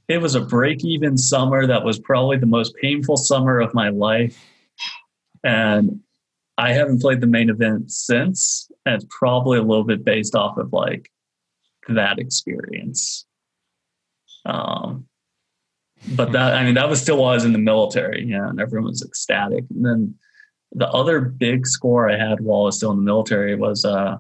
it 0.08 0.18
was 0.18 0.34
a 0.34 0.40
break 0.40 0.82
even 0.84 1.18
summer 1.18 1.66
that 1.66 1.84
was 1.84 1.98
probably 1.98 2.38
the 2.38 2.46
most 2.46 2.74
painful 2.76 3.18
summer 3.18 3.60
of 3.60 3.74
my 3.74 3.90
life. 3.90 4.42
And 5.44 6.00
I 6.56 6.72
haven't 6.72 7.02
played 7.02 7.20
the 7.20 7.26
main 7.26 7.50
event 7.50 7.90
since. 7.90 8.70
And 8.86 8.94
it's 8.94 9.06
probably 9.10 9.58
a 9.58 9.62
little 9.62 9.84
bit 9.84 10.04
based 10.04 10.34
off 10.34 10.56
of 10.56 10.72
like 10.72 11.10
that 11.88 12.18
experience. 12.18 13.26
Um, 14.46 15.06
but 16.14 16.32
that, 16.32 16.54
I 16.54 16.64
mean, 16.64 16.74
that 16.74 16.88
was 16.88 17.00
still 17.00 17.18
while 17.18 17.32
I 17.32 17.34
was 17.34 17.44
in 17.44 17.52
the 17.52 17.58
military, 17.58 18.24
yeah, 18.24 18.48
and 18.48 18.60
everyone 18.60 18.90
was 18.90 19.02
ecstatic. 19.02 19.64
And 19.70 19.84
then 19.84 20.14
the 20.72 20.88
other 20.88 21.20
big 21.20 21.66
score 21.66 22.08
I 22.08 22.16
had 22.16 22.40
while 22.40 22.62
I 22.62 22.64
was 22.66 22.76
still 22.76 22.92
in 22.92 22.98
the 22.98 23.02
military 23.02 23.56
was 23.56 23.84
uh, 23.84 24.18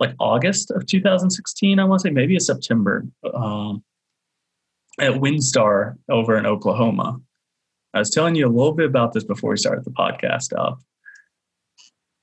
like 0.00 0.14
August 0.18 0.70
of 0.70 0.86
2016. 0.86 1.78
I 1.78 1.84
want 1.84 2.00
to 2.00 2.08
say 2.08 2.12
maybe 2.12 2.36
a 2.36 2.40
September 2.40 3.04
um, 3.34 3.82
at 4.98 5.12
WinStar 5.12 5.96
over 6.08 6.36
in 6.36 6.46
Oklahoma. 6.46 7.20
I 7.92 7.98
was 7.98 8.10
telling 8.10 8.34
you 8.34 8.46
a 8.46 8.48
little 8.48 8.72
bit 8.72 8.86
about 8.86 9.12
this 9.12 9.24
before 9.24 9.50
we 9.50 9.56
started 9.56 9.84
the 9.84 9.90
podcast 9.90 10.56
up. 10.56 10.78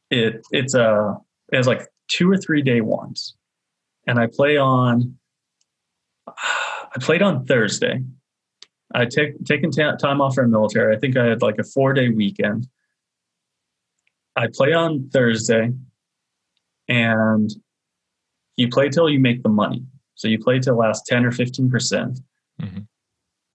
It 0.10 0.42
it's 0.52 0.74
a 0.74 0.90
uh, 0.90 1.16
it 1.52 1.58
was 1.58 1.68
like 1.68 1.88
two 2.08 2.30
or 2.30 2.38
three 2.38 2.62
day 2.62 2.82
ones, 2.82 3.36
and 4.08 4.20
I 4.20 4.28
play 4.28 4.58
on 4.58 5.18
I 6.96 7.00
played 7.00 7.22
on 7.22 7.46
Thursday. 7.46 8.04
I 8.94 9.06
take 9.06 9.44
taken 9.46 9.72
t- 9.72 9.82
time 10.00 10.22
off 10.22 10.36
from 10.36 10.52
military. 10.52 10.96
I 10.96 11.00
think 11.00 11.18
I 11.18 11.26
had 11.26 11.42
like 11.42 11.58
a 11.60 11.64
four 11.64 11.94
day 11.94 12.10
weekend. 12.10 12.68
I 14.36 14.48
play 14.54 14.74
on 14.74 15.10
Thursday, 15.12 15.72
and 16.88 17.50
you 18.58 18.70
play 18.70 18.90
till 18.90 19.10
you 19.10 19.20
make 19.20 19.42
the 19.44 19.50
money. 19.50 19.84
So 20.16 20.28
you 20.28 20.38
play 20.40 20.60
till 20.60 20.78
last 20.78 21.08
ten 21.08 21.26
or 21.26 21.32
fifteen 21.32 21.70
percent. 21.70 22.20
Mm-hmm. 22.62 22.82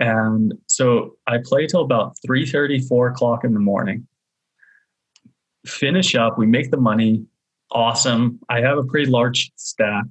And 0.01 0.55
so 0.66 1.16
I 1.27 1.39
play 1.43 1.66
till 1.66 1.81
about 1.81 2.16
3 2.24 2.47
30, 2.47 2.81
4 2.81 3.09
o'clock 3.09 3.44
in 3.44 3.52
the 3.52 3.60
morning. 3.60 4.06
Finish 5.66 6.15
up, 6.15 6.39
we 6.39 6.47
make 6.47 6.70
the 6.70 6.77
money. 6.77 7.24
Awesome. 7.73 8.39
I 8.48 8.60
have 8.60 8.78
a 8.78 8.85
pretty 8.85 9.10
large 9.10 9.51
stack. 9.56 10.05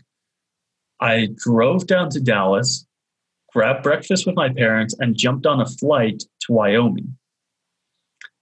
I 0.99 1.30
drove 1.38 1.88
down 1.88 2.10
to 2.12 2.20
Dallas 2.20 2.86
grabbed 3.53 3.84
breakfast 3.84 4.26
with 4.26 4.36
my 4.36 4.49
parents, 4.49 4.95
and 4.99 5.15
jumped 5.15 5.45
on 5.45 5.61
a 5.61 5.65
flight 5.65 6.24
to 6.41 6.53
Wyoming 6.53 7.18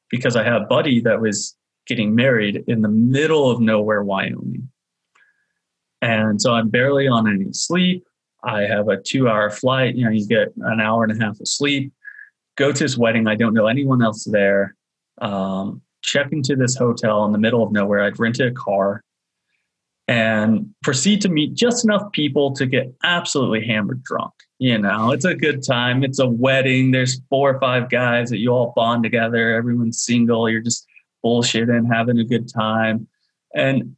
because 0.10 0.36
I 0.36 0.44
had 0.44 0.54
a 0.54 0.66
buddy 0.66 1.02
that 1.02 1.22
was 1.22 1.56
getting 1.88 2.16
married 2.16 2.64
in 2.68 2.82
the 2.82 2.90
middle 2.90 3.50
of 3.50 3.60
nowhere, 3.60 4.04
Wyoming. 4.04 4.70
And 6.02 6.42
so 6.42 6.54
I'm 6.54 6.70
barely 6.70 7.08
on 7.08 7.28
any 7.28 7.52
sleep. 7.54 8.06
I 8.44 8.62
have 8.62 8.90
a 8.90 9.02
two 9.02 9.28
hour 9.28 9.50
flight. 9.50 9.96
You 9.96 10.06
know, 10.06 10.12
you 10.12 10.28
get 10.28 10.54
an 10.58 10.80
hour 10.80 11.04
and 11.04 11.12
a 11.12 11.26
half 11.26 11.40
of 11.40 11.48
sleep. 11.48 11.92
Go 12.58 12.72
to 12.72 12.84
his 12.84 12.98
wedding. 12.98 13.28
I 13.28 13.36
don't 13.36 13.54
know 13.54 13.68
anyone 13.68 14.04
else 14.04 14.24
there. 14.24 14.76
Um, 15.20 15.82
check 16.04 16.32
into 16.32 16.56
this 16.56 16.76
hotel 16.76 17.26
in 17.26 17.32
the 17.32 17.40
middle 17.40 17.64
of 17.64 17.72
nowhere. 17.72 18.04
I'd 18.04 18.20
rented 18.20 18.52
a 18.52 18.54
car 18.54 19.04
and 20.08 20.70
proceed 20.84 21.22
to 21.22 21.30
meet 21.30 21.56
just 21.56 21.84
enough 21.84 22.12
people 22.12 22.54
to 22.54 22.66
get 22.66 22.94
absolutely 23.04 23.66
hammered 23.66 24.04
drunk. 24.04 24.34
You 24.60 24.78
know, 24.78 25.12
it's 25.12 25.26
a 25.26 25.36
good 25.36 25.66
time. 25.66 26.04
It's 26.04 26.20
a 26.20 26.28
wedding. 26.28 26.92
There's 26.92 27.22
four 27.30 27.56
or 27.56 27.60
five 27.60 27.90
guys 27.90 28.30
that 28.30 28.38
you 28.38 28.52
all 28.52 28.74
bond 28.76 29.04
together. 29.04 29.54
Everyone's 29.54 30.02
single. 30.02 30.50
You're 30.50 30.62
just 30.62 30.86
bullshitting, 31.26 31.94
having 31.94 32.20
a 32.20 32.24
good 32.24 32.48
time. 32.48 33.08
And 33.54 33.96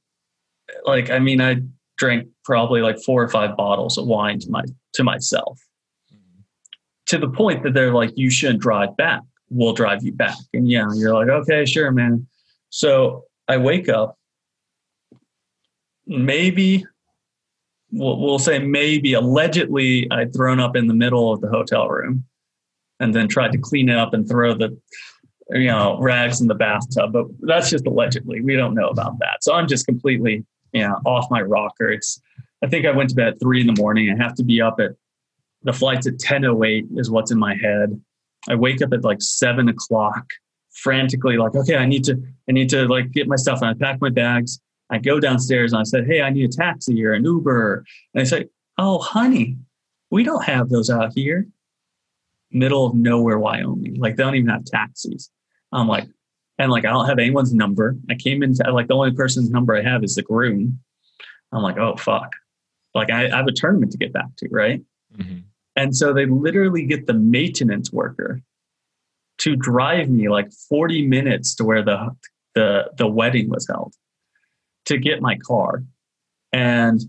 like, 0.86 1.10
I 1.12 1.20
mean, 1.20 1.42
I 1.42 1.58
drank 1.98 2.28
probably 2.44 2.82
like 2.82 2.98
four 3.04 3.22
or 3.22 3.28
five 3.28 3.58
bottles 3.58 3.98
of 3.98 4.08
wine 4.08 4.40
to 4.40 4.50
my 4.50 4.64
to 4.94 5.04
myself. 5.04 5.60
To 7.08 7.18
the 7.18 7.30
point 7.30 7.64
that 7.64 7.74
they're 7.74 7.94
like, 7.94 8.12
you 8.16 8.30
shouldn't 8.30 8.62
drive 8.62 8.98
back. 8.98 9.22
We'll 9.50 9.74
drive 9.74 10.04
you 10.04 10.12
back. 10.12 10.38
And 10.54 10.70
yeah, 10.70 10.88
you're 10.94 11.14
like, 11.14 11.30
okay, 11.30 11.66
sure, 11.66 11.92
man. 11.92 12.28
So 12.70 13.26
I 13.48 13.58
wake 13.58 13.88
up 13.88 14.17
maybe 16.08 16.86
we'll, 17.92 18.20
we'll 18.20 18.40
say 18.40 18.60
maybe 18.60 19.14
allegedly 19.14 20.10
I'd 20.12 20.34
thrown 20.34 20.60
up 20.60 20.76
in 20.76 20.88
the 20.88 20.94
middle 20.94 21.32
of 21.32 21.42
the 21.42 21.50
hotel 21.50 21.88
room 21.88 22.26
and 23.00 23.14
then 23.14 23.28
tried 23.28 23.52
to 23.52 23.58
clean 23.58 23.90
it 23.90 23.98
up 23.98 24.14
and 24.14 24.28
throw 24.28 24.54
the 24.54 24.78
you 25.50 25.68
know 25.68 25.98
rags 26.00 26.42
in 26.42 26.48
the 26.48 26.56
bathtub 26.56 27.14
but 27.14 27.28
that's 27.42 27.70
just 27.70 27.88
allegedly. 27.88 28.42
We 28.42 28.56
don't 28.56 28.74
know 28.74 28.90
about 28.90 29.20
that. 29.20 29.44
So 29.44 29.54
i'm 29.54 29.68
just 29.68 29.86
completely 29.86 30.46
you 30.74 30.88
know 30.88 31.00
off 31.06 31.30
my 31.30 31.42
rocker. 31.42 31.90
It's 31.90 32.20
i 32.64 32.68
think 32.68 32.86
i 32.86 32.92
went 32.92 33.10
to 33.10 33.16
bed 33.16 33.28
at 33.28 33.40
three 33.40 33.62
in 33.62 33.68
the 33.68 33.80
morning. 33.80 34.10
I 34.10 34.22
have 34.22 34.36
to 34.36 34.44
be 34.44 34.62
up 34.62 34.80
at 34.80 34.92
the 35.64 35.74
flight's 35.74 36.08
at 36.08 36.14
10.08 36.16 36.98
is 36.98 37.10
what's 37.10 37.32
in 37.32 37.40
my 37.40 37.56
head. 37.56 38.00
I 38.48 38.56
wake 38.56 38.82
up 38.82 38.94
at 38.94 39.04
like 39.04 39.22
seven 39.22 39.68
o'clock 39.68 40.26
frantically 40.72 41.38
like 41.38 41.56
okay 41.56 41.76
i 41.76 41.88
need 41.88 42.04
to 42.04 42.22
i 42.48 42.52
need 42.52 42.70
to 42.70 42.88
like 42.88 43.12
get 43.12 43.28
my 43.28 43.36
stuff 43.36 43.64
and 43.64 43.70
i 43.72 43.74
pack 43.74 44.00
my 44.00 44.10
bags 44.10 44.60
I 44.90 44.98
go 45.00 45.20
downstairs 45.20 45.74
and 45.74 45.80
I 45.80 45.84
said, 45.84 46.06
Hey, 46.06 46.22
I 46.22 46.30
need 46.30 46.50
a 46.50 46.54
taxi 46.54 47.04
or 47.06 47.14
an 47.14 47.24
Uber. 47.24 47.86
And 48.14 48.22
they 48.22 48.26
say, 48.26 48.46
Oh, 48.78 49.00
honey, 49.00 49.58
we 50.12 50.24
don't 50.24 50.44
have 50.44 50.70
those 50.70 50.90
out 50.90 51.14
here. 51.14 51.48
Middle 52.52 52.86
of 52.86 52.96
nowhere, 52.96 53.40
Wyoming. 53.40 53.96
Like 53.96 54.16
they 54.16 54.24
don't 54.24 54.36
even 54.36 54.50
have 54.50 54.66
taxis. 54.66 55.30
I'm 55.72 55.88
like, 55.88 56.08
And 56.58 56.72
like, 56.72 56.86
I 56.86 56.90
don't 56.90 57.08
have 57.08 57.20
anyone's 57.20 57.54
number. 57.54 57.98
I 58.10 58.16
came 58.16 58.44
into 58.44 58.64
like 58.72 58.88
the 58.88 58.96
only 58.96 59.12
person's 59.12 59.50
number 59.50 59.76
I 59.76 59.82
have 59.82 60.04
is 60.04 60.16
the 60.16 60.22
groom. 60.22 60.80
I'm 61.52 61.62
like, 61.62 61.78
oh, 61.78 61.96
fuck. 61.96 62.34
Like, 62.94 63.10
I, 63.10 63.28
I 63.28 63.38
have 63.38 63.48
a 63.48 63.52
tournament 63.52 63.92
to 63.94 63.98
get 63.98 64.12
back 64.12 64.36
to, 64.38 64.50
right? 64.50 64.82
Mm-hmm. 65.16 65.40
And 65.78 65.96
so 65.96 66.12
they 66.12 66.26
literally 66.26 66.86
get 66.86 67.06
the 67.06 67.14
maintenance 67.14 67.94
worker 67.94 68.42
to 69.40 69.56
drive 69.56 70.10
me 70.10 70.30
like 70.30 70.52
40 70.52 71.08
minutes 71.08 71.56
to 71.56 71.64
where 71.64 71.84
the 71.84 72.10
the 72.56 72.92
the 72.98 73.08
wedding 73.08 73.50
was 73.50 73.68
held 73.68 73.94
to 74.88 74.98
get 74.98 75.22
my 75.22 75.38
car. 75.38 75.84
And 76.52 77.02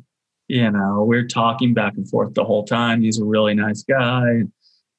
you 0.49 0.71
know, 0.71 1.05
we're 1.07 1.27
talking 1.27 1.75
back 1.75 1.95
and 1.97 2.09
forth 2.09 2.35
the 2.35 2.45
whole 2.45 2.65
time. 2.65 3.03
He's 3.03 3.21
a 3.21 3.25
really 3.25 3.55
nice 3.55 3.83
guy. 3.83 4.45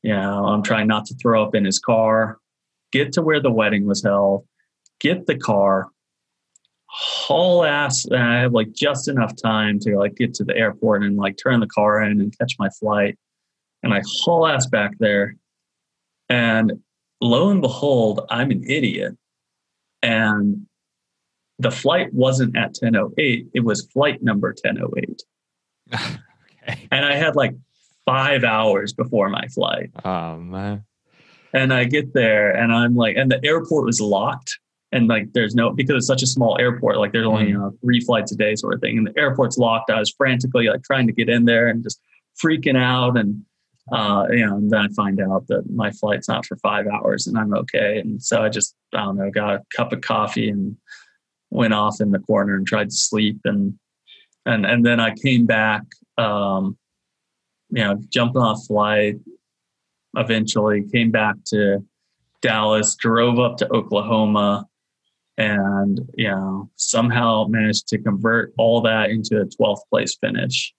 You 0.03 0.15
know, 0.15 0.45
I'm 0.45 0.63
trying 0.63 0.87
not 0.87 1.05
to 1.07 1.15
throw 1.15 1.43
up 1.43 1.55
in 1.55 1.65
his 1.65 1.79
car. 1.79 2.37
Get 2.91 3.11
to 3.13 3.21
where 3.21 3.41
the 3.41 3.51
wedding 3.51 3.85
was 3.85 4.03
held. 4.03 4.45
Get 4.99 5.25
the 5.25 5.37
car. 5.37 5.87
Haul 6.85 7.65
ass. 7.65 8.05
And 8.05 8.21
I 8.21 8.41
have 8.41 8.53
like 8.53 8.71
just 8.73 9.07
enough 9.07 9.33
time 9.35 9.79
to 9.79 9.97
like 9.97 10.15
get 10.15 10.33
to 10.35 10.43
the 10.43 10.55
airport 10.55 11.03
and 11.03 11.17
like 11.17 11.37
turn 11.37 11.59
the 11.59 11.67
car 11.67 12.01
in 12.03 12.21
and 12.21 12.37
catch 12.37 12.55
my 12.59 12.69
flight. 12.69 13.17
And 13.81 13.93
I 13.93 14.01
haul 14.05 14.47
ass 14.47 14.67
back 14.67 14.91
there. 14.99 15.35
And 16.29 16.73
lo 17.21 17.49
and 17.49 17.61
behold, 17.61 18.21
I'm 18.29 18.51
an 18.51 18.63
idiot. 18.69 19.17
And 20.03 20.67
the 21.59 21.71
flight 21.71 22.13
wasn't 22.13 22.57
at 22.57 22.77
1008, 22.79 23.47
it 23.53 23.59
was 23.59 23.85
flight 23.87 24.23
number 24.23 24.55
1008. 24.63 25.21
okay. 25.93 26.87
And 26.91 27.05
I 27.05 27.15
had 27.15 27.35
like 27.35 27.53
five 28.05 28.43
hours 28.43 28.93
before 28.93 29.29
my 29.29 29.45
flight. 29.47 29.91
Oh, 30.03 30.37
man. 30.37 30.85
And 31.53 31.73
I 31.73 31.83
get 31.83 32.13
there 32.13 32.51
and 32.55 32.73
I'm 32.73 32.95
like, 32.95 33.17
and 33.17 33.29
the 33.29 33.43
airport 33.43 33.85
was 33.85 33.99
locked. 33.99 34.57
And 34.91 35.07
like, 35.07 35.33
there's 35.33 35.53
no, 35.53 35.71
because 35.71 35.97
it's 35.97 36.07
such 36.07 36.23
a 36.23 36.27
small 36.27 36.57
airport, 36.59 36.97
like 36.97 37.11
there's 37.11 37.27
only, 37.27 37.45
mm. 37.45 37.49
you 37.49 37.57
know, 37.57 37.73
three 37.81 37.99
flights 37.99 38.31
a 38.31 38.35
day 38.35 38.55
sort 38.55 38.73
of 38.73 38.81
thing. 38.81 38.97
And 38.97 39.05
the 39.05 39.19
airport's 39.19 39.57
locked. 39.57 39.91
I 39.91 39.99
was 39.99 40.09
frantically 40.09 40.67
like 40.67 40.83
trying 40.83 41.07
to 41.07 41.13
get 41.13 41.29
in 41.29 41.45
there 41.45 41.67
and 41.67 41.83
just 41.83 42.01
freaking 42.43 42.77
out. 42.77 43.17
And 43.17 43.43
uh, 43.91 44.27
you 44.29 44.45
know, 44.45 44.55
and 44.55 44.71
then 44.71 44.81
I 44.81 44.87
find 44.89 45.19
out 45.19 45.47
that 45.47 45.69
my 45.69 45.91
flight's 45.91 46.27
not 46.27 46.45
for 46.45 46.55
five 46.57 46.87
hours 46.87 47.27
and 47.27 47.37
I'm 47.37 47.53
okay. 47.53 47.97
And 47.99 48.21
so 48.21 48.43
I 48.43 48.49
just, 48.49 48.75
I 48.93 48.99
don't 48.99 49.17
know, 49.17 49.31
got 49.31 49.55
a 49.55 49.63
cup 49.75 49.91
of 49.93 50.01
coffee 50.01 50.49
and 50.49 50.75
went 51.49 51.73
off 51.73 52.01
in 52.01 52.11
the 52.11 52.19
corner 52.19 52.55
and 52.55 52.67
tried 52.67 52.89
to 52.89 52.95
sleep. 52.95 53.39
And, 53.45 53.77
and, 54.45 54.65
and 54.65 54.85
then 54.85 54.99
I 54.99 55.13
came 55.15 55.45
back, 55.45 55.83
um, 56.17 56.77
you 57.69 57.83
know, 57.83 58.01
jumped 58.09 58.35
a 58.37 58.55
flight, 58.67 59.15
eventually 60.15 60.85
came 60.91 61.11
back 61.11 61.35
to 61.47 61.85
Dallas, 62.41 62.95
drove 62.95 63.39
up 63.39 63.57
to 63.57 63.73
Oklahoma, 63.73 64.65
and 65.39 66.01
you 66.15 66.27
know 66.27 66.69
somehow 66.75 67.47
managed 67.47 67.87
to 67.87 67.97
convert 67.97 68.53
all 68.57 68.81
that 68.81 69.09
into 69.09 69.39
a 69.39 69.45
12th 69.45 69.79
place 69.89 70.15
finish 70.21 70.73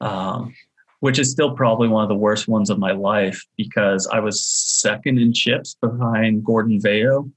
um, 0.00 0.52
which 1.00 1.18
is 1.18 1.30
still 1.30 1.54
probably 1.54 1.88
one 1.88 2.02
of 2.02 2.08
the 2.08 2.14
worst 2.14 2.48
ones 2.48 2.70
of 2.70 2.78
my 2.78 2.90
life 2.90 3.42
because 3.56 4.06
I 4.08 4.18
was 4.18 4.44
second 4.44 5.18
in 5.18 5.32
chips 5.32 5.76
behind 5.80 6.44
Gordon 6.44 6.80
Vayo 6.80 7.30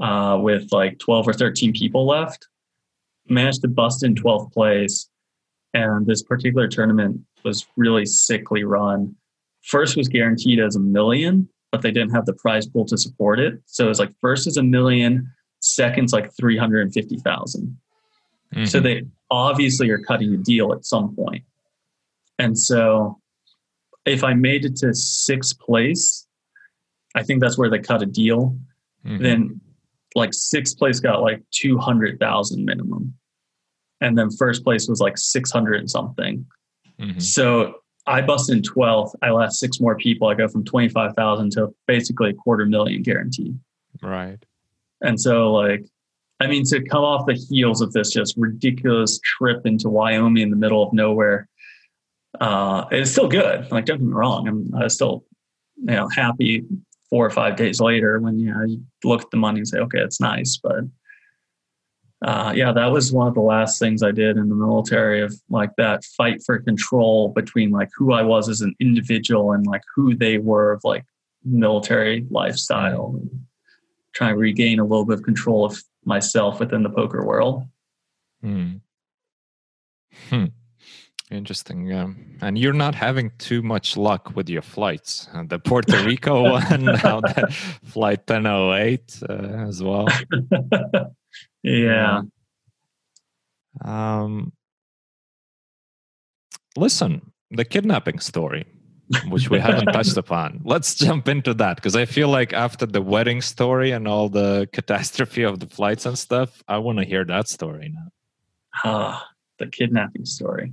uh, 0.00 0.38
with 0.40 0.68
like 0.72 0.98
12 0.98 1.28
or 1.28 1.32
13 1.32 1.72
people 1.72 2.06
left. 2.06 2.48
Managed 3.28 3.62
to 3.62 3.68
bust 3.68 4.04
in 4.04 4.14
12th 4.14 4.52
place. 4.52 5.08
And 5.74 6.06
this 6.06 6.22
particular 6.22 6.68
tournament 6.68 7.20
was 7.44 7.66
really 7.76 8.06
sickly 8.06 8.64
run. 8.64 9.14
First 9.62 9.96
was 9.96 10.08
guaranteed 10.08 10.60
as 10.60 10.76
a 10.76 10.80
million, 10.80 11.48
but 11.72 11.82
they 11.82 11.90
didn't 11.90 12.14
have 12.14 12.26
the 12.26 12.32
prize 12.34 12.66
pool 12.66 12.86
to 12.86 12.96
support 12.96 13.40
it. 13.40 13.60
So 13.66 13.86
it 13.86 13.88
was 13.88 13.98
like 13.98 14.12
first 14.20 14.46
is 14.46 14.56
a 14.56 14.62
million, 14.62 15.30
second's 15.60 16.12
like 16.12 16.34
350,000. 16.36 17.76
Mm-hmm. 18.54 18.64
So 18.64 18.80
they 18.80 19.02
obviously 19.30 19.90
are 19.90 19.98
cutting 19.98 20.34
a 20.34 20.38
deal 20.38 20.72
at 20.72 20.84
some 20.84 21.14
point. 21.14 21.44
And 22.38 22.58
so 22.58 23.20
if 24.04 24.22
I 24.22 24.34
made 24.34 24.64
it 24.64 24.76
to 24.76 24.94
sixth 24.94 25.58
place, 25.58 26.26
I 27.14 27.22
think 27.22 27.40
that's 27.40 27.58
where 27.58 27.70
they 27.70 27.78
cut 27.78 28.02
a 28.02 28.06
deal. 28.06 28.56
Mm-hmm. 29.04 29.22
Then 29.22 29.60
like 30.16 30.32
sixth 30.32 30.78
place 30.78 30.98
got 30.98 31.22
like 31.22 31.42
200,000 31.52 32.64
minimum. 32.64 33.14
And 34.00 34.16
then 34.16 34.30
first 34.30 34.64
place 34.64 34.88
was 34.88 35.00
like 35.00 35.16
600 35.18 35.80
and 35.80 35.90
something. 35.90 36.44
Mm-hmm. 37.00 37.18
So 37.20 37.74
I 38.06 38.22
bust 38.22 38.50
in 38.50 38.62
12th. 38.62 39.14
I 39.22 39.30
last 39.30 39.58
six 39.58 39.80
more 39.80 39.96
people. 39.96 40.28
I 40.28 40.34
go 40.34 40.48
from 40.48 40.64
25,000 40.64 41.52
to 41.52 41.74
basically 41.86 42.30
a 42.30 42.34
quarter 42.34 42.66
million 42.66 43.02
guaranteed. 43.02 43.58
Right. 44.02 44.38
And 45.02 45.20
so 45.20 45.52
like, 45.52 45.84
I 46.40 46.46
mean, 46.46 46.64
to 46.66 46.82
come 46.82 47.04
off 47.04 47.26
the 47.26 47.34
heels 47.34 47.80
of 47.80 47.92
this 47.92 48.10
just 48.10 48.34
ridiculous 48.36 49.20
trip 49.20 49.66
into 49.66 49.88
Wyoming 49.88 50.42
in 50.42 50.50
the 50.50 50.56
middle 50.56 50.82
of 50.82 50.92
nowhere, 50.92 51.48
uh, 52.40 52.84
it's 52.90 53.10
still 53.10 53.28
good. 53.28 53.70
Like, 53.70 53.86
don't 53.86 53.98
get 53.98 54.06
me 54.06 54.12
wrong, 54.12 54.46
I'm 54.46 54.74
I 54.74 54.88
still, 54.88 55.24
you 55.76 55.94
know, 55.94 56.08
happy 56.08 56.64
four 57.10 57.24
or 57.24 57.30
five 57.30 57.56
days 57.56 57.80
later 57.80 58.18
when 58.18 58.38
you 58.38 58.52
know 58.52 58.64
you 58.64 58.82
look 59.04 59.22
at 59.22 59.30
the 59.30 59.36
money 59.36 59.60
and 59.60 59.68
say, 59.68 59.78
okay, 59.78 60.00
it's 60.00 60.20
nice, 60.20 60.58
but 60.62 60.84
uh, 62.22 62.52
yeah, 62.56 62.72
that 62.72 62.86
was 62.86 63.12
one 63.12 63.28
of 63.28 63.34
the 63.34 63.40
last 63.40 63.78
things 63.78 64.02
I 64.02 64.10
did 64.10 64.36
in 64.36 64.48
the 64.48 64.54
military 64.54 65.20
of 65.20 65.34
like 65.50 65.70
that 65.76 66.02
fight 66.04 66.42
for 66.44 66.58
control 66.58 67.28
between 67.28 67.70
like 67.70 67.90
who 67.94 68.12
I 68.12 68.22
was 68.22 68.48
as 68.48 68.62
an 68.62 68.74
individual 68.80 69.52
and 69.52 69.66
like 69.66 69.82
who 69.94 70.14
they 70.14 70.38
were 70.38 70.72
of 70.72 70.80
like 70.82 71.04
military 71.44 72.26
lifestyle, 72.30 73.20
trying 74.14 74.34
to 74.34 74.38
regain 74.38 74.80
a 74.80 74.84
little 74.84 75.04
bit 75.04 75.18
of 75.18 75.24
control 75.24 75.66
of 75.66 75.82
myself 76.04 76.58
within 76.58 76.82
the 76.82 76.90
poker 76.90 77.24
world. 77.24 77.64
Hmm. 78.40 78.76
Hmm. 80.30 80.46
Interesting. 81.30 81.86
Yeah. 81.86 82.08
And 82.40 82.56
you're 82.56 82.72
not 82.72 82.94
having 82.94 83.32
too 83.38 83.60
much 83.62 83.96
luck 83.96 84.36
with 84.36 84.48
your 84.48 84.62
flights. 84.62 85.28
Uh, 85.34 85.42
the 85.42 85.58
Puerto 85.58 86.04
Rico 86.04 86.42
one, 86.52 86.84
now 86.84 87.20
that 87.20 87.52
flight 87.84 88.20
1008 88.28 89.22
uh, 89.28 89.32
as 89.68 89.82
well. 89.82 90.06
yeah. 91.62 92.22
Um, 93.84 94.52
listen, 96.76 97.32
the 97.50 97.64
kidnapping 97.64 98.20
story, 98.20 98.64
which 99.28 99.50
we 99.50 99.58
haven't 99.58 99.86
touched 99.86 100.16
upon. 100.16 100.60
Let's 100.64 100.94
jump 100.94 101.26
into 101.26 101.54
that 101.54 101.76
because 101.76 101.96
I 101.96 102.04
feel 102.04 102.28
like 102.28 102.52
after 102.52 102.86
the 102.86 103.02
wedding 103.02 103.40
story 103.40 103.90
and 103.90 104.06
all 104.06 104.28
the 104.28 104.68
catastrophe 104.72 105.42
of 105.42 105.58
the 105.58 105.66
flights 105.66 106.06
and 106.06 106.16
stuff, 106.16 106.62
I 106.68 106.78
want 106.78 106.98
to 107.00 107.04
hear 107.04 107.24
that 107.24 107.48
story 107.48 107.92
now. 107.92 108.08
Ah, 108.84 109.28
the 109.58 109.66
kidnapping 109.66 110.24
story. 110.24 110.72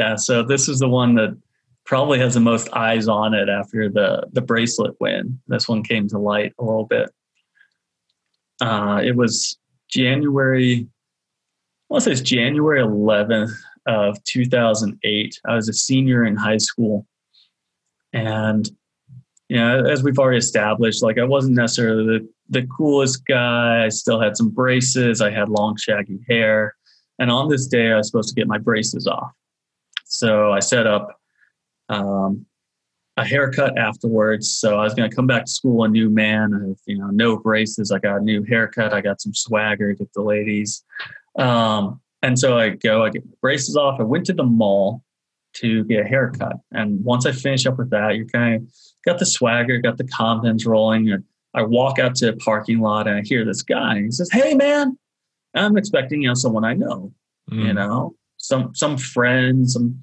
Yeah, 0.00 0.16
so 0.16 0.42
this 0.42 0.66
is 0.66 0.78
the 0.78 0.88
one 0.88 1.14
that 1.16 1.36
probably 1.84 2.18
has 2.20 2.32
the 2.32 2.40
most 2.40 2.72
eyes 2.72 3.06
on 3.06 3.34
it 3.34 3.50
after 3.50 3.90
the 3.90 4.26
the 4.32 4.40
bracelet 4.40 4.98
win. 4.98 5.38
This 5.46 5.68
one 5.68 5.82
came 5.82 6.08
to 6.08 6.16
light 6.16 6.54
a 6.58 6.64
little 6.64 6.86
bit. 6.86 7.10
Uh, 8.62 9.02
it 9.04 9.14
was 9.14 9.58
January. 9.90 10.88
I 10.88 11.92
want 11.92 12.04
say 12.04 12.12
it's 12.12 12.22
January 12.22 12.80
11th 12.80 13.52
of 13.84 14.16
2008. 14.24 15.38
I 15.46 15.54
was 15.54 15.68
a 15.68 15.74
senior 15.74 16.24
in 16.24 16.34
high 16.34 16.56
school, 16.56 17.06
and 18.14 18.70
you 19.50 19.58
know, 19.58 19.84
as 19.84 20.02
we've 20.02 20.18
already 20.18 20.38
established, 20.38 21.02
like 21.02 21.18
I 21.18 21.24
wasn't 21.24 21.56
necessarily 21.56 22.06
the 22.06 22.28
the 22.48 22.66
coolest 22.74 23.26
guy. 23.26 23.84
I 23.84 23.90
still 23.90 24.18
had 24.18 24.34
some 24.34 24.48
braces. 24.48 25.20
I 25.20 25.30
had 25.30 25.50
long, 25.50 25.76
shaggy 25.76 26.20
hair, 26.26 26.74
and 27.18 27.30
on 27.30 27.50
this 27.50 27.66
day, 27.66 27.92
I 27.92 27.98
was 27.98 28.06
supposed 28.06 28.30
to 28.30 28.34
get 28.34 28.48
my 28.48 28.56
braces 28.56 29.06
off. 29.06 29.32
So 30.10 30.52
I 30.52 30.58
set 30.58 30.86
up 30.88 31.16
um, 31.88 32.44
a 33.16 33.24
haircut 33.24 33.78
afterwards. 33.78 34.50
So 34.50 34.78
I 34.78 34.82
was 34.82 34.94
going 34.94 35.08
to 35.08 35.14
come 35.14 35.26
back 35.26 35.44
to 35.44 35.50
school 35.50 35.84
a 35.84 35.88
new 35.88 36.10
man. 36.10 36.52
I 36.52 36.68
have, 36.68 36.78
you 36.86 36.98
know, 36.98 37.08
no 37.08 37.38
braces. 37.38 37.92
I 37.92 37.98
got 38.00 38.20
a 38.20 38.24
new 38.24 38.42
haircut. 38.42 38.92
I 38.92 39.00
got 39.00 39.20
some 39.20 39.32
swagger 39.32 39.94
with 39.98 40.12
the 40.12 40.22
ladies. 40.22 40.84
Um, 41.38 42.00
and 42.22 42.38
so 42.38 42.58
I 42.58 42.70
go, 42.70 43.04
I 43.04 43.10
get 43.10 43.24
my 43.24 43.32
braces 43.40 43.76
off. 43.76 44.00
I 44.00 44.02
went 44.02 44.26
to 44.26 44.32
the 44.32 44.44
mall 44.44 45.02
to 45.54 45.84
get 45.84 46.04
a 46.04 46.08
haircut. 46.08 46.56
And 46.72 47.02
once 47.04 47.24
I 47.24 47.32
finish 47.32 47.66
up 47.66 47.78
with 47.78 47.90
that, 47.90 48.16
you're 48.16 48.26
kind 48.26 48.56
of 48.56 48.68
got 49.06 49.18
the 49.18 49.26
swagger, 49.26 49.78
got 49.78 49.96
the 49.96 50.08
confidence 50.08 50.66
rolling. 50.66 51.10
And 51.10 51.24
I 51.54 51.62
walk 51.62 52.00
out 52.00 52.16
to 52.16 52.30
a 52.30 52.36
parking 52.36 52.80
lot 52.80 53.06
and 53.06 53.16
I 53.16 53.22
hear 53.22 53.44
this 53.44 53.62
guy. 53.62 54.00
He 54.02 54.10
says, 54.10 54.30
Hey 54.32 54.54
man, 54.54 54.98
I'm 55.54 55.76
expecting, 55.76 56.22
you 56.22 56.28
know, 56.28 56.34
someone 56.34 56.64
I 56.64 56.74
know, 56.74 57.12
mm. 57.50 57.66
you 57.66 57.72
know, 57.74 58.14
some 58.40 58.74
some 58.74 58.96
friend, 58.96 59.70
some 59.70 60.00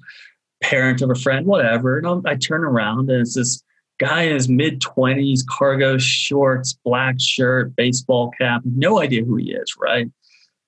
parent 0.62 1.02
of 1.02 1.10
a 1.10 1.14
friend, 1.14 1.46
whatever. 1.46 1.98
And 1.98 2.26
i 2.26 2.34
turn 2.34 2.64
around 2.64 3.10
and 3.10 3.20
it's 3.20 3.34
this 3.34 3.62
guy 3.98 4.22
in 4.22 4.34
his 4.34 4.48
mid 4.48 4.80
twenties, 4.80 5.44
cargo 5.48 5.98
shorts, 5.98 6.72
black 6.72 7.16
shirt, 7.18 7.74
baseball 7.76 8.30
cap. 8.38 8.62
No 8.64 9.00
idea 9.00 9.24
who 9.24 9.36
he 9.36 9.52
is, 9.52 9.74
right? 9.78 10.08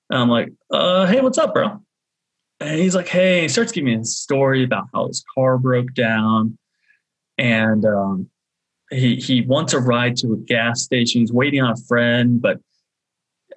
And 0.09 0.19
I'm 0.19 0.29
like, 0.29 0.51
uh, 0.69 1.07
hey, 1.07 1.21
what's 1.21 1.37
up, 1.37 1.53
bro? 1.53 1.81
And 2.59 2.79
he's 2.79 2.95
like, 2.95 3.07
hey, 3.07 3.41
he 3.41 3.47
starts 3.47 3.71
giving 3.71 3.95
me 3.95 4.01
a 4.01 4.05
story 4.05 4.63
about 4.63 4.87
how 4.93 5.07
his 5.07 5.23
car 5.33 5.57
broke 5.57 5.93
down. 5.93 6.57
And 7.37 7.85
um, 7.85 8.29
he 8.91 9.15
he 9.15 9.41
wants 9.41 9.73
a 9.73 9.79
ride 9.79 10.17
to 10.17 10.33
a 10.33 10.37
gas 10.37 10.83
station. 10.83 11.21
He's 11.21 11.33
waiting 11.33 11.61
on 11.61 11.71
a 11.71 11.81
friend, 11.87 12.41
but 12.41 12.59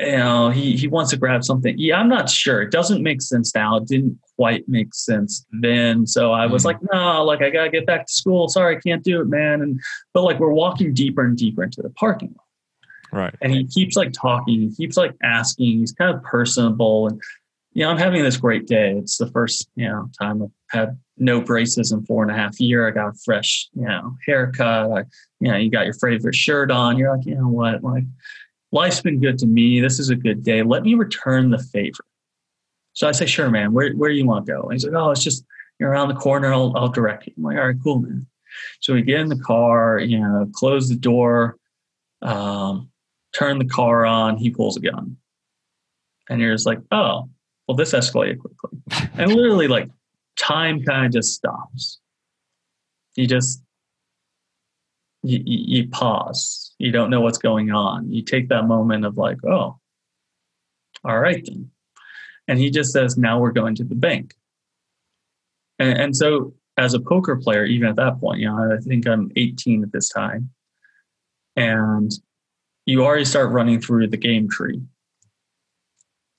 you 0.00 0.16
know, 0.16 0.50
he, 0.50 0.76
he 0.76 0.88
wants 0.88 1.10
to 1.10 1.16
grab 1.16 1.44
something. 1.44 1.74
Yeah, 1.78 2.00
I'm 2.00 2.08
not 2.08 2.28
sure. 2.28 2.62
It 2.62 2.70
doesn't 2.70 3.02
make 3.02 3.22
sense 3.22 3.54
now. 3.54 3.76
It 3.76 3.86
didn't 3.86 4.18
quite 4.36 4.68
make 4.68 4.94
sense 4.94 5.46
then. 5.60 6.06
So 6.06 6.32
I 6.32 6.46
was 6.46 6.62
mm. 6.62 6.66
like, 6.66 6.78
no, 6.92 7.24
like 7.24 7.42
I 7.42 7.50
gotta 7.50 7.70
get 7.70 7.86
back 7.86 8.06
to 8.06 8.12
school. 8.12 8.48
Sorry, 8.48 8.76
I 8.76 8.80
can't 8.80 9.04
do 9.04 9.20
it, 9.20 9.28
man. 9.28 9.62
And 9.62 9.80
but 10.12 10.22
like 10.22 10.40
we're 10.40 10.52
walking 10.52 10.94
deeper 10.94 11.24
and 11.24 11.36
deeper 11.36 11.62
into 11.62 11.82
the 11.82 11.90
parking 11.90 12.34
lot. 12.36 13.20
Right. 13.20 13.34
And 13.40 13.52
he 13.52 13.64
keeps 13.66 13.96
like 13.96 14.12
talking, 14.12 14.60
he 14.60 14.74
keeps 14.74 14.96
like 14.96 15.14
asking, 15.22 15.78
he's 15.78 15.92
kind 15.92 16.14
of 16.14 16.22
personable. 16.24 17.06
And 17.06 17.22
you 17.72 17.84
know, 17.84 17.90
I'm 17.90 17.98
having 17.98 18.22
this 18.22 18.36
great 18.36 18.66
day. 18.66 18.92
It's 18.92 19.18
the 19.18 19.30
first, 19.30 19.68
you 19.76 19.88
know, 19.88 20.08
time 20.20 20.42
I've 20.42 20.50
had 20.70 20.98
no 21.18 21.40
braces 21.40 21.92
in 21.92 22.04
four 22.06 22.22
and 22.22 22.30
a 22.30 22.34
half 22.34 22.58
year. 22.60 22.86
I 22.88 22.90
got 22.90 23.08
a 23.08 23.18
fresh, 23.24 23.68
you 23.74 23.86
know, 23.86 24.16
haircut. 24.26 24.90
I, 24.90 25.04
you 25.40 25.50
know, 25.50 25.56
you 25.56 25.70
got 25.70 25.84
your 25.84 25.94
favorite 25.94 26.34
shirt 26.34 26.70
on. 26.70 26.98
You're 26.98 27.16
like, 27.16 27.26
you 27.26 27.34
know 27.34 27.48
what? 27.48 27.82
Like 27.82 28.04
life's 28.74 29.01
been 29.01 29.20
good 29.20 29.38
to 29.38 29.46
me. 29.46 29.80
This 29.80 29.98
is 29.98 30.10
a 30.10 30.16
good 30.16 30.42
day. 30.42 30.62
Let 30.62 30.82
me 30.82 30.94
return 30.94 31.51
the 31.51 31.59
favor. 31.59 32.05
So 32.92 33.09
I 33.09 33.12
say, 33.12 33.26
sure, 33.26 33.48
man, 33.48 33.72
where, 33.72 33.92
where 33.94 34.10
do 34.10 34.16
you 34.16 34.26
want 34.26 34.46
to 34.46 34.52
go? 34.52 34.62
And 34.62 34.72
he's 34.72 34.84
like, 34.84 34.94
oh, 34.94 35.10
it's 35.10 35.22
just 35.22 35.44
you're 35.78 35.90
around 35.90 36.09
the 36.09 36.14
corner. 36.14 36.52
I'll, 36.52 36.76
I'll 36.76 36.88
direct 36.88 37.26
you. 37.26 37.32
I'm 37.36 37.42
like, 37.44 37.56
all 37.56 37.66
right, 37.66 37.76
cool, 37.82 38.01
man. 38.01 38.26
So 38.80 38.94
we 38.94 39.02
get 39.02 39.20
in 39.20 39.28
the 39.28 39.38
car, 39.38 39.98
you 39.98 40.18
know, 40.18 40.48
close 40.52 40.88
the 40.88 40.96
door, 40.96 41.56
um, 42.22 42.90
turn 43.32 43.59
the 43.59 43.64
car 43.64 44.05
on. 44.05 44.36
He 44.36 44.51
pulls 44.51 44.76
a 44.76 44.80
gun. 44.80 45.16
And 46.28 46.40
you're 46.40 46.55
just 46.55 46.66
like, 46.66 46.78
oh, 46.92 47.28
well, 47.66 47.76
this 47.76 47.92
escalated 47.92 48.38
quickly. 48.38 48.78
and 49.14 49.32
literally, 49.32 49.68
like, 49.68 49.88
time 50.36 50.82
kind 50.82 51.06
of 51.06 51.12
just 51.12 51.34
stops. 51.34 51.98
You 53.16 53.26
just, 53.26 53.60
you, 55.22 55.40
you 55.44 55.88
pause. 55.88 56.64
You 56.78 56.90
don't 56.90 57.10
know 57.10 57.20
what's 57.20 57.38
going 57.38 57.70
on. 57.70 58.10
You 58.10 58.22
take 58.22 58.48
that 58.48 58.66
moment 58.66 59.05
of 59.05 59.16
like, 59.16 59.38
oh, 59.44 59.78
all 61.05 61.18
right 61.18 61.42
then. 61.46 61.70
And 62.48 62.59
he 62.59 62.70
just 62.70 62.92
says, 62.92 63.16
now 63.16 63.38
we're 63.38 63.52
going 63.52 63.74
to 63.76 63.84
the 63.84 63.94
bank. 63.94 64.34
And, 65.78 65.98
and 65.98 66.16
so 66.16 66.55
as 66.76 66.94
a 66.94 67.01
poker 67.01 67.36
player, 67.36 67.64
even 67.64 67.88
at 67.88 67.96
that 67.96 68.20
point, 68.20 68.40
you 68.40 68.48
know, 68.48 68.74
I 68.74 68.80
think 68.80 69.06
I'm 69.06 69.30
18 69.36 69.82
at 69.82 69.92
this 69.92 70.09
time. 70.09 70.51
And 71.56 72.12
you 72.86 73.05
already 73.05 73.24
start 73.24 73.52
running 73.52 73.80
through 73.80 74.09
the 74.09 74.16
game 74.16 74.48
tree. 74.48 74.82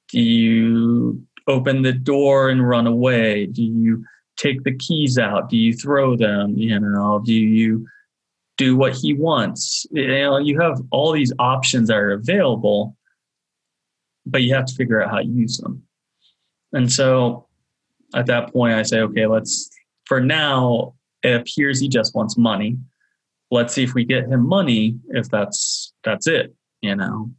Do 0.10 0.20
you 0.20 1.26
open 1.48 1.82
the 1.82 1.94
door 1.94 2.50
and 2.50 2.68
run 2.68 2.86
away? 2.86 3.48
Do 3.48 3.64
you 3.64 4.06
take 4.38 4.64
the 4.64 4.76
keys 4.76 5.18
out? 5.18 5.50
Do 5.50 5.58
you 5.58 5.74
throw 5.74 6.16
them? 6.16 6.54
You 6.58 6.80
know, 6.80 7.22
do 7.24 7.34
you 7.34 7.88
do 8.58 8.76
what 8.76 8.94
he 8.94 9.14
wants. 9.14 9.86
You 9.92 10.08
know, 10.08 10.38
you 10.38 10.60
have 10.60 10.82
all 10.92 11.12
these 11.12 11.34
options 11.40 11.90
that 11.90 11.98
are 11.98 12.12
available, 12.12 12.96
but 14.26 14.44
you 14.44 14.54
have 14.54 14.66
to 14.66 14.76
figure 14.76 15.02
out 15.02 15.12
how 15.12 15.18
to 15.18 15.26
use 15.26 15.58
them. 15.58 15.84
And 16.74 16.92
so 16.92 17.48
at 18.14 18.26
that 18.28 18.54
point, 18.54 18.74
I 18.74 18.84
say, 18.84 19.00
okay, 19.00 19.28
let's, 19.28 19.70
for 20.06 20.22
now, 20.22 20.94
it 21.24 21.42
appears 21.42 21.80
he 21.80 21.90
just 21.90 22.16
wants 22.16 22.38
money. 22.38 22.78
Let's 23.52 23.74
see 23.74 23.84
if 23.84 23.94
we 23.94 24.06
get 24.06 24.28
him 24.28 24.48
money, 24.48 24.98
if 25.10 25.30
that's, 25.30 25.94
that's 26.04 26.28
it, 26.28 26.56
you 26.82 26.96
know? 26.96 27.30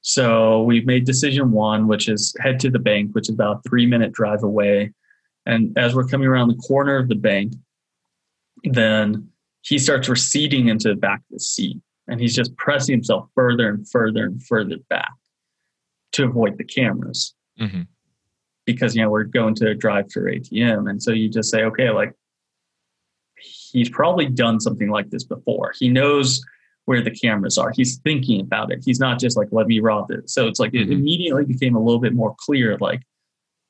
So 0.00 0.62
we've 0.62 0.86
made 0.86 1.04
decision 1.04 1.50
one, 1.50 1.88
which 1.88 2.08
is 2.08 2.34
head 2.40 2.60
to 2.60 2.70
the 2.70 2.78
bank, 2.78 3.10
which 3.12 3.28
is 3.28 3.34
about 3.34 3.64
three 3.64 3.86
minute 3.86 4.12
drive 4.12 4.42
away. 4.42 4.92
And 5.46 5.76
as 5.76 5.94
we're 5.94 6.06
coming 6.06 6.28
around 6.28 6.48
the 6.48 6.54
corner 6.56 6.96
of 6.96 7.08
the 7.08 7.16
bank, 7.16 7.54
then 8.64 9.28
he 9.66 9.78
starts 9.78 10.08
receding 10.08 10.68
into 10.68 10.88
the 10.88 10.94
back 10.94 11.18
of 11.18 11.26
the 11.30 11.40
seat 11.40 11.80
and 12.08 12.20
he's 12.20 12.34
just 12.34 12.56
pressing 12.56 12.94
himself 12.94 13.28
further 13.34 13.68
and 13.68 13.88
further 13.88 14.24
and 14.24 14.42
further 14.44 14.76
back 14.88 15.12
to 16.12 16.24
avoid 16.24 16.56
the 16.58 16.64
cameras. 16.64 17.34
Mm-hmm. 17.58 17.82
because 18.66 18.94
you 18.94 19.00
know 19.00 19.08
we're 19.08 19.24
going 19.24 19.54
to 19.54 19.70
a 19.70 19.74
drive-through 19.74 20.30
atm 20.30 20.90
and 20.90 21.02
so 21.02 21.10
you 21.10 21.26
just 21.26 21.50
say 21.50 21.64
okay 21.64 21.88
like 21.88 22.12
he's 23.76 23.88
probably 23.90 24.26
done 24.26 24.60
something 24.60 24.88
like 24.88 25.10
this 25.10 25.24
before. 25.24 25.72
He 25.78 25.88
knows 25.88 26.42
where 26.86 27.02
the 27.02 27.10
cameras 27.10 27.58
are. 27.58 27.72
He's 27.74 27.98
thinking 27.98 28.40
about 28.40 28.72
it. 28.72 28.82
He's 28.84 29.00
not 29.00 29.18
just 29.18 29.36
like 29.36 29.48
let 29.50 29.66
me 29.66 29.80
rob 29.80 30.10
it. 30.10 30.30
So 30.30 30.46
it's 30.46 30.60
like 30.60 30.72
mm-hmm. 30.72 30.90
it 30.90 30.94
immediately 30.94 31.44
became 31.44 31.74
a 31.74 31.82
little 31.82 32.00
bit 32.00 32.14
more 32.14 32.34
clear 32.38 32.78
like 32.78 33.02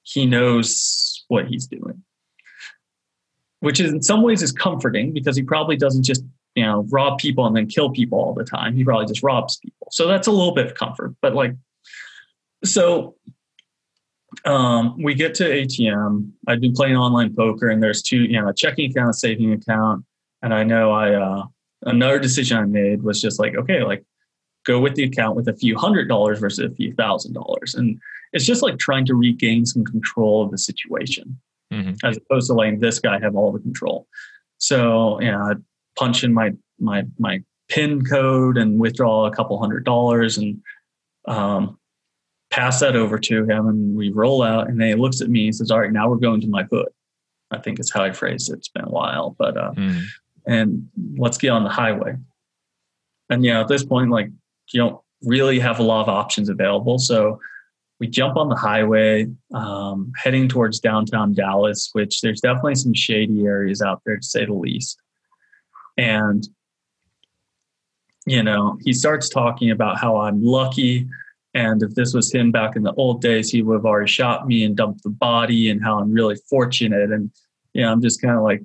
he 0.03 0.27
knows 0.27 1.25
what 1.29 1.47
he's 1.47 1.67
doing 1.67 2.03
which 3.61 3.81
is 3.81 3.93
in 3.93 4.03
some 4.03 4.23
ways 4.23 4.43
is 4.43 4.53
comforting 4.53 5.13
because 5.13 5.37
he 5.37 5.43
probably 5.43 5.77
doesn't 5.77 6.03
just 6.03 6.23
you 6.55 6.65
know 6.65 6.87
rob 6.91 7.19
people 7.19 7.47
and 7.47 7.57
then 7.57 7.67
kill 7.67 7.91
people 7.91 8.19
all 8.19 8.35
the 8.35 8.45
time. 8.45 8.75
He 8.75 8.85
probably 8.85 9.07
just 9.07 9.23
robs 9.23 9.59
people. 9.59 9.89
So 9.91 10.07
that's 10.07 10.27
a 10.27 10.33
little 10.33 10.55
bit 10.55 10.67
of 10.67 10.75
comfort. 10.75 11.15
But 11.21 11.35
like, 11.35 11.55
so 12.65 13.17
um, 14.45 15.01
we 15.01 15.15
get 15.15 15.35
to 15.37 15.45
ATM. 15.45 16.31
I've 16.47 16.61
been 16.61 16.73
playing 16.73 16.97
online 16.97 17.35
poker, 17.35 17.69
and 17.69 17.83
there's 17.83 18.03
two, 18.03 18.23
you 18.23 18.41
know, 18.41 18.49
a 18.49 18.55
checking 18.55 18.91
account, 18.91 19.11
a 19.11 19.15
saving 19.15 19.53
account, 19.53 20.05
and 20.43 20.53
I 20.53 20.63
know 20.63 20.93
I 20.93 21.15
uh, 21.15 21.45
another 21.83 22.19
decision 22.19 22.59
I 22.59 22.65
made 22.65 23.03
was 23.03 23.21
just 23.21 23.39
like, 23.39 23.55
okay, 23.55 23.83
like 23.83 24.05
go 24.65 24.81
with 24.81 24.97
the 24.97 25.05
account 25.05 25.37
with 25.37 25.49
a 25.49 25.55
few 25.55 25.77
hundred 25.79 26.09
dollars 26.09 26.41
versus 26.41 26.71
a 26.71 26.75
few 26.75 26.93
thousand 26.95 27.35
dollars, 27.35 27.75
and 27.75 27.99
it's 28.33 28.45
just 28.45 28.63
like 28.63 28.79
trying 28.79 29.07
to 29.07 29.15
regain 29.15 29.65
some 29.65 29.85
control 29.85 30.45
of 30.45 30.51
the 30.51 30.59
situation 30.59 31.39
mm-hmm. 31.73 31.95
as 32.05 32.17
opposed 32.17 32.49
to 32.49 32.55
letting 32.55 32.81
this 32.81 32.99
guy 32.99 33.19
have 33.21 33.37
all 33.37 33.53
the 33.53 33.61
control. 33.61 34.07
So, 34.59 35.21
you 35.21 35.31
know, 35.31 35.39
I 35.39 35.53
punch 35.97 36.25
in 36.25 36.33
my 36.33 36.53
my 36.79 37.05
my 37.19 37.43
pin 37.69 38.05
code 38.05 38.57
and 38.57 38.81
withdraw 38.81 39.27
a 39.27 39.35
couple 39.35 39.59
hundred 39.59 39.85
dollars 39.85 40.39
and 40.39 40.61
um, 41.27 41.79
pass 42.51 42.81
that 42.81 42.97
over 42.97 43.19
to 43.19 43.45
him, 43.45 43.67
and 43.67 43.97
we 43.97 44.11
roll 44.11 44.43
out. 44.43 44.69
And 44.69 44.81
then 44.81 44.89
he 44.89 44.95
looks 44.95 45.21
at 45.21 45.29
me 45.29 45.47
and 45.47 45.55
says, 45.55 45.71
"All 45.71 45.81
right, 45.81 45.93
now 45.93 46.09
we're 46.09 46.17
going 46.17 46.41
to 46.41 46.49
my 46.49 46.65
hood." 46.71 46.89
I 47.51 47.59
think 47.59 47.79
is 47.79 47.93
how 47.93 48.03
I 48.03 48.13
phrased 48.13 48.51
it. 48.51 48.55
It's 48.55 48.69
been 48.69 48.85
a 48.85 48.91
while, 48.91 49.37
but 49.39 49.57
uh, 49.57 49.73
mm-hmm. 49.73 50.01
and 50.47 50.89
let's 51.17 51.39
get 51.39 51.51
on 51.51 51.65
the 51.65 51.71
highway. 51.71 52.17
And 53.31 53.45
yeah, 53.45 53.61
at 53.61 53.69
this 53.69 53.85
point, 53.85 54.11
like 54.11 54.31
you 54.73 54.81
don't 54.81 55.01
really 55.23 55.59
have 55.59 55.79
a 55.79 55.83
lot 55.83 56.03
of 56.03 56.09
options 56.09 56.49
available. 56.49 56.99
So 56.99 57.41
we 57.99 58.07
jump 58.09 58.37
on 58.37 58.49
the 58.49 58.57
highway 58.57 59.27
um, 59.55 60.13
heading 60.23 60.49
towards 60.49 60.81
downtown 60.81 61.33
Dallas, 61.33 61.91
which 61.93 62.21
there's 62.21 62.41
definitely 62.41 62.75
some 62.75 62.95
shady 62.95 63.47
areas 63.47 63.81
out 63.81 64.03
there 64.05 64.17
to 64.17 64.23
say 64.23 64.45
the 64.45 64.53
least. 64.53 65.01
And, 65.97 66.47
you 68.27 68.43
know, 68.43 68.79
he 68.85 68.93
starts 68.93 69.29
talking 69.29 69.71
about 69.71 69.99
how 69.99 70.19
I'm 70.19 70.45
lucky. 70.45 71.09
And 71.55 71.83
if 71.83 71.95
this 71.95 72.13
was 72.13 72.31
him 72.31 72.53
back 72.53 72.77
in 72.77 72.83
the 72.83 72.93
old 72.95 73.23
days, 73.23 73.51
he 73.51 73.63
would 73.63 73.77
have 73.77 73.87
already 73.87 74.11
shot 74.11 74.47
me 74.47 74.63
and 74.65 74.77
dumped 74.77 75.03
the 75.03 75.09
body, 75.09 75.71
and 75.71 75.83
how 75.83 75.99
I'm 75.99 76.13
really 76.13 76.37
fortunate. 76.51 77.11
And, 77.11 77.31
you 77.73 77.81
know, 77.81 77.91
I'm 77.91 78.03
just 78.03 78.21
kind 78.21 78.37
of 78.37 78.43
like, 78.43 78.63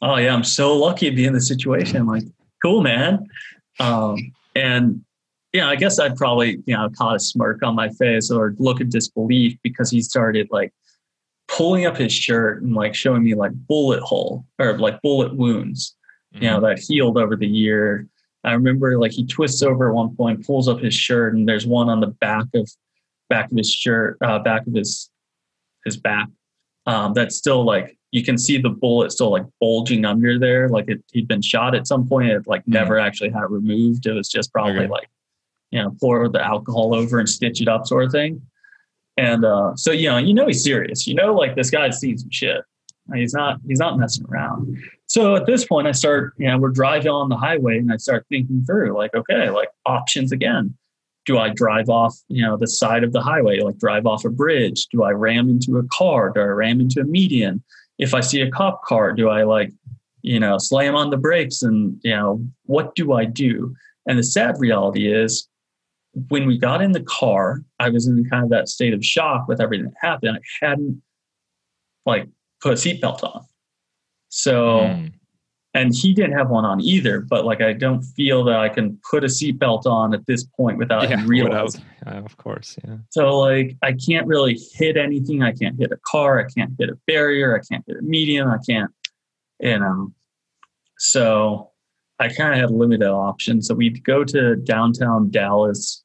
oh, 0.00 0.16
yeah, 0.16 0.32
I'm 0.32 0.44
so 0.44 0.76
lucky 0.76 1.10
to 1.10 1.16
be 1.16 1.24
in 1.24 1.32
this 1.32 1.48
situation. 1.48 1.96
I'm 1.96 2.06
like, 2.06 2.22
cool, 2.62 2.82
man. 2.82 3.26
Um, 3.80 4.16
and 4.54 5.04
yeah, 5.52 5.68
I 5.68 5.76
guess 5.76 5.98
I'd 5.98 6.16
probably, 6.16 6.62
you 6.66 6.76
know, 6.76 6.88
caught 6.96 7.16
a 7.16 7.20
smirk 7.20 7.62
on 7.62 7.74
my 7.74 7.88
face 7.90 8.30
or 8.30 8.54
look 8.58 8.80
of 8.80 8.90
disbelief 8.90 9.58
because 9.62 9.90
he 9.90 10.00
started 10.00 10.48
like 10.50 10.72
pulling 11.48 11.86
up 11.86 11.96
his 11.96 12.12
shirt 12.12 12.62
and 12.62 12.74
like 12.74 12.94
showing 12.94 13.24
me 13.24 13.34
like 13.34 13.52
bullet 13.52 14.00
hole 14.00 14.44
or 14.58 14.78
like 14.78 15.02
bullet 15.02 15.34
wounds, 15.34 15.96
mm-hmm. 16.34 16.44
you 16.44 16.50
know, 16.50 16.56
mm-hmm. 16.56 16.66
that 16.66 16.78
healed 16.78 17.18
over 17.18 17.34
the 17.34 17.48
year. 17.48 18.06
I 18.44 18.52
remember 18.52 18.98
like 18.98 19.12
he 19.12 19.26
twists 19.26 19.62
over 19.62 19.88
at 19.88 19.94
one 19.94 20.14
point, 20.16 20.46
pulls 20.46 20.68
up 20.68 20.80
his 20.80 20.94
shirt, 20.94 21.34
and 21.34 21.48
there's 21.48 21.66
one 21.66 21.88
on 21.88 22.00
the 22.00 22.06
back 22.06 22.46
of 22.54 22.70
back 23.28 23.50
of 23.50 23.58
his 23.58 23.70
shirt, 23.70 24.16
uh, 24.22 24.38
back 24.38 24.66
of 24.66 24.74
his 24.74 25.10
his 25.84 25.96
back. 25.96 26.28
Um, 26.86 27.12
that's 27.12 27.36
still 27.36 27.64
like 27.64 27.98
you 28.12 28.24
can 28.24 28.38
see 28.38 28.56
the 28.56 28.70
bullet 28.70 29.12
still 29.12 29.30
like 29.30 29.44
bulging 29.60 30.04
under 30.04 30.38
there, 30.38 30.68
like 30.68 30.88
it, 30.88 31.04
he'd 31.12 31.28
been 31.28 31.42
shot 31.42 31.74
at 31.74 31.86
some 31.86 32.08
point. 32.08 32.30
It 32.30 32.46
like 32.46 32.62
mm-hmm. 32.62 32.72
never 32.72 32.98
actually 32.98 33.30
had 33.30 33.50
removed. 33.50 34.06
It 34.06 34.12
was 34.12 34.28
just 34.28 34.52
probably 34.52 34.84
okay. 34.84 34.88
like 34.88 35.08
you 35.70 35.82
know, 35.82 35.96
pour 36.00 36.28
the 36.28 36.44
alcohol 36.44 36.94
over 36.94 37.18
and 37.18 37.28
stitch 37.28 37.60
it 37.60 37.68
up 37.68 37.86
sort 37.86 38.04
of 38.04 38.12
thing. 38.12 38.42
And 39.16 39.44
uh, 39.44 39.76
so, 39.76 39.92
you 39.92 40.08
know, 40.08 40.18
you 40.18 40.34
know 40.34 40.46
he's 40.46 40.64
serious. 40.64 41.06
You 41.06 41.14
know, 41.14 41.34
like 41.34 41.54
this 41.54 41.70
guy's 41.70 41.98
seen 41.98 42.16
some 42.16 42.30
shit. 42.30 42.62
He's 43.14 43.34
not 43.34 43.58
he's 43.66 43.78
not 43.78 43.98
messing 43.98 44.24
around. 44.26 44.78
So 45.06 45.34
at 45.34 45.46
this 45.46 45.64
point, 45.64 45.88
I 45.88 45.92
start, 45.92 46.34
you 46.38 46.46
know, 46.46 46.58
we're 46.58 46.70
driving 46.70 47.10
on 47.10 47.28
the 47.28 47.36
highway, 47.36 47.78
and 47.78 47.92
I 47.92 47.96
start 47.96 48.24
thinking 48.28 48.64
through, 48.64 48.96
like, 48.96 49.12
okay, 49.14 49.50
like 49.50 49.68
options 49.84 50.30
again. 50.30 50.76
Do 51.26 51.36
I 51.36 51.50
drive 51.50 51.88
off, 51.88 52.16
you 52.28 52.46
know, 52.46 52.56
the 52.56 52.68
side 52.68 53.04
of 53.04 53.12
the 53.12 53.20
highway, 53.20 53.60
like 53.60 53.78
drive 53.78 54.06
off 54.06 54.24
a 54.24 54.30
bridge? 54.30 54.86
Do 54.86 55.02
I 55.02 55.10
ram 55.10 55.48
into 55.48 55.78
a 55.78 55.82
car? 55.92 56.30
Do 56.30 56.40
I 56.40 56.44
ram 56.44 56.80
into 56.80 57.00
a 57.00 57.04
median? 57.04 57.62
If 57.98 58.14
I 58.14 58.20
see 58.20 58.40
a 58.40 58.50
cop 58.50 58.84
car, 58.84 59.12
do 59.12 59.28
I 59.28 59.42
like, 59.42 59.72
you 60.22 60.40
know, 60.40 60.58
slam 60.58 60.94
on 60.94 61.10
the 61.10 61.16
brakes? 61.16 61.62
And 61.62 62.00
you 62.02 62.14
know, 62.14 62.42
what 62.64 62.94
do 62.94 63.12
I 63.12 63.24
do? 63.24 63.74
And 64.06 64.18
the 64.18 64.24
sad 64.24 64.56
reality 64.58 65.12
is, 65.12 65.48
when 66.28 66.46
we 66.46 66.58
got 66.58 66.82
in 66.82 66.92
the 66.92 67.02
car, 67.02 67.62
I 67.78 67.88
was 67.90 68.06
in 68.06 68.24
kind 68.28 68.44
of 68.44 68.50
that 68.50 68.68
state 68.68 68.92
of 68.92 69.04
shock 69.04 69.46
with 69.48 69.60
everything 69.60 69.86
that 69.86 69.94
happened. 70.00 70.38
I 70.38 70.66
hadn't 70.66 71.02
like 72.06 72.28
put 72.60 72.72
a 72.72 72.76
seatbelt 72.76 73.22
on. 73.22 73.44
So 74.28 74.80
mm. 74.80 75.12
and 75.74 75.94
he 75.94 76.12
didn't 76.12 76.36
have 76.36 76.50
one 76.50 76.64
on 76.64 76.80
either. 76.80 77.20
But 77.20 77.44
like, 77.44 77.60
I 77.60 77.72
don't 77.72 78.02
feel 78.02 78.44
that 78.44 78.58
I 78.58 78.68
can 78.68 78.98
put 79.08 79.22
a 79.22 79.28
seatbelt 79.28 79.86
on 79.86 80.14
at 80.14 80.26
this 80.26 80.44
point 80.44 80.78
without 80.78 81.08
yeah, 81.08 81.22
realizing. 81.26 81.84
without, 82.00 82.16
uh, 82.16 82.24
of 82.24 82.36
course, 82.36 82.76
yeah. 82.84 82.96
So 83.10 83.38
like, 83.38 83.76
I 83.82 83.92
can't 83.92 84.26
really 84.26 84.58
hit 84.74 84.96
anything. 84.96 85.42
I 85.42 85.52
can't 85.52 85.78
hit 85.78 85.92
a 85.92 85.98
car. 86.06 86.40
I 86.40 86.44
can't 86.52 86.72
hit 86.78 86.90
a 86.90 86.98
barrier. 87.06 87.54
I 87.54 87.60
can't 87.72 87.84
hit 87.86 87.98
a 87.98 88.02
median. 88.02 88.48
I 88.48 88.58
can't, 88.68 88.90
you 89.60 89.78
know. 89.78 90.12
So 90.98 91.69
I 92.20 92.28
kind 92.28 92.52
of 92.52 92.60
had 92.60 92.70
limited 92.70 93.08
options. 93.08 93.66
So 93.66 93.74
we'd 93.74 94.04
go 94.04 94.24
to 94.24 94.56
downtown 94.56 95.30
Dallas. 95.30 96.04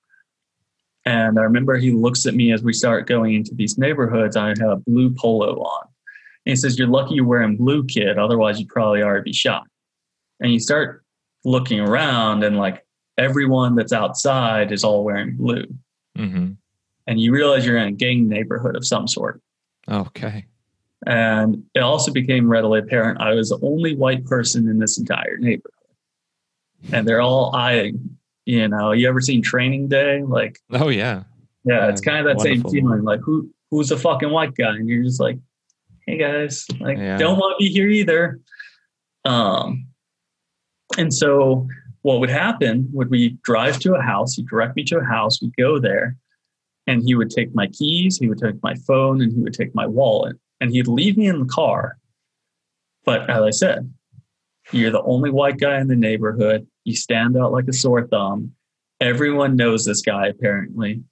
And 1.05 1.37
I 1.37 1.43
remember 1.43 1.75
he 1.75 1.91
looks 1.91 2.25
at 2.25 2.33
me 2.33 2.53
as 2.53 2.63
we 2.63 2.73
start 2.73 3.05
going 3.05 3.35
into 3.35 3.53
these 3.53 3.77
neighborhoods. 3.77 4.37
I 4.37 4.47
have 4.47 4.61
a 4.61 4.77
blue 4.77 5.13
polo 5.13 5.61
on. 5.61 5.87
And 6.45 6.51
he 6.51 6.55
says, 6.55 6.79
You're 6.79 6.87
lucky 6.87 7.15
you're 7.15 7.25
wearing 7.25 7.57
blue, 7.57 7.83
kid. 7.83 8.17
Otherwise, 8.17 8.59
you'd 8.59 8.69
probably 8.69 9.03
already 9.03 9.23
be 9.23 9.33
shot. 9.33 9.67
And 10.39 10.53
you 10.53 10.59
start 10.59 11.03
looking 11.43 11.79
around, 11.79 12.43
and 12.43 12.57
like 12.57 12.85
everyone 13.17 13.75
that's 13.75 13.93
outside 13.93 14.71
is 14.71 14.83
all 14.83 15.03
wearing 15.03 15.35
blue. 15.35 15.65
Mm-hmm. 16.17 16.53
And 17.07 17.19
you 17.19 17.31
realize 17.31 17.65
you're 17.65 17.77
in 17.77 17.87
a 17.87 17.91
gang 17.91 18.27
neighborhood 18.27 18.75
of 18.75 18.85
some 18.85 19.07
sort. 19.07 19.41
Okay. 19.87 20.45
And 21.05 21.63
it 21.75 21.81
also 21.81 22.11
became 22.11 22.49
readily 22.49 22.79
apparent 22.79 23.21
I 23.21 23.33
was 23.33 23.49
the 23.49 23.59
only 23.61 23.95
white 23.95 24.25
person 24.25 24.67
in 24.67 24.79
this 24.79 24.97
entire 24.97 25.37
neighborhood. 25.37 25.74
And 26.91 27.07
they're 27.07 27.21
all 27.21 27.55
eyeing, 27.55 28.17
you 28.45 28.67
know, 28.67 28.91
you 28.91 29.07
ever 29.07 29.21
seen 29.21 29.41
training 29.41 29.87
day? 29.89 30.21
Like, 30.21 30.59
Oh 30.71 30.89
yeah. 30.89 31.23
yeah, 31.63 31.87
it's 31.89 32.01
kind 32.01 32.19
of 32.19 32.25
that 32.25 32.37
Wonderful. 32.37 32.69
same 32.71 32.81
feeling. 32.81 33.03
Like, 33.03 33.21
who 33.21 33.49
who's 33.71 33.91
a 33.91 33.97
fucking 33.97 34.29
white 34.29 34.55
guy? 34.55 34.75
And 34.75 34.87
you're 34.87 35.03
just 35.03 35.19
like, 35.19 35.37
hey 36.05 36.17
guys, 36.17 36.67
like, 36.79 36.97
Yeah. 36.97 37.17
don't 37.17 37.37
want 37.39 37.57
to 37.59 37.63
be 37.63 37.69
here 37.71 37.89
either. 37.89 38.39
Um, 39.25 39.87
and 40.97 41.11
so 41.13 41.67
what 42.03 42.19
would 42.19 42.29
happen 42.29 42.87
would 42.93 43.09
we 43.09 43.29
drive 43.41 43.79
to 43.79 43.95
a 43.95 44.01
house, 44.01 44.35
he'd 44.35 44.47
direct 44.47 44.75
me 44.75 44.83
to 44.85 44.99
a 44.99 45.03
house, 45.03 45.41
we'd 45.41 45.55
go 45.57 45.79
there, 45.79 46.15
and 46.85 47.01
he 47.03 47.15
would 47.15 47.31
take 47.31 47.53
my 47.55 47.65
keys, 47.67 48.19
he 48.19 48.27
would 48.29 48.37
take 48.37 48.61
my 48.61 48.75
phone, 48.87 49.21
and 49.21 49.33
he 49.33 49.39
would 49.41 49.55
take 49.55 49.73
my 49.73 49.87
wallet, 49.87 50.37
and 50.61 50.69
he'd 50.71 50.87
leave 50.87 51.17
me 51.17 51.25
in 51.25 51.39
the 51.39 51.45
car. 51.47 51.97
But 53.03 53.27
as 53.27 53.41
I 53.41 53.49
said, 53.49 53.91
you're 54.71 54.91
the 54.91 55.01
only 55.01 55.31
white 55.31 55.57
guy 55.57 55.79
in 55.81 55.87
the 55.87 55.95
neighborhood. 55.95 56.67
You 56.85 56.95
stand 56.95 57.35
out 57.35 57.51
like 57.51 57.67
a 57.67 57.73
sore 57.73 58.07
thumb. 58.07 58.53
Everyone 59.01 59.57
knows 59.57 59.83
this 59.83 60.01
guy, 60.01 60.27
apparently. 60.27 61.03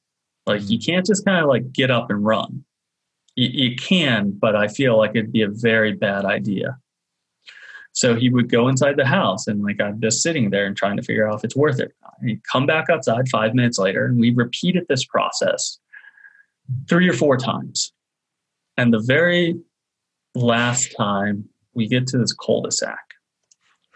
Like, 0.46 0.62
you 0.70 0.78
mm-hmm. 0.78 0.92
can't 0.92 1.06
just 1.06 1.26
kind 1.26 1.44
of 1.44 1.50
like 1.50 1.74
get 1.74 1.92
up 1.92 2.10
and 2.10 2.24
run. 2.24 2.64
You, 3.36 3.50
you 3.50 3.76
can, 3.76 4.32
but 4.32 4.56
I 4.56 4.68
feel 4.68 4.98
like 4.98 5.12
it'd 5.12 5.34
be 5.34 5.42
a 5.42 5.50
very 5.50 5.92
bad 5.92 6.24
idea. 6.24 6.78
So 7.94 8.16
he 8.16 8.30
would 8.30 8.50
go 8.50 8.68
inside 8.68 8.98
the 8.98 9.06
house 9.06 9.46
and 9.48 9.62
like 9.62 9.80
I'm 9.80 10.02
just 10.02 10.24
sitting 10.24 10.50
there 10.50 10.66
and 10.66 10.76
trying 10.76 10.98
to 10.98 11.04
figure 11.04 11.30
out 11.30 11.36
if 11.36 11.44
it's 11.44 11.56
worth 11.56 11.80
it. 11.80 11.92
And 12.20 12.30
he'd 12.30 12.42
come 12.52 12.66
back 12.66 12.90
outside 12.90 13.30
five 13.30 13.54
minutes 13.54 13.78
later 13.78 14.06
and 14.06 14.20
we 14.20 14.34
repeated 14.34 14.86
this 14.90 15.06
process 15.06 15.78
three 16.90 17.08
or 17.08 17.14
four 17.14 17.38
times. 17.38 17.94
And 18.78 18.92
the 18.92 19.00
very 19.00 19.56
last 20.34 20.96
time 20.98 21.48
we 21.76 21.88
get 21.88 22.08
to 22.08 22.18
this 22.18 22.34
cul-de-sac 22.34 22.98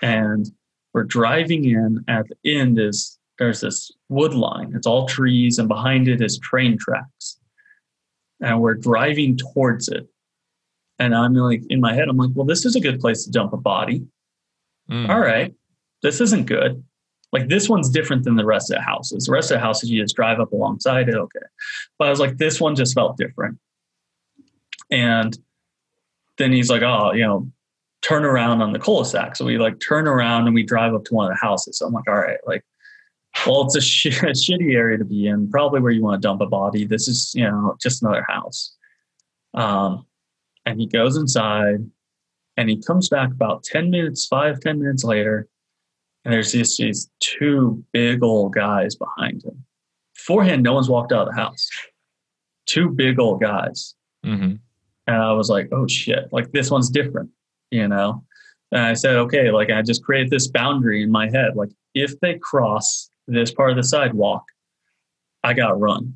and 0.03 0.51
we're 0.97 1.03
driving 1.03 1.63
in 1.65 2.03
at 2.07 2.25
the 2.27 2.57
end 2.57 2.79
is 2.79 3.19
there's 3.37 3.61
this 3.61 3.91
wood 4.09 4.33
line. 4.33 4.71
It's 4.75 4.87
all 4.87 5.07
trees 5.07 5.59
and 5.59 5.67
behind 5.67 6.07
it 6.07 6.23
is 6.23 6.39
train 6.39 6.75
tracks. 6.75 7.37
And 8.41 8.59
we're 8.59 8.73
driving 8.73 9.37
towards 9.37 9.89
it. 9.89 10.07
And 10.97 11.13
I'm 11.13 11.35
like 11.35 11.61
in 11.69 11.79
my 11.79 11.93
head, 11.93 12.09
I'm 12.09 12.17
like, 12.17 12.31
well, 12.33 12.47
this 12.47 12.65
is 12.65 12.75
a 12.75 12.79
good 12.79 12.99
place 12.99 13.25
to 13.25 13.31
dump 13.31 13.53
a 13.53 13.57
body. 13.57 14.07
Mm. 14.89 15.07
All 15.07 15.19
right, 15.19 15.53
this 16.01 16.19
isn't 16.19 16.47
good. 16.47 16.83
Like 17.31 17.47
this 17.47 17.69
one's 17.69 17.91
different 17.91 18.23
than 18.23 18.35
the 18.35 18.45
rest 18.45 18.71
of 18.71 18.77
the 18.77 18.81
houses. 18.81 19.25
The 19.25 19.33
rest 19.33 19.51
of 19.51 19.57
the 19.57 19.61
houses 19.61 19.91
you 19.91 20.01
just 20.01 20.15
drive 20.15 20.39
up 20.39 20.51
alongside 20.51 21.09
it, 21.09 21.15
okay. 21.15 21.45
But 21.99 22.07
I 22.07 22.09
was 22.09 22.19
like, 22.19 22.37
this 22.37 22.59
one 22.59 22.75
just 22.75 22.95
felt 22.95 23.17
different. 23.17 23.59
And 24.89 25.37
then 26.39 26.51
he's 26.51 26.71
like, 26.71 26.81
oh, 26.81 27.11
you 27.13 27.27
know, 27.27 27.51
turn 28.01 28.23
around 28.25 28.61
on 28.61 28.73
the 28.73 28.79
cul-de-sac. 28.79 29.35
So 29.35 29.45
we 29.45 29.57
like 29.57 29.79
turn 29.79 30.07
around 30.07 30.45
and 30.45 30.53
we 30.53 30.63
drive 30.63 30.93
up 30.93 31.03
to 31.05 31.13
one 31.13 31.31
of 31.31 31.37
the 31.37 31.45
houses. 31.45 31.77
So 31.79 31.87
I'm 31.87 31.93
like, 31.93 32.07
all 32.07 32.15
right, 32.15 32.37
like, 32.45 32.63
well, 33.45 33.65
it's 33.65 33.75
a, 33.75 33.81
sh- 33.81 34.05
a 34.05 34.33
shitty 34.33 34.73
area 34.75 34.97
to 34.97 35.05
be 35.05 35.27
in, 35.27 35.49
probably 35.49 35.81
where 35.81 35.91
you 35.91 36.03
want 36.03 36.21
to 36.21 36.25
dump 36.27 36.41
a 36.41 36.47
body. 36.47 36.85
This 36.85 37.07
is, 37.07 37.33
you 37.35 37.43
know, 37.43 37.75
just 37.81 38.01
another 38.01 38.25
house. 38.27 38.75
Um, 39.53 40.05
and 40.65 40.79
he 40.79 40.87
goes 40.87 41.15
inside 41.17 41.89
and 42.57 42.69
he 42.69 42.81
comes 42.81 43.09
back 43.09 43.31
about 43.31 43.63
10 43.63 43.89
minutes, 43.89 44.25
five, 44.25 44.59
10 44.59 44.79
minutes 44.79 45.03
later. 45.03 45.47
And 46.25 46.33
there's 46.33 46.51
these, 46.51 46.75
these 46.77 47.09
two 47.19 47.83
big 47.93 48.21
old 48.23 48.53
guys 48.53 48.95
behind 48.95 49.43
him. 49.43 49.63
Beforehand, 50.15 50.63
no 50.63 50.73
one's 50.73 50.89
walked 50.89 51.13
out 51.13 51.27
of 51.27 51.33
the 51.33 51.39
house. 51.41 51.69
Two 52.65 52.89
big 52.89 53.19
old 53.19 53.39
guys. 53.39 53.95
hmm 54.23 54.55
And 55.07 55.15
I 55.15 55.31
was 55.31 55.49
like, 55.49 55.69
oh 55.71 55.87
shit, 55.87 56.27
like 56.31 56.51
this 56.51 56.69
one's 56.69 56.89
different, 56.89 57.29
you 57.71 57.87
know? 57.87 58.23
And 58.71 58.81
I 58.81 58.93
said, 58.93 59.15
okay, 59.15 59.51
like 59.51 59.69
I 59.69 59.81
just 59.81 60.03
created 60.03 60.29
this 60.29 60.47
boundary 60.47 61.01
in 61.03 61.11
my 61.11 61.29
head. 61.29 61.55
Like 61.55 61.69
if 61.93 62.19
they 62.19 62.37
cross 62.37 63.09
this 63.27 63.51
part 63.51 63.71
of 63.71 63.77
the 63.77 63.83
sidewalk, 63.83 64.43
I 65.43 65.53
gotta 65.53 65.75
run. 65.75 66.15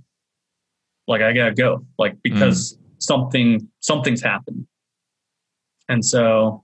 Like 1.08 1.22
I 1.22 1.34
gotta 1.34 1.54
go. 1.54 1.86
Like 1.98 2.18
because 2.24 2.78
something 3.00 3.68
something's 3.80 4.22
happened. 4.22 4.68
And 5.90 6.04
so 6.06 6.64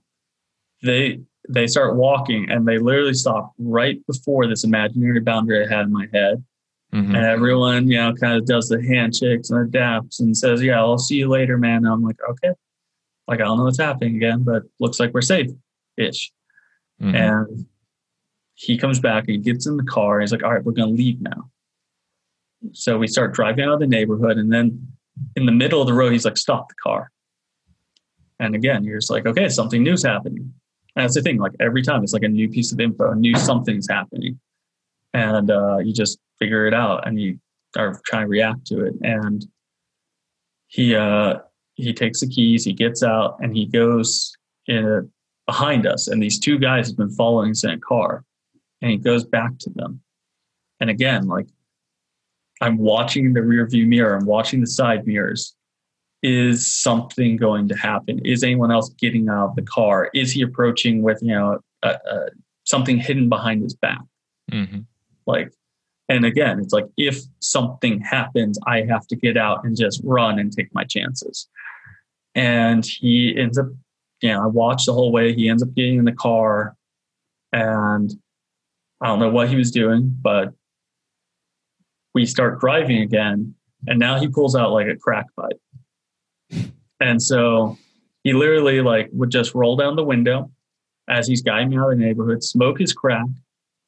they 0.82 1.20
they 1.48 1.66
start 1.66 1.96
walking 1.96 2.50
and 2.50 2.66
they 2.66 2.78
literally 2.78 3.14
stop 3.14 3.52
right 3.58 4.04
before 4.06 4.46
this 4.46 4.64
imaginary 4.64 5.20
boundary 5.20 5.66
I 5.66 5.74
had 5.74 5.86
in 5.86 5.92
my 5.92 6.06
head. 6.12 6.44
hmm 6.92 7.14
And 7.14 7.24
everyone, 7.24 7.88
you 7.88 7.96
know, 7.96 8.12
kind 8.14 8.36
of 8.36 8.44
does 8.46 8.68
the 8.68 8.82
handshakes 8.82 9.50
and 9.50 9.66
adapts 9.66 10.20
and 10.20 10.36
says, 10.36 10.62
Yeah, 10.62 10.78
I'll 10.78 10.98
see 10.98 11.16
you 11.16 11.28
later, 11.28 11.56
man. 11.56 11.78
And 11.78 11.88
I'm 11.88 12.02
like, 12.02 12.18
okay. 12.30 12.52
Like 13.28 13.40
I 13.40 13.44
don't 13.44 13.58
know 13.58 13.64
what's 13.64 13.78
happening 13.78 14.16
again, 14.16 14.42
but 14.42 14.62
looks 14.80 14.98
like 14.98 15.12
we're 15.12 15.20
safe 15.20 15.50
ish. 15.96 16.32
Mhm. 17.00 17.14
And 17.14 17.66
he 18.54 18.76
comes 18.76 18.98
back 18.98 19.24
and 19.28 19.36
he 19.36 19.38
gets 19.38 19.66
in 19.66 19.76
the 19.76 19.84
car 19.84 20.14
and 20.16 20.22
he's 20.22 20.32
like, 20.32 20.42
All 20.42 20.52
right, 20.52 20.64
we're 20.64 20.72
gonna 20.72 20.90
leave 20.90 21.20
now. 21.20 21.50
So 22.72 22.98
we 22.98 23.06
start 23.06 23.34
driving 23.34 23.64
out 23.64 23.74
of 23.74 23.80
the 23.80 23.86
neighborhood, 23.86 24.36
and 24.38 24.52
then 24.52 24.88
in 25.36 25.46
the 25.46 25.52
middle 25.52 25.80
of 25.80 25.86
the 25.86 25.94
road, 25.94 26.12
he's 26.12 26.24
like, 26.24 26.36
Stop 26.36 26.68
the 26.68 26.74
car. 26.82 27.10
And 28.40 28.54
again, 28.54 28.84
you're 28.84 28.98
just 28.98 29.10
like, 29.10 29.26
okay, 29.26 29.48
something 29.48 29.82
new's 29.82 30.04
happening. 30.04 30.54
And 30.94 31.04
that's 31.04 31.14
the 31.14 31.22
thing, 31.22 31.38
like 31.38 31.52
every 31.58 31.82
time 31.82 32.04
it's 32.04 32.12
like 32.12 32.22
a 32.22 32.28
new 32.28 32.48
piece 32.48 32.72
of 32.72 32.78
info, 32.80 33.10
a 33.10 33.14
new 33.16 33.36
something's 33.36 33.88
happening. 33.88 34.38
And 35.12 35.50
uh, 35.50 35.78
you 35.78 35.92
just 35.92 36.18
figure 36.38 36.66
it 36.66 36.74
out 36.74 37.06
and 37.06 37.20
you 37.20 37.40
are 37.76 38.00
trying 38.06 38.22
to 38.26 38.28
react 38.28 38.66
to 38.68 38.84
it. 38.84 38.94
And 39.02 39.44
he 40.68 40.94
uh 40.94 41.38
he 41.78 41.92
takes 41.92 42.20
the 42.20 42.26
keys, 42.26 42.64
he 42.64 42.72
gets 42.72 43.02
out 43.02 43.36
and 43.40 43.56
he 43.56 43.64
goes 43.64 44.36
in 44.66 45.10
behind 45.46 45.86
us. 45.86 46.08
And 46.08 46.22
these 46.22 46.38
two 46.38 46.58
guys 46.58 46.88
have 46.88 46.96
been 46.96 47.10
following 47.10 47.52
us 47.52 47.64
in 47.64 47.70
a 47.70 47.78
car. 47.78 48.24
And 48.82 48.90
he 48.90 48.98
goes 48.98 49.24
back 49.24 49.58
to 49.60 49.70
them. 49.70 50.00
And 50.80 50.90
again, 50.90 51.26
like 51.26 51.46
I'm 52.60 52.78
watching 52.78 53.32
the 53.32 53.42
rear 53.42 53.66
view 53.66 53.86
mirror, 53.86 54.16
I'm 54.16 54.26
watching 54.26 54.60
the 54.60 54.66
side 54.66 55.06
mirrors. 55.06 55.54
Is 56.22 56.66
something 56.66 57.36
going 57.36 57.68
to 57.68 57.76
happen? 57.76 58.18
Is 58.24 58.42
anyone 58.42 58.72
else 58.72 58.88
getting 58.90 59.28
out 59.28 59.50
of 59.50 59.56
the 59.56 59.62
car? 59.62 60.10
Is 60.14 60.32
he 60.32 60.42
approaching 60.42 61.02
with, 61.02 61.22
you 61.22 61.32
know, 61.32 61.60
uh, 61.84 61.94
uh, 62.10 62.26
something 62.64 62.98
hidden 62.98 63.28
behind 63.28 63.62
his 63.62 63.74
back? 63.74 64.00
Mhm. 64.50 64.84
Like, 65.26 65.52
and 66.08 66.24
again, 66.24 66.58
it's 66.58 66.72
like 66.72 66.86
if 66.96 67.20
something 67.38 68.00
happens, 68.00 68.58
I 68.66 68.82
have 68.82 69.06
to 69.08 69.16
get 69.16 69.36
out 69.36 69.64
and 69.64 69.76
just 69.76 70.00
run 70.02 70.40
and 70.40 70.52
take 70.52 70.74
my 70.74 70.82
chances. 70.82 71.48
And 72.38 72.86
he 72.86 73.34
ends 73.36 73.58
up, 73.58 73.66
you 74.22 74.28
know, 74.30 74.42
I 74.44 74.46
watched 74.46 74.86
the 74.86 74.92
whole 74.92 75.10
way. 75.10 75.34
He 75.34 75.48
ends 75.48 75.60
up 75.62 75.74
getting 75.74 75.98
in 75.98 76.04
the 76.04 76.12
car, 76.12 76.76
and 77.52 78.10
I 79.00 79.08
don't 79.08 79.18
know 79.18 79.28
what 79.30 79.48
he 79.48 79.56
was 79.56 79.72
doing, 79.72 80.16
but 80.22 80.52
we 82.14 82.26
start 82.26 82.60
driving 82.60 82.98
again, 83.02 83.54
and 83.88 83.98
now 83.98 84.18
he 84.20 84.28
pulls 84.28 84.54
out 84.56 84.70
like 84.72 84.86
a 84.86 84.96
crack 84.96 85.26
pipe. 85.36 85.60
And 87.00 87.22
so 87.22 87.78
he 88.24 88.32
literally 88.32 88.80
like 88.80 89.08
would 89.12 89.30
just 89.30 89.54
roll 89.54 89.76
down 89.76 89.94
the 89.94 90.02
window 90.02 90.50
as 91.08 91.28
he's 91.28 91.42
guiding 91.42 91.68
me 91.70 91.78
out 91.78 91.92
of 91.92 91.96
the 91.98 92.04
neighborhood, 92.04 92.42
smoke 92.42 92.80
his 92.80 92.92
crack, 92.92 93.24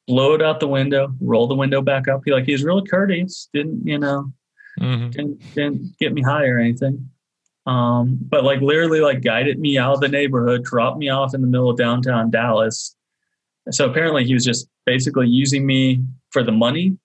blow 0.07 0.33
it 0.33 0.41
out 0.41 0.61
the 0.61 0.67
window, 0.69 1.13
roll 1.19 1.45
the 1.45 1.53
window 1.55 1.81
back 1.81 2.07
up. 2.07 2.21
He 2.23 2.31
like 2.31 2.45
he's 2.45 2.63
really 2.63 2.87
courteous, 2.87 3.49
didn't 3.53 3.85
you 3.85 3.99
know, 3.99 4.31
Mhm. 4.79 5.11
didn't 5.11 5.53
didn't 5.55 5.97
get 5.99 6.13
me 6.13 6.21
high 6.21 6.45
or 6.47 6.57
anything. 6.57 7.09
Um, 7.65 8.17
but 8.21 8.43
like 8.43 8.61
literally 8.61 9.01
like 9.01 9.21
guided 9.21 9.59
me 9.59 9.77
out 9.77 9.93
of 9.93 10.01
the 10.01 10.07
neighborhood, 10.07 10.63
dropped 10.63 10.97
me 10.97 11.09
off 11.09 11.33
in 11.35 11.41
the 11.41 11.47
middle 11.47 11.69
of 11.69 11.77
downtown 11.77 12.31
Dallas. 12.31 12.95
So 13.69 13.89
apparently 13.89 14.25
he 14.25 14.33
was 14.33 14.43
just 14.43 14.67
basically 14.85 15.27
using 15.27 15.65
me 15.65 16.03
for 16.31 16.43
the 16.43 16.51
money 16.51 16.97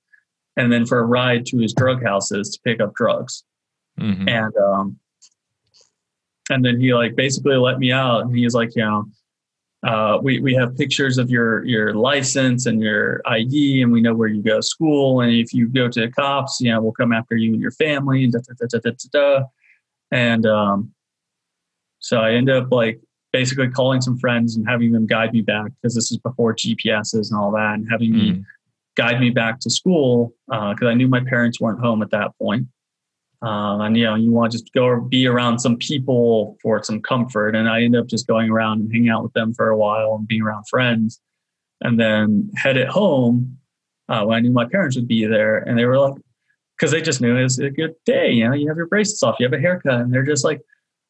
and 0.56 0.72
then 0.72 0.86
for 0.86 0.98
a 0.98 1.04
ride 1.04 1.44
to 1.46 1.58
his 1.58 1.74
drug 1.74 2.02
houses 2.02 2.50
to 2.50 2.60
pick 2.64 2.80
up 2.80 2.94
drugs. 2.94 3.44
Mhm. 4.00 4.28
And 4.28 4.56
um 4.56 4.98
and 6.48 6.64
then 6.64 6.80
he 6.80 6.94
like 6.94 7.16
basically 7.16 7.56
let 7.56 7.78
me 7.78 7.92
out 7.92 8.22
and 8.22 8.34
he 8.34 8.44
was 8.44 8.54
like, 8.54 8.74
you 8.76 8.82
know, 8.82 9.04
uh, 9.82 10.18
we 10.22 10.40
we 10.40 10.54
have 10.54 10.76
pictures 10.76 11.18
of 11.18 11.30
your 11.30 11.64
your 11.64 11.94
license 11.94 12.66
and 12.66 12.80
your 12.80 13.20
ID, 13.26 13.82
and 13.82 13.92
we 13.92 14.00
know 14.00 14.14
where 14.14 14.28
you 14.28 14.42
go 14.42 14.56
to 14.56 14.62
school. 14.62 15.20
And 15.20 15.32
if 15.32 15.52
you 15.52 15.68
go 15.68 15.88
to 15.88 16.00
the 16.00 16.08
cops, 16.10 16.60
you 16.60 16.72
know, 16.72 16.80
we'll 16.80 16.92
come 16.92 17.12
after 17.12 17.36
you 17.36 17.52
and 17.52 17.60
your 17.60 17.70
family. 17.72 18.26
Da, 18.26 18.40
da, 18.68 18.90
da. 19.12 19.44
And 20.10 20.46
um, 20.46 20.92
so 21.98 22.20
I 22.20 22.32
end 22.32 22.50
up 22.50 22.70
like 22.70 23.00
basically 23.32 23.68
calling 23.68 24.00
some 24.00 24.18
friends 24.18 24.56
and 24.56 24.66
having 24.68 24.92
them 24.92 25.06
guide 25.06 25.32
me 25.32 25.40
back 25.40 25.66
because 25.66 25.94
this 25.94 26.10
is 26.10 26.18
before 26.18 26.54
GPSs 26.54 27.30
and 27.30 27.38
all 27.38 27.50
that, 27.52 27.74
and 27.74 27.86
having 27.90 28.12
mm. 28.12 28.16
me 28.16 28.44
guide 28.96 29.20
me 29.20 29.30
back 29.30 29.60
to 29.60 29.70
school 29.70 30.32
because 30.48 30.82
uh, 30.82 30.86
I 30.86 30.94
knew 30.94 31.08
my 31.08 31.20
parents 31.20 31.60
weren't 31.60 31.80
home 31.80 32.02
at 32.02 32.10
that 32.10 32.30
point. 32.40 32.66
Um, 33.42 33.82
and 33.82 33.96
you 33.96 34.04
know, 34.04 34.14
you 34.14 34.32
want 34.32 34.52
to 34.52 34.58
just 34.58 34.72
go 34.72 35.00
be 35.00 35.26
around 35.26 35.58
some 35.58 35.76
people 35.76 36.56
for 36.62 36.82
some 36.82 37.02
comfort. 37.02 37.54
And 37.54 37.68
I 37.68 37.82
ended 37.82 38.00
up 38.00 38.06
just 38.06 38.26
going 38.26 38.50
around 38.50 38.80
and 38.80 38.92
hanging 38.92 39.10
out 39.10 39.22
with 39.22 39.34
them 39.34 39.52
for 39.52 39.68
a 39.68 39.76
while 39.76 40.14
and 40.14 40.26
being 40.26 40.42
around 40.42 40.64
friends, 40.68 41.20
and 41.82 42.00
then 42.00 42.50
headed 42.56 42.88
home 42.88 43.58
uh, 44.08 44.24
when 44.24 44.38
I 44.38 44.40
knew 44.40 44.52
my 44.52 44.66
parents 44.66 44.96
would 44.96 45.08
be 45.08 45.26
there. 45.26 45.58
And 45.58 45.78
they 45.78 45.84
were 45.84 45.98
like, 45.98 46.20
because 46.76 46.92
they 46.92 47.00
just 47.00 47.20
knew 47.20 47.36
it 47.36 47.42
was 47.42 47.58
a 47.58 47.70
good 47.70 47.94
day. 48.04 48.30
You 48.30 48.48
know, 48.48 48.54
you 48.54 48.68
have 48.68 48.76
your 48.76 48.86
braces 48.86 49.22
off, 49.22 49.36
you 49.38 49.46
have 49.46 49.52
a 49.52 49.60
haircut, 49.60 50.00
and 50.00 50.12
they're 50.12 50.22
just 50.22 50.44
like, 50.44 50.60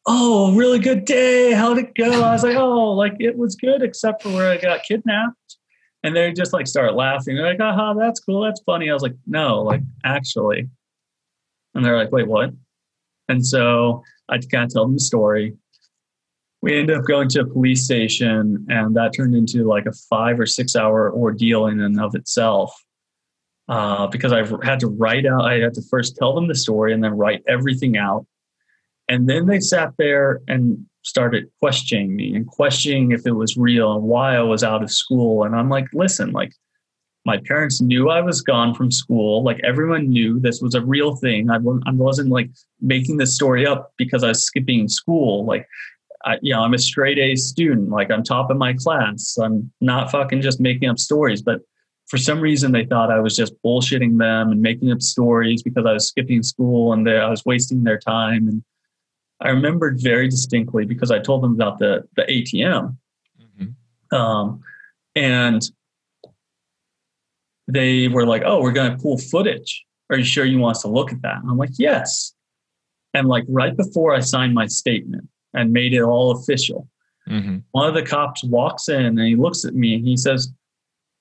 "Oh, 0.07 0.55
really 0.55 0.79
good 0.79 1.05
day. 1.05 1.53
How'd 1.53 1.79
it 1.79 1.95
go?" 1.95 2.23
I 2.23 2.33
was 2.33 2.43
like, 2.43 2.57
"Oh, 2.57 2.93
like 2.93 3.15
it 3.21 3.37
was 3.37 3.57
good, 3.57 3.83
except 3.83 4.23
for 4.23 4.31
where 4.31 4.51
I 4.51 4.57
got 4.57 4.85
kidnapped." 4.85 5.57
And 6.03 6.15
they 6.15 6.33
just 6.33 6.53
like 6.53 6.67
start 6.67 6.95
laughing. 6.95 7.37
They're 7.37 7.47
like, 7.47 7.61
"Aha, 7.61 7.95
that's 7.95 8.21
cool. 8.21 8.43
That's 8.43 8.61
funny." 8.67 8.91
I 8.91 8.95
was 8.95 9.03
like, 9.03 9.17
"No, 9.27 9.63
like 9.63 9.83
actually." 10.05 10.69
And 11.77 11.85
they're 11.85 11.97
like, 11.97 12.11
wait, 12.11 12.27
what? 12.27 12.51
And 13.29 13.47
so 13.47 14.03
I 14.31 14.39
kind 14.39 14.65
of 14.65 14.71
tell 14.71 14.85
them 14.85 14.95
the 14.95 15.01
story. 15.01 15.55
We 16.63 16.79
ended 16.79 16.97
up 16.97 17.05
going 17.05 17.29
to 17.31 17.43
a 17.43 17.47
police 17.47 17.85
station, 17.85 18.67
and 18.71 18.97
that 18.97 19.13
turned 19.15 19.37
into 19.37 19.65
like 19.65 19.85
a 19.85 19.93
five 20.09 20.41
or 20.41 20.47
six 20.47 20.75
hour 20.75 21.13
ordeal 21.13 21.67
in 21.67 21.81
and 21.81 22.01
of 22.01 22.15
itself. 22.15 22.75
Uh, 23.69 24.07
because 24.07 24.33
I've 24.33 24.53
had 24.63 24.79
to 24.81 24.89
write 24.89 25.27
out, 25.27 25.45
I 25.45 25.59
had 25.59 25.75
to 25.75 25.83
first 25.91 26.17
tell 26.17 26.35
them 26.35 26.47
the 26.47 26.55
story 26.55 26.93
and 26.93 27.03
then 27.03 27.17
write 27.17 27.43
everything 27.49 27.97
out. 27.97 28.25
And 29.09 29.29
then 29.29 29.47
they 29.47 29.61
sat 29.61 29.93
there 29.99 30.41
and 30.47 30.87
started 31.03 31.51
questioning 31.61 32.15
me 32.15 32.35
and 32.35 32.47
questioning 32.47 33.13
if 33.13 33.27
it 33.27 33.33
was 33.33 33.57
real 33.57 33.95
and 33.95 34.05
why 34.05 34.37
I 34.37 34.43
was 34.43 34.63
out 34.63 34.83
of 34.83 34.91
school. 34.91 35.45
And 35.45 35.55
I'm 35.55 35.69
like, 35.69 35.87
listen, 35.93 36.31
like, 36.33 36.53
my 37.27 37.39
parents 37.39 37.81
knew 37.81 38.09
I 38.09 38.21
was 38.21 38.41
gone 38.41 38.73
from 38.73 38.93
school. 38.93 39.43
Like 39.43 39.61
everyone 39.65 40.09
knew 40.09 40.39
this 40.39 40.61
was 40.63 40.77
a 40.77 40.81
real 40.81 41.17
thing. 41.17 41.51
I, 41.51 41.59
wasn't 41.59 42.29
like 42.29 42.51
making 42.81 43.17
this 43.17 43.35
story 43.35 43.67
up 43.67 43.93
because 43.99 44.23
I 44.23 44.29
was 44.29 44.47
skipping 44.47 44.87
school. 44.87 45.45
Like, 45.45 45.67
I, 46.25 46.39
you 46.41 46.55
know, 46.55 46.63
I'm 46.63 46.73
a 46.73 46.79
straight 46.79 47.19
A 47.19 47.35
student. 47.35 47.89
Like 47.91 48.13
I'm 48.13 48.23
top 48.23 48.49
of 48.49 48.57
my 48.57 48.75
class. 48.75 49.37
I'm 49.43 49.73
not 49.81 50.13
fucking 50.13 50.41
just 50.41 50.61
making 50.61 50.89
up 50.89 51.01
stories. 51.01 51.43
But 51.43 51.63
for 52.07 52.19
some 52.19 52.41
reason, 52.41 52.73
they 52.73 52.85
thought 52.85 53.11
I 53.11 53.19
was 53.19 53.37
just 53.37 53.61
bullshitting 53.65 54.19
them 54.19 54.51
and 54.51 54.63
making 54.63 54.93
up 54.93 55.03
stories 55.03 55.63
because 55.63 55.85
I 55.87 55.93
was 55.93 56.09
skipping 56.09 56.43
school 56.43 56.93
and 56.93 57.07
they, 57.07 57.19
I 57.19 57.29
was 57.29 57.45
wasting 57.45 57.83
their 57.83 57.99
time. 57.99 58.47
And 58.47 58.63
I 59.41 59.51
remembered 59.51 60.01
very 60.01 60.29
distinctly 60.29 60.85
because 60.85 61.11
I 61.11 61.19
told 61.19 61.43
them 61.43 61.55
about 61.55 61.79
the 61.79 62.05
the 62.15 62.23
ATM. 62.23 62.97
Mm-hmm. 63.41 64.17
Um, 64.17 64.61
and 65.17 65.63
they 67.67 68.07
were 68.07 68.27
like, 68.27 68.43
"Oh, 68.47 68.63
we're 68.63 68.73
going 68.73 68.93
to 68.93 69.03
pull 69.03 69.19
footage. 69.19 69.85
Are 70.09 70.17
you 70.17 70.25
sure 70.25 70.45
you 70.45 70.59
want 70.59 70.77
us 70.77 70.83
to 70.83 70.89
look 70.89 71.13
at 71.13 71.23
that?" 71.23 71.39
And 71.43 71.51
I'm 71.51 71.59
like, 71.59 71.73
"Yes." 71.77 72.33
And 73.15 73.27
like 73.27 73.45
right 73.49 73.77
before 73.77 74.15
I 74.15 74.21
signed 74.21 74.55
my 74.55 74.67
statement 74.67 75.29
and 75.55 75.73
made 75.73 75.93
it 75.95 76.03
all 76.03 76.31
official, 76.33 76.89
mm-hmm. 77.29 77.59
one 77.73 77.89
of 77.89 77.95
the 77.95 78.03
cops 78.03 78.45
walks 78.45 78.89
in 78.89 79.07
and 79.07 79.19
he 79.19 79.35
looks 79.35 79.65
at 79.65 79.75
me 79.75 79.95
and 79.95 80.07
he 80.07 80.17
says, 80.17 80.53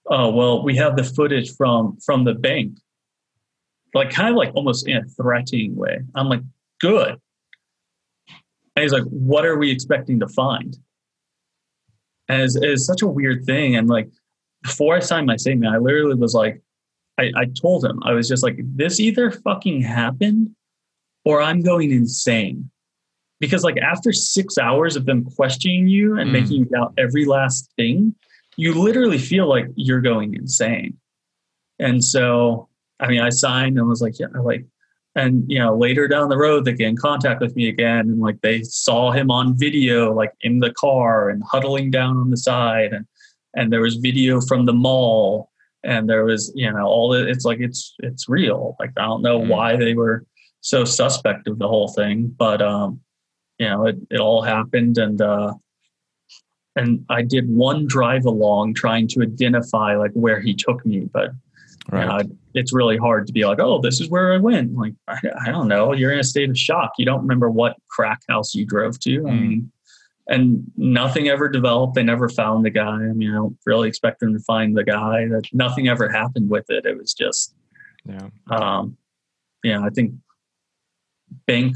"Oh, 0.07 0.29
well, 0.29 0.63
we 0.63 0.75
have 0.75 0.95
the 0.95 1.03
footage 1.03 1.55
from 1.55 1.97
from 2.05 2.23
the 2.23 2.33
bank." 2.33 2.77
Like 3.93 4.09
kind 4.09 4.29
of 4.29 4.35
like 4.35 4.53
almost 4.55 4.87
in 4.87 4.97
a 4.97 5.05
threatening 5.05 5.75
way. 5.75 5.99
I'm 6.15 6.27
like, 6.27 6.41
"Good." 6.79 7.17
And 8.75 8.83
he's 8.83 8.91
like, 8.91 9.03
"What 9.03 9.45
are 9.45 9.57
we 9.57 9.71
expecting 9.71 10.19
to 10.19 10.27
find?" 10.27 10.77
And 12.27 12.41
it's, 12.41 12.55
it's 12.55 12.85
such 12.85 13.01
a 13.01 13.07
weird 13.07 13.45
thing, 13.45 13.75
and 13.75 13.87
like 13.87 14.09
before 14.65 14.95
I 14.95 14.99
signed 14.99 15.27
my 15.27 15.37
statement, 15.37 15.73
I 15.73 15.77
literally 15.77 16.15
was 16.15 16.33
like, 16.33 16.61
I, 17.19 17.31
I 17.35 17.45
told 17.45 17.85
him, 17.85 18.01
I 18.03 18.13
was 18.13 18.27
just 18.27 18.43
like, 18.43 18.57
this 18.59 18.99
either 18.99 19.31
fucking 19.31 19.81
happened 19.81 20.49
or 21.23 21.41
I'm 21.41 21.61
going 21.61 21.91
insane. 21.91 22.69
Because 23.39 23.63
like 23.63 23.77
after 23.77 24.11
six 24.11 24.57
hours 24.57 24.95
of 24.95 25.05
them 25.05 25.25
questioning 25.35 25.87
you 25.87 26.17
and 26.17 26.29
mm. 26.29 26.33
making 26.33 26.51
you 26.53 26.65
doubt 26.65 26.93
every 26.97 27.25
last 27.25 27.71
thing, 27.77 28.15
you 28.57 28.73
literally 28.73 29.17
feel 29.17 29.47
like 29.47 29.67
you're 29.75 30.01
going 30.01 30.33
insane. 30.35 30.97
And 31.79 32.03
so, 32.03 32.69
I 32.99 33.07
mean, 33.07 33.21
I 33.21 33.29
signed 33.29 33.77
and 33.77 33.87
was 33.87 34.01
like, 34.01 34.19
yeah, 34.19 34.27
like, 34.41 34.65
and 35.15 35.43
you 35.47 35.59
know, 35.59 35.77
later 35.77 36.07
down 36.07 36.29
the 36.29 36.37
road, 36.37 36.65
they 36.65 36.73
get 36.73 36.87
in 36.87 36.97
contact 36.97 37.41
with 37.41 37.55
me 37.55 37.69
again, 37.69 38.01
and 38.09 38.19
like 38.19 38.41
they 38.41 38.63
saw 38.63 39.11
him 39.11 39.31
on 39.31 39.57
video, 39.57 40.13
like 40.13 40.33
in 40.41 40.59
the 40.59 40.73
car 40.73 41.29
and 41.29 41.41
huddling 41.49 41.89
down 41.89 42.17
on 42.17 42.29
the 42.31 42.37
side, 42.37 42.91
and 42.91 43.05
and 43.55 43.71
there 43.71 43.81
was 43.81 43.95
video 43.95 44.41
from 44.41 44.65
the 44.65 44.73
mall 44.73 45.49
and 45.85 46.09
there 46.09 46.25
was 46.25 46.51
you 46.55 46.71
know 46.71 46.85
all 46.85 47.09
the, 47.09 47.27
it's 47.27 47.45
like 47.45 47.59
it's 47.61 47.95
it's 47.99 48.27
real. 48.27 48.75
Like 48.79 48.91
i 48.97 49.03
don't 49.03 49.21
know 49.21 49.39
mm 49.39 49.47
why 49.47 49.77
they 49.77 49.93
were 49.93 50.25
so 50.61 50.83
suspect 50.83 51.47
of 51.47 51.59
the 51.59 51.67
whole 51.67 51.89
thing 51.89 52.33
but 52.39 52.59
um 52.59 52.99
you 53.59 53.69
know 53.69 53.85
it, 53.85 53.95
it 54.09 54.19
all 54.19 54.41
happened 54.41 54.97
and 54.97 55.21
uh 55.21 55.53
and 56.75 57.05
i 57.09 57.21
did 57.21 57.49
one 57.49 57.85
drive 57.87 58.25
along 58.25 58.73
trying 58.73 59.07
to 59.07 59.21
identify 59.21 59.95
like 59.95 60.11
where 60.13 60.39
he 60.39 60.53
took 60.53 60.85
me 60.85 61.01
but 61.13 61.31
right. 61.91 62.01
you 62.01 62.27
know, 62.27 62.35
it's 62.53 62.73
really 62.73 62.97
hard 62.97 63.27
to 63.27 63.33
be 63.33 63.45
like 63.45 63.59
oh 63.59 63.79
this 63.81 63.99
is 63.99 64.09
where 64.09 64.33
i 64.33 64.37
went 64.37 64.75
like 64.75 64.93
I, 65.07 65.19
I, 65.45 65.51
don't 65.51 65.67
know 65.67 65.93
you're 65.93 66.11
in 66.11 66.19
a 66.19 66.23
state 66.23 66.49
of 66.49 66.57
shock 66.57 66.91
you 66.97 67.05
don't 67.05 67.21
remember 67.21 67.49
what 67.49 67.77
crack 67.89 68.21
house 68.29 68.55
you 68.55 68.65
drove 68.65 68.99
to 69.01 69.21
mm. 69.21 69.29
i 69.29 69.33
mean 69.33 69.71
and 70.27 70.71
nothing 70.75 71.27
ever 71.27 71.47
developed. 71.47 71.95
They 71.95 72.03
never 72.03 72.29
found 72.29 72.65
the 72.65 72.69
guy. 72.69 72.95
I 72.95 73.13
mean, 73.13 73.29
I 73.29 73.35
don't 73.35 73.57
really 73.65 73.87
expect 73.87 74.19
them 74.19 74.33
to 74.33 74.39
find 74.39 74.75
the 74.75 74.83
guy. 74.83 75.27
That 75.27 75.47
nothing 75.53 75.87
ever 75.87 76.09
happened 76.09 76.49
with 76.49 76.65
it. 76.69 76.85
It 76.85 76.97
was 76.97 77.13
just, 77.13 77.53
yeah, 78.05 78.29
um, 78.49 78.97
yeah. 79.63 79.83
I 79.83 79.89
think 79.89 80.13
bank, 81.45 81.75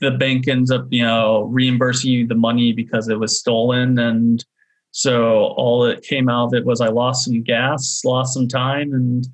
the 0.00 0.10
bank 0.12 0.48
ends 0.48 0.70
up, 0.70 0.86
you 0.90 1.02
know, 1.02 1.42
reimbursing 1.44 2.10
you 2.10 2.26
the 2.26 2.34
money 2.34 2.72
because 2.72 3.08
it 3.08 3.18
was 3.18 3.38
stolen, 3.38 3.98
and 3.98 4.44
so 4.90 5.46
all 5.56 5.82
that 5.84 6.02
came 6.02 6.28
out 6.28 6.48
of 6.48 6.54
it 6.54 6.64
was 6.64 6.80
I 6.80 6.88
lost 6.88 7.24
some 7.24 7.42
gas, 7.42 8.02
lost 8.04 8.34
some 8.34 8.48
time, 8.48 8.92
and 8.92 9.26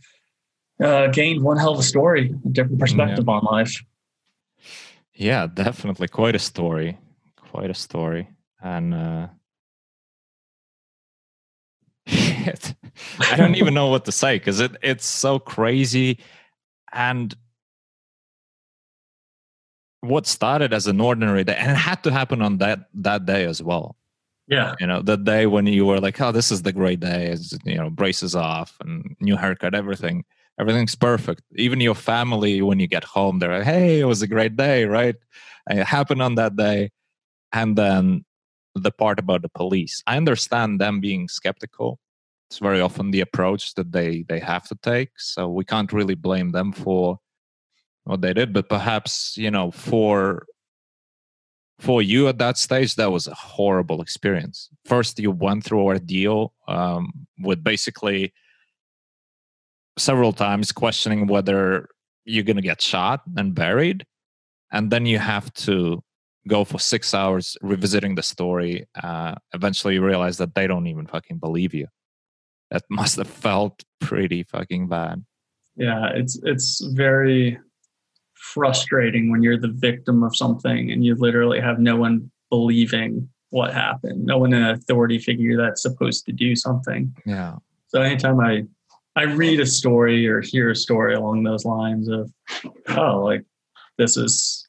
uh, 0.82 1.08
gained 1.08 1.42
one 1.42 1.56
hell 1.56 1.72
of 1.72 1.80
a 1.80 1.82
story, 1.82 2.34
a 2.44 2.48
different 2.50 2.78
perspective 2.78 3.24
yeah. 3.26 3.34
on 3.34 3.44
life. 3.44 3.82
Yeah, 5.14 5.48
definitely 5.48 6.06
quite 6.06 6.36
a 6.36 6.38
story 6.38 6.96
quite 7.50 7.70
a 7.70 7.74
story. 7.74 8.28
And 8.62 8.94
uh, 8.94 9.28
I 12.08 13.36
don't 13.36 13.56
even 13.56 13.74
know 13.74 13.88
what 13.88 14.04
to 14.04 14.12
say 14.12 14.38
because 14.38 14.60
it, 14.60 14.76
it's 14.82 15.06
so 15.06 15.38
crazy. 15.38 16.18
And 16.92 17.34
what 20.00 20.26
started 20.26 20.72
as 20.72 20.86
an 20.86 21.00
ordinary 21.00 21.44
day, 21.44 21.56
and 21.56 21.70
it 21.72 21.76
had 21.76 22.02
to 22.04 22.12
happen 22.12 22.42
on 22.42 22.58
that 22.58 22.88
that 22.94 23.26
day 23.26 23.44
as 23.44 23.62
well. 23.62 23.96
Yeah, 24.48 24.74
you 24.80 24.86
know, 24.86 25.02
the 25.02 25.16
day 25.16 25.46
when 25.46 25.66
you 25.66 25.84
were 25.86 26.00
like, 26.00 26.20
"Oh, 26.20 26.32
this 26.32 26.50
is 26.52 26.62
the 26.62 26.72
great 26.72 27.00
day," 27.00 27.26
it's, 27.28 27.56
you 27.64 27.76
know, 27.76 27.90
braces 27.90 28.34
off 28.34 28.76
and 28.80 29.16
new 29.20 29.36
haircut, 29.36 29.74
everything, 29.74 30.24
everything's 30.60 30.94
perfect. 30.94 31.42
Even 31.56 31.80
your 31.80 31.94
family, 31.94 32.62
when 32.62 32.80
you 32.80 32.86
get 32.86 33.04
home, 33.04 33.38
they're 33.38 33.58
like, 33.58 33.64
"Hey, 33.64 34.00
it 34.00 34.04
was 34.06 34.22
a 34.22 34.26
great 34.28 34.56
day, 34.56 34.84
right?" 34.86 35.16
And 35.68 35.78
it 35.80 35.86
happened 35.86 36.22
on 36.22 36.36
that 36.36 36.56
day, 36.56 36.90
and 37.52 37.76
then 37.76 38.24
the 38.74 38.92
part 38.92 39.18
about 39.18 39.42
the 39.42 39.48
police 39.48 40.02
i 40.06 40.16
understand 40.16 40.80
them 40.80 41.00
being 41.00 41.28
skeptical 41.28 41.98
it's 42.50 42.58
very 42.58 42.80
often 42.80 43.10
the 43.10 43.20
approach 43.20 43.74
that 43.74 43.92
they 43.92 44.24
they 44.28 44.38
have 44.38 44.66
to 44.68 44.76
take 44.82 45.10
so 45.18 45.48
we 45.48 45.64
can't 45.64 45.92
really 45.92 46.14
blame 46.14 46.52
them 46.52 46.72
for 46.72 47.18
what 48.08 48.20
they 48.20 48.32
did 48.32 48.52
but 48.52 48.68
perhaps 48.68 49.36
you 49.36 49.50
know 49.50 49.70
for 49.70 50.46
for 51.78 52.02
you 52.02 52.26
at 52.26 52.38
that 52.38 52.58
stage 52.58 52.96
that 52.96 53.12
was 53.12 53.26
a 53.26 53.34
horrible 53.34 54.00
experience 54.00 54.68
first 54.84 55.18
you 55.18 55.30
went 55.30 55.62
through 55.64 55.80
ordeal 55.80 56.52
um, 56.66 57.12
with 57.40 57.62
basically 57.62 58.32
several 59.96 60.32
times 60.32 60.72
questioning 60.72 61.26
whether 61.26 61.88
you're 62.24 62.44
going 62.44 62.56
to 62.56 62.62
get 62.62 62.80
shot 62.80 63.20
and 63.36 63.54
buried 63.54 64.04
and 64.72 64.90
then 64.90 65.06
you 65.06 65.18
have 65.18 65.52
to 65.54 66.02
go 66.48 66.64
for 66.64 66.78
six 66.78 67.14
hours 67.14 67.56
revisiting 67.62 68.14
the 68.14 68.22
story. 68.22 68.86
Uh, 69.00 69.34
eventually, 69.52 69.94
you 69.94 70.04
realize 70.04 70.38
that 70.38 70.54
they 70.54 70.66
don't 70.66 70.86
even 70.86 71.06
fucking 71.06 71.38
believe 71.38 71.74
you. 71.74 71.86
That 72.70 72.82
must 72.90 73.16
have 73.16 73.28
felt 73.28 73.84
pretty 74.00 74.42
fucking 74.42 74.88
bad. 74.88 75.24
Yeah, 75.76 76.10
it's 76.14 76.40
it's 76.42 76.84
very 76.94 77.58
frustrating 78.38 79.30
when 79.30 79.42
you're 79.42 79.58
the 79.58 79.68
victim 79.68 80.22
of 80.22 80.36
something 80.36 80.90
and 80.90 81.04
you 81.04 81.14
literally 81.14 81.60
have 81.60 81.78
no 81.78 81.96
one 81.96 82.30
believing 82.50 83.28
what 83.50 83.72
happened. 83.72 84.24
No 84.24 84.38
one 84.38 84.52
in 84.52 84.62
an 84.62 84.70
authority 84.70 85.18
figure 85.18 85.56
that's 85.56 85.82
supposed 85.82 86.26
to 86.26 86.32
do 86.32 86.54
something. 86.54 87.14
Yeah. 87.24 87.56
So 87.88 88.00
anytime 88.02 88.40
I 88.40 88.64
I 89.16 89.24
read 89.24 89.58
a 89.58 89.66
story 89.66 90.28
or 90.28 90.40
hear 90.40 90.70
a 90.70 90.76
story 90.76 91.14
along 91.14 91.42
those 91.42 91.64
lines 91.64 92.08
of, 92.08 92.30
oh, 92.90 93.22
like 93.24 93.44
this 93.96 94.16
is, 94.16 94.64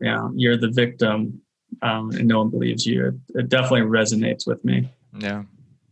yeah, 0.00 0.28
you're 0.34 0.56
the 0.56 0.70
victim, 0.70 1.42
um, 1.82 2.10
and 2.12 2.26
no 2.26 2.38
one 2.38 2.48
believes 2.48 2.86
you. 2.86 3.08
It, 3.08 3.40
it 3.40 3.48
definitely 3.50 3.82
resonates 3.82 4.46
with 4.46 4.64
me. 4.64 4.88
Yeah. 5.18 5.42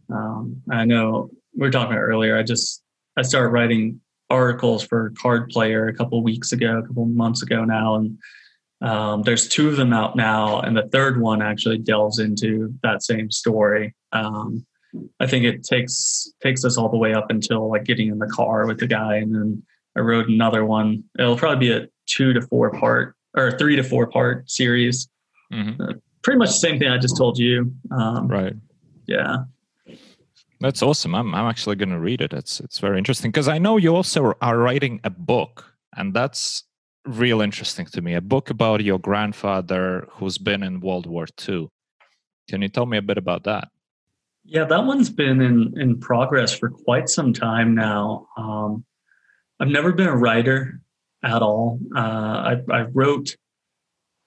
Um, 0.09 0.63
I 0.71 0.87
know 0.87 1.31
we 1.55 1.67
were 1.67 1.71
talking 1.71 1.93
about 1.93 2.01
earlier. 2.01 2.39
I 2.39 2.43
just 2.43 2.83
I 3.19 3.23
started 3.23 3.51
writing 3.51 4.01
articles 4.31 4.83
for 4.83 5.13
Card 5.21 5.49
Player 5.51 5.87
a 5.87 5.95
couple 5.95 6.23
weeks 6.23 6.53
ago, 6.53 6.79
a 6.79 6.87
couple 6.87 7.05
months 7.07 7.43
ago 7.43 7.65
now, 7.65 7.97
and 7.97 8.19
um, 8.81 9.23
there's 9.23 9.49
two 9.49 9.69
of 9.69 9.77
them 9.77 9.93
out 9.93 10.17
now, 10.17 10.61
and 10.61 10.77
the 10.77 10.89
third 10.89 11.21
one 11.21 11.41
actually 11.41 11.79
delves 11.79 12.19
into 12.19 12.75
that 12.83 13.03
same 13.03 13.31
story. 13.31 13.95
Um, 14.13 14.67
I 15.21 15.27
think 15.27 15.45
it 15.45 15.65
takes 15.65 16.33
takes 16.43 16.65
us 16.65 16.77
all 16.77 16.89
the 16.89 16.99
way 16.99 17.15
up 17.15 17.31
until 17.31 17.69
like 17.69 17.85
getting 17.85 18.09
in 18.09 18.19
the 18.19 18.27
car 18.27 18.67
with 18.67 18.79
the 18.79 18.87
guy, 18.87 19.17
and 19.17 19.35
then 19.35 19.63
I 19.97 20.01
wrote 20.01 20.29
another 20.29 20.65
one. 20.65 21.05
It'll 21.19 21.37
probably 21.37 21.69
be 21.69 21.73
a 21.73 21.89
two 22.07 22.33
to 22.33 22.43
four 22.43 22.71
part 22.73 23.17
or 23.37 23.57
three 23.59 23.77
to 23.77 23.83
four 23.83 24.07
part 24.07 24.51
series. 24.51 25.09
Mm-hmm. 25.53 25.81
Uh, 25.81 25.93
pretty 26.23 26.39
much 26.39 26.51
the 26.51 26.55
same 26.55 26.79
thing 26.79 26.89
I 26.89 26.99
just 26.99 27.17
told 27.17 27.39
you. 27.39 27.73
Um, 27.91 28.29
right. 28.29 28.55
Yeah. 29.07 29.45
That's 30.65 30.83
awesome. 30.83 31.15
I'm 31.15 31.35
I'm 31.35 31.47
actually 31.47 31.77
going 31.77 31.91
to 31.91 31.99
read 31.99 32.23
it. 32.23 32.33
It's 32.33 32.59
it's 32.59 32.79
very 32.79 32.97
interesting 32.97 33.31
because 33.31 33.49
I 33.49 33.59
know 33.59 33.77
you 33.77 33.95
also 33.95 34.33
are 34.41 34.57
writing 34.57 34.99
a 35.05 35.11
book, 35.11 35.75
and 35.95 36.15
that's 36.15 36.65
real 37.05 37.43
interesting 37.43 37.85
to 37.85 38.01
me. 38.01 38.15
A 38.15 38.23
book 38.23 38.49
about 38.49 38.83
your 38.83 38.99
grandfather 38.99 40.09
who's 40.13 40.39
been 40.39 40.63
in 40.63 40.81
World 40.81 41.05
War 41.05 41.27
II. 41.47 41.69
Can 42.49 42.63
you 42.63 42.71
tell 42.71 42.87
me 42.87 42.97
a 42.97 43.03
bit 43.03 43.19
about 43.19 43.45
that? 43.45 43.69
Yeah, 44.47 44.65
that 44.65 44.87
one's 44.87 45.11
been 45.11 45.43
in 45.43 45.79
in 45.79 46.01
progress 46.01 46.59
for 46.59 46.71
quite 46.71 47.11
some 47.11 47.35
time 47.35 47.75
now. 47.75 48.27
Um, 48.39 48.87
I've 49.61 49.69
never 49.69 49.93
been 49.93 50.09
a 50.09 50.17
writer 50.17 50.81
at 51.23 51.43
all. 51.43 51.79
Uh, 51.95 52.55
I, 52.55 52.57
I 52.73 52.81
wrote 52.95 53.37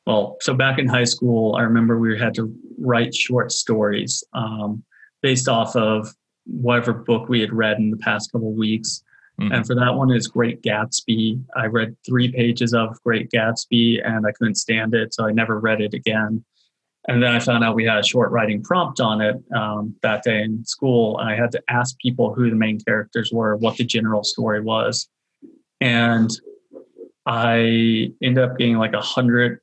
well, 0.06 0.38
so 0.42 0.54
back 0.54 0.78
in 0.78 0.88
high 0.88 1.06
school, 1.06 1.56
I 1.56 1.64
remember 1.64 1.98
we 1.98 2.20
had 2.20 2.36
to 2.36 2.56
write 2.78 3.16
short 3.16 3.52
stories 3.52 4.24
um, 4.34 4.84
based 5.24 5.50
off 5.50 5.76
of 5.76 6.14
whatever 6.48 6.94
book 6.94 7.30
we 7.30 7.42
had 7.42 7.54
read 7.54 7.78
in 7.78 7.92
the 7.92 7.98
past 7.98 8.32
couple 8.32 8.54
weeks. 8.54 9.04
Mm-hmm. 9.40 9.54
And 9.54 9.68
for 9.68 9.76
that 9.76 9.94
one 9.94 10.12
is 10.12 10.28
Great 10.28 10.64
Gatsby. 10.64 11.44
I 11.56 11.66
read 11.68 11.96
three 12.06 12.32
pages 12.32 12.74
of 12.74 13.02
Great 13.04 13.30
Gatsby 13.30 14.06
and 14.06 14.26
I 14.26 14.32
couldn't 14.32 14.56
stand 14.56 14.96
it, 14.96 15.14
so 15.14 15.26
I 15.26 15.32
never 15.32 15.60
read 15.60 15.82
it 15.82 15.94
again. 15.94 16.44
And 17.08 17.24
then 17.24 17.34
I 17.34 17.40
found 17.40 17.64
out 17.64 17.76
we 17.76 17.86
had 17.86 18.00
a 18.00 18.04
short 18.04 18.32
writing 18.32 18.62
prompt 18.62 19.00
on 19.00 19.22
it 19.22 19.36
um, 19.56 19.96
that 20.02 20.24
day 20.24 20.42
in 20.42 20.66
school. 20.66 21.18
And 21.20 21.30
I 21.30 21.36
had 21.36 21.52
to 21.54 21.64
ask 21.70 21.98
people 22.00 22.34
who 22.34 22.50
the 22.50 22.56
main 22.56 22.80
characters 22.82 23.32
were, 23.32 23.56
what 23.56 23.78
the 23.78 23.86
general 23.86 24.24
story 24.24 24.60
was. 24.60 25.08
And 25.80 26.30
I 27.26 28.12
ended 28.22 28.40
up 28.40 28.58
getting 28.58 28.78
like 28.78 28.94
a 28.94 29.02
hundred 29.02 29.60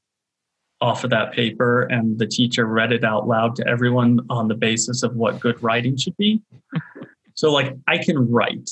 off 0.85 1.05
of 1.05 1.11
that 1.11 1.33
paper, 1.33 1.83
and 1.83 2.19
the 2.19 2.27
teacher 2.27 2.67
read 2.67 2.93
it 2.93 3.05
out 3.05 3.27
loud 3.27 3.57
to 3.57 3.67
everyone 3.67 4.21
on 4.29 4.49
the 4.49 4.55
basis 4.55 5.03
of 5.03 5.17
what 5.17 5.41
good 5.41 5.61
writing 5.63 5.97
should 5.97 6.17
be. 6.17 6.43
so, 7.35 7.53
like, 7.53 7.75
I 7.89 7.99
can 7.99 8.31
write, 8.31 8.71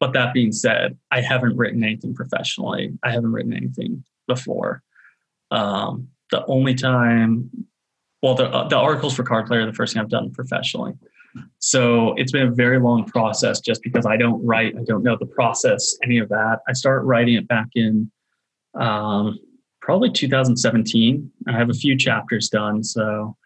but 0.00 0.12
that 0.14 0.34
being 0.34 0.52
said, 0.52 0.98
I 1.10 1.20
haven't 1.20 1.56
written 1.56 1.84
anything 1.84 2.14
professionally. 2.14 2.92
I 3.02 3.10
haven't 3.10 3.32
written 3.32 3.52
anything 3.52 4.04
before. 4.26 4.82
Um, 5.50 6.08
the 6.30 6.44
only 6.46 6.74
time 6.74 7.50
well, 8.22 8.34
the, 8.34 8.48
uh, 8.48 8.68
the 8.68 8.76
articles 8.76 9.14
for 9.14 9.24
Card 9.24 9.46
Player 9.46 9.62
are 9.62 9.66
the 9.66 9.72
first 9.72 9.92
thing 9.92 10.00
I've 10.00 10.08
done 10.08 10.30
professionally. 10.30 10.94
So 11.58 12.14
it's 12.14 12.30
been 12.30 12.46
a 12.46 12.50
very 12.50 12.78
long 12.78 13.04
process 13.04 13.60
just 13.60 13.82
because 13.82 14.06
I 14.06 14.16
don't 14.16 14.44
write, 14.44 14.74
I 14.78 14.84
don't 14.84 15.02
know 15.02 15.16
the 15.18 15.26
process, 15.26 15.96
any 16.04 16.18
of 16.18 16.28
that. 16.28 16.60
I 16.68 16.72
start 16.72 17.04
writing 17.04 17.34
it 17.34 17.48
back 17.48 17.68
in 17.74 18.10
um, 18.74 19.38
probably 19.82 20.10
2017. 20.10 21.30
I 21.48 21.52
have 21.52 21.68
a 21.68 21.74
few 21.74 21.98
chapters 21.98 22.48
done. 22.48 22.82
So 22.82 23.36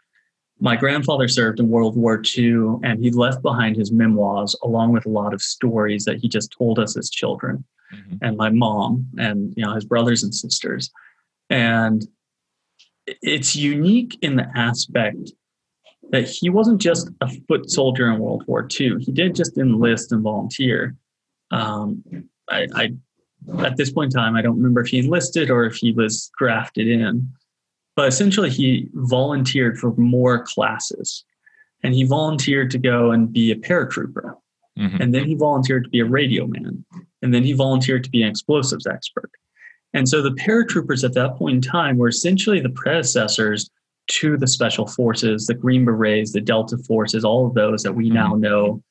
my 0.60 0.76
grandfather 0.76 1.28
served 1.28 1.58
in 1.58 1.68
World 1.68 1.96
War 1.96 2.22
II 2.36 2.76
and 2.84 3.02
he 3.02 3.10
left 3.10 3.42
behind 3.42 3.76
his 3.76 3.90
memoirs 3.90 4.54
along 4.62 4.92
with 4.92 5.06
a 5.06 5.10
lot 5.10 5.34
of 5.34 5.42
stories 5.42 6.04
that 6.04 6.18
he 6.18 6.28
just 6.28 6.54
told 6.56 6.78
us 6.78 6.96
as 6.96 7.10
children 7.10 7.64
mm-hmm. 7.92 8.16
and 8.22 8.36
my 8.36 8.50
mom 8.50 9.06
and 9.18 9.52
you 9.56 9.64
know 9.64 9.74
his 9.74 9.84
brothers 9.84 10.22
and 10.22 10.34
sisters. 10.34 10.90
And 11.50 12.06
it's 13.06 13.56
unique 13.56 14.18
in 14.22 14.36
the 14.36 14.50
aspect 14.54 15.32
that 16.10 16.28
he 16.28 16.50
wasn't 16.50 16.80
just 16.80 17.10
a 17.20 17.28
foot 17.48 17.70
soldier 17.70 18.10
in 18.10 18.18
World 18.18 18.44
War 18.46 18.66
II. 18.78 18.96
He 19.00 19.12
didn't 19.12 19.36
just 19.36 19.58
enlist 19.58 20.12
and 20.12 20.22
volunteer. 20.22 20.96
Um, 21.50 22.02
I, 22.48 22.66
I, 22.74 22.92
at 23.58 23.76
this 23.76 23.90
point 23.90 24.12
in 24.12 24.18
time, 24.18 24.36
I 24.36 24.42
don't 24.42 24.56
remember 24.56 24.80
if 24.80 24.88
he 24.88 24.98
enlisted 24.98 25.50
or 25.50 25.64
if 25.64 25.76
he 25.76 25.92
was 25.92 26.30
drafted 26.38 26.88
in, 26.88 27.30
but 27.94 28.08
essentially 28.08 28.50
he 28.50 28.88
volunteered 28.94 29.78
for 29.78 29.94
more 29.96 30.44
classes, 30.44 31.24
and 31.82 31.94
he 31.94 32.04
volunteered 32.04 32.70
to 32.72 32.78
go 32.78 33.10
and 33.10 33.32
be 33.32 33.50
a 33.50 33.56
paratrooper, 33.56 34.34
mm-hmm. 34.78 35.00
and 35.00 35.14
then 35.14 35.24
he 35.24 35.34
volunteered 35.34 35.84
to 35.84 35.90
be 35.90 36.00
a 36.00 36.04
radio 36.04 36.46
man, 36.46 36.84
and 37.22 37.32
then 37.32 37.44
he 37.44 37.52
volunteered 37.52 38.04
to 38.04 38.10
be 38.10 38.22
an 38.22 38.28
explosives 38.28 38.86
expert, 38.86 39.30
and 39.94 40.08
so 40.08 40.20
the 40.22 40.32
paratroopers 40.32 41.04
at 41.04 41.14
that 41.14 41.36
point 41.36 41.56
in 41.56 41.62
time 41.62 41.96
were 41.96 42.08
essentially 42.08 42.60
the 42.60 42.68
predecessors 42.70 43.70
to 44.08 44.36
the 44.36 44.46
special 44.46 44.86
forces, 44.86 45.46
the 45.46 45.54
Green 45.54 45.84
Berets, 45.84 46.32
the 46.32 46.40
Delta 46.40 46.78
forces, 46.78 47.24
all 47.24 47.46
of 47.46 47.54
those 47.54 47.82
that 47.82 47.94
we 47.94 48.10
now 48.10 48.32
mm-hmm. 48.32 48.40
know 48.40 48.82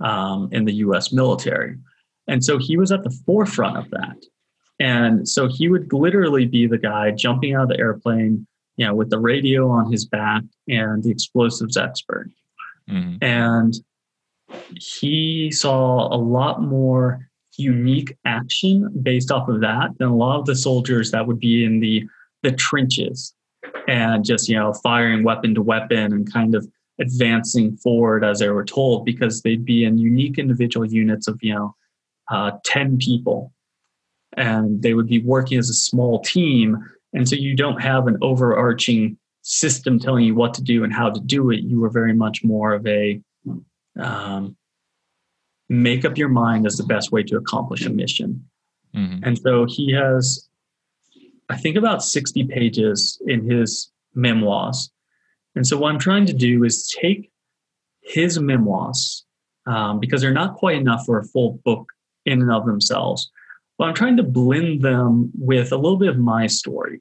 um, 0.00 0.48
in 0.52 0.64
the 0.64 0.74
US 0.74 1.12
military. 1.12 1.76
And 2.30 2.44
so 2.44 2.58
he 2.58 2.76
was 2.76 2.92
at 2.92 3.02
the 3.02 3.10
forefront 3.26 3.76
of 3.76 3.90
that. 3.90 4.16
And 4.78 5.28
so 5.28 5.48
he 5.48 5.68
would 5.68 5.92
literally 5.92 6.46
be 6.46 6.66
the 6.66 6.78
guy 6.78 7.10
jumping 7.10 7.54
out 7.56 7.64
of 7.64 7.68
the 7.70 7.78
airplane, 7.78 8.46
you 8.76 8.86
know, 8.86 8.94
with 8.94 9.10
the 9.10 9.18
radio 9.18 9.68
on 9.68 9.90
his 9.90 10.06
back 10.06 10.44
and 10.68 11.02
the 11.02 11.10
explosives 11.10 11.76
expert. 11.76 12.30
Mm-hmm. 12.88 13.16
And 13.20 13.74
he 14.76 15.50
saw 15.50 16.06
a 16.14 16.16
lot 16.16 16.62
more 16.62 17.28
unique 17.56 18.16
action 18.24 18.88
based 19.02 19.32
off 19.32 19.48
of 19.48 19.60
that 19.62 19.98
than 19.98 20.08
a 20.08 20.16
lot 20.16 20.38
of 20.38 20.46
the 20.46 20.54
soldiers 20.54 21.10
that 21.10 21.26
would 21.26 21.40
be 21.40 21.64
in 21.64 21.80
the 21.80 22.04
the 22.42 22.52
trenches 22.52 23.34
and 23.86 24.24
just 24.24 24.48
you 24.48 24.56
know 24.56 24.72
firing 24.72 25.24
weapon 25.24 25.54
to 25.54 25.60
weapon 25.60 26.12
and 26.12 26.32
kind 26.32 26.54
of 26.54 26.66
advancing 27.00 27.76
forward 27.76 28.24
as 28.24 28.38
they 28.38 28.48
were 28.48 28.64
told 28.64 29.04
because 29.04 29.42
they'd 29.42 29.64
be 29.64 29.84
in 29.84 29.98
unique 29.98 30.38
individual 30.38 30.86
units 30.86 31.28
of 31.28 31.38
you 31.42 31.52
know 31.52 31.74
uh, 32.30 32.52
10 32.64 32.98
people 32.98 33.52
and 34.36 34.82
they 34.82 34.94
would 34.94 35.08
be 35.08 35.20
working 35.20 35.58
as 35.58 35.68
a 35.68 35.74
small 35.74 36.20
team 36.20 36.78
and 37.12 37.28
so 37.28 37.34
you 37.34 37.56
don't 37.56 37.82
have 37.82 38.06
an 38.06 38.16
overarching 38.22 39.16
system 39.42 39.98
telling 39.98 40.24
you 40.24 40.34
what 40.34 40.54
to 40.54 40.62
do 40.62 40.84
and 40.84 40.92
how 40.92 41.10
to 41.10 41.20
do 41.20 41.50
it 41.50 41.60
you 41.60 41.80
were 41.80 41.90
very 41.90 42.12
much 42.12 42.44
more 42.44 42.72
of 42.72 42.86
a 42.86 43.20
um, 43.98 44.56
make 45.70 46.04
up 46.04 46.18
your 46.18 46.28
mind 46.28 46.66
as 46.66 46.76
the 46.76 46.84
best 46.84 47.12
way 47.12 47.22
to 47.22 47.36
accomplish 47.36 47.86
a 47.86 47.90
mission. 47.90 48.44
Mm-hmm. 48.94 49.22
And 49.22 49.38
so 49.38 49.66
he 49.66 49.92
has, 49.92 50.48
I 51.48 51.56
think, 51.56 51.76
about 51.76 52.02
60 52.02 52.44
pages 52.44 53.22
in 53.26 53.48
his 53.48 53.90
memoirs. 54.12 54.90
And 55.54 55.66
so 55.66 55.78
what 55.78 55.92
I'm 55.92 55.98
trying 55.98 56.26
to 56.26 56.32
do 56.32 56.64
is 56.64 56.88
take 57.00 57.30
his 58.02 58.38
memoirs, 58.38 59.24
um, 59.66 60.00
because 60.00 60.20
they're 60.20 60.32
not 60.32 60.56
quite 60.56 60.76
enough 60.76 61.04
for 61.06 61.18
a 61.18 61.24
full 61.24 61.60
book 61.64 61.86
in 62.26 62.42
and 62.42 62.52
of 62.52 62.66
themselves. 62.66 63.30
But 63.78 63.88
I'm 63.88 63.94
trying 63.94 64.16
to 64.18 64.22
blend 64.22 64.82
them 64.82 65.30
with 65.38 65.72
a 65.72 65.76
little 65.76 65.98
bit 65.98 66.08
of 66.08 66.18
my 66.18 66.46
story, 66.46 67.00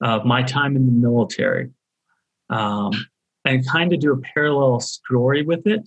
of 0.00 0.24
my 0.24 0.42
time 0.42 0.76
in 0.76 0.86
the 0.86 0.92
military, 0.92 1.70
um, 2.48 2.92
and 3.44 3.66
kind 3.68 3.92
of 3.92 4.00
do 4.00 4.12
a 4.12 4.20
parallel 4.34 4.80
story 4.80 5.42
with 5.42 5.66
it 5.66 5.82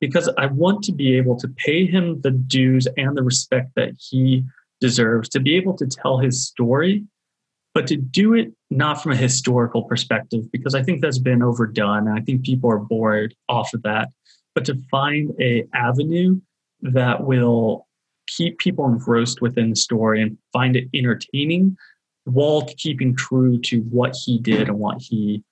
because 0.00 0.28
I 0.38 0.46
want 0.46 0.82
to 0.84 0.92
be 0.92 1.16
able 1.16 1.36
to 1.36 1.48
pay 1.48 1.86
him 1.86 2.20
the 2.20 2.30
dues 2.30 2.86
and 2.96 3.16
the 3.16 3.22
respect 3.22 3.72
that 3.76 3.94
he 3.98 4.44
deserves, 4.80 5.28
to 5.30 5.40
be 5.40 5.56
able 5.56 5.76
to 5.76 5.86
tell 5.86 6.18
his 6.18 6.46
story, 6.46 7.04
but 7.74 7.86
to 7.88 7.96
do 7.96 8.34
it 8.34 8.52
not 8.70 9.02
from 9.02 9.12
a 9.12 9.16
historical 9.16 9.82
perspective, 9.82 10.50
because 10.52 10.74
I 10.74 10.82
think 10.82 11.02
that's 11.02 11.18
been 11.18 11.42
overdone. 11.42 12.08
And 12.08 12.18
I 12.18 12.22
think 12.22 12.44
people 12.44 12.70
are 12.70 12.78
bored 12.78 13.34
off 13.48 13.74
of 13.74 13.82
that, 13.82 14.08
but 14.54 14.64
to 14.66 14.76
find 14.90 15.32
a 15.40 15.64
avenue 15.74 16.40
that 16.82 17.24
will 17.24 17.86
keep 18.36 18.58
people 18.58 18.86
engrossed 18.86 19.40
within 19.40 19.70
the 19.70 19.76
story 19.76 20.22
and 20.22 20.36
find 20.52 20.76
it 20.76 20.88
entertaining 20.94 21.76
while 22.24 22.68
keeping 22.76 23.16
true 23.16 23.58
to 23.60 23.80
what 23.82 24.14
he 24.14 24.38
did 24.38 24.68
and 24.68 24.78
what 24.78 25.00
he 25.00 25.42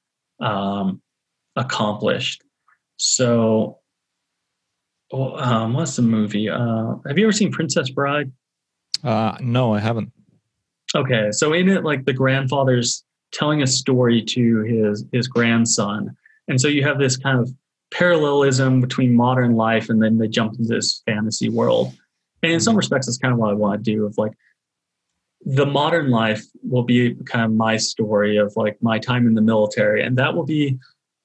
um, 0.41 1.01
accomplished. 1.57 2.43
So 2.97 3.79
Oh, 5.11 5.37
um, 5.37 5.73
what's 5.73 5.97
the 5.97 6.03
movie? 6.03 6.51
Uh, 6.51 6.97
have 7.07 7.17
you 7.17 7.25
ever 7.25 7.33
seen 7.33 7.51
Princess 7.51 7.91
Bride? 7.91 8.31
Uh, 9.03 9.37
no, 9.41 9.75
I 9.75 9.81
haven't. 9.81 10.13
Okay, 10.95 11.31
so 11.33 11.53
in 11.53 11.69
it, 11.69 11.85
like 11.85 12.05
the 12.05 12.13
grandfather's 12.13 13.05
telling 13.33 13.63
a 13.63 13.67
story 13.67 14.23
to 14.23 14.63
his 14.63 15.05
his 15.13 15.29
grandson, 15.29 16.17
And 16.49 16.61
so 16.61 16.69
you 16.69 16.83
have 16.83 16.99
this 16.99 17.17
kind 17.17 17.39
of 17.39 17.51
parallelism 17.91 18.81
between 18.81 19.15
modern 19.15 19.55
life 19.55 19.89
and 19.89 20.03
then 20.03 20.19
they 20.19 20.29
jump 20.29 20.55
into 20.59 20.75
this 20.75 21.03
fantasy 21.07 21.49
world. 21.49 21.93
And 22.43 22.53
in 22.53 22.61
some 22.61 22.73
mm-hmm. 22.73 22.79
respects, 22.79 23.07
that's 23.07 23.19
kind 23.19 23.33
of 23.33 23.39
what 23.39 23.51
I 23.51 23.55
want 23.55 23.85
to 23.85 23.91
do 23.91 24.07
of 24.07 24.17
like 24.19 24.33
the 25.45 25.67
modern 25.67 26.11
life 26.11 26.45
will 26.63 26.83
be 26.83 27.15
kind 27.27 27.45
of 27.45 27.53
my 27.53 27.77
story 27.77 28.37
of 28.37 28.53
like 28.57 28.77
my 28.83 28.99
time 28.99 29.27
in 29.27 29.35
the 29.35 29.41
military. 29.41 30.03
And 30.03 30.17
that 30.19 30.35
will 30.35 30.45
be, 30.45 30.79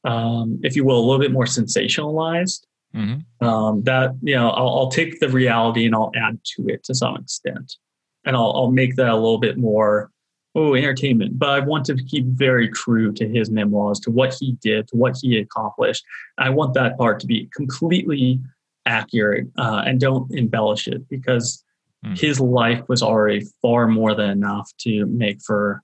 um, 0.04 0.60
if 0.64 0.76
you 0.76 0.86
will, 0.86 1.00
a 1.00 1.06
little 1.06 1.20
bit 1.20 1.32
more 1.32 1.46
sensationalized. 1.46 2.66
Mm-hmm. 2.96 3.46
Um, 3.46 3.84
that, 3.84 4.16
you 4.22 4.36
know, 4.36 4.52
I'll, 4.52 4.70
I'll 4.70 4.92
take 4.92 5.20
the 5.20 5.30
reality 5.30 5.86
and 5.86 5.96
I'll 5.96 6.12
add 6.16 6.40
to 6.56 6.68
it 6.68 6.84
to 6.84 6.94
some 6.94 7.18
extent. 7.18 7.76
And 8.24 8.36
I'll, 8.36 8.54
I'll 8.56 8.72
make 8.72 8.96
that 8.98 9.10
a 9.10 9.16
little 9.16 9.40
bit 9.40 9.58
more 9.58 10.12
oh 10.56 10.76
entertainment 10.76 11.38
but 11.40 11.50
i 11.50 11.60
want 11.60 11.86
to 11.86 11.96
keep 11.96 12.26
very 12.26 12.70
true 12.70 13.12
to 13.12 13.28
his 13.28 13.50
memoirs 13.50 14.00
to 14.00 14.12
what 14.12 14.36
he 14.40 14.54
did 14.62 14.88
to 14.88 14.96
what 14.96 15.18
he 15.20 15.38
accomplished 15.38 16.04
i 16.38 16.50
want 16.50 16.74
that 16.74 16.98
part 16.98 17.20
to 17.20 17.28
be 17.28 17.50
completely 17.56 18.40
accurate 18.86 19.48
uh, 19.58 19.84
and 19.86 20.00
don't 20.00 20.32
embellish 20.34 20.88
it 20.88 21.08
because 21.10 21.64
mm. 22.06 22.20
his 22.20 22.40
life 22.40 22.82
was 22.88 23.02
already 23.02 23.46
far 23.62 23.88
more 23.88 24.14
than 24.14 24.30
enough 24.30 24.72
to 24.80 25.06
make 25.06 25.42
for 25.42 25.82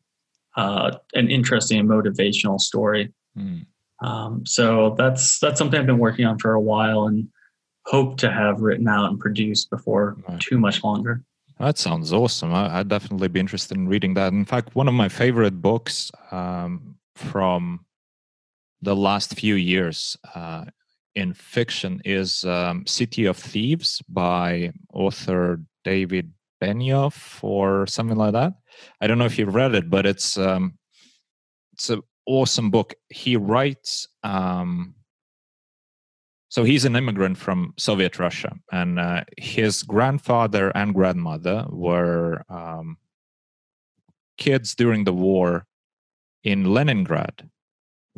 uh, 0.58 0.92
an 1.14 1.30
interesting 1.30 1.80
and 1.80 1.90
motivational 1.90 2.60
story 2.60 3.12
mm. 3.38 3.66
um, 4.04 4.46
so 4.46 4.96
that's 4.98 5.40
that's 5.40 5.58
something 5.58 5.80
i've 5.80 5.86
been 5.86 5.98
working 5.98 6.26
on 6.26 6.38
for 6.38 6.54
a 6.54 6.62
while 6.62 7.08
and 7.08 7.28
hope 7.86 8.18
to 8.18 8.32
have 8.32 8.62
written 8.62 8.88
out 8.88 9.10
and 9.10 9.20
produced 9.20 9.70
before 9.70 10.18
right. 10.28 10.40
too 10.40 10.58
much 10.58 10.84
longer 10.84 11.24
that 11.60 11.78
sounds 11.78 12.14
awesome. 12.14 12.54
I, 12.54 12.78
would 12.78 12.88
definitely 12.88 13.28
be 13.28 13.42
interested 13.42 13.76
in 13.76 13.90
reading 13.90 14.14
that. 14.14 14.32
In 14.32 14.46
fact, 14.46 14.76
one 14.76 14.88
of 14.88 14.94
my 14.94 15.10
favorite 15.10 15.62
books 15.62 16.10
um, 16.32 16.96
from 17.16 17.86
the 18.82 18.96
last 18.96 19.36
few 19.36 19.56
years 19.56 20.18
uh, 20.34 20.66
in 21.20 21.34
fiction 21.34 22.02
is 22.06 22.44
um, 22.46 22.86
City 22.88 23.26
of 23.26 23.38
Thieves 23.38 24.02
by 24.10 24.72
author 24.94 25.62
David 25.84 26.32
Benioff 26.62 27.44
or 27.44 27.86
something 27.88 28.18
like 28.18 28.34
that. 28.34 28.54
I 29.02 29.08
don't 29.08 29.18
know 29.18 29.26
if 29.26 29.38
you've 29.38 29.56
read 29.56 29.76
it, 29.76 29.90
but 29.90 30.06
it's 30.06 30.38
um, 30.38 30.78
it's 31.74 31.90
an 31.90 32.02
awesome 32.26 32.72
book. 32.72 32.94
He 33.10 33.36
writes 33.36 34.08
um, 34.24 34.96
so 36.50 36.64
he's 36.64 36.86
an 36.86 36.96
immigrant 36.96 37.38
from 37.38 37.76
Soviet 37.78 38.18
Russia, 38.18 38.56
and 38.72 39.00
uh, 39.00 39.24
his 39.38 39.84
grandfather 39.84 40.72
and 40.76 40.96
grandmother 40.96 41.66
were 41.70 42.44
um, 42.50 42.98
kids 44.38 44.74
during 44.74 45.04
the 45.04 45.14
war 45.14 45.68
in 46.44 46.74
Leningrad, 46.74 47.48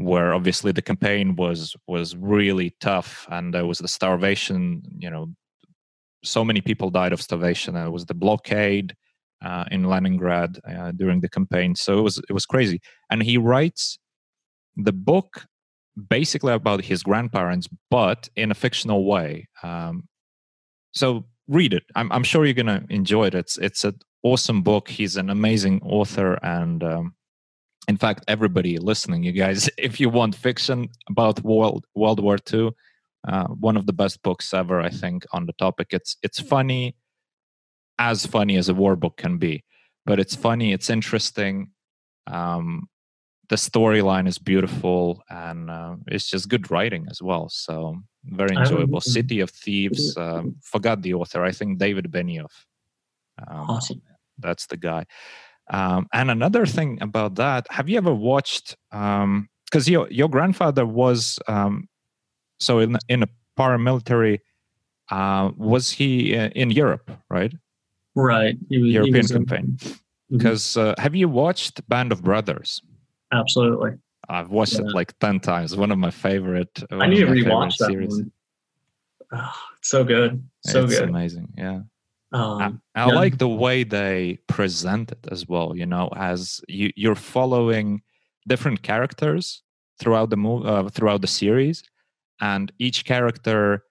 where 0.03 0.33
obviously 0.33 0.71
the 0.71 0.81
campaign 0.81 1.35
was 1.35 1.75
was 1.87 2.15
really 2.15 2.75
tough, 2.79 3.27
and 3.29 3.53
there 3.53 3.65
was 3.65 3.79
the 3.79 3.87
starvation. 3.87 4.81
You 4.97 5.09
know, 5.09 5.27
so 6.23 6.43
many 6.43 6.61
people 6.61 6.89
died 6.89 7.13
of 7.13 7.21
starvation. 7.21 7.73
There 7.73 7.91
was 7.91 8.05
the 8.05 8.13
blockade 8.13 8.95
uh, 9.43 9.65
in 9.71 9.83
Leningrad 9.83 10.59
uh, 10.67 10.91
during 10.91 11.21
the 11.21 11.29
campaign, 11.29 11.75
so 11.75 11.97
it 11.97 12.01
was 12.01 12.17
it 12.29 12.33
was 12.33 12.45
crazy. 12.45 12.79
And 13.09 13.23
he 13.23 13.37
writes 13.37 13.97
the 14.75 14.93
book 14.93 15.45
basically 16.09 16.53
about 16.53 16.83
his 16.85 17.03
grandparents, 17.03 17.67
but 17.89 18.29
in 18.35 18.51
a 18.51 18.55
fictional 18.55 19.05
way. 19.05 19.47
Um, 19.63 20.07
so 20.93 21.25
read 21.47 21.73
it. 21.73 21.83
I'm, 21.95 22.11
I'm 22.11 22.23
sure 22.23 22.45
you're 22.45 22.53
gonna 22.53 22.85
enjoy 22.89 23.27
it. 23.27 23.35
It's 23.35 23.57
it's 23.57 23.83
an 23.83 23.99
awesome 24.23 24.61
book. 24.61 24.89
He's 24.89 25.17
an 25.17 25.29
amazing 25.29 25.81
author, 25.83 26.33
and 26.43 26.83
um, 26.83 27.15
in 27.87 27.97
fact, 27.97 28.23
everybody 28.27 28.77
listening, 28.77 29.23
you 29.23 29.31
guys, 29.31 29.69
if 29.77 29.99
you 29.99 30.09
want 30.09 30.35
fiction 30.35 30.89
about 31.09 31.43
World 31.43 31.85
World 31.95 32.19
War 32.19 32.37
II, 32.51 32.71
uh, 33.27 33.47
one 33.47 33.77
of 33.77 33.85
the 33.85 33.93
best 33.93 34.21
books 34.23 34.53
ever, 34.53 34.81
I 34.81 34.89
think, 34.89 35.25
on 35.31 35.45
the 35.45 35.53
topic. 35.53 35.87
It's 35.91 36.17
it's 36.23 36.39
funny, 36.39 36.95
as 37.99 38.25
funny 38.25 38.57
as 38.57 38.69
a 38.69 38.73
war 38.73 38.95
book 38.95 39.17
can 39.17 39.37
be, 39.37 39.63
but 40.05 40.19
it's 40.19 40.35
funny. 40.35 40.73
It's 40.73 40.89
interesting. 40.89 41.71
Um, 42.27 42.87
the 43.49 43.57
storyline 43.57 44.29
is 44.29 44.37
beautiful 44.37 45.21
and 45.29 45.69
uh, 45.69 45.97
it's 46.07 46.29
just 46.29 46.47
good 46.47 46.71
writing 46.71 47.05
as 47.11 47.21
well. 47.21 47.49
So 47.49 47.97
very 48.23 48.55
enjoyable. 48.55 49.01
City 49.01 49.41
of 49.41 49.49
Thieves. 49.49 50.15
Um, 50.15 50.55
forgot 50.63 51.01
the 51.01 51.15
author. 51.15 51.43
I 51.43 51.51
think 51.51 51.77
David 51.77 52.09
Benioff. 52.09 52.53
Um, 53.45 53.69
awesome. 53.69 54.01
That's 54.39 54.67
the 54.67 54.77
guy. 54.77 55.05
Um, 55.69 56.07
and 56.13 56.29
another 56.29 56.65
thing 56.65 56.97
about 57.01 57.35
that, 57.35 57.67
have 57.69 57.87
you 57.87 57.97
ever 57.97 58.13
watched? 58.13 58.75
Because 58.89 59.23
um, 59.23 59.47
your 59.85 60.07
your 60.11 60.29
grandfather 60.29 60.85
was 60.85 61.39
um, 61.47 61.87
so 62.59 62.79
in 62.79 62.97
in 63.07 63.23
a 63.23 63.27
paramilitary. 63.57 64.39
Uh, 65.09 65.51
was 65.57 65.91
he 65.91 66.37
uh, 66.37 66.49
in 66.55 66.71
Europe? 66.71 67.11
Right. 67.29 67.53
Right. 68.15 68.55
Was, 68.69 68.79
European 68.79 69.27
campaign. 69.27 69.77
Because 70.29 70.63
mm-hmm. 70.63 70.89
uh, 70.89 71.01
have 71.01 71.15
you 71.15 71.27
watched 71.27 71.87
Band 71.89 72.11
of 72.11 72.23
Brothers? 72.23 72.81
Absolutely. 73.33 73.91
I've 74.29 74.49
watched 74.49 74.75
yeah. 74.75 74.85
it 74.85 74.93
like 74.93 75.17
10 75.19 75.41
times. 75.41 75.75
One 75.75 75.91
of 75.91 75.97
my 75.97 76.11
favorite. 76.11 76.83
I 76.91 77.07
need 77.07 77.19
to 77.19 77.25
rewatch 77.25 77.77
that 77.77 77.87
series. 77.87 78.09
one. 78.09 78.31
Oh, 79.33 79.53
so 79.81 80.03
good. 80.03 80.43
So 80.65 80.85
it's 80.85 80.99
good. 80.99 81.09
amazing. 81.09 81.49
Yeah. 81.57 81.81
Um, 82.31 82.81
I, 82.95 83.03
I 83.03 83.07
yeah. 83.07 83.13
like 83.13 83.37
the 83.37 83.49
way 83.49 83.83
they 83.83 84.39
present 84.47 85.11
it 85.11 85.27
as 85.31 85.47
well. 85.47 85.75
You 85.75 85.85
know, 85.85 86.09
as 86.15 86.61
you, 86.67 86.91
you're 86.95 87.15
following 87.15 88.01
different 88.47 88.83
characters 88.83 89.63
throughout 89.99 90.29
the 90.29 90.37
movie, 90.37 90.67
uh, 90.67 90.89
throughout 90.89 91.21
the 91.21 91.27
series, 91.27 91.83
and 92.39 92.71
each 92.79 93.05
character 93.05 93.83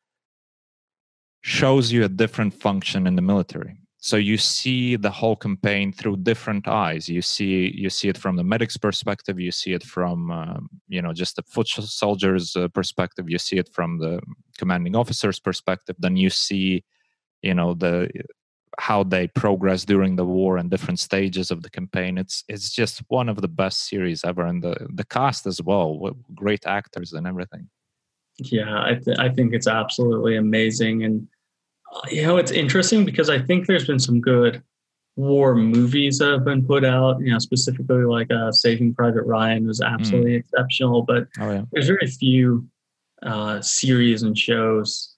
shows 1.43 1.93
you 1.93 2.05
a 2.05 2.09
different 2.09 2.55
function 2.55 3.07
in 3.07 3.17
the 3.17 3.23
military 3.23 3.81
so 4.03 4.17
you 4.17 4.39
see 4.39 4.97
the 4.97 5.11
whole 5.11 5.37
campaign 5.37 5.93
through 5.93 6.17
different 6.17 6.67
eyes 6.67 7.09
you 7.09 7.21
see 7.23 7.73
you 7.75 7.91
see 7.91 8.09
it 8.09 8.17
from 8.17 8.37
the 8.37 8.45
medic's 8.45 8.77
perspective 8.77 9.39
you 9.39 9.51
see 9.51 9.73
it 9.73 9.83
from 9.83 10.31
um, 10.31 10.69
you 10.89 11.01
know 11.01 11.13
just 11.13 11.37
the 11.37 11.43
foot 11.43 11.69
soldier's 11.69 12.57
uh, 12.57 12.67
perspective 12.69 13.29
you 13.29 13.39
see 13.39 13.59
it 13.59 13.69
from 13.73 13.99
the 13.99 14.21
commanding 14.59 14.97
officer's 14.97 15.39
perspective 15.39 15.95
then 15.99 16.17
you 16.17 16.31
see 16.31 16.83
you 17.43 17.55
know 17.55 17.75
the 17.75 18.09
how 18.79 19.03
they 19.03 19.27
progress 19.29 19.85
during 19.85 20.17
the 20.17 20.25
war 20.25 20.57
and 20.57 20.71
different 20.71 20.99
stages 20.99 21.51
of 21.51 21.63
the 21.63 21.71
campaign 21.71 22.17
it's 22.17 22.45
it's 22.49 22.71
just 22.71 23.03
one 23.09 23.29
of 23.29 23.41
the 23.43 23.49
best 23.49 23.89
series 23.89 24.25
ever 24.25 24.47
and 24.47 24.63
the 24.63 24.75
the 24.95 25.05
cast 25.05 25.47
as 25.47 25.61
well 25.63 26.17
great 26.35 26.67
actors 26.67 27.13
and 27.13 27.27
everything 27.27 27.69
yeah 28.39 28.83
i, 28.83 28.95
th- 28.95 29.19
I 29.19 29.29
think 29.29 29.53
it's 29.53 29.67
absolutely 29.67 30.37
amazing 30.37 31.05
and 31.05 31.29
you 32.11 32.23
know, 32.23 32.37
it's 32.37 32.51
interesting 32.51 33.05
because 33.05 33.29
I 33.29 33.39
think 33.39 33.67
there's 33.67 33.87
been 33.87 33.99
some 33.99 34.21
good 34.21 34.63
war 35.17 35.55
movies 35.55 36.19
that 36.19 36.31
have 36.31 36.45
been 36.45 36.65
put 36.65 36.85
out. 36.85 37.21
You 37.21 37.33
know, 37.33 37.39
specifically 37.39 38.05
like 38.05 38.31
uh, 38.31 38.53
Saving 38.53 38.95
Private 38.95 39.25
Ryan 39.25 39.67
was 39.67 39.81
absolutely 39.81 40.33
mm. 40.33 40.41
exceptional, 40.41 41.03
but 41.03 41.27
oh, 41.41 41.51
yeah. 41.51 41.63
there's 41.73 41.89
very 41.89 42.07
few 42.07 42.67
uh, 43.23 43.61
series 43.61 44.23
and 44.23 44.37
shows 44.37 45.10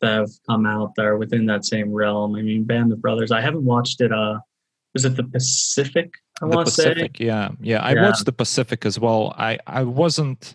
that 0.00 0.12
have 0.12 0.30
come 0.48 0.66
out 0.66 0.94
that 0.96 1.04
are 1.04 1.16
within 1.16 1.46
that 1.46 1.64
same 1.64 1.92
realm. 1.92 2.36
I 2.36 2.42
mean, 2.42 2.64
Band 2.64 2.92
of 2.92 3.00
Brothers. 3.00 3.30
I 3.30 3.40
haven't 3.40 3.64
watched 3.64 4.00
it. 4.00 4.12
Uh, 4.12 4.38
was 4.92 5.04
it 5.04 5.16
the 5.16 5.24
Pacific? 5.24 6.12
I 6.42 6.46
want 6.46 6.66
to 6.66 6.72
say. 6.72 7.08
Yeah, 7.18 7.50
yeah. 7.60 7.82
I 7.82 7.94
yeah. 7.94 8.02
watched 8.02 8.24
the 8.24 8.32
Pacific 8.32 8.84
as 8.84 8.98
well. 8.98 9.34
I 9.38 9.58
I 9.66 9.82
wasn't 9.84 10.52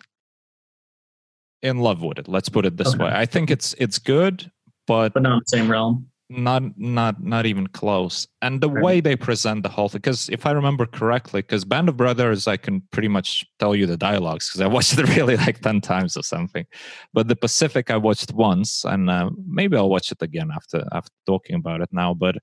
in 1.62 1.78
love 1.78 2.02
with 2.02 2.18
it. 2.18 2.28
Let's 2.28 2.48
put 2.48 2.64
it 2.64 2.76
this 2.76 2.94
okay. 2.94 3.04
way. 3.04 3.10
I 3.12 3.26
think 3.26 3.50
it's 3.50 3.74
it's 3.78 3.98
good 3.98 4.50
but 4.90 5.14
but 5.14 5.22
not 5.22 5.34
in 5.34 5.38
the 5.38 5.56
same 5.58 5.70
realm. 5.70 6.08
Not 6.32 6.78
not 6.78 7.20
not 7.20 7.44
even 7.44 7.66
close. 7.66 8.28
And 8.40 8.60
the 8.60 8.70
right. 8.70 8.84
way 8.84 9.00
they 9.00 9.16
present 9.16 9.64
the 9.64 9.68
whole 9.68 9.88
thing, 9.88 9.98
because 9.98 10.28
if 10.28 10.46
I 10.46 10.52
remember 10.52 10.86
correctly, 10.86 11.42
because 11.42 11.64
Band 11.64 11.88
of 11.88 11.96
Brothers, 11.96 12.46
I 12.46 12.56
can 12.56 12.82
pretty 12.92 13.08
much 13.08 13.44
tell 13.58 13.74
you 13.74 13.84
the 13.84 13.96
dialogues 13.96 14.48
because 14.48 14.60
I 14.60 14.68
watched 14.68 14.96
it 14.96 15.08
really 15.16 15.36
like 15.36 15.60
ten 15.60 15.80
times 15.80 16.16
or 16.16 16.22
something. 16.22 16.66
But 17.12 17.26
the 17.26 17.34
Pacific, 17.34 17.90
I 17.90 17.96
watched 17.96 18.32
once, 18.32 18.84
and 18.84 19.10
uh, 19.10 19.30
maybe 19.44 19.76
I'll 19.76 19.90
watch 19.90 20.12
it 20.12 20.22
again 20.22 20.52
after 20.54 20.86
after 20.92 21.10
talking 21.26 21.56
about 21.56 21.80
it 21.80 21.88
now. 21.90 22.14
But 22.14 22.36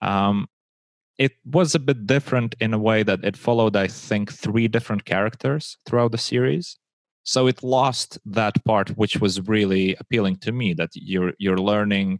um, 0.00 0.48
it 1.16 1.32
was 1.44 1.76
a 1.76 1.78
bit 1.78 2.08
different 2.08 2.56
in 2.58 2.74
a 2.74 2.78
way 2.78 3.04
that 3.04 3.22
it 3.22 3.36
followed, 3.36 3.76
I 3.76 3.86
think, 3.86 4.32
three 4.32 4.66
different 4.66 5.04
characters 5.04 5.76
throughout 5.86 6.10
the 6.10 6.18
series 6.18 6.76
so 7.24 7.46
it 7.46 7.62
lost 7.62 8.18
that 8.24 8.64
part 8.64 8.88
which 8.96 9.20
was 9.20 9.40
really 9.42 9.94
appealing 10.00 10.34
to 10.34 10.50
me 10.50 10.74
that 10.74 10.90
you're 10.94 11.32
you're 11.38 11.58
learning 11.58 12.18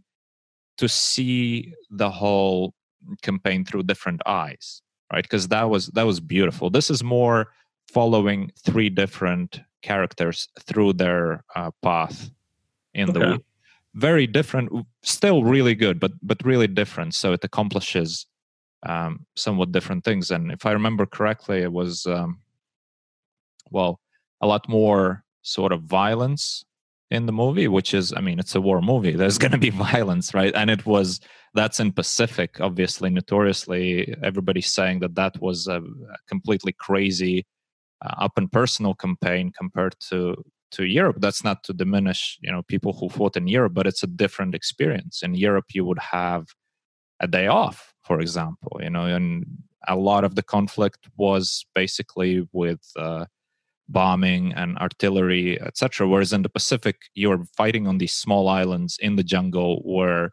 to 0.77 0.87
see 0.87 1.73
the 1.89 2.09
whole 2.09 2.73
campaign 3.21 3.65
through 3.65 3.83
different 3.83 4.21
eyes 4.25 4.81
right? 5.13 5.23
Because 5.23 5.47
that 5.49 5.69
was 5.69 5.87
that 5.87 6.03
was 6.03 6.19
beautiful. 6.19 6.69
This 6.69 6.89
is 6.89 7.03
more 7.03 7.53
following 7.87 8.51
three 8.65 8.89
different 8.89 9.61
characters 9.83 10.47
through 10.61 10.93
their 10.93 11.43
uh, 11.55 11.71
path 11.81 12.31
in 12.93 13.09
okay. 13.09 13.19
the 13.19 13.31
week. 13.31 13.45
Very 13.93 14.25
different 14.25 14.71
still 15.03 15.43
really 15.43 15.75
good 15.75 15.99
but 15.99 16.13
but 16.23 16.43
really 16.43 16.67
different. 16.67 17.13
So 17.13 17.33
it 17.33 17.43
accomplishes 17.43 18.25
um, 18.85 19.25
somewhat 19.35 19.71
different 19.71 20.03
things. 20.03 20.31
And 20.31 20.51
if 20.51 20.65
i 20.65 20.71
remember 20.71 21.05
correctly 21.05 21.61
it 21.61 21.71
was 21.71 22.05
um, 22.07 22.39
well 23.69 23.99
a 24.41 24.47
lot 24.47 24.67
more 24.67 25.23
sort 25.43 25.71
of 25.71 25.83
violence 25.83 26.65
in 27.13 27.27
the 27.27 27.31
movie, 27.31 27.67
which 27.67 27.93
is, 27.93 28.11
I 28.17 28.21
mean, 28.21 28.39
it's 28.39 28.55
a 28.55 28.61
war 28.61 28.81
movie. 28.81 29.11
There's 29.21 29.37
going 29.37 29.51
to 29.51 29.57
be 29.57 29.69
violence, 29.69 30.33
right? 30.33 30.53
And 30.55 30.69
it 30.69 30.85
was 30.85 31.19
that's 31.53 31.79
in 31.79 31.91
Pacific, 31.91 32.59
obviously, 32.59 33.09
notoriously. 33.09 34.15
Everybody's 34.23 34.73
saying 34.73 34.99
that 35.01 35.15
that 35.15 35.39
was 35.39 35.67
a, 35.67 35.81
completely 36.27 36.73
crazy, 36.73 37.45
uh, 38.03 38.15
up 38.17 38.33
and 38.37 38.51
personal 38.51 38.95
campaign 38.95 39.51
compared 39.55 39.95
to 40.09 40.35
to 40.71 40.85
Europe. 40.85 41.17
That's 41.19 41.43
not 41.43 41.63
to 41.65 41.73
diminish, 41.73 42.39
you 42.41 42.51
know, 42.51 42.63
people 42.63 42.93
who 42.93 43.07
fought 43.07 43.37
in 43.37 43.47
Europe, 43.47 43.75
but 43.75 43.85
it's 43.85 44.01
a 44.01 44.07
different 44.07 44.55
experience. 44.55 45.21
In 45.21 45.35
Europe, 45.35 45.65
you 45.75 45.85
would 45.85 45.99
have 45.99 46.47
a 47.19 47.27
day 47.27 47.45
off, 47.45 47.93
for 48.03 48.19
example, 48.19 48.79
you 48.81 48.89
know, 48.89 49.05
and 49.05 49.45
a 49.87 49.95
lot 49.95 50.23
of 50.23 50.33
the 50.33 50.41
conflict 50.43 51.07
was 51.15 51.65
basically 51.75 52.47
with. 52.51 52.81
Uh, 52.97 53.25
bombing 53.89 54.53
and 54.53 54.77
artillery, 54.77 55.59
etc. 55.61 56.07
Whereas 56.07 56.33
in 56.33 56.41
the 56.41 56.49
Pacific, 56.49 56.97
you're 57.13 57.45
fighting 57.57 57.87
on 57.87 57.97
these 57.97 58.13
small 58.13 58.47
islands 58.47 58.97
in 59.01 59.15
the 59.15 59.23
jungle 59.23 59.81
where 59.83 60.31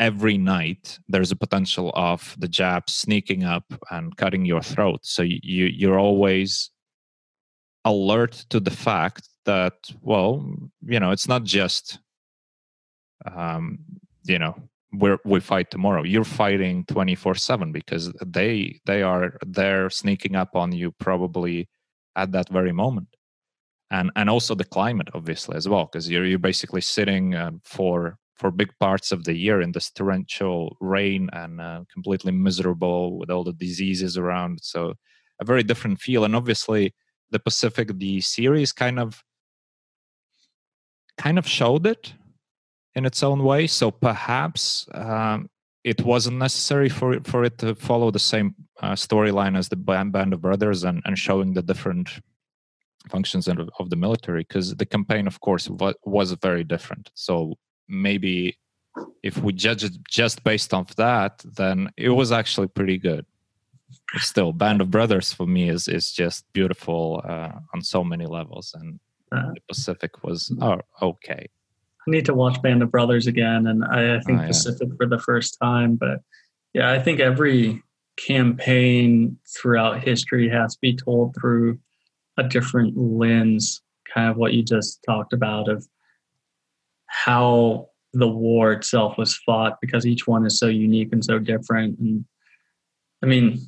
every 0.00 0.38
night 0.38 0.98
there's 1.08 1.32
a 1.32 1.36
potential 1.36 1.92
of 1.94 2.36
the 2.38 2.48
Japs 2.48 2.94
sneaking 2.94 3.44
up 3.44 3.64
and 3.90 4.16
cutting 4.16 4.44
your 4.44 4.62
throat. 4.62 5.00
So 5.02 5.22
you 5.22 5.66
you're 5.66 5.98
always 5.98 6.70
alert 7.84 8.44
to 8.50 8.60
the 8.60 8.70
fact 8.70 9.28
that 9.44 9.74
well, 10.02 10.44
you 10.82 11.00
know, 11.00 11.10
it's 11.10 11.28
not 11.28 11.44
just 11.44 11.98
um, 13.34 13.78
you 14.24 14.38
know 14.38 14.54
we 14.92 15.16
we 15.24 15.40
fight 15.40 15.70
tomorrow 15.70 16.02
you're 16.02 16.24
fighting 16.24 16.84
24 16.86 17.34
7 17.34 17.72
because 17.72 18.12
they 18.24 18.80
they 18.86 19.02
are 19.02 19.36
they're 19.46 19.90
sneaking 19.90 20.34
up 20.34 20.56
on 20.56 20.72
you 20.72 20.92
probably 20.92 21.68
at 22.18 22.32
that 22.32 22.48
very 22.50 22.72
moment. 22.72 23.08
And 23.90 24.10
and 24.16 24.28
also 24.28 24.54
the 24.54 24.64
climate 24.76 25.08
obviously 25.14 25.56
as 25.56 25.66
well 25.66 25.86
because 25.86 26.10
you're 26.10 26.26
you're 26.26 26.38
basically 26.50 26.82
sitting 26.82 27.34
uh, 27.34 27.52
for 27.64 28.18
for 28.36 28.50
big 28.50 28.70
parts 28.78 29.12
of 29.12 29.24
the 29.24 29.34
year 29.34 29.62
in 29.62 29.72
this 29.72 29.90
torrential 29.90 30.76
rain 30.80 31.28
and 31.32 31.60
uh, 31.60 31.80
completely 31.92 32.32
miserable 32.32 33.18
with 33.18 33.30
all 33.30 33.44
the 33.44 33.54
diseases 33.54 34.16
around. 34.16 34.60
So 34.62 34.94
a 35.40 35.44
very 35.44 35.62
different 35.62 36.00
feel. 36.00 36.24
And 36.24 36.36
obviously 36.36 36.94
the 37.30 37.38
pacific 37.38 37.88
the 37.98 38.20
series 38.20 38.72
kind 38.72 38.98
of 39.00 39.22
kind 41.16 41.38
of 41.38 41.48
showed 41.48 41.86
it 41.86 42.12
in 42.94 43.04
its 43.06 43.22
own 43.22 43.42
way. 43.42 43.66
So 43.66 43.90
perhaps 43.90 44.86
um, 44.92 45.48
it 45.82 46.02
wasn't 46.04 46.38
necessary 46.38 46.88
for 46.88 47.14
it, 47.14 47.26
for 47.26 47.44
it 47.44 47.58
to 47.58 47.74
follow 47.74 48.10
the 48.10 48.18
same 48.18 48.54
uh, 48.80 48.92
storyline 48.92 49.56
as 49.56 49.68
the 49.68 49.76
band, 49.76 50.12
band 50.12 50.32
of 50.32 50.40
brothers 50.40 50.84
and, 50.84 51.02
and 51.04 51.18
showing 51.18 51.54
the 51.54 51.62
different 51.62 52.20
functions 53.08 53.48
of, 53.48 53.58
of 53.78 53.90
the 53.90 53.96
military 53.96 54.42
because 54.42 54.74
the 54.76 54.86
campaign 54.86 55.26
of 55.26 55.40
course 55.40 55.68
was 56.04 56.32
very 56.32 56.64
different. 56.64 57.10
So 57.14 57.56
maybe 57.88 58.58
if 59.22 59.38
we 59.38 59.52
judge 59.52 59.84
it 59.84 59.92
just 60.08 60.44
based 60.44 60.74
off 60.74 60.94
that 60.96 61.42
then 61.56 61.90
it 61.96 62.10
was 62.10 62.32
actually 62.32 62.68
pretty 62.68 62.98
good. 62.98 63.24
Still 64.16 64.52
band 64.52 64.80
of 64.80 64.90
brothers 64.90 65.32
for 65.32 65.46
me 65.46 65.68
is 65.68 65.88
is 65.88 66.12
just 66.12 66.44
beautiful 66.52 67.22
uh, 67.24 67.52
on 67.74 67.82
so 67.82 68.04
many 68.04 68.26
levels 68.26 68.74
and 68.78 69.00
uh, 69.32 69.52
the 69.54 69.60
pacific 69.68 70.22
was 70.22 70.52
oh, 70.60 70.80
okay. 71.00 71.48
I 72.06 72.10
need 72.10 72.24
to 72.26 72.34
watch 72.34 72.60
band 72.62 72.82
of 72.82 72.90
brothers 72.90 73.26
again 73.26 73.66
and 73.66 73.84
i, 73.84 74.16
I 74.16 74.20
think 74.20 74.38
oh, 74.38 74.42
yeah. 74.42 74.48
pacific 74.48 74.88
for 74.96 75.06
the 75.06 75.18
first 75.18 75.58
time 75.60 75.96
but 75.96 76.22
yeah 76.72 76.90
i 76.90 76.98
think 76.98 77.20
every 77.20 77.82
campaign 78.26 79.38
throughout 79.56 80.02
history 80.02 80.48
has 80.48 80.74
to 80.74 80.78
be 80.80 80.96
told 80.96 81.34
through 81.34 81.78
a 82.36 82.42
different 82.42 82.96
lens, 82.96 83.82
kind 84.12 84.30
of 84.30 84.36
what 84.36 84.52
you 84.52 84.62
just 84.62 85.02
talked 85.04 85.32
about 85.32 85.68
of 85.68 85.86
how 87.06 87.88
the 88.12 88.28
war 88.28 88.72
itself 88.72 89.18
was 89.18 89.36
fought 89.36 89.80
because 89.80 90.06
each 90.06 90.26
one 90.26 90.46
is 90.46 90.58
so 90.58 90.66
unique 90.66 91.12
and 91.12 91.24
so 91.24 91.38
different. 91.38 91.98
And 91.98 92.24
I 93.22 93.26
mean, 93.26 93.58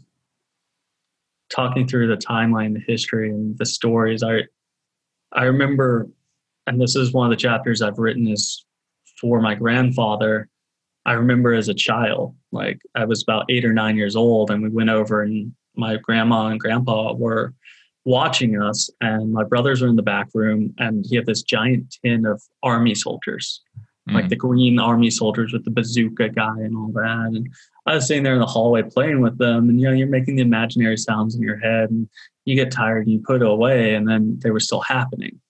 talking 1.51 1.87
through 1.87 2.09
the 2.09 2.17
timeline, 2.17 2.75
the 2.75 2.81
history, 2.87 3.31
and 3.31 3.57
the 3.59 3.67
stories, 3.67 4.23
I 4.23 4.43
I 5.33 5.45
remember, 5.45 6.09
and 6.67 6.81
this 6.81 6.97
is 6.97 7.13
one 7.13 7.27
of 7.27 7.31
the 7.31 7.41
chapters 7.41 7.83
I've 7.83 7.99
written 7.99 8.27
is 8.27 8.65
for 9.21 9.41
my 9.41 9.55
grandfather 9.55 10.49
I 11.07 11.13
remember 11.13 11.55
as 11.55 11.69
a 11.69 11.75
child, 11.75 12.35
like 12.53 12.81
I 12.95 13.05
was 13.05 13.23
about 13.23 13.47
eight 13.49 13.65
or 13.65 13.73
nine 13.73 13.97
years 13.97 14.17
old, 14.17 14.51
and 14.51 14.63
we 14.63 14.69
went 14.69 14.91
over, 14.91 15.23
and 15.23 15.53
my 15.77 15.97
grandma 15.97 16.47
and 16.47 16.61
grandpa 16.61 17.15
were 17.15 17.55
watching 18.05 18.61
us, 18.61 18.91
and 19.01 19.33
my 19.33 19.45
brothers 19.45 19.81
were 19.81 19.89
in 19.89 19.97
the 19.97 20.03
back 20.03 20.29
room, 20.35 20.75
and 20.79 21.05
he 21.09 21.17
had 21.17 21.27
this 21.27 21.43
giant 21.43 21.97
tin 22.05 22.27
of 22.27 22.43
army 22.63 22.95
soldiers, 22.95 23.63
mm. 24.09 24.15
like 24.15 24.29
the 24.29 24.37
green 24.37 24.79
army 24.79 25.11
soldiers 25.11 25.53
with 25.53 25.65
the 25.65 25.71
bazooka 25.71 26.29
guy 26.29 26.59
and 26.59 26.77
all 26.77 26.93
that. 26.93 27.31
And 27.35 27.49
I 27.87 27.95
was 27.95 28.07
sitting 28.07 28.23
there 28.23 28.35
in 28.35 28.41
the 28.41 28.47
hallway 28.47 28.83
playing 28.83 29.21
with 29.21 29.39
them, 29.39 29.69
and 29.69 29.81
you 29.81 29.87
know, 29.87 29.95
you're 29.95 30.07
making 30.07 30.37
the 30.37 30.43
imaginary 30.43 30.97
sounds 30.97 31.35
in 31.35 31.43
your 31.43 31.59
head, 31.59 31.91
and 31.91 32.09
you 32.45 32.55
get 32.55 32.71
tired 32.71 33.07
and 33.07 33.13
you 33.13 33.23
put 33.25 33.43
it 33.43 33.49
away, 33.49 33.95
and 33.95 34.07
then 34.07 34.39
they 34.43 34.51
were 34.51 34.61
still 34.61 34.81
happening. 34.81 35.41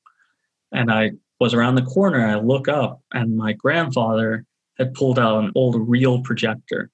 And 0.73 0.93
I 0.93 1.13
was 1.41 1.55
around 1.55 1.75
the 1.75 1.83
corner, 1.83 2.25
I 2.25 2.37
look 2.37 2.69
up, 2.69 3.01
and 3.13 3.37
my 3.37 3.53
grandfather 3.53 4.45
had 4.81 4.95
pulled 4.95 5.19
out 5.19 5.45
an 5.45 5.53
old 5.55 5.89
reel 5.89 6.23
projector. 6.23 6.91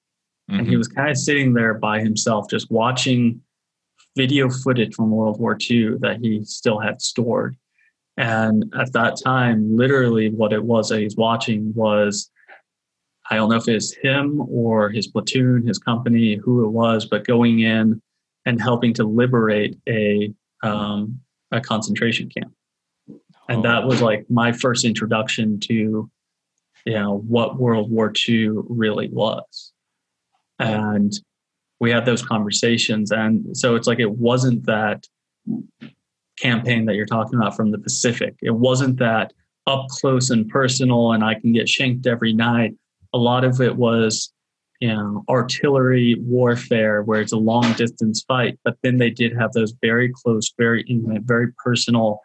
Mm-hmm. 0.49 0.59
And 0.59 0.67
he 0.67 0.73
mm-hmm. 0.73 0.77
was 0.77 0.87
kind 0.87 1.09
of 1.09 1.17
sitting 1.17 1.53
there 1.53 1.73
by 1.73 1.99
himself, 1.99 2.49
just 2.49 2.69
watching 2.69 3.41
video 4.15 4.49
footage 4.49 4.93
from 4.93 5.09
World 5.09 5.39
War 5.39 5.57
II 5.59 5.97
that 5.99 6.19
he 6.21 6.43
still 6.43 6.79
had 6.79 7.01
stored. 7.01 7.55
And 8.17 8.71
at 8.77 8.93
that 8.93 9.19
time, 9.23 9.75
literally 9.75 10.29
what 10.29 10.53
it 10.53 10.63
was 10.63 10.89
that 10.89 10.99
he's 10.99 11.15
watching 11.15 11.73
was 11.73 12.29
I 13.29 13.35
don't 13.35 13.49
know 13.49 13.57
if 13.57 13.67
it's 13.67 13.93
him 13.93 14.41
or 14.49 14.89
his 14.89 15.07
platoon, 15.07 15.67
his 15.67 15.77
company, 15.77 16.35
who 16.35 16.65
it 16.65 16.69
was, 16.69 17.05
but 17.05 17.27
going 17.27 17.59
in 17.59 18.01
and 18.45 18.61
helping 18.61 18.93
to 18.93 19.03
liberate 19.03 19.77
a 19.87 20.33
um, 20.63 21.19
a 21.51 21.61
concentration 21.61 22.29
camp. 22.29 22.53
And 23.49 23.63
that 23.63 23.85
was 23.85 24.01
like 24.01 24.25
my 24.29 24.51
first 24.51 24.83
introduction 24.83 25.59
to 25.61 26.09
you 26.87 26.93
know 26.93 27.17
what 27.27 27.59
World 27.59 27.91
War 27.91 28.13
II 28.29 28.49
really 28.69 29.09
was, 29.09 29.73
and 30.57 31.11
we 31.81 31.91
had 31.91 32.05
those 32.05 32.25
conversations, 32.25 33.11
and 33.11 33.45
so 33.57 33.75
it's 33.75 33.87
like 33.87 33.99
it 33.99 34.11
wasn't 34.11 34.65
that 34.67 35.05
campaign 36.39 36.85
that 36.85 36.95
you're 36.95 37.05
talking 37.05 37.37
about 37.37 37.57
from 37.57 37.71
the 37.71 37.77
Pacific. 37.77 38.35
It 38.41 38.55
wasn't 38.55 38.99
that 38.99 39.33
up 39.65 39.87
close 39.89 40.29
and 40.29 40.47
personal, 40.47 41.11
and 41.11 41.25
I 41.25 41.33
can 41.33 41.51
get 41.51 41.67
shanked 41.67 42.07
every 42.07 42.31
night. 42.31 42.73
A 43.13 43.17
lot 43.17 43.43
of 43.43 43.59
it 43.59 43.75
was 43.75 44.31
you 44.79 44.87
know 44.87 45.25
artillery 45.27 46.15
warfare 46.21 47.03
where 47.03 47.19
it's 47.19 47.33
a 47.33 47.37
long 47.37 47.73
distance 47.73 48.23
fight 48.27 48.59
but 48.63 48.77
then 48.83 48.97
they 48.97 49.09
did 49.09 49.35
have 49.35 49.51
those 49.53 49.73
very 49.81 50.13
close 50.13 50.53
very 50.55 50.83
intimate 50.83 51.23
very 51.23 51.51
personal 51.53 52.21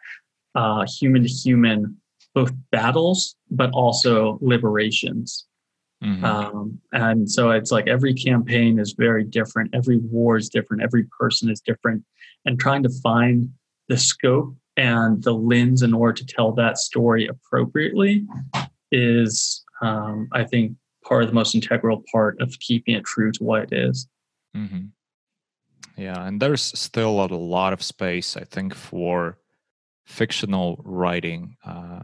uh, 0.53 0.85
human 0.85 1.23
to 1.23 1.27
human 1.27 1.97
both 2.33 2.51
battles 2.71 3.35
but 3.51 3.71
also 3.71 4.37
liberations. 4.41 5.45
Mm-hmm. 6.03 6.25
Um, 6.25 6.81
and 6.91 7.29
so 7.29 7.51
it's 7.51 7.71
like 7.71 7.87
every 7.87 8.13
campaign 8.13 8.77
is 8.77 8.93
very 8.97 9.23
different, 9.23 9.73
every 9.73 9.97
war 9.97 10.35
is 10.35 10.49
different, 10.49 10.83
every 10.83 11.05
person 11.17 11.49
is 11.49 11.61
different, 11.61 12.03
and 12.45 12.59
trying 12.59 12.83
to 12.83 12.89
find 13.01 13.49
the 13.87 13.97
scope 13.97 14.53
and 14.75 15.23
the 15.23 15.33
lens 15.33 15.81
in 15.81 15.93
order 15.93 16.13
to 16.13 16.25
tell 16.25 16.51
that 16.53 16.77
story 16.77 17.27
appropriately 17.27 18.25
is, 18.91 19.63
um, 19.81 20.27
I 20.33 20.43
think, 20.43 20.73
part 21.05 21.23
of 21.23 21.29
the 21.29 21.35
most 21.35 21.55
integral 21.55 22.03
part 22.11 22.39
of 22.41 22.57
keeping 22.59 22.95
it 22.95 23.05
true 23.05 23.31
to 23.31 23.43
what 23.43 23.63
it 23.63 23.73
is. 23.73 24.07
Mm-hmm. 24.55 24.85
Yeah, 25.95 26.25
and 26.25 26.41
there's 26.41 26.61
still 26.61 27.23
a 27.23 27.27
lot 27.27 27.71
of 27.71 27.83
space, 27.83 28.35
I 28.35 28.43
think, 28.43 28.73
for 28.73 29.37
fictional 30.05 30.81
writing. 30.83 31.55
Uh, 31.63 32.03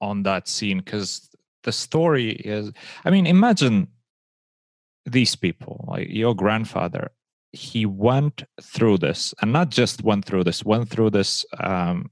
on 0.00 0.22
that 0.22 0.48
scene 0.48 0.78
because 0.78 1.28
the 1.64 1.72
story 1.72 2.30
is 2.30 2.70
i 3.04 3.10
mean 3.10 3.26
imagine 3.26 3.88
these 5.04 5.36
people 5.36 5.84
like 5.88 6.08
your 6.10 6.34
grandfather 6.34 7.10
he 7.52 7.86
went 7.86 8.42
through 8.60 8.98
this 8.98 9.34
and 9.40 9.52
not 9.52 9.70
just 9.70 10.02
went 10.02 10.24
through 10.24 10.44
this 10.44 10.64
went 10.64 10.88
through 10.88 11.10
this 11.10 11.44
um, 11.60 12.10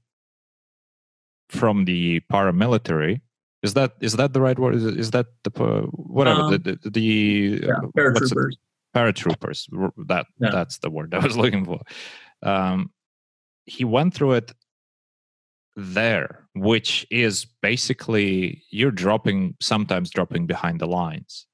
from 1.49 1.85
the 1.85 2.21
paramilitary. 2.31 3.21
Is 3.63 3.73
that 3.73 3.93
is 3.99 4.13
that 4.13 4.33
the 4.33 4.41
right 4.41 4.57
word? 4.57 4.75
Is, 4.75 4.83
is 4.83 5.11
that 5.11 5.27
the 5.43 5.49
whatever 5.91 6.41
um, 6.41 6.51
the 6.51 6.57
the, 6.59 6.89
the 6.89 7.01
yeah, 7.63 7.79
paratroopers. 7.97 8.53
Paratroopers 8.95 9.67
that 10.07 10.25
yeah. 10.39 10.51
that's 10.51 10.77
the 10.77 10.89
word 10.89 11.13
i 11.13 11.19
was 11.19 11.35
looking 11.35 11.65
for. 11.65 11.81
Um, 12.43 12.91
he 13.65 13.83
went 13.83 14.13
through 14.13 14.33
it 14.33 14.53
there, 15.75 16.47
which 16.55 17.05
is 17.09 17.45
basically 17.61 18.63
you're 18.69 18.91
dropping, 18.91 19.55
sometimes 19.61 20.09
dropping 20.09 20.45
behind 20.45 20.79
the 20.79 20.87
lines, 20.87 21.47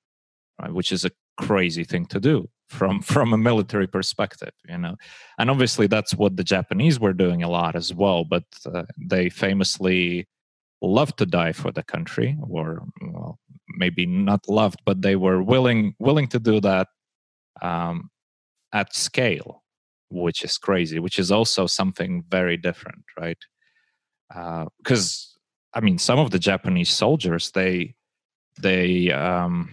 right? 0.61 0.73
Which 0.73 0.91
is 0.91 1.05
a 1.05 1.11
crazy 1.37 1.83
thing 1.83 2.05
to 2.05 2.19
do 2.19 2.47
from 2.71 3.01
from 3.13 3.33
a 3.33 3.37
military 3.37 3.87
perspective 3.87 4.53
you 4.67 4.77
know 4.77 4.95
and 5.37 5.49
obviously 5.49 5.87
that's 5.87 6.13
what 6.15 6.35
the 6.37 6.43
japanese 6.43 6.99
were 6.99 7.13
doing 7.13 7.43
a 7.43 7.49
lot 7.49 7.75
as 7.75 7.93
well 7.93 8.23
but 8.23 8.43
uh, 8.73 8.83
they 8.97 9.29
famously 9.29 10.27
loved 10.81 11.17
to 11.17 11.25
die 11.25 11.51
for 11.51 11.71
the 11.71 11.83
country 11.83 12.37
or 12.49 12.83
well, 13.01 13.37
maybe 13.77 14.05
not 14.05 14.47
loved 14.47 14.79
but 14.85 15.01
they 15.01 15.15
were 15.15 15.41
willing 15.43 15.93
willing 15.99 16.27
to 16.27 16.39
do 16.39 16.59
that 16.59 16.87
um, 17.61 18.09
at 18.73 18.95
scale 18.95 19.63
which 20.09 20.43
is 20.43 20.57
crazy 20.57 20.99
which 20.99 21.19
is 21.19 21.31
also 21.31 21.65
something 21.67 22.23
very 22.29 22.57
different 22.57 23.03
right 23.19 23.37
because 24.77 25.37
uh, 25.73 25.77
i 25.77 25.81
mean 25.81 25.97
some 25.97 26.19
of 26.19 26.31
the 26.31 26.39
japanese 26.39 26.89
soldiers 26.89 27.51
they 27.51 27.93
they 28.59 29.11
um, 29.11 29.69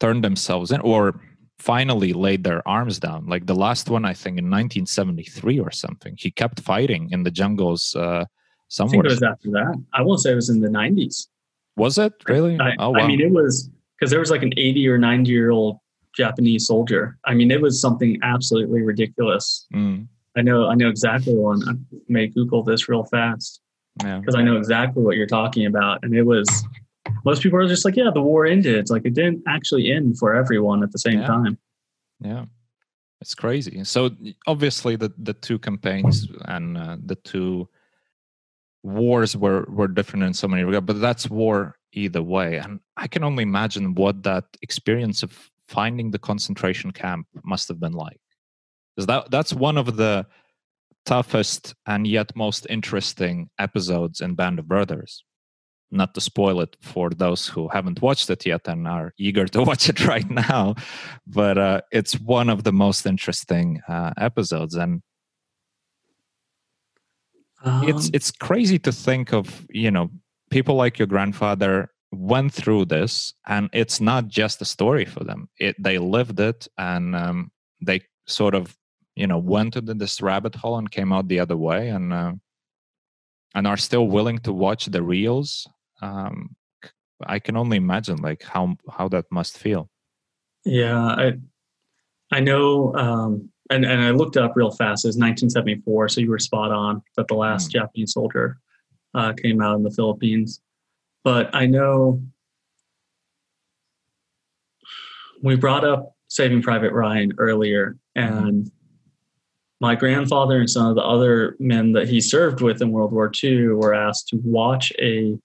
turned 0.00 0.22
themselves 0.22 0.70
in 0.70 0.80
or 0.80 1.20
finally 1.58 2.12
laid 2.12 2.44
their 2.44 2.66
arms 2.68 2.98
down. 2.98 3.26
Like 3.26 3.46
the 3.46 3.54
last 3.54 3.88
one, 3.88 4.04
I 4.04 4.12
think 4.12 4.38
in 4.38 4.44
1973 4.44 5.60
or 5.60 5.70
something. 5.70 6.14
He 6.18 6.30
kept 6.30 6.60
fighting 6.60 7.08
in 7.10 7.22
the 7.22 7.30
jungles 7.30 7.94
uh, 7.94 8.24
somewhere. 8.68 9.00
I 9.00 9.02
think 9.02 9.04
it 9.04 9.14
was 9.14 9.22
after 9.22 9.50
that. 9.52 9.82
I 9.92 10.02
won't 10.02 10.20
say 10.20 10.32
it 10.32 10.34
was 10.34 10.50
in 10.50 10.60
the 10.60 10.68
90s. 10.68 11.28
Was 11.76 11.98
it 11.98 12.12
really? 12.28 12.58
I, 12.60 12.72
oh, 12.78 12.90
wow. 12.90 13.00
I 13.00 13.06
mean, 13.06 13.20
it 13.20 13.30
was 13.30 13.70
because 13.98 14.10
there 14.10 14.20
was 14.20 14.30
like 14.30 14.42
an 14.42 14.52
80 14.56 14.88
or 14.88 14.98
90 14.98 15.30
year 15.30 15.50
old 15.50 15.78
Japanese 16.16 16.66
soldier. 16.66 17.18
I 17.24 17.34
mean, 17.34 17.50
it 17.50 17.60
was 17.60 17.80
something 17.80 18.18
absolutely 18.22 18.82
ridiculous. 18.82 19.66
Mm. 19.74 20.06
I 20.36 20.42
know, 20.42 20.68
I 20.68 20.74
know 20.74 20.88
exactly 20.88 21.34
one. 21.34 21.62
I 21.68 21.72
may 22.08 22.26
Google 22.26 22.62
this 22.62 22.88
real 22.88 23.04
fast 23.04 23.60
because 23.98 24.34
yeah. 24.34 24.40
I 24.40 24.42
know 24.42 24.56
exactly 24.56 25.02
what 25.02 25.16
you're 25.16 25.26
talking 25.26 25.66
about. 25.66 26.00
And 26.02 26.14
it 26.14 26.22
was 26.22 26.48
most 27.24 27.42
people 27.42 27.58
are 27.58 27.68
just 27.68 27.84
like, 27.84 27.96
yeah, 27.96 28.10
the 28.12 28.22
war 28.22 28.46
ended. 28.46 28.76
It's 28.76 28.90
like 28.90 29.04
it 29.04 29.14
didn't 29.14 29.42
actually 29.46 29.92
end 29.92 30.18
for 30.18 30.34
everyone 30.34 30.82
at 30.82 30.92
the 30.92 30.98
same 30.98 31.20
yeah. 31.20 31.26
time. 31.26 31.58
Yeah, 32.20 32.44
it's 33.20 33.34
crazy. 33.34 33.84
So 33.84 34.10
obviously, 34.46 34.96
the 34.96 35.12
the 35.18 35.34
two 35.34 35.58
campaigns 35.58 36.28
and 36.46 36.76
uh, 36.76 36.96
the 37.04 37.16
two 37.16 37.68
wars 38.82 39.36
were 39.36 39.66
were 39.68 39.88
different 39.88 40.24
in 40.24 40.34
so 40.34 40.48
many 40.48 40.64
regards, 40.64 40.86
but 40.86 41.00
that's 41.00 41.30
war 41.30 41.76
either 41.92 42.22
way. 42.22 42.58
And 42.58 42.80
I 42.96 43.06
can 43.06 43.24
only 43.24 43.42
imagine 43.42 43.94
what 43.94 44.22
that 44.24 44.44
experience 44.62 45.22
of 45.22 45.50
finding 45.68 46.10
the 46.10 46.18
concentration 46.18 46.90
camp 46.92 47.26
must 47.44 47.68
have 47.68 47.80
been 47.80 47.92
like. 47.92 48.20
Because 48.94 49.06
that 49.06 49.30
that's 49.30 49.52
one 49.52 49.78
of 49.78 49.96
the 49.96 50.26
toughest 51.04 51.74
and 51.86 52.06
yet 52.06 52.34
most 52.34 52.66
interesting 52.70 53.50
episodes 53.58 54.20
in 54.20 54.34
Band 54.34 54.58
of 54.58 54.68
Brothers. 54.68 55.24
Not 55.90 56.14
to 56.14 56.20
spoil 56.20 56.60
it 56.60 56.76
for 56.80 57.10
those 57.10 57.46
who 57.46 57.68
haven't 57.68 58.02
watched 58.02 58.30
it 58.30 58.46
yet 58.46 58.66
and 58.66 58.88
are 58.88 59.12
eager 59.18 59.46
to 59.48 59.62
watch 59.68 59.88
it 59.88 60.06
right 60.06 60.28
now 60.28 60.74
but 61.26 61.58
uh, 61.58 61.80
it's 61.92 62.18
one 62.18 62.48
of 62.48 62.64
the 62.64 62.72
most 62.72 63.06
interesting 63.06 63.80
uh, 63.86 64.12
episodes 64.16 64.74
and 64.74 65.02
um, 67.64 67.88
it's 67.88 68.10
it's 68.12 68.30
crazy 68.30 68.78
to 68.80 68.92
think 68.92 69.32
of 69.32 69.66
you 69.70 69.90
know 69.90 70.10
people 70.50 70.74
like 70.74 70.98
your 70.98 71.06
grandfather 71.06 71.90
went 72.12 72.52
through 72.52 72.84
this 72.84 73.34
and 73.46 73.68
it's 73.72 74.00
not 74.00 74.28
just 74.28 74.62
a 74.62 74.64
story 74.64 75.04
for 75.04 75.24
them. 75.24 75.48
It 75.58 75.76
they 75.78 75.98
lived 75.98 76.40
it 76.40 76.68
and 76.78 77.16
um, 77.16 77.50
they 77.80 78.02
sort 78.26 78.54
of 78.54 78.76
you 79.16 79.26
know 79.26 79.38
went 79.38 79.76
into 79.76 79.94
this 79.94 80.20
rabbit 80.20 80.54
hole 80.54 80.78
and 80.78 80.90
came 80.90 81.12
out 81.12 81.28
the 81.28 81.40
other 81.40 81.56
way 81.56 81.88
and 81.88 82.12
uh, 82.12 82.32
and 83.54 83.66
are 83.66 83.76
still 83.76 84.08
willing 84.08 84.38
to 84.38 84.52
watch 84.52 84.86
the 84.86 85.02
reels 85.02 85.66
um, 86.02 86.56
I 87.26 87.38
can 87.38 87.56
only 87.56 87.76
imagine 87.76 88.16
like 88.18 88.42
how 88.42 88.76
how 88.90 89.08
that 89.08 89.26
must 89.30 89.58
feel. 89.58 89.90
Yeah, 90.64 90.98
I 90.98 91.32
I 92.32 92.40
know, 92.40 92.94
um, 92.94 93.50
and 93.70 93.84
and 93.84 94.02
I 94.02 94.10
looked 94.10 94.36
up 94.36 94.52
real 94.56 94.70
fast. 94.70 95.04
It's 95.04 95.16
1974, 95.16 96.08
so 96.08 96.20
you 96.20 96.30
were 96.30 96.38
spot 96.38 96.72
on 96.72 97.02
that 97.16 97.28
the 97.28 97.34
last 97.34 97.68
mm. 97.68 97.72
Japanese 97.72 98.12
soldier 98.12 98.58
uh, 99.14 99.32
came 99.32 99.60
out 99.60 99.76
in 99.76 99.82
the 99.82 99.90
Philippines. 99.90 100.60
But 101.22 101.54
I 101.54 101.66
know 101.66 102.22
we 105.42 105.56
brought 105.56 105.84
up 105.84 106.16
Saving 106.28 106.62
Private 106.62 106.92
Ryan 106.92 107.32
earlier, 107.38 107.96
mm-hmm. 108.16 108.62
My 109.80 109.94
grandfather 109.94 110.58
and 110.58 110.70
some 110.70 110.86
of 110.86 110.94
the 110.94 111.02
other 111.02 111.56
men 111.58 111.92
that 111.92 112.08
he 112.08 112.20
served 112.20 112.60
with 112.60 112.80
in 112.80 112.92
World 112.92 113.12
War 113.12 113.30
II 113.42 113.68
were 113.68 113.94
asked 113.94 114.28
to 114.28 114.40
watch 114.44 114.92
a 115.00 115.38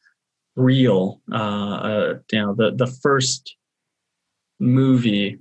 reel, 0.56 1.22
uh, 1.32 1.36
uh, 1.36 2.14
you 2.32 2.40
know, 2.40 2.54
the 2.54 2.72
the 2.76 2.88
first 2.88 3.56
movie, 4.60 5.40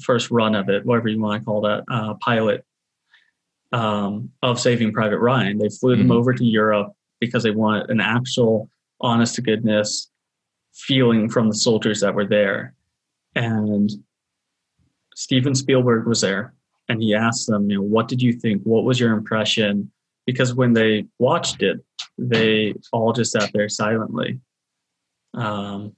first 0.00 0.30
run 0.30 0.54
of 0.54 0.68
it, 0.68 0.84
whatever 0.84 1.08
you 1.08 1.20
want 1.20 1.40
to 1.40 1.44
call 1.44 1.62
that, 1.62 1.84
uh, 1.88 2.14
pilot 2.14 2.64
um, 3.72 4.30
of 4.42 4.60
Saving 4.60 4.92
Private 4.92 5.18
Ryan. 5.18 5.58
They 5.58 5.68
flew 5.68 5.94
mm-hmm. 5.94 6.08
them 6.08 6.16
over 6.16 6.32
to 6.32 6.44
Europe 6.44 6.92
because 7.20 7.42
they 7.42 7.50
wanted 7.50 7.90
an 7.90 8.00
actual, 8.00 8.68
honest 9.00 9.34
to 9.36 9.42
goodness 9.42 10.10
feeling 10.72 11.28
from 11.28 11.48
the 11.48 11.54
soldiers 11.54 12.00
that 12.00 12.14
were 12.14 12.26
there. 12.26 12.74
And 13.34 13.90
Steven 15.14 15.54
Spielberg 15.54 16.06
was 16.06 16.20
there, 16.20 16.54
and 16.88 17.02
he 17.02 17.14
asked 17.14 17.46
them, 17.46 17.70
you 17.70 17.76
know, 17.76 17.82
what 17.82 18.08
did 18.08 18.20
you 18.20 18.32
think? 18.32 18.62
What 18.62 18.84
was 18.84 19.00
your 19.00 19.12
impression? 19.12 19.90
Because 20.26 20.54
when 20.54 20.72
they 20.72 21.06
watched 21.18 21.62
it, 21.62 21.84
they 22.18 22.74
all 22.92 23.12
just 23.12 23.32
sat 23.32 23.50
there 23.52 23.68
silently. 23.68 24.40
Um, 25.34 25.94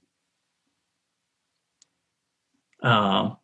um, 2.81 3.37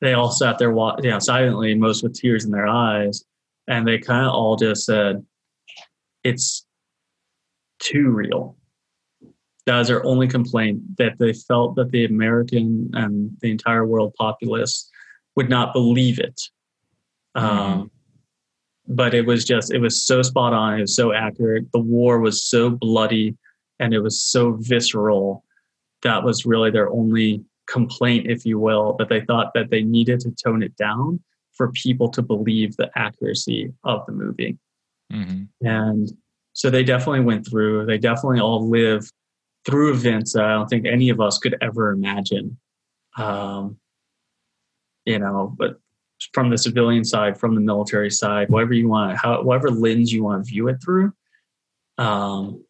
they 0.00 0.12
all 0.12 0.30
sat 0.30 0.58
there, 0.58 0.70
you 0.70 1.10
know, 1.10 1.18
silently, 1.18 1.74
most 1.74 2.02
with 2.02 2.14
tears 2.14 2.44
in 2.44 2.50
their 2.50 2.66
eyes, 2.66 3.24
and 3.66 3.86
they 3.86 3.98
kind 3.98 4.26
of 4.26 4.32
all 4.32 4.56
just 4.56 4.84
said, 4.84 5.24
"It's 6.22 6.66
too 7.78 8.10
real." 8.10 8.56
That 9.66 9.78
was 9.78 9.88
their 9.88 10.04
only 10.04 10.28
complaint 10.28 10.98
that 10.98 11.18
they 11.18 11.32
felt 11.32 11.76
that 11.76 11.90
the 11.90 12.04
American 12.04 12.90
and 12.92 13.30
the 13.40 13.50
entire 13.50 13.86
world 13.86 14.14
populace 14.18 14.90
would 15.36 15.48
not 15.48 15.72
believe 15.72 16.18
it. 16.18 16.38
Mm-hmm. 17.36 17.46
Um, 17.46 17.90
but 18.86 19.14
it 19.14 19.26
was 19.26 19.44
just 19.44 19.72
it 19.72 19.78
was 19.78 20.00
so 20.00 20.22
spot 20.22 20.52
on 20.52 20.78
it 20.78 20.82
was 20.82 20.94
so 20.94 21.12
accurate 21.12 21.70
the 21.72 21.78
war 21.78 22.20
was 22.20 22.44
so 22.44 22.70
bloody 22.70 23.36
and 23.80 23.94
it 23.94 24.00
was 24.00 24.20
so 24.20 24.52
visceral 24.60 25.44
that 26.02 26.22
was 26.22 26.44
really 26.44 26.70
their 26.70 26.90
only 26.90 27.42
complaint 27.66 28.26
if 28.28 28.44
you 28.44 28.58
will 28.58 28.94
that 28.98 29.08
they 29.08 29.22
thought 29.22 29.52
that 29.54 29.70
they 29.70 29.82
needed 29.82 30.20
to 30.20 30.30
tone 30.32 30.62
it 30.62 30.76
down 30.76 31.18
for 31.54 31.72
people 31.72 32.08
to 32.10 32.20
believe 32.20 32.76
the 32.76 32.90
accuracy 32.96 33.72
of 33.84 34.04
the 34.06 34.12
movie 34.12 34.58
mm-hmm. 35.12 35.44
and 35.66 36.12
so 36.52 36.68
they 36.68 36.84
definitely 36.84 37.20
went 37.20 37.48
through 37.48 37.86
they 37.86 37.98
definitely 37.98 38.40
all 38.40 38.68
lived 38.68 39.10
through 39.64 39.92
events 39.92 40.34
that 40.34 40.44
i 40.44 40.52
don't 40.52 40.68
think 40.68 40.86
any 40.86 41.08
of 41.08 41.20
us 41.20 41.38
could 41.38 41.56
ever 41.62 41.90
imagine 41.90 42.58
um, 43.16 43.78
you 45.06 45.18
know 45.18 45.54
but 45.56 45.78
from 46.32 46.50
the 46.50 46.58
civilian 46.58 47.04
side, 47.04 47.38
from 47.38 47.54
the 47.54 47.60
military 47.60 48.10
side, 48.10 48.48
whatever 48.48 48.74
you 48.74 48.88
want, 48.88 49.16
how 49.16 49.42
whatever 49.42 49.70
lens 49.70 50.12
you 50.12 50.24
want 50.24 50.44
to 50.44 50.50
view 50.50 50.68
it 50.68 50.78
through. 50.82 51.12
Um, 51.98 52.64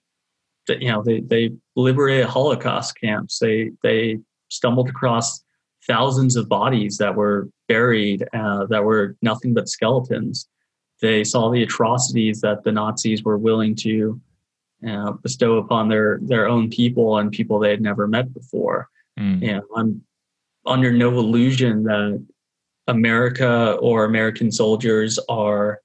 that 0.67 0.81
you 0.83 0.91
know, 0.91 1.03
they 1.03 1.21
they 1.21 1.53
liberated 1.77 2.27
Holocaust 2.27 2.99
camps. 3.01 3.39
They 3.39 3.73
they 3.83 4.19
stumbled 4.49 4.89
across 4.89 5.43
thousands 5.87 6.37
of 6.37 6.49
bodies 6.49 6.97
that 6.99 7.15
were 7.15 7.49
buried 7.69 8.27
uh, 8.33 8.67
that 8.67 8.85
were 8.85 9.17
nothing 9.23 9.55
but 9.55 9.69
skeletons. 9.69 10.49
They 11.03 11.25
saw 11.25 11.51
the 11.51 11.63
atrocities 11.63 12.41
that 12.41 12.65
the 12.65 12.73
Nazis 12.73 13.23
were 13.25 13.37
willing 13.37 13.75
to 13.77 14.21
uh, 14.89 15.13
bestow 15.13 15.59
upon 15.59 15.89
their 15.89 16.19
their 16.23 16.49
own 16.49 16.71
people 16.71 17.19
and 17.19 17.31
people 17.31 17.59
they 17.59 17.71
had 17.71 17.83
never 17.83 18.07
met 18.07 18.33
before. 18.33 18.89
Mm. 19.19 19.43
You 19.43 19.53
know, 19.55 19.63
I'm 19.77 20.03
under 20.67 20.93
no 20.93 21.11
illusion 21.11 21.85
that 21.85 22.25
America 22.87 23.77
or 23.81 24.05
American 24.05 24.51
soldiers 24.51 25.19
are 25.29 25.81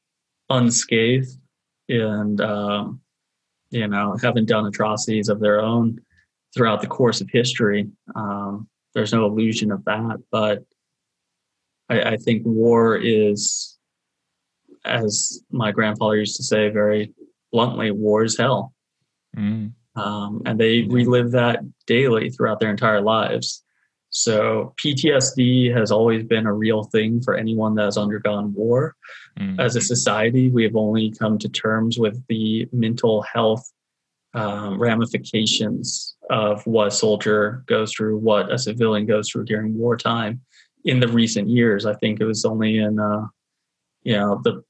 unscathed 0.50 1.38
and 1.88 2.42
um, 2.42 3.02
you 3.72 3.88
know 3.88 4.18
haven't 4.22 4.48
done 4.48 4.66
atrocities 4.66 5.30
of 5.30 5.40
their 5.40 5.62
own 5.62 6.00
throughout 6.56 6.82
the 6.82 6.88
course 6.88 7.22
of 7.22 7.30
history. 7.32 7.88
Um, 8.16 8.68
there's 8.94 9.14
no 9.14 9.26
illusion 9.26 9.72
of 9.72 9.86
that, 9.86 10.18
but 10.32 10.64
I, 11.90 12.02
I, 12.02 12.18
think 12.18 12.44
war 12.46 12.98
is, 12.98 13.78
as 14.84 15.44
my 15.52 15.72
grandfather 15.72 16.18
used 16.18 16.38
to 16.38 16.44
say 16.44 16.70
very 16.70 17.14
bluntly, 17.52 17.92
war 17.92 18.24
is 18.24 18.38
hell. 18.38 18.74
Mm. 19.38 19.74
Um, 19.96 20.42
and 20.46 20.60
they 20.60 20.84
relive 20.84 21.32
that 21.32 21.60
daily 21.86 22.30
throughout 22.30 22.60
their 22.60 22.72
entire 22.72 23.02
lives. 23.02 23.64
So 24.12 24.74
PTSD 24.78 25.76
has 25.76 25.92
always 25.92 26.24
been 26.24 26.48
a 26.48 26.54
real 26.54 26.84
thing 26.84 27.22
for 27.22 27.36
anyone 27.36 27.76
that 27.76 27.86
has 27.86 27.98
undergone 27.98 28.54
war. 28.54 28.96
Mm-hmm. 29.40 29.60
As 29.60 29.76
a 29.76 29.82
society, 29.82 30.50
we 30.50 30.64
have 30.64 30.76
only 30.76 31.12
come 31.12 31.38
to 31.38 31.50
terms 31.50 32.00
with 32.00 32.22
the 32.28 32.68
mental 32.72 33.22
health 33.22 33.72
um, 34.34 34.80
ramifications 34.80 36.16
of 36.30 36.66
what 36.66 36.88
a 36.88 36.92
soldier 36.92 37.64
goes 37.68 37.94
through, 37.94 38.18
what 38.18 38.52
a 38.52 38.58
civilian 38.58 39.06
goes 39.06 39.30
through 39.30 39.46
during 39.46 39.78
wartime. 39.78 40.42
in 40.86 41.00
the 41.00 41.08
recent 41.08 41.50
years. 41.50 41.86
I 41.86 41.94
think 41.96 42.20
it 42.20 42.26
was 42.26 42.46
only 42.46 42.78
in 42.78 43.00
uh, 43.00 43.28
you 44.04 44.14
know 44.14 44.42
the 44.44 44.64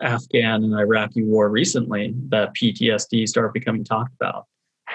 Afghan 0.00 0.64
and 0.64 0.74
Iraqi 0.74 1.22
war 1.22 1.48
recently 1.48 2.14
that 2.28 2.54
PTSD 2.54 3.28
started 3.28 3.52
becoming 3.52 3.84
talked 3.84 4.14
about. 4.14 4.46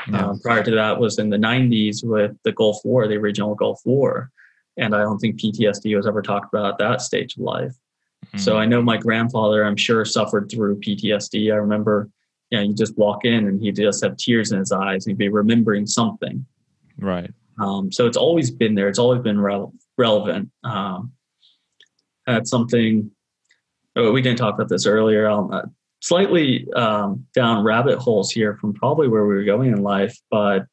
Yeah. 0.10 0.28
Um, 0.28 0.40
prior 0.40 0.64
to 0.64 0.72
that 0.72 1.00
was 1.00 1.20
in 1.20 1.30
the 1.30 1.38
90s 1.38 2.04
with 2.04 2.38
the 2.44 2.52
Gulf 2.52 2.78
War, 2.84 3.08
the 3.08 3.16
original 3.16 3.56
Gulf 3.56 3.82
War. 3.86 4.32
And 4.78 4.96
I 4.96 5.00
don't 5.00 5.20
think 5.20 5.40
PTSD 5.40 5.96
was 5.96 6.08
ever 6.08 6.22
talked 6.22 6.54
about 6.54 6.72
at 6.72 6.78
that 6.78 7.02
stage 7.02 7.36
of 7.36 7.42
life. 7.42 7.74
Mm-hmm. 8.28 8.38
So 8.38 8.58
I 8.58 8.66
know 8.66 8.82
my 8.82 8.98
grandfather, 8.98 9.64
I'm 9.66 9.76
sure, 9.76 10.06
suffered 10.06 10.50
through 10.50 10.80
PTSD. 10.80 11.52
I 11.52 11.58
remember, 11.58 12.10
you 12.52 12.58
know, 12.58 12.64
you 12.64 12.74
just 12.74 12.98
walk 12.98 13.26
in 13.26 13.48
and 13.48 13.62
he'd 13.62 13.76
just 13.76 14.04
have 14.04 14.18
tears 14.18 14.52
in 14.52 14.60
his 14.60 14.72
eyes. 14.72 15.06
He'd 15.06 15.18
be 15.18 15.30
remembering 15.30 15.88
something. 15.88 16.46
Right. 17.00 17.32
Um, 17.60 17.92
so 17.92 18.06
it's 18.06 18.18
always 18.18 18.52
been 18.52 18.76
there. 18.76 18.88
It's 18.88 19.00
always 19.00 19.22
been 19.22 19.40
re- 19.40 19.68
relevant. 19.98 20.52
Um, 20.64 21.12
that's 22.26 22.50
something 22.50 23.12
oh, 23.98 24.12
we 24.12 24.22
didn't 24.22 24.38
talk 24.38 24.54
about 24.54 24.70
this 24.70 24.86
earlier. 24.86 25.28
I'll, 25.28 25.50
uh, 25.52 25.64
slightly 26.00 26.68
um, 26.74 27.26
down 27.34 27.64
rabbit 27.64 27.98
holes 27.98 28.32
here 28.32 28.56
from 28.56 28.74
probably 28.74 29.08
where 29.08 29.26
we 29.26 29.36
were 29.36 29.44
going 29.44 29.72
in 29.72 29.82
life, 29.82 30.16
but 30.30 30.66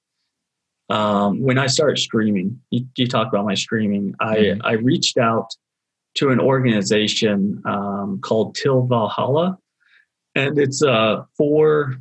um, 0.90 1.40
when 1.40 1.58
I 1.58 1.66
started 1.66 1.98
streaming, 1.98 2.60
you, 2.70 2.86
you 2.96 3.06
talk 3.06 3.28
about 3.28 3.44
my 3.44 3.54
streaming. 3.54 4.14
I 4.20 4.36
mm-hmm. 4.36 4.60
I 4.64 4.72
reached 4.72 5.16
out 5.16 5.48
to 6.16 6.30
an 6.30 6.40
organization 6.40 7.62
um, 7.64 8.20
called 8.20 8.54
Till 8.54 8.86
Valhalla, 8.86 9.58
and 10.34 10.58
it's 10.58 10.82
uh, 10.82 11.22
for 11.36 11.94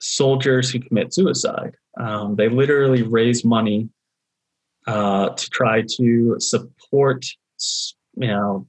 soldiers 0.00 0.70
who 0.70 0.80
commit 0.80 1.14
suicide. 1.14 1.76
Um, 1.98 2.36
they 2.36 2.48
literally 2.48 3.02
raise 3.02 3.44
money 3.44 3.88
uh, 4.86 5.30
to 5.30 5.50
try 5.50 5.82
to 5.96 6.36
support, 6.40 7.26
you 8.16 8.26
know, 8.26 8.66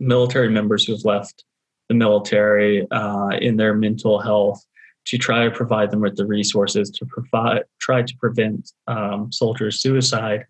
military 0.00 0.48
members 0.48 0.84
who've 0.84 1.04
left 1.04 1.44
the 1.88 1.94
military 1.94 2.86
uh, 2.90 3.28
in 3.40 3.56
their 3.56 3.74
mental 3.74 4.20
health 4.20 4.64
to 5.06 5.16
try 5.16 5.44
to 5.44 5.50
provide 5.50 5.90
them 5.90 6.00
with 6.00 6.16
the 6.16 6.26
resources 6.26 6.90
to 6.90 7.06
provide 7.06 7.62
try 7.80 8.02
to 8.02 8.14
prevent 8.18 8.72
um, 8.86 9.32
soldiers 9.32 9.80
suicide 9.80 10.46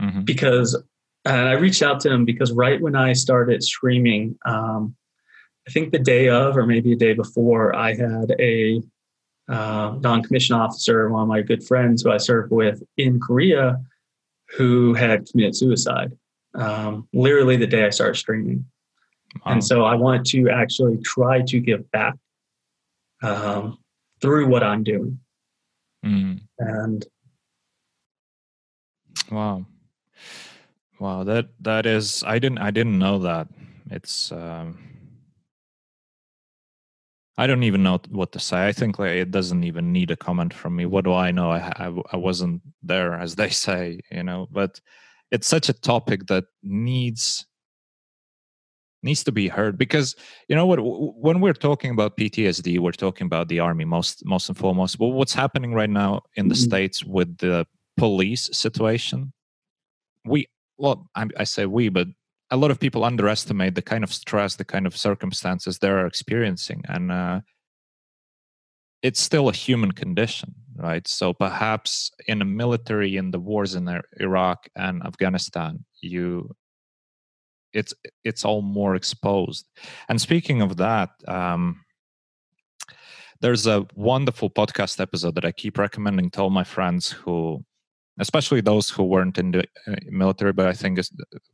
mm-hmm. 0.00 0.22
because 0.22 0.80
and 1.24 1.48
i 1.48 1.52
reached 1.52 1.82
out 1.82 1.98
to 2.00 2.08
them 2.08 2.24
because 2.24 2.52
right 2.52 2.80
when 2.80 2.94
i 2.94 3.12
started 3.12 3.62
streaming 3.62 4.36
um, 4.44 4.94
i 5.66 5.70
think 5.70 5.92
the 5.92 5.98
day 5.98 6.28
of 6.28 6.56
or 6.56 6.66
maybe 6.66 6.92
a 6.92 6.96
day 6.96 7.14
before 7.14 7.74
i 7.74 7.94
had 7.94 8.34
a 8.38 8.82
uh, 9.48 9.96
non-commissioned 10.00 10.60
officer 10.60 11.08
one 11.08 11.22
of 11.22 11.28
my 11.28 11.40
good 11.40 11.64
friends 11.66 12.02
who 12.02 12.10
i 12.10 12.18
served 12.18 12.52
with 12.52 12.82
in 12.98 13.18
korea 13.18 13.80
who 14.56 14.92
had 14.92 15.26
committed 15.26 15.56
suicide 15.56 16.12
um, 16.54 17.08
literally 17.14 17.56
the 17.56 17.66
day 17.66 17.86
i 17.86 17.90
started 17.90 18.16
streaming 18.16 18.64
Wow. 19.36 19.52
And 19.52 19.64
so 19.64 19.84
I 19.84 19.94
want 19.94 20.26
to 20.28 20.50
actually 20.50 20.98
try 20.98 21.42
to 21.42 21.60
give 21.60 21.90
back 21.90 22.14
um, 23.22 23.78
through 24.20 24.48
what 24.48 24.62
I'm 24.62 24.84
doing. 24.84 25.18
Mm. 26.04 26.40
And 26.58 27.06
wow, 29.30 29.64
wow 30.98 31.22
that 31.24 31.48
that 31.60 31.86
is 31.86 32.24
I 32.26 32.38
didn't 32.38 32.58
I 32.58 32.70
didn't 32.70 32.98
know 32.98 33.20
that. 33.20 33.48
It's 33.90 34.32
um, 34.32 34.78
I 37.38 37.46
don't 37.46 37.62
even 37.62 37.82
know 37.82 38.00
what 38.10 38.32
to 38.32 38.38
say. 38.38 38.66
I 38.66 38.72
think 38.72 38.98
like 38.98 39.12
it 39.12 39.30
doesn't 39.30 39.64
even 39.64 39.92
need 39.92 40.10
a 40.10 40.16
comment 40.16 40.52
from 40.52 40.76
me. 40.76 40.86
What 40.86 41.04
do 41.04 41.14
I 41.14 41.30
know? 41.30 41.50
I, 41.50 41.72
I, 41.76 41.94
I 42.12 42.16
wasn't 42.16 42.62
there, 42.82 43.14
as 43.14 43.36
they 43.36 43.48
say, 43.66 44.00
you 44.10 44.22
know. 44.22 44.48
But 44.50 44.80
it's 45.30 45.46
such 45.46 45.68
a 45.68 45.72
topic 45.72 46.26
that 46.26 46.44
needs 46.62 47.46
needs 49.02 49.24
to 49.24 49.32
be 49.32 49.48
heard 49.48 49.76
because 49.76 50.14
you 50.48 50.56
know 50.56 50.66
what 50.66 50.78
when 50.80 51.40
we're 51.40 51.52
talking 51.52 51.90
about 51.90 52.16
ptsd 52.16 52.78
we're 52.78 52.92
talking 52.92 53.26
about 53.26 53.48
the 53.48 53.60
army 53.60 53.84
most 53.84 54.24
most 54.24 54.48
and 54.48 54.58
foremost 54.58 54.98
but 54.98 55.08
what's 55.08 55.34
happening 55.34 55.74
right 55.74 55.90
now 55.90 56.20
in 56.36 56.48
the 56.48 56.54
mm-hmm. 56.54 56.64
states 56.64 57.04
with 57.04 57.36
the 57.38 57.66
police 57.96 58.48
situation 58.52 59.32
we 60.24 60.46
well 60.78 61.08
I, 61.14 61.26
I, 61.36 61.44
say 61.44 61.66
we 61.66 61.88
but 61.88 62.06
a 62.50 62.56
lot 62.56 62.70
of 62.70 62.80
people 62.80 63.04
underestimate 63.04 63.74
the 63.74 63.82
kind 63.82 64.04
of 64.04 64.12
stress 64.12 64.56
the 64.56 64.64
kind 64.64 64.86
of 64.86 64.96
circumstances 64.96 65.78
they're 65.78 66.06
experiencing 66.06 66.82
and 66.88 67.12
uh, 67.12 67.40
it's 69.02 69.20
still 69.20 69.48
a 69.48 69.52
human 69.52 69.92
condition 69.92 70.54
right 70.76 71.06
so 71.06 71.32
perhaps 71.32 72.10
in 72.28 72.38
the 72.38 72.44
military 72.44 73.16
in 73.16 73.30
the 73.30 73.40
wars 73.40 73.74
in 73.74 73.88
iraq 74.20 74.68
and 74.76 75.02
afghanistan 75.02 75.84
you 76.00 76.48
it's 77.72 77.94
it's 78.24 78.44
all 78.44 78.62
more 78.62 78.94
exposed. 78.94 79.66
And 80.08 80.20
speaking 80.20 80.62
of 80.62 80.76
that 80.76 81.10
um, 81.26 81.82
there's 83.42 83.66
a 83.66 83.84
wonderful 83.96 84.48
podcast 84.48 85.00
episode 85.00 85.34
that 85.34 85.44
i 85.44 85.52
keep 85.52 85.76
recommending 85.76 86.30
to 86.30 86.40
all 86.40 86.50
my 86.50 86.64
friends 86.64 87.10
who 87.10 87.62
especially 88.20 88.60
those 88.60 88.88
who 88.88 89.02
weren't 89.02 89.36
in 89.36 89.50
the 89.50 89.64
uh, 89.86 89.96
military 90.08 90.52
but 90.52 90.66
i 90.66 90.72
think 90.72 90.98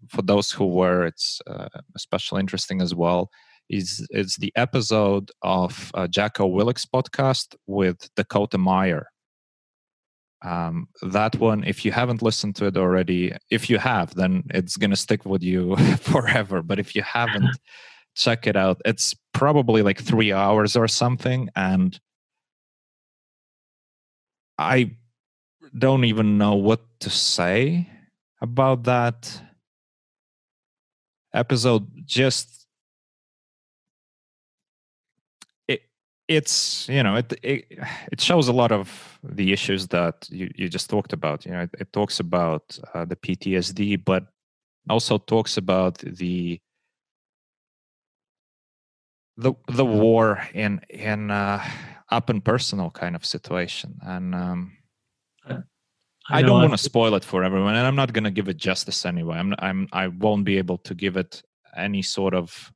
for 0.09 0.23
those 0.23 0.53
who 0.53 0.67
were 0.67 1.07
it's 1.07 1.41
uh, 1.47 1.69
especially 1.97 2.41
interesting 2.41 2.81
as 2.81 2.95
well 2.95 3.31
is 3.71 4.07
it's 4.11 4.37
the 4.39 4.53
episode 4.55 5.31
of 5.43 5.91
uh, 5.95 6.07
jocko 6.07 6.47
willink's 6.47 6.87
podcast 6.87 7.57
with 7.67 8.09
dakota 8.15 8.59
meyer 8.59 9.09
um, 10.43 10.89
that 11.03 11.37
one 11.37 11.65
if 11.65 11.85
you 11.85 11.93
haven't 11.93 12.23
listened 12.23 12.55
to 12.57 12.67
it 12.67 12.77
already 12.77 13.33
if 13.51 13.69
you 13.69 13.77
have 13.79 14.15
then 14.15 14.45
it's 14.51 14.77
going 14.77 14.91
to 14.91 14.97
stick 14.97 15.25
with 15.25 15.43
you 15.43 15.77
forever. 16.01 16.63
But 16.63 16.79
if 16.79 16.95
you 16.95 17.03
haven't 17.03 17.57
check 18.15 18.47
it 18.47 18.57
out. 18.57 18.81
It's 18.85 19.15
probably 19.33 19.83
like 19.83 20.01
three 20.01 20.33
hours 20.33 20.77
or 20.77 20.89
something 20.89 21.49
and 21.55 21.99
i 24.59 24.91
don't 25.77 26.05
even 26.05 26.37
know 26.37 26.55
what 26.55 26.81
to 26.99 27.11
say 27.11 27.89
about 28.41 28.85
that 28.85 29.41
episode. 31.33 31.87
Just 32.05 32.58
it's 36.29 36.89
you 36.89 37.03
know 37.03 37.17
it, 37.17 37.33
it, 37.43 37.79
it 38.13 38.21
shows 38.21 38.49
a 38.49 38.53
lot 38.53 38.71
of 38.71 39.19
the 39.23 39.53
issues 39.53 39.89
that 39.89 40.29
you, 40.31 40.51
you 40.55 40.69
just 40.69 40.91
talked 40.91 41.13
about 41.13 41.45
you 41.47 41.53
know 41.53 41.63
it, 41.63 41.71
it 41.81 41.93
talks 41.93 42.21
about 42.21 42.79
uh, 42.95 43.05
the 43.05 43.17
ptsd 43.17 44.05
but 44.05 44.27
also 44.89 45.19
talks 45.19 45.57
about 45.57 45.99
the 45.99 46.61
the 49.39 49.55
the 49.69 49.85
war 49.85 50.43
in 50.53 50.81
in 50.91 51.31
uh, 51.31 51.65
up 52.11 52.29
and 52.29 52.45
personal 52.45 52.91
kind 52.91 53.15
of 53.15 53.25
situation. 53.25 53.99
And 54.03 54.35
um, 54.35 54.73
I, 55.47 55.59
I, 56.29 56.43
don't 56.43 56.61
want 56.61 56.73
to 56.73 56.79
spoil 56.79 57.15
it 57.15 57.25
for 57.25 57.43
everyone 57.45 57.75
and 57.75 57.87
i'm 57.87 57.97
not 57.97 58.13
going 58.13 58.25
to 58.25 58.31
give 58.31 58.49
it 58.49 58.57
justice 58.57 59.07
anyway. 59.07 59.39
I'm 59.39 59.55
i'm 59.61 59.89
i 59.93 60.09
won't 60.09 60.45
be 60.45 60.59
able 60.59 60.79
to 60.79 60.95
give 60.95 61.17
it 61.17 61.43
any 61.77 62.03
sort 62.03 62.35
of 62.35 62.73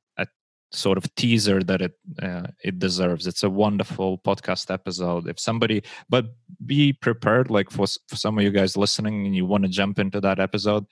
sort 0.74 0.98
of 0.98 1.14
teaser 1.14 1.62
that 1.62 1.82
it 1.82 1.92
uh, 2.22 2.46
it 2.64 2.78
deserves. 2.78 3.26
It's 3.26 3.42
a 3.42 3.50
wonderful 3.50 4.18
podcast 4.18 4.72
episode. 4.72 5.28
If 5.28 5.38
somebody, 5.38 5.82
but 6.08 6.26
be 6.64 6.92
prepared. 6.92 7.50
Like 7.50 7.70
for 7.70 7.86
for 8.08 8.16
some 8.16 8.38
of 8.38 8.44
you 8.44 8.50
guys 8.50 8.76
listening, 8.76 9.26
and 9.26 9.36
you 9.36 9.46
want 9.46 9.64
to 9.64 9.68
jump 9.68 9.98
into 9.98 10.20
that 10.20 10.40
episode, 10.40 10.86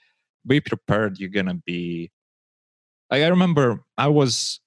be 0.47 0.61
prepared. 0.61 1.19
You're 1.19 1.31
gonna 1.31 1.61
be. 1.67 2.11
Like 3.11 3.23
I 3.23 3.29
remember, 3.29 3.85
I 3.99 4.09
was 4.09 4.61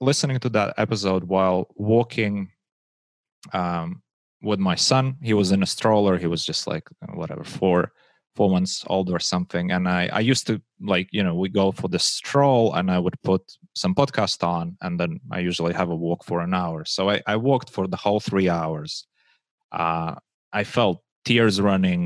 listening 0.00 0.38
to 0.40 0.48
that 0.50 0.74
episode 0.76 1.24
while 1.24 1.68
walking 1.74 2.50
um, 3.52 4.02
with 4.42 4.60
my 4.60 4.76
son. 4.76 5.16
He 5.22 5.34
was 5.34 5.50
in 5.50 5.62
a 5.62 5.66
stroller. 5.66 6.16
He 6.18 6.26
was 6.26 6.44
just 6.44 6.66
like 6.66 6.88
whatever 7.12 7.44
four 7.44 7.92
four 8.38 8.50
months 8.56 8.84
old 8.86 9.10
or 9.10 9.22
something. 9.32 9.66
And 9.74 9.84
i 9.98 10.02
i 10.20 10.22
used 10.32 10.46
to 10.50 10.54
like 10.92 11.08
you 11.16 11.24
know 11.24 11.34
we 11.42 11.48
go 11.62 11.66
for 11.80 11.88
the 11.94 12.02
stroll 12.16 12.66
and 12.76 12.86
i 12.96 12.98
would 13.04 13.18
put 13.30 13.42
some 13.82 13.94
podcast 14.00 14.40
on 14.56 14.64
and 14.84 14.94
then 15.00 15.12
i 15.36 15.38
usually 15.50 15.74
have 15.80 15.90
a 15.90 16.00
walk 16.06 16.20
for 16.30 16.38
an 16.46 16.54
hour. 16.62 16.80
So 16.94 17.00
i, 17.14 17.16
I 17.34 17.36
walked 17.50 17.70
for 17.76 17.84
the 17.92 18.00
whole 18.04 18.20
three 18.30 18.48
hours. 18.60 18.92
Uh, 19.80 20.12
i 20.60 20.62
felt 20.76 20.96
tears 21.28 21.56
running. 21.70 22.02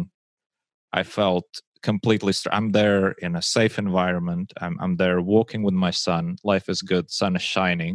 I 1.01 1.03
felt 1.19 1.49
completely 1.91 2.35
i'm 2.57 2.69
there 2.81 3.07
in 3.27 3.33
a 3.37 3.45
safe 3.57 3.75
environment. 3.87 4.49
I'm, 4.65 4.77
I'm 4.83 4.97
there 5.03 5.21
walking 5.37 5.63
with 5.67 5.77
my 5.87 5.93
son. 6.07 6.23
Life 6.53 6.67
is 6.75 6.81
good. 6.93 7.05
Sun 7.21 7.33
is 7.41 7.47
shining. 7.57 7.95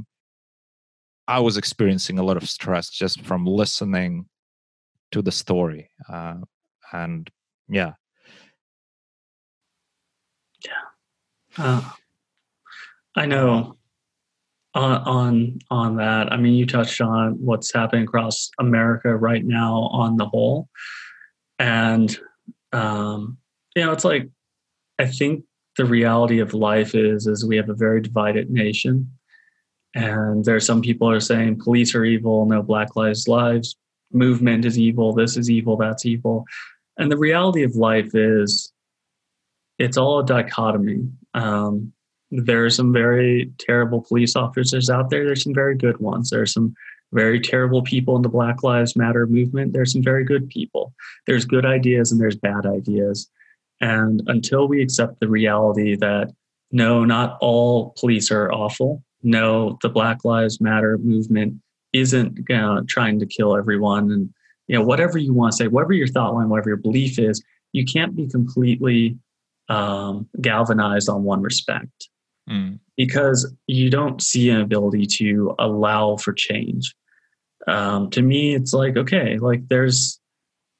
I 1.37 1.39
was 1.47 1.55
experiencing 1.57 2.17
a 2.19 2.25
lot 2.29 2.37
of 2.41 2.47
stress 2.57 2.85
just 3.03 3.17
from 3.29 3.41
listening 3.61 4.13
to 5.13 5.19
the 5.27 5.35
story. 5.43 5.83
Uh, 6.15 6.39
and 7.03 7.21
yeah 7.79 7.93
Uh, 11.57 11.81
I 13.15 13.25
know. 13.25 13.75
On, 14.75 15.57
on 15.71 15.95
that. 15.95 16.31
I 16.31 16.37
mean, 16.37 16.53
you 16.53 16.67
touched 16.67 17.01
on 17.01 17.31
what's 17.43 17.73
happening 17.73 18.03
across 18.03 18.51
America 18.59 19.15
right 19.15 19.43
now 19.43 19.89
on 19.91 20.17
the 20.17 20.27
whole, 20.27 20.69
and 21.57 22.15
um, 22.73 23.39
you 23.75 23.83
know, 23.83 23.91
it's 23.91 24.03
like 24.05 24.29
I 24.99 25.07
think 25.07 25.45
the 25.77 25.85
reality 25.85 26.39
of 26.39 26.53
life 26.53 26.95
is 26.95 27.27
is 27.27 27.45
we 27.45 27.57
have 27.57 27.69
a 27.69 27.75
very 27.75 28.01
divided 28.01 28.49
nation. 28.49 29.11
And 29.95 30.43
there 30.45 30.55
are 30.55 30.59
some 30.59 30.81
people 30.81 31.09
are 31.09 31.19
saying 31.19 31.59
police 31.59 31.95
are 31.95 32.05
evil 32.05 32.45
no 32.45 32.61
black 32.61 32.95
lives 32.95 33.27
lives 33.27 33.75
movement 34.11 34.65
is 34.65 34.77
evil 34.77 35.13
this 35.13 35.37
is 35.37 35.49
evil 35.49 35.77
that's 35.77 36.05
evil. 36.05 36.45
And 36.97 37.11
the 37.11 37.17
reality 37.17 37.63
of 37.63 37.75
life 37.75 38.13
is 38.13 38.71
it's 39.79 39.97
all 39.97 40.19
a 40.19 40.25
dichotomy. 40.25 41.07
Um, 41.33 41.93
there 42.31 42.65
are 42.65 42.69
some 42.69 42.91
very 42.91 43.51
terrible 43.57 44.01
police 44.01 44.35
officers 44.35 44.89
out 44.89 45.09
there. 45.09 45.25
There's 45.25 45.43
some 45.43 45.53
very 45.53 45.75
good 45.75 45.99
ones. 45.99 46.29
There 46.29 46.41
are 46.41 46.47
some 46.47 46.73
very 47.13 47.39
terrible 47.39 47.81
people 47.81 48.15
in 48.15 48.21
the 48.21 48.29
black 48.29 48.63
lives 48.63 48.95
matter 48.95 49.25
movement. 49.27 49.73
There's 49.73 49.93
some 49.93 50.03
very 50.03 50.25
good 50.25 50.49
people. 50.49 50.93
There's 51.25 51.45
good 51.45 51.65
ideas 51.65 52.11
and 52.11 52.19
there's 52.19 52.35
bad 52.35 52.65
ideas. 52.65 53.29
And 53.79 54.23
until 54.27 54.67
we 54.67 54.81
accept 54.81 55.19
the 55.19 55.29
reality 55.29 55.95
that 55.95 56.31
no, 56.71 57.05
not 57.05 57.37
all 57.39 57.93
police 57.97 58.29
are 58.29 58.51
awful. 58.51 59.03
No, 59.23 59.77
the 59.81 59.89
Black 59.89 60.25
Lives 60.25 60.59
Matter 60.59 60.97
movement 60.97 61.55
isn't 61.93 62.51
uh, 62.51 62.81
trying 62.87 63.19
to 63.19 63.25
kill 63.25 63.55
everyone. 63.55 64.11
And 64.11 64.33
you 64.67 64.77
know, 64.77 64.83
whatever 64.83 65.17
you 65.17 65.33
want 65.33 65.53
to 65.53 65.57
say, 65.57 65.67
whatever 65.67 65.93
your 65.93 66.07
thought 66.07 66.33
line, 66.33 66.49
whatever 66.49 66.69
your 66.69 66.77
belief 66.77 67.17
is, 67.19 67.41
you 67.71 67.85
can't 67.85 68.15
be 68.15 68.27
completely 68.27 69.17
um, 69.69 70.27
galvanized 70.41 71.09
on 71.09 71.23
one 71.23 71.41
respect 71.41 72.09
mm. 72.49 72.79
because 72.95 73.53
you 73.67 73.89
don't 73.89 74.21
see 74.21 74.49
an 74.49 74.61
ability 74.61 75.05
to 75.05 75.55
allow 75.59 76.17
for 76.17 76.33
change. 76.33 76.95
Um, 77.67 78.09
to 78.11 78.21
me, 78.21 78.55
it's 78.55 78.73
like 78.73 78.97
okay, 78.97 79.37
like 79.37 79.67
there's 79.67 80.19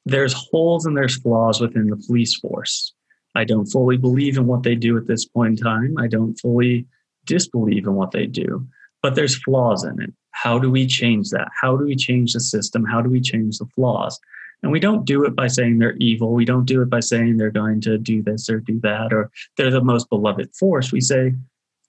there's 0.06 0.34
holes 0.34 0.86
and 0.86 0.96
there's 0.96 1.18
flaws 1.18 1.60
within 1.60 1.88
the 1.88 1.98
police 2.08 2.36
force. 2.36 2.94
I 3.36 3.44
don't 3.44 3.66
fully 3.66 3.98
believe 3.98 4.38
in 4.38 4.48
what 4.48 4.64
they 4.64 4.76
do 4.76 4.98
at 4.98 5.08
this 5.08 5.26
point 5.26 5.60
in 5.60 5.64
time. 5.64 5.96
I 6.00 6.08
don't 6.08 6.36
fully 6.36 6.88
disbelieve 7.26 7.86
in 7.86 7.94
what 7.94 8.12
they 8.12 8.26
do, 8.26 8.66
but 9.04 9.16
there's 9.16 9.42
flaws 9.44 9.84
in 9.84 10.02
it. 10.02 10.14
How 10.32 10.58
do 10.58 10.72
we 10.72 10.88
change 10.88 11.30
that? 11.32 11.50
How 11.62 11.76
do 11.76 11.86
we 11.86 11.96
change 11.96 12.34
the 12.34 12.40
system? 12.40 12.86
How 12.86 13.02
do 13.02 13.10
we 13.10 13.20
change 13.20 13.58
the 13.58 13.68
flaws? 13.76 14.20
And 14.64 14.72
we 14.72 14.80
don't 14.80 15.06
do 15.06 15.24
it 15.24 15.36
by 15.36 15.48
saying 15.48 15.78
they're 15.78 15.98
evil. 15.98 16.34
We 16.34 16.46
don't 16.46 16.66
do 16.66 16.82
it 16.82 16.90
by 16.90 17.00
saying 17.00 17.38
they're 17.38 17.52
going 17.52 17.80
to 17.82 17.98
do 17.98 18.24
this 18.24 18.50
or 18.50 18.60
do 18.60 18.80
that, 18.82 19.14
or 19.14 19.30
they're 19.56 19.72
the 19.72 19.84
most 19.84 20.10
beloved 20.10 20.54
force. 20.56 20.92
We 20.92 21.02
say 21.02 21.34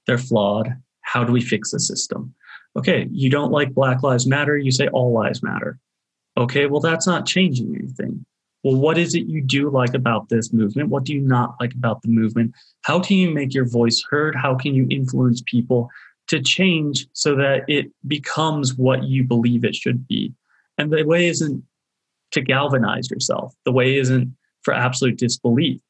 they're 0.06 0.18
flawed. 0.18 0.76
How 1.00 1.24
do 1.24 1.32
we 1.32 1.40
fix 1.40 1.70
the 1.70 1.80
system? 1.80 2.34
Okay, 2.76 3.08
you 3.10 3.30
don't 3.30 3.50
like 3.50 3.74
Black 3.74 4.02
Lives 4.02 4.26
Matter. 4.26 4.56
You 4.58 4.70
say 4.70 4.88
all 4.88 5.12
lives 5.12 5.42
matter. 5.42 5.78
Okay, 6.36 6.66
well, 6.66 6.80
that's 6.80 7.06
not 7.06 7.26
changing 7.26 7.74
anything. 7.74 8.24
Well, 8.62 8.76
what 8.76 8.98
is 8.98 9.14
it 9.14 9.26
you 9.26 9.40
do 9.40 9.70
like 9.70 9.94
about 9.94 10.28
this 10.28 10.52
movement? 10.52 10.90
What 10.90 11.04
do 11.04 11.14
you 11.14 11.20
not 11.20 11.56
like 11.60 11.74
about 11.74 12.02
the 12.02 12.08
movement? 12.08 12.54
How 12.82 13.00
can 13.00 13.16
you 13.16 13.30
make 13.30 13.54
your 13.54 13.68
voice 13.68 14.04
heard? 14.08 14.36
How 14.36 14.54
can 14.54 14.74
you 14.74 14.86
influence 14.90 15.42
people 15.46 15.88
to 16.28 16.40
change 16.40 17.06
so 17.12 17.34
that 17.36 17.64
it 17.68 17.90
becomes 18.06 18.74
what 18.74 19.04
you 19.04 19.24
believe 19.24 19.64
it 19.64 19.74
should 19.74 20.06
be? 20.06 20.34
And 20.76 20.92
the 20.92 21.04
way 21.04 21.26
isn't 21.28 21.64
to 22.32 22.40
galvanize 22.40 23.10
yourself. 23.10 23.54
The 23.64 23.72
way 23.72 23.96
isn't 23.96 24.34
for 24.62 24.74
absolute 24.74 25.18
disbelief. 25.18 25.80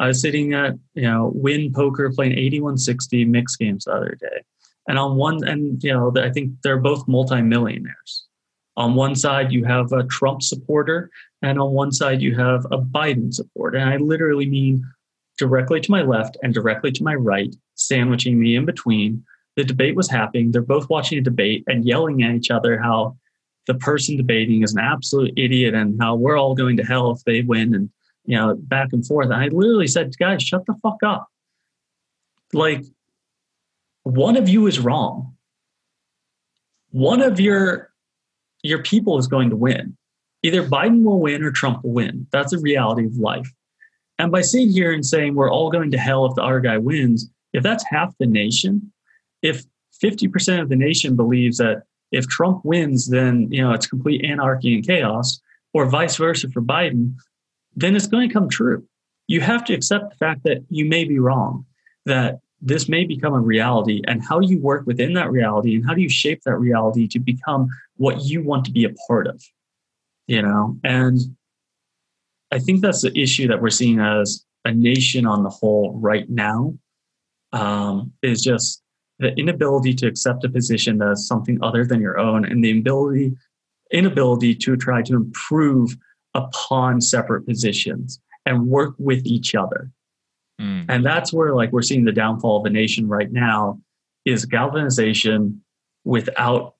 I 0.00 0.06
was 0.08 0.20
sitting 0.20 0.54
at, 0.54 0.74
you 0.94 1.02
know, 1.02 1.32
Wynn 1.34 1.72
Poker 1.72 2.10
playing 2.14 2.32
8160 2.32 3.24
mixed 3.24 3.58
games 3.58 3.84
the 3.84 3.92
other 3.92 4.16
day. 4.20 4.44
And 4.88 4.98
on 4.98 5.16
one, 5.16 5.46
and, 5.46 5.82
you 5.82 5.92
know, 5.92 6.12
I 6.16 6.30
think 6.30 6.52
they're 6.62 6.78
both 6.78 7.06
multimillionaires. 7.08 8.26
On 8.76 8.94
one 8.94 9.16
side, 9.16 9.52
you 9.52 9.64
have 9.64 9.92
a 9.92 10.04
Trump 10.04 10.40
supporter, 10.40 11.10
and 11.42 11.58
on 11.58 11.72
one 11.72 11.90
side, 11.90 12.22
you 12.22 12.36
have 12.36 12.64
a 12.66 12.78
Biden 12.78 13.34
supporter. 13.34 13.76
And 13.76 13.90
I 13.90 13.96
literally 13.96 14.48
mean 14.48 14.84
directly 15.36 15.80
to 15.80 15.90
my 15.90 16.02
left 16.02 16.36
and 16.42 16.54
directly 16.54 16.92
to 16.92 17.02
my 17.02 17.14
right, 17.14 17.54
sandwiching 17.74 18.38
me 18.38 18.54
in 18.54 18.64
between. 18.64 19.24
The 19.56 19.64
debate 19.64 19.96
was 19.96 20.08
happening. 20.08 20.52
They're 20.52 20.62
both 20.62 20.88
watching 20.88 21.18
a 21.18 21.22
debate 21.22 21.64
and 21.66 21.84
yelling 21.84 22.22
at 22.22 22.36
each 22.36 22.50
other 22.50 22.78
how 22.78 23.16
the 23.68 23.74
person 23.74 24.16
debating 24.16 24.62
is 24.62 24.72
an 24.74 24.80
absolute 24.80 25.32
idiot 25.36 25.74
and 25.74 26.00
how 26.00 26.16
we're 26.16 26.36
all 26.36 26.54
going 26.54 26.76
to 26.78 26.82
hell 26.82 27.12
if 27.12 27.22
they 27.24 27.42
win 27.42 27.74
and 27.74 27.90
you 28.24 28.34
know 28.36 28.56
back 28.56 28.88
and 28.92 29.06
forth. 29.06 29.26
And 29.26 29.34
I 29.34 29.48
literally 29.48 29.86
said, 29.86 30.16
guys, 30.18 30.42
shut 30.42 30.66
the 30.66 30.74
fuck 30.82 30.96
up. 31.04 31.28
Like 32.52 32.82
one 34.02 34.36
of 34.36 34.48
you 34.48 34.66
is 34.66 34.80
wrong. 34.80 35.34
One 36.90 37.20
of 37.20 37.38
your 37.38 37.92
your 38.62 38.82
people 38.82 39.18
is 39.18 39.28
going 39.28 39.50
to 39.50 39.56
win. 39.56 39.96
Either 40.42 40.66
Biden 40.66 41.04
will 41.04 41.20
win 41.20 41.42
or 41.42 41.52
Trump 41.52 41.84
will 41.84 41.92
win. 41.92 42.26
That's 42.32 42.52
the 42.52 42.58
reality 42.58 43.04
of 43.06 43.16
life. 43.16 43.52
And 44.18 44.32
by 44.32 44.40
sitting 44.40 44.70
here 44.70 44.92
and 44.92 45.04
saying 45.04 45.34
we're 45.34 45.52
all 45.52 45.70
going 45.70 45.90
to 45.90 45.98
hell 45.98 46.26
if 46.26 46.34
the 46.34 46.42
other 46.42 46.60
guy 46.60 46.78
wins, 46.78 47.30
if 47.52 47.62
that's 47.62 47.84
half 47.88 48.16
the 48.18 48.26
nation, 48.26 48.92
if 49.42 49.64
50% 50.02 50.60
of 50.60 50.68
the 50.68 50.76
nation 50.76 51.16
believes 51.16 51.58
that 51.58 51.82
if 52.12 52.26
Trump 52.28 52.64
wins, 52.64 53.08
then 53.08 53.48
you 53.50 53.62
know 53.62 53.72
it's 53.72 53.86
complete 53.86 54.24
anarchy 54.24 54.74
and 54.74 54.86
chaos, 54.86 55.40
or 55.72 55.86
vice 55.86 56.16
versa 56.16 56.48
for 56.48 56.62
Biden, 56.62 57.14
then 57.76 57.96
it's 57.96 58.06
going 58.06 58.28
to 58.28 58.32
come 58.32 58.48
true. 58.48 58.84
You 59.26 59.40
have 59.40 59.64
to 59.66 59.74
accept 59.74 60.10
the 60.10 60.16
fact 60.16 60.44
that 60.44 60.64
you 60.70 60.86
may 60.86 61.04
be 61.04 61.18
wrong, 61.18 61.66
that 62.06 62.40
this 62.60 62.88
may 62.88 63.04
become 63.04 63.34
a 63.34 63.40
reality 63.40 64.02
and 64.06 64.22
how 64.22 64.40
you 64.40 64.60
work 64.60 64.86
within 64.86 65.12
that 65.14 65.30
reality 65.30 65.76
and 65.76 65.86
how 65.86 65.94
do 65.94 66.02
you 66.02 66.08
shape 66.08 66.42
that 66.42 66.56
reality 66.56 67.06
to 67.06 67.18
become 67.18 67.68
what 67.96 68.24
you 68.24 68.42
want 68.42 68.64
to 68.64 68.72
be 68.72 68.84
a 68.84 68.90
part 69.06 69.26
of 69.26 69.42
you 70.26 70.42
know 70.42 70.76
and 70.82 71.20
i 72.50 72.58
think 72.58 72.80
that's 72.80 73.02
the 73.02 73.16
issue 73.16 73.46
that 73.46 73.62
we're 73.62 73.70
seeing 73.70 74.00
as 74.00 74.44
a 74.64 74.72
nation 74.72 75.24
on 75.26 75.42
the 75.42 75.50
whole 75.50 75.92
right 76.00 76.28
now 76.28 76.74
um, 77.52 78.12
is 78.22 78.42
just 78.42 78.82
the 79.18 79.34
inability 79.36 79.94
to 79.94 80.06
accept 80.06 80.44
a 80.44 80.48
position 80.48 80.98
that's 80.98 81.26
something 81.26 81.58
other 81.62 81.84
than 81.84 82.00
your 82.00 82.18
own 82.18 82.44
and 82.44 82.62
the 82.62 82.78
ability 82.78 83.36
inability 83.90 84.54
to 84.54 84.76
try 84.76 85.00
to 85.00 85.14
improve 85.14 85.96
upon 86.34 87.00
separate 87.00 87.46
positions 87.46 88.20
and 88.44 88.66
work 88.66 88.94
with 88.98 89.24
each 89.24 89.54
other 89.54 89.90
Mm. 90.60 90.86
And 90.88 91.04
that's 91.04 91.32
where 91.32 91.54
like 91.54 91.72
we're 91.72 91.82
seeing 91.82 92.04
the 92.04 92.12
downfall 92.12 92.58
of 92.58 92.64
the 92.64 92.70
nation 92.70 93.08
right 93.08 93.30
now 93.30 93.80
is 94.24 94.44
galvanization 94.44 95.62
without 96.04 96.74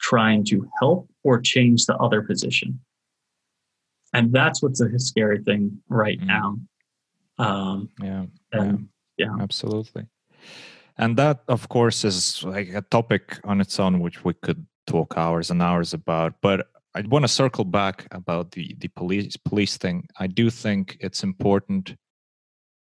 trying 0.00 0.44
to 0.44 0.68
help 0.78 1.08
or 1.24 1.40
change 1.40 1.86
the 1.86 1.96
other 1.96 2.22
position. 2.22 2.80
And 4.12 4.32
that's 4.32 4.62
what's 4.62 4.80
a 4.80 4.98
scary 4.98 5.42
thing 5.42 5.80
right 5.88 6.20
mm. 6.20 6.26
now. 6.26 6.58
Um, 7.38 7.90
yeah, 8.02 8.26
and, 8.52 8.88
yeah, 9.18 9.26
yeah, 9.26 9.42
absolutely. 9.42 10.06
And 10.98 11.16
that, 11.18 11.42
of 11.48 11.68
course, 11.68 12.04
is 12.04 12.42
like 12.44 12.68
a 12.70 12.82
topic 12.82 13.38
on 13.44 13.60
its 13.60 13.78
own, 13.78 14.00
which 14.00 14.24
we 14.24 14.32
could 14.34 14.66
talk 14.86 15.14
hours 15.16 15.50
and 15.50 15.62
hours 15.62 15.92
about. 15.92 16.34
But 16.40 16.68
I 16.94 17.02
want 17.02 17.24
to 17.24 17.28
circle 17.28 17.64
back 17.64 18.06
about 18.10 18.52
the 18.52 18.74
the 18.78 18.88
police 18.88 19.36
police 19.36 19.76
thing. 19.76 20.08
I 20.18 20.26
do 20.26 20.50
think 20.50 20.96
it's 21.00 21.22
important 21.22 21.96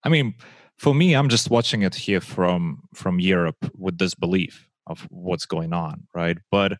I 0.03 0.09
mean, 0.09 0.35
for 0.77 0.95
me, 0.95 1.13
I'm 1.13 1.29
just 1.29 1.49
watching 1.49 1.81
it 1.81 1.95
here 1.95 2.21
from 2.21 2.83
from 2.93 3.19
Europe 3.19 3.71
with 3.77 3.97
this 3.97 4.15
belief 4.15 4.67
of 4.87 5.05
what's 5.09 5.45
going 5.45 5.73
on, 5.73 6.07
right? 6.13 6.37
But 6.51 6.77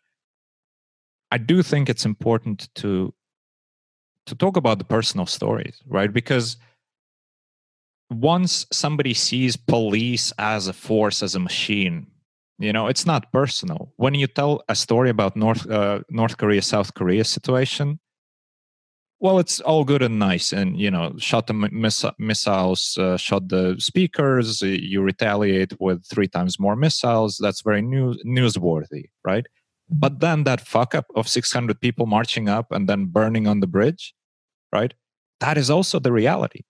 I 1.30 1.38
do 1.38 1.62
think 1.62 1.88
it's 1.88 2.04
important 2.06 2.68
to 2.76 3.14
to 4.26 4.34
talk 4.34 4.56
about 4.56 4.78
the 4.78 4.84
personal 4.84 5.26
stories, 5.26 5.82
right? 5.86 6.12
Because 6.12 6.56
once 8.10 8.66
somebody 8.72 9.14
sees 9.14 9.56
police 9.56 10.32
as 10.38 10.66
a 10.66 10.72
force, 10.72 11.22
as 11.22 11.34
a 11.34 11.40
machine, 11.40 12.06
you 12.58 12.72
know, 12.72 12.88
it's 12.88 13.06
not 13.06 13.32
personal. 13.32 13.92
When 13.96 14.14
you 14.14 14.26
tell 14.26 14.62
a 14.68 14.74
story 14.74 15.08
about 15.10 15.36
North 15.36 15.68
uh, 15.70 16.00
North 16.10 16.36
Korea, 16.36 16.62
South 16.62 16.92
Korea 16.94 17.24
situation, 17.24 18.00
well 19.20 19.38
it's 19.38 19.60
all 19.60 19.84
good 19.84 20.02
and 20.02 20.18
nice 20.18 20.52
and 20.52 20.80
you 20.80 20.90
know 20.90 21.14
shot 21.18 21.46
the 21.46 21.52
miss- 21.52 22.04
missiles 22.18 22.96
uh, 22.98 23.16
shot 23.16 23.48
the 23.48 23.76
speakers 23.78 24.62
you 24.62 25.02
retaliate 25.02 25.72
with 25.78 26.04
three 26.06 26.28
times 26.28 26.58
more 26.58 26.76
missiles. 26.76 27.38
That's 27.40 27.62
very 27.62 27.82
new- 27.82 28.18
newsworthy 28.26 29.04
right? 29.24 29.46
But 29.88 30.20
then 30.20 30.44
that 30.44 30.60
fuck 30.60 30.94
up 30.94 31.06
of 31.16 31.28
600 31.28 31.80
people 31.80 32.06
marching 32.06 32.48
up 32.48 32.70
and 32.70 32.88
then 32.88 33.06
burning 33.06 33.46
on 33.46 33.60
the 33.60 33.66
bridge 33.66 34.14
right? 34.72 34.94
That 35.40 35.56
is 35.56 35.70
also 35.70 35.98
the 35.98 36.12
reality 36.12 36.62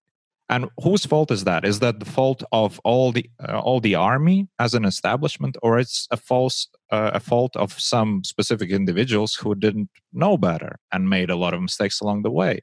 and 0.51 0.69
whose 0.83 1.07
fault 1.07 1.31
is 1.31 1.45
that? 1.45 1.65
Is 1.65 1.79
that 1.79 2.01
the 2.01 2.05
fault 2.05 2.43
of 2.51 2.81
all 2.83 3.13
the 3.13 3.31
uh, 3.49 3.61
all 3.61 3.81
the 3.81 3.95
army 3.95 4.49
as 4.59 4.75
an 4.75 4.85
establishment, 4.85 5.57
or 5.63 5.79
it's 5.79 6.09
a 6.11 6.17
false 6.17 6.69
uh, 6.91 7.13
a 7.15 7.21
fault 7.21 7.55
of 7.55 7.79
some 7.79 8.25
specific 8.25 8.71
individuals 8.71 9.35
who 9.37 9.55
didn't 9.55 9.91
know 10.13 10.37
better 10.37 10.81
and 10.93 11.09
made 11.09 11.31
a 11.31 11.37
lot 11.37 11.55
of 11.55 11.63
mistakes 11.63 12.01
along 12.01 12.23
the 12.23 12.33
way? 12.33 12.61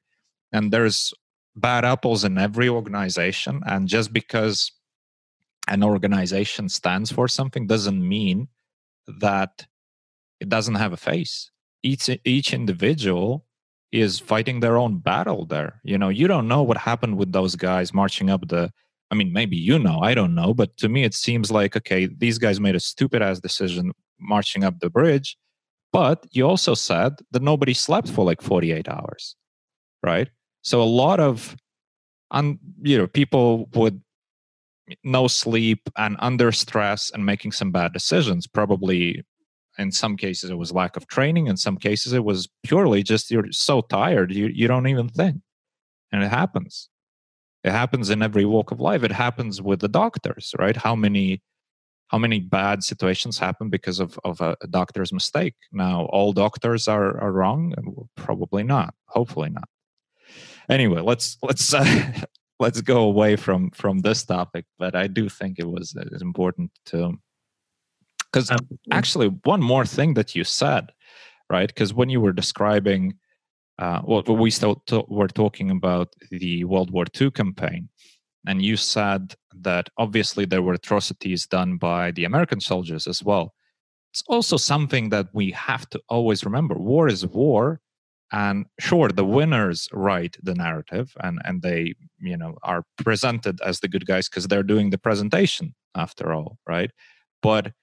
And 0.52 0.74
there's 0.74 1.14
bad 1.56 1.86
apples 1.86 2.26
in 2.26 2.38
every 2.38 2.68
organization, 2.68 3.62
and 3.66 3.88
just 3.88 4.12
because 4.12 4.74
an 5.70 5.82
organization 5.82 6.68
stands 6.68 7.10
for 7.10 7.30
something 7.30 7.68
doesn't 7.68 8.06
mean 8.06 8.50
that 9.08 9.66
it 10.42 10.50
doesn't 10.50 10.76
have 10.76 10.92
a 10.92 10.98
face. 10.98 11.52
Each 11.84 12.10
each 12.26 12.54
individual 12.54 13.47
is 13.92 14.20
fighting 14.20 14.60
their 14.60 14.78
own 14.78 14.98
battle 14.98 15.46
there. 15.46 15.80
You 15.84 15.98
know, 15.98 16.10
you 16.10 16.28
don't 16.28 16.48
know 16.48 16.62
what 16.62 16.78
happened 16.78 17.18
with 17.18 17.32
those 17.32 17.56
guys 17.56 17.94
marching 17.94 18.30
up 18.30 18.48
the 18.48 18.72
I 19.10 19.16
mean, 19.16 19.32
maybe 19.32 19.56
you 19.56 19.80
know, 19.80 20.00
I 20.00 20.14
don't 20.14 20.36
know, 20.36 20.54
but 20.54 20.76
to 20.78 20.90
me, 20.90 21.04
it 21.04 21.14
seems 21.14 21.50
like, 21.50 21.78
okay, 21.78 22.08
these 22.08 22.38
guys 22.38 22.60
made 22.60 22.76
a 22.76 22.80
stupid 22.80 23.22
ass 23.22 23.40
decision 23.40 23.94
marching 24.20 24.64
up 24.64 24.80
the 24.80 24.90
bridge. 24.90 25.38
But 25.94 26.26
you 26.32 26.46
also 26.46 26.74
said 26.74 27.14
that 27.32 27.42
nobody 27.42 27.74
slept 27.74 28.10
for 28.10 28.26
like 28.26 28.42
48 28.42 28.90
hours, 28.90 29.36
right? 30.04 30.30
So 30.62 30.82
a 30.82 30.84
lot 30.84 31.20
of, 31.22 31.56
un, 32.32 32.60
you 32.82 32.98
know, 32.98 33.08
people 33.08 33.70
would 33.74 34.02
no 35.04 35.28
sleep 35.28 35.90
and 35.98 36.18
under 36.20 36.52
stress 36.52 37.10
and 37.10 37.26
making 37.26 37.54
some 37.54 37.72
bad 37.72 37.94
decisions. 37.94 38.48
Probably 38.48 39.24
in 39.78 39.91
some 39.91 40.18
cases 40.18 40.49
it 40.49 40.58
was 40.58 40.72
lack 40.72 40.98
of 40.98 41.08
training. 41.08 41.48
In 41.48 41.58
some 41.58 41.78
cases 41.78 42.14
it 42.14 42.24
was 42.24 42.49
purely 42.64 43.04
just 43.04 43.32
you're 43.32 43.52
so 43.52 43.82
tired 43.82 44.34
you 44.34 44.48
you 44.48 44.68
don't 44.68 44.88
even 44.88 45.10
think, 45.10 45.41
and 46.12 46.24
it 46.24 46.30
happens. 46.30 46.90
It 47.64 47.72
happens 47.72 48.10
in 48.10 48.22
every 48.22 48.45
walk 48.45 48.72
of 48.72 48.80
life. 48.80 49.04
It 49.04 49.12
happens 49.12 49.62
with 49.62 49.82
the 49.82 49.90
doctors, 49.90 50.54
right? 50.58 50.78
How 50.78 50.95
many 50.95 51.41
how 52.08 52.18
many 52.18 52.40
bad 52.40 52.84
situations 52.84 53.38
happen 53.38 53.70
because 53.70 53.99
of, 53.99 54.18
of 54.24 54.40
a, 54.40 54.56
a 54.62 54.68
doctor's 54.68 55.12
mistake? 55.12 55.56
Now, 55.72 56.06
all 56.06 56.32
doctors 56.32 56.88
are, 56.88 57.20
are 57.20 57.32
wrong? 57.32 57.74
Probably 58.16 58.64
not. 58.64 58.94
Hopefully 59.08 59.49
not. 59.49 59.68
Anyway, 60.70 61.02
let's 61.02 61.38
let's 61.41 61.74
uh, 61.74 62.14
let's 62.60 62.82
go 62.82 63.04
away 63.04 63.36
from 63.36 63.72
from 63.72 63.99
this 63.99 64.24
topic. 64.24 64.66
But 64.78 64.95
I 64.95 65.08
do 65.08 65.30
think 65.30 65.60
it 65.60 65.68
was 65.68 65.95
uh, 65.95 66.06
important 66.22 66.72
to 66.88 67.20
because 68.32 68.52
actually 68.91 69.28
one 69.44 69.62
more 69.62 69.86
thing 69.86 70.14
that 70.16 70.36
you 70.36 70.44
said, 70.44 70.91
right? 71.49 71.68
Because 71.68 71.94
when 71.94 72.10
you 72.10 72.22
were 72.22 72.34
describing 72.34 73.14
uh, 73.80 74.02
well, 74.04 74.24
we 74.24 74.49
still 74.49 74.82
t- 74.88 75.04
were 75.08 75.28
talking 75.28 75.70
about 75.70 76.14
the 76.32 76.64
World 76.64 76.91
War 76.91 77.06
II 77.20 77.32
campaign, 77.32 77.90
and 78.48 78.62
you 78.62 78.76
said 78.76 79.36
that 79.54 79.90
obviously 79.98 80.45
there 80.45 80.62
were 80.62 80.74
atrocities 80.74 81.45
done 81.45 81.78
by 81.78 82.12
the 82.12 82.26
American 82.26 82.60
soldiers 82.60 83.06
as 83.06 83.22
well. 83.24 83.54
It's 84.12 84.24
also 84.28 84.58
something 84.58 85.10
that 85.10 85.28
we 85.34 85.52
have 85.52 85.88
to 85.91 86.02
always 86.10 86.44
remember: 86.44 86.76
war 86.76 87.08
is 87.08 87.26
war, 87.28 87.80
and 88.32 88.66
sure, 88.80 89.10
the 89.10 89.26
winners 89.26 89.88
write 89.94 90.38
the 90.41 90.56
narrative, 90.56 91.14
and 91.22 91.40
and 91.45 91.62
they 91.62 91.94
you 92.20 92.38
know 92.38 92.56
are 92.64 92.84
presented 92.98 93.62
as 93.62 93.80
the 93.80 93.88
good 93.88 94.08
guys 94.08 94.28
because 94.28 94.48
they're 94.48 94.64
doing 94.64 94.90
the 94.90 94.98
presentation 94.98 95.76
after 95.94 96.34
all, 96.34 96.58
right? 96.68 96.90
But 97.44 97.74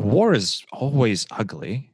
war 0.00 0.32
is 0.32 0.64
always 0.72 1.26
ugly 1.30 1.92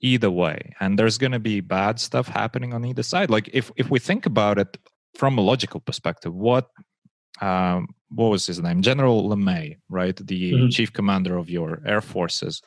either 0.00 0.30
way 0.30 0.74
and 0.80 0.98
there's 0.98 1.18
going 1.18 1.32
to 1.32 1.38
be 1.38 1.60
bad 1.60 2.00
stuff 2.00 2.26
happening 2.28 2.72
on 2.72 2.84
either 2.84 3.02
side. 3.02 3.30
Like 3.30 3.50
if 3.52 3.70
if 3.76 3.90
we 3.90 3.98
think 3.98 4.26
about 4.26 4.58
it 4.58 4.78
from 5.14 5.36
a 5.38 5.42
logical 5.42 5.80
perspective 5.80 6.34
what 6.34 6.68
um, 7.40 7.88
what 8.10 8.28
was 8.28 8.46
his 8.46 8.60
name? 8.60 8.82
General 8.82 9.28
lemay 9.28 9.76
right? 9.88 10.16
The 10.16 10.52
mm-hmm. 10.52 10.68
chief 10.68 10.92
commander 10.92 11.36
of 11.36 11.48
your 11.50 11.82
air 11.86 12.00
forces. 12.00 12.62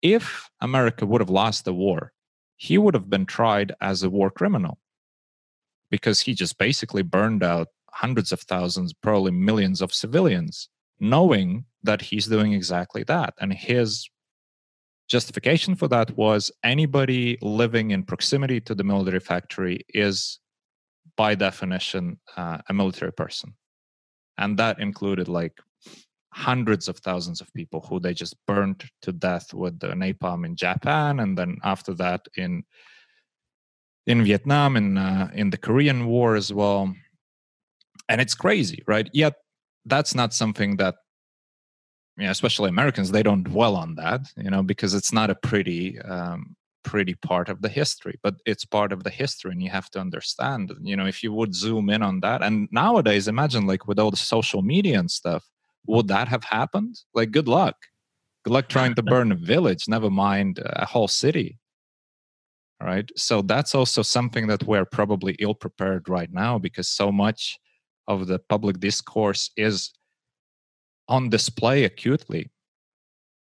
If 0.00 0.50
america 0.60 1.06
would 1.06 1.20
have 1.20 1.30
lost 1.30 1.64
the 1.64 1.74
war 1.74 2.12
he 2.56 2.78
would 2.78 2.94
have 2.94 3.10
been 3.10 3.26
tried 3.26 3.72
as 3.80 4.02
a 4.02 4.10
war 4.10 4.30
criminal 4.30 4.78
because 5.90 6.20
he 6.20 6.32
just 6.32 6.58
basically 6.58 7.02
burned 7.02 7.42
out 7.42 7.66
hundreds 7.92 8.30
of 8.32 8.40
thousands 8.40 8.92
probably 8.92 9.32
millions 9.32 9.82
of 9.82 9.92
civilians 9.92 10.68
knowing 11.02 11.66
that 11.82 12.00
he's 12.00 12.26
doing 12.26 12.52
exactly 12.52 13.02
that. 13.02 13.34
And 13.40 13.52
his 13.52 14.08
justification 15.08 15.74
for 15.74 15.88
that 15.88 16.16
was 16.16 16.50
anybody 16.64 17.36
living 17.42 17.90
in 17.90 18.04
proximity 18.04 18.60
to 18.60 18.74
the 18.74 18.84
military 18.84 19.20
factory 19.20 19.84
is 19.88 20.38
by 21.16 21.34
definition 21.34 22.18
uh, 22.36 22.58
a 22.68 22.72
military 22.72 23.12
person. 23.12 23.54
And 24.38 24.56
that 24.58 24.78
included 24.80 25.28
like 25.28 25.58
hundreds 26.32 26.88
of 26.88 26.96
thousands 26.98 27.40
of 27.40 27.52
people 27.52 27.84
who 27.86 28.00
they 28.00 28.14
just 28.14 28.36
burned 28.46 28.84
to 29.02 29.12
death 29.12 29.52
with 29.52 29.78
the 29.80 29.88
napalm 29.88 30.46
in 30.46 30.56
japan 30.56 31.20
and 31.20 31.36
then 31.36 31.58
after 31.62 31.92
that 31.92 32.22
in 32.38 32.64
in 34.06 34.24
vietnam 34.24 34.76
and 34.76 34.98
uh, 34.98 35.28
in 35.34 35.50
the 35.50 35.58
korean 35.58 36.06
war 36.06 36.34
as 36.34 36.50
well. 36.50 36.94
And 38.08 38.20
it's 38.20 38.34
crazy 38.34 38.82
right? 38.86 39.08
Yet 39.12 39.34
that's 39.86 40.14
not 40.14 40.32
something 40.32 40.76
that 40.76 40.94
you 42.16 42.24
know, 42.24 42.30
especially 42.30 42.68
Americans, 42.68 43.10
they 43.10 43.22
don't 43.22 43.44
dwell 43.44 43.74
on 43.76 43.94
that, 43.94 44.20
you 44.36 44.50
know, 44.50 44.62
because 44.62 44.94
it's 44.94 45.12
not 45.12 45.30
a 45.30 45.34
pretty, 45.34 45.98
um, 46.00 46.56
pretty 46.84 47.14
part 47.14 47.48
of 47.48 47.62
the 47.62 47.68
history. 47.68 48.18
But 48.22 48.34
it's 48.44 48.64
part 48.64 48.92
of 48.92 49.02
the 49.02 49.10
history, 49.10 49.52
and 49.52 49.62
you 49.62 49.70
have 49.70 49.90
to 49.90 50.00
understand. 50.00 50.72
You 50.82 50.96
know, 50.96 51.06
if 51.06 51.22
you 51.22 51.32
would 51.32 51.54
zoom 51.54 51.88
in 51.88 52.02
on 52.02 52.20
that, 52.20 52.42
and 52.42 52.68
nowadays, 52.70 53.28
imagine 53.28 53.66
like 53.66 53.86
with 53.86 53.98
all 53.98 54.10
the 54.10 54.16
social 54.16 54.62
media 54.62 54.98
and 54.98 55.10
stuff, 55.10 55.48
would 55.86 56.08
that 56.08 56.28
have 56.28 56.44
happened? 56.44 57.00
Like, 57.14 57.30
good 57.30 57.48
luck. 57.48 57.76
Good 58.44 58.52
luck 58.52 58.68
trying 58.68 58.94
to 58.96 59.02
burn 59.14 59.32
a 59.32 59.36
village. 59.36 59.88
Never 59.88 60.10
mind 60.10 60.60
a 60.64 60.84
whole 60.84 61.08
city. 61.08 61.58
Right. 62.80 63.08
So 63.16 63.42
that's 63.42 63.76
also 63.76 64.02
something 64.02 64.48
that 64.48 64.64
we're 64.64 64.84
probably 64.84 65.36
ill 65.38 65.54
prepared 65.54 66.08
right 66.08 66.32
now 66.32 66.58
because 66.58 66.88
so 66.88 67.12
much 67.12 67.60
of 68.08 68.26
the 68.26 68.38
public 68.38 68.80
discourse 68.80 69.50
is 69.56 69.92
on 71.08 71.28
display 71.28 71.84
acutely 71.84 72.50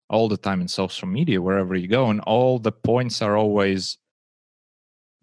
all 0.09 0.29
the 0.29 0.37
time 0.37 0.61
in 0.61 0.69
social 0.69 1.09
media 1.09 1.41
wherever 1.41 1.75
you 1.75 1.89
go 1.89 2.11
and 2.11 2.21
all 2.21 2.59
the 2.59 2.73
points 2.73 3.23
are 3.23 3.37
always 3.37 3.99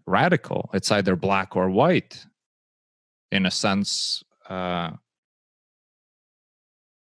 radical. 0.06 0.70
It's 0.74 0.92
either 0.92 1.16
black 1.16 1.56
or 1.56 1.70
white 1.70 2.26
in 3.32 3.46
a 3.46 3.52
sense 3.52 4.24
uh, 4.50 4.92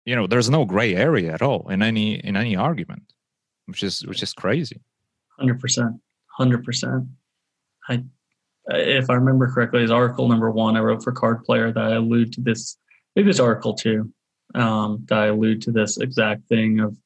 you 0.05 0.17
know 0.17 0.27
there's 0.27 0.49
no 0.51 0.65
gray 0.65 0.95
area 0.95 1.33
at 1.33 1.43
all 1.43 1.69
in 1.69 1.83
any 1.83 2.15
in 2.15 2.37
any 2.37 2.57
argument 2.57 3.13
which 3.67 3.83
is 3.83 4.07
which 4.07 4.23
is 4.23 4.33
crazy. 4.33 4.81
100% 5.41 6.01
100% 6.39 7.09
i 7.89 8.03
if 8.69 9.09
i 9.11 9.15
remember 9.15 9.51
correctly 9.51 9.83
is 9.83 9.91
article 9.91 10.29
number 10.29 10.51
one 10.51 10.77
i 10.77 10.81
wrote 10.81 11.03
for 11.03 11.13
card 11.13 11.45
player 11.45 11.73
that 11.73 11.85
i 11.85 11.95
allude 11.97 12.33
to 12.33 12.41
this 12.41 12.77
maybe 13.15 13.29
this 13.29 13.41
article 13.41 13.75
too 13.75 14.11
um, 14.55 15.05
that 15.09 15.19
I 15.19 15.27
allude 15.27 15.63
to 15.63 15.73
this 15.73 15.99
exact 15.99 16.49
thing 16.49 16.81
of 16.81 16.97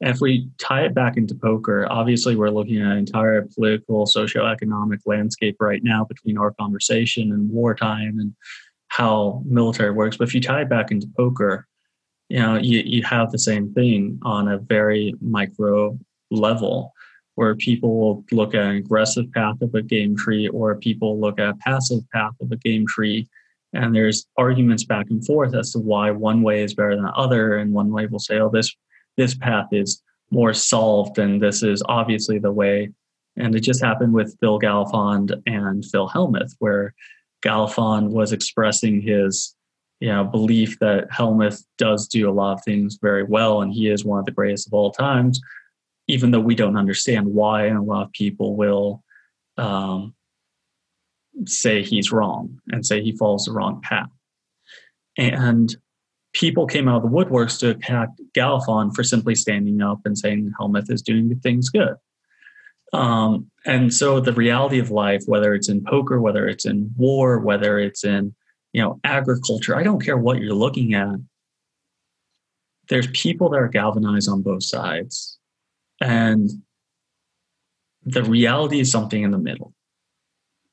if 0.00 0.20
we 0.20 0.48
tie 0.58 0.84
it 0.84 0.94
back 0.94 1.18
into 1.18 1.34
poker, 1.34 1.86
obviously 1.90 2.34
we're 2.34 2.50
looking 2.50 2.80
at 2.80 2.92
an 2.92 2.98
entire 2.98 3.42
political, 3.54 4.06
socioeconomic 4.06 5.00
landscape 5.04 5.56
right 5.60 5.82
now 5.84 6.04
between 6.04 6.38
our 6.38 6.52
conversation 6.52 7.32
and 7.32 7.50
wartime 7.50 8.18
and 8.18 8.34
how 8.88 9.42
military 9.44 9.90
works. 9.90 10.16
But 10.16 10.28
if 10.28 10.34
you 10.34 10.40
tie 10.40 10.62
it 10.62 10.70
back 10.70 10.90
into 10.90 11.06
poker, 11.16 11.66
you 12.30 12.38
know, 12.38 12.56
you, 12.56 12.78
you 12.78 13.02
have 13.02 13.30
the 13.30 13.38
same 13.38 13.74
thing 13.74 14.18
on 14.22 14.48
a 14.48 14.56
very 14.56 15.14
micro 15.20 15.98
level 16.30 16.94
where 17.34 17.54
people 17.54 17.98
will 17.98 18.24
look 18.32 18.54
at 18.54 18.62
an 18.62 18.76
aggressive 18.76 19.30
path 19.32 19.60
of 19.62 19.74
a 19.74 19.82
game 19.82 20.16
tree 20.16 20.48
or 20.48 20.74
people 20.76 21.20
look 21.20 21.38
at 21.38 21.48
a 21.48 21.54
passive 21.54 22.02
path 22.12 22.32
of 22.40 22.50
a 22.52 22.56
game 22.56 22.86
tree. 22.86 23.26
And 23.72 23.94
there's 23.94 24.26
arguments 24.36 24.84
back 24.84 25.06
and 25.10 25.24
forth 25.24 25.54
as 25.54 25.72
to 25.72 25.78
why 25.78 26.10
one 26.10 26.42
way 26.42 26.62
is 26.62 26.74
better 26.74 26.94
than 26.94 27.04
the 27.04 27.12
other 27.12 27.56
and 27.56 27.72
one 27.72 27.90
way 27.90 28.06
will 28.06 28.18
say 28.18 28.38
oh 28.38 28.50
this 28.50 28.74
this 29.16 29.34
path 29.34 29.68
is 29.72 30.02
more 30.30 30.52
solved 30.52 31.18
and 31.18 31.42
this 31.42 31.62
is 31.62 31.82
obviously 31.86 32.38
the 32.38 32.52
way. 32.52 32.90
And 33.36 33.54
it 33.54 33.60
just 33.60 33.82
happened 33.82 34.12
with 34.12 34.36
phil 34.40 34.60
galfond 34.60 35.40
and 35.46 35.84
phil 35.84 36.08
hellmuth 36.08 36.52
where 36.58 36.94
galfond 37.42 38.10
was 38.10 38.32
expressing 38.32 39.00
his 39.00 39.54
you 40.00 40.08
know 40.08 40.24
belief 40.24 40.78
that 40.80 41.10
hellmuth 41.10 41.64
does 41.78 42.08
do 42.08 42.28
a 42.28 42.32
lot 42.32 42.54
of 42.54 42.64
things 42.64 42.98
very 43.00 43.22
well 43.22 43.62
and 43.62 43.72
he 43.72 43.88
is 43.88 44.04
one 44.04 44.18
of 44.18 44.24
the 44.24 44.32
greatest 44.32 44.66
of 44.66 44.74
all 44.74 44.90
times 44.90 45.40
even 46.10 46.30
though 46.30 46.40
we 46.40 46.54
don't 46.54 46.76
understand 46.76 47.26
why 47.26 47.66
and 47.66 47.76
a 47.76 47.82
lot 47.82 48.02
of 48.02 48.12
people 48.12 48.56
will 48.56 49.02
um, 49.56 50.14
say 51.46 51.82
he's 51.82 52.12
wrong 52.12 52.58
and 52.68 52.84
say 52.84 53.02
he 53.02 53.16
follows 53.16 53.44
the 53.44 53.52
wrong 53.52 53.80
path. 53.82 54.10
And 55.16 55.74
people 56.32 56.66
came 56.66 56.88
out 56.88 57.02
of 57.04 57.10
the 57.10 57.16
woodworks 57.16 57.58
to 57.60 57.70
attack 57.70 58.08
Galfond 58.36 58.94
for 58.94 59.02
simply 59.02 59.34
standing 59.34 59.80
up 59.82 60.00
and 60.04 60.16
saying 60.16 60.52
Hellmuth 60.58 60.90
is 60.90 61.02
doing 61.02 61.38
things 61.40 61.68
good. 61.68 61.94
Um, 62.92 63.50
and 63.66 63.92
so 63.92 64.20
the 64.20 64.32
reality 64.32 64.78
of 64.78 64.90
life, 64.90 65.22
whether 65.26 65.54
it's 65.54 65.68
in 65.68 65.84
poker, 65.84 66.20
whether 66.20 66.48
it's 66.48 66.66
in 66.66 66.92
war, 66.96 67.38
whether 67.38 67.78
it's 67.78 68.04
in 68.04 68.34
you 68.72 68.82
know 68.82 69.00
agriculture, 69.04 69.76
I 69.76 69.82
don't 69.82 70.04
care 70.04 70.16
what 70.16 70.40
you're 70.40 70.54
looking 70.54 70.94
at. 70.94 71.16
There's 72.88 73.06
people 73.08 73.48
that 73.50 73.60
are 73.60 73.68
galvanized 73.68 74.28
on 74.28 74.42
both 74.42 74.64
sides, 74.64 75.38
and 76.00 76.50
the 78.04 78.22
reality 78.24 78.80
is 78.80 78.90
something 78.90 79.22
in 79.22 79.30
the 79.30 79.38
middle 79.38 79.74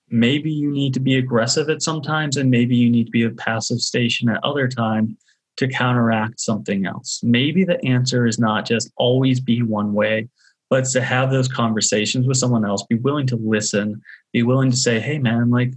maybe 0.10 0.50
you 0.50 0.72
need 0.72 0.94
to 0.94 1.02
be 1.02 1.18
aggressive 1.18 1.70
at 1.70 1.82
sometimes 1.82 2.38
and 2.38 2.50
maybe 2.50 2.76
you 2.76 2.90
need 2.90 3.06
to 3.06 3.12
be 3.12 3.24
a 3.24 3.32
passive 3.32 3.80
station 3.80 4.30
at 4.30 4.44
other 4.44 4.68
time 4.68 5.18
to 5.58 5.68
counteract 5.68 6.40
something 6.40 6.86
else 6.86 7.20
maybe 7.24 7.64
the 7.64 7.84
answer 7.86 8.26
is 8.26 8.40
not 8.40 8.66
just 8.66 8.92
always 8.98 9.40
be 9.40 9.62
one 9.62 9.94
way 9.94 10.28
but 10.70 10.86
to 10.86 11.02
have 11.02 11.32
those 11.32 11.48
conversations 11.48 12.28
with 12.28 12.38
someone 12.38 12.66
else 12.66 12.84
be 12.84 12.96
willing 12.96 13.28
to 13.28 13.36
listen 13.38 14.02
be 14.32 14.44
willing 14.44 14.72
to 14.72 14.78
say 14.78 15.00
hey 15.00 15.20
man 15.20 15.50
like 15.50 15.74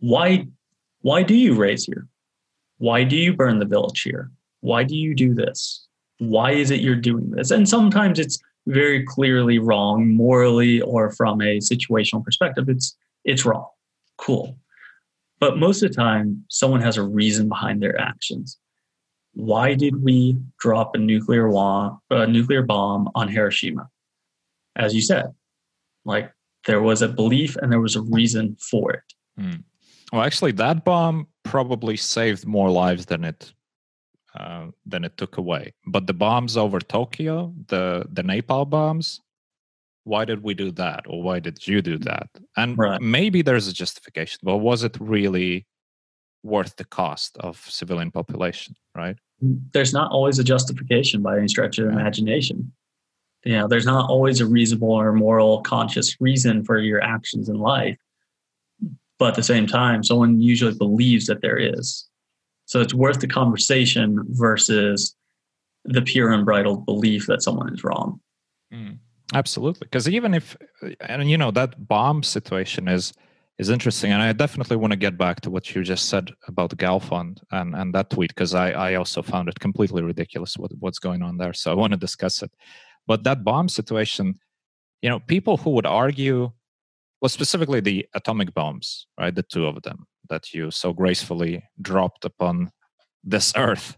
why 0.00 0.46
why 1.02 1.22
do 1.22 1.34
you 1.34 1.54
raise 1.54 1.84
here? 1.84 2.06
Why 2.78 3.04
do 3.04 3.16
you 3.16 3.34
burn 3.34 3.58
the 3.58 3.64
village 3.64 4.02
here? 4.02 4.30
Why 4.60 4.84
do 4.84 4.96
you 4.96 5.14
do 5.14 5.34
this? 5.34 5.86
Why 6.18 6.52
is 6.52 6.70
it 6.70 6.80
you're 6.80 6.96
doing 6.96 7.30
this? 7.30 7.50
And 7.50 7.68
sometimes 7.68 8.18
it's 8.18 8.38
very 8.66 9.04
clearly 9.04 9.58
wrong 9.58 10.08
morally 10.14 10.80
or 10.80 11.10
from 11.10 11.40
a 11.40 11.58
situational 11.58 12.24
perspective. 12.24 12.68
It's 12.68 12.96
it's 13.24 13.44
wrong. 13.44 13.68
Cool. 14.16 14.58
But 15.40 15.58
most 15.58 15.82
of 15.82 15.90
the 15.90 15.94
time, 15.94 16.44
someone 16.48 16.82
has 16.82 16.98
a 16.98 17.02
reason 17.02 17.48
behind 17.48 17.82
their 17.82 17.98
actions. 17.98 18.58
Why 19.32 19.74
did 19.74 20.02
we 20.02 20.36
drop 20.58 20.94
a 20.94 20.98
nuclear, 20.98 21.48
wa- 21.48 21.96
a 22.10 22.26
nuclear 22.26 22.62
bomb 22.62 23.08
on 23.14 23.28
Hiroshima? 23.28 23.88
As 24.76 24.94
you 24.94 25.00
said, 25.00 25.26
like 26.04 26.30
there 26.66 26.82
was 26.82 27.00
a 27.00 27.08
belief 27.08 27.56
and 27.56 27.72
there 27.72 27.80
was 27.80 27.96
a 27.96 28.02
reason 28.02 28.56
for 28.60 28.92
it. 28.92 29.02
Mm. 29.40 29.64
Well, 30.12 30.22
actually, 30.22 30.52
that 30.52 30.84
bomb 30.84 31.28
probably 31.44 31.96
saved 31.96 32.46
more 32.46 32.70
lives 32.70 33.06
than 33.06 33.24
it 33.24 33.52
uh, 34.38 34.66
than 34.86 35.04
it 35.04 35.16
took 35.16 35.36
away. 35.38 35.74
But 35.86 36.06
the 36.06 36.14
bombs 36.14 36.56
over 36.56 36.80
Tokyo, 36.80 37.52
the 37.68 38.06
the 38.10 38.22
napalm 38.22 38.70
bombs, 38.70 39.20
why 40.04 40.24
did 40.24 40.42
we 40.42 40.54
do 40.54 40.70
that, 40.72 41.04
or 41.06 41.22
why 41.22 41.40
did 41.40 41.66
you 41.66 41.82
do 41.82 41.98
that? 41.98 42.28
And 42.56 42.78
right. 42.78 43.00
maybe 43.00 43.42
there's 43.42 43.68
a 43.68 43.72
justification, 43.72 44.38
but 44.42 44.58
was 44.58 44.84
it 44.84 44.96
really 45.00 45.66
worth 46.42 46.76
the 46.76 46.84
cost 46.84 47.36
of 47.38 47.58
civilian 47.68 48.10
population? 48.10 48.74
Right? 48.96 49.16
There's 49.40 49.92
not 49.92 50.10
always 50.10 50.38
a 50.38 50.44
justification 50.44 51.22
by 51.22 51.38
any 51.38 51.48
stretch 51.48 51.78
of 51.78 51.88
imagination. 51.88 52.72
You 53.44 53.58
know, 53.58 53.68
there's 53.68 53.86
not 53.86 54.10
always 54.10 54.40
a 54.40 54.46
reasonable 54.46 54.92
or 54.92 55.12
moral, 55.12 55.62
conscious 55.62 56.20
reason 56.20 56.62
for 56.62 56.78
your 56.78 57.02
actions 57.02 57.48
in 57.48 57.56
life. 57.56 57.96
But 59.18 59.28
at 59.28 59.34
the 59.34 59.42
same 59.42 59.66
time, 59.66 60.02
someone 60.02 60.40
usually 60.40 60.74
believes 60.74 61.26
that 61.26 61.40
there 61.40 61.56
is. 61.56 62.09
So 62.70 62.80
it's 62.80 62.94
worth 62.94 63.18
the 63.18 63.26
conversation 63.26 64.24
versus 64.28 65.16
the 65.84 66.02
pure 66.02 66.30
unbridled 66.30 66.86
belief 66.86 67.26
that 67.26 67.42
someone 67.42 67.74
is 67.74 67.82
wrong. 67.82 68.20
Mm, 68.72 68.98
absolutely. 69.34 69.86
Because 69.86 70.08
even 70.08 70.34
if, 70.34 70.56
and 71.00 71.28
you 71.28 71.36
know, 71.36 71.50
that 71.50 71.88
bomb 71.88 72.22
situation 72.22 72.86
is 72.86 73.12
is 73.58 73.70
interesting. 73.70 74.12
And 74.12 74.22
I 74.22 74.32
definitely 74.32 74.76
want 74.76 74.92
to 74.92 74.96
get 74.96 75.18
back 75.18 75.40
to 75.40 75.50
what 75.50 75.74
you 75.74 75.82
just 75.82 76.08
said 76.08 76.30
about 76.46 76.70
Galfond 76.76 77.40
and, 77.50 77.74
and 77.74 77.92
that 77.92 78.08
tweet, 78.08 78.30
because 78.30 78.54
I, 78.54 78.70
I 78.70 78.94
also 78.94 79.20
found 79.20 79.48
it 79.48 79.58
completely 79.58 80.02
ridiculous 80.02 80.56
what, 80.56 80.70
what's 80.78 81.00
going 81.00 81.22
on 81.22 81.38
there. 81.38 81.52
So 81.52 81.72
I 81.72 81.74
want 81.74 81.92
to 81.92 81.98
discuss 81.98 82.40
it. 82.40 82.52
But 83.08 83.24
that 83.24 83.42
bomb 83.42 83.68
situation, 83.68 84.38
you 85.02 85.10
know, 85.10 85.18
people 85.18 85.56
who 85.56 85.70
would 85.70 85.86
argue, 85.86 86.52
well, 87.20 87.28
specifically 87.28 87.80
the 87.80 88.06
atomic 88.14 88.54
bombs, 88.54 89.08
right? 89.18 89.34
The 89.34 89.42
two 89.42 89.66
of 89.66 89.82
them 89.82 90.06
that 90.30 90.54
you 90.54 90.70
so 90.70 90.92
gracefully 90.92 91.62
dropped 91.80 92.24
upon 92.24 92.70
this 93.22 93.52
earth. 93.56 93.96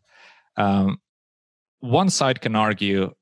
Um, 0.56 0.98
one 1.80 2.10
side 2.10 2.40
can 2.40 2.56
argue 2.56 3.12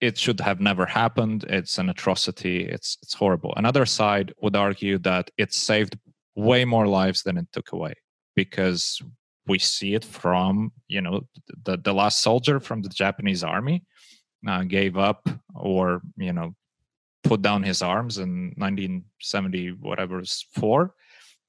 it 0.00 0.16
should 0.16 0.40
have 0.40 0.60
never 0.60 0.86
happened. 0.86 1.44
It's 1.48 1.78
an 1.78 1.88
atrocity. 1.88 2.64
It's 2.64 2.98
it's 3.02 3.14
horrible. 3.14 3.52
Another 3.56 3.86
side 3.86 4.32
would 4.40 4.54
argue 4.54 4.98
that 4.98 5.30
it 5.36 5.52
saved 5.52 5.98
way 6.36 6.64
more 6.64 6.86
lives 6.86 7.22
than 7.22 7.36
it 7.36 7.46
took 7.52 7.72
away 7.72 7.94
because 8.36 9.02
we 9.46 9.58
see 9.58 9.94
it 9.94 10.04
from 10.04 10.72
you 10.86 11.00
know 11.00 11.22
the 11.64 11.76
the 11.78 11.92
last 11.92 12.20
soldier 12.20 12.60
from 12.60 12.82
the 12.82 12.88
Japanese 12.88 13.42
army 13.42 13.84
uh, 14.46 14.62
gave 14.62 14.96
up 14.96 15.28
or 15.54 16.00
you 16.16 16.32
know 16.32 16.54
put 17.24 17.42
down 17.42 17.62
his 17.62 17.82
arms 17.82 18.18
in 18.18 18.52
1970 18.56 19.70
whatever 19.80 20.22
four 20.52 20.94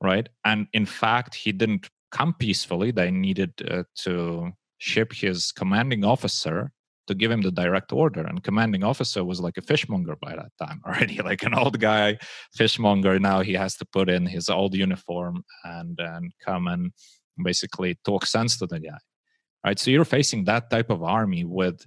right? 0.02 0.28
And 0.46 0.68
in 0.74 0.86
fact 0.86 1.36
he 1.36 1.52
didn't 1.52 1.90
come 2.12 2.34
peacefully. 2.34 2.92
They 2.92 3.12
needed 3.12 3.54
uh, 3.70 3.84
to 4.04 4.52
ship 4.78 5.14
his 5.14 5.52
commanding 5.52 6.04
officer 6.04 6.72
to 7.08 7.16
give 7.16 7.32
him 7.32 7.42
the 7.42 7.52
direct 7.52 7.92
order. 7.92 8.22
And 8.22 8.44
commanding 8.44 8.84
officer 8.84 9.26
was 9.26 9.40
like 9.40 9.58
a 9.58 9.62
fishmonger 9.62 10.16
by 10.22 10.36
that 10.36 10.52
time 10.62 10.82
already 10.86 11.22
like 11.22 11.44
an 11.44 11.54
old 11.54 11.80
guy 11.80 12.18
fishmonger. 12.54 13.20
Now 13.20 13.42
he 13.42 13.54
has 13.54 13.76
to 13.78 13.86
put 13.86 14.10
in 14.10 14.26
his 14.26 14.50
old 14.50 14.76
uniform 14.76 15.44
and 15.64 16.00
and 16.00 16.32
come 16.44 16.68
and 16.68 16.92
basically 17.44 17.98
talk 18.06 18.26
sense 18.26 18.58
to 18.58 18.68
the 18.68 18.80
guy 18.80 19.00
right? 19.66 19.80
So 19.80 19.92
you're 19.92 20.06
facing 20.06 20.46
that 20.46 20.70
type 20.70 20.90
of 20.90 21.04
army 21.04 21.44
with 21.44 21.86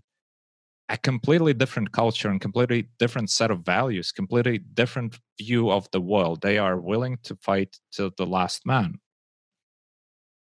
a 0.88 0.96
completely 0.98 1.54
different 1.54 1.92
culture 1.92 2.28
and 2.28 2.40
completely 2.40 2.88
different 2.98 3.30
set 3.30 3.50
of 3.50 3.64
values, 3.64 4.12
completely 4.12 4.58
different 4.58 5.18
view 5.38 5.70
of 5.70 5.90
the 5.90 6.00
world. 6.00 6.42
They 6.42 6.58
are 6.58 6.78
willing 6.78 7.18
to 7.24 7.36
fight 7.36 7.78
till 7.92 8.10
the 8.16 8.26
last 8.26 8.66
man. 8.66 9.00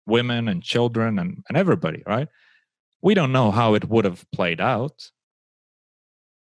Women 0.05 0.47
and 0.47 0.61
children 0.61 1.19
and, 1.19 1.43
and 1.47 1.57
everybody, 1.57 2.03
right? 2.05 2.27
We 3.01 3.13
don't 3.13 3.31
know 3.31 3.51
how 3.51 3.73
it 3.73 3.87
would 3.89 4.05
have 4.05 4.25
played 4.31 4.59
out, 4.59 5.09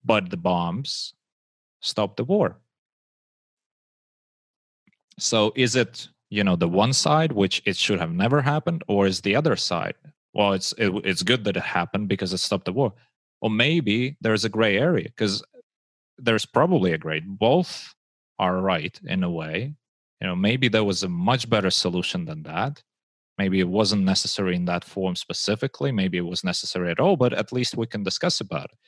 but 0.03 0.29
the 0.29 0.37
bombs 0.37 1.13
stopped 1.81 2.17
the 2.17 2.23
war. 2.23 2.59
So 5.19 5.53
is 5.55 5.75
it, 5.75 6.09
you 6.29 6.43
know, 6.43 6.55
the 6.55 6.67
one 6.67 6.93
side 6.93 7.31
which 7.31 7.61
it 7.65 7.75
should 7.75 7.99
have 7.99 8.11
never 8.11 8.41
happened, 8.41 8.83
or 8.87 9.07
is 9.07 9.21
the 9.21 9.35
other 9.35 9.55
side? 9.55 9.95
Well, 10.33 10.53
it's 10.53 10.73
it, 10.77 10.91
it's 11.03 11.23
good 11.23 11.43
that 11.45 11.57
it 11.57 11.63
happened 11.63 12.09
because 12.09 12.33
it 12.33 12.37
stopped 12.37 12.65
the 12.65 12.73
war 12.73 12.93
or 13.41 13.49
maybe 13.49 14.17
there's 14.21 14.45
a 14.45 14.49
gray 14.49 14.77
area 14.77 15.05
because 15.05 15.43
there's 16.17 16.45
probably 16.45 16.93
a 16.93 16.97
gray 16.97 17.21
both 17.25 17.93
are 18.39 18.61
right 18.61 18.99
in 19.05 19.23
a 19.23 19.29
way. 19.29 19.73
You 20.21 20.27
know 20.27 20.35
maybe 20.35 20.67
there 20.67 20.83
was 20.83 21.03
a 21.03 21.09
much 21.09 21.49
better 21.49 21.69
solution 21.69 22.25
than 22.25 22.43
that. 22.43 22.81
Maybe 23.37 23.59
it 23.59 23.69
wasn't 23.69 24.03
necessary 24.03 24.55
in 24.55 24.65
that 24.65 24.83
form 24.83 25.15
specifically 25.15 25.91
maybe 25.91 26.17
it 26.17 26.25
was 26.25 26.43
necessary 26.43 26.89
at 26.89 26.99
all 26.99 27.15
but 27.15 27.33
at 27.33 27.53
least 27.53 27.77
we 27.77 27.87
can 27.87 28.03
discuss 28.03 28.41
about 28.41 28.65
it. 28.65 28.79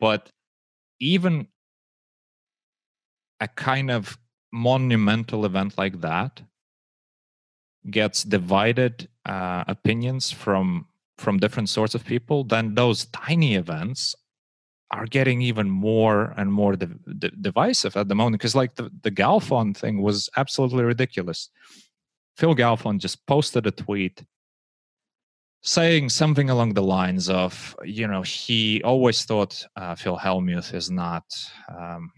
But 0.00 0.30
even 1.00 1.48
a 3.40 3.48
kind 3.48 3.90
of 3.90 4.16
monumental 4.52 5.44
event 5.44 5.76
like 5.76 6.00
that 6.00 6.40
gets 7.90 8.22
divided 8.22 9.08
uh, 9.26 9.64
opinions 9.66 10.30
from 10.30 10.86
from 11.18 11.38
different 11.38 11.68
sorts 11.68 11.94
of 11.94 12.04
people, 12.04 12.44
then 12.44 12.74
those 12.74 13.06
tiny 13.06 13.54
events 13.54 14.14
are 14.90 15.06
getting 15.06 15.42
even 15.42 15.68
more 15.68 16.34
and 16.36 16.52
more 16.52 16.76
divisive 16.76 17.96
at 17.96 18.08
the 18.08 18.14
moment. 18.14 18.40
Because 18.40 18.54
like 18.54 18.74
the, 18.76 18.90
the 19.02 19.10
Galfond 19.10 19.76
thing 19.76 20.02
was 20.02 20.28
absolutely 20.36 20.84
ridiculous. 20.84 21.50
Phil 22.36 22.54
Galfond 22.54 22.98
just 22.98 23.24
posted 23.26 23.66
a 23.66 23.70
tweet 23.70 24.22
saying 25.62 26.10
something 26.10 26.50
along 26.50 26.74
the 26.74 26.82
lines 26.82 27.30
of, 27.30 27.74
you 27.84 28.06
know, 28.06 28.22
he 28.22 28.82
always 28.82 29.24
thought 29.24 29.64
uh, 29.76 29.94
Phil 29.94 30.18
Hellmuth 30.18 30.74
is 30.74 30.90
not 30.90 31.24
um, 31.74 32.10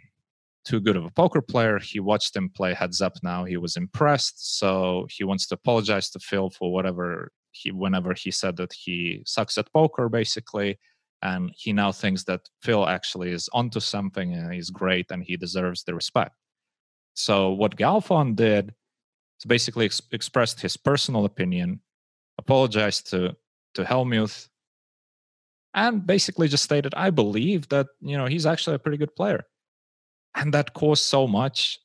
too 0.65 0.81
good 0.81 0.97
of 0.97 1.05
a 1.05 1.11
poker 1.11 1.41
player. 1.41 1.79
He 1.79 2.01
watched 2.01 2.35
him 2.35 2.51
play 2.51 2.75
heads 2.75 3.01
up 3.01 3.15
now. 3.23 3.45
He 3.45 3.57
was 3.57 3.77
impressed. 3.77 4.59
So 4.59 5.07
he 5.09 5.23
wants 5.23 5.47
to 5.47 5.55
apologize 5.55 6.11
to 6.11 6.19
Phil 6.19 6.51
for 6.51 6.73
whatever 6.73 7.31
he 7.57 7.71
whenever 7.71 8.15
he 8.15 8.31
said 8.31 8.57
that 8.57 8.73
he 8.73 9.23
sucks 9.27 9.59
at 9.59 9.73
poker 9.73 10.09
basically 10.09 10.79
and 11.23 11.51
he 11.57 11.73
now 11.73 11.91
thinks 11.93 12.25
that 12.25 12.43
phil 12.63 12.87
actually 12.87 13.31
is 13.31 13.49
onto 13.53 13.81
something 13.81 14.35
and 14.35 14.53
he's 14.53 14.71
great 14.71 15.11
and 15.11 15.23
he 15.25 15.37
deserves 15.37 15.85
the 15.85 15.95
respect. 15.95 16.35
So 17.15 17.51
what 17.53 17.77
galfond 17.77 18.37
did 18.37 18.75
is 19.41 19.47
basically 19.47 19.87
ex- 19.87 20.03
expressed 20.13 20.61
his 20.61 20.77
personal 20.77 21.25
opinion 21.25 21.81
apologized 22.39 23.11
to 23.11 23.35
to 23.75 23.85
hellmuth 23.85 24.49
and 25.75 26.07
basically 26.07 26.49
just 26.49 26.65
stated 26.65 26.95
i 26.95 27.11
believe 27.11 27.69
that 27.69 27.87
you 28.01 28.17
know 28.17 28.27
he's 28.27 28.47
actually 28.47 28.77
a 28.77 28.79
pretty 28.79 28.99
good 28.99 29.15
player. 29.17 29.45
And 30.35 30.53
that 30.53 30.75
caused 30.75 31.05
so 31.05 31.27
much 31.27 31.79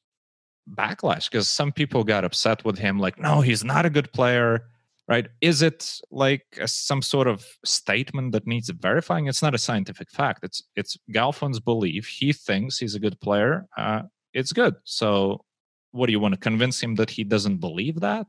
backlash 0.69 1.30
because 1.30 1.48
some 1.48 1.72
people 1.72 2.03
got 2.03 2.25
upset 2.25 2.64
with 2.66 2.77
him 2.77 3.00
like 3.00 3.17
no 3.19 3.41
he's 3.41 3.64
not 3.64 3.85
a 3.85 3.90
good 3.90 4.11
player 4.14 4.66
right? 5.11 5.27
Is 5.41 5.61
it 5.61 5.99
like 6.09 6.45
a, 6.57 6.69
some 6.69 7.01
sort 7.01 7.27
of 7.27 7.45
statement 7.65 8.31
that 8.31 8.48
needs 8.48 8.69
verifying? 8.69 9.27
It's 9.27 9.41
not 9.41 9.53
a 9.53 9.57
scientific 9.67 10.09
fact. 10.09 10.40
It's 10.48 10.64
it's 10.77 10.98
galfond's 11.14 11.59
belief. 11.59 12.07
He 12.07 12.31
thinks 12.31 12.77
he's 12.77 12.95
a 12.95 12.99
good 13.06 13.19
player. 13.19 13.65
Uh, 13.77 14.03
it's 14.33 14.53
good. 14.53 14.75
So 14.85 15.43
what 15.91 16.06
do 16.06 16.14
you 16.14 16.22
want 16.22 16.33
to 16.35 16.40
convince 16.40 16.80
him 16.80 16.95
that 16.95 17.09
he 17.09 17.25
doesn't 17.25 17.57
believe 17.57 17.99
that? 17.99 18.27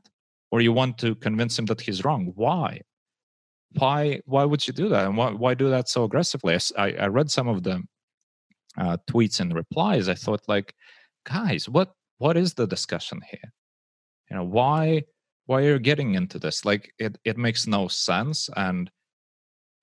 Or 0.51 0.59
you 0.59 0.73
want 0.73 0.97
to 0.97 1.15
convince 1.15 1.57
him 1.57 1.67
that 1.67 1.79
he's 1.79 2.03
wrong? 2.03 2.33
Why? 2.35 2.81
Why 3.79 4.19
why 4.25 4.43
would 4.43 4.67
you 4.67 4.73
do 4.73 4.89
that? 4.89 5.05
And 5.05 5.15
why, 5.15 5.31
why 5.31 5.53
do 5.53 5.69
that 5.69 5.87
so 5.87 6.03
aggressively? 6.03 6.53
I, 6.77 6.87
I 7.05 7.07
read 7.07 7.31
some 7.31 7.47
of 7.47 7.63
the 7.63 7.81
uh, 8.77 8.97
tweets 9.09 9.39
and 9.39 9.55
replies. 9.55 10.09
I 10.09 10.15
thought 10.15 10.41
like 10.49 10.75
guys 11.25 11.69
what 11.69 11.89
what 12.17 12.35
is 12.35 12.55
the 12.55 12.67
discussion 12.67 13.21
here? 13.31 13.49
You 14.29 14.35
know 14.35 14.47
why 14.59 15.03
why 15.45 15.61
are 15.61 15.73
you 15.73 15.79
getting 15.79 16.15
into 16.15 16.39
this 16.39 16.65
like 16.65 16.93
it, 16.99 17.17
it 17.25 17.37
makes 17.37 17.67
no 17.67 17.87
sense 17.87 18.49
and 18.55 18.89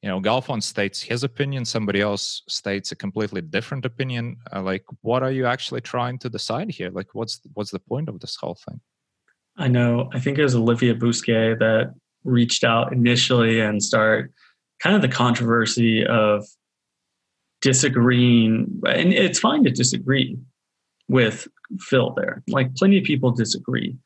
you 0.03 0.09
know 0.09 0.21
galfond 0.21 0.63
states 0.63 1.03
his 1.03 1.25
opinion 1.25 1.65
somebody 1.65 2.01
else 2.01 2.43
states 2.49 2.93
a 2.93 2.97
completely 2.97 3.41
different 3.41 3.85
opinion 3.85 4.37
uh, 4.55 4.63
like 4.63 4.85
what 5.03 5.23
are 5.23 5.33
you 5.33 5.47
actually 5.47 5.81
trying 5.81 6.19
to 6.19 6.29
decide 6.29 6.71
here 6.71 6.91
like 6.91 7.09
what's 7.13 7.41
what's 7.55 7.71
the 7.71 7.79
point 7.79 8.09
of 8.09 8.19
this 8.21 8.37
whole 8.37 8.59
thing 8.67 8.81
I 9.61 9.69
know, 9.69 10.09
I 10.13 10.21
think 10.21 10.39
it 10.39 10.43
was 10.43 10.55
Olivier 10.55 10.95
Busquet 10.95 11.59
that 11.59 11.95
reached 12.25 12.65
out 12.65 12.93
initially 12.93 13.61
and 13.61 13.83
start 13.83 14.33
kind 14.83 14.97
of 14.97 15.03
the 15.03 15.09
controversy 15.09 16.05
of 16.07 16.47
disagreeing. 17.61 18.81
And 18.87 19.13
it's 19.13 19.39
fine 19.39 19.65
to 19.65 19.71
disagree 19.71 20.39
with 21.09 21.47
Phil 21.79 22.15
there. 22.17 22.43
Like 22.49 22.75
plenty 22.75 22.99
of 22.99 23.05
people 23.05 23.33
disagree. 23.33 23.97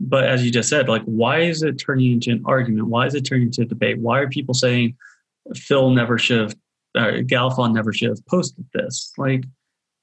But 0.00 0.24
as 0.24 0.44
you 0.44 0.50
just 0.50 0.70
said, 0.70 0.88
like 0.88 1.02
why 1.04 1.40
is 1.40 1.62
it 1.62 1.74
turning 1.74 2.12
into 2.12 2.30
an 2.30 2.42
argument? 2.46 2.88
Why 2.88 3.06
is 3.06 3.14
it 3.14 3.22
turning 3.22 3.48
into 3.48 3.62
a 3.62 3.66
debate? 3.66 3.98
Why 3.98 4.20
are 4.20 4.28
people 4.28 4.54
saying 4.54 4.96
Phil 5.54 5.90
never 5.90 6.16
should 6.16 6.40
have, 6.40 6.56
uh, 6.96 7.20
Galfond 7.22 7.74
never 7.74 7.92
should 7.92 8.08
have 8.08 8.24
posted 8.26 8.64
this? 8.72 9.12
Like 9.18 9.44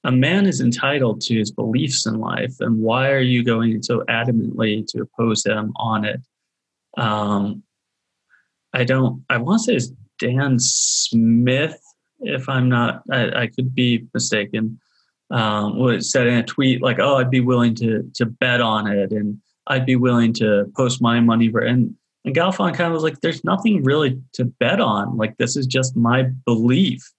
a 0.04 0.12
man 0.12 0.46
is 0.46 0.62
entitled 0.62 1.22
to 1.22 1.36
his 1.36 1.52
beliefs 1.52 2.06
in 2.06 2.20
life, 2.20 2.56
and 2.60 2.80
why 2.80 3.12
are 3.12 3.20
you 3.20 3.44
going 3.44 3.82
so 3.82 4.04
adamantly 4.08 4.86
to 4.88 5.02
oppose 5.02 5.46
him 5.46 5.74
on 5.76 6.06
it? 6.06 6.22
Um, 6.98 7.64
I 8.74 8.84
don't. 8.84 9.26
I 9.30 9.38
want 9.38 9.60
to 9.60 9.64
say 9.66 9.76
it's 9.76 9.92
Dan 10.20 10.60
Smith, 10.60 11.82
if 12.20 12.48
I'm 12.48 12.70
not. 12.70 13.04
I, 13.12 13.42
I 13.42 13.48
could 13.48 13.74
be 13.74 14.08
mistaken. 14.14 14.80
Um, 15.30 15.78
was 15.78 16.10
said 16.10 16.28
in 16.28 16.38
a 16.38 16.44
tweet 16.44 16.82
like, 16.82 17.00
"Oh, 17.00 17.18
I'd 17.18 17.32
be 17.32 17.42
willing 17.42 17.76
to 17.76 18.10
to 18.16 18.26
bet 18.26 18.62
on 18.62 18.88
it, 18.88 19.12
and 19.12 19.42
I'd 19.68 19.86
be 19.86 19.96
willing 19.96 20.34
to 20.34 20.72
post 20.76 21.02
my 21.02 21.20
money 21.20 21.50
for." 21.50 21.60
And 21.60 21.96
and 22.26 22.36
Galfond 22.36 22.76
kind 22.76 22.88
of 22.88 22.94
was 22.94 23.04
like, 23.04 23.22
"There's 23.22 23.44
nothing 23.44 23.84
really 23.84 24.22
to 24.34 24.46
bet 24.46 24.80
on. 24.80 25.18
Like 25.18 25.38
this 25.38 25.56
is 25.56 25.68
just 25.68 25.96
my 25.96 26.24
belief." 26.46 27.12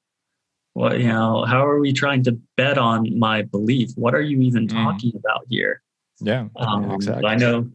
What 0.74 1.00
you 1.00 1.08
know? 1.08 1.44
How 1.44 1.66
are 1.66 1.78
we 1.78 1.92
trying 1.92 2.22
to 2.24 2.38
bet 2.56 2.78
on 2.78 3.18
my 3.18 3.42
belief? 3.42 3.90
What 3.96 4.14
are 4.14 4.20
you 4.20 4.40
even 4.42 4.66
mm. 4.66 4.72
talking 4.72 5.12
mm. 5.12 5.18
about 5.18 5.44
here? 5.48 5.82
Yeah, 6.20 6.48
um, 6.56 6.90
exactly. 6.90 7.26
I 7.26 7.36
know 7.36 7.68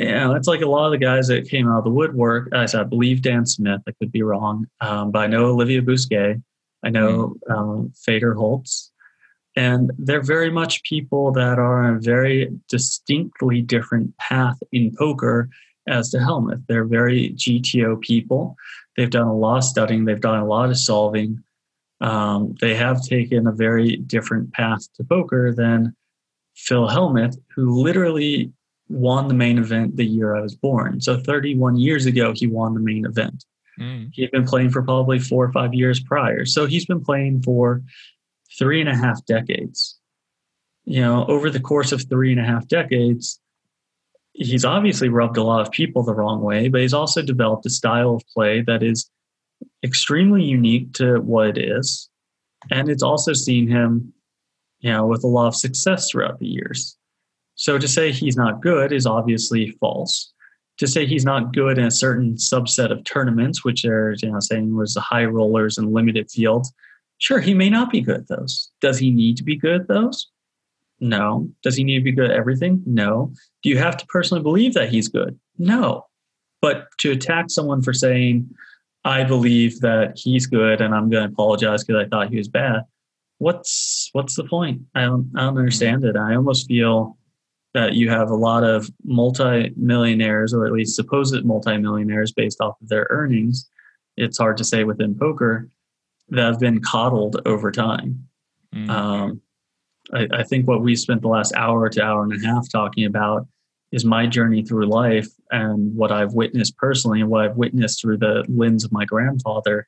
yeah, 0.00 0.34
it's 0.34 0.48
like 0.48 0.62
a 0.62 0.66
lot 0.66 0.86
of 0.86 0.92
the 0.92 0.98
guys 0.98 1.28
that 1.28 1.46
came 1.46 1.68
out 1.68 1.78
of 1.78 1.84
the 1.84 1.90
woodwork. 1.90 2.48
As 2.54 2.74
I 2.74 2.84
believe 2.84 3.20
Dan 3.20 3.44
Smith, 3.44 3.82
I 3.86 3.92
could 3.92 4.10
be 4.10 4.22
wrong, 4.22 4.66
um, 4.80 5.10
but 5.10 5.18
I 5.18 5.26
know 5.26 5.46
Olivier 5.46 5.80
Busquet. 5.80 6.42
I 6.82 6.88
know 6.88 7.36
mm. 7.46 7.54
um, 7.54 7.92
Fedor 7.94 8.32
Holz, 8.32 8.89
and 9.60 9.92
they're 9.98 10.22
very 10.22 10.50
much 10.50 10.82
people 10.84 11.32
that 11.32 11.58
are 11.58 11.84
on 11.84 11.96
a 11.96 12.00
very 12.00 12.48
distinctly 12.70 13.60
different 13.60 14.16
path 14.16 14.58
in 14.72 14.90
poker 14.96 15.50
as 15.86 16.08
to 16.10 16.16
Hellmuth. 16.16 16.64
They're 16.66 16.86
very 16.86 17.34
GTO 17.36 18.00
people. 18.00 18.56
They've 18.96 19.10
done 19.10 19.26
a 19.26 19.36
lot 19.36 19.58
of 19.58 19.64
studying. 19.64 20.06
They've 20.06 20.18
done 20.18 20.38
a 20.38 20.46
lot 20.46 20.70
of 20.70 20.78
solving. 20.78 21.44
Um, 22.00 22.54
they 22.62 22.74
have 22.74 23.02
taken 23.02 23.46
a 23.46 23.52
very 23.52 23.96
different 23.96 24.50
path 24.54 24.90
to 24.94 25.04
poker 25.04 25.52
than 25.52 25.94
Phil 26.56 26.88
Hellmuth, 26.88 27.36
who 27.54 27.82
literally 27.82 28.50
won 28.88 29.28
the 29.28 29.34
main 29.34 29.58
event 29.58 29.96
the 29.96 30.06
year 30.06 30.34
I 30.34 30.40
was 30.40 30.56
born. 30.56 31.02
So 31.02 31.20
31 31.20 31.76
years 31.76 32.06
ago, 32.06 32.32
he 32.34 32.46
won 32.46 32.72
the 32.72 32.80
main 32.80 33.04
event. 33.04 33.44
Mm. 33.78 34.08
He 34.14 34.22
had 34.22 34.30
been 34.30 34.46
playing 34.46 34.70
for 34.70 34.82
probably 34.82 35.18
four 35.18 35.44
or 35.44 35.52
five 35.52 35.74
years 35.74 36.00
prior. 36.00 36.46
So 36.46 36.64
he's 36.64 36.86
been 36.86 37.04
playing 37.04 37.42
for 37.42 37.82
three 38.60 38.80
and 38.80 38.88
a 38.88 38.94
half 38.94 39.24
decades. 39.26 39.98
You 40.84 41.00
know, 41.00 41.26
over 41.26 41.50
the 41.50 41.60
course 41.60 41.90
of 41.90 42.08
three 42.08 42.30
and 42.30 42.40
a 42.40 42.44
half 42.44 42.68
decades, 42.68 43.40
he's 44.34 44.64
obviously 44.64 45.08
rubbed 45.08 45.36
a 45.36 45.42
lot 45.42 45.60
of 45.60 45.72
people 45.72 46.02
the 46.02 46.14
wrong 46.14 46.42
way, 46.42 46.68
but 46.68 46.82
he's 46.82 46.94
also 46.94 47.22
developed 47.22 47.66
a 47.66 47.70
style 47.70 48.14
of 48.14 48.22
play 48.32 48.62
that 48.62 48.82
is 48.82 49.10
extremely 49.82 50.44
unique 50.44 50.92
to 50.94 51.18
what 51.20 51.48
it 51.48 51.58
is. 51.58 52.08
And 52.70 52.88
it's 52.88 53.02
also 53.02 53.32
seen 53.32 53.66
him, 53.66 54.12
you 54.80 54.92
know, 54.92 55.06
with 55.06 55.24
a 55.24 55.28
lot 55.28 55.48
of 55.48 55.56
success 55.56 56.10
throughout 56.10 56.38
the 56.38 56.46
years. 56.46 56.96
So 57.54 57.78
to 57.78 57.88
say 57.88 58.12
he's 58.12 58.36
not 58.36 58.62
good 58.62 58.92
is 58.92 59.06
obviously 59.06 59.70
false. 59.80 60.32
To 60.78 60.86
say 60.86 61.06
he's 61.06 61.26
not 61.26 61.52
good 61.52 61.78
in 61.78 61.84
a 61.84 61.90
certain 61.90 62.34
subset 62.34 62.90
of 62.90 63.04
tournaments, 63.04 63.64
which 63.64 63.84
are, 63.84 64.14
you 64.22 64.30
know, 64.30 64.40
saying 64.40 64.74
was 64.74 64.94
the 64.94 65.00
high 65.00 65.26
rollers 65.26 65.76
and 65.76 65.92
limited 65.92 66.30
fields, 66.30 66.72
sure, 67.20 67.38
he 67.38 67.54
may 67.54 67.70
not 67.70 67.90
be 67.90 68.00
good 68.00 68.20
at 68.20 68.28
those. 68.28 68.70
Does 68.80 68.98
he 68.98 69.10
need 69.10 69.36
to 69.36 69.44
be 69.44 69.56
good 69.56 69.82
at 69.82 69.88
those? 69.88 70.26
No. 70.98 71.48
Does 71.62 71.76
he 71.76 71.84
need 71.84 71.98
to 71.98 72.04
be 72.04 72.12
good 72.12 72.30
at 72.30 72.36
everything? 72.36 72.82
No. 72.84 73.32
Do 73.62 73.70
you 73.70 73.78
have 73.78 73.96
to 73.98 74.06
personally 74.06 74.42
believe 74.42 74.74
that 74.74 74.88
he's 74.88 75.08
good? 75.08 75.38
No. 75.58 76.06
But 76.60 76.88
to 76.98 77.12
attack 77.12 77.46
someone 77.48 77.82
for 77.82 77.92
saying, 77.92 78.50
I 79.04 79.24
believe 79.24 79.80
that 79.80 80.12
he's 80.16 80.46
good 80.46 80.80
and 80.80 80.94
I'm 80.94 81.08
going 81.08 81.26
to 81.26 81.32
apologize 81.32 81.84
because 81.84 82.04
I 82.04 82.08
thought 82.08 82.28
he 82.28 82.36
was 82.36 82.48
bad, 82.48 82.82
what's 83.38 84.10
what's 84.12 84.34
the 84.34 84.44
point? 84.44 84.82
I 84.94 85.02
don't 85.02 85.30
I 85.36 85.42
don't 85.42 85.56
understand 85.56 86.04
it. 86.04 86.16
I 86.16 86.34
almost 86.34 86.66
feel 86.66 87.16
that 87.72 87.94
you 87.94 88.10
have 88.10 88.30
a 88.30 88.36
lot 88.36 88.64
of 88.64 88.90
multi-millionaires 89.04 90.52
or 90.52 90.66
at 90.66 90.72
least 90.72 90.96
supposed 90.96 91.44
multi-millionaires 91.44 92.32
based 92.32 92.60
off 92.60 92.76
of 92.82 92.88
their 92.88 93.06
earnings 93.10 93.70
it's 94.20 94.38
hard 94.38 94.56
to 94.58 94.64
say 94.64 94.84
within 94.84 95.14
poker 95.14 95.68
that 96.30 96.44
have 96.44 96.60
been 96.60 96.80
coddled 96.80 97.40
over 97.46 97.70
time 97.70 98.26
mm-hmm. 98.74 98.90
um, 98.90 99.40
I, 100.12 100.28
I, 100.32 100.42
think 100.42 100.66
what 100.66 100.82
we 100.82 100.96
spent 100.96 101.22
the 101.22 101.28
last 101.28 101.54
hour 101.54 101.88
to 101.88 102.02
hour 102.02 102.24
and 102.24 102.32
a 102.32 102.46
half 102.46 102.70
talking 102.70 103.04
about 103.04 103.46
is 103.92 104.04
my 104.04 104.26
journey 104.26 104.62
through 104.62 104.86
life 104.86 105.28
and 105.50 105.94
what 105.94 106.12
i've 106.12 106.34
witnessed 106.34 106.76
personally 106.76 107.20
and 107.20 107.30
what 107.30 107.44
i've 107.44 107.56
witnessed 107.56 108.00
through 108.00 108.18
the 108.18 108.44
lens 108.48 108.84
of 108.84 108.92
my 108.92 109.04
grandfather 109.04 109.86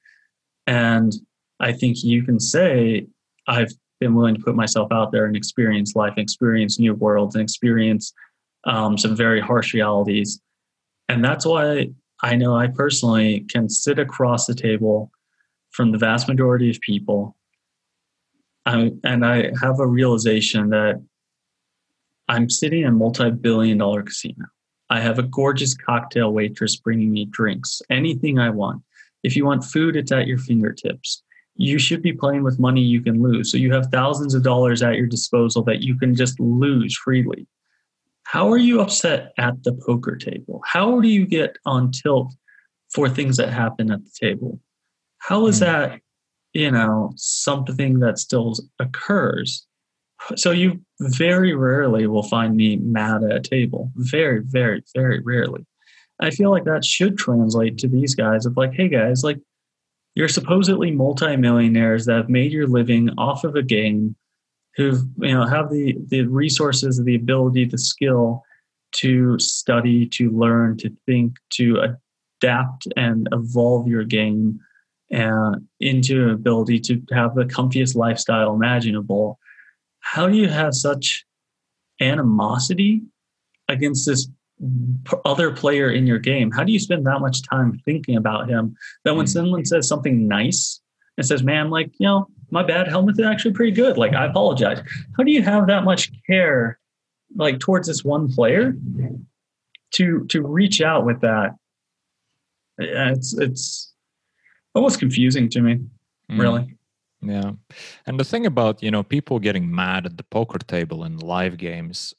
and 0.67 1.13
i 1.61 1.73
think 1.73 2.03
you 2.03 2.23
can 2.23 2.39
say 2.39 3.07
i've 3.47 3.73
been 4.03 4.15
willing 4.15 4.35
to 4.35 4.43
put 4.43 4.57
myself 4.57 4.91
out 4.91 5.13
there 5.13 5.27
and 5.27 5.37
experience 5.37 5.95
life, 5.95 6.15
experience 6.17 6.79
new 6.79 6.93
worlds, 6.93 7.37
and 7.37 7.43
experience 7.43 8.13
um, 8.65 8.99
some 8.99 9.15
very 9.15 9.41
harsh 9.41 9.73
realities. 9.75 10.41
And 11.09 11.25
that's 11.25 11.47
why 11.47 11.91
I 12.23 12.35
know 12.35 12.57
I 12.57 12.67
personally 12.67 13.47
can 13.49 13.69
sit 13.69 14.01
across 14.01 14.47
the 14.47 14.57
table 14.57 15.11
from 15.73 15.93
the 15.93 15.99
vast 15.99 16.29
majority 16.29 16.71
of 16.71 16.81
people. 16.81 17.37
Um, 18.65 19.01
and 19.05 19.27
I 19.27 19.51
have 19.61 19.81
a 19.81 19.87
realization 19.87 20.71
that 20.71 21.03
I'm 22.29 22.49
sitting 22.49 22.83
in 22.83 22.89
a 22.89 22.93
multi 22.93 23.31
billion 23.31 23.79
dollar 23.79 24.03
casino. 24.03 24.47
I 24.89 25.01
have 25.01 25.19
a 25.19 25.25
gorgeous 25.25 25.75
cocktail 25.75 26.33
waitress 26.33 26.77
bringing 26.77 27.13
me 27.13 27.25
drinks, 27.25 27.83
anything 27.91 28.39
I 28.39 28.51
want. 28.51 28.83
If 29.23 29.37
you 29.37 29.45
want 29.45 29.65
food, 29.65 29.97
it's 29.97 30.13
at 30.13 30.27
your 30.27 30.39
fingertips 30.39 31.23
you 31.57 31.79
should 31.79 32.03
be 32.03 32.13
playing 32.13 32.43
with 32.43 32.59
money 32.59 32.81
you 32.81 33.03
can 33.03 33.23
lose. 33.23 33.51
So 33.51 33.59
you 33.59 33.73
have 33.73 33.87
thousands 33.87 34.35
of 34.35 34.43
dollars 34.43 34.83
at 34.83 34.97
your 34.97 35.07
disposal 35.07 35.63
that 35.65 35.83
you 35.83 35.99
can 35.99 36.15
just 36.15 36.39
lose 36.41 36.97
freely. 36.97 37.47
How 38.25 38.51
are 38.51 38.59
you 38.59 38.81
upset 38.81 39.33
at 39.39 39.63
the 39.63 39.73
poker 39.73 40.17
table? 40.17 40.63
How 40.67 41.01
do 41.01 41.09
you 41.09 41.27
get 41.27 41.57
on 41.67 41.91
tilt 41.91 42.35
for 42.95 43.09
things 43.09 43.37
that 43.37 43.51
happen 43.51 43.91
at 43.91 44.03
the 44.03 44.11
table? 44.19 44.59
How 45.23 45.47
is 45.47 45.59
hmm. 45.59 45.65
that, 45.65 46.01
you 46.53 46.71
know, 46.71 47.13
something 47.17 48.01
that 48.01 48.19
still 48.19 48.55
occurs? 48.79 49.67
So 50.37 50.51
you 50.51 50.81
very 51.01 51.55
rarely 51.55 52.07
will 52.07 52.23
find 52.23 52.57
me 52.57 52.77
mad 52.77 53.25
at 53.25 53.33
a 53.33 53.41
table. 53.41 53.91
Very, 53.97 54.41
very, 54.45 54.83
very 54.95 55.21
rarely. 55.21 55.67
I 56.21 56.31
feel 56.31 56.51
like 56.51 56.65
that 56.65 56.85
should 56.85 57.19
translate 57.19 57.79
to 57.79 57.89
these 57.89 58.15
guys 58.15 58.47
of 58.47 58.57
like, 58.57 58.73
hey 58.73 58.89
guys, 58.89 59.25
like 59.25 59.39
you're 60.15 60.29
supposedly 60.29 60.91
multimillionaires 60.91 62.07
that 62.07 62.17
have 62.17 62.29
made 62.29 62.53
your 62.53 62.69
living 62.69 63.11
off 63.19 63.45
of 63.45 63.57
a 63.57 63.63
game 63.63 64.15
who 64.77 64.93
you 65.19 65.35
know 65.35 65.47
have 65.47 65.71
the 65.71 65.97
the 66.09 66.23
resources 66.25 67.03
the 67.05 67.15
ability 67.15 67.65
the 67.65 67.79
skill 67.79 68.43
to 68.93 69.39
study 69.39 70.07
to 70.07 70.31
learn 70.31 70.77
to 70.77 70.91
think 71.07 71.37
to 71.51 71.97
adapt 72.41 72.87
and 72.97 73.29
evolve 73.33 73.87
your 73.87 74.05
game 74.05 74.61
uh, 75.15 75.53
into 75.81 76.25
an 76.25 76.31
ability 76.31 76.81
to 76.81 77.03
have 77.13 77.35
the 77.35 77.45
comfiest 77.45 77.95
lifestyle 77.95 78.55
imaginable 78.55 79.39
how 80.03 80.29
do 80.29 80.37
you 80.37 80.49
have 80.49 80.75
such 80.75 81.25
animosity 82.01 83.03
against 83.69 84.07
this 84.07 84.29
other 85.25 85.51
player 85.51 85.91
in 85.91 86.07
your 86.07 86.19
game, 86.19 86.51
how 86.51 86.63
do 86.63 86.73
you 86.73 86.79
spend 86.79 87.07
that 87.07 87.21
much 87.21 87.43
time 87.49 87.81
thinking 87.85 88.17
about 88.17 88.49
him 88.49 88.77
that 89.05 89.15
when 89.15 89.27
mm. 89.27 89.29
someone 89.29 89.65
says 89.65 89.89
something 89.89 90.29
nice 90.29 90.81
and 91.17 91.27
says, 91.27 91.43
man, 91.43 91.71
like, 91.71 91.91
you 91.99 92.07
know, 92.07 92.27
my 92.51 92.63
bad, 92.63 92.87
Hellmuth 92.87 93.19
is 93.19 93.27
actually 93.27 93.55
pretty 93.55 93.73
good. 93.73 93.97
Like, 93.97 94.13
I 94.13 94.27
apologize. 94.27 94.81
How 95.17 95.23
do 95.25 95.33
you 95.33 95.43
have 95.43 95.67
that 95.69 95.85
much 95.85 96.11
care, 96.27 96.79
like, 97.35 97.59
towards 97.59 97.89
this 97.89 98.05
one 98.05 98.31
player 98.31 98.75
to 99.95 100.27
to 100.27 100.43
reach 100.43 100.81
out 100.83 101.07
with 101.07 101.21
that? 101.23 101.57
It's 102.79 103.37
it's 103.37 103.92
almost 104.75 104.99
confusing 104.99 105.49
to 105.51 105.61
me, 105.61 105.75
mm. 106.31 106.39
really. 106.39 106.77
Yeah. 107.21 107.53
And 108.07 108.19
the 108.19 108.25
thing 108.25 108.47
about, 108.47 108.83
you 108.83 108.91
know, 108.91 109.03
people 109.03 109.39
getting 109.39 109.73
mad 109.73 110.07
at 110.07 110.17
the 110.17 110.25
poker 110.25 110.59
table 110.59 111.05
in 111.05 111.19
live 111.19 111.57
games, 111.57 112.15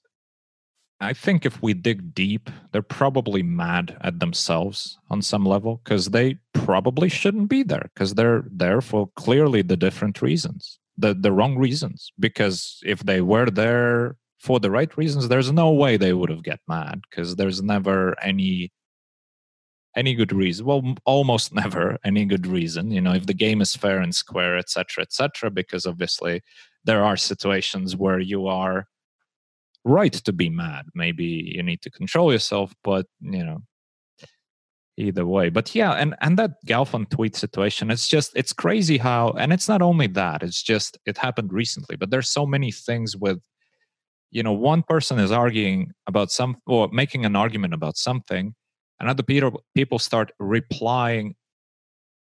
I 1.01 1.11
think 1.11 1.45
if 1.45 1.61
we 1.61 1.73
dig 1.73 2.15
deep, 2.15 2.49
they're 2.71 2.81
probably 2.81 3.43
mad 3.43 3.97
at 4.01 4.19
themselves 4.21 4.97
on 5.09 5.21
some 5.21 5.45
level 5.45 5.81
because 5.83 6.11
they 6.11 6.37
probably 6.53 7.09
shouldn't 7.09 7.49
be 7.49 7.63
there 7.63 7.89
because 7.93 8.13
they're 8.13 8.45
there 8.49 8.79
for 8.79 9.09
clearly 9.17 9.61
the 9.61 9.75
different 9.75 10.21
reasons, 10.21 10.79
the 10.97 11.13
the 11.13 11.33
wrong 11.33 11.57
reasons. 11.57 12.11
Because 12.17 12.79
if 12.85 12.99
they 13.03 13.19
were 13.19 13.47
there 13.47 14.15
for 14.39 14.61
the 14.61 14.71
right 14.71 14.95
reasons, 14.97 15.27
there's 15.27 15.51
no 15.51 15.71
way 15.71 15.97
they 15.97 16.13
would 16.13 16.29
have 16.29 16.43
get 16.43 16.61
mad 16.69 17.01
because 17.09 17.35
there's 17.35 17.61
never 17.61 18.15
any 18.23 18.71
any 19.95 20.13
good 20.15 20.31
reason. 20.33 20.65
Well, 20.65 20.95
almost 21.05 21.53
never 21.63 21.97
any 22.03 22.25
good 22.25 22.47
reason. 22.47 22.91
You 22.91 23.01
know, 23.01 23.13
if 23.13 23.25
the 23.25 23.33
game 23.33 23.61
is 23.61 23.75
fair 23.75 23.99
and 23.99 24.15
square, 24.15 24.57
etc., 24.57 25.03
etc. 25.03 25.51
because 25.51 25.85
obviously 25.85 26.41
there 26.83 27.03
are 27.03 27.17
situations 27.17 27.95
where 27.95 28.19
you 28.19 28.47
are 28.47 28.87
right 29.85 30.13
to 30.13 30.33
be 30.33 30.49
mad. 30.49 30.85
Maybe 30.93 31.53
you 31.55 31.63
need 31.63 31.81
to 31.81 31.89
control 31.91 32.31
yourself, 32.31 32.73
but 32.83 33.05
you 33.21 33.43
know, 33.43 33.63
either 34.97 35.25
way. 35.25 35.49
But 35.49 35.73
yeah, 35.75 35.93
and 35.93 36.15
and 36.21 36.37
that 36.37 36.51
Galfond 36.65 37.09
tweet 37.09 37.35
situation, 37.35 37.91
it's 37.91 38.07
just 38.07 38.31
it's 38.35 38.53
crazy 38.53 38.97
how, 38.97 39.31
and 39.31 39.51
it's 39.53 39.67
not 39.69 39.81
only 39.81 40.07
that. 40.07 40.43
It's 40.43 40.61
just 40.63 40.97
it 41.05 41.17
happened 41.17 41.51
recently, 41.53 41.95
but 41.95 42.09
there's 42.09 42.29
so 42.29 42.45
many 42.45 42.71
things 42.71 43.15
with. 43.15 43.39
You 44.31 44.41
know, 44.41 44.53
one 44.53 44.81
person 44.81 45.19
is 45.19 45.31
arguing 45.31 45.91
about 46.07 46.31
some 46.31 46.57
or 46.65 46.89
making 46.91 47.23
an 47.23 47.35
argument 47.35 47.75
about 47.75 47.97
something, 47.97 48.55
and 49.03 49.09
other 49.09 49.21
people 49.21 49.61
people 49.75 49.99
start 49.99 50.31
replying 50.39 51.35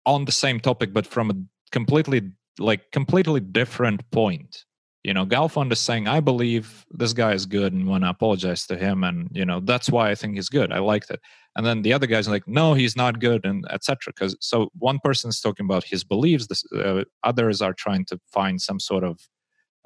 on 0.05 0.27
the 0.27 0.33
same 0.33 0.61
topic, 0.61 0.93
but 0.93 1.07
from 1.07 1.31
a 1.31 1.35
completely 1.73 2.31
like 2.59 2.91
completely 2.93 3.41
different 3.41 4.09
point. 4.11 4.67
You 5.03 5.15
know 5.15 5.25
galfond 5.25 5.73
is 5.73 5.81
saying 5.81 6.07
i 6.09 6.21
believe 6.21 6.85
this 6.91 7.15
guy 7.15 7.33
is 7.33 7.47
good 7.47 7.73
and 7.73 7.89
want 7.89 8.05
to 8.05 8.11
apologize 8.11 8.67
to 8.67 8.77
him 8.77 9.05
and 9.05 9.31
you 9.33 9.47
know 9.47 9.61
that's 9.61 9.89
why 9.89 10.11
i 10.11 10.15
think 10.15 10.35
he's 10.35 10.51
good. 10.51 10.71
I 10.71 10.81
liked 10.81 11.11
it. 11.11 11.21
And 11.57 11.65
then 11.65 11.81
the 11.81 11.95
other 11.95 12.07
guy's 12.07 12.29
like 12.29 12.47
no 12.47 12.75
he's 12.75 12.97
not 12.97 13.19
good 13.19 13.47
and 13.47 13.65
etc 13.71 14.13
because 14.13 14.37
so 14.41 14.69
one 14.79 14.99
person 15.03 15.31
is 15.31 15.41
talking 15.41 15.65
about 15.65 15.85
his 15.85 16.05
beliefs 16.05 16.49
this, 16.49 16.63
uh, 16.73 17.05
others 17.25 17.63
are 17.63 17.73
trying 17.73 18.05
to 18.07 18.21
find 18.31 18.61
some 18.61 18.79
sort 18.79 19.05
of 19.05 19.19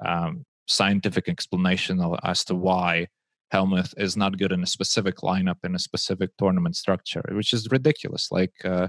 um, 0.05 0.45
scientific 0.67 1.29
explanation 1.29 2.01
as 2.23 2.43
to 2.43 2.55
why 2.55 3.07
Hellmuth 3.51 3.93
is 3.97 4.17
not 4.17 4.37
good 4.37 4.51
in 4.51 4.63
a 4.63 4.67
specific 4.67 5.17
lineup 5.17 5.57
in 5.63 5.75
a 5.75 5.79
specific 5.79 6.31
tournament 6.37 6.75
structure 6.75 7.23
which 7.31 7.53
is 7.53 7.67
ridiculous. 7.71 8.29
Like 8.31 8.53
uh, 8.63 8.87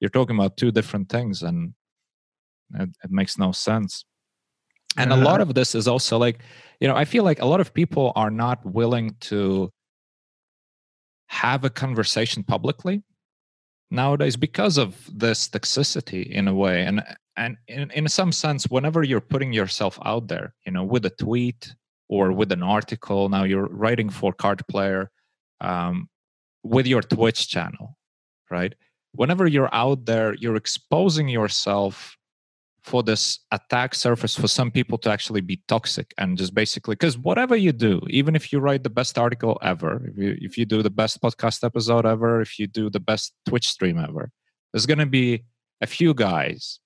you're 0.00 0.10
talking 0.10 0.36
about 0.36 0.56
two 0.56 0.70
different 0.70 1.08
things 1.08 1.42
and 1.42 1.74
it, 2.74 2.90
it 3.04 3.10
makes 3.10 3.38
no 3.38 3.52
sense. 3.52 4.04
And 4.96 5.12
a 5.12 5.16
lot 5.16 5.40
of 5.40 5.54
this 5.54 5.74
is 5.74 5.88
also 5.88 6.18
like 6.18 6.40
you 6.80 6.88
know 6.88 6.94
i 6.94 7.06
feel 7.06 7.24
like 7.24 7.40
a 7.40 7.46
lot 7.46 7.60
of 7.60 7.72
people 7.72 8.12
are 8.14 8.30
not 8.30 8.58
willing 8.66 9.16
to 9.20 9.70
have 11.28 11.64
a 11.64 11.70
conversation 11.70 12.42
publicly 12.42 13.02
nowadays 13.90 14.36
because 14.36 14.76
of 14.76 15.08
this 15.10 15.48
toxicity 15.48 16.26
in 16.30 16.46
a 16.46 16.54
way. 16.54 16.84
And 16.84 17.02
and 17.36 17.56
in, 17.68 17.90
in 17.92 18.08
some 18.08 18.32
sense 18.32 18.64
whenever 18.68 19.02
you're 19.02 19.20
putting 19.20 19.52
yourself 19.52 19.98
out 20.04 20.28
there 20.28 20.54
you 20.66 20.72
know 20.72 20.84
with 20.84 21.06
a 21.06 21.10
tweet 21.10 21.74
or 22.08 22.32
with 22.32 22.52
an 22.52 22.62
article. 22.62 23.28
Now 23.28 23.44
you're 23.44 23.66
writing 23.66 24.10
for 24.10 24.32
card 24.32 24.66
player 24.68 25.10
um, 25.60 26.08
with 26.62 26.86
your 26.86 27.02
twitch 27.02 27.48
channel 27.48 27.96
right? 28.52 28.74
Whenever 29.14 29.48
you're 29.48 29.74
out 29.74 30.04
there 30.04 30.34
you're 30.34 30.56
exposing 30.56 31.28
yourself 31.28 32.16
for 32.82 33.02
this 33.02 33.40
attack 33.52 33.94
surface 33.94 34.34
for 34.34 34.48
some 34.48 34.70
people 34.70 34.98
to 34.98 35.10
actually 35.10 35.40
be 35.40 35.60
toxic 35.68 36.12
and 36.18 36.36
just 36.36 36.52
basically 36.52 36.94
because 36.96 37.16
whatever 37.16 37.54
you 37.54 37.70
do 37.70 38.00
even 38.08 38.34
if 38.34 38.52
you 38.52 38.58
write 38.58 38.82
the 38.82 38.90
best 38.90 39.16
article 39.16 39.56
ever 39.62 40.02
if 40.08 40.18
you 40.18 40.36
if 40.40 40.58
you 40.58 40.64
do 40.64 40.82
the 40.82 40.90
best 40.90 41.22
podcast 41.22 41.62
episode 41.62 42.04
ever 42.04 42.40
if 42.40 42.58
you 42.58 42.66
do 42.66 42.90
the 42.90 42.98
best 42.98 43.34
twitch 43.46 43.68
stream 43.68 43.98
ever 43.98 44.32
there's 44.72 44.86
going 44.86 44.98
to 44.98 45.06
be 45.06 45.44
a 45.80 45.86
few 45.86 46.12
guys 46.12 46.80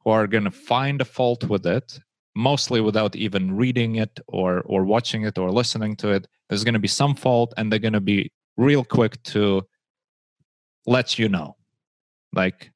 who 0.00 0.10
are 0.10 0.26
going 0.26 0.42
to 0.42 0.50
find 0.50 1.00
a 1.00 1.04
fault 1.04 1.44
with 1.44 1.64
it 1.66 2.00
mostly 2.38 2.80
without 2.80 3.16
even 3.16 3.56
reading 3.56 3.96
it 3.96 4.20
or 4.28 4.60
or 4.72 4.84
watching 4.84 5.24
it 5.24 5.36
or 5.38 5.50
listening 5.50 5.96
to 5.96 6.08
it 6.16 6.26
there's 6.48 6.64
going 6.64 6.80
to 6.80 6.86
be 6.88 6.94
some 7.02 7.14
fault 7.14 7.52
and 7.56 7.64
they're 7.70 7.86
going 7.88 8.00
to 8.02 8.08
be 8.14 8.30
real 8.56 8.84
quick 8.84 9.22
to 9.22 9.62
let 10.86 11.18
you 11.18 11.28
know 11.28 11.56
like 12.32 12.70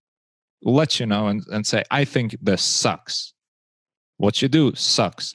let 0.62 1.00
you 1.00 1.07
know 1.07 1.28
and, 1.28 1.42
and 1.50 1.66
say, 1.66 1.82
I 1.91 2.05
think 2.05 2.36
this 2.41 2.62
sucks. 2.62 3.34
What 4.18 4.41
you 4.42 4.49
do 4.49 4.74
sucks. 4.74 5.32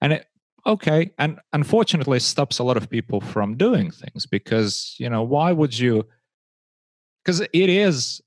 And 0.00 0.14
it, 0.14 0.26
okay. 0.66 1.10
And 1.18 1.40
unfortunately, 1.52 2.20
stops 2.20 2.58
a 2.58 2.64
lot 2.64 2.76
of 2.76 2.88
people 2.88 3.20
from 3.20 3.56
doing 3.56 3.90
things 3.90 4.26
because, 4.26 4.94
you 4.98 5.10
know, 5.10 5.22
why 5.22 5.52
would 5.52 5.76
you? 5.78 6.06
Because 7.24 7.40
it 7.40 7.50
is 7.52 8.20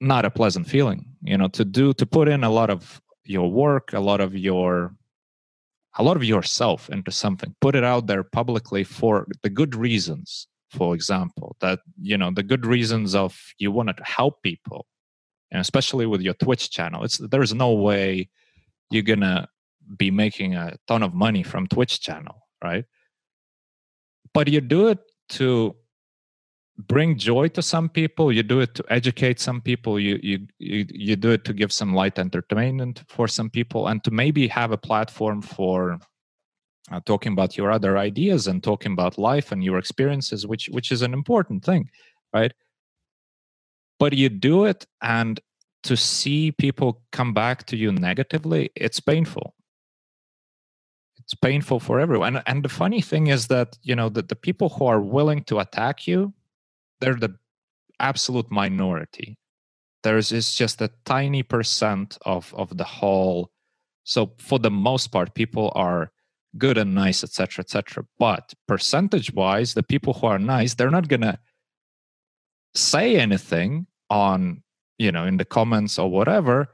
not 0.00 0.24
a 0.24 0.30
pleasant 0.30 0.66
feeling, 0.66 1.04
you 1.22 1.36
know, 1.36 1.48
to 1.48 1.64
do, 1.64 1.92
to 1.94 2.06
put 2.06 2.28
in 2.28 2.42
a 2.44 2.50
lot 2.50 2.70
of 2.70 3.00
your 3.30 3.50
work, 3.50 3.92
a 3.92 4.00
lot 4.00 4.20
of 4.20 4.36
your, 4.36 4.94
a 5.98 6.02
lot 6.02 6.16
of 6.16 6.24
yourself 6.24 6.90
into 6.90 7.10
something, 7.10 7.54
put 7.60 7.74
it 7.74 7.84
out 7.84 8.06
there 8.06 8.22
publicly 8.22 8.84
for 8.84 9.26
the 9.42 9.50
good 9.50 9.74
reasons 9.74 10.46
for 10.70 10.94
example 10.94 11.56
that 11.60 11.80
you 12.00 12.16
know 12.16 12.30
the 12.32 12.44
good 12.44 12.64
reasons 12.64 13.12
of 13.12 13.36
you 13.58 13.72
want 13.72 13.88
to 13.88 14.04
help 14.04 14.40
people 14.42 14.86
and 15.50 15.60
especially 15.60 16.06
with 16.06 16.20
your 16.20 16.34
twitch 16.34 16.70
channel. 16.70 17.02
It's 17.04 17.18
there's 17.18 17.52
no 17.52 17.72
way 17.72 18.28
you're 18.90 19.02
gonna 19.02 19.48
be 19.96 20.10
making 20.10 20.54
a 20.54 20.76
ton 20.86 21.02
of 21.02 21.12
money 21.12 21.42
from 21.42 21.66
twitch 21.66 22.00
channel 22.00 22.46
right? 22.62 22.84
But 24.32 24.48
you 24.48 24.60
do 24.60 24.88
it 24.88 24.98
to 25.30 25.74
bring 26.86 27.16
joy 27.16 27.48
to 27.48 27.62
some 27.62 27.88
people 27.88 28.32
you 28.32 28.42
do 28.42 28.60
it 28.60 28.74
to 28.74 28.84
educate 28.88 29.40
some 29.40 29.60
people 29.60 29.98
you 29.98 30.18
you 30.22 30.46
you, 30.58 30.86
you 30.90 31.16
do 31.16 31.30
it 31.30 31.44
to 31.44 31.52
give 31.52 31.72
some 31.72 31.94
light 31.94 32.18
entertainment 32.18 33.02
for 33.08 33.26
some 33.28 33.50
people 33.50 33.88
and 33.88 34.04
to 34.04 34.10
maybe 34.10 34.46
have 34.48 34.72
a 34.72 34.76
platform 34.76 35.42
for 35.42 35.98
uh, 36.90 37.00
talking 37.06 37.32
about 37.32 37.56
your 37.56 37.70
other 37.70 37.98
ideas 37.98 38.46
and 38.46 38.62
talking 38.62 38.92
about 38.92 39.18
life 39.18 39.52
and 39.52 39.64
your 39.64 39.78
experiences 39.78 40.46
which 40.46 40.68
which 40.68 40.92
is 40.92 41.02
an 41.02 41.12
important 41.12 41.64
thing 41.64 41.88
right? 42.32 42.52
But 43.98 44.14
you 44.14 44.28
do 44.28 44.64
it 44.64 44.86
and 45.02 45.40
to 45.82 45.96
see 45.96 46.52
people 46.52 47.02
come 47.12 47.32
back 47.32 47.66
to 47.66 47.76
you 47.76 47.92
negatively 47.92 48.70
it's 48.74 49.00
painful. 49.00 49.54
It's 51.18 51.34
painful 51.34 51.80
for 51.80 52.00
everyone. 52.00 52.36
And, 52.36 52.44
and 52.46 52.64
the 52.64 52.68
funny 52.68 53.00
thing 53.00 53.28
is 53.28 53.46
that 53.48 53.78
you 53.82 53.94
know 53.94 54.08
that 54.10 54.28
the 54.28 54.36
people 54.36 54.68
who 54.70 54.86
are 54.86 55.00
willing 55.00 55.44
to 55.44 55.60
attack 55.60 56.06
you 56.06 56.32
they're 57.00 57.14
the 57.14 57.34
absolute 57.98 58.50
minority. 58.50 59.36
There's 60.02 60.32
is 60.32 60.54
just 60.54 60.80
a 60.80 60.90
tiny 61.04 61.42
percent 61.42 62.18
of 62.24 62.54
of 62.54 62.76
the 62.76 62.84
whole. 62.84 63.50
So 64.04 64.32
for 64.38 64.58
the 64.58 64.70
most 64.70 65.08
part 65.08 65.34
people 65.34 65.72
are 65.74 66.10
good 66.58 66.78
and 66.78 66.94
nice 66.94 67.22
etc 67.22 67.62
etc 67.62 68.04
but 68.18 68.52
percentage 68.66 69.32
wise 69.32 69.74
the 69.74 69.82
people 69.82 70.12
who 70.12 70.26
are 70.26 70.38
nice 70.38 70.74
they're 70.74 70.90
not 70.90 71.06
gonna 71.06 71.38
say 72.74 73.16
anything 73.16 73.86
on 74.08 74.62
you 74.98 75.12
know 75.12 75.24
in 75.24 75.36
the 75.36 75.44
comments 75.44 75.98
or 75.98 76.10
whatever 76.10 76.68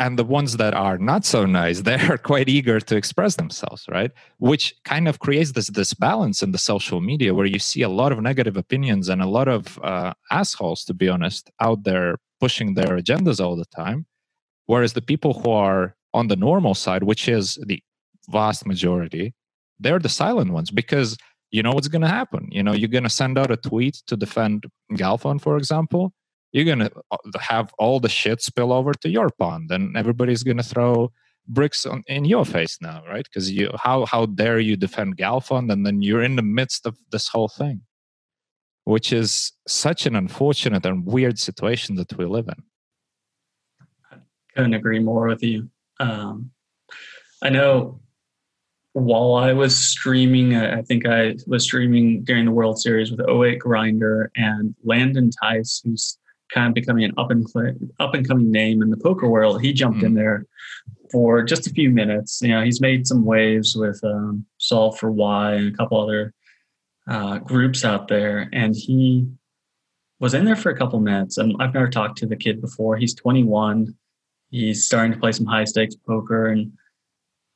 and 0.00 0.18
the 0.18 0.24
ones 0.24 0.56
that 0.56 0.74
are 0.74 0.98
not 0.98 1.24
so 1.24 1.46
nice 1.46 1.80
they 1.88 2.00
are 2.08 2.18
quite 2.18 2.48
eager 2.48 2.80
to 2.80 2.96
express 2.96 3.36
themselves 3.36 3.84
right 3.88 4.10
which 4.38 4.74
kind 4.84 5.06
of 5.06 5.20
creates 5.20 5.52
this 5.52 5.68
this 5.68 5.94
balance 5.94 6.42
in 6.42 6.50
the 6.52 6.58
social 6.72 7.00
media 7.00 7.34
where 7.34 7.46
you 7.54 7.60
see 7.60 7.82
a 7.82 7.88
lot 8.00 8.10
of 8.10 8.20
negative 8.20 8.56
opinions 8.56 9.08
and 9.08 9.22
a 9.22 9.32
lot 9.38 9.48
of 9.48 9.78
uh, 9.84 10.12
assholes 10.30 10.84
to 10.84 10.94
be 10.94 11.08
honest 11.08 11.50
out 11.60 11.84
there 11.84 12.16
pushing 12.40 12.74
their 12.74 12.94
agendas 13.00 13.38
all 13.44 13.56
the 13.56 13.70
time 13.82 14.06
whereas 14.66 14.94
the 14.94 15.06
people 15.12 15.32
who 15.34 15.50
are 15.50 15.94
on 16.12 16.26
the 16.26 16.36
normal 16.48 16.74
side 16.74 17.04
which 17.04 17.28
is 17.28 17.58
the 17.66 17.80
vast 18.28 18.66
majority 18.66 19.34
they're 19.78 19.98
the 19.98 20.08
silent 20.08 20.50
ones 20.52 20.70
because 20.70 21.16
you 21.50 21.62
know 21.62 21.72
what's 21.72 21.88
going 21.88 22.02
to 22.02 22.08
happen. 22.08 22.48
You 22.50 22.62
know, 22.62 22.72
you're 22.72 22.88
going 22.88 23.04
to 23.04 23.10
send 23.10 23.38
out 23.38 23.50
a 23.50 23.56
tweet 23.56 23.94
to 24.06 24.16
defend 24.16 24.66
Galfond, 24.92 25.40
for 25.40 25.56
example. 25.56 26.12
You're 26.52 26.64
going 26.64 26.80
to 26.80 26.92
uh, 27.10 27.16
have 27.40 27.72
all 27.78 28.00
the 28.00 28.08
shit 28.08 28.42
spill 28.42 28.72
over 28.72 28.92
to 28.94 29.08
your 29.08 29.30
pond, 29.30 29.70
and 29.70 29.96
everybody's 29.96 30.42
going 30.42 30.56
to 30.56 30.62
throw 30.62 31.12
bricks 31.46 31.86
on, 31.86 32.02
in 32.06 32.24
your 32.24 32.44
face 32.44 32.78
now, 32.80 33.02
right? 33.08 33.24
Because 33.24 33.50
you, 33.50 33.70
how 33.78 34.04
how 34.06 34.26
dare 34.26 34.58
you 34.58 34.76
defend 34.76 35.16
Galfond, 35.16 35.72
and 35.72 35.86
then 35.86 36.02
you're 36.02 36.22
in 36.22 36.36
the 36.36 36.42
midst 36.42 36.86
of 36.86 36.96
this 37.12 37.28
whole 37.28 37.48
thing, 37.48 37.82
which 38.84 39.12
is 39.12 39.52
such 39.68 40.06
an 40.06 40.16
unfortunate 40.16 40.84
and 40.84 41.06
weird 41.06 41.38
situation 41.38 41.94
that 41.96 42.16
we 42.16 42.24
live 42.24 42.48
in. 42.48 42.62
I 44.10 44.16
couldn't 44.54 44.74
agree 44.74 45.00
more 45.00 45.28
with 45.28 45.42
you. 45.42 45.70
Um, 46.00 46.50
I 47.42 47.50
know 47.50 48.00
while 48.92 49.34
I 49.34 49.52
was 49.52 49.76
streaming, 49.76 50.56
I 50.56 50.82
think 50.82 51.06
I 51.06 51.36
was 51.46 51.62
streaming 51.62 52.24
during 52.24 52.44
the 52.44 52.50
World 52.50 52.80
Series 52.80 53.10
with 53.10 53.20
08 53.20 53.58
Grinder 53.60 54.30
and 54.34 54.74
Landon 54.82 55.30
Tice, 55.30 55.80
who's 55.84 56.18
kind 56.52 56.68
of 56.68 56.74
becoming 56.74 57.04
an 57.04 57.12
up 57.18 57.30
and 57.30 57.46
up 57.98 58.14
and 58.14 58.26
coming 58.26 58.50
name 58.50 58.82
in 58.82 58.90
the 58.90 58.96
poker 58.96 59.28
world. 59.28 59.62
He 59.62 59.72
jumped 59.72 59.98
mm-hmm. 59.98 60.06
in 60.06 60.14
there 60.14 60.46
for 61.10 61.42
just 61.42 61.66
a 61.66 61.70
few 61.70 61.90
minutes. 61.90 62.40
You 62.42 62.48
know, 62.48 62.62
he's 62.62 62.80
made 62.80 63.06
some 63.06 63.24
waves 63.24 63.76
with 63.76 64.00
um, 64.04 64.46
Solve 64.58 64.98
for 64.98 65.10
Why 65.10 65.54
and 65.54 65.74
a 65.74 65.76
couple 65.76 66.00
other 66.00 66.34
uh, 67.08 67.38
groups 67.38 67.84
out 67.84 68.08
there, 68.08 68.48
and 68.52 68.74
he 68.76 69.26
was 70.18 70.34
in 70.34 70.44
there 70.44 70.56
for 70.56 70.70
a 70.70 70.76
couple 70.76 71.00
minutes. 71.00 71.38
And 71.38 71.54
I've 71.60 71.74
never 71.74 71.88
talked 71.88 72.18
to 72.18 72.26
the 72.26 72.36
kid 72.36 72.60
before. 72.60 72.96
He's 72.96 73.14
21. 73.14 73.94
He's 74.50 74.84
starting 74.84 75.12
to 75.12 75.18
play 75.18 75.32
some 75.32 75.46
high 75.46 75.64
stakes 75.64 75.94
poker 75.94 76.48
and 76.48 76.72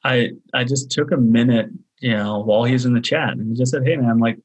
I 0.05 0.33
I 0.53 0.65
just 0.65 0.91
took 0.91 1.11
a 1.11 1.17
minute, 1.17 1.71
you 2.01 2.11
know, 2.11 2.41
while 2.41 2.65
he 2.65 2.75
was 2.75 2.85
in 2.85 2.93
the 2.93 3.01
chat, 3.01 3.31
and 3.31 3.49
he 3.49 3.55
just 3.55 3.73
said, 3.73 3.85
"Hey, 3.85 3.97
man, 3.97 4.19
like, 4.19 4.39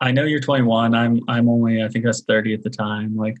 I 0.00 0.12
know 0.12 0.24
you're 0.24 0.40
21. 0.40 0.94
I'm 0.94 1.20
I'm 1.28 1.48
only 1.48 1.82
I 1.82 1.88
think 1.88 2.04
I 2.04 2.08
was 2.08 2.22
30 2.22 2.54
at 2.54 2.62
the 2.62 2.70
time. 2.70 3.16
Like, 3.16 3.36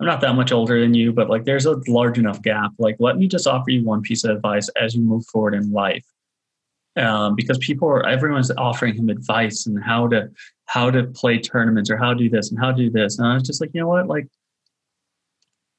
I'm 0.00 0.06
not 0.06 0.20
that 0.20 0.34
much 0.34 0.52
older 0.52 0.80
than 0.80 0.94
you, 0.94 1.12
but 1.12 1.30
like, 1.30 1.44
there's 1.44 1.66
a 1.66 1.80
large 1.88 2.18
enough 2.18 2.42
gap. 2.42 2.72
Like, 2.78 2.96
let 2.98 3.16
me 3.16 3.28
just 3.28 3.46
offer 3.46 3.70
you 3.70 3.84
one 3.84 4.02
piece 4.02 4.24
of 4.24 4.36
advice 4.36 4.68
as 4.80 4.94
you 4.94 5.02
move 5.02 5.24
forward 5.26 5.54
in 5.54 5.72
life." 5.72 6.04
Um, 6.96 7.34
because 7.34 7.58
people 7.58 7.88
are 7.88 8.06
everyone's 8.06 8.50
offering 8.56 8.94
him 8.94 9.10
advice 9.10 9.66
and 9.66 9.82
how 9.82 10.08
to 10.08 10.30
how 10.64 10.90
to 10.90 11.04
play 11.04 11.38
tournaments 11.38 11.90
or 11.90 11.96
how 11.98 12.14
to 12.14 12.18
do 12.18 12.30
this 12.30 12.50
and 12.50 12.58
how 12.58 12.72
to 12.72 12.76
do 12.76 12.90
this. 12.90 13.18
And 13.18 13.26
I 13.26 13.34
was 13.34 13.42
just 13.42 13.60
like, 13.60 13.70
you 13.74 13.80
know 13.80 13.88
what? 13.88 14.06
Like, 14.06 14.28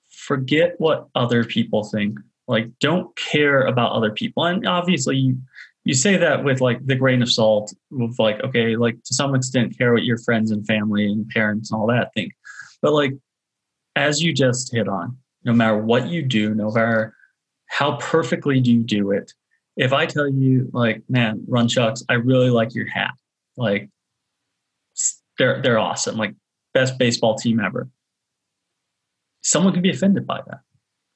forget 0.10 0.76
what 0.78 1.08
other 1.16 1.44
people 1.44 1.84
think. 1.84 2.20
Like, 2.48 2.70
don't 2.80 3.16
care 3.16 3.62
about 3.62 3.92
other 3.92 4.12
people. 4.12 4.46
And 4.46 4.68
obviously, 4.68 5.18
you, 5.18 5.38
you 5.84 5.94
say 5.94 6.18
that 6.18 6.44
with 6.44 6.62
like 6.62 6.86
the 6.86 6.96
grain 6.96 7.22
of 7.22 7.32
salt, 7.32 7.74
with 7.92 8.18
like, 8.20 8.42
okay, 8.44 8.76
like 8.76 9.02
to 9.04 9.14
some 9.14 9.36
extent, 9.36 9.78
care 9.78 9.94
what 9.94 10.04
your 10.04 10.18
friends 10.20 10.52
and 10.52 10.66
family 10.66 11.06
and 11.06 11.28
parents 11.30 11.72
and 11.72 11.80
all 11.80 11.88
that 11.88 12.14
think. 12.14 12.34
But 12.82 12.94
like, 12.94 13.14
as 13.98 14.22
you 14.22 14.34
just 14.34 14.74
hit 14.74 14.88
on, 14.88 15.18
no 15.44 15.54
matter 15.54 15.78
what 15.78 16.08
you 16.08 16.22
do, 16.22 16.54
no 16.54 16.72
matter 16.72 17.16
how 17.68 17.98
perfectly 17.98 18.62
do 18.62 18.72
you 18.72 18.84
do 18.84 19.12
it, 19.12 19.34
if 19.76 19.94
I 19.94 20.06
tell 20.06 20.28
you, 20.28 20.70
like, 20.74 21.04
man, 21.10 21.46
Runchuks, 21.50 22.04
I 22.10 22.14
really 22.14 22.50
like 22.50 22.74
your 22.74 22.88
hat. 22.88 23.12
Like, 23.58 23.90
they're 25.38 25.62
they're 25.62 25.78
awesome, 25.78 26.18
like 26.18 26.34
best 26.74 26.98
baseball 26.98 27.36
team 27.36 27.60
ever. 27.60 27.90
Someone 29.42 29.74
can 29.74 29.82
be 29.82 29.92
offended 29.92 30.26
by 30.26 30.42
that. 30.48 30.60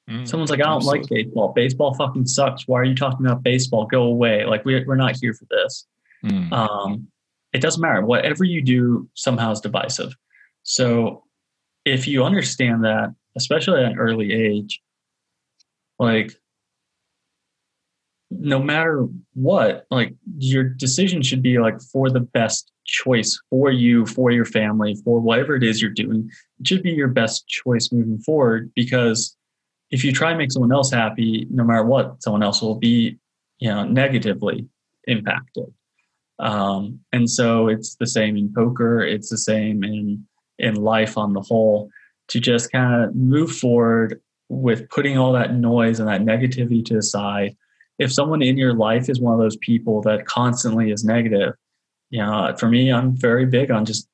Mm, 0.10 0.27
Someone's 0.27 0.50
like, 0.50 0.60
I 0.60 0.66
don't 0.66 0.77
absolutely. 0.77 1.01
like 1.01 1.10
baseball. 1.10 1.53
Baseball 1.53 1.93
fucking 1.95 2.27
sucks. 2.27 2.68
Why 2.68 2.80
are 2.80 2.84
you 2.84 2.95
talking 2.95 3.26
about 3.26 3.43
baseball? 3.43 3.85
Go 3.85 4.03
away. 4.03 4.45
Like 4.45 4.64
we're 4.64 4.85
we're 4.85 4.95
not 4.95 5.16
here 5.19 5.34
for 5.34 5.45
this. 5.50 5.88
Mm. 6.24 6.51
Um, 6.51 7.08
it 7.53 7.61
doesn't 7.61 7.82
matter. 7.82 8.06
Whatever 8.06 8.43
you 8.43 8.61
do 8.61 9.10
somehow 9.16 9.51
is 9.51 9.60
divisive. 9.60 10.16
So 10.64 11.24
if 11.85 12.08
you 12.08 12.24
understand 12.24 12.84
that, 12.84 13.14
especially 13.35 13.84
at 13.84 13.92
an 13.92 13.98
early 13.98 14.32
age, 14.34 14.82
like 16.00 16.34
no 18.30 18.61
matter 18.61 19.08
what, 19.34 19.85
like 19.92 20.16
your 20.38 20.64
decision 20.64 21.22
should 21.22 21.42
be 21.42 21.60
like 21.60 21.82
for 21.82 22.10
the 22.10 22.19
best 22.19 22.72
choice 22.85 23.40
for 23.50 23.72
you, 23.72 24.06
for 24.06 24.32
your 24.32 24.45
family, 24.45 24.95
for 25.03 25.19
whatever 25.19 25.56
it 25.56 25.64
is 25.64 25.82
you're 25.82 25.92
doing. 25.92 26.30
It 26.60 26.68
should 26.68 26.84
be 26.84 26.92
your 26.92 27.10
best 27.10 27.48
choice 27.48 27.92
moving 27.92 28.19
forward 28.19 28.72
because 28.76 29.35
if 29.92 30.03
you 30.06 30.14
try 30.14 30.30
and 30.30 30.38
make 30.38 30.51
someone 30.51 30.72
else 30.72 30.92
happy, 30.92 31.45
no 31.51 31.64
matter 31.64 31.84
what, 31.84 32.24
someone 32.24 32.43
else 32.43 32.61
will 32.61 32.76
be, 32.76 33.18
you 33.60 33.69
know, 33.69 33.84
negatively 33.84 34.68
impacted. 35.08 35.66
Um, 36.40 37.01
and 37.11 37.30
so 37.30 37.68
it's 37.68 37.95
the 37.95 38.08
same 38.08 38.38
in 38.38 38.53
poker. 38.53 39.01
It's 39.01 39.30
the 39.30 39.38
same 39.38 39.84
in 39.84 40.26
in 40.61 40.75
life 40.75 41.17
on 41.17 41.33
the 41.33 41.41
whole. 41.41 41.90
To 42.30 42.40
just 42.40 42.72
kind 42.72 43.03
of 43.03 43.14
move 43.14 43.51
forward 43.51 44.22
with 44.48 44.90
putting 44.90 45.17
all 45.17 45.33
that 45.33 45.53
noise 45.53 45.99
and 45.99 46.07
that 46.07 46.22
negativity 46.22 46.83
to 46.85 46.93
the 46.93 47.03
side 47.03 47.57
if 48.01 48.11
someone 48.11 48.41
in 48.41 48.57
your 48.57 48.73
life 48.73 49.09
is 49.09 49.22
one 49.22 49.35
of 49.35 49.40
those 49.40 49.57
people 49.57 50.01
that 50.01 50.25
constantly 50.25 50.91
is 50.91 51.03
negative, 51.03 51.53
you 52.09 52.19
know, 52.19 52.56
for 52.57 52.67
me, 52.67 52.91
I'm 52.91 53.15
very 53.15 53.45
big 53.45 53.69
on 53.69 53.85
just, 53.85 54.07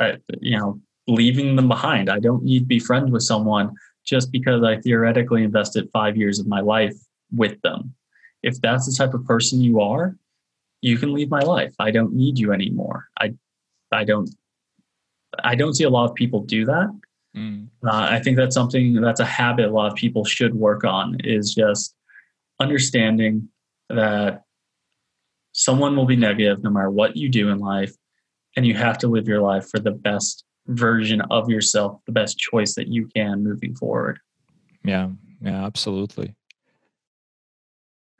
uh, 0.00 0.16
you 0.42 0.58
know, 0.58 0.78
leaving 1.08 1.56
them 1.56 1.66
behind. 1.66 2.10
I 2.10 2.20
don't 2.20 2.44
need 2.44 2.60
to 2.60 2.66
be 2.66 2.78
friends 2.78 3.10
with 3.10 3.22
someone 3.22 3.72
just 4.04 4.30
because 4.30 4.62
I 4.62 4.82
theoretically 4.82 5.44
invested 5.44 5.88
five 5.94 6.18
years 6.18 6.38
of 6.38 6.46
my 6.46 6.60
life 6.60 6.94
with 7.32 7.58
them. 7.62 7.94
If 8.42 8.60
that's 8.60 8.84
the 8.84 8.92
type 8.92 9.14
of 9.14 9.24
person 9.24 9.62
you 9.62 9.80
are, 9.80 10.14
you 10.82 10.98
can 10.98 11.14
leave 11.14 11.30
my 11.30 11.40
life. 11.40 11.74
I 11.78 11.90
don't 11.90 12.12
need 12.12 12.38
you 12.38 12.52
anymore. 12.52 13.06
I, 13.18 13.32
I 13.92 14.04
don't, 14.04 14.28
I 15.42 15.54
don't 15.54 15.74
see 15.74 15.84
a 15.84 15.90
lot 15.90 16.08
of 16.08 16.14
people 16.14 16.40
do 16.44 16.64
that. 16.66 17.00
Mm. 17.36 17.68
Uh, 17.84 18.08
I 18.10 18.20
think 18.20 18.36
that's 18.36 18.54
something 18.54 19.00
that's 19.00 19.20
a 19.20 19.24
habit 19.24 19.66
a 19.66 19.70
lot 19.70 19.90
of 19.90 19.96
people 19.96 20.24
should 20.24 20.54
work 20.54 20.84
on. 20.84 21.16
Is 21.24 21.54
just 21.54 21.94
understanding 22.60 23.48
that 23.88 24.44
someone 25.52 25.96
will 25.96 26.06
be 26.06 26.16
negative 26.16 26.62
no 26.62 26.70
matter 26.70 26.90
what 26.90 27.16
you 27.16 27.28
do 27.28 27.48
in 27.48 27.58
life 27.58 27.94
and 28.56 28.66
you 28.66 28.74
have 28.74 28.98
to 28.98 29.08
live 29.08 29.26
your 29.26 29.40
life 29.40 29.68
for 29.70 29.78
the 29.78 29.90
best 29.90 30.44
version 30.66 31.20
of 31.30 31.48
yourself 31.48 32.00
the 32.06 32.12
best 32.12 32.38
choice 32.38 32.74
that 32.74 32.88
you 32.88 33.06
can 33.14 33.42
moving 33.42 33.74
forward 33.74 34.18
yeah 34.82 35.08
yeah 35.42 35.64
absolutely 35.64 36.34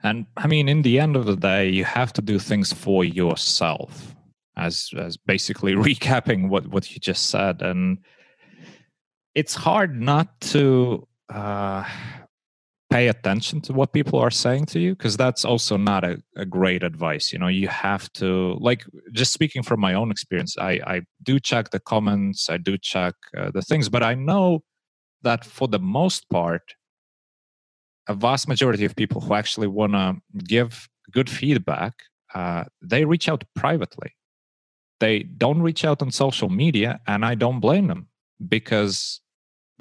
and 0.03 0.27
i 0.37 0.47
mean 0.47 0.69
in 0.69 0.83
the 0.83 1.01
end 1.01 1.17
of 1.17 1.25
the 1.27 1.37
day 1.37 1.69
you 1.69 1.85
have 1.85 2.13
to 2.13 2.23
do 2.23 2.39
things 2.39 2.73
for 2.73 3.05
yourself 3.05 4.15
as 4.57 4.91
as 4.97 5.17
basically 5.17 5.75
recapping 5.89 6.49
what 6.49 6.67
what 6.69 6.91
you 6.93 6.99
just 6.99 7.31
said. 7.31 7.63
And 7.63 7.99
it's 9.35 9.55
hard 9.55 10.01
not 10.01 10.41
to 10.53 11.07
uh 11.33 11.85
pay 12.95 13.09
attention 13.09 13.61
to 13.61 13.73
what 13.73 13.93
people 13.93 14.21
are 14.21 14.31
saying 14.31 14.65
to 14.67 14.79
you 14.79 14.95
because 14.95 15.17
that's 15.17 15.45
also 15.45 15.77
not 15.77 16.05
a, 16.05 16.23
a, 16.37 16.45
great 16.45 16.85
advice 16.85 17.33
you 17.33 17.39
know? 17.41 17.49
You 17.49 17.67
have 17.67 18.13
to 18.13 18.57
like 18.61 18.85
just 19.13 19.33
speaking 19.33 19.65
from 19.65 19.81
my 19.81 19.95
own 19.95 20.13
experience 20.13 20.57
i 20.59 20.73
i 20.95 21.03
do 21.25 21.41
check 21.41 21.71
the 21.71 21.81
comments 21.81 22.49
i 22.49 22.57
do 22.57 22.79
check 22.79 23.15
uh, 23.37 23.51
the 23.53 23.63
things 23.63 23.89
but 23.89 24.05
i 24.05 24.15
know 24.15 24.63
that 25.23 25.45
for 25.45 25.67
the 25.67 25.81
most 25.81 26.31
part 26.31 26.75
a 28.07 28.15
vast 28.15 28.47
majority 28.47 28.85
of 28.85 28.95
people 28.95 29.21
who 29.21 29.35
actually 29.35 29.67
want 29.67 29.93
to 29.93 30.17
give 30.45 30.89
good 31.11 31.29
feedback 31.29 31.95
uh, 32.35 32.65
they 32.83 33.05
reach 33.05 33.29
out 33.29 33.43
privately 33.57 34.11
they 35.01 35.23
don't 35.23 35.63
reach 35.63 35.85
out 35.85 36.03
on 36.03 36.11
social 36.11 36.49
media 36.49 37.01
and 37.07 37.25
i 37.25 37.35
don't 37.35 37.61
blame 37.61 37.87
them 37.89 38.09
because 38.49 39.21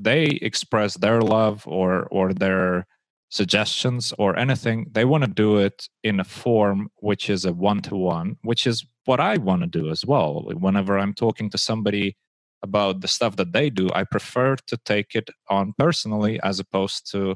they 0.02 0.26
express 0.42 0.96
their 0.96 1.22
love 1.22 1.64
or 1.68 2.08
or 2.12 2.34
their 2.34 2.88
suggestions 3.34 4.14
or 4.20 4.38
anything, 4.38 4.86
they 4.92 5.06
want 5.06 5.24
to 5.24 5.30
do 5.30 5.58
it 5.58 5.90
in 6.04 6.20
a 6.20 6.24
form 6.24 6.90
which 6.98 7.32
is 7.32 7.46
a 7.46 7.52
one 7.52 7.82
to 7.82 7.96
one, 7.96 8.38
which 8.44 8.68
is 8.68 8.86
what 9.06 9.20
I 9.20 9.38
want 9.38 9.62
to 9.64 9.68
do 9.68 9.90
as 9.90 10.06
well. 10.06 10.44
Whenever 10.66 11.00
I'm 11.00 11.16
talking 11.16 11.50
to 11.50 11.58
somebody 11.58 12.16
about 12.62 13.02
the 13.02 13.08
stuff 13.08 13.36
that 13.38 13.52
they 13.52 13.72
do, 13.72 13.90
I 13.96 14.04
prefer 14.04 14.56
to 14.68 14.78
take 14.86 15.16
it 15.16 15.32
on 15.50 15.74
personally 15.80 16.40
as 16.44 16.60
opposed 16.60 17.10
to 17.12 17.36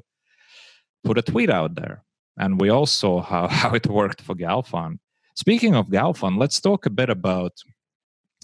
put 1.04 1.18
a 1.18 1.24
tweet 1.24 1.50
out 1.50 1.74
there. 1.74 2.04
And 2.38 2.62
we 2.62 2.70
all 2.70 2.86
saw 2.86 3.22
how, 3.22 3.48
how 3.62 3.74
it 3.74 3.88
worked 3.88 4.22
for 4.22 4.36
Galfond. 4.36 5.00
Speaking 5.38 5.76
of 5.76 5.90
Galfond, 5.90 6.40
let's 6.40 6.60
talk 6.60 6.88
a 6.88 6.90
bit 6.90 7.12
about 7.12 7.54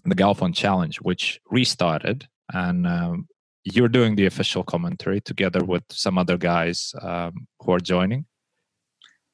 the 0.05 0.13
Galfond 0.13 0.53
Challenge, 0.53 0.97
which 0.97 1.41
restarted. 1.49 2.27
And 2.53 2.85
um, 2.85 3.27
you're 3.63 3.89
doing 3.89 4.15
the 4.15 4.27
official 4.27 4.63
commentary 4.63 5.19
together 5.19 5.65
with 5.65 5.81
some 5.89 6.19
other 6.19 6.37
guys 6.37 6.93
um, 7.01 7.47
who 7.61 7.71
are 7.71 7.79
joining. 7.79 8.25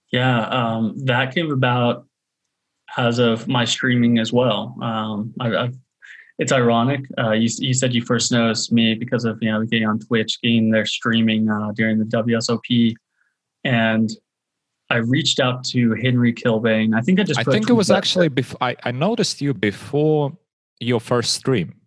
Yeah, 0.09 0.47
um, 0.47 0.97
that 0.99 1.35
came 1.35 1.51
about 1.51 2.07
as 2.95 3.19
of 3.19 3.49
my 3.49 3.65
streaming 3.65 4.19
as 4.19 4.31
well. 4.31 4.77
Um, 4.81 5.33
I, 5.41 5.55
I've, 5.57 5.75
it's 6.37 6.53
ironic. 6.53 7.01
Uh, 7.17 7.31
you, 7.31 7.49
you, 7.57 7.73
said 7.73 7.93
you 7.93 8.05
first 8.05 8.31
noticed 8.31 8.71
me 8.71 8.93
because 8.93 9.25
of 9.25 9.37
you 9.41 9.51
know 9.51 9.65
getting 9.65 9.85
on 9.85 9.99
Twitch, 9.99 10.41
getting 10.41 10.71
their 10.71 10.85
streaming 10.85 11.49
uh, 11.49 11.73
during 11.73 11.99
the 11.99 12.05
WSOP, 12.05 12.95
and 13.65 14.09
I 14.89 14.97
reached 14.97 15.39
out 15.39 15.63
to 15.65 15.93
Henry 15.93 16.33
Kilbane. 16.33 16.95
I 16.95 17.01
think 17.01 17.19
I 17.19 17.23
just. 17.23 17.39
I 17.39 17.43
think 17.43 17.69
it 17.69 17.73
was 17.73 17.91
actually 17.91 18.29
before. 18.29 18.57
I, 18.61 18.75
I 18.83 18.91
noticed 18.91 19.41
you 19.41 19.53
before 19.53 20.35
your 20.79 20.99
first 20.99 21.33
stream 21.33 21.79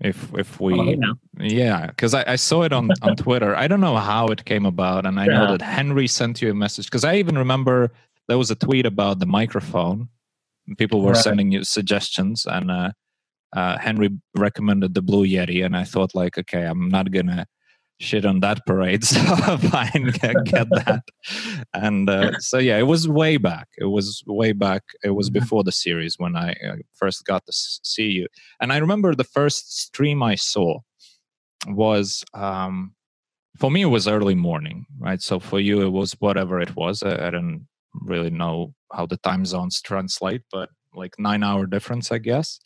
if 0.00 0.32
if 0.34 0.60
we 0.60 0.74
oh, 0.74 1.14
yeah 1.38 1.86
because 1.86 2.14
I, 2.14 2.24
I, 2.32 2.36
saw 2.36 2.62
it 2.62 2.72
on 2.72 2.90
on 3.02 3.16
twitter 3.16 3.54
i 3.54 3.68
don't 3.68 3.80
know 3.80 3.96
how 3.96 4.26
it 4.26 4.44
came 4.44 4.66
about 4.66 5.06
and 5.06 5.20
i 5.20 5.26
yeah. 5.26 5.32
know 5.32 5.52
that 5.52 5.62
henry 5.62 6.06
sent 6.06 6.42
you 6.42 6.50
a 6.50 6.54
message 6.54 6.86
because 6.86 7.04
i 7.04 7.16
even 7.16 7.38
remember 7.38 7.92
there 8.28 8.38
was 8.38 8.50
a 8.50 8.56
tweet 8.56 8.86
about 8.86 9.20
the 9.20 9.26
microphone 9.26 10.08
people 10.78 11.00
were 11.02 11.12
right. 11.12 11.22
sending 11.22 11.52
you 11.52 11.62
suggestions 11.62 12.46
and 12.46 12.70
uh, 12.70 12.90
uh, 13.54 13.78
henry 13.78 14.10
recommended 14.36 14.94
the 14.94 15.02
blue 15.02 15.26
yeti 15.26 15.64
and 15.64 15.76
i 15.76 15.84
thought 15.84 16.14
like 16.14 16.36
okay 16.38 16.64
i'm 16.64 16.88
not 16.88 17.10
gonna 17.12 17.46
shit 18.00 18.24
on 18.26 18.40
that 18.40 18.64
parade 18.66 19.04
so 19.04 19.20
fine 19.58 20.10
get, 20.20 20.36
get 20.44 20.68
that. 20.70 21.02
And 21.72 22.10
uh, 22.10 22.38
so 22.38 22.58
yeah 22.58 22.78
it 22.78 22.86
was 22.86 23.08
way 23.08 23.36
back. 23.36 23.68
It 23.78 23.86
was 23.86 24.22
way 24.26 24.52
back. 24.52 24.82
It 25.02 25.10
was 25.10 25.30
mm-hmm. 25.30 25.40
before 25.40 25.64
the 25.64 25.72
series 25.72 26.18
when 26.18 26.36
i 26.36 26.52
uh, 26.52 26.76
first 26.94 27.24
got 27.24 27.46
to 27.46 27.52
see 27.52 28.08
you. 28.08 28.26
And 28.60 28.72
i 28.72 28.78
remember 28.78 29.14
the 29.14 29.24
first 29.24 29.78
stream 29.78 30.22
i 30.22 30.34
saw 30.34 30.78
was 31.66 32.24
um 32.34 32.94
for 33.58 33.70
me 33.70 33.82
it 33.82 33.86
was 33.86 34.08
early 34.08 34.34
morning 34.34 34.86
right? 34.98 35.22
So 35.22 35.38
for 35.38 35.60
you 35.60 35.82
it 35.82 35.90
was 35.90 36.12
whatever 36.18 36.60
it 36.60 36.74
was. 36.76 37.02
I, 37.02 37.12
I 37.12 37.30
didn't 37.30 37.66
really 37.94 38.30
know 38.30 38.74
how 38.92 39.06
the 39.06 39.16
time 39.18 39.44
zones 39.44 39.80
translate 39.80 40.42
but 40.50 40.68
like 40.94 41.14
nine 41.18 41.42
hour 41.42 41.66
difference 41.66 42.12
i 42.12 42.18
guess 42.18 42.60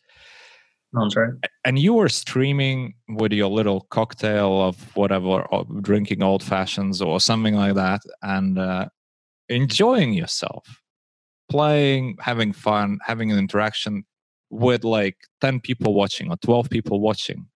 Sounds 0.95 1.15
right. 1.15 1.29
And 1.65 1.77
you 1.77 1.93
were 1.93 2.09
streaming 2.09 2.95
with 3.09 3.31
your 3.31 3.49
little 3.49 3.81
cocktail 3.91 4.61
of 4.61 4.95
whatever, 4.95 5.45
drinking 5.81 6.23
old 6.23 6.41
fashions 6.41 7.01
or 7.01 7.19
something 7.19 7.53
like 7.55 7.75
that. 7.75 8.01
And 8.23 8.57
uh, 8.57 8.87
enjoying 9.49 10.13
yourself, 10.13 10.81
playing, 11.49 12.17
having 12.19 12.53
fun, 12.53 12.97
having 13.05 13.31
an 13.31 13.37
interaction 13.37 14.03
with 14.49 14.83
like 14.83 15.17
10 15.41 15.59
people 15.59 15.93
watching 15.93 16.31
or 16.31 16.37
12 16.37 16.69
people 16.69 16.99
watching. 16.99 17.47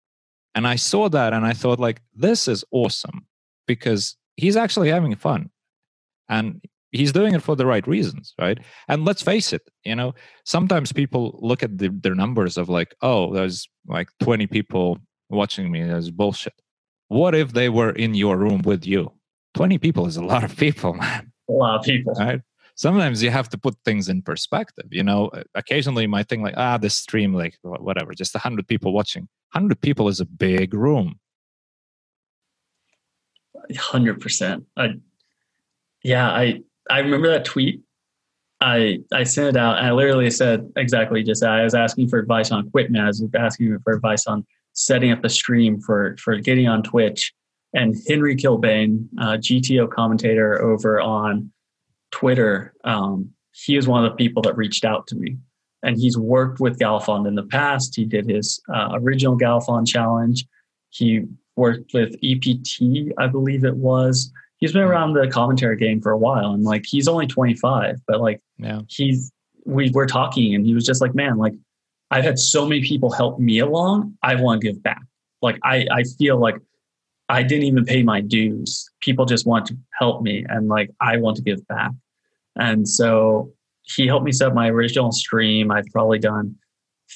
And 0.53 0.67
I 0.67 0.75
saw 0.75 1.09
that 1.09 1.33
and 1.33 1.45
I 1.45 1.53
thought, 1.53 1.79
like, 1.79 2.01
this 2.13 2.47
is 2.47 2.63
awesome 2.71 3.25
because 3.65 4.15
he's 4.35 4.55
actually 4.55 4.89
having 4.89 5.15
fun. 5.15 5.49
And 6.29 6.61
he's 6.93 7.11
doing 7.11 7.33
it 7.33 7.41
for 7.41 7.55
the 7.55 7.65
right 7.65 7.85
reasons, 7.87 8.33
right? 8.39 8.59
And 8.87 9.03
let's 9.03 9.21
face 9.21 9.51
it, 9.51 9.63
you 9.83 9.95
know, 9.95 10.13
sometimes 10.45 10.93
people 10.93 11.39
look 11.41 11.63
at 11.63 11.77
the, 11.77 11.89
their 11.89 12.15
numbers 12.15 12.57
of 12.57 12.69
like, 12.69 12.95
oh, 13.01 13.33
there's 13.33 13.67
like 13.87 14.07
20 14.21 14.47
people 14.47 14.99
watching 15.29 15.71
me. 15.71 15.83
That's 15.83 16.11
bullshit. 16.11 16.53
What 17.07 17.35
if 17.35 17.53
they 17.53 17.69
were 17.69 17.91
in 17.91 18.13
your 18.13 18.37
room 18.37 18.61
with 18.61 18.85
you? 18.85 19.11
20 19.55 19.77
people 19.79 20.05
is 20.05 20.17
a 20.17 20.23
lot 20.23 20.43
of 20.43 20.55
people, 20.55 20.93
man. 21.03 21.31
A 21.49 21.51
lot 21.51 21.79
of 21.79 21.85
people. 21.85 22.13
Right? 22.13 22.41
Sometimes 22.75 23.21
you 23.21 23.29
have 23.29 23.49
to 23.49 23.57
put 23.57 23.75
things 23.83 24.07
in 24.09 24.21
perspective. 24.21 24.85
You 24.89 25.03
know, 25.03 25.31
occasionally 25.55 26.03
you 26.03 26.09
might 26.09 26.29
think 26.29 26.43
like, 26.43 26.55
ah, 26.57 26.77
this 26.77 26.95
stream, 26.95 27.33
like 27.33 27.57
whatever, 27.61 28.13
just 28.13 28.33
100 28.33 28.67
people 28.67 28.93
watching. 28.93 29.27
100 29.51 29.81
people 29.81 30.07
is 30.07 30.19
a 30.19 30.25
big 30.25 30.73
room. 30.73 31.19
100%. 33.71 34.65
I, 34.77 34.89
yeah, 36.03 36.29
I, 36.29 36.61
I 36.89 36.99
remember 36.99 37.29
that 37.29 37.45
tweet. 37.45 37.81
I 38.61 38.99
I 39.11 39.23
sent 39.23 39.55
it 39.55 39.57
out 39.59 39.77
and 39.77 39.87
I 39.87 39.91
literally 39.91 40.31
said 40.31 40.71
exactly 40.75 41.23
just. 41.23 41.43
I 41.43 41.63
was 41.63 41.75
asking 41.75 42.09
for 42.09 42.19
advice 42.19 42.51
on 42.51 42.67
equipment. 42.67 43.03
I 43.03 43.07
was 43.07 43.23
asking 43.35 43.77
for 43.83 43.93
advice 43.93 44.25
on 44.27 44.45
setting 44.73 45.11
up 45.11 45.21
the 45.21 45.29
stream 45.29 45.79
for 45.81 46.15
for 46.17 46.37
getting 46.37 46.67
on 46.67 46.83
Twitch. 46.83 47.33
And 47.75 47.95
Henry 48.07 48.35
Kilbane, 48.35 49.07
uh, 49.19 49.37
GTO 49.37 49.89
commentator 49.89 50.61
over 50.61 51.01
on 51.01 51.51
Twitter, 52.11 52.73
um, 52.83 53.31
he 53.51 53.75
is 53.75 53.87
one 53.87 54.05
of 54.05 54.11
the 54.11 54.15
people 54.15 54.43
that 54.43 54.55
reached 54.55 54.85
out 54.85 55.07
to 55.07 55.15
me. 55.15 55.37
And 55.81 55.97
he's 55.97 56.17
worked 56.17 56.59
with 56.59 56.79
Galfond 56.79 57.27
in 57.27 57.35
the 57.35 57.43
past. 57.43 57.95
He 57.95 58.05
did 58.05 58.29
his 58.29 58.61
uh, 58.73 58.91
original 58.93 59.37
Galfond 59.37 59.87
challenge. 59.87 60.45
He 60.91 61.23
worked 61.55 61.93
with 61.93 62.15
EPT, 62.23 63.11
I 63.17 63.27
believe 63.27 63.65
it 63.65 63.75
was 63.75 64.31
he's 64.63 64.71
been 64.71 64.83
around 64.83 65.11
the 65.11 65.27
commentary 65.27 65.75
game 65.75 65.99
for 65.99 66.13
a 66.13 66.17
while 66.17 66.51
and 66.51 66.63
like 66.63 66.85
he's 66.87 67.09
only 67.09 67.27
25 67.27 67.97
but 68.07 68.21
like 68.21 68.39
yeah. 68.57 68.79
he's 68.87 69.29
we 69.65 69.91
were 69.91 70.05
talking 70.05 70.55
and 70.55 70.65
he 70.65 70.73
was 70.73 70.85
just 70.85 71.01
like 71.01 71.13
man 71.13 71.37
like 71.37 71.51
i've 72.11 72.23
had 72.23 72.39
so 72.39 72.65
many 72.65 72.81
people 72.81 73.11
help 73.11 73.37
me 73.39 73.59
along 73.59 74.17
i 74.23 74.35
want 74.35 74.61
to 74.61 74.67
give 74.71 74.81
back. 74.81 75.01
Like 75.41 75.59
i 75.65 75.85
i 75.91 76.03
feel 76.17 76.37
like 76.37 76.55
i 77.27 77.43
didn't 77.43 77.65
even 77.65 77.83
pay 77.83 78.03
my 78.03 78.21
dues. 78.21 78.89
People 79.01 79.25
just 79.25 79.45
want 79.45 79.65
to 79.65 79.77
help 79.99 80.21
me 80.21 80.45
and 80.47 80.69
like 80.69 80.89
i 81.01 81.17
want 81.17 81.35
to 81.35 81.43
give 81.43 81.67
back. 81.67 81.91
And 82.55 82.87
so 82.87 83.51
he 83.81 84.07
helped 84.07 84.23
me 84.23 84.31
set 84.31 84.47
up 84.47 84.53
my 84.53 84.69
original 84.69 85.11
stream. 85.11 85.71
I've 85.71 85.87
probably 85.91 86.19
done 86.19 86.55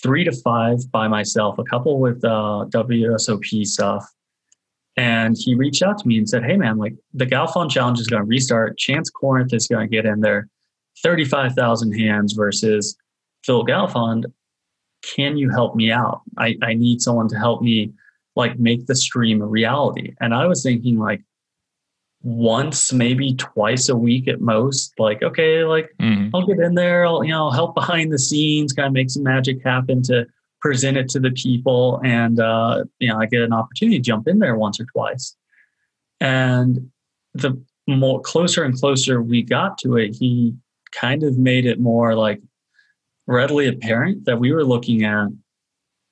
three 0.03 0.25
to 0.25 0.33
five 0.33 0.79
by 0.91 1.07
myself 1.07 1.57
a 1.59 1.63
couple 1.63 1.97
with 2.01 2.21
uh 2.25 2.65
wsop 2.73 3.65
stuff 3.65 4.05
and 4.97 5.37
he 5.37 5.53
reached 5.53 5.83
out 5.83 5.99
to 5.99 6.07
me 6.07 6.17
and 6.17 6.27
said, 6.27 6.43
Hey, 6.43 6.57
man, 6.57 6.77
like 6.77 6.95
the 7.13 7.25
Galfond 7.25 7.69
challenge 7.69 7.99
is 7.99 8.07
going 8.07 8.21
to 8.21 8.27
restart. 8.27 8.77
Chance 8.77 9.11
Kornuth 9.11 9.53
is 9.53 9.67
going 9.67 9.87
to 9.87 9.95
get 9.95 10.05
in 10.05 10.21
there 10.21 10.49
35,000 11.03 11.93
hands 11.93 12.33
versus 12.33 12.97
Phil 13.45 13.63
Galfond. 13.63 14.25
Can 15.03 15.37
you 15.37 15.49
help 15.49 15.75
me 15.75 15.91
out? 15.91 16.21
I, 16.37 16.57
I 16.63 16.73
need 16.73 17.01
someone 17.01 17.27
to 17.29 17.37
help 17.37 17.61
me 17.61 17.93
like 18.35 18.59
make 18.59 18.87
the 18.87 18.95
stream 18.95 19.41
a 19.41 19.45
reality. 19.45 20.15
And 20.19 20.33
I 20.33 20.47
was 20.47 20.63
thinking 20.63 20.97
like 20.97 21.21
once, 22.23 22.91
maybe 22.91 23.35
twice 23.35 23.89
a 23.89 23.95
week 23.95 24.27
at 24.27 24.41
most. 24.41 24.93
Like, 24.97 25.21
okay, 25.21 25.63
like 25.63 25.91
mm-hmm. 25.99 26.35
I'll 26.35 26.45
get 26.45 26.59
in 26.59 26.73
there, 26.73 27.05
I'll, 27.05 27.23
you 27.23 27.31
know, 27.31 27.51
help 27.51 27.75
behind 27.75 28.11
the 28.11 28.19
scenes, 28.19 28.73
kind 28.73 28.87
of 28.87 28.93
make 28.93 29.11
some 29.11 29.23
magic 29.23 29.63
happen 29.63 30.01
to 30.03 30.25
present 30.61 30.97
it 30.97 31.09
to 31.09 31.19
the 31.19 31.31
people 31.31 32.01
and 32.03 32.39
uh, 32.39 32.83
you 32.99 33.07
know 33.07 33.19
i 33.19 33.25
get 33.25 33.41
an 33.41 33.53
opportunity 33.53 33.97
to 33.97 34.03
jump 34.03 34.27
in 34.27 34.39
there 34.39 34.55
once 34.55 34.79
or 34.79 34.85
twice. 34.85 35.35
And 36.19 36.89
the 37.35 37.61
more 37.87 38.19
closer 38.21 38.63
and 38.63 38.77
closer 38.77 39.21
we 39.21 39.43
got 39.43 39.77
to 39.77 39.97
it 39.97 40.15
he 40.15 40.55
kind 40.91 41.23
of 41.23 41.37
made 41.37 41.65
it 41.65 41.79
more 41.79 42.15
like 42.15 42.41
readily 43.27 43.67
apparent 43.67 44.25
that 44.25 44.39
we 44.39 44.51
were 44.51 44.65
looking 44.65 45.03
at 45.03 45.27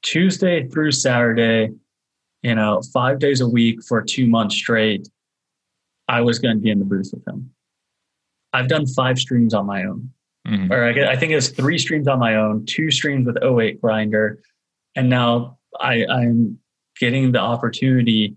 tuesday 0.03 0.67
through 0.67 0.91
saturday 0.91 1.69
you 2.45 2.53
know 2.53 2.79
five 2.93 3.17
days 3.17 3.41
a 3.41 3.47
week 3.47 3.83
for 3.83 4.03
two 4.03 4.27
months 4.27 4.55
straight. 4.55 5.09
I 6.07 6.21
was 6.21 6.37
going 6.37 6.55
to 6.55 6.61
be 6.61 6.69
in 6.69 6.77
the 6.77 6.85
booth 6.85 7.09
with 7.11 7.27
him. 7.27 7.49
I've 8.53 8.67
done 8.67 8.85
five 8.85 9.17
streams 9.17 9.55
on 9.55 9.65
my 9.65 9.83
own 9.83 10.11
Mm-hmm. 10.47 10.71
Or 10.71 10.85
I, 10.85 11.11
I 11.11 11.15
think 11.15 11.31
it 11.31 11.35
was 11.35 11.49
three 11.49 11.77
streams 11.77 12.07
on 12.07 12.19
my 12.19 12.35
own, 12.35 12.65
two 12.65 12.91
streams 12.91 13.25
with 13.25 13.43
08 13.43 13.81
Grinder, 13.81 14.39
and 14.95 15.09
now 15.09 15.57
I, 15.79 16.05
I'm 16.05 16.59
getting 16.99 17.31
the 17.31 17.39
opportunity 17.39 18.35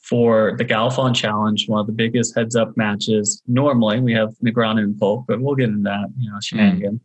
for 0.00 0.54
the 0.56 0.64
Galfond 0.64 1.14
Challenge, 1.14 1.68
one 1.68 1.80
of 1.80 1.86
the 1.86 1.92
biggest 1.92 2.34
heads 2.34 2.56
up 2.56 2.76
matches. 2.76 3.42
Normally, 3.46 4.00
we 4.00 4.14
have 4.14 4.34
Negreanu 4.42 4.82
and 4.82 4.98
Polk, 4.98 5.26
but 5.28 5.40
we'll 5.40 5.54
get 5.54 5.68
into 5.68 5.82
that, 5.82 6.06
you 6.16 6.30
know, 6.30 6.38
shenanigan. 6.40 7.00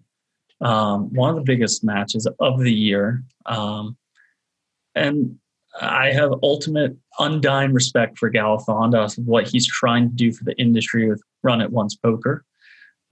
Mm. 0.61 0.67
Um, 0.67 1.13
one 1.13 1.29
of 1.29 1.35
the 1.35 1.41
biggest 1.41 1.83
matches 1.83 2.27
of 2.39 2.59
the 2.59 2.71
year. 2.71 3.23
Um, 3.45 3.97
and 4.95 5.37
I 5.81 6.11
have 6.11 6.31
ultimate, 6.43 6.95
undying 7.19 7.73
respect 7.73 8.17
for 8.17 8.31
Galfond, 8.31 8.95
uh, 8.95 9.09
what 9.23 9.49
he's 9.49 9.67
trying 9.67 10.09
to 10.09 10.15
do 10.15 10.31
for 10.31 10.45
the 10.45 10.55
industry 10.57 11.09
with 11.09 11.21
Run 11.41 11.59
It 11.59 11.71
Once 11.71 11.95
Poker 11.95 12.45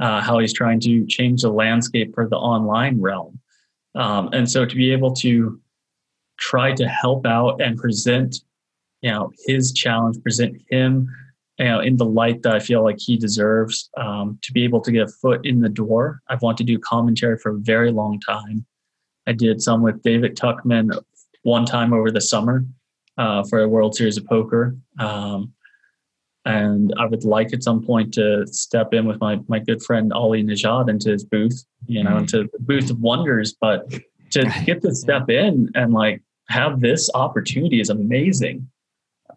uh, 0.01 0.19
how 0.19 0.39
he's 0.39 0.53
trying 0.53 0.79
to 0.81 1.05
change 1.05 1.43
the 1.43 1.51
landscape 1.51 2.13
for 2.13 2.27
the 2.27 2.35
online 2.35 2.99
realm. 2.99 3.39
Um, 3.95 4.29
and 4.33 4.49
so 4.49 4.65
to 4.65 4.75
be 4.75 4.91
able 4.91 5.13
to 5.15 5.59
try 6.39 6.73
to 6.73 6.87
help 6.87 7.25
out 7.25 7.61
and 7.61 7.77
present, 7.77 8.37
you 9.01 9.11
know, 9.11 9.31
his 9.45 9.71
challenge, 9.71 10.21
present 10.23 10.61
him, 10.69 11.07
you 11.59 11.65
know, 11.65 11.79
in 11.81 11.97
the 11.97 12.05
light 12.05 12.41
that 12.41 12.55
I 12.55 12.59
feel 12.59 12.83
like 12.83 12.97
he 12.99 13.15
deserves, 13.15 13.89
um, 13.97 14.39
to 14.41 14.51
be 14.51 14.63
able 14.63 14.81
to 14.81 14.91
get 14.91 15.03
a 15.03 15.07
foot 15.07 15.45
in 15.45 15.61
the 15.61 15.69
door. 15.69 16.21
I've 16.29 16.41
wanted 16.41 16.65
to 16.65 16.73
do 16.73 16.79
commentary 16.79 17.37
for 17.37 17.51
a 17.51 17.59
very 17.59 17.91
long 17.91 18.19
time. 18.19 18.65
I 19.27 19.33
did 19.33 19.61
some 19.61 19.83
with 19.83 20.01
David 20.01 20.35
Tuchman 20.35 20.99
one 21.43 21.65
time 21.65 21.93
over 21.93 22.09
the 22.09 22.21
summer 22.21 22.65
uh, 23.17 23.43
for 23.43 23.59
a 23.59 23.69
World 23.69 23.95
Series 23.95 24.17
of 24.17 24.25
Poker. 24.25 24.75
Um, 24.97 25.53
and 26.45 26.93
I 26.97 27.05
would 27.05 27.23
like 27.23 27.53
at 27.53 27.63
some 27.63 27.83
point 27.83 28.13
to 28.15 28.47
step 28.47 28.93
in 28.93 29.05
with 29.05 29.19
my 29.19 29.39
my 29.47 29.59
good 29.59 29.83
friend 29.83 30.11
Ali 30.11 30.43
Nejad 30.43 30.89
into 30.89 31.11
his 31.11 31.23
booth, 31.23 31.65
you 31.85 32.03
know, 32.03 32.11
mm. 32.11 32.19
into 32.21 32.49
the 32.51 32.59
booth 32.59 32.89
of 32.89 32.99
wonders. 32.99 33.55
But 33.59 33.91
to 34.31 34.51
get 34.65 34.81
to 34.81 34.95
step 34.95 35.29
in 35.29 35.69
and 35.75 35.93
like 35.93 36.21
have 36.49 36.81
this 36.81 37.09
opportunity 37.13 37.79
is 37.79 37.89
amazing. 37.89 38.67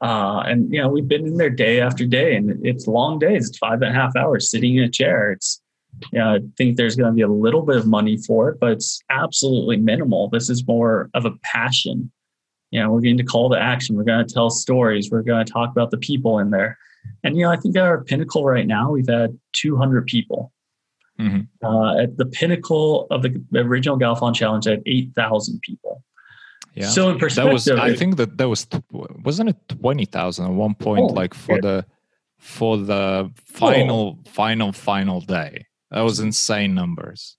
Uh, 0.00 0.40
and 0.46 0.72
you 0.72 0.80
know, 0.80 0.88
we've 0.88 1.08
been 1.08 1.26
in 1.26 1.36
there 1.36 1.50
day 1.50 1.80
after 1.80 2.06
day, 2.06 2.36
and 2.36 2.64
it's 2.66 2.86
long 2.86 3.18
days. 3.18 3.48
It's 3.48 3.58
five 3.58 3.82
and 3.82 3.90
a 3.90 3.94
half 3.94 4.16
hours 4.16 4.50
sitting 4.50 4.76
in 4.76 4.84
a 4.84 4.90
chair. 4.90 5.32
It's 5.32 5.60
you 6.12 6.18
know, 6.18 6.34
I 6.34 6.38
think 6.56 6.76
there's 6.76 6.96
going 6.96 7.12
to 7.12 7.14
be 7.14 7.22
a 7.22 7.28
little 7.28 7.62
bit 7.62 7.76
of 7.76 7.86
money 7.86 8.16
for 8.16 8.48
it, 8.48 8.58
but 8.60 8.72
it's 8.72 9.00
absolutely 9.10 9.76
minimal. 9.76 10.28
This 10.28 10.50
is 10.50 10.66
more 10.66 11.10
of 11.14 11.24
a 11.24 11.32
passion. 11.42 12.10
You 12.70 12.80
know, 12.80 12.90
we're 12.90 13.02
going 13.02 13.18
to 13.18 13.24
call 13.24 13.50
to 13.50 13.60
action. 13.60 13.94
We're 13.94 14.02
going 14.02 14.26
to 14.26 14.34
tell 14.34 14.50
stories. 14.50 15.10
We're 15.10 15.22
going 15.22 15.46
to 15.46 15.52
talk 15.52 15.70
about 15.70 15.92
the 15.92 15.98
people 15.98 16.40
in 16.40 16.50
there 16.50 16.76
and 17.22 17.36
you 17.36 17.44
know, 17.44 17.50
I 17.50 17.56
think 17.56 17.76
at 17.76 17.82
our 17.82 18.04
pinnacle 18.04 18.44
right 18.44 18.66
now, 18.66 18.90
we've 18.90 19.08
had 19.08 19.38
200 19.54 20.06
people. 20.06 20.52
Mm-hmm. 21.18 21.64
Uh, 21.64 22.02
at 22.02 22.16
the 22.16 22.26
pinnacle 22.26 23.06
of 23.10 23.22
the 23.22 23.42
original 23.54 23.98
Galfond 23.98 24.34
Challenge, 24.34 24.66
I 24.66 24.70
had 24.72 24.82
8,000 24.84 25.60
people. 25.62 26.02
Yeah. 26.74 26.88
So 26.88 27.08
in 27.10 27.18
perspective, 27.18 27.64
that 27.64 27.74
was, 27.74 27.80
I 27.80 27.94
think 27.94 28.16
that 28.16 28.36
that 28.36 28.48
was 28.48 28.66
wasn't 28.90 29.50
it 29.50 29.68
20,000 29.68 30.44
at 30.44 30.50
one 30.50 30.74
point, 30.74 31.02
oh, 31.02 31.14
like 31.14 31.32
for 31.32 31.60
the 31.60 31.86
for 32.38 32.76
the 32.76 33.30
final 33.46 34.18
oh. 34.18 34.30
final 34.30 34.72
final 34.72 35.20
day. 35.20 35.66
That 35.92 36.00
was 36.00 36.18
insane 36.18 36.74
numbers. 36.74 37.36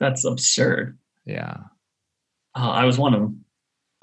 That's 0.00 0.24
absurd. 0.24 0.98
Yeah. 1.24 1.58
Uh, 2.56 2.70
I 2.70 2.84
was 2.84 2.98
one 2.98 3.14
of 3.14 3.20
them. 3.20 3.44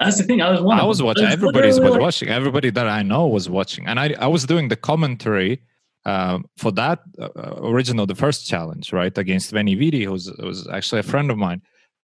That's 0.00 0.16
the 0.16 0.24
thing. 0.24 0.40
I 0.40 0.50
was 0.50 0.62
one. 0.62 0.80
I 0.80 0.84
was 0.84 1.02
watching. 1.02 1.26
Everybody's 1.26 1.78
was 1.78 1.90
like, 1.90 2.00
watching. 2.00 2.28
Everybody 2.30 2.70
that 2.70 2.88
I 2.88 3.02
know 3.02 3.26
was 3.26 3.50
watching, 3.50 3.86
and 3.86 4.00
I 4.00 4.14
I 4.18 4.28
was 4.28 4.46
doing 4.46 4.68
the 4.68 4.76
commentary 4.76 5.60
um, 6.06 6.46
for 6.56 6.72
that 6.72 7.00
uh, 7.20 7.28
original, 7.58 8.06
the 8.06 8.14
first 8.14 8.48
challenge, 8.48 8.94
right 8.94 9.16
against 9.16 9.50
Veni 9.50 9.74
Vidi, 9.74 10.04
who's 10.04 10.30
was 10.38 10.66
actually 10.68 11.00
a 11.00 11.02
friend 11.02 11.30
of 11.30 11.36
mine, 11.36 11.60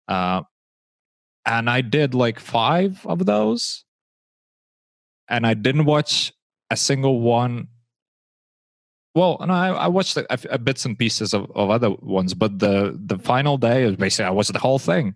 uh, 0.08 0.42
and 1.46 1.70
I 1.70 1.80
did 1.80 2.14
like 2.14 2.38
five 2.38 3.04
of 3.06 3.24
those, 3.24 3.84
and 5.28 5.46
I 5.46 5.54
didn't 5.54 5.86
watch 5.86 6.34
a 6.70 6.76
single 6.76 7.22
one. 7.22 7.68
Well, 9.14 9.38
and 9.40 9.50
I, 9.50 9.68
I 9.68 9.88
watched 9.88 10.18
a, 10.18 10.26
a 10.52 10.58
bits 10.58 10.84
and 10.84 10.98
pieces 10.98 11.32
of, 11.32 11.50
of 11.54 11.70
other 11.70 11.90
ones, 12.02 12.34
but 12.34 12.58
the 12.58 12.94
the 13.02 13.18
final 13.18 13.56
day 13.56 13.86
was 13.86 13.96
basically 13.96 14.26
I 14.26 14.30
watched 14.30 14.52
the 14.52 14.58
whole 14.58 14.78
thing 14.78 15.14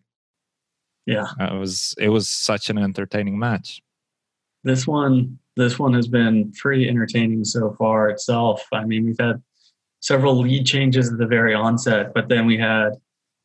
yeah 1.10 1.26
it 1.40 1.58
was 1.58 1.94
it 1.98 2.08
was 2.08 2.28
such 2.28 2.70
an 2.70 2.78
entertaining 2.78 3.38
match 3.38 3.82
this 4.64 4.86
one 4.86 5.38
this 5.56 5.78
one 5.78 5.92
has 5.92 6.08
been 6.08 6.52
pretty 6.52 6.88
entertaining 6.88 7.44
so 7.44 7.74
far 7.78 8.08
itself 8.08 8.64
i 8.72 8.84
mean 8.84 9.04
we've 9.04 9.18
had 9.18 9.42
several 10.00 10.38
lead 10.40 10.66
changes 10.66 11.12
at 11.12 11.18
the 11.18 11.26
very 11.26 11.54
onset, 11.54 12.12
but 12.14 12.28
then 12.28 12.46
we 12.46 12.58
had 12.58 12.90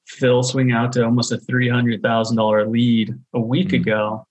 Phil 0.07 0.43
swing 0.43 0.71
out 0.71 0.91
to 0.93 1.03
almost 1.03 1.31
a 1.31 1.37
three 1.37 1.69
hundred 1.69 2.01
thousand 2.01 2.37
dollar 2.37 2.65
lead 2.67 3.13
a 3.33 3.39
week 3.39 3.69
mm-hmm. 3.69 3.81
ago, 3.81 4.27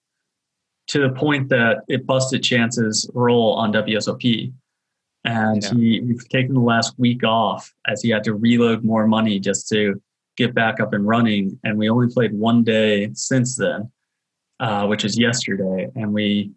to 0.88 1.00
the 1.00 1.10
point 1.10 1.48
that 1.50 1.78
it 1.88 2.06
busted 2.06 2.42
Chance's 2.42 3.08
roll 3.14 3.54
on 3.54 3.72
WSOP, 3.72 4.52
and 5.24 5.62
yeah. 5.62 5.70
he 5.74 6.00
we've 6.00 6.28
taken 6.28 6.54
the 6.54 6.60
last 6.60 6.98
week 6.98 7.24
off 7.24 7.72
as 7.86 8.02
he 8.02 8.10
had 8.10 8.24
to 8.24 8.34
reload 8.34 8.84
more 8.84 9.06
money 9.06 9.38
just 9.38 9.68
to 9.68 10.00
get 10.36 10.54
back 10.54 10.80
up 10.80 10.92
and 10.92 11.06
running, 11.06 11.58
and 11.64 11.78
we 11.78 11.88
only 11.88 12.12
played 12.12 12.32
one 12.32 12.64
day 12.64 13.10
since 13.14 13.56
then, 13.56 13.90
uh, 14.60 14.86
which 14.86 15.04
is 15.04 15.18
yesterday, 15.18 15.88
and 15.94 16.12
we 16.12 16.52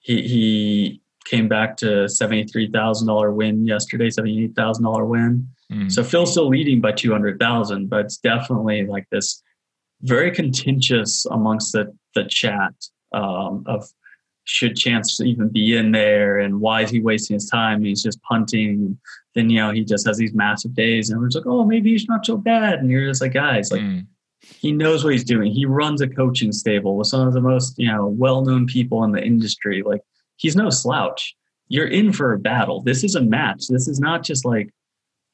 he 0.00 0.22
he 0.22 1.02
came 1.24 1.48
back 1.48 1.76
to 1.78 2.08
seventy 2.08 2.44
three 2.44 2.70
thousand 2.70 3.08
dollar 3.08 3.32
win 3.32 3.66
yesterday, 3.66 4.10
seventy 4.10 4.44
eight 4.44 4.54
thousand 4.54 4.84
dollar 4.84 5.04
win 5.04 5.48
Mm. 5.70 5.90
So 5.90 6.02
Phil's 6.02 6.32
still 6.32 6.48
leading 6.48 6.80
by 6.80 6.92
200,000, 6.92 7.88
but 7.88 8.06
it's 8.06 8.16
definitely 8.18 8.86
like 8.86 9.08
this 9.10 9.42
very 10.02 10.30
contentious 10.30 11.26
amongst 11.26 11.72
the, 11.72 11.94
the 12.14 12.24
chat 12.24 12.72
um, 13.12 13.64
of 13.66 13.88
should 14.44 14.76
Chance 14.76 15.20
even 15.20 15.48
be 15.48 15.76
in 15.76 15.92
there 15.92 16.38
and 16.38 16.60
why 16.60 16.82
is 16.82 16.90
he 16.90 17.00
wasting 17.00 17.34
his 17.34 17.48
time? 17.48 17.84
He's 17.84 18.02
just 18.02 18.22
punting. 18.22 18.98
Then, 19.34 19.50
you 19.50 19.60
know, 19.60 19.70
he 19.70 19.84
just 19.84 20.06
has 20.06 20.16
these 20.18 20.34
massive 20.34 20.74
days 20.74 21.08
and 21.08 21.16
everyone's 21.16 21.36
like, 21.36 21.46
oh, 21.46 21.64
maybe 21.64 21.92
he's 21.92 22.08
not 22.08 22.26
so 22.26 22.36
bad. 22.36 22.80
And 22.80 22.90
you're 22.90 23.06
just 23.06 23.20
like, 23.20 23.34
guys, 23.34 23.70
like, 23.70 23.82
mm. 23.82 24.06
he 24.40 24.72
knows 24.72 25.04
what 25.04 25.12
he's 25.12 25.24
doing. 25.24 25.52
He 25.52 25.66
runs 25.66 26.00
a 26.00 26.08
coaching 26.08 26.52
stable 26.52 26.96
with 26.96 27.06
some 27.06 27.26
of 27.26 27.32
the 27.32 27.40
most, 27.40 27.78
you 27.78 27.92
know, 27.92 28.06
well 28.06 28.44
known 28.44 28.66
people 28.66 29.04
in 29.04 29.12
the 29.12 29.22
industry. 29.22 29.82
Like, 29.82 30.00
he's 30.36 30.56
no 30.56 30.70
slouch. 30.70 31.36
You're 31.68 31.86
in 31.86 32.12
for 32.12 32.32
a 32.32 32.38
battle. 32.38 32.82
This 32.82 33.04
is 33.04 33.14
a 33.14 33.20
match. 33.20 33.68
This 33.68 33.86
is 33.86 34.00
not 34.00 34.24
just 34.24 34.44
like, 34.44 34.70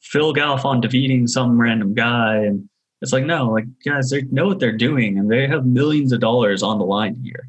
Phil 0.02 0.32
Galfond 0.32 0.82
defeating 0.82 1.26
some 1.26 1.60
random 1.60 1.94
guy. 1.94 2.36
And 2.36 2.68
it's 3.02 3.12
like, 3.12 3.24
no, 3.24 3.50
like 3.50 3.64
guys, 3.84 4.10
they 4.10 4.22
know 4.22 4.46
what 4.46 4.60
they're 4.60 4.76
doing 4.76 5.18
and 5.18 5.30
they 5.30 5.46
have 5.46 5.66
millions 5.66 6.12
of 6.12 6.20
dollars 6.20 6.62
on 6.62 6.78
the 6.78 6.84
line 6.84 7.16
here. 7.22 7.48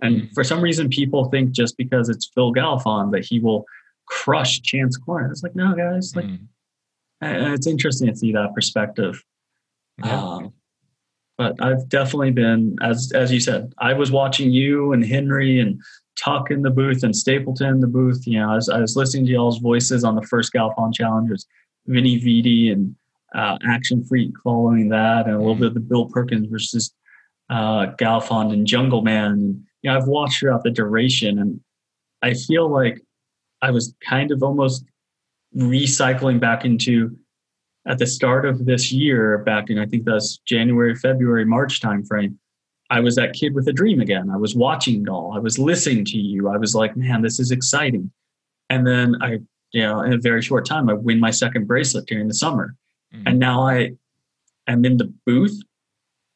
And 0.00 0.30
for 0.34 0.44
some 0.44 0.60
reason, 0.60 0.88
people 0.88 1.26
think 1.26 1.52
just 1.52 1.76
because 1.76 2.08
it's 2.08 2.30
Phil 2.34 2.52
Galfond 2.52 3.12
that 3.12 3.24
he 3.24 3.40
will 3.40 3.64
crush 4.06 4.60
Chance 4.60 4.96
Corn. 4.98 5.30
It's 5.30 5.42
like, 5.42 5.56
no, 5.56 5.74
guys, 5.74 6.14
like 6.14 6.26
mm-hmm. 6.26 7.54
it's 7.54 7.66
interesting 7.66 8.08
to 8.08 8.16
see 8.16 8.32
that 8.32 8.54
perspective. 8.54 9.22
Yeah. 10.04 10.22
Um, 10.22 10.52
but 11.38 11.54
I've 11.62 11.88
definitely 11.88 12.30
been, 12.30 12.76
as 12.82 13.12
as 13.14 13.30
you 13.30 13.40
said, 13.40 13.72
I 13.78 13.92
was 13.92 14.10
watching 14.10 14.50
you 14.50 14.92
and 14.92 15.04
Henry 15.04 15.60
and 15.60 15.80
Tuck 16.16 16.50
in 16.50 16.62
the 16.62 16.70
booth 16.70 17.02
and 17.02 17.14
Stapleton 17.14 17.68
in 17.68 17.80
the 17.80 17.86
booth. 17.86 18.26
You 18.26 18.40
know, 18.40 18.52
I 18.52 18.54
was, 18.54 18.68
I 18.68 18.80
was 18.80 18.96
listening 18.96 19.26
to 19.26 19.32
y'all's 19.32 19.58
voices 19.58 20.02
on 20.02 20.14
the 20.14 20.22
first 20.22 20.52
Galfond 20.52 20.94
challengers. 20.94 21.46
Veni 21.86 22.18
Vidi 22.18 22.70
and 22.70 22.96
uh, 23.34 23.58
Action 23.68 24.04
Freak 24.04 24.32
following 24.42 24.88
that, 24.88 25.26
and 25.26 25.34
a 25.34 25.38
little 25.38 25.54
mm-hmm. 25.54 25.62
bit 25.62 25.68
of 25.68 25.74
the 25.74 25.80
Bill 25.80 26.06
Perkins 26.06 26.48
versus 26.48 26.92
uh, 27.50 27.86
and 28.00 28.66
Jungleman. 28.66 29.62
You 29.86 29.92
know, 29.92 29.98
I've 29.98 30.08
watched 30.08 30.40
throughout 30.40 30.64
the 30.64 30.70
duration, 30.70 31.38
and 31.38 31.60
I 32.20 32.34
feel 32.34 32.68
like 32.68 33.00
I 33.62 33.70
was 33.70 33.94
kind 34.04 34.32
of 34.32 34.42
almost 34.42 34.84
recycling 35.56 36.40
back 36.40 36.64
into 36.64 37.16
at 37.86 37.98
the 37.98 38.06
start 38.06 38.44
of 38.44 38.66
this 38.66 38.90
year, 38.90 39.38
back 39.38 39.70
in 39.70 39.78
I 39.78 39.86
think 39.86 40.04
that's 40.04 40.38
January, 40.38 40.96
February, 40.96 41.44
March 41.44 41.80
timeframe. 41.80 42.34
I 42.90 42.98
was 42.98 43.14
that 43.14 43.32
kid 43.32 43.54
with 43.54 43.68
a 43.68 43.72
dream 43.72 44.00
again. 44.00 44.28
I 44.28 44.36
was 44.36 44.56
watching 44.56 45.02
it 45.02 45.08
all. 45.08 45.34
I 45.36 45.38
was 45.38 45.56
listening 45.56 46.04
to 46.06 46.18
you. 46.18 46.48
I 46.48 46.56
was 46.56 46.74
like, 46.74 46.96
man, 46.96 47.22
this 47.22 47.38
is 47.38 47.52
exciting. 47.52 48.10
And 48.70 48.84
then 48.84 49.14
I 49.22 49.38
you 49.72 49.82
know, 49.82 50.00
in 50.00 50.12
a 50.12 50.18
very 50.18 50.42
short 50.42 50.66
time, 50.66 50.88
I 50.88 50.94
win 50.94 51.20
my 51.20 51.30
second 51.30 51.66
bracelet 51.66 52.06
during 52.06 52.26
the 52.26 52.34
summer. 52.34 52.74
Mm-hmm. 53.14 53.28
And 53.28 53.38
now 53.38 53.68
I 53.68 53.92
am 54.66 54.84
in 54.84 54.96
the 54.96 55.12
booth 55.24 55.60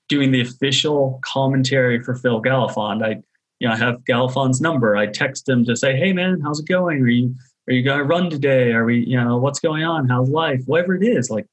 doing 0.09 0.33
the 0.33 0.41
official 0.41 1.21
commentary 1.25 2.03
for 2.03 2.15
Phil 2.15 2.43
Galfond. 2.43 3.05
I, 3.05 3.23
you 3.61 3.69
know, 3.69 3.75
I 3.75 3.77
have 3.77 4.05
Galfond's 4.05 4.61
number. 4.61 4.97
I 4.97 5.07
text 5.07 5.49
him 5.49 5.65
to 5.67 5.77
say, 5.77 5.97
"Hey, 5.97 6.13
man, 6.13 6.41
how's 6.43 6.61
it 6.61 6.67
going? 6.67 7.01
Are 7.03 7.09
you 7.09 7.35
are 7.69 7.73
you 7.73 7.85
to 7.85 8.03
run 8.03 8.31
today? 8.31 8.73
Are 8.73 8.85
we, 8.85 9.05
you 9.07 9.17
know, 9.21 9.37
what's 9.37 9.61
going 9.61 9.85
on? 9.85 10.09
How's 10.09 10.29
life? 10.29 10.63
Whatever 10.67 10.97
it 10.97 11.05
is, 11.05 11.31
like, 11.31 11.47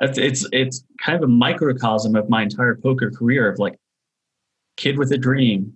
it's 0.00 0.46
it's 0.52 0.84
kind 1.02 1.16
of 1.16 1.24
a 1.24 1.32
microcosm 1.32 2.14
of 2.14 2.28
my 2.28 2.42
entire 2.42 2.76
poker 2.76 3.10
career 3.10 3.50
of 3.50 3.58
like, 3.58 3.76
kid 4.76 4.98
with 4.98 5.10
a 5.10 5.18
dream, 5.18 5.72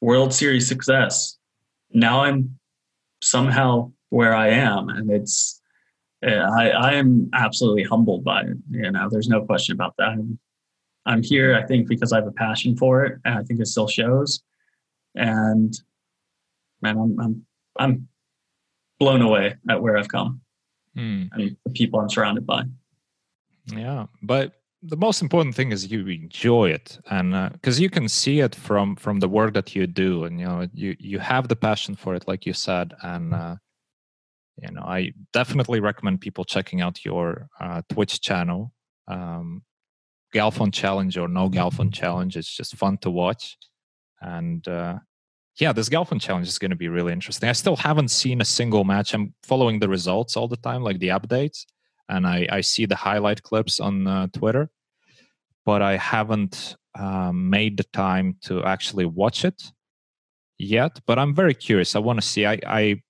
World 0.00 0.34
Series 0.34 0.68
success. 0.68 1.38
Now 1.92 2.24
I'm 2.24 2.58
somehow 3.22 3.92
where 4.10 4.34
I 4.34 4.48
am, 4.48 4.88
and 4.88 5.10
it's 5.10 5.62
I, 6.22 6.70
I 6.70 6.92
am 6.94 7.30
absolutely 7.32 7.84
humbled 7.84 8.24
by 8.24 8.42
it. 8.42 8.56
You 8.70 8.90
know, 8.90 9.08
there's 9.08 9.28
no 9.28 9.44
question 9.44 9.74
about 9.74 9.94
that. 9.98 10.08
I'm, 10.08 10.38
I'm 11.06 11.22
here, 11.22 11.54
I 11.56 11.64
think, 11.64 11.86
because 11.86 12.12
I 12.12 12.16
have 12.16 12.26
a 12.26 12.32
passion 12.32 12.76
for 12.76 13.04
it, 13.04 13.20
and 13.24 13.38
I 13.38 13.42
think 13.44 13.60
it 13.60 13.68
still 13.68 13.86
shows. 13.86 14.42
And 15.16 15.74
man, 16.82 16.98
I'm 16.98 17.20
I'm 17.20 17.46
I'm 17.78 18.08
blown 18.98 19.22
away 19.22 19.54
at 19.68 19.82
where 19.82 19.96
I've 19.96 20.08
come 20.08 20.40
mm. 20.96 21.28
and 21.32 21.56
the 21.64 21.70
people 21.70 22.00
I'm 22.00 22.08
surrounded 22.08 22.46
by. 22.46 22.64
Yeah, 23.66 24.06
but 24.22 24.54
the 24.82 24.96
most 24.96 25.22
important 25.22 25.54
thing 25.54 25.72
is 25.72 25.90
you 25.90 26.06
enjoy 26.06 26.70
it 26.70 26.98
and 27.10 27.52
because 27.52 27.78
uh, 27.78 27.82
you 27.82 27.90
can 27.90 28.08
see 28.08 28.40
it 28.40 28.54
from 28.54 28.94
from 28.94 29.20
the 29.20 29.28
work 29.28 29.54
that 29.54 29.74
you 29.74 29.86
do 29.86 30.24
and 30.24 30.38
you 30.38 30.46
know 30.46 30.68
you 30.74 30.94
you 30.98 31.18
have 31.18 31.48
the 31.48 31.56
passion 31.56 31.96
for 31.96 32.14
it 32.14 32.28
like 32.28 32.46
you 32.46 32.52
said 32.52 32.92
and 33.02 33.34
uh, 33.34 33.56
you 34.62 34.70
know 34.70 34.82
i 34.82 35.10
definitely 35.32 35.80
recommend 35.80 36.20
people 36.20 36.44
checking 36.44 36.82
out 36.82 37.04
your 37.04 37.48
uh, 37.58 37.80
twitch 37.88 38.20
channel 38.20 38.72
um, 39.08 39.62
galfond 40.34 40.72
challenge 40.72 41.16
or 41.16 41.26
no 41.26 41.48
galfond 41.48 41.92
challenge 41.92 42.36
it's 42.36 42.54
just 42.54 42.76
fun 42.76 42.96
to 42.98 43.10
watch 43.10 43.56
and 44.20 44.66
uh, 44.68 44.98
yeah 45.60 45.72
this 45.72 45.88
galfond 45.88 46.20
challenge 46.20 46.48
is 46.48 46.58
going 46.58 46.70
to 46.70 46.76
be 46.76 46.88
really 46.88 47.12
interesting. 47.12 47.48
I 47.48 47.52
still 47.52 47.76
haven't 47.76 48.10
seen 48.10 48.40
a 48.40 48.44
single 48.44 48.84
match. 48.84 49.14
I'm 49.14 49.34
following 49.42 49.78
the 49.78 49.88
results 49.88 50.36
all 50.36 50.48
the 50.48 50.56
time 50.56 50.82
like 50.82 50.98
the 50.98 51.08
updates 51.08 51.64
and 52.08 52.26
i, 52.26 52.46
I 52.50 52.60
see 52.60 52.86
the 52.86 52.96
highlight 52.96 53.42
clips 53.42 53.80
on 53.80 54.06
uh, 54.06 54.26
twitter 54.32 54.70
but 55.64 55.82
i 55.82 55.96
haven't 55.96 56.76
um, 56.98 57.50
made 57.50 57.76
the 57.76 57.84
time 57.84 58.36
to 58.42 58.64
actually 58.64 59.06
watch 59.06 59.44
it 59.44 59.62
yet 60.58 61.00
but 61.06 61.18
i'm 61.18 61.34
very 61.34 61.54
curious. 61.54 61.94
I 61.94 61.98
want 61.98 62.20
to 62.20 62.26
see. 62.26 62.46
I, 62.46 62.58
I 62.66 63.02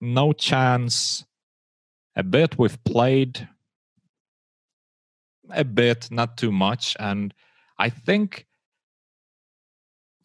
no 0.00 0.32
chance 0.32 1.24
a 2.16 2.22
bit. 2.22 2.58
We've 2.58 2.82
played 2.84 3.48
a 5.50 5.64
bit 5.64 6.08
not 6.10 6.36
too 6.36 6.52
much 6.52 6.94
and 7.00 7.32
i 7.78 7.88
think 7.88 8.46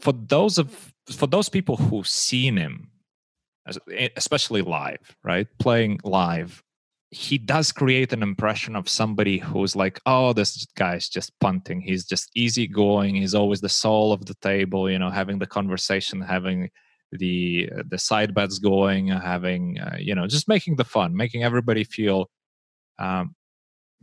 for 0.03 0.13
those 0.13 0.57
of 0.57 0.93
for 1.09 1.27
those 1.27 1.49
people 1.49 1.77
who've 1.77 2.07
seen 2.07 2.57
him 2.57 2.89
especially 4.17 4.61
live 4.61 5.15
right 5.23 5.47
playing 5.59 5.97
live 6.03 6.61
he 7.11 7.37
does 7.37 7.71
create 7.71 8.11
an 8.11 8.23
impression 8.23 8.75
of 8.75 8.89
somebody 8.89 9.37
who's 9.37 9.75
like 9.75 9.99
oh 10.05 10.33
this 10.33 10.65
guy's 10.75 11.07
just 11.07 11.31
punting. 11.39 11.79
He's 11.79 12.05
just 12.05 12.31
easygoing. 12.35 13.13
He's 13.15 13.35
always 13.35 13.61
the 13.61 13.69
soul 13.69 14.11
of 14.11 14.25
the 14.25 14.33
table 14.41 14.89
you 14.89 14.99
know 14.99 15.11
having 15.11 15.37
the 15.39 15.51
conversation 15.57 16.19
having 16.21 16.69
the 17.19 17.69
the 17.89 17.97
side 17.97 18.33
bets 18.33 18.59
going, 18.59 19.07
having 19.07 19.79
uh, 19.79 19.97
you 19.99 20.15
know 20.15 20.27
just 20.27 20.47
making 20.47 20.75
the 20.75 20.83
fun, 20.83 21.15
making 21.15 21.43
everybody 21.43 21.83
feel 21.83 22.29
um, 22.99 23.35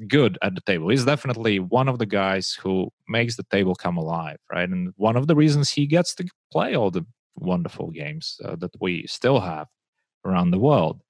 good 0.09 0.39
at 0.43 0.55
the 0.55 0.61
table. 0.63 0.89
He's 0.89 1.05
definitely 1.05 1.59
one 1.59 1.89
of 1.89 1.99
the 1.99 2.07
guys 2.07 2.53
who 2.53 2.91
makes 3.09 3.37
the 3.37 3.45
table 3.45 3.75
come 3.75 3.97
alive, 3.97 4.39
right? 4.53 4.69
And 4.69 4.93
one 4.97 5.17
of 5.17 5.27
the 5.27 5.37
reasons 5.37 5.71
he 5.71 5.87
gets 5.87 6.15
to 6.17 6.29
play 6.53 6.75
all 6.75 6.91
the 6.91 7.07
wonderful 7.37 7.91
games 7.91 8.39
uh, 8.45 8.57
that 8.57 8.73
we 8.81 9.07
still 9.07 9.41
have 9.41 9.69
around 10.25 10.51
the 10.51 10.59
world. 10.59 11.01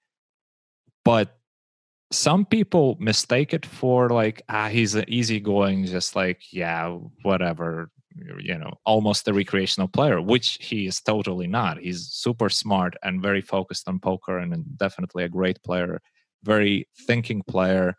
But 1.04 1.40
some 2.12 2.44
people 2.44 2.96
mistake 2.98 3.54
it 3.54 3.64
for 3.64 4.08
like 4.08 4.42
ah 4.48 4.68
he's 4.68 4.94
an 4.94 5.04
easygoing 5.06 5.86
just 5.86 6.16
like 6.16 6.42
yeah 6.52 6.96
whatever 7.22 7.90
you 8.40 8.58
know 8.58 8.72
almost 8.84 9.28
a 9.28 9.32
recreational 9.32 9.86
player 9.86 10.20
which 10.20 10.58
he 10.60 10.86
is 10.86 11.00
totally 11.00 11.46
not 11.46 11.78
he's 11.78 12.08
super 12.10 12.48
smart 12.48 12.94
and 13.04 13.22
very 13.22 13.40
focused 13.40 13.88
on 13.88 14.00
poker 14.00 14.38
and 14.38 14.76
definitely 14.76 15.22
a 15.22 15.28
great 15.28 15.62
player 15.62 16.00
very 16.42 16.88
thinking 17.06 17.42
player 17.46 17.94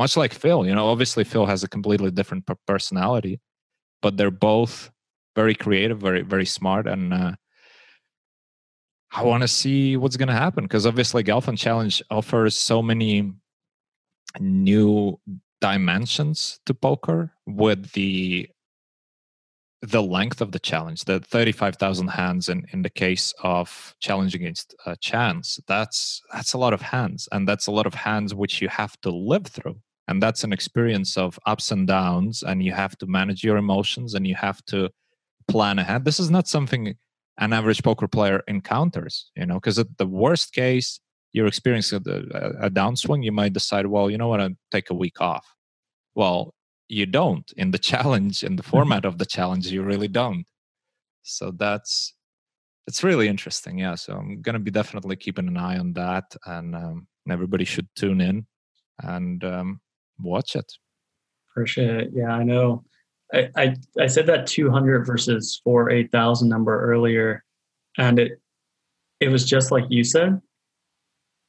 much 0.00 0.16
like 0.16 0.32
phil 0.42 0.66
you 0.66 0.74
know 0.74 0.86
obviously 0.88 1.24
phil 1.24 1.46
has 1.46 1.62
a 1.62 1.68
completely 1.68 2.10
different 2.10 2.44
personality 2.66 3.40
but 4.02 4.16
they're 4.16 4.38
both 4.52 4.90
very 5.36 5.54
creative 5.54 5.98
very 5.98 6.22
very 6.22 6.46
smart 6.46 6.86
and 6.86 7.12
uh, 7.12 7.32
i 9.12 9.22
want 9.22 9.42
to 9.42 9.48
see 9.48 9.96
what's 9.96 10.16
going 10.16 10.34
to 10.34 10.42
happen 10.44 10.64
because 10.64 10.86
obviously 10.86 11.22
galfond 11.22 11.58
challenge 11.58 12.02
offers 12.10 12.56
so 12.56 12.82
many 12.82 13.32
new 14.38 15.18
dimensions 15.60 16.60
to 16.66 16.72
poker 16.72 17.32
with 17.46 17.92
the 17.92 18.48
the 19.82 20.02
length 20.02 20.40
of 20.42 20.52
the 20.52 20.58
challenge, 20.58 21.04
the 21.04 21.20
35,000 21.20 22.08
hands 22.08 22.48
in, 22.48 22.66
in 22.72 22.82
the 22.82 22.90
case 22.90 23.32
of 23.42 23.94
challenge 23.98 24.34
against 24.34 24.74
uh, 24.84 24.94
chance, 25.00 25.58
that's 25.66 26.20
that's 26.32 26.52
a 26.52 26.58
lot 26.58 26.74
of 26.74 26.82
hands, 26.82 27.28
and 27.32 27.48
that's 27.48 27.66
a 27.66 27.70
lot 27.70 27.86
of 27.86 27.94
hands 27.94 28.34
which 28.34 28.60
you 28.60 28.68
have 28.68 29.00
to 29.00 29.10
live 29.10 29.46
through, 29.46 29.80
and 30.10 30.22
that's 30.22 30.44
an 30.44 30.52
experience 30.52 31.16
of 31.16 31.38
ups 31.46 31.70
and 31.70 31.86
downs, 31.86 32.42
and 32.42 32.62
you 32.62 32.72
have 32.72 32.98
to 32.98 33.06
manage 33.06 33.42
your 33.42 33.56
emotions, 33.56 34.14
and 34.14 34.26
you 34.26 34.34
have 34.34 34.62
to 34.66 34.90
plan 35.48 35.78
ahead. 35.78 36.04
This 36.04 36.20
is 36.20 36.30
not 36.30 36.48
something 36.48 36.94
an 37.38 37.52
average 37.54 37.82
poker 37.82 38.08
player 38.08 38.42
encounters, 38.46 39.30
you 39.34 39.46
know, 39.46 39.54
because 39.54 39.78
at 39.78 39.96
the 39.96 40.06
worst 40.06 40.52
case, 40.52 41.00
you're 41.32 41.46
experiencing 41.46 42.02
a, 42.06 42.66
a 42.66 42.70
downswing, 42.70 43.24
you 43.24 43.32
might 43.32 43.54
decide, 43.54 43.86
well, 43.86 44.10
you 44.10 44.18
know 44.18 44.28
what, 44.28 44.40
I'll 44.40 44.50
take 44.70 44.90
a 44.90 44.94
week 44.94 45.20
off. 45.20 45.46
Well, 46.14 46.54
you 46.90 47.06
don't 47.06 47.50
in 47.56 47.70
the 47.70 47.78
challenge 47.92 48.42
in 48.42 48.56
the 48.56 48.62
mm-hmm. 48.62 48.70
format 48.70 49.04
of 49.04 49.18
the 49.18 49.24
challenge 49.24 49.68
you 49.68 49.82
really 49.82 50.08
don't 50.08 50.44
so 51.22 51.52
that's 51.52 52.14
it's 52.86 53.04
really 53.04 53.28
interesting 53.28 53.78
yeah 53.78 53.94
so 53.94 54.14
i'm 54.14 54.42
gonna 54.42 54.58
be 54.58 54.70
definitely 54.70 55.16
keeping 55.16 55.46
an 55.48 55.56
eye 55.56 55.78
on 55.78 55.92
that 55.92 56.24
and 56.46 56.74
um, 56.74 57.06
everybody 57.30 57.64
should 57.64 57.88
tune 57.94 58.20
in 58.20 58.46
and 59.02 59.44
um, 59.44 59.80
watch 60.22 60.56
it 60.56 60.72
for 61.52 61.66
sure 61.66 62.02
yeah 62.12 62.30
i 62.30 62.42
know 62.42 62.84
I, 63.32 63.48
I 63.56 63.76
i 63.98 64.06
said 64.06 64.26
that 64.26 64.46
200 64.46 65.04
versus 65.04 65.60
4 65.64 65.90
8000 65.90 66.48
number 66.48 66.80
earlier 66.80 67.44
and 67.98 68.18
it 68.18 68.40
it 69.20 69.28
was 69.28 69.44
just 69.44 69.70
like 69.70 69.84
you 69.88 70.04
said 70.04 70.40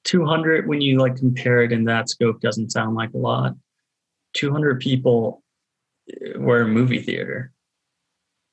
200 0.03 0.67
when 0.67 0.82
you 0.82 1.00
like 1.00 1.16
compare 1.16 1.64
it 1.64 1.72
in 1.72 1.85
that 1.85 2.09
scope 2.09 2.41
doesn't 2.41 2.72
sound 2.72 2.95
like 2.95 3.14
a 3.14 3.17
lot 3.17 3.56
200 4.33 4.80
people 4.80 5.43
eh, 6.09 6.38
were 6.38 6.61
a 6.61 6.67
movie 6.67 7.01
theater. 7.01 7.51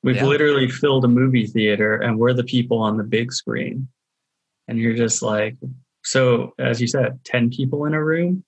We've 0.03 0.17
yeah. 0.17 0.27
literally 0.27 0.69
filled 0.69 1.05
a 1.05 1.09
movie 1.09 1.47
theater 1.47 1.97
and 1.97 2.19
we're 2.19 2.33
the 2.33 2.45
people 2.45 2.79
on 2.79 2.97
the 2.97 3.05
big 3.05 3.33
screen. 3.33 3.89
And 4.69 4.79
you're 4.79 4.95
just 4.95 5.23
like, 5.23 5.57
so 6.05 6.53
as 6.59 6.81
you 6.81 6.87
said, 6.87 7.19
10 7.25 7.51
people 7.51 7.85
in 7.85 7.95
a 7.95 8.05
room, 8.05 8.45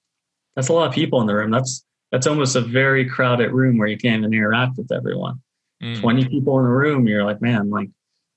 that's 0.60 0.68
a 0.68 0.74
lot 0.74 0.86
of 0.86 0.92
people 0.92 1.22
in 1.22 1.26
the 1.26 1.34
room. 1.34 1.50
That's 1.50 1.86
that's 2.12 2.26
almost 2.26 2.54
a 2.54 2.60
very 2.60 3.08
crowded 3.08 3.50
room 3.50 3.78
where 3.78 3.88
you 3.88 3.96
can't 3.96 4.18
even 4.18 4.34
interact 4.34 4.76
with 4.76 4.92
everyone. 4.92 5.40
Mm. 5.82 5.98
20 5.98 6.28
people 6.28 6.58
in 6.58 6.66
a 6.66 6.68
room, 6.68 7.06
you're 7.06 7.24
like, 7.24 7.40
man, 7.40 7.70
like 7.70 7.88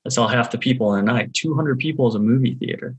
that's 0.06 0.18
all 0.18 0.30
half 0.30 0.50
the 0.50 0.58
people 0.58 0.94
in 0.94 1.02
a 1.02 1.04
night. 1.04 1.34
200 1.34 1.80
people 1.80 2.08
is 2.08 2.16
a 2.16 2.20
movie 2.20 2.56
theater. 2.56 2.96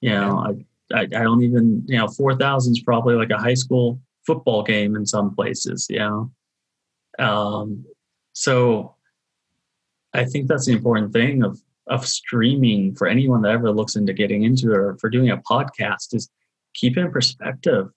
You 0.00 0.10
know, 0.10 0.44
yeah. 0.90 0.96
I, 0.96 1.00
I, 1.00 1.02
I 1.02 1.22
don't 1.22 1.44
even, 1.44 1.84
you 1.86 1.98
know, 1.98 2.08
4,000 2.08 2.72
is 2.72 2.80
probably 2.80 3.14
like 3.14 3.30
a 3.30 3.38
high 3.38 3.54
school 3.54 4.00
football 4.26 4.64
game 4.64 4.96
in 4.96 5.06
some 5.06 5.36
places, 5.36 5.86
you 5.88 6.00
know. 6.00 6.32
Um, 7.20 7.84
so 8.32 8.96
I 10.14 10.24
think 10.24 10.48
that's 10.48 10.66
the 10.66 10.72
important 10.72 11.12
thing 11.12 11.44
of 11.44 11.60
of 11.86 12.04
streaming 12.06 12.96
for 12.96 13.06
anyone 13.06 13.42
that 13.42 13.52
ever 13.52 13.70
looks 13.70 13.94
into 13.94 14.12
getting 14.12 14.42
into 14.42 14.72
it 14.72 14.76
or 14.76 14.96
for 14.98 15.08
doing 15.08 15.30
a 15.30 15.36
podcast 15.38 16.12
is 16.12 16.28
keep 16.74 16.96
in 16.96 17.10
perspective. 17.12 17.88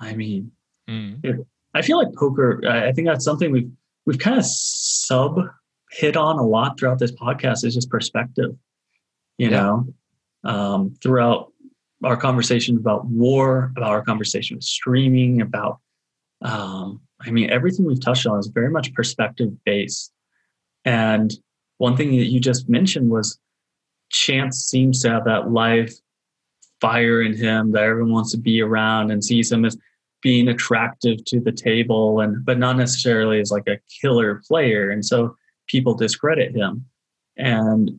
I 0.00 0.14
mean, 0.14 0.52
mm. 0.88 1.44
I 1.74 1.82
feel 1.82 1.98
like 1.98 2.14
poker. 2.14 2.62
I 2.68 2.92
think 2.92 3.06
that's 3.08 3.24
something 3.24 3.50
we've 3.50 3.70
we've 4.06 4.18
kind 4.18 4.38
of 4.38 4.44
sub 4.46 5.40
hit 5.90 6.16
on 6.16 6.38
a 6.38 6.46
lot 6.46 6.78
throughout 6.78 6.98
this 6.98 7.12
podcast 7.12 7.64
is 7.64 7.74
just 7.74 7.90
perspective. 7.90 8.56
You 9.38 9.50
yeah. 9.50 9.60
know, 9.60 9.94
um, 10.44 10.94
throughout 11.02 11.52
our 12.04 12.16
conversation 12.16 12.76
about 12.76 13.06
war, 13.06 13.72
about 13.76 13.90
our 13.90 14.02
conversation 14.02 14.56
with 14.56 14.64
streaming, 14.64 15.40
about 15.40 15.78
um, 16.42 17.00
I 17.20 17.30
mean, 17.30 17.50
everything 17.50 17.84
we've 17.84 18.00
touched 18.00 18.26
on 18.26 18.38
is 18.38 18.48
very 18.48 18.70
much 18.70 18.94
perspective 18.94 19.50
based. 19.64 20.12
And 20.84 21.32
one 21.78 21.96
thing 21.96 22.10
that 22.10 22.26
you 22.26 22.40
just 22.40 22.68
mentioned 22.68 23.10
was 23.10 23.38
Chance 24.10 24.56
seems 24.58 25.02
to 25.02 25.10
have 25.10 25.24
that 25.24 25.50
live 25.50 25.92
fire 26.80 27.22
in 27.22 27.34
him 27.34 27.72
that 27.72 27.82
everyone 27.82 28.12
wants 28.12 28.32
to 28.32 28.38
be 28.38 28.60
around 28.60 29.10
and 29.10 29.24
sees 29.24 29.50
him 29.50 29.64
as 29.64 29.76
being 30.22 30.48
attractive 30.48 31.24
to 31.24 31.40
the 31.40 31.52
table 31.52 32.20
and 32.20 32.44
but 32.44 32.58
not 32.58 32.76
necessarily 32.76 33.40
as 33.40 33.50
like 33.50 33.66
a 33.68 33.78
killer 34.00 34.42
player 34.46 34.90
and 34.90 35.04
so 35.04 35.36
people 35.68 35.94
discredit 35.94 36.54
him 36.54 36.84
and 37.36 37.98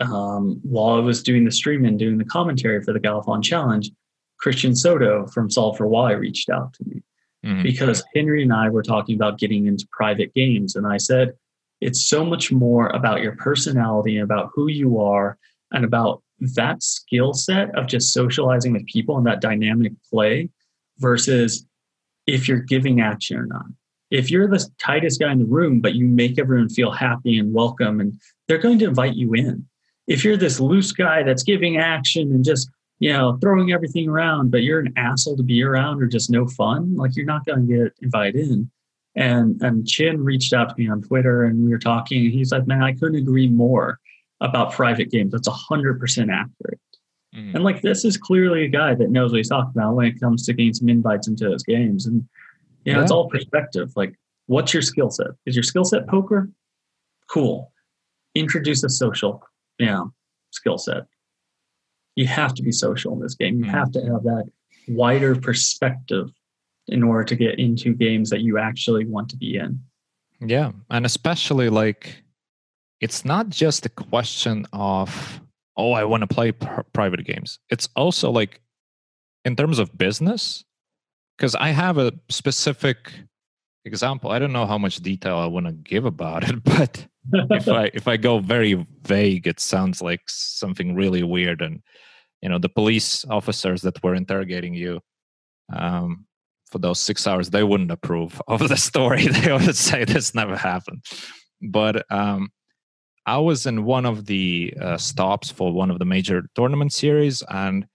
um, 0.00 0.60
while 0.62 0.96
i 0.96 1.00
was 1.00 1.22
doing 1.22 1.44
the 1.44 1.50
stream 1.50 1.84
and 1.84 1.98
doing 1.98 2.18
the 2.18 2.24
commentary 2.24 2.82
for 2.82 2.92
the 2.92 3.00
Galfond 3.00 3.42
challenge 3.42 3.90
christian 4.38 4.76
soto 4.76 5.26
from 5.26 5.50
solve 5.50 5.76
for 5.76 5.88
why 5.88 6.12
reached 6.12 6.50
out 6.50 6.72
to 6.74 6.84
me 6.86 7.02
mm-hmm. 7.46 7.62
because 7.62 8.04
Henry 8.14 8.42
and 8.42 8.52
I 8.52 8.68
were 8.68 8.82
talking 8.82 9.14
about 9.14 9.38
getting 9.38 9.66
into 9.66 9.86
private 9.90 10.34
games. 10.34 10.76
And 10.76 10.86
I 10.86 10.96
said, 10.96 11.34
it's 11.80 12.06
so 12.06 12.24
much 12.24 12.50
more 12.50 12.88
about 12.88 13.20
your 13.20 13.36
personality, 13.36 14.16
and 14.16 14.24
about 14.24 14.50
who 14.54 14.68
you 14.68 14.98
are, 14.98 15.38
and 15.72 15.84
about 15.84 16.22
that 16.40 16.82
skill 16.82 17.32
set 17.32 17.74
of 17.76 17.86
just 17.86 18.12
socializing 18.12 18.72
with 18.72 18.86
people 18.86 19.16
and 19.16 19.26
that 19.26 19.40
dynamic 19.40 19.92
play 20.10 20.48
versus 20.98 21.66
if 22.26 22.48
you're 22.48 22.60
giving 22.60 23.00
action 23.00 23.36
or 23.36 23.46
not. 23.46 23.66
If 24.10 24.30
you're 24.30 24.48
the 24.48 24.64
tightest 24.78 25.20
guy 25.20 25.32
in 25.32 25.38
the 25.38 25.44
room, 25.44 25.80
but 25.80 25.94
you 25.94 26.06
make 26.06 26.38
everyone 26.38 26.68
feel 26.68 26.92
happy 26.92 27.38
and 27.38 27.52
welcome, 27.52 28.00
and 28.00 28.20
they're 28.46 28.58
going 28.58 28.78
to 28.78 28.86
invite 28.86 29.14
you 29.14 29.34
in. 29.34 29.66
If 30.06 30.24
you're 30.24 30.36
this 30.36 30.60
loose 30.60 30.92
guy 30.92 31.24
that's 31.24 31.42
giving 31.42 31.78
action 31.78 32.30
and 32.32 32.44
just 32.44 32.70
you 32.98 33.12
know, 33.12 33.38
throwing 33.40 33.72
everything 33.72 34.08
around, 34.08 34.50
but 34.50 34.62
you're 34.62 34.80
an 34.80 34.92
asshole 34.96 35.36
to 35.36 35.42
be 35.42 35.62
around 35.62 36.02
or 36.02 36.06
just 36.06 36.30
no 36.30 36.46
fun, 36.46 36.96
like 36.96 37.14
you're 37.14 37.26
not 37.26 37.44
going 37.44 37.66
to 37.66 37.74
get 37.74 37.92
invited 38.00 38.48
in. 38.48 38.70
And 39.14 39.60
and 39.62 39.86
Chin 39.86 40.22
reached 40.22 40.52
out 40.52 40.68
to 40.70 40.74
me 40.78 40.88
on 40.88 41.02
Twitter 41.02 41.44
and 41.44 41.64
we 41.64 41.70
were 41.70 41.78
talking. 41.78 42.24
And 42.24 42.32
he's 42.32 42.52
like, 42.52 42.66
man, 42.66 42.82
I 42.82 42.92
couldn't 42.92 43.18
agree 43.18 43.48
more 43.48 43.98
about 44.40 44.72
private 44.72 45.10
games. 45.10 45.32
That's 45.32 45.48
hundred 45.48 46.00
percent 46.00 46.30
accurate. 46.30 46.80
Mm-hmm. 47.34 47.56
And 47.56 47.64
like 47.64 47.82
this 47.82 48.04
is 48.04 48.16
clearly 48.16 48.64
a 48.64 48.68
guy 48.68 48.94
that 48.94 49.10
knows 49.10 49.32
what 49.32 49.38
he's 49.38 49.48
talking 49.48 49.72
about 49.74 49.94
when 49.94 50.06
it 50.06 50.20
comes 50.20 50.46
to 50.46 50.52
getting 50.52 50.74
some 50.74 50.88
invites 50.88 51.28
into 51.28 51.48
those 51.48 51.62
games. 51.62 52.06
And 52.06 52.26
you 52.84 52.92
know, 52.92 52.98
yeah. 52.98 53.02
it's 53.02 53.12
all 53.12 53.28
perspective. 53.28 53.92
Like, 53.96 54.14
what's 54.46 54.72
your 54.72 54.82
skill 54.82 55.10
set? 55.10 55.28
Is 55.44 55.56
your 55.56 55.62
skill 55.62 55.84
set 55.84 56.06
poker? 56.06 56.50
Cool. 57.28 57.72
Introduce 58.34 58.84
a 58.84 58.88
social, 58.88 59.42
you 59.78 59.86
know, 59.86 60.12
skill 60.50 60.78
set 60.78 61.04
you 62.16 62.26
have 62.26 62.54
to 62.54 62.62
be 62.62 62.72
social 62.72 63.12
in 63.12 63.20
this 63.20 63.34
game. 63.34 63.58
You 63.58 63.66
mm-hmm. 63.66 63.74
have 63.74 63.92
to 63.92 64.00
have 64.00 64.24
that 64.24 64.50
wider 64.88 65.36
perspective 65.36 66.30
in 66.88 67.02
order 67.02 67.24
to 67.24 67.36
get 67.36 67.58
into 67.58 67.94
games 67.94 68.30
that 68.30 68.40
you 68.40 68.58
actually 68.58 69.04
want 69.04 69.28
to 69.30 69.36
be 69.36 69.56
in. 69.56 69.80
Yeah. 70.40 70.72
And 70.90 71.06
especially 71.06 71.68
like, 71.68 72.22
it's 73.00 73.24
not 73.24 73.48
just 73.48 73.86
a 73.86 73.88
question 73.88 74.66
of, 74.72 75.40
oh, 75.76 75.92
I 75.92 76.04
want 76.04 76.22
to 76.22 76.26
play 76.26 76.52
pr- 76.52 76.82
private 76.92 77.24
games. 77.24 77.58
It's 77.70 77.88
also 77.96 78.30
like, 78.30 78.60
in 79.44 79.56
terms 79.56 79.78
of 79.78 79.96
business, 79.96 80.64
because 81.36 81.54
I 81.54 81.68
have 81.68 81.98
a 81.98 82.12
specific 82.28 83.12
example. 83.84 84.30
I 84.30 84.38
don't 84.38 84.52
know 84.52 84.66
how 84.66 84.78
much 84.78 84.96
detail 84.96 85.36
I 85.36 85.46
want 85.46 85.66
to 85.66 85.72
give 85.72 86.04
about 86.04 86.48
it, 86.48 86.64
but 86.64 87.06
if 87.32 87.68
I 87.68 87.84
if 87.94 88.08
I 88.08 88.16
go 88.16 88.40
very 88.40 88.86
vague, 89.02 89.46
it 89.46 89.60
sounds 89.60 90.02
like 90.02 90.22
something 90.26 90.96
really 90.96 91.22
weird 91.22 91.60
and 91.62 91.82
you 92.42 92.48
know 92.48 92.58
the 92.58 92.68
police 92.68 93.24
officers 93.24 93.82
that 93.82 94.02
were 94.02 94.14
interrogating 94.14 94.74
you 94.74 95.00
um, 95.72 96.26
for 96.70 96.78
those 96.78 97.00
six 97.00 97.26
hours 97.26 97.50
they 97.50 97.62
wouldn't 97.62 97.90
approve 97.90 98.40
of 98.46 98.68
the 98.68 98.76
story 98.88 99.26
they 99.26 99.52
would 99.52 99.76
say 99.76 100.04
this 100.04 100.34
never 100.34 100.56
happened 100.56 101.02
but 101.62 102.04
um, 102.10 102.50
i 103.26 103.38
was 103.38 103.66
in 103.66 103.84
one 103.84 104.06
of 104.06 104.26
the 104.26 104.72
uh, 104.80 104.96
stops 104.96 105.50
for 105.50 105.72
one 105.72 105.90
of 105.90 105.98
the 105.98 106.04
major 106.04 106.48
tournament 106.54 106.92
series 106.92 107.42
and 107.50 107.86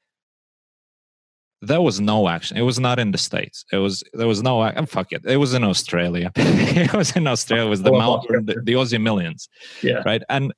there 1.62 1.82
was 1.82 2.02
no 2.02 2.28
action. 2.28 2.58
It 2.58 2.62
was 2.62 2.80
not 2.80 2.98
in 3.00 3.12
the 3.12 3.18
states. 3.18 3.64
It 3.72 3.78
was 3.78 4.04
there 4.14 4.28
was 4.28 4.42
no 4.42 4.64
oh, 4.64 4.86
fuck 4.86 5.12
it. 5.12 5.24
It 5.26 5.38
was 5.38 5.54
in 5.54 5.64
australia. 5.64 6.32
It 6.38 6.94
was 6.94 7.16
in 7.16 7.28
australia 7.28 7.68
it 7.68 7.70
was 7.70 7.84
the 7.84 7.92
mountain 7.92 8.46
the, 8.46 8.56
the 8.64 8.74
aussie 8.74 9.02
millions 9.02 9.48
yeah. 9.84 10.02
right? 10.06 10.24
And 10.30 10.54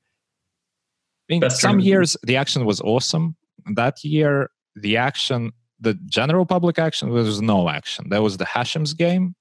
in 1.28 1.50
some 1.50 1.80
years 1.80 2.16
the 2.24 2.38
action 2.38 2.66
was 2.66 2.80
awesome. 2.82 3.36
That 3.76 4.04
year 4.04 4.50
the 4.76 4.98
action 4.98 5.52
the 5.80 5.96
general 6.06 6.46
public 6.46 6.80
action 6.80 7.10
there 7.10 7.24
was 7.24 7.42
no 7.42 7.70
action. 7.70 8.10
There 8.10 8.22
was 8.22 8.38
the 8.38 8.46
Hachem's 8.46 8.94
game. 8.94 9.36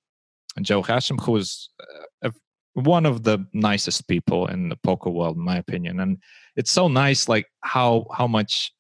And 0.57 0.67
joe 0.67 0.83
hashim 0.83 1.19
who 1.21 1.33
was 1.33 1.71
uh, 1.81 2.05
one 2.75 3.07
of 3.07 3.23
the 3.23 3.47
nicest 3.53 4.09
people 4.09 4.47
in 4.47 4.69
the 4.69 4.77
poker 4.77 5.11
world 5.11 5.37
in 5.37 5.45
my 5.45 5.57
opinion. 5.57 6.01
And 6.01 6.19
it's 6.57 6.71
so 6.71 6.89
nice 6.89 7.29
like 7.29 7.47
how 7.61 8.07
how 8.17 8.27
much 8.27 8.73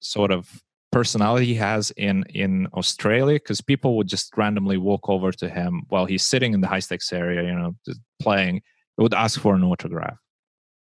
sort 0.00 0.30
of 0.30 0.62
personality 0.92 1.46
he 1.46 1.54
has 1.54 1.90
in 1.96 2.24
in 2.30 2.66
australia 2.74 3.34
because 3.34 3.60
people 3.60 3.96
would 3.96 4.06
just 4.08 4.34
randomly 4.36 4.76
walk 4.76 5.08
over 5.08 5.30
to 5.32 5.48
him 5.48 5.82
while 5.88 6.06
he's 6.06 6.24
sitting 6.24 6.54
in 6.54 6.60
the 6.60 6.66
high 6.66 6.78
stakes 6.78 7.12
area 7.12 7.42
you 7.42 7.54
know 7.54 7.74
playing. 8.20 8.62
Would 8.98 9.12
ask 9.12 9.38
for 9.38 9.54
an 9.54 9.62
autograph 9.62 10.16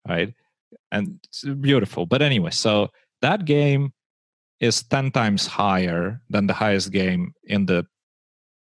right? 0.08 0.34
And 0.90 1.20
it's 1.24 1.44
beautiful. 1.44 2.06
But 2.06 2.22
anyway 2.22 2.50
so 2.50 2.88
that 3.20 3.44
game 3.44 3.92
is 4.60 4.82
10 4.82 5.10
times 5.12 5.46
higher 5.46 6.20
than 6.30 6.46
the 6.46 6.54
highest 6.54 6.90
game 6.90 7.32
in 7.44 7.66
the 7.66 7.86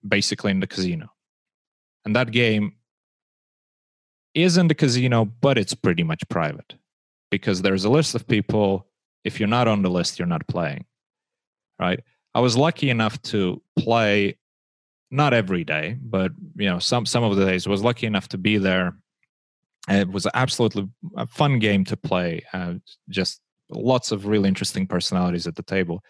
basically 0.08 0.51
in 0.51 0.59
the 0.59 0.68
casino. 0.68 1.08
And 2.06 2.16
that 2.16 2.32
game 2.32 2.74
is 4.33 4.58
in 4.58 4.67
the 4.67 4.75
casino, 4.75 5.25
but 5.25 5.58
it's 5.58 5.74
pretty 5.74 6.03
much 6.03 6.27
private 6.30 6.75
because 7.32 7.61
there's 7.61 7.85
a 7.85 7.90
list 7.90 8.16
of 8.16 8.27
people. 8.27 8.88
If 9.24 9.40
you're 9.40 9.49
not 9.49 9.67
on 9.67 9.82
the 9.82 9.90
list, 9.90 10.19
you're 10.19 10.27
not 10.27 10.48
playing. 10.48 10.85
Right. 11.80 12.01
I 12.35 12.41
was 12.41 12.58
lucky 12.58 12.90
enough 12.90 13.22
to 13.24 13.61
play 13.77 14.38
not 15.11 15.33
every 15.33 15.64
day, 15.64 15.98
but 16.01 16.32
you 16.56 16.69
know, 16.69 16.80
some 16.80 17.06
some 17.06 17.24
of 17.24 17.35
the 17.35 17.45
days 17.45 17.66
I 17.66 17.69
was 17.69 17.83
lucky 17.83 18.06
enough 18.06 18.27
to 18.30 18.38
be 18.38 18.58
there. 18.58 18.95
It 19.88 20.09
was 20.09 20.27
absolutely 20.33 20.88
a 21.17 21.25
fun 21.25 21.58
game 21.59 21.83
to 21.85 21.98
play. 21.98 22.43
Uh, 22.53 22.75
just 23.09 23.41
lots 23.72 24.11
of 24.11 24.27
really 24.27 24.48
interesting 24.48 24.85
personalities 24.85 25.48
at 25.48 25.56
the 25.56 25.64
table. 25.64 26.03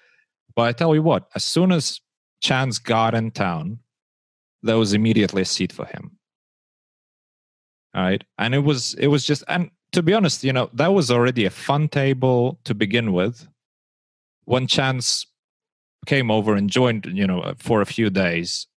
But 0.55 0.63
I 0.63 0.71
tell 0.73 0.93
you 0.93 1.01
what, 1.01 1.29
as 1.35 1.43
soon 1.43 1.71
as 1.71 2.01
Chance 2.41 2.79
got 2.79 3.13
in 3.15 3.31
town, 3.31 3.79
there 4.63 4.77
was 4.77 4.93
immediately 4.93 5.43
a 5.43 5.45
seat 5.45 5.71
for 5.71 5.85
him. 5.85 6.18
Right. 7.95 8.23
And 8.37 8.53
it 8.53 8.59
was 8.59 8.93
it 8.95 9.07
was 9.07 9.25
just 9.25 9.43
and 9.47 9.71
to 9.91 10.03
be 10.03 10.13
honest, 10.13 10.43
you 10.43 10.53
know, 10.53 10.69
that 10.73 10.93
was 10.93 11.09
already 11.09 11.45
a 11.45 11.49
fun 11.49 11.87
table 11.87 12.59
to 12.63 12.75
begin 12.75 13.11
with. 13.11 13.47
When 14.45 14.67
Chance 14.67 15.25
came 16.05 16.31
over 16.31 16.55
and 16.55 16.69
joined, 16.69 17.05
you 17.05 17.25
know, 17.25 17.53
for 17.57 17.81
a 17.81 17.85
few 17.85 18.09
days, 18.09 18.67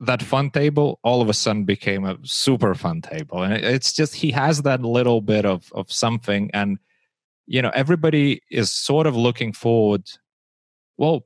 that 0.00 0.22
fun 0.22 0.50
table 0.50 0.98
all 1.04 1.22
of 1.22 1.28
a 1.28 1.34
sudden 1.34 1.64
became 1.64 2.04
a 2.04 2.18
super 2.24 2.74
fun 2.74 3.00
table. 3.00 3.42
And 3.42 3.52
it's 3.52 3.92
just 3.92 4.14
he 4.14 4.32
has 4.32 4.62
that 4.62 4.82
little 4.82 5.20
bit 5.20 5.44
of 5.46 5.72
of 5.72 5.92
something 5.92 6.50
and 6.52 6.78
you 7.46 7.60
know, 7.60 7.70
everybody 7.74 8.40
is 8.50 8.70
sort 8.72 9.06
of 9.06 9.16
looking 9.16 9.52
forward 9.52 10.08
well, 10.98 11.24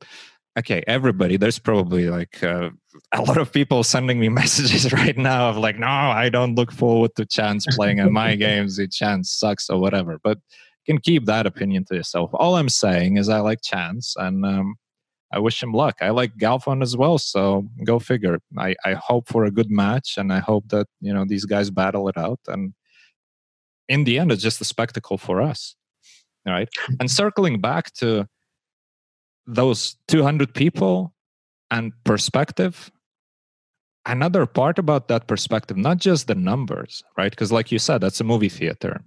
okay, 0.59 0.83
everybody, 0.86 1.36
there's 1.36 1.59
probably 1.59 2.09
like 2.09 2.43
uh, 2.43 2.70
a 3.12 3.23
lot 3.23 3.36
of 3.36 3.52
people 3.52 3.83
sending 3.83 4.18
me 4.18 4.28
messages 4.43 4.93
right 4.93 5.17
now 5.17 5.51
of 5.51 5.57
like, 5.57 5.78
no, 5.78 5.86
I 5.86 6.28
don't 6.28 6.55
look 6.55 6.73
forward 6.73 7.15
to 7.17 7.26
Chance 7.26 7.67
playing 7.76 7.99
in 7.99 8.12
my 8.12 8.35
games. 8.47 8.76
The 8.76 8.89
Chance 8.89 9.31
sucks 9.31 9.68
or 9.68 9.81
whatever. 9.81 10.18
But 10.23 10.39
you 10.86 10.94
can 10.94 11.01
keep 11.01 11.26
that 11.26 11.47
opinion 11.47 11.85
to 11.86 11.94
yourself. 11.94 12.31
All 12.35 12.57
I'm 12.57 12.68
saying 12.68 13.17
is 13.17 13.28
I 13.28 13.41
like 13.41 13.60
Chance 13.62 14.15
and 14.17 14.44
um, 14.47 14.76
I 15.33 15.39
wish 15.39 15.62
him 15.62 15.73
luck. 15.73 15.97
I 16.01 16.10
like 16.10 16.36
Galfond 16.36 16.83
as 16.83 16.97
well, 16.97 17.18
so 17.18 17.68
go 17.85 17.99
figure. 17.99 18.39
I, 18.57 18.75
I 18.85 18.94
hope 18.94 19.28
for 19.28 19.44
a 19.44 19.51
good 19.51 19.70
match 19.70 20.15
and 20.17 20.33
I 20.33 20.39
hope 20.39 20.68
that, 20.68 20.86
you 21.01 21.12
know, 21.12 21.25
these 21.26 21.44
guys 21.44 21.70
battle 21.70 22.09
it 22.09 22.17
out. 22.17 22.41
And 22.47 22.73
in 23.89 24.05
the 24.05 24.18
end, 24.18 24.33
it's 24.33 24.43
just 24.43 24.60
a 24.60 24.65
spectacle 24.65 25.18
for 25.18 25.43
us. 25.43 25.75
Right. 26.47 26.68
And 27.01 27.10
circling 27.10 27.60
back 27.60 27.93
to 27.94 28.28
those 29.47 29.97
200 30.08 30.55
people 30.55 31.15
and 31.70 31.92
perspective. 32.05 32.91
Another 34.05 34.47
part 34.47 34.78
about 34.78 35.08
that 35.08 35.26
perspective 35.26 35.76
not 35.76 35.99
just 35.99 36.26
the 36.26 36.34
numbers 36.34 37.02
right? 37.16 37.31
Because 37.31 37.50
like 37.52 37.73
you 37.73 37.78
said 37.78 38.00
that's 38.00 38.20
a 38.20 38.25
movie 38.25 38.49
theater 38.49 39.02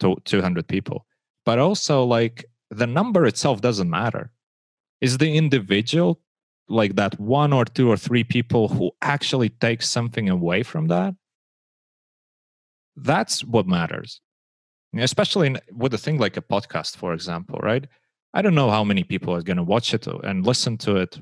to 0.00 0.16
200 0.24 0.66
people. 0.68 1.06
But 1.44 1.58
also 1.58 2.04
like 2.04 2.44
the 2.70 2.86
number 2.86 3.26
itself 3.26 3.60
doesn't 3.60 3.88
matter. 3.88 4.30
Is 5.00 5.18
the 5.18 5.36
individual 5.36 6.20
like 6.68 6.96
that 6.96 7.18
one 7.20 7.52
or 7.52 7.64
two 7.64 7.90
or 7.90 7.96
three 7.96 8.24
people 8.24 8.68
who 8.68 8.90
actually 9.02 9.50
take 9.50 9.82
something 9.82 10.28
away 10.28 10.62
from 10.62 10.88
that? 10.88 11.14
That's 12.96 13.44
what 13.44 13.66
matters. 13.66 14.20
Especially 14.98 15.48
in, 15.48 15.58
with 15.72 15.92
a 15.94 15.98
thing 15.98 16.18
like 16.18 16.36
a 16.36 16.42
podcast 16.42 16.96
for 16.96 17.12
example 17.12 17.58
right 17.62 17.86
I 18.36 18.42
don't 18.42 18.54
know 18.54 18.68
how 18.68 18.84
many 18.84 19.02
people 19.02 19.34
are 19.34 19.40
going 19.40 19.56
to 19.56 19.62
watch 19.62 19.94
it 19.94 20.06
and 20.06 20.44
listen 20.44 20.76
to 20.78 20.96
it. 20.96 21.18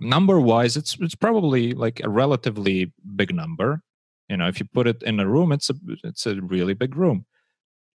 Number 0.00 0.40
wise, 0.40 0.76
it's 0.76 0.96
it's 0.98 1.14
probably 1.14 1.74
like 1.74 2.00
a 2.02 2.08
relatively 2.08 2.92
big 3.14 3.32
number. 3.32 3.82
You 4.28 4.36
know, 4.38 4.48
if 4.48 4.58
you 4.58 4.66
put 4.66 4.88
it 4.88 5.00
in 5.04 5.20
a 5.20 5.28
room, 5.28 5.52
it's 5.52 5.70
a 5.70 5.74
it's 6.02 6.26
a 6.26 6.40
really 6.40 6.74
big 6.74 6.96
room. 6.96 7.24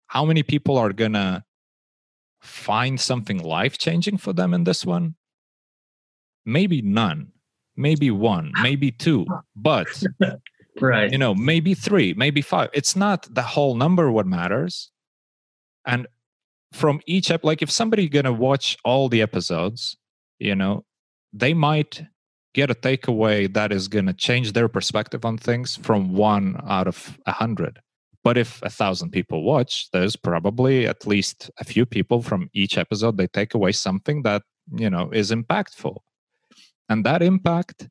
How 0.08 0.24
many 0.24 0.42
people 0.42 0.78
are 0.78 0.94
gonna 0.94 1.44
find 2.40 2.98
something 2.98 3.40
life 3.44 3.78
changing 3.78 4.20
for 4.20 4.32
them 4.32 4.54
in 4.54 4.64
this 4.64 4.86
one? 4.86 5.16
Maybe 6.46 6.82
none, 6.82 7.34
maybe 7.76 8.10
one, 8.10 8.54
maybe 8.62 8.90
two, 8.90 9.26
but 9.54 9.88
right, 10.80 11.12
you 11.12 11.18
know, 11.18 11.36
maybe 11.36 11.74
three, 11.74 12.14
maybe 12.14 12.42
five. 12.42 12.70
It's 12.72 12.96
not 12.96 13.28
the 13.30 13.42
whole 13.42 13.76
number 13.76 14.10
what 14.10 14.28
matters. 14.28 14.92
And 15.86 16.08
from 16.74 17.00
each 17.06 17.32
ep 17.32 17.44
like 17.44 17.62
if 17.62 17.72
somebody 17.72 18.10
gonna 18.10 18.34
watch 18.34 18.78
all 18.84 19.08
the 19.10 19.22
episodes 19.22 19.96
you 20.40 20.56
know 20.56 20.84
they 21.34 21.54
might 21.54 22.04
get 22.58 22.72
a 22.72 22.74
takeaway 22.74 23.52
that 23.54 23.72
is 23.72 23.88
gonna 23.88 24.14
change 24.14 24.54
their 24.54 24.68
perspective 24.68 25.24
on 25.24 25.38
things 25.38 25.76
from 25.76 26.14
one 26.14 26.60
out 26.68 26.88
of 26.88 27.18
a 27.28 27.32
hundred. 27.32 27.80
But 28.24 28.36
if 28.36 28.60
a 28.64 28.70
thousand 28.70 29.12
people 29.12 29.44
watch 29.44 29.90
there's 29.92 30.16
probably 30.16 30.88
at 30.88 31.06
least 31.06 31.52
a 31.60 31.64
few 31.64 31.86
people 31.86 32.24
from 32.24 32.50
each 32.54 32.76
episode 32.78 33.16
they 33.16 33.28
take 33.28 33.54
away 33.54 33.74
something 33.74 34.24
that 34.24 34.42
you 34.76 34.90
know 34.90 35.12
is 35.12 35.30
impactful. 35.32 35.98
And 36.90 37.06
that 37.06 37.22
impact 37.22 37.90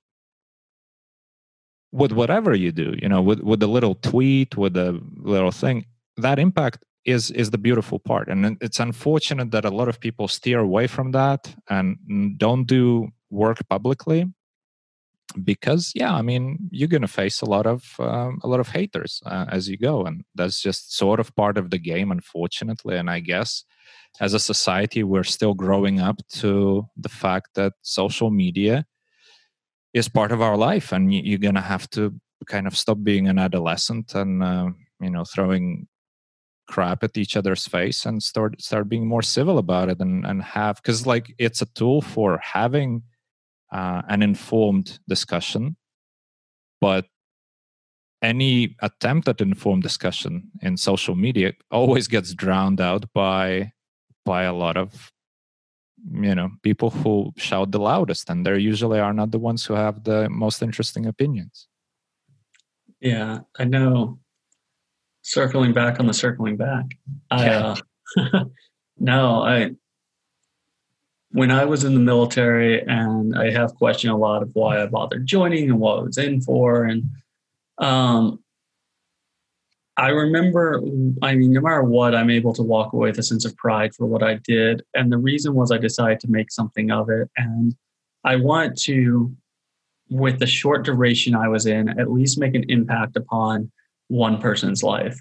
with 1.93 2.11
whatever 2.11 2.53
you 2.53 2.73
do 2.73 2.97
you 3.01 3.09
know 3.09 3.23
with 3.23 3.41
with 3.41 3.63
a 3.63 3.69
little 3.77 3.95
tweet 3.95 4.57
with 4.57 4.77
a 4.77 5.01
little 5.35 5.53
thing 5.53 5.87
that 6.17 6.39
impact 6.41 6.85
is 7.07 7.31
is 7.31 7.51
the 7.51 7.59
beautiful 7.59 7.99
part. 7.99 8.29
And 8.29 8.59
it's 8.61 8.81
unfortunate 8.81 9.51
that 9.53 9.65
a 9.65 9.71
lot 9.71 9.89
of 9.89 10.01
people 10.01 10.29
steer 10.29 10.59
away 10.59 10.87
from 10.87 11.13
that 11.13 11.55
and 11.71 11.97
don't 12.39 12.67
do 12.67 13.09
work 13.31 13.59
publicly 13.69 14.27
because 15.43 15.91
yeah 15.95 16.15
i 16.15 16.23
mean 16.23 16.57
you're 16.71 16.89
going 16.89 17.03
to 17.03 17.09
face 17.09 17.43
a 17.43 17.45
lot 17.45 17.67
of 17.67 17.83
um, 17.99 18.41
a 18.45 18.49
lot 18.49 18.61
of 18.61 18.69
haters 18.69 19.21
uh, 19.27 19.45
as 19.51 19.69
you 19.69 19.77
go. 19.77 20.05
And 20.05 20.25
that's 20.35 20.63
just 20.63 20.97
sort 20.97 21.19
of 21.19 21.35
part 21.35 21.59
of 21.59 21.71
the 21.71 21.79
game 21.79 22.11
unfortunately. 22.13 22.97
And 22.97 23.11
i 23.11 23.21
guess 23.21 23.65
as 24.21 24.35
a 24.35 24.39
society 24.39 25.03
we're 25.03 25.25
still 25.25 25.55
growing 25.55 26.01
up 26.01 26.19
to 26.41 26.87
the 26.97 27.09
fact 27.09 27.49
that 27.55 27.73
social 27.83 28.31
media 28.31 28.87
is 29.93 30.09
part 30.09 30.31
of 30.31 30.41
our 30.43 30.57
life. 30.57 30.93
And 30.93 31.13
you're 31.13 31.39
going 31.39 31.55
to 31.55 31.61
have 31.61 31.89
to 31.91 32.15
kind 32.47 32.67
of 32.67 32.77
stop 32.77 32.99
being 33.03 33.29
an 33.29 33.39
adolescent 33.39 34.15
and 34.15 34.43
uh, 34.43 34.69
you 35.01 35.11
know 35.11 35.25
throwing 35.25 35.89
crap 36.69 37.03
at 37.03 37.17
each 37.17 37.37
other's 37.37 37.67
face 37.67 38.07
and 38.07 38.23
start 38.23 38.61
start 38.61 38.89
being 38.89 39.07
more 39.07 39.23
civil 39.23 39.59
about 39.59 39.89
it 39.89 40.01
and 40.01 40.25
and 40.27 40.43
have 40.43 40.77
because 40.77 41.07
like 41.07 41.35
it's 41.39 41.63
a 41.63 41.67
tool 41.75 42.01
for 42.03 42.39
having 42.39 43.03
uh, 43.73 44.03
an 44.09 44.23
informed 44.23 44.99
discussion. 45.09 45.77
But 46.81 47.07
any 48.23 48.77
attempt 48.81 49.29
at 49.29 49.41
informed 49.41 49.83
discussion 49.83 50.51
in 50.63 50.77
social 50.77 51.15
media 51.15 51.53
always 51.71 52.09
gets 52.09 52.35
drowned 52.35 52.81
out 52.81 53.05
by 53.13 53.73
by 54.25 54.43
a 54.43 54.53
lot 54.55 54.77
of 54.77 55.13
you 56.13 56.35
know 56.35 56.51
people 56.63 56.91
who 56.91 57.33
shout 57.37 57.71
the 57.71 57.79
loudest 57.79 58.31
and 58.31 58.45
they 58.45 58.59
usually 58.59 59.01
are 59.01 59.13
not 59.13 59.31
the 59.31 59.39
ones 59.39 59.65
who 59.65 59.75
have 59.75 60.05
the 60.05 60.29
most 60.31 60.63
interesting 60.63 61.07
opinions. 61.07 61.69
Yeah 63.01 63.41
i 63.59 63.65
know 63.65 64.19
circling 65.27 65.73
back 65.73 65.99
on 65.99 66.07
the 66.07 66.15
circling 66.15 66.57
back. 66.57 66.85
I 67.31 67.49
uh, 67.49 67.77
no, 68.99 69.43
I 69.43 69.73
when 71.31 71.51
I 71.51 71.65
was 71.65 71.85
in 71.85 71.95
the 71.95 72.01
military, 72.01 72.81
and 72.83 73.37
I 73.37 73.51
have 73.51 73.75
questioned 73.75 74.13
a 74.13 74.17
lot 74.17 74.43
of 74.43 74.51
why 74.55 74.81
I 74.81 74.87
bothered 74.87 75.27
joining 75.27 75.69
and 75.69 75.81
what 75.81 75.99
I 75.99 76.03
was 76.03 76.17
in 76.17 76.41
for, 76.41 76.85
and 76.85 77.05
um, 77.79 78.43
I 79.99 80.09
remember, 80.09 80.81
I 81.23 81.35
mean, 81.35 81.53
no 81.53 81.61
matter 81.61 81.83
what, 81.83 82.15
I'm 82.15 82.31
able 82.31 82.53
to 82.55 82.63
walk 82.63 82.93
away 82.93 83.11
with 83.11 83.19
a 83.19 83.23
sense 83.23 83.45
of 83.45 83.57
pride 83.57 83.95
for 83.95 84.07
what 84.07 84.23
I 84.23 84.35
did, 84.45 84.85
and 84.95 85.11
the 85.11 85.19
reason 85.19 85.55
was 85.55 85.73
I 85.73 85.79
decided 85.79 86.21
to 86.21 86.31
make 86.31 86.53
something 86.53 86.91
of 86.91 87.11
it, 87.11 87.29
and 87.37 87.75
I 88.25 88.37
want 88.37 88.79
to, 88.83 89.35
with 90.09 90.39
the 90.39 90.47
short 90.47 90.85
duration 90.85 91.35
I 91.35 91.49
was 91.49 91.67
in, 91.67 91.89
at 91.99 92.13
least 92.13 92.39
make 92.39 92.55
an 92.55 92.65
impact 92.69 93.17
upon 93.17 93.73
one 94.09 94.39
person's 94.39 94.83
life. 94.83 95.21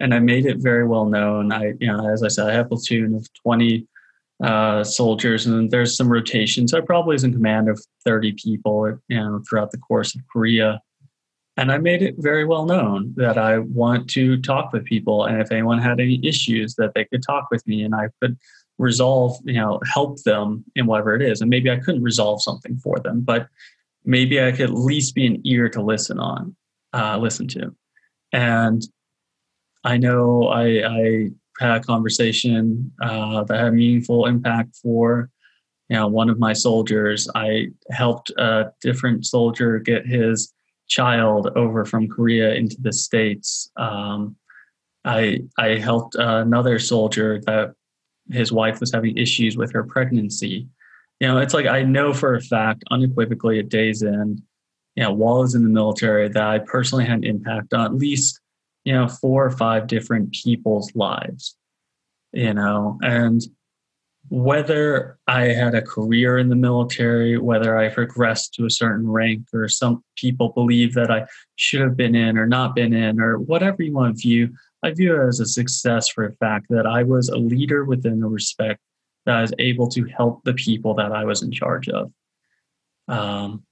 And 0.00 0.12
I 0.14 0.18
made 0.18 0.46
it 0.46 0.58
very 0.58 0.86
well 0.86 1.06
known. 1.06 1.52
I, 1.52 1.74
you 1.78 1.86
know, 1.86 2.08
as 2.12 2.22
I 2.22 2.28
said, 2.28 2.48
I 2.48 2.52
have 2.52 2.66
a 2.66 2.70
platoon 2.70 3.14
of 3.14 3.28
20 3.42 3.86
uh, 4.42 4.82
soldiers, 4.82 5.46
and 5.46 5.70
there's 5.70 5.96
some 5.96 6.10
rotation. 6.10 6.66
So 6.66 6.78
I 6.78 6.80
probably 6.80 7.14
was 7.14 7.24
in 7.24 7.32
command 7.32 7.68
of 7.68 7.80
30 8.04 8.32
people, 8.32 8.98
you 9.08 9.16
know, 9.16 9.42
throughout 9.48 9.70
the 9.70 9.78
course 9.78 10.14
of 10.14 10.22
Korea. 10.32 10.80
And 11.56 11.70
I 11.70 11.78
made 11.78 12.02
it 12.02 12.16
very 12.18 12.44
well 12.44 12.64
known 12.64 13.12
that 13.16 13.38
I 13.38 13.58
want 13.58 14.08
to 14.10 14.40
talk 14.40 14.72
with 14.72 14.84
people, 14.84 15.26
and 15.26 15.40
if 15.40 15.52
anyone 15.52 15.78
had 15.78 16.00
any 16.00 16.18
issues, 16.26 16.74
that 16.76 16.94
they 16.94 17.04
could 17.04 17.22
talk 17.22 17.48
with 17.50 17.64
me, 17.66 17.82
and 17.84 17.94
I 17.94 18.08
could 18.20 18.36
resolve, 18.78 19.38
you 19.44 19.60
know, 19.60 19.78
help 19.84 20.22
them 20.22 20.64
in 20.74 20.86
whatever 20.86 21.14
it 21.14 21.22
is. 21.22 21.40
And 21.40 21.50
maybe 21.50 21.70
I 21.70 21.76
couldn't 21.76 22.02
resolve 22.02 22.42
something 22.42 22.78
for 22.78 22.98
them, 22.98 23.20
but 23.20 23.48
maybe 24.04 24.42
I 24.42 24.50
could 24.50 24.62
at 24.62 24.74
least 24.74 25.14
be 25.14 25.26
an 25.26 25.40
ear 25.44 25.68
to 25.68 25.82
listen 25.82 26.18
on, 26.18 26.56
uh, 26.92 27.18
listen 27.18 27.46
to. 27.48 27.74
And 28.32 28.82
I 29.84 29.96
know 29.96 30.48
I, 30.48 30.86
I 30.86 31.30
had 31.58 31.76
a 31.76 31.84
conversation 31.84 32.92
uh, 33.02 33.44
that 33.44 33.58
had 33.58 33.68
a 33.68 33.72
meaningful 33.72 34.26
impact 34.26 34.76
for 34.76 35.30
you 35.88 35.96
know 35.96 36.08
one 36.08 36.30
of 36.30 36.38
my 36.38 36.52
soldiers. 36.52 37.28
I 37.34 37.68
helped 37.90 38.30
a 38.30 38.72
different 38.80 39.26
soldier 39.26 39.78
get 39.78 40.06
his 40.06 40.52
child 40.88 41.48
over 41.56 41.84
from 41.84 42.08
Korea 42.08 42.54
into 42.54 42.76
the 42.80 42.92
States. 42.92 43.70
Um, 43.76 44.36
I 45.04 45.42
I 45.58 45.78
helped 45.78 46.14
another 46.14 46.78
soldier 46.78 47.40
that 47.46 47.74
his 48.30 48.52
wife 48.52 48.80
was 48.80 48.92
having 48.92 49.16
issues 49.16 49.56
with 49.56 49.72
her 49.72 49.84
pregnancy. 49.84 50.68
You 51.20 51.28
know, 51.28 51.38
it's 51.38 51.54
like 51.54 51.66
I 51.66 51.82
know 51.82 52.12
for 52.12 52.34
a 52.34 52.40
fact, 52.40 52.84
unequivocally, 52.90 53.58
at 53.58 53.68
day's 53.68 54.02
end, 54.02 54.42
you 54.94 55.02
know, 55.02 55.12
while 55.12 55.36
I 55.36 55.40
was 55.40 55.54
in 55.54 55.62
the 55.62 55.68
military, 55.68 56.28
that 56.28 56.42
I 56.42 56.58
personally 56.58 57.04
had 57.04 57.18
an 57.18 57.24
impact 57.24 57.72
on 57.72 57.86
at 57.86 57.94
least 57.94 58.40
you 58.84 58.92
know 58.92 59.08
four 59.08 59.44
or 59.44 59.50
five 59.50 59.86
different 59.86 60.32
people's 60.32 60.94
lives. 60.94 61.56
You 62.32 62.54
know, 62.54 62.98
and 63.02 63.42
whether 64.28 65.18
I 65.26 65.48
had 65.48 65.74
a 65.74 65.82
career 65.82 66.38
in 66.38 66.48
the 66.48 66.56
military, 66.56 67.38
whether 67.38 67.76
I 67.76 67.88
progressed 67.88 68.54
to 68.54 68.66
a 68.66 68.70
certain 68.70 69.10
rank, 69.10 69.46
or 69.52 69.68
some 69.68 70.02
people 70.16 70.50
believe 70.50 70.94
that 70.94 71.10
I 71.10 71.26
should 71.56 71.80
have 71.80 71.96
been 71.96 72.14
in 72.14 72.38
or 72.38 72.46
not 72.46 72.74
been 72.74 72.94
in, 72.94 73.20
or 73.20 73.38
whatever 73.38 73.82
you 73.82 73.92
want 73.92 74.16
to 74.16 74.22
view, 74.22 74.54
I 74.82 74.92
view 74.92 75.20
it 75.20 75.26
as 75.26 75.40
a 75.40 75.46
success 75.46 76.08
for 76.08 76.28
the 76.28 76.36
fact 76.36 76.66
that 76.70 76.86
I 76.86 77.02
was 77.02 77.28
a 77.28 77.36
leader 77.36 77.84
within 77.84 78.20
the 78.20 78.28
respect 78.28 78.80
that 79.26 79.36
I 79.36 79.42
was 79.42 79.54
able 79.58 79.88
to 79.88 80.04
help 80.04 80.42
the 80.44 80.54
people 80.54 80.94
that 80.94 81.12
I 81.12 81.24
was 81.24 81.42
in 81.42 81.52
charge 81.52 81.88
of. 81.88 82.10
Um, 83.08 83.64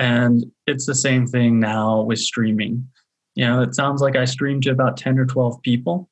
and 0.00 0.44
it's 0.66 0.86
the 0.86 0.94
same 0.94 1.26
thing 1.26 1.60
now 1.60 2.00
with 2.00 2.18
streaming. 2.18 2.88
You 3.36 3.46
know, 3.46 3.62
it 3.62 3.76
sounds 3.76 4.02
like 4.02 4.16
I 4.16 4.24
streamed 4.24 4.64
to 4.64 4.70
about 4.70 4.96
10 4.96 5.18
or 5.18 5.26
12 5.26 5.62
people, 5.62 6.08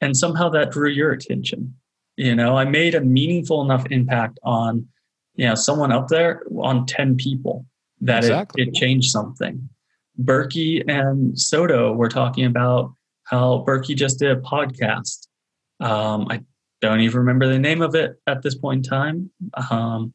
and 0.00 0.16
somehow 0.16 0.48
that 0.50 0.72
drew 0.72 0.88
your 0.90 1.12
attention 1.12 1.74
you 2.18 2.34
know, 2.34 2.56
I 2.56 2.64
made 2.64 2.96
a 2.96 3.00
meaningful 3.00 3.62
enough 3.62 3.86
impact 3.90 4.40
on, 4.42 4.88
you 5.36 5.46
know, 5.46 5.54
someone 5.54 5.92
up 5.92 6.08
there 6.08 6.42
on 6.60 6.84
10 6.84 7.16
people 7.16 7.64
that 8.00 8.24
exactly. 8.24 8.62
it, 8.62 8.68
it 8.68 8.74
changed 8.74 9.10
something. 9.10 9.68
Berkey 10.20 10.82
and 10.88 11.38
Soto 11.38 11.92
were 11.92 12.08
talking 12.08 12.44
about 12.44 12.92
how 13.22 13.64
Berkey 13.64 13.94
just 13.94 14.18
did 14.18 14.32
a 14.32 14.40
podcast. 14.40 15.28
Um, 15.78 16.26
I 16.28 16.42
don't 16.80 17.00
even 17.00 17.18
remember 17.18 17.46
the 17.46 17.58
name 17.58 17.82
of 17.82 17.94
it 17.94 18.16
at 18.26 18.42
this 18.42 18.56
point 18.56 18.84
in 18.84 18.90
time. 18.90 19.30
Um, 19.70 20.12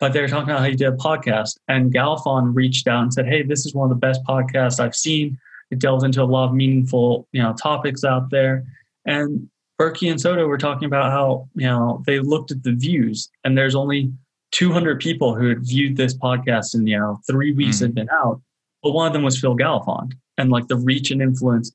but 0.00 0.12
they 0.12 0.20
were 0.20 0.28
talking 0.28 0.50
about 0.50 0.60
how 0.60 0.66
he 0.66 0.74
did 0.74 0.88
a 0.88 0.96
podcast 0.96 1.58
and 1.68 1.92
Galfond 1.92 2.54
reached 2.54 2.88
out 2.88 3.02
and 3.02 3.12
said, 3.12 3.26
Hey, 3.26 3.42
this 3.42 3.66
is 3.66 3.74
one 3.74 3.90
of 3.90 3.90
the 3.90 4.06
best 4.06 4.22
podcasts 4.24 4.80
I've 4.80 4.96
seen. 4.96 5.38
It 5.70 5.78
delves 5.78 6.02
into 6.02 6.22
a 6.22 6.24
lot 6.24 6.48
of 6.48 6.54
meaningful, 6.54 7.28
you 7.32 7.42
know, 7.42 7.52
topics 7.52 8.02
out 8.02 8.30
there. 8.30 8.64
And 9.04 9.48
Berkey 9.80 10.10
and 10.10 10.20
Soto 10.20 10.46
were 10.46 10.58
talking 10.58 10.84
about 10.84 11.10
how 11.10 11.48
you 11.54 11.66
know 11.66 12.02
they 12.06 12.20
looked 12.20 12.50
at 12.50 12.62
the 12.62 12.72
views, 12.72 13.30
and 13.44 13.56
there's 13.56 13.74
only 13.74 14.12
200 14.52 15.00
people 15.00 15.34
who 15.34 15.48
had 15.48 15.60
viewed 15.60 15.96
this 15.96 16.14
podcast 16.14 16.74
in 16.74 16.86
you 16.86 16.98
know 16.98 17.18
three 17.26 17.52
weeks 17.52 17.78
mm. 17.78 17.82
had 17.82 17.94
been 17.94 18.10
out, 18.10 18.42
but 18.82 18.90
one 18.90 19.06
of 19.06 19.14
them 19.14 19.22
was 19.22 19.40
Phil 19.40 19.56
Galfond, 19.56 20.12
and 20.36 20.50
like 20.50 20.68
the 20.68 20.76
reach 20.76 21.10
and 21.10 21.22
influence 21.22 21.72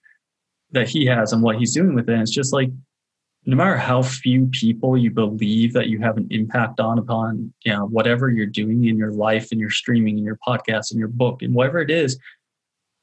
that 0.70 0.88
he 0.88 1.06
has 1.08 1.34
and 1.34 1.42
what 1.42 1.58
he's 1.58 1.74
doing 1.74 1.96
with 1.96 2.08
it. 2.08 2.20
It's 2.20 2.30
just 2.30 2.54
like 2.54 2.70
no 3.48 3.56
matter 3.56 3.78
how 3.78 4.02
few 4.02 4.48
people 4.48 4.98
you 4.98 5.12
believe 5.12 5.72
that 5.74 5.88
you 5.88 6.00
have 6.00 6.18
an 6.18 6.28
impact 6.32 6.80
on 6.80 6.98
upon 6.98 7.54
you 7.64 7.72
know 7.72 7.86
whatever 7.86 8.30
you're 8.30 8.46
doing 8.46 8.86
in 8.86 8.98
your 8.98 9.12
life 9.12 9.50
and 9.52 9.60
your 9.60 9.70
streaming 9.70 10.18
and 10.18 10.26
your 10.26 10.40
podcast 10.48 10.92
and 10.92 11.00
your 11.00 11.08
book 11.08 11.42
and 11.42 11.54
whatever 11.54 11.80
it 11.80 11.92
is 11.92 12.20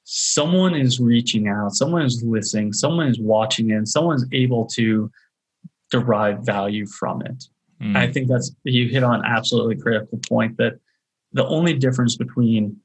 someone 0.05 0.75
is 0.75 1.01
reaching 1.01 1.49
out, 1.49 1.75
someone 1.75 2.03
is 2.03 2.23
listening, 2.23 2.73
someone 2.73 3.09
is 3.09 3.21
watching 3.21 3.73
and 3.73 3.89
someone's 3.89 4.27
able 4.33 4.67
to 4.67 5.11
derive 5.91 6.41
value 6.41 6.87
from 6.87 7.23
it. 7.23 7.45
Mm. 7.81 7.97
I 7.97 8.11
think 8.11 8.29
that's 8.29 8.55
you 8.65 8.89
hit 8.89 9.03
on 9.03 9.25
absolutely 9.25 9.77
critical 9.77 10.19
point 10.29 10.57
that 10.57 10.75
the 11.33 11.47
only 11.47 11.75
difference 11.75 12.17
between 12.17 12.77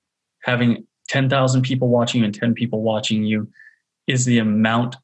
having 0.43 0.85
10,000 1.09 1.61
people 1.61 1.87
watching 1.87 2.21
you 2.21 2.25
and 2.25 2.35
10 2.35 2.53
people 2.53 2.81
watching 2.81 3.23
you 3.23 3.49
is 4.07 4.25
the 4.25 4.39
amount 4.39 4.95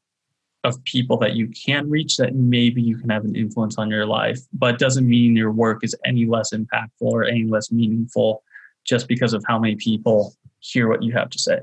of 0.64 0.82
people 0.84 1.18
that 1.18 1.34
you 1.34 1.48
can 1.48 1.88
reach 1.88 2.16
that 2.16 2.34
maybe 2.34 2.82
you 2.82 2.96
can 2.96 3.10
have 3.10 3.24
an 3.24 3.36
influence 3.36 3.76
on 3.78 3.90
your 3.90 4.06
life, 4.06 4.40
but 4.52 4.78
doesn't 4.78 5.06
mean 5.06 5.36
your 5.36 5.52
work 5.52 5.84
is 5.84 5.94
any 6.04 6.24
less 6.24 6.52
impactful 6.52 6.88
or 7.00 7.24
any 7.24 7.44
less 7.44 7.70
meaningful 7.70 8.42
just 8.84 9.06
because 9.06 9.34
of 9.34 9.44
how 9.46 9.58
many 9.58 9.76
people 9.76 10.34
hear 10.60 10.88
what 10.88 11.02
you 11.02 11.12
have 11.12 11.30
to 11.30 11.38
say. 11.38 11.60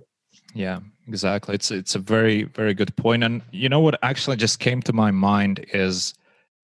Yeah, 0.54 0.80
exactly. 1.08 1.56
It's 1.56 1.72
it's 1.72 1.96
a 1.96 2.00
very 2.00 2.44
very 2.44 2.74
good 2.74 2.96
point. 2.96 3.24
And 3.24 3.42
you 3.52 3.70
know 3.70 3.80
what 3.80 4.00
actually 4.04 4.38
just 4.38 4.60
came 4.60 4.82
to 4.84 4.94
my 4.94 5.12
mind 5.12 5.66
is 5.74 6.14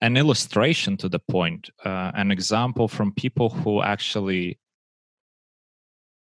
an 0.01 0.15
illustration 0.15 0.95
to 0.97 1.09
the 1.09 1.19
point, 1.19 1.69
uh, 1.83 2.11
an 2.13 2.31
example 2.31 2.87
from 2.87 3.11
people 3.13 3.49
who 3.49 3.81
actually 3.81 4.59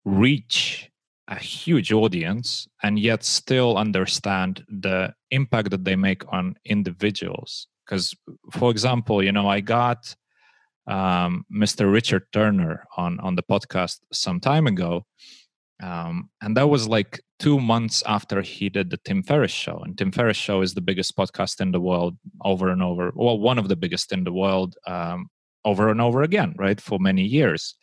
reach 0.03 0.90
a 1.27 1.35
huge 1.35 1.91
audience 1.91 2.67
and 2.83 2.99
yet 2.99 3.23
still 3.23 3.77
understand 3.77 4.63
the 4.67 5.13
impact 5.29 5.69
that 5.71 5.85
they 5.85 5.95
make 5.95 6.23
on 6.31 6.55
individuals. 6.65 7.67
Because, 7.85 8.13
for 8.51 8.71
example, 8.71 9.23
you 9.23 9.31
know, 9.31 9.47
I 9.47 9.59
got 9.61 10.15
um, 10.87 11.45
Mr. 11.53 11.91
Richard 11.91 12.23
Turner 12.31 12.85
on 12.97 13.19
on 13.19 13.35
the 13.35 13.43
podcast 13.43 13.99
some 14.11 14.39
time 14.39 14.67
ago, 14.67 15.05
um, 15.81 16.29
and 16.41 16.55
that 16.57 16.69
was 16.69 16.87
like 16.87 17.21
two 17.39 17.59
months 17.59 18.03
after 18.05 18.41
he 18.41 18.69
did 18.69 18.89
the 18.89 18.97
Tim 18.97 19.23
Ferriss 19.23 19.51
show. 19.51 19.81
And 19.83 19.97
Tim 19.97 20.11
Ferriss 20.11 20.37
show 20.37 20.61
is 20.61 20.73
the 20.73 20.81
biggest 20.81 21.17
podcast 21.17 21.59
in 21.59 21.71
the 21.71 21.81
world 21.81 22.17
over 22.45 22.69
and 22.69 22.83
over. 22.83 23.11
Well, 23.15 23.39
one 23.39 23.57
of 23.57 23.67
the 23.67 23.75
biggest 23.75 24.11
in 24.11 24.23
the 24.23 24.31
world 24.33 24.75
um, 24.85 25.27
over 25.65 25.89
and 25.89 26.01
over 26.01 26.21
again, 26.21 26.53
right? 26.57 26.79
For 26.79 26.99
many 26.99 27.23
years. 27.23 27.75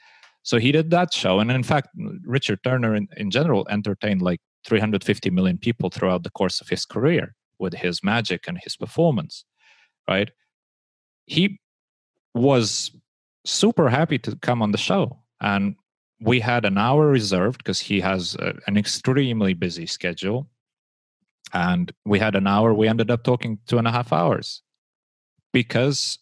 So 0.42 0.58
he 0.58 0.72
did 0.72 0.90
that 0.90 1.12
show. 1.12 1.40
And 1.40 1.50
in 1.50 1.62
fact, 1.62 1.88
Richard 2.24 2.62
Turner 2.64 2.94
in, 2.94 3.08
in 3.16 3.30
general 3.30 3.66
entertained 3.68 4.22
like 4.22 4.40
350 4.66 5.30
million 5.30 5.58
people 5.58 5.90
throughout 5.90 6.22
the 6.22 6.30
course 6.30 6.60
of 6.60 6.68
his 6.68 6.84
career 6.84 7.34
with 7.58 7.74
his 7.74 8.02
magic 8.02 8.44
and 8.46 8.58
his 8.62 8.76
performance, 8.76 9.44
right? 10.08 10.30
He 11.26 11.58
was 12.34 12.90
super 13.44 13.88
happy 13.88 14.18
to 14.18 14.36
come 14.36 14.62
on 14.62 14.72
the 14.72 14.78
show. 14.78 15.18
And 15.40 15.76
we 16.20 16.40
had 16.40 16.64
an 16.64 16.78
hour 16.78 17.06
reserved 17.06 17.58
because 17.58 17.80
he 17.80 18.00
has 18.00 18.34
a, 18.36 18.54
an 18.66 18.76
extremely 18.76 19.54
busy 19.54 19.86
schedule 19.86 20.48
and 21.52 21.92
we 22.04 22.18
had 22.18 22.34
an 22.34 22.46
hour 22.46 22.74
we 22.74 22.88
ended 22.88 23.10
up 23.10 23.22
talking 23.22 23.58
two 23.66 23.78
and 23.78 23.88
a 23.88 23.92
half 23.92 24.12
hours 24.12 24.62
because 25.52 26.18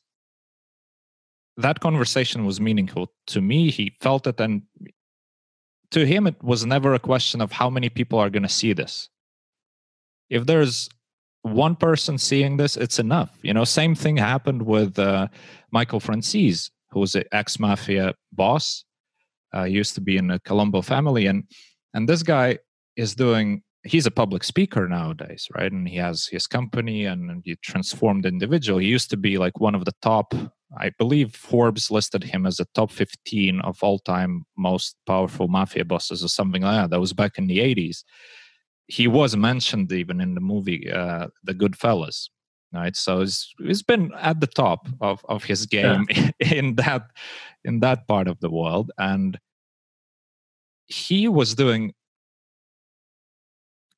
that 1.57 1.81
conversation 1.81 2.44
was 2.44 2.60
meaningful 2.60 3.10
to 3.26 3.41
me 3.41 3.70
he 3.70 3.97
felt 4.01 4.26
it 4.26 4.41
and 4.41 4.62
to 5.91 6.05
him 6.05 6.26
it 6.26 6.43
was 6.43 6.67
never 6.67 6.94
a 6.94 6.99
question 6.99 7.41
of 7.41 7.52
how 7.52 7.70
many 7.70 7.89
people 7.89 8.18
are 8.18 8.31
going 8.31 8.43
to 8.43 8.49
see 8.49 8.73
this 8.73 9.09
if 10.28 10.47
there's 10.47 10.89
one 11.43 11.76
person 11.76 12.18
seeing 12.18 12.57
this 12.57 12.76
it's 12.76 12.99
enough 12.99 13.39
you 13.43 13.55
know 13.55 13.65
same 13.65 13.94
thing 13.94 14.17
happened 14.17 14.62
with 14.62 14.99
uh, 14.99 15.28
michael 15.70 16.01
franzese 16.01 16.70
was 16.93 17.15
an 17.15 17.25
ex-mafia 17.33 18.15
boss 18.33 18.85
uh, 19.55 19.65
used 19.65 19.94
to 19.94 20.01
be 20.01 20.17
in 20.17 20.31
a 20.31 20.39
Colombo 20.41 20.83
family, 20.83 21.26
and 21.26 21.44
and 21.94 22.09
this 22.09 22.23
guy 22.23 22.59
is 22.97 23.15
doing. 23.15 23.62
He's 23.85 24.07
a 24.07 24.10
public 24.10 24.43
speaker 24.43 24.89
nowadays, 24.89 25.47
right? 25.55 25.70
And 25.70 25.89
he 25.89 25.97
has 25.99 26.26
his 26.26 26.49
company 26.49 27.05
and 27.05 27.41
he 27.44 27.55
transformed 27.62 28.26
individual. 28.26 28.81
He 28.81 28.89
used 28.89 29.10
to 29.10 29.17
be 29.17 29.39
like 29.39 29.60
one 29.60 29.76
of 29.76 29.85
the 29.85 29.93
top. 30.02 30.35
I 30.77 30.91
believe 30.99 31.35
Forbes 31.35 31.91
listed 31.91 32.25
him 32.25 32.47
as 32.47 32.57
the 32.57 32.67
top 32.75 32.91
15 32.91 33.61
of 33.61 33.83
all 33.83 33.99
time 34.01 34.45
most 34.57 34.97
powerful 35.07 35.49
mafia 35.49 35.85
bosses 35.85 36.25
or 36.25 36.28
something 36.28 36.62
like 36.62 36.83
that. 36.83 36.91
That 36.91 37.01
was 37.01 37.12
back 37.12 37.39
in 37.39 37.47
the 37.47 37.59
80s. 37.59 38.03
He 38.89 39.07
was 39.07 39.36
mentioned 39.36 39.93
even 39.93 40.20
in 40.20 40.35
the 40.35 40.41
movie 40.41 40.91
uh, 40.91 41.28
The 41.45 41.55
Goodfellas, 41.55 42.28
right 42.73 42.97
so 42.97 43.20
he's, 43.20 43.55
he's 43.59 43.83
been 43.83 44.12
at 44.20 44.41
the 44.41 44.47
top 44.47 44.89
of, 45.01 45.25
of 45.28 45.45
his 45.45 45.67
game 45.67 46.07
yeah. 46.11 46.31
in 46.41 46.75
that 46.77 47.03
in 47.65 47.81
that 47.81 48.07
part 48.09 48.28
of 48.28 48.39
the 48.41 48.51
world 48.51 48.91
and 48.99 49.39
he 50.86 51.28
was 51.28 51.55
doing 51.55 51.93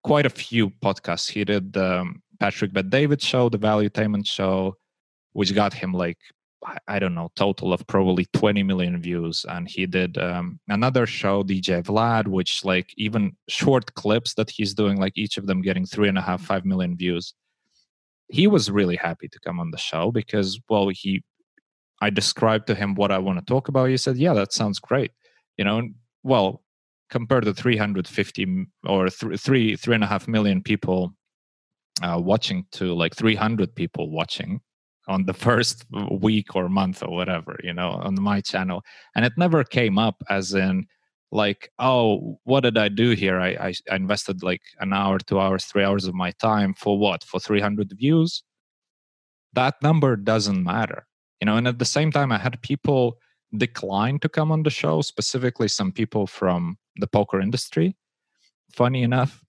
quite 0.02 0.26
a 0.26 0.30
few 0.30 0.70
podcasts. 0.70 1.28
He 1.30 1.44
did 1.44 1.72
the 1.72 2.00
um, 2.00 2.22
Patrick 2.40 2.72
Bet-David 2.72 3.20
show, 3.20 3.48
the 3.48 3.58
Valuetainment 3.58 4.26
show, 4.26 4.76
which 5.32 5.54
got 5.54 5.74
him 5.74 5.92
like 5.92 6.18
I 6.88 6.98
don't 6.98 7.14
know, 7.14 7.30
total 7.36 7.72
of 7.72 7.86
probably 7.86 8.26
20 8.32 8.62
million 8.64 9.00
views. 9.00 9.46
And 9.48 9.68
he 9.68 9.86
did 9.86 10.18
um, 10.18 10.58
another 10.68 11.06
show, 11.06 11.42
DJ 11.44 11.82
Vlad, 11.84 12.26
which 12.26 12.64
like 12.64 12.92
even 12.96 13.36
short 13.48 13.94
clips 13.94 14.34
that 14.34 14.50
he's 14.50 14.74
doing, 14.74 14.98
like 14.98 15.16
each 15.16 15.38
of 15.38 15.46
them 15.46 15.62
getting 15.62 15.86
three 15.86 16.08
and 16.08 16.18
a 16.18 16.22
half, 16.22 16.42
five 16.42 16.64
million 16.64 16.96
views. 16.96 17.32
He 18.28 18.46
was 18.46 18.70
really 18.70 18.96
happy 18.96 19.28
to 19.28 19.40
come 19.40 19.60
on 19.60 19.70
the 19.70 19.78
show 19.78 20.10
because, 20.10 20.60
well, 20.68 20.88
he, 20.88 21.22
I 22.00 22.10
described 22.10 22.66
to 22.66 22.74
him 22.74 22.94
what 22.94 23.12
I 23.12 23.18
want 23.18 23.38
to 23.38 23.44
talk 23.44 23.68
about. 23.68 23.88
He 23.88 23.96
said, 23.96 24.18
"Yeah, 24.18 24.34
that 24.34 24.52
sounds 24.52 24.78
great." 24.78 25.12
You 25.56 25.64
know, 25.64 25.88
well, 26.22 26.62
compared 27.08 27.44
to 27.44 27.54
350 27.54 28.66
or 28.84 29.08
th- 29.08 29.40
three 29.40 29.76
three 29.76 29.94
and 29.94 30.04
a 30.04 30.06
half 30.06 30.28
million 30.28 30.62
people 30.62 31.14
uh, 32.02 32.20
watching 32.22 32.66
to 32.72 32.94
like 32.94 33.16
300 33.16 33.74
people 33.74 34.10
watching 34.10 34.60
on 35.08 35.24
the 35.24 35.32
first 35.32 35.84
week 36.10 36.54
or 36.54 36.68
month 36.68 37.02
or 37.02 37.10
whatever 37.10 37.58
you 37.62 37.72
know 37.72 37.90
on 37.90 38.20
my 38.20 38.40
channel. 38.40 38.82
And 39.14 39.24
it 39.24 39.32
never 39.36 39.64
came 39.64 39.98
up 39.98 40.22
as 40.28 40.54
in 40.54 40.86
like 41.32 41.70
oh 41.78 42.38
what 42.44 42.60
did 42.60 42.78
i 42.78 42.88
do 42.88 43.10
here? 43.10 43.40
I, 43.40 43.48
I, 43.68 43.74
I 43.90 43.96
invested 43.96 44.42
like 44.42 44.62
an 44.80 44.92
hour 44.92 45.18
two 45.18 45.40
hours 45.40 45.64
three 45.64 45.84
hours 45.84 46.04
of 46.06 46.14
my 46.14 46.30
time 46.32 46.74
for 46.74 46.98
what? 46.98 47.24
For 47.24 47.40
300 47.40 47.92
views? 47.96 48.42
That 49.54 49.74
number 49.82 50.16
doesn't 50.16 50.62
matter 50.62 51.06
you 51.40 51.46
know? 51.46 51.56
And 51.56 51.68
at 51.68 51.78
the 51.78 51.84
same 51.84 52.12
time 52.12 52.30
i 52.32 52.38
had 52.38 52.60
people 52.62 53.18
decline 53.56 54.18
to 54.20 54.28
come 54.28 54.52
on 54.52 54.62
the 54.62 54.70
show 54.70 55.00
specifically 55.00 55.68
some 55.68 55.90
people 55.90 56.26
from 56.26 56.76
the 56.96 57.06
poker 57.06 57.40
industry 57.40 57.96
funny 58.70 59.02
enough 59.02 59.42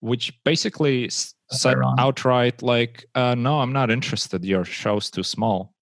which 0.00 0.32
basically 0.44 1.08
said 1.52 1.76
outright 1.98 2.62
like 2.62 3.06
uh, 3.14 3.34
no 3.34 3.60
i'm 3.60 3.72
not 3.72 3.90
interested. 3.90 4.44
Your 4.44 4.64
show's 4.64 5.10
too 5.10 5.22
small. 5.22 5.74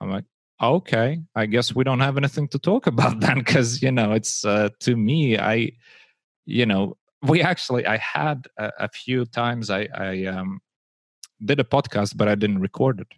I'm 0.00 0.10
like 0.10 0.24
okay 0.62 1.20
i 1.34 1.44
guess 1.44 1.74
we 1.74 1.84
don't 1.84 2.00
have 2.00 2.16
anything 2.16 2.48
to 2.48 2.58
talk 2.58 2.86
about 2.92 3.20
then 3.20 3.38
because 3.38 3.82
you 3.82 3.92
know 3.92 4.12
it's 4.12 4.44
uh, 4.44 4.68
to 4.80 4.96
me 4.96 5.38
i 5.38 5.70
you 6.46 6.64
know 6.64 6.96
we 7.22 7.42
actually 7.42 7.86
i 7.86 7.96
had 7.98 8.46
a, 8.58 8.72
a 8.80 8.88
few 8.88 9.24
times 9.26 9.70
i 9.70 9.88
i 9.94 10.24
um, 10.24 10.60
did 11.44 11.60
a 11.60 11.64
podcast 11.64 12.16
but 12.16 12.28
i 12.28 12.34
didn't 12.34 12.60
record 12.60 13.00
it 13.00 13.08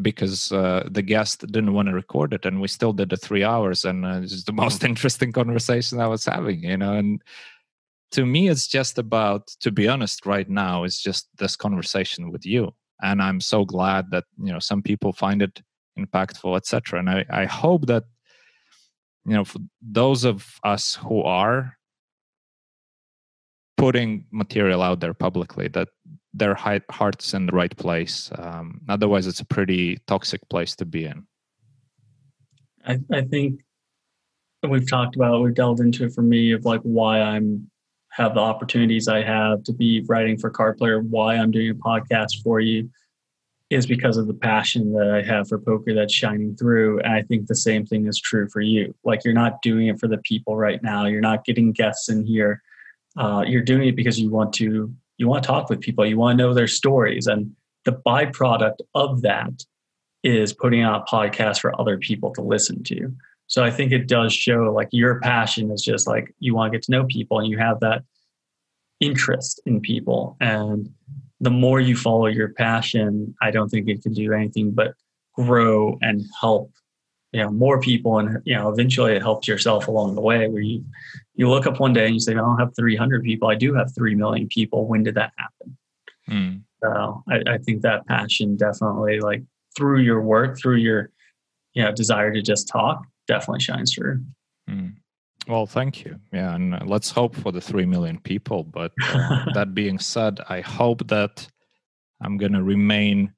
because 0.00 0.52
uh, 0.52 0.86
the 0.88 1.02
guest 1.02 1.40
didn't 1.40 1.72
want 1.72 1.88
to 1.88 1.94
record 1.94 2.32
it 2.32 2.46
and 2.46 2.60
we 2.60 2.68
still 2.68 2.92
did 2.92 3.10
the 3.10 3.16
three 3.16 3.42
hours 3.42 3.84
and 3.84 4.06
uh, 4.06 4.20
it's 4.22 4.44
the 4.44 4.52
most 4.64 4.84
interesting 4.84 5.32
conversation 5.32 6.00
i 6.00 6.06
was 6.06 6.24
having 6.24 6.62
you 6.62 6.76
know 6.76 6.94
and 6.94 7.22
to 8.12 8.24
me 8.24 8.48
it's 8.48 8.66
just 8.66 8.98
about 8.98 9.48
to 9.60 9.70
be 9.70 9.88
honest 9.88 10.26
right 10.26 10.48
now 10.48 10.84
it's 10.84 11.02
just 11.02 11.28
this 11.38 11.56
conversation 11.56 12.30
with 12.30 12.44
you. 12.46 12.74
And 13.00 13.22
i'm 13.22 13.40
so 13.40 13.64
glad 13.64 14.10
that 14.10 14.24
you 14.42 14.52
know 14.52 14.58
some 14.58 14.82
people 14.82 15.12
find 15.12 15.42
it 15.42 15.62
impactful 15.98 16.56
etc 16.56 16.98
and 17.00 17.10
I, 17.10 17.24
I 17.30 17.44
hope 17.44 17.86
that 17.86 18.04
you 19.24 19.34
know 19.34 19.44
for 19.44 19.58
those 19.82 20.24
of 20.24 20.58
us 20.64 20.94
who 20.94 21.22
are 21.22 21.76
putting 23.76 24.26
material 24.32 24.82
out 24.82 25.00
there 25.00 25.14
publicly 25.14 25.68
that 25.68 25.88
their 26.34 26.54
heart's 26.54 27.32
in 27.32 27.46
the 27.46 27.52
right 27.52 27.74
place. 27.76 28.30
Um, 28.36 28.80
otherwise 28.88 29.26
it's 29.26 29.40
a 29.40 29.44
pretty 29.44 29.98
toxic 30.06 30.40
place 30.50 30.76
to 30.76 30.84
be 30.84 31.04
in. 31.04 31.26
I, 32.84 32.98
I 33.12 33.22
think 33.22 33.60
we've 34.68 34.88
talked 34.88 35.14
about 35.14 35.40
we've 35.42 35.54
delved 35.54 35.80
into 35.80 36.04
it 36.04 36.12
for 36.12 36.22
me 36.22 36.52
of 36.52 36.64
like 36.64 36.80
why 36.82 37.20
i'm 37.20 37.70
have 38.10 38.34
the 38.34 38.40
opportunities 38.40 39.08
i 39.08 39.22
have 39.22 39.62
to 39.62 39.72
be 39.72 40.04
writing 40.08 40.38
for 40.38 40.50
card 40.50 40.76
player 40.76 41.00
why 41.00 41.36
i'm 41.36 41.50
doing 41.50 41.70
a 41.70 41.74
podcast 41.74 42.42
for 42.42 42.60
you 42.60 42.88
is 43.70 43.86
because 43.86 44.16
of 44.16 44.26
the 44.26 44.34
passion 44.34 44.92
that 44.94 45.10
I 45.10 45.22
have 45.22 45.48
for 45.48 45.58
poker 45.58 45.94
that's 45.94 46.14
shining 46.14 46.56
through. 46.56 47.00
And 47.00 47.12
I 47.12 47.22
think 47.22 47.46
the 47.46 47.54
same 47.54 47.84
thing 47.84 48.06
is 48.06 48.18
true 48.18 48.48
for 48.48 48.60
you. 48.60 48.94
Like 49.04 49.24
you're 49.24 49.34
not 49.34 49.60
doing 49.60 49.88
it 49.88 50.00
for 50.00 50.08
the 50.08 50.18
people 50.18 50.56
right 50.56 50.82
now. 50.82 51.04
You're 51.04 51.20
not 51.20 51.44
getting 51.44 51.72
guests 51.72 52.08
in 52.08 52.24
here. 52.24 52.62
Uh, 53.16 53.44
you're 53.46 53.62
doing 53.62 53.88
it 53.88 53.96
because 53.96 54.18
you 54.18 54.30
want 54.30 54.54
to 54.54 54.92
you 55.18 55.28
want 55.28 55.42
to 55.42 55.46
talk 55.46 55.68
with 55.68 55.80
people. 55.80 56.06
You 56.06 56.16
want 56.16 56.38
to 56.38 56.44
know 56.44 56.54
their 56.54 56.68
stories, 56.68 57.26
and 57.26 57.54
the 57.84 57.92
byproduct 57.92 58.76
of 58.94 59.22
that 59.22 59.64
is 60.22 60.52
putting 60.52 60.82
out 60.82 61.02
a 61.02 61.14
podcast 61.14 61.60
for 61.60 61.78
other 61.80 61.98
people 61.98 62.32
to 62.34 62.42
listen 62.42 62.82
to. 62.84 63.12
So 63.48 63.64
I 63.64 63.70
think 63.70 63.92
it 63.92 64.06
does 64.06 64.32
show 64.32 64.72
like 64.74 64.88
your 64.92 65.20
passion 65.20 65.70
is 65.70 65.82
just 65.82 66.06
like 66.06 66.34
you 66.38 66.54
want 66.54 66.72
to 66.72 66.78
get 66.78 66.84
to 66.84 66.92
know 66.92 67.04
people, 67.04 67.40
and 67.40 67.48
you 67.48 67.58
have 67.58 67.80
that 67.80 68.02
interest 69.00 69.60
in 69.66 69.80
people 69.80 70.36
and 70.40 70.90
the 71.40 71.50
more 71.50 71.80
you 71.80 71.96
follow 71.96 72.26
your 72.26 72.48
passion, 72.48 73.34
I 73.40 73.50
don't 73.50 73.68
think 73.68 73.88
it 73.88 74.02
can 74.02 74.12
do 74.12 74.32
anything 74.32 74.72
but 74.72 74.94
grow 75.34 75.98
and 76.02 76.22
help 76.40 76.72
you 77.32 77.40
know 77.40 77.50
more 77.50 77.78
people 77.78 78.18
and 78.18 78.42
you 78.44 78.54
know 78.54 78.70
eventually 78.70 79.12
it 79.14 79.22
helps 79.22 79.46
yourself 79.46 79.86
along 79.86 80.14
the 80.14 80.20
way 80.20 80.48
where 80.48 80.62
you 80.62 80.82
you 81.34 81.48
look 81.48 81.66
up 81.66 81.78
one 81.78 81.92
day 81.92 82.06
and 82.06 82.14
you 82.14 82.20
say 82.20 82.32
i 82.32 82.36
don't 82.36 82.58
have 82.58 82.74
300 82.74 83.22
people 83.22 83.48
i 83.48 83.54
do 83.54 83.74
have 83.74 83.94
3 83.94 84.14
million 84.14 84.48
people 84.48 84.88
when 84.88 85.02
did 85.02 85.14
that 85.14 85.30
happen 85.36 85.76
mm. 86.28 86.62
so 86.82 87.22
I, 87.28 87.54
I, 87.54 87.58
think 87.58 87.82
that 87.82 88.06
passion 88.06 88.56
definitely 88.56 89.20
like 89.20 89.42
through 89.76 90.00
your 90.00 90.22
work 90.22 90.58
through 90.58 90.76
your 90.76 91.10
you 91.74 91.82
know 91.82 91.92
desire 91.92 92.32
to 92.32 92.40
just 92.40 92.66
talk 92.66 93.02
definitely 93.28 93.60
shines 93.60 93.94
through 93.94 94.20
mm. 94.68 94.92
Well, 95.48 95.64
thank 95.64 96.04
you. 96.04 96.20
Yeah, 96.30 96.54
and 96.54 96.86
let's 96.86 97.10
hope 97.10 97.34
for 97.34 97.52
the 97.52 97.60
3 97.60 97.86
million 97.86 98.18
people. 98.18 98.64
But 98.64 98.92
uh, 99.02 99.46
that 99.54 99.72
being 99.72 99.98
said, 99.98 100.40
I 100.50 100.60
hope 100.60 101.08
that 101.08 101.48
I'm 102.20 102.36
going 102.36 102.52
to 102.52 102.62
remain 102.62 103.32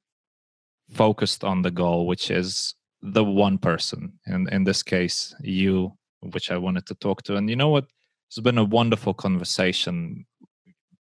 focused 0.91 1.45
on 1.45 1.61
the 1.61 1.71
goal, 1.71 2.05
which 2.05 2.29
is 2.29 2.75
the 3.01 3.23
one 3.23 3.57
person. 3.57 4.19
And 4.25 4.49
in 4.49 4.65
this 4.65 4.83
case, 4.83 5.33
you, 5.39 5.93
which 6.19 6.51
I 6.51 6.57
wanted 6.57 6.85
to 6.87 6.95
talk 6.95 7.23
to. 7.23 7.37
And 7.37 7.49
you 7.49 7.55
know 7.55 7.69
what? 7.69 7.85
It's 8.27 8.39
been 8.39 8.57
a 8.57 8.63
wonderful 8.63 9.13
conversation. 9.13 10.25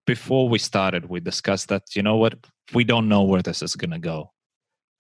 Before 0.07 0.49
we 0.49 0.59
started, 0.59 1.07
we 1.07 1.21
discussed 1.21 1.69
that, 1.69 1.97
you 1.97 2.03
know 2.03 2.17
what? 2.17 2.35
We 2.75 2.85
don't 2.85 3.09
know 3.09 3.23
where 3.23 3.43
this 3.43 3.63
is 3.63 3.77
going 3.77 3.91
to 3.91 3.99
go. 3.99 4.31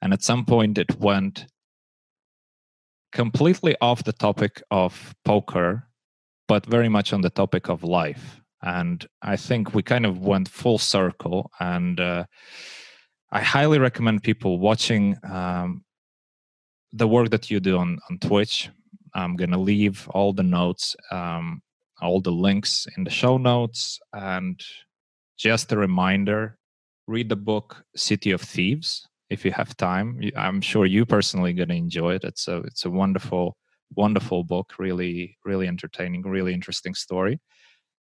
And 0.00 0.15
at 0.15 0.23
some 0.23 0.47
point, 0.47 0.78
it 0.78 0.99
went 0.99 1.47
completely 3.12 3.76
off 3.80 4.04
the 4.04 4.12
topic 4.12 4.62
of 4.70 5.14
poker 5.24 5.88
but 6.48 6.64
very 6.66 6.88
much 6.88 7.12
on 7.12 7.20
the 7.20 7.30
topic 7.30 7.68
of 7.68 7.84
life. 7.84 8.40
And 8.62 9.06
I 9.22 9.36
think 9.36 9.74
we 9.74 9.82
kind 9.82 10.04
of 10.04 10.18
went 10.18 10.48
full 10.48 10.78
circle. 10.78 11.52
And 11.60 12.00
uh, 12.00 12.24
I 13.30 13.40
highly 13.40 13.78
recommend 13.78 14.24
people 14.24 14.58
watching 14.58 15.16
um, 15.22 15.84
the 16.92 17.06
work 17.06 17.30
that 17.30 17.50
you 17.50 17.60
do 17.60 17.76
on, 17.76 17.98
on 18.10 18.18
Twitch. 18.18 18.70
I'm 19.14 19.36
going 19.36 19.50
to 19.50 19.58
leave 19.58 20.08
all 20.08 20.32
the 20.32 20.42
notes, 20.42 20.96
um, 21.12 21.62
all 22.00 22.20
the 22.20 22.32
links 22.32 22.86
in 22.96 23.04
the 23.04 23.10
show 23.10 23.36
notes. 23.36 24.00
And 24.12 24.60
just 25.36 25.70
a 25.70 25.76
reminder 25.76 26.58
read 27.06 27.28
the 27.28 27.36
book 27.36 27.84
City 27.94 28.32
of 28.32 28.40
Thieves 28.40 29.06
if 29.31 29.44
you 29.44 29.52
have 29.52 29.76
time. 29.76 30.20
I'm 30.36 30.60
sure 30.60 30.86
you 30.86 31.05
personally 31.05 31.52
going 31.52 31.68
to 31.68 31.74
enjoy 31.74 32.15
it. 32.15 32.24
It's 32.24 32.48
a, 32.48 32.58
it's 32.58 32.84
a 32.84 32.90
wonderful 32.90 33.57
wonderful 33.97 34.44
book 34.44 34.74
really 34.78 35.39
really 35.44 35.66
entertaining 35.66 36.23
really 36.23 36.52
interesting 36.52 36.94
story 36.94 37.40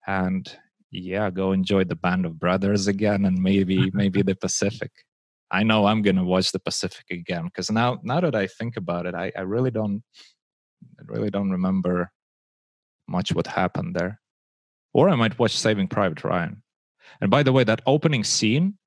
and 0.08 0.58
yeah 0.92 1.30
go 1.30 1.52
enjoy 1.52 1.84
the 1.84 1.96
band 1.96 2.26
of 2.26 2.40
brothers 2.40 2.88
again 2.88 3.26
and 3.26 3.42
maybe 3.42 3.90
maybe 3.94 4.22
the 4.22 4.36
pacific 4.36 4.92
i 5.52 5.64
know 5.64 5.86
i'm 5.86 6.02
gonna 6.02 6.24
watch 6.24 6.52
the 6.52 6.60
pacific 6.60 7.06
again 7.12 7.46
because 7.46 7.72
now 7.72 7.98
now 8.04 8.20
that 8.20 8.36
i 8.36 8.48
think 8.48 8.76
about 8.76 9.06
it 9.06 9.16
i, 9.16 9.32
I 9.38 9.42
really 9.42 9.72
don't 9.72 10.04
I 11.00 11.04
really 11.06 11.30
don't 11.30 11.52
remember 11.52 12.12
much 13.08 13.34
what 13.34 13.48
happened 13.48 13.96
there 13.96 14.20
or 14.94 15.10
i 15.10 15.16
might 15.16 15.40
watch 15.40 15.58
saving 15.58 15.88
private 15.88 16.24
ryan 16.24 16.62
and 17.22 17.32
by 17.32 17.44
the 17.44 17.54
way 17.54 17.64
that 17.64 17.82
opening 17.86 18.24
scene 18.24 18.79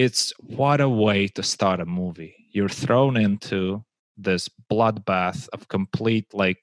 it's 0.00 0.32
what 0.38 0.80
a 0.80 0.88
way 0.88 1.28
to 1.28 1.42
start 1.42 1.78
a 1.78 1.84
movie. 1.84 2.34
You're 2.52 2.70
thrown 2.70 3.18
into 3.18 3.84
this 4.16 4.48
bloodbath 4.70 5.48
of 5.52 5.68
complete 5.68 6.32
like 6.32 6.62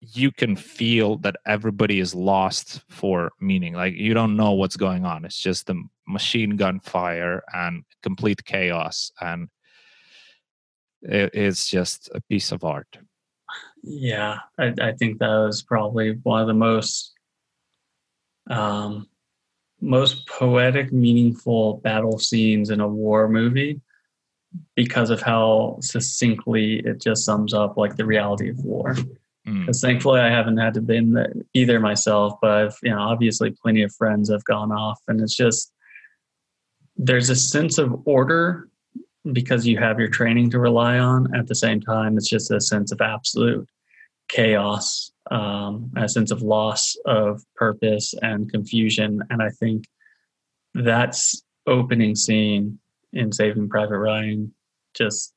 you 0.00 0.30
can 0.32 0.54
feel 0.56 1.16
that 1.18 1.36
everybody 1.46 1.98
is 1.98 2.14
lost 2.14 2.82
for 2.90 3.30
meaning. 3.40 3.72
Like 3.72 3.94
you 3.94 4.12
don't 4.12 4.36
know 4.36 4.52
what's 4.52 4.76
going 4.76 5.06
on. 5.06 5.24
It's 5.24 5.38
just 5.38 5.66
the 5.66 5.82
machine 6.06 6.56
gun 6.56 6.80
fire 6.80 7.42
and 7.54 7.84
complete 8.02 8.44
chaos 8.44 9.10
and 9.20 9.48
it's 11.00 11.70
just 11.70 12.10
a 12.14 12.20
piece 12.28 12.52
of 12.52 12.64
art. 12.64 12.98
Yeah 13.82 14.38
i, 14.58 14.72
I 14.80 14.92
think 14.92 15.18
that 15.18 15.36
was 15.46 15.62
probably 15.62 16.18
one 16.22 16.40
of 16.40 16.46
the 16.46 16.54
most 16.54 17.12
um 18.48 19.08
most 19.82 20.26
poetic 20.28 20.92
meaningful 20.92 21.78
battle 21.78 22.18
scenes 22.18 22.70
in 22.70 22.80
a 22.80 22.88
war 22.88 23.28
movie 23.28 23.80
because 24.76 25.10
of 25.10 25.20
how 25.20 25.78
succinctly 25.80 26.80
it 26.84 27.00
just 27.00 27.24
sums 27.24 27.52
up 27.52 27.76
like 27.76 27.96
the 27.96 28.06
reality 28.06 28.48
of 28.48 28.64
war. 28.64 28.94
Because 29.44 29.78
mm. 29.78 29.80
thankfully 29.80 30.20
I 30.20 30.30
haven't 30.30 30.58
had 30.58 30.74
to 30.74 30.80
been 30.80 31.44
either 31.52 31.80
myself, 31.80 32.34
but 32.40 32.50
I've 32.50 32.78
you 32.82 32.90
know 32.90 33.00
obviously 33.00 33.50
plenty 33.50 33.82
of 33.82 33.94
friends 33.94 34.30
have 34.30 34.44
gone 34.44 34.70
off, 34.70 35.00
and 35.08 35.20
it's 35.20 35.36
just 35.36 35.72
there's 36.96 37.30
a 37.30 37.36
sense 37.36 37.78
of 37.78 38.06
order 38.06 38.68
because 39.32 39.66
you 39.66 39.78
have 39.78 39.98
your 39.98 40.08
training 40.08 40.50
to 40.50 40.58
rely 40.58 40.98
on. 40.98 41.34
At 41.34 41.48
the 41.48 41.54
same 41.54 41.80
time, 41.80 42.16
it's 42.16 42.28
just 42.28 42.50
a 42.50 42.60
sense 42.60 42.92
of 42.92 43.00
absolute 43.00 43.68
chaos, 44.28 45.11
um, 45.30 45.90
a 45.96 46.08
sense 46.08 46.30
of 46.30 46.42
loss 46.42 46.96
of 47.06 47.42
purpose 47.56 48.14
and 48.22 48.50
confusion, 48.50 49.22
and 49.30 49.42
I 49.42 49.50
think 49.50 49.84
that's 50.74 51.42
opening 51.66 52.16
scene 52.16 52.78
in 53.12 53.32
Saving 53.32 53.68
Private 53.68 53.98
Ryan 53.98 54.52
just 54.94 55.32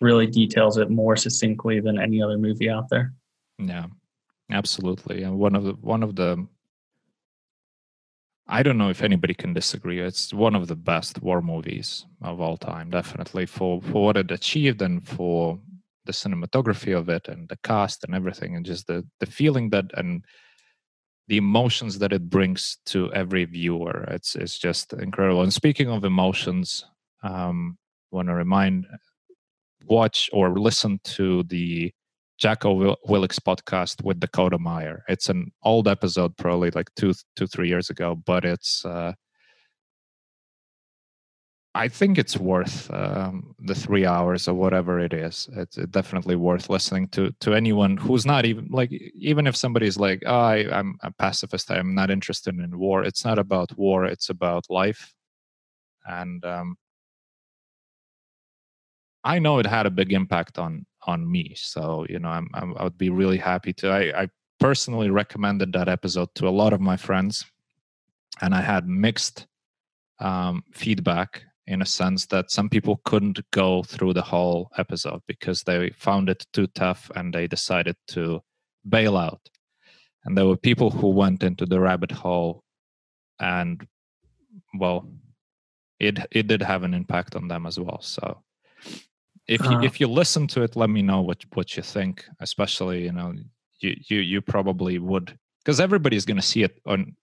really 0.00 0.26
details 0.26 0.78
it 0.78 0.90
more 0.90 1.16
succinctly 1.16 1.80
than 1.80 1.98
any 1.98 2.22
other 2.22 2.38
movie 2.38 2.70
out 2.70 2.88
there. 2.88 3.12
Yeah, 3.58 3.86
absolutely. 4.50 5.22
And 5.22 5.38
one 5.38 5.54
of 5.54 5.64
the 5.64 5.72
one 5.72 6.02
of 6.02 6.14
the 6.14 6.46
I 8.50 8.62
don't 8.62 8.78
know 8.78 8.88
if 8.88 9.02
anybody 9.02 9.34
can 9.34 9.52
disagree. 9.52 10.00
It's 10.00 10.32
one 10.32 10.54
of 10.54 10.68
the 10.68 10.76
best 10.76 11.22
war 11.22 11.42
movies 11.42 12.06
of 12.22 12.40
all 12.40 12.56
time, 12.56 12.90
definitely 12.90 13.46
for 13.46 13.82
for 13.82 14.04
what 14.04 14.16
it 14.16 14.30
achieved 14.30 14.80
and 14.80 15.06
for 15.06 15.58
the 16.08 16.12
cinematography 16.12 16.96
of 16.96 17.08
it 17.10 17.28
and 17.28 17.48
the 17.50 17.58
cast 17.62 18.02
and 18.02 18.14
everything 18.14 18.56
and 18.56 18.64
just 18.64 18.86
the 18.86 19.06
the 19.20 19.26
feeling 19.26 19.68
that 19.68 19.84
and 19.94 20.24
the 21.28 21.36
emotions 21.36 21.98
that 21.98 22.14
it 22.14 22.30
brings 22.30 22.78
to 22.86 23.12
every 23.12 23.44
viewer 23.44 24.04
it's 24.10 24.34
it's 24.34 24.58
just 24.58 24.94
incredible 24.94 25.42
and 25.42 25.52
speaking 25.52 25.90
of 25.90 26.04
emotions 26.04 26.82
um 27.22 27.76
want 28.10 28.26
to 28.26 28.34
remind 28.34 28.86
watch 29.84 30.30
or 30.32 30.58
listen 30.58 30.98
to 31.04 31.42
the 31.44 31.92
Jocko 32.38 32.94
Willink 33.08 33.36
podcast 33.40 34.02
with 34.04 34.20
Dakota 34.20 34.58
Meyer. 34.58 35.02
It's 35.08 35.28
an 35.28 35.50
old 35.64 35.88
episode, 35.88 36.36
probably 36.36 36.70
like 36.70 36.88
two, 36.94 37.12
two, 37.34 37.48
three 37.48 37.68
years 37.68 37.90
ago, 37.90 38.14
but 38.14 38.44
it's. 38.44 38.84
Uh, 38.84 39.14
I 41.74 41.88
think 41.88 42.18
it's 42.18 42.36
worth 42.36 42.90
um, 42.92 43.54
the 43.60 43.74
three 43.74 44.06
hours 44.06 44.48
or 44.48 44.54
whatever 44.54 44.98
it 44.98 45.12
is. 45.12 45.48
It's 45.52 45.76
definitely 45.76 46.34
worth 46.34 46.70
listening 46.70 47.08
to 47.08 47.30
to 47.40 47.54
anyone 47.54 47.96
who's 47.96 48.24
not 48.26 48.46
even 48.46 48.68
like 48.70 48.90
even 49.14 49.46
if 49.46 49.54
somebody's 49.54 49.98
like, 49.98 50.22
oh, 50.26 50.34
I, 50.34 50.78
I'm 50.78 50.98
a 51.02 51.12
pacifist, 51.12 51.70
I'm 51.70 51.94
not 51.94 52.10
interested 52.10 52.58
in 52.58 52.78
war. 52.78 53.04
It's 53.04 53.24
not 53.24 53.38
about 53.38 53.76
war. 53.78 54.06
It's 54.06 54.30
about 54.30 54.64
life, 54.70 55.14
and 56.06 56.44
um, 56.44 56.76
I 59.22 59.38
know 59.38 59.58
it 59.58 59.66
had 59.66 59.86
a 59.86 59.90
big 59.90 60.12
impact 60.12 60.58
on 60.58 60.86
on 61.06 61.30
me. 61.30 61.54
So 61.54 62.06
you 62.08 62.18
know, 62.18 62.30
I'm, 62.30 62.48
I'm 62.54 62.76
I 62.78 62.84
would 62.84 62.98
be 62.98 63.10
really 63.10 63.38
happy 63.38 63.72
to. 63.74 63.90
I, 63.90 64.22
I 64.22 64.30
personally 64.58 65.10
recommended 65.10 65.72
that 65.74 65.88
episode 65.88 66.34
to 66.36 66.48
a 66.48 66.50
lot 66.50 66.72
of 66.72 66.80
my 66.80 66.96
friends, 66.96 67.44
and 68.40 68.54
I 68.54 68.62
had 68.62 68.88
mixed 68.88 69.46
um, 70.18 70.64
feedback 70.72 71.42
in 71.68 71.82
a 71.82 71.86
sense 71.86 72.26
that 72.26 72.50
some 72.50 72.68
people 72.68 73.00
couldn't 73.04 73.38
go 73.50 73.82
through 73.82 74.14
the 74.14 74.22
whole 74.22 74.70
episode 74.78 75.20
because 75.28 75.62
they 75.62 75.90
found 75.90 76.30
it 76.30 76.46
too 76.52 76.66
tough 76.68 77.10
and 77.14 77.32
they 77.32 77.46
decided 77.46 77.94
to 78.08 78.40
bail 78.88 79.16
out. 79.16 79.40
And 80.24 80.36
there 80.36 80.46
were 80.46 80.56
people 80.56 80.90
who 80.90 81.10
went 81.10 81.42
into 81.42 81.66
the 81.66 81.78
rabbit 81.78 82.10
hole 82.10 82.64
and 83.38 83.86
well 84.74 85.08
it 86.00 86.18
it 86.30 86.46
did 86.46 86.62
have 86.62 86.82
an 86.82 86.94
impact 86.94 87.36
on 87.36 87.48
them 87.48 87.66
as 87.66 87.78
well. 87.78 88.00
So 88.00 88.42
if 89.46 89.62
you 89.64 89.76
uh, 89.76 89.82
if 89.82 90.00
you 90.00 90.06
listen 90.06 90.46
to 90.46 90.62
it 90.62 90.74
let 90.76 90.90
me 90.90 91.02
know 91.02 91.20
what 91.20 91.44
what 91.54 91.76
you 91.76 91.82
think 91.82 92.24
especially 92.40 93.04
you 93.04 93.12
know 93.12 93.32
you 93.80 93.96
you 94.08 94.18
you 94.20 94.40
probably 94.40 94.98
would 94.98 95.36
because 95.64 95.80
everybody's 95.80 96.26
going 96.26 96.36
to 96.36 96.50
see 96.52 96.62
it 96.62 96.80
and 96.86 97.14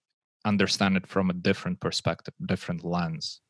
understand 0.43 0.98
it 0.98 1.07
from 1.07 1.30
a 1.30 1.33
different 1.33 1.80
perspective 1.80 2.33
different 2.45 2.83
lens 2.83 3.41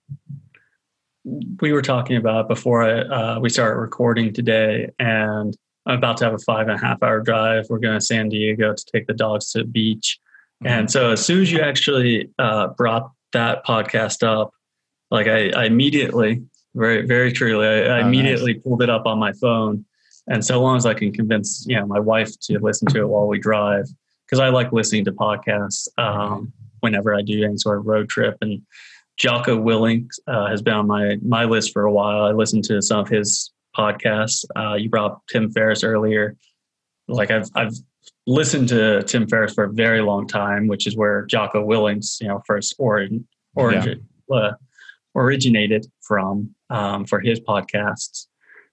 we 1.60 1.72
were 1.72 1.82
talking 1.82 2.18
about 2.18 2.48
before 2.48 2.84
I, 2.84 3.00
uh, 3.02 3.40
we 3.40 3.50
started 3.50 3.80
recording 3.80 4.32
today 4.32 4.90
and 5.00 5.56
i'm 5.86 5.98
about 5.98 6.18
to 6.18 6.26
have 6.26 6.34
a 6.34 6.40
five 6.40 6.68
and 6.68 6.80
a 6.80 6.86
half 6.86 7.02
hour 7.02 7.22
drive 7.22 7.66
we're 7.70 7.80
going 7.80 8.00
to 8.00 8.06
san 8.06 8.30
diego 8.30 8.74
to 8.74 8.86
take 8.92 9.08
the 9.08 9.14
dogs 9.14 9.52
to 9.52 9.60
the 9.60 9.66
beach 9.66 10.20
mm-hmm. 10.64 10.72
and 10.72 10.92
so 10.92 11.12
as 11.12 11.26
soon 11.26 11.42
as 11.42 11.52
you 11.52 11.62
actually 11.62 12.30
uh, 12.40 12.68
brought 12.68 13.12
that 13.34 13.66
podcast 13.66 14.26
up 14.26 14.52
like 15.12 15.28
I, 15.28 15.50
I 15.50 15.66
immediately 15.66 16.44
very, 16.76 17.06
very 17.06 17.32
truly. 17.32 17.68
I, 17.68 17.98
I 17.98 18.02
oh, 18.02 18.08
immediately 18.08 18.54
nice. 18.54 18.64
pulled 18.64 18.84
it 18.84 18.90
up 18.90 19.06
on 19.06 19.18
my 19.18 19.32
phone. 19.34 19.86
And 20.28 20.44
so 20.44 20.62
long 20.62 20.78
as 20.78 20.86
I 20.86 20.94
can 20.94 21.12
convince, 21.12 21.66
you 21.68 21.80
know, 21.80 21.86
my 21.86 22.00
wife 22.00 22.38
to 22.42 22.60
listen 22.60 22.88
to 22.90 23.00
it 23.00 23.08
while 23.08 23.28
we 23.28 23.40
drive, 23.40 23.86
because 24.26 24.40
I 24.40 24.50
like 24.50 24.72
listening 24.72 25.06
to 25.06 25.12
podcasts 25.12 25.88
um, 25.98 26.52
whenever 26.82 27.16
I 27.16 27.22
do 27.22 27.44
any 27.44 27.58
sort 27.58 27.80
of 27.80 27.86
road 27.86 28.10
trip. 28.10 28.38
And 28.42 28.62
Jocko 29.18 29.58
Willink 29.58 30.10
uh, 30.28 30.48
has 30.48 30.62
been 30.62 30.74
on 30.74 30.88
my 30.88 31.18
my 31.22 31.46
list 31.46 31.72
for 31.74 31.84
a 31.84 31.92
while. 31.92 32.26
I 32.26 32.32
listened 32.32 32.64
to 32.66 32.82
some 32.82 33.00
of 33.00 33.08
his 33.08 33.52
podcasts. 33.76 34.46
Uh, 34.56 34.76
you 34.76 34.90
brought 34.90 35.22
Tim 35.28 35.52
Ferriss 35.52 35.84
earlier. 35.84 36.36
Like 37.08 37.32
I've 37.32 37.50
I've 37.56 37.74
listened 38.28 38.70
to 38.70 39.04
Tim 39.04 39.28
Ferriss 39.28 39.54
for 39.54 39.66
a 39.66 39.72
very 39.72 40.02
long 40.02 40.28
time, 40.28 40.68
which 40.68 40.88
is 40.88 40.98
where 40.98 41.26
Jocko 41.26 41.66
Willink's 41.66 42.20
you 42.20 42.28
know 42.28 42.42
first 42.46 42.76
origin 42.78 43.28
origin 43.56 44.06
yeah. 44.30 44.38
uh, 44.38 44.52
originated 45.16 45.88
from 46.02 46.54
um, 46.70 47.06
for 47.06 47.20
his 47.20 47.40
podcasts. 47.40 48.28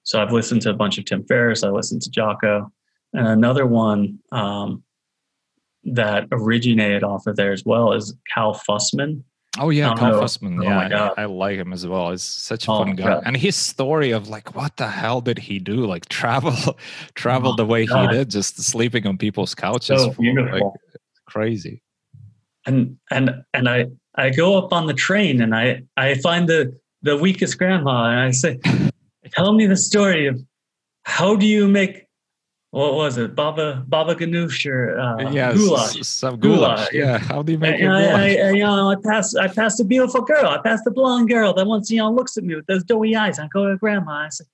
So 0.04 0.20
I've 0.20 0.32
listened 0.32 0.62
to 0.62 0.70
a 0.70 0.74
bunch 0.74 0.98
of 0.98 1.04
Tim 1.04 1.24
Ferriss. 1.24 1.62
I 1.62 1.68
listened 1.68 2.02
to 2.02 2.10
Jocko, 2.10 2.72
and 3.12 3.28
another 3.28 3.66
one 3.66 4.18
um, 4.32 4.82
that 5.84 6.26
originated 6.32 7.04
off 7.04 7.26
of 7.26 7.36
there 7.36 7.52
as 7.52 7.64
well 7.64 7.92
is 7.92 8.14
Cal 8.32 8.54
Fussman. 8.54 9.22
Oh 9.58 9.70
yeah, 9.70 9.92
oh, 9.92 9.96
Cal 9.96 10.12
know. 10.12 10.20
Fussman. 10.20 10.60
Oh, 10.60 10.64
yeah, 10.64 11.10
I, 11.16 11.22
I, 11.22 11.24
like 11.26 11.58
him 11.58 11.74
as 11.74 11.86
well. 11.86 12.10
He's 12.10 12.22
such 12.22 12.68
a 12.68 12.70
oh, 12.70 12.78
fun 12.78 12.96
guy, 12.96 13.04
God. 13.04 13.22
and 13.26 13.36
his 13.36 13.54
story 13.54 14.10
of 14.10 14.28
like, 14.28 14.54
what 14.54 14.78
the 14.78 14.88
hell 14.88 15.20
did 15.20 15.38
he 15.38 15.58
do? 15.58 15.84
Like 15.84 16.08
travel, 16.08 16.78
travel 17.14 17.52
oh, 17.52 17.56
the 17.56 17.66
way 17.66 17.84
God. 17.84 18.10
he 18.10 18.16
did, 18.16 18.30
just 18.30 18.62
sleeping 18.62 19.06
on 19.06 19.18
people's 19.18 19.54
couches. 19.54 20.00
So 20.00 20.12
beautiful. 20.12 20.68
Like, 20.68 21.00
crazy. 21.26 21.82
And 22.64 22.96
and 23.10 23.44
and 23.52 23.68
I 23.68 23.88
I 24.16 24.30
go 24.30 24.58
up 24.58 24.72
on 24.72 24.86
the 24.86 24.94
train 24.94 25.40
and 25.40 25.54
I, 25.54 25.82
I 25.96 26.14
find 26.16 26.48
the, 26.48 26.78
the 27.02 27.16
weakest 27.16 27.58
grandma 27.58 28.10
and 28.10 28.20
I 28.20 28.30
say, 28.30 28.58
tell 29.32 29.54
me 29.54 29.66
the 29.66 29.76
story 29.76 30.26
of 30.26 30.40
how 31.04 31.34
do 31.34 31.46
you 31.46 31.66
make 31.66 32.01
what 32.72 32.94
was 32.94 33.18
it, 33.18 33.34
baba 33.34 33.84
baba 33.86 34.14
ganoush 34.14 34.64
or 34.64 34.98
uh, 34.98 35.30
yeah, 35.30 35.52
goulash? 35.52 36.02
Some 36.04 36.40
goulash. 36.40 36.88
goulash. 36.88 36.92
Yeah, 36.94 37.18
how 37.18 37.42
do 37.42 37.52
you 37.52 37.58
make 37.58 37.74
and, 37.78 37.82
it? 37.82 37.88
I, 37.88 38.48
I, 38.48 38.50
you 38.52 38.64
know, 38.64 38.90
I 38.90 38.96
passed 38.96 39.36
I 39.36 39.46
passed 39.48 39.78
a 39.78 39.84
beautiful 39.84 40.22
girl. 40.22 40.46
I 40.46 40.56
passed 40.56 40.86
a 40.86 40.90
blonde 40.90 41.28
girl 41.28 41.52
that 41.52 41.66
once 41.66 41.90
you 41.90 41.98
know 41.98 42.10
looks 42.10 42.38
at 42.38 42.44
me 42.44 42.54
with 42.54 42.64
those 42.66 42.82
doughy 42.82 43.14
eyes. 43.14 43.38
I 43.38 43.46
go 43.48 43.68
to 43.68 43.76
grandma. 43.76 44.12
I 44.12 44.28
say, 44.30 44.46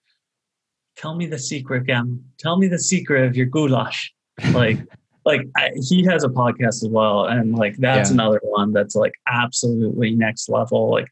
"Tell 0.97 1.15
me 1.15 1.27
the 1.27 1.39
secret, 1.39 1.87
grandma. 1.87 2.17
Tell 2.39 2.59
me 2.59 2.67
the 2.67 2.81
secret 2.81 3.25
of 3.25 3.37
your 3.37 3.47
goulash." 3.47 4.13
Like 4.53 4.79
like 5.25 5.47
I, 5.57 5.71
he 5.89 6.05
has 6.07 6.25
a 6.25 6.29
podcast 6.29 6.83
as 6.83 6.89
well 6.91 7.27
and 7.27 7.55
like 7.55 7.77
that's 7.77 8.09
yeah. 8.09 8.15
another 8.15 8.41
one 8.43 8.73
that's 8.73 8.97
like 8.97 9.13
absolutely 9.29 10.15
next 10.15 10.49
level 10.49 10.91
like 10.91 11.09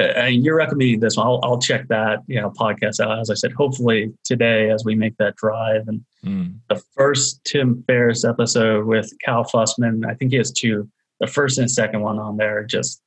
uh, 0.00 0.26
you're 0.26 0.56
recommending 0.56 1.00
this 1.00 1.16
one 1.16 1.26
I'll, 1.26 1.40
I'll 1.42 1.58
check 1.58 1.88
that 1.88 2.20
you 2.26 2.40
know 2.40 2.50
podcast 2.50 3.00
out 3.00 3.18
as 3.18 3.30
i 3.30 3.34
said 3.34 3.52
hopefully 3.52 4.12
today 4.24 4.70
as 4.70 4.84
we 4.84 4.94
make 4.94 5.16
that 5.18 5.36
drive 5.36 5.88
and 5.88 6.04
mm. 6.24 6.54
the 6.68 6.82
first 6.94 7.42
tim 7.44 7.82
ferriss 7.86 8.24
episode 8.24 8.86
with 8.86 9.12
cal 9.24 9.44
fussman 9.44 10.06
i 10.08 10.14
think 10.14 10.30
he 10.32 10.38
has 10.38 10.52
two 10.52 10.88
the 11.20 11.26
first 11.26 11.58
and 11.58 11.70
second 11.70 12.00
one 12.00 12.18
on 12.18 12.36
there 12.36 12.64
just 12.64 13.02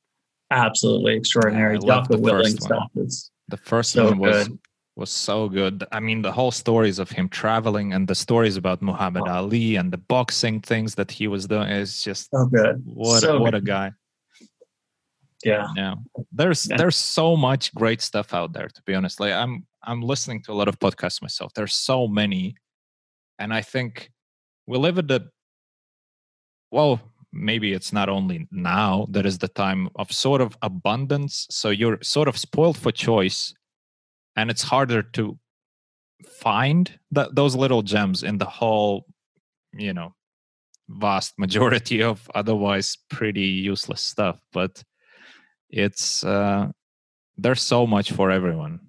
absolutely 0.50 1.14
extraordinary 1.14 1.78
yeah, 1.82 1.86
Jocko 1.86 2.16
Willink 2.16 2.60
stuff 2.60 2.90
is 2.96 3.30
the 3.48 3.56
first 3.56 3.92
so 3.92 4.06
one 4.06 4.18
was 4.18 4.48
good 4.48 4.58
was 4.96 5.10
so 5.10 5.48
good. 5.48 5.84
I 5.92 6.00
mean, 6.00 6.22
the 6.22 6.32
whole 6.32 6.50
stories 6.50 6.98
of 6.98 7.10
him 7.10 7.28
traveling 7.28 7.92
and 7.92 8.06
the 8.06 8.14
stories 8.14 8.56
about 8.56 8.80
Muhammad 8.80 9.24
oh. 9.26 9.32
Ali 9.32 9.76
and 9.76 9.92
the 9.92 9.98
boxing 9.98 10.60
things 10.60 10.94
that 10.94 11.10
he 11.10 11.26
was 11.26 11.46
doing 11.46 11.68
is 11.68 12.02
just 12.02 12.30
so 12.30 12.46
good. 12.46 12.82
What 12.84 13.20
so 13.20 13.40
what 13.40 13.52
good. 13.52 13.62
a 13.62 13.66
guy. 13.66 13.92
Yeah. 15.44 15.66
Yeah. 15.76 15.94
There's 16.32 16.66
yeah. 16.68 16.76
there's 16.76 16.96
so 16.96 17.36
much 17.36 17.74
great 17.74 18.00
stuff 18.00 18.34
out 18.34 18.52
there 18.52 18.68
to 18.68 18.82
be 18.86 18.94
honest. 18.94 19.20
Like 19.20 19.32
I'm 19.32 19.66
I'm 19.82 20.02
listening 20.02 20.42
to 20.44 20.52
a 20.52 20.54
lot 20.54 20.68
of 20.68 20.78
podcasts 20.78 21.22
myself. 21.22 21.52
There's 21.54 21.74
so 21.74 22.08
many 22.08 22.56
and 23.38 23.52
I 23.52 23.60
think 23.62 24.10
we 24.66 24.78
live 24.78 24.98
at 24.98 25.08
the 25.08 25.28
well, 26.70 27.00
maybe 27.32 27.72
it's 27.72 27.92
not 27.92 28.08
only 28.08 28.48
now 28.50 29.06
that 29.10 29.26
is 29.26 29.38
the 29.38 29.48
time 29.48 29.88
of 29.96 30.10
sort 30.12 30.40
of 30.40 30.56
abundance 30.62 31.46
so 31.50 31.68
you're 31.68 31.98
sort 32.00 32.28
of 32.28 32.38
spoiled 32.38 32.78
for 32.78 32.92
choice 32.92 33.52
and 34.36 34.50
it's 34.50 34.62
harder 34.62 35.02
to 35.02 35.36
find 36.24 36.98
that 37.10 37.34
those 37.34 37.56
little 37.56 37.82
gems 37.82 38.22
in 38.22 38.38
the 38.38 38.44
whole 38.44 39.04
you 39.76 39.92
know 39.92 40.14
vast 40.88 41.34
majority 41.38 42.02
of 42.02 42.30
otherwise 42.34 42.96
pretty 43.10 43.42
useless 43.42 44.00
stuff 44.00 44.38
but 44.52 44.82
it's 45.74 46.24
uh 46.24 46.70
there's 47.36 47.62
so 47.62 47.86
much 47.86 48.12
for 48.12 48.30
everyone 48.30 48.80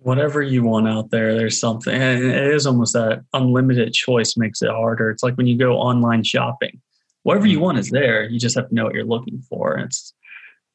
whatever 0.00 0.42
you 0.42 0.62
want 0.62 0.88
out 0.88 1.10
there 1.10 1.34
there's 1.34 1.58
something 1.58 1.94
and 1.94 2.22
it 2.22 2.54
is 2.54 2.66
almost 2.66 2.92
that 2.92 3.22
unlimited 3.32 3.92
choice 3.92 4.36
makes 4.36 4.62
it 4.62 4.70
harder 4.70 5.10
it's 5.10 5.22
like 5.22 5.36
when 5.36 5.46
you 5.46 5.56
go 5.56 5.76
online 5.76 6.22
shopping 6.22 6.80
whatever 7.22 7.46
you 7.46 7.56
mm-hmm. 7.56 7.64
want 7.64 7.78
is 7.78 7.90
there 7.90 8.24
you 8.28 8.38
just 8.38 8.56
have 8.56 8.68
to 8.68 8.74
know 8.74 8.84
what 8.84 8.94
you're 8.94 9.04
looking 9.04 9.40
for 9.48 9.78
it's 9.78 10.12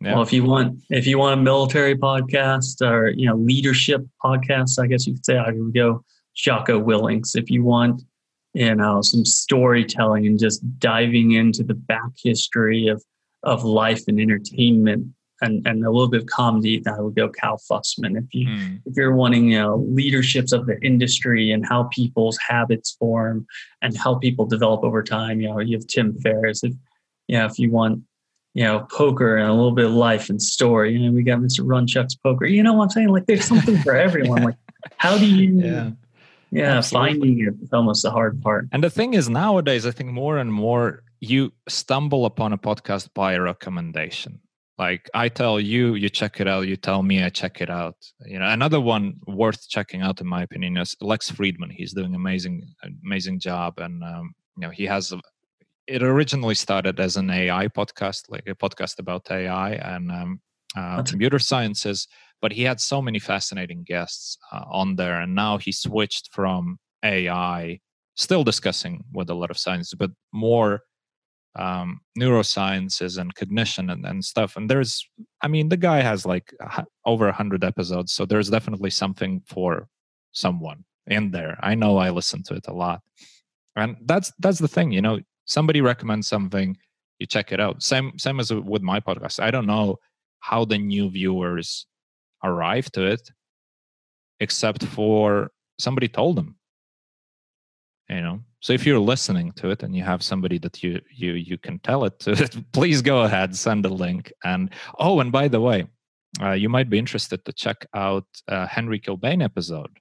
yeah. 0.02 0.14
Well, 0.14 0.24
if 0.24 0.34
you 0.34 0.44
want, 0.44 0.82
if 0.90 1.06
you 1.06 1.20
want 1.20 1.40
a 1.40 1.44
military 1.44 1.96
podcast 1.96 2.82
or 2.82 3.10
you 3.10 3.28
know 3.28 3.36
leadership 3.36 4.04
podcast, 4.24 4.82
I 4.82 4.88
guess 4.88 5.06
you 5.06 5.14
could 5.14 5.26
say 5.26 5.38
I 5.38 5.52
would 5.52 5.76
go 5.76 6.04
Jocko 6.36 6.80
Willink's. 6.80 7.36
If 7.36 7.52
you 7.52 7.64
want, 7.64 8.02
you 8.54 8.74
know, 8.74 9.02
some 9.04 9.26
storytelling 9.26 10.26
and 10.26 10.40
just 10.40 10.64
diving 10.80 11.34
into 11.34 11.64
the 11.64 11.76
back 11.76 12.10
history 12.24 12.88
of 12.88 13.04
of 13.44 13.64
life 13.64 14.04
and 14.08 14.20
entertainment 14.20 15.08
and, 15.42 15.66
and 15.68 15.84
a 15.84 15.90
little 15.90 16.08
bit 16.08 16.22
of 16.22 16.28
comedy, 16.28 16.84
I 16.88 17.02
would 17.02 17.16
go 17.16 17.28
Cal 17.28 17.58
Fussman. 17.58 18.18
If 18.18 18.34
you 18.34 18.48
mm. 18.48 18.82
if 18.86 18.96
you're 18.96 19.16
wanting, 19.16 19.52
you 19.52 19.60
know, 19.60 19.78
leaderships 19.90 20.52
of 20.52 20.68
the 20.68 20.80
industry 20.82 21.52
and 21.52 21.66
how 21.66 21.86
people's 21.86 22.38
habits 22.48 22.92
form 22.92 23.48
and 23.82 23.98
how 23.98 24.16
people 24.16 24.46
develop 24.46 24.84
over 24.84 25.02
time, 25.02 25.42
you 25.42 25.50
know, 25.50 25.60
you 25.60 25.78
have 25.78 25.88
Tim 25.88 26.14
Ferriss. 26.20 26.64
If 26.64 26.74
you 27.28 27.38
know, 27.38 27.46
if 27.46 27.58
you 27.58 27.72
want 27.72 28.04
you 28.54 28.64
know, 28.66 28.86
poker 28.92 29.38
and 29.38 29.48
a 29.48 29.54
little 29.54 29.72
bit 29.72 29.86
of 29.86 29.94
life 29.94 30.30
and 30.30 30.42
story. 30.42 30.94
You 30.94 31.00
know, 31.00 31.12
we 31.14 31.24
got 31.24 31.40
Mr. 31.40 31.62
Runchuks 31.66 32.22
poker. 32.22 32.46
You 32.46 32.64
know 32.64 32.74
what 32.74 32.84
I'm 32.84 32.90
saying? 32.90 33.08
Like 33.08 33.26
there's 33.26 33.46
something 33.46 33.78
for 33.78 33.96
everyone. 33.96 34.44
Like 34.44 34.58
how 34.98 35.18
do 35.18 35.26
you 35.26 35.62
yeah. 35.64 35.92
Yeah, 36.54 36.80
Absolutely. 36.80 37.12
finding 37.14 37.48
it 37.48 37.54
is 37.64 37.72
almost 37.72 38.04
the 38.04 38.12
hard 38.12 38.42
part. 38.42 38.68
And 38.74 38.84
the 38.84 38.90
thing 38.90 39.14
is, 39.14 39.30
nowadays, 39.30 39.86
I 39.86 39.92
think 39.92 40.12
more 40.12 40.38
and 40.38 40.52
more 40.52 41.02
you 41.22 41.54
stumble 41.70 42.26
upon 42.26 42.52
a 42.52 42.58
podcast 42.58 43.10
by 43.14 43.34
a 43.34 43.42
recommendation. 43.42 44.42
Like 44.80 45.08
I 45.14 45.30
tell 45.30 45.60
you, 45.60 45.94
you 45.94 46.10
check 46.10 46.40
it 46.40 46.48
out. 46.48 46.68
You 46.68 46.76
tell 46.76 47.04
me, 47.04 47.24
I 47.24 47.30
check 47.30 47.62
it 47.62 47.70
out. 47.70 47.96
You 48.26 48.40
know, 48.40 48.48
another 48.48 48.82
one 48.82 49.14
worth 49.28 49.70
checking 49.70 50.02
out, 50.02 50.20
in 50.20 50.28
my 50.28 50.42
opinion, 50.42 50.78
is 50.78 50.96
Lex 51.00 51.32
Fridman. 51.32 51.72
He's 51.72 51.94
doing 51.94 52.16
amazing, 52.16 52.64
amazing 53.06 53.40
job, 53.40 53.76
and 53.78 54.04
um, 54.04 54.34
you 54.58 54.64
know, 54.68 54.72
he 54.72 54.86
has. 54.86 55.12
A, 55.12 55.22
it 55.86 56.02
originally 56.02 56.56
started 56.56 57.00
as 57.00 57.16
an 57.18 57.30
AI 57.30 57.68
podcast, 57.68 58.30
like 58.30 58.48
a 58.48 58.56
podcast 58.56 58.98
about 58.98 59.30
AI 59.30 59.74
and 59.74 60.12
um, 60.12 60.42
uh, 60.76 61.04
computer 61.04 61.38
sciences, 61.38 62.08
but 62.42 62.52
he 62.52 62.64
had 62.64 62.80
so 62.80 63.02
many 63.02 63.20
fascinating 63.20 63.84
guests 63.84 64.38
uh, 64.52 64.64
on 64.72 64.96
there, 64.96 65.22
and 65.22 65.36
now 65.36 65.60
he 65.60 65.72
switched 65.72 66.30
from 66.34 66.80
AI, 67.04 67.80
still 68.16 68.44
discussing 68.44 69.04
with 69.14 69.30
a 69.30 69.36
lot 69.36 69.52
of 69.52 69.60
science, 69.60 69.94
but 69.94 70.10
more 70.32 70.82
um, 71.56 72.00
neurosciences 72.18 73.18
and 73.18 73.36
cognition 73.36 73.90
and, 73.90 74.06
and 74.06 74.24
stuff. 74.24 74.56
And 74.56 74.70
there's, 74.70 75.06
I 75.42 75.48
mean, 75.48 75.70
the 75.70 75.78
guy 75.78 76.02
has 76.02 76.26
like 76.26 76.54
over 77.06 77.28
a 77.28 77.34
hundred 77.34 77.64
episodes, 77.64 78.14
so 78.14 78.26
there's 78.26 78.50
definitely 78.50 78.90
something 78.90 79.42
for 79.46 79.88
someone 80.32 80.84
in 81.08 81.32
there. 81.32 81.58
I 81.62 81.76
know 81.76 81.98
I 81.98 82.10
listen 82.10 82.44
to 82.44 82.56
it 82.56 82.66
a 82.68 82.74
lot, 82.74 83.02
and 83.76 83.98
that's 84.06 84.32
that's 84.40 84.60
the 84.60 84.68
thing. 84.68 84.92
You 84.92 85.02
know, 85.02 85.20
somebody 85.46 85.82
recommends 85.82 86.28
something, 86.28 86.78
you 87.20 87.28
check 87.28 87.52
it 87.52 87.60
out. 87.60 87.84
Same 87.84 88.18
same 88.18 88.40
as 88.40 88.52
with 88.54 88.82
my 88.82 89.00
podcast. 89.00 89.42
I 89.42 89.52
don't 89.52 89.68
know 89.68 89.98
how 90.40 90.66
the 90.66 90.78
new 90.78 91.10
viewers 91.10 91.86
arrive 92.44 92.92
to 92.94 93.06
it, 93.06 93.30
except 94.40 94.84
for 94.86 95.52
somebody 95.80 96.08
told 96.08 96.38
them 96.38 96.56
you 98.10 98.22
know? 98.22 98.42
So 98.60 98.74
if 98.74 98.86
you're 98.86 99.00
listening 99.00 99.52
to 99.54 99.70
it 99.70 99.84
and 99.84 99.96
you 99.96 100.04
have 100.04 100.22
somebody 100.22 100.58
that 100.60 100.84
you 100.84 101.02
you 101.12 101.34
you 101.34 101.58
can 101.58 101.80
tell 101.80 102.06
it 102.06 102.20
to 102.20 102.64
please 102.74 103.02
go 103.02 103.22
ahead 103.22 103.56
send 103.56 103.86
a 103.86 103.90
link. 103.90 104.32
And 104.44 104.70
oh 105.00 105.20
and 105.20 105.32
by 105.32 105.48
the 105.48 105.62
way 105.62 105.88
uh, 106.42 106.52
you 106.52 106.70
might 106.70 106.90
be 106.90 107.00
interested 107.00 107.44
to 107.46 107.54
check 107.54 107.86
out 107.94 108.26
uh, 108.48 108.66
henry 108.68 109.00
kilbane 109.00 109.44
episode 109.44 109.92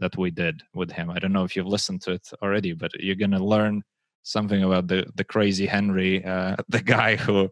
that 0.00 0.16
we 0.16 0.30
did 0.30 0.62
with 0.74 0.90
him. 0.90 1.10
I 1.10 1.18
don't 1.18 1.32
know 1.32 1.44
if 1.44 1.54
you've 1.54 1.66
listened 1.66 2.02
to 2.02 2.12
it 2.12 2.28
already 2.42 2.72
but 2.72 2.92
you're 2.98 3.16
going 3.16 3.32
to 3.32 3.44
learn 3.44 3.82
something 4.22 4.62
about 4.62 4.88
the 4.88 5.06
the 5.14 5.24
crazy 5.24 5.66
henry 5.66 6.24
uh, 6.24 6.56
the 6.68 6.82
guy 6.82 7.16
who 7.16 7.50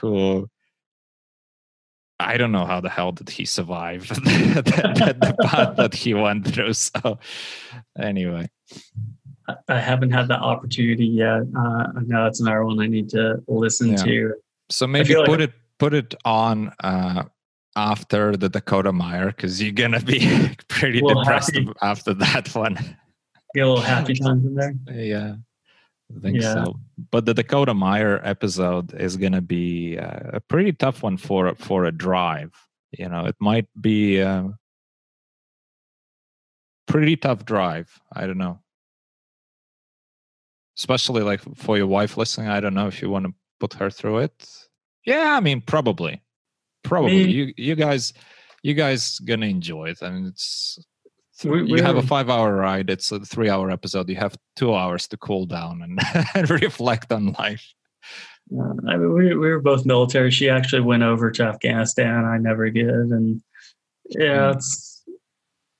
who 0.00 0.48
I 2.18 2.38
don't 2.38 2.52
know 2.52 2.64
how 2.64 2.80
the 2.80 2.88
hell 2.88 3.12
did 3.12 3.28
he 3.28 3.44
survive 3.44 4.08
the, 4.08 4.14
the, 4.14 5.16
the 5.20 5.46
path 5.46 5.76
that 5.76 5.94
he 5.94 6.14
went 6.14 6.46
through. 6.46 6.72
So, 6.72 7.18
anyway, 7.98 8.48
I 9.68 9.80
haven't 9.80 10.10
had 10.10 10.28
that 10.28 10.40
opportunity 10.40 11.06
yet. 11.06 11.42
Uh, 11.56 11.86
I 11.96 12.00
know 12.06 12.24
that's 12.24 12.40
another 12.40 12.64
one 12.64 12.80
I 12.80 12.86
need 12.86 13.08
to 13.10 13.42
listen 13.46 13.90
yeah. 13.90 13.96
to. 13.96 14.34
So 14.70 14.86
maybe 14.86 15.14
put 15.14 15.28
like 15.28 15.40
it 15.40 15.52
put 15.78 15.94
it 15.94 16.14
on 16.24 16.72
uh, 16.82 17.24
after 17.76 18.36
the 18.36 18.48
Dakota 18.48 18.92
Meyer 18.92 19.26
because 19.26 19.62
you're 19.62 19.72
gonna 19.72 20.00
be 20.00 20.50
pretty 20.68 21.00
depressed 21.00 21.54
happy. 21.54 21.70
after 21.82 22.14
that 22.14 22.54
one. 22.54 22.74
Get 23.54 23.66
a 23.66 23.68
little 23.68 23.80
happy 23.80 24.14
times 24.22 24.44
in 24.44 24.54
there. 24.54 24.74
Yeah, 24.92 25.36
I 26.16 26.20
think 26.20 26.42
yeah. 26.42 26.64
so. 26.64 26.74
But 27.10 27.26
the 27.26 27.34
Dakota 27.34 27.74
Meyer 27.74 28.20
episode 28.24 28.94
is 28.94 29.16
gonna 29.16 29.42
be 29.42 29.98
uh, 29.98 30.30
a 30.34 30.40
pretty 30.40 30.72
tough 30.72 31.02
one 31.02 31.16
for 31.16 31.54
for 31.56 31.84
a 31.84 31.92
drive. 31.92 32.52
You 32.98 33.08
know, 33.08 33.26
it 33.26 33.36
might 33.38 33.68
be 33.80 34.18
a 34.18 34.28
uh, 34.28 34.48
pretty 36.88 37.16
tough 37.16 37.44
drive. 37.44 38.00
I 38.12 38.26
don't 38.26 38.38
know 38.38 38.60
especially 40.78 41.22
like 41.22 41.40
for 41.56 41.76
your 41.76 41.86
wife 41.86 42.16
listening 42.16 42.48
i 42.48 42.60
don't 42.60 42.74
know 42.74 42.86
if 42.86 43.00
you 43.00 43.10
want 43.10 43.24
to 43.24 43.32
put 43.60 43.74
her 43.74 43.90
through 43.90 44.18
it 44.18 44.48
yeah 45.04 45.36
i 45.36 45.40
mean 45.40 45.60
probably 45.60 46.22
probably 46.82 47.24
Me. 47.24 47.30
you 47.30 47.54
you 47.56 47.74
guys 47.74 48.12
you 48.62 48.74
guys 48.74 49.18
gonna 49.20 49.46
enjoy 49.46 49.90
it 49.90 49.98
I 50.02 50.08
and 50.08 50.26
it's 50.28 50.78
we, 51.44 51.64
you 51.66 51.82
have 51.82 51.96
a 51.96 52.02
five 52.02 52.30
hour 52.30 52.54
ride 52.54 52.88
it's 52.88 53.12
a 53.12 53.20
three 53.20 53.50
hour 53.50 53.70
episode 53.70 54.08
you 54.08 54.16
have 54.16 54.36
two 54.56 54.74
hours 54.74 55.06
to 55.08 55.16
cool 55.16 55.46
down 55.46 55.82
and, 55.82 55.98
and 56.34 56.50
reflect 56.50 57.12
on 57.12 57.32
life 57.38 57.66
uh, 58.56 58.74
I 58.88 58.96
mean, 58.96 59.12
we, 59.12 59.34
we 59.34 59.48
were 59.48 59.60
both 59.60 59.84
military. 59.84 60.30
She 60.30 60.48
actually 60.48 60.82
went 60.82 61.02
over 61.02 61.32
to 61.32 61.42
Afghanistan. 61.42 62.24
I 62.24 62.38
never 62.38 62.70
did, 62.70 62.88
and 62.88 63.42
yeah, 64.10 64.52
mm. 64.52 64.54
it's. 64.54 65.02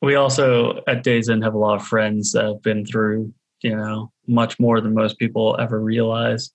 We 0.02 0.16
also 0.16 0.82
at 0.88 1.04
Days 1.04 1.28
End 1.28 1.44
have 1.44 1.54
a 1.54 1.58
lot 1.58 1.76
of 1.76 1.86
friends 1.86 2.32
that 2.32 2.44
have 2.44 2.62
been 2.62 2.84
through 2.84 3.32
you 3.62 3.76
know, 3.76 4.12
much 4.26 4.58
more 4.58 4.80
than 4.80 4.94
most 4.94 5.18
people 5.18 5.56
ever 5.58 5.80
realize. 5.80 6.50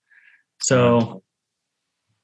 So 0.62 1.24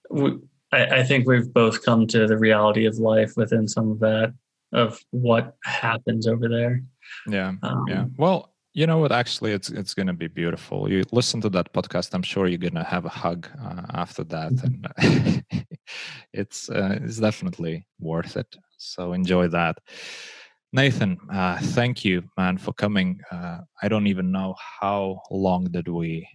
we, 0.10 0.38
I, 0.72 1.00
I 1.00 1.04
think 1.04 1.28
we've 1.28 1.52
both 1.52 1.84
come 1.84 2.08
to 2.08 2.28
the 2.28 2.38
reality 2.38 2.86
of 2.86 2.98
life 2.98 3.34
within 3.36 3.68
some 3.68 3.92
of 3.92 4.00
that, 4.00 4.34
of 4.74 5.00
what 5.12 5.56
happens 5.64 6.28
over 6.28 6.48
there. 6.48 6.84
Yeah. 7.28 7.54
Um, 7.64 7.86
yeah. 7.88 8.06
Well, 8.18 8.54
you 8.74 8.86
know 8.86 9.00
what? 9.00 9.12
Actually, 9.12 9.54
it's 9.54 9.70
it's 9.70 9.96
going 9.96 10.06
to 10.06 10.14
be 10.14 10.28
beautiful. 10.28 10.88
You 10.88 11.04
listen 11.12 11.42
to 11.42 11.50
that 11.50 11.74
podcast. 11.74 12.14
I'm 12.14 12.22
sure 12.22 12.46
you're 12.46 12.60
going 12.60 12.76
to 12.76 12.84
have 12.84 13.06
a 13.06 13.10
hug 13.10 13.50
uh, 13.60 13.82
after 13.94 14.24
that, 14.26 14.52
mm-hmm. 14.52 15.40
and 15.50 15.66
it's 16.34 16.70
uh, 16.70 17.00
it's 17.02 17.18
definitely 17.18 17.88
worth 18.00 18.38
it. 18.38 18.56
So 18.78 19.14
enjoy 19.14 19.48
that. 19.48 19.80
Nathan, 20.74 21.18
uh, 21.32 21.58
thank 21.60 22.04
you, 22.04 22.24
man, 22.38 22.58
for 22.58 22.74
coming. 22.74 23.22
Uh, 23.32 23.60
I 23.82 23.88
don't 23.88 24.08
even 24.08 24.32
know 24.32 24.56
how 24.82 25.22
long 25.32 25.66
did 25.72 25.88
we 25.88 26.28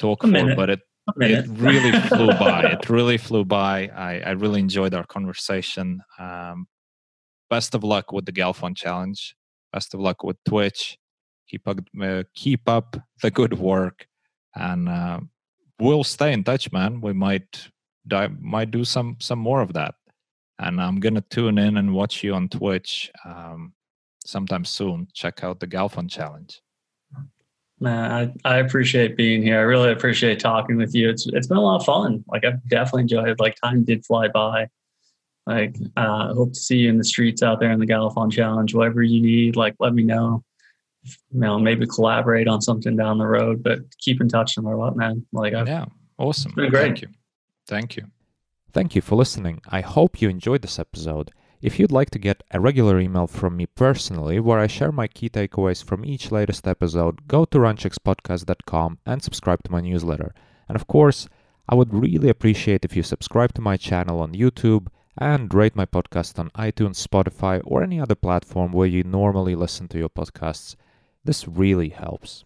talk 0.00 0.24
a 0.24 0.26
for, 0.26 0.32
minute. 0.32 0.56
but 0.56 0.70
it 0.70 0.80
it 1.18 1.46
really 1.48 1.92
flew 2.08 2.28
by. 2.28 2.62
It 2.72 2.90
really 2.90 3.16
flew 3.16 3.44
by. 3.44 3.88
I, 3.94 4.20
I 4.20 4.30
really 4.32 4.58
enjoyed 4.60 4.92
our 4.92 5.06
conversation. 5.06 6.00
Um, 6.18 6.66
best 7.48 7.74
of 7.76 7.84
luck 7.84 8.10
with 8.12 8.26
the 8.26 8.32
Galfond 8.32 8.76
challenge. 8.76 9.36
Best 9.72 9.94
of 9.94 10.00
luck 10.00 10.24
with 10.24 10.36
Twitch. 10.44 10.98
Keep 11.48 11.68
up, 11.68 11.78
uh, 12.02 12.24
keep 12.34 12.68
up 12.68 12.96
the 13.22 13.30
good 13.30 13.56
work, 13.56 14.08
and 14.56 14.88
uh, 14.88 15.20
we'll 15.78 16.02
stay 16.02 16.32
in 16.32 16.42
touch, 16.42 16.72
man. 16.72 17.00
We 17.00 17.12
might 17.12 17.68
might 18.40 18.70
do 18.72 18.84
some 18.84 19.16
some 19.20 19.38
more 19.38 19.60
of 19.60 19.72
that 19.74 19.94
and 20.58 20.80
I'm 20.80 21.00
gonna 21.00 21.24
tune 21.30 21.58
in 21.58 21.76
and 21.76 21.94
watch 21.94 22.24
you 22.24 22.34
on 22.34 22.48
Twitch 22.48 23.10
um, 23.24 23.72
sometime 24.24 24.64
soon. 24.64 25.08
Check 25.12 25.44
out 25.44 25.60
the 25.60 25.66
Galfond 25.66 26.10
Challenge. 26.10 26.60
Man, 27.78 28.32
I, 28.44 28.54
I 28.54 28.58
appreciate 28.58 29.16
being 29.16 29.42
here. 29.42 29.58
I 29.58 29.62
really 29.62 29.92
appreciate 29.92 30.40
talking 30.40 30.76
with 30.76 30.94
you. 30.94 31.10
It's 31.10 31.26
it's 31.26 31.46
been 31.46 31.58
a 31.58 31.62
lot 31.62 31.80
of 31.80 31.84
fun. 31.84 32.24
Like 32.26 32.44
I've 32.44 32.66
definitely 32.68 33.02
enjoyed 33.02 33.28
it. 33.28 33.40
Like 33.40 33.56
time 33.56 33.84
did 33.84 34.04
fly 34.06 34.28
by. 34.28 34.68
Like 35.46 35.76
uh, 35.96 36.34
hope 36.34 36.54
to 36.54 36.58
see 36.58 36.78
you 36.78 36.88
in 36.88 36.98
the 36.98 37.04
streets 37.04 37.42
out 37.42 37.60
there 37.60 37.70
in 37.70 37.78
the 37.78 37.86
Galfond 37.86 38.32
Challenge. 38.32 38.74
Whatever 38.74 39.02
you 39.02 39.20
need, 39.20 39.56
like 39.56 39.74
let 39.78 39.94
me 39.94 40.02
know. 40.02 40.42
You 41.04 41.40
know, 41.40 41.58
maybe 41.58 41.86
collaborate 41.86 42.48
on 42.48 42.60
something 42.60 42.96
down 42.96 43.18
the 43.18 43.26
road, 43.26 43.62
but 43.62 43.78
keep 43.98 44.20
in 44.20 44.28
touch 44.28 44.56
no 44.56 44.64
matter 44.64 44.76
what, 44.76 44.96
man. 44.96 45.24
Like 45.32 45.54
I've, 45.54 45.68
yeah, 45.68 45.84
awesome. 46.18 46.52
Thank 46.56 47.02
you. 47.02 47.08
Thank 47.68 47.96
you. 47.96 48.06
Thank 48.76 48.94
you 48.94 49.00
for 49.00 49.16
listening. 49.16 49.62
I 49.70 49.80
hope 49.80 50.20
you 50.20 50.28
enjoyed 50.28 50.60
this 50.60 50.78
episode. 50.78 51.30
If 51.62 51.78
you'd 51.78 51.90
like 51.90 52.10
to 52.10 52.18
get 52.18 52.44
a 52.50 52.60
regular 52.60 53.00
email 53.00 53.26
from 53.26 53.56
me 53.56 53.64
personally, 53.64 54.38
where 54.38 54.58
I 54.58 54.66
share 54.66 54.92
my 54.92 55.06
key 55.06 55.30
takeaways 55.30 55.82
from 55.82 56.04
each 56.04 56.30
latest 56.30 56.68
episode, 56.68 57.26
go 57.26 57.46
to 57.46 57.56
runchukspodcast.com 57.56 58.98
and 59.06 59.22
subscribe 59.22 59.62
to 59.62 59.72
my 59.72 59.80
newsletter. 59.80 60.34
And 60.68 60.76
of 60.76 60.86
course, 60.86 61.26
I 61.66 61.74
would 61.74 61.94
really 61.94 62.28
appreciate 62.28 62.84
if 62.84 62.94
you 62.94 63.02
subscribe 63.02 63.54
to 63.54 63.62
my 63.62 63.78
channel 63.78 64.20
on 64.20 64.34
YouTube 64.34 64.88
and 65.16 65.54
rate 65.54 65.74
my 65.74 65.86
podcast 65.86 66.38
on 66.38 66.50
iTunes, 66.50 67.02
Spotify, 67.02 67.62
or 67.64 67.82
any 67.82 67.98
other 67.98 68.14
platform 68.14 68.72
where 68.72 68.86
you 68.86 69.04
normally 69.04 69.54
listen 69.54 69.88
to 69.88 69.98
your 69.98 70.10
podcasts. 70.10 70.76
This 71.24 71.48
really 71.48 71.88
helps. 71.88 72.44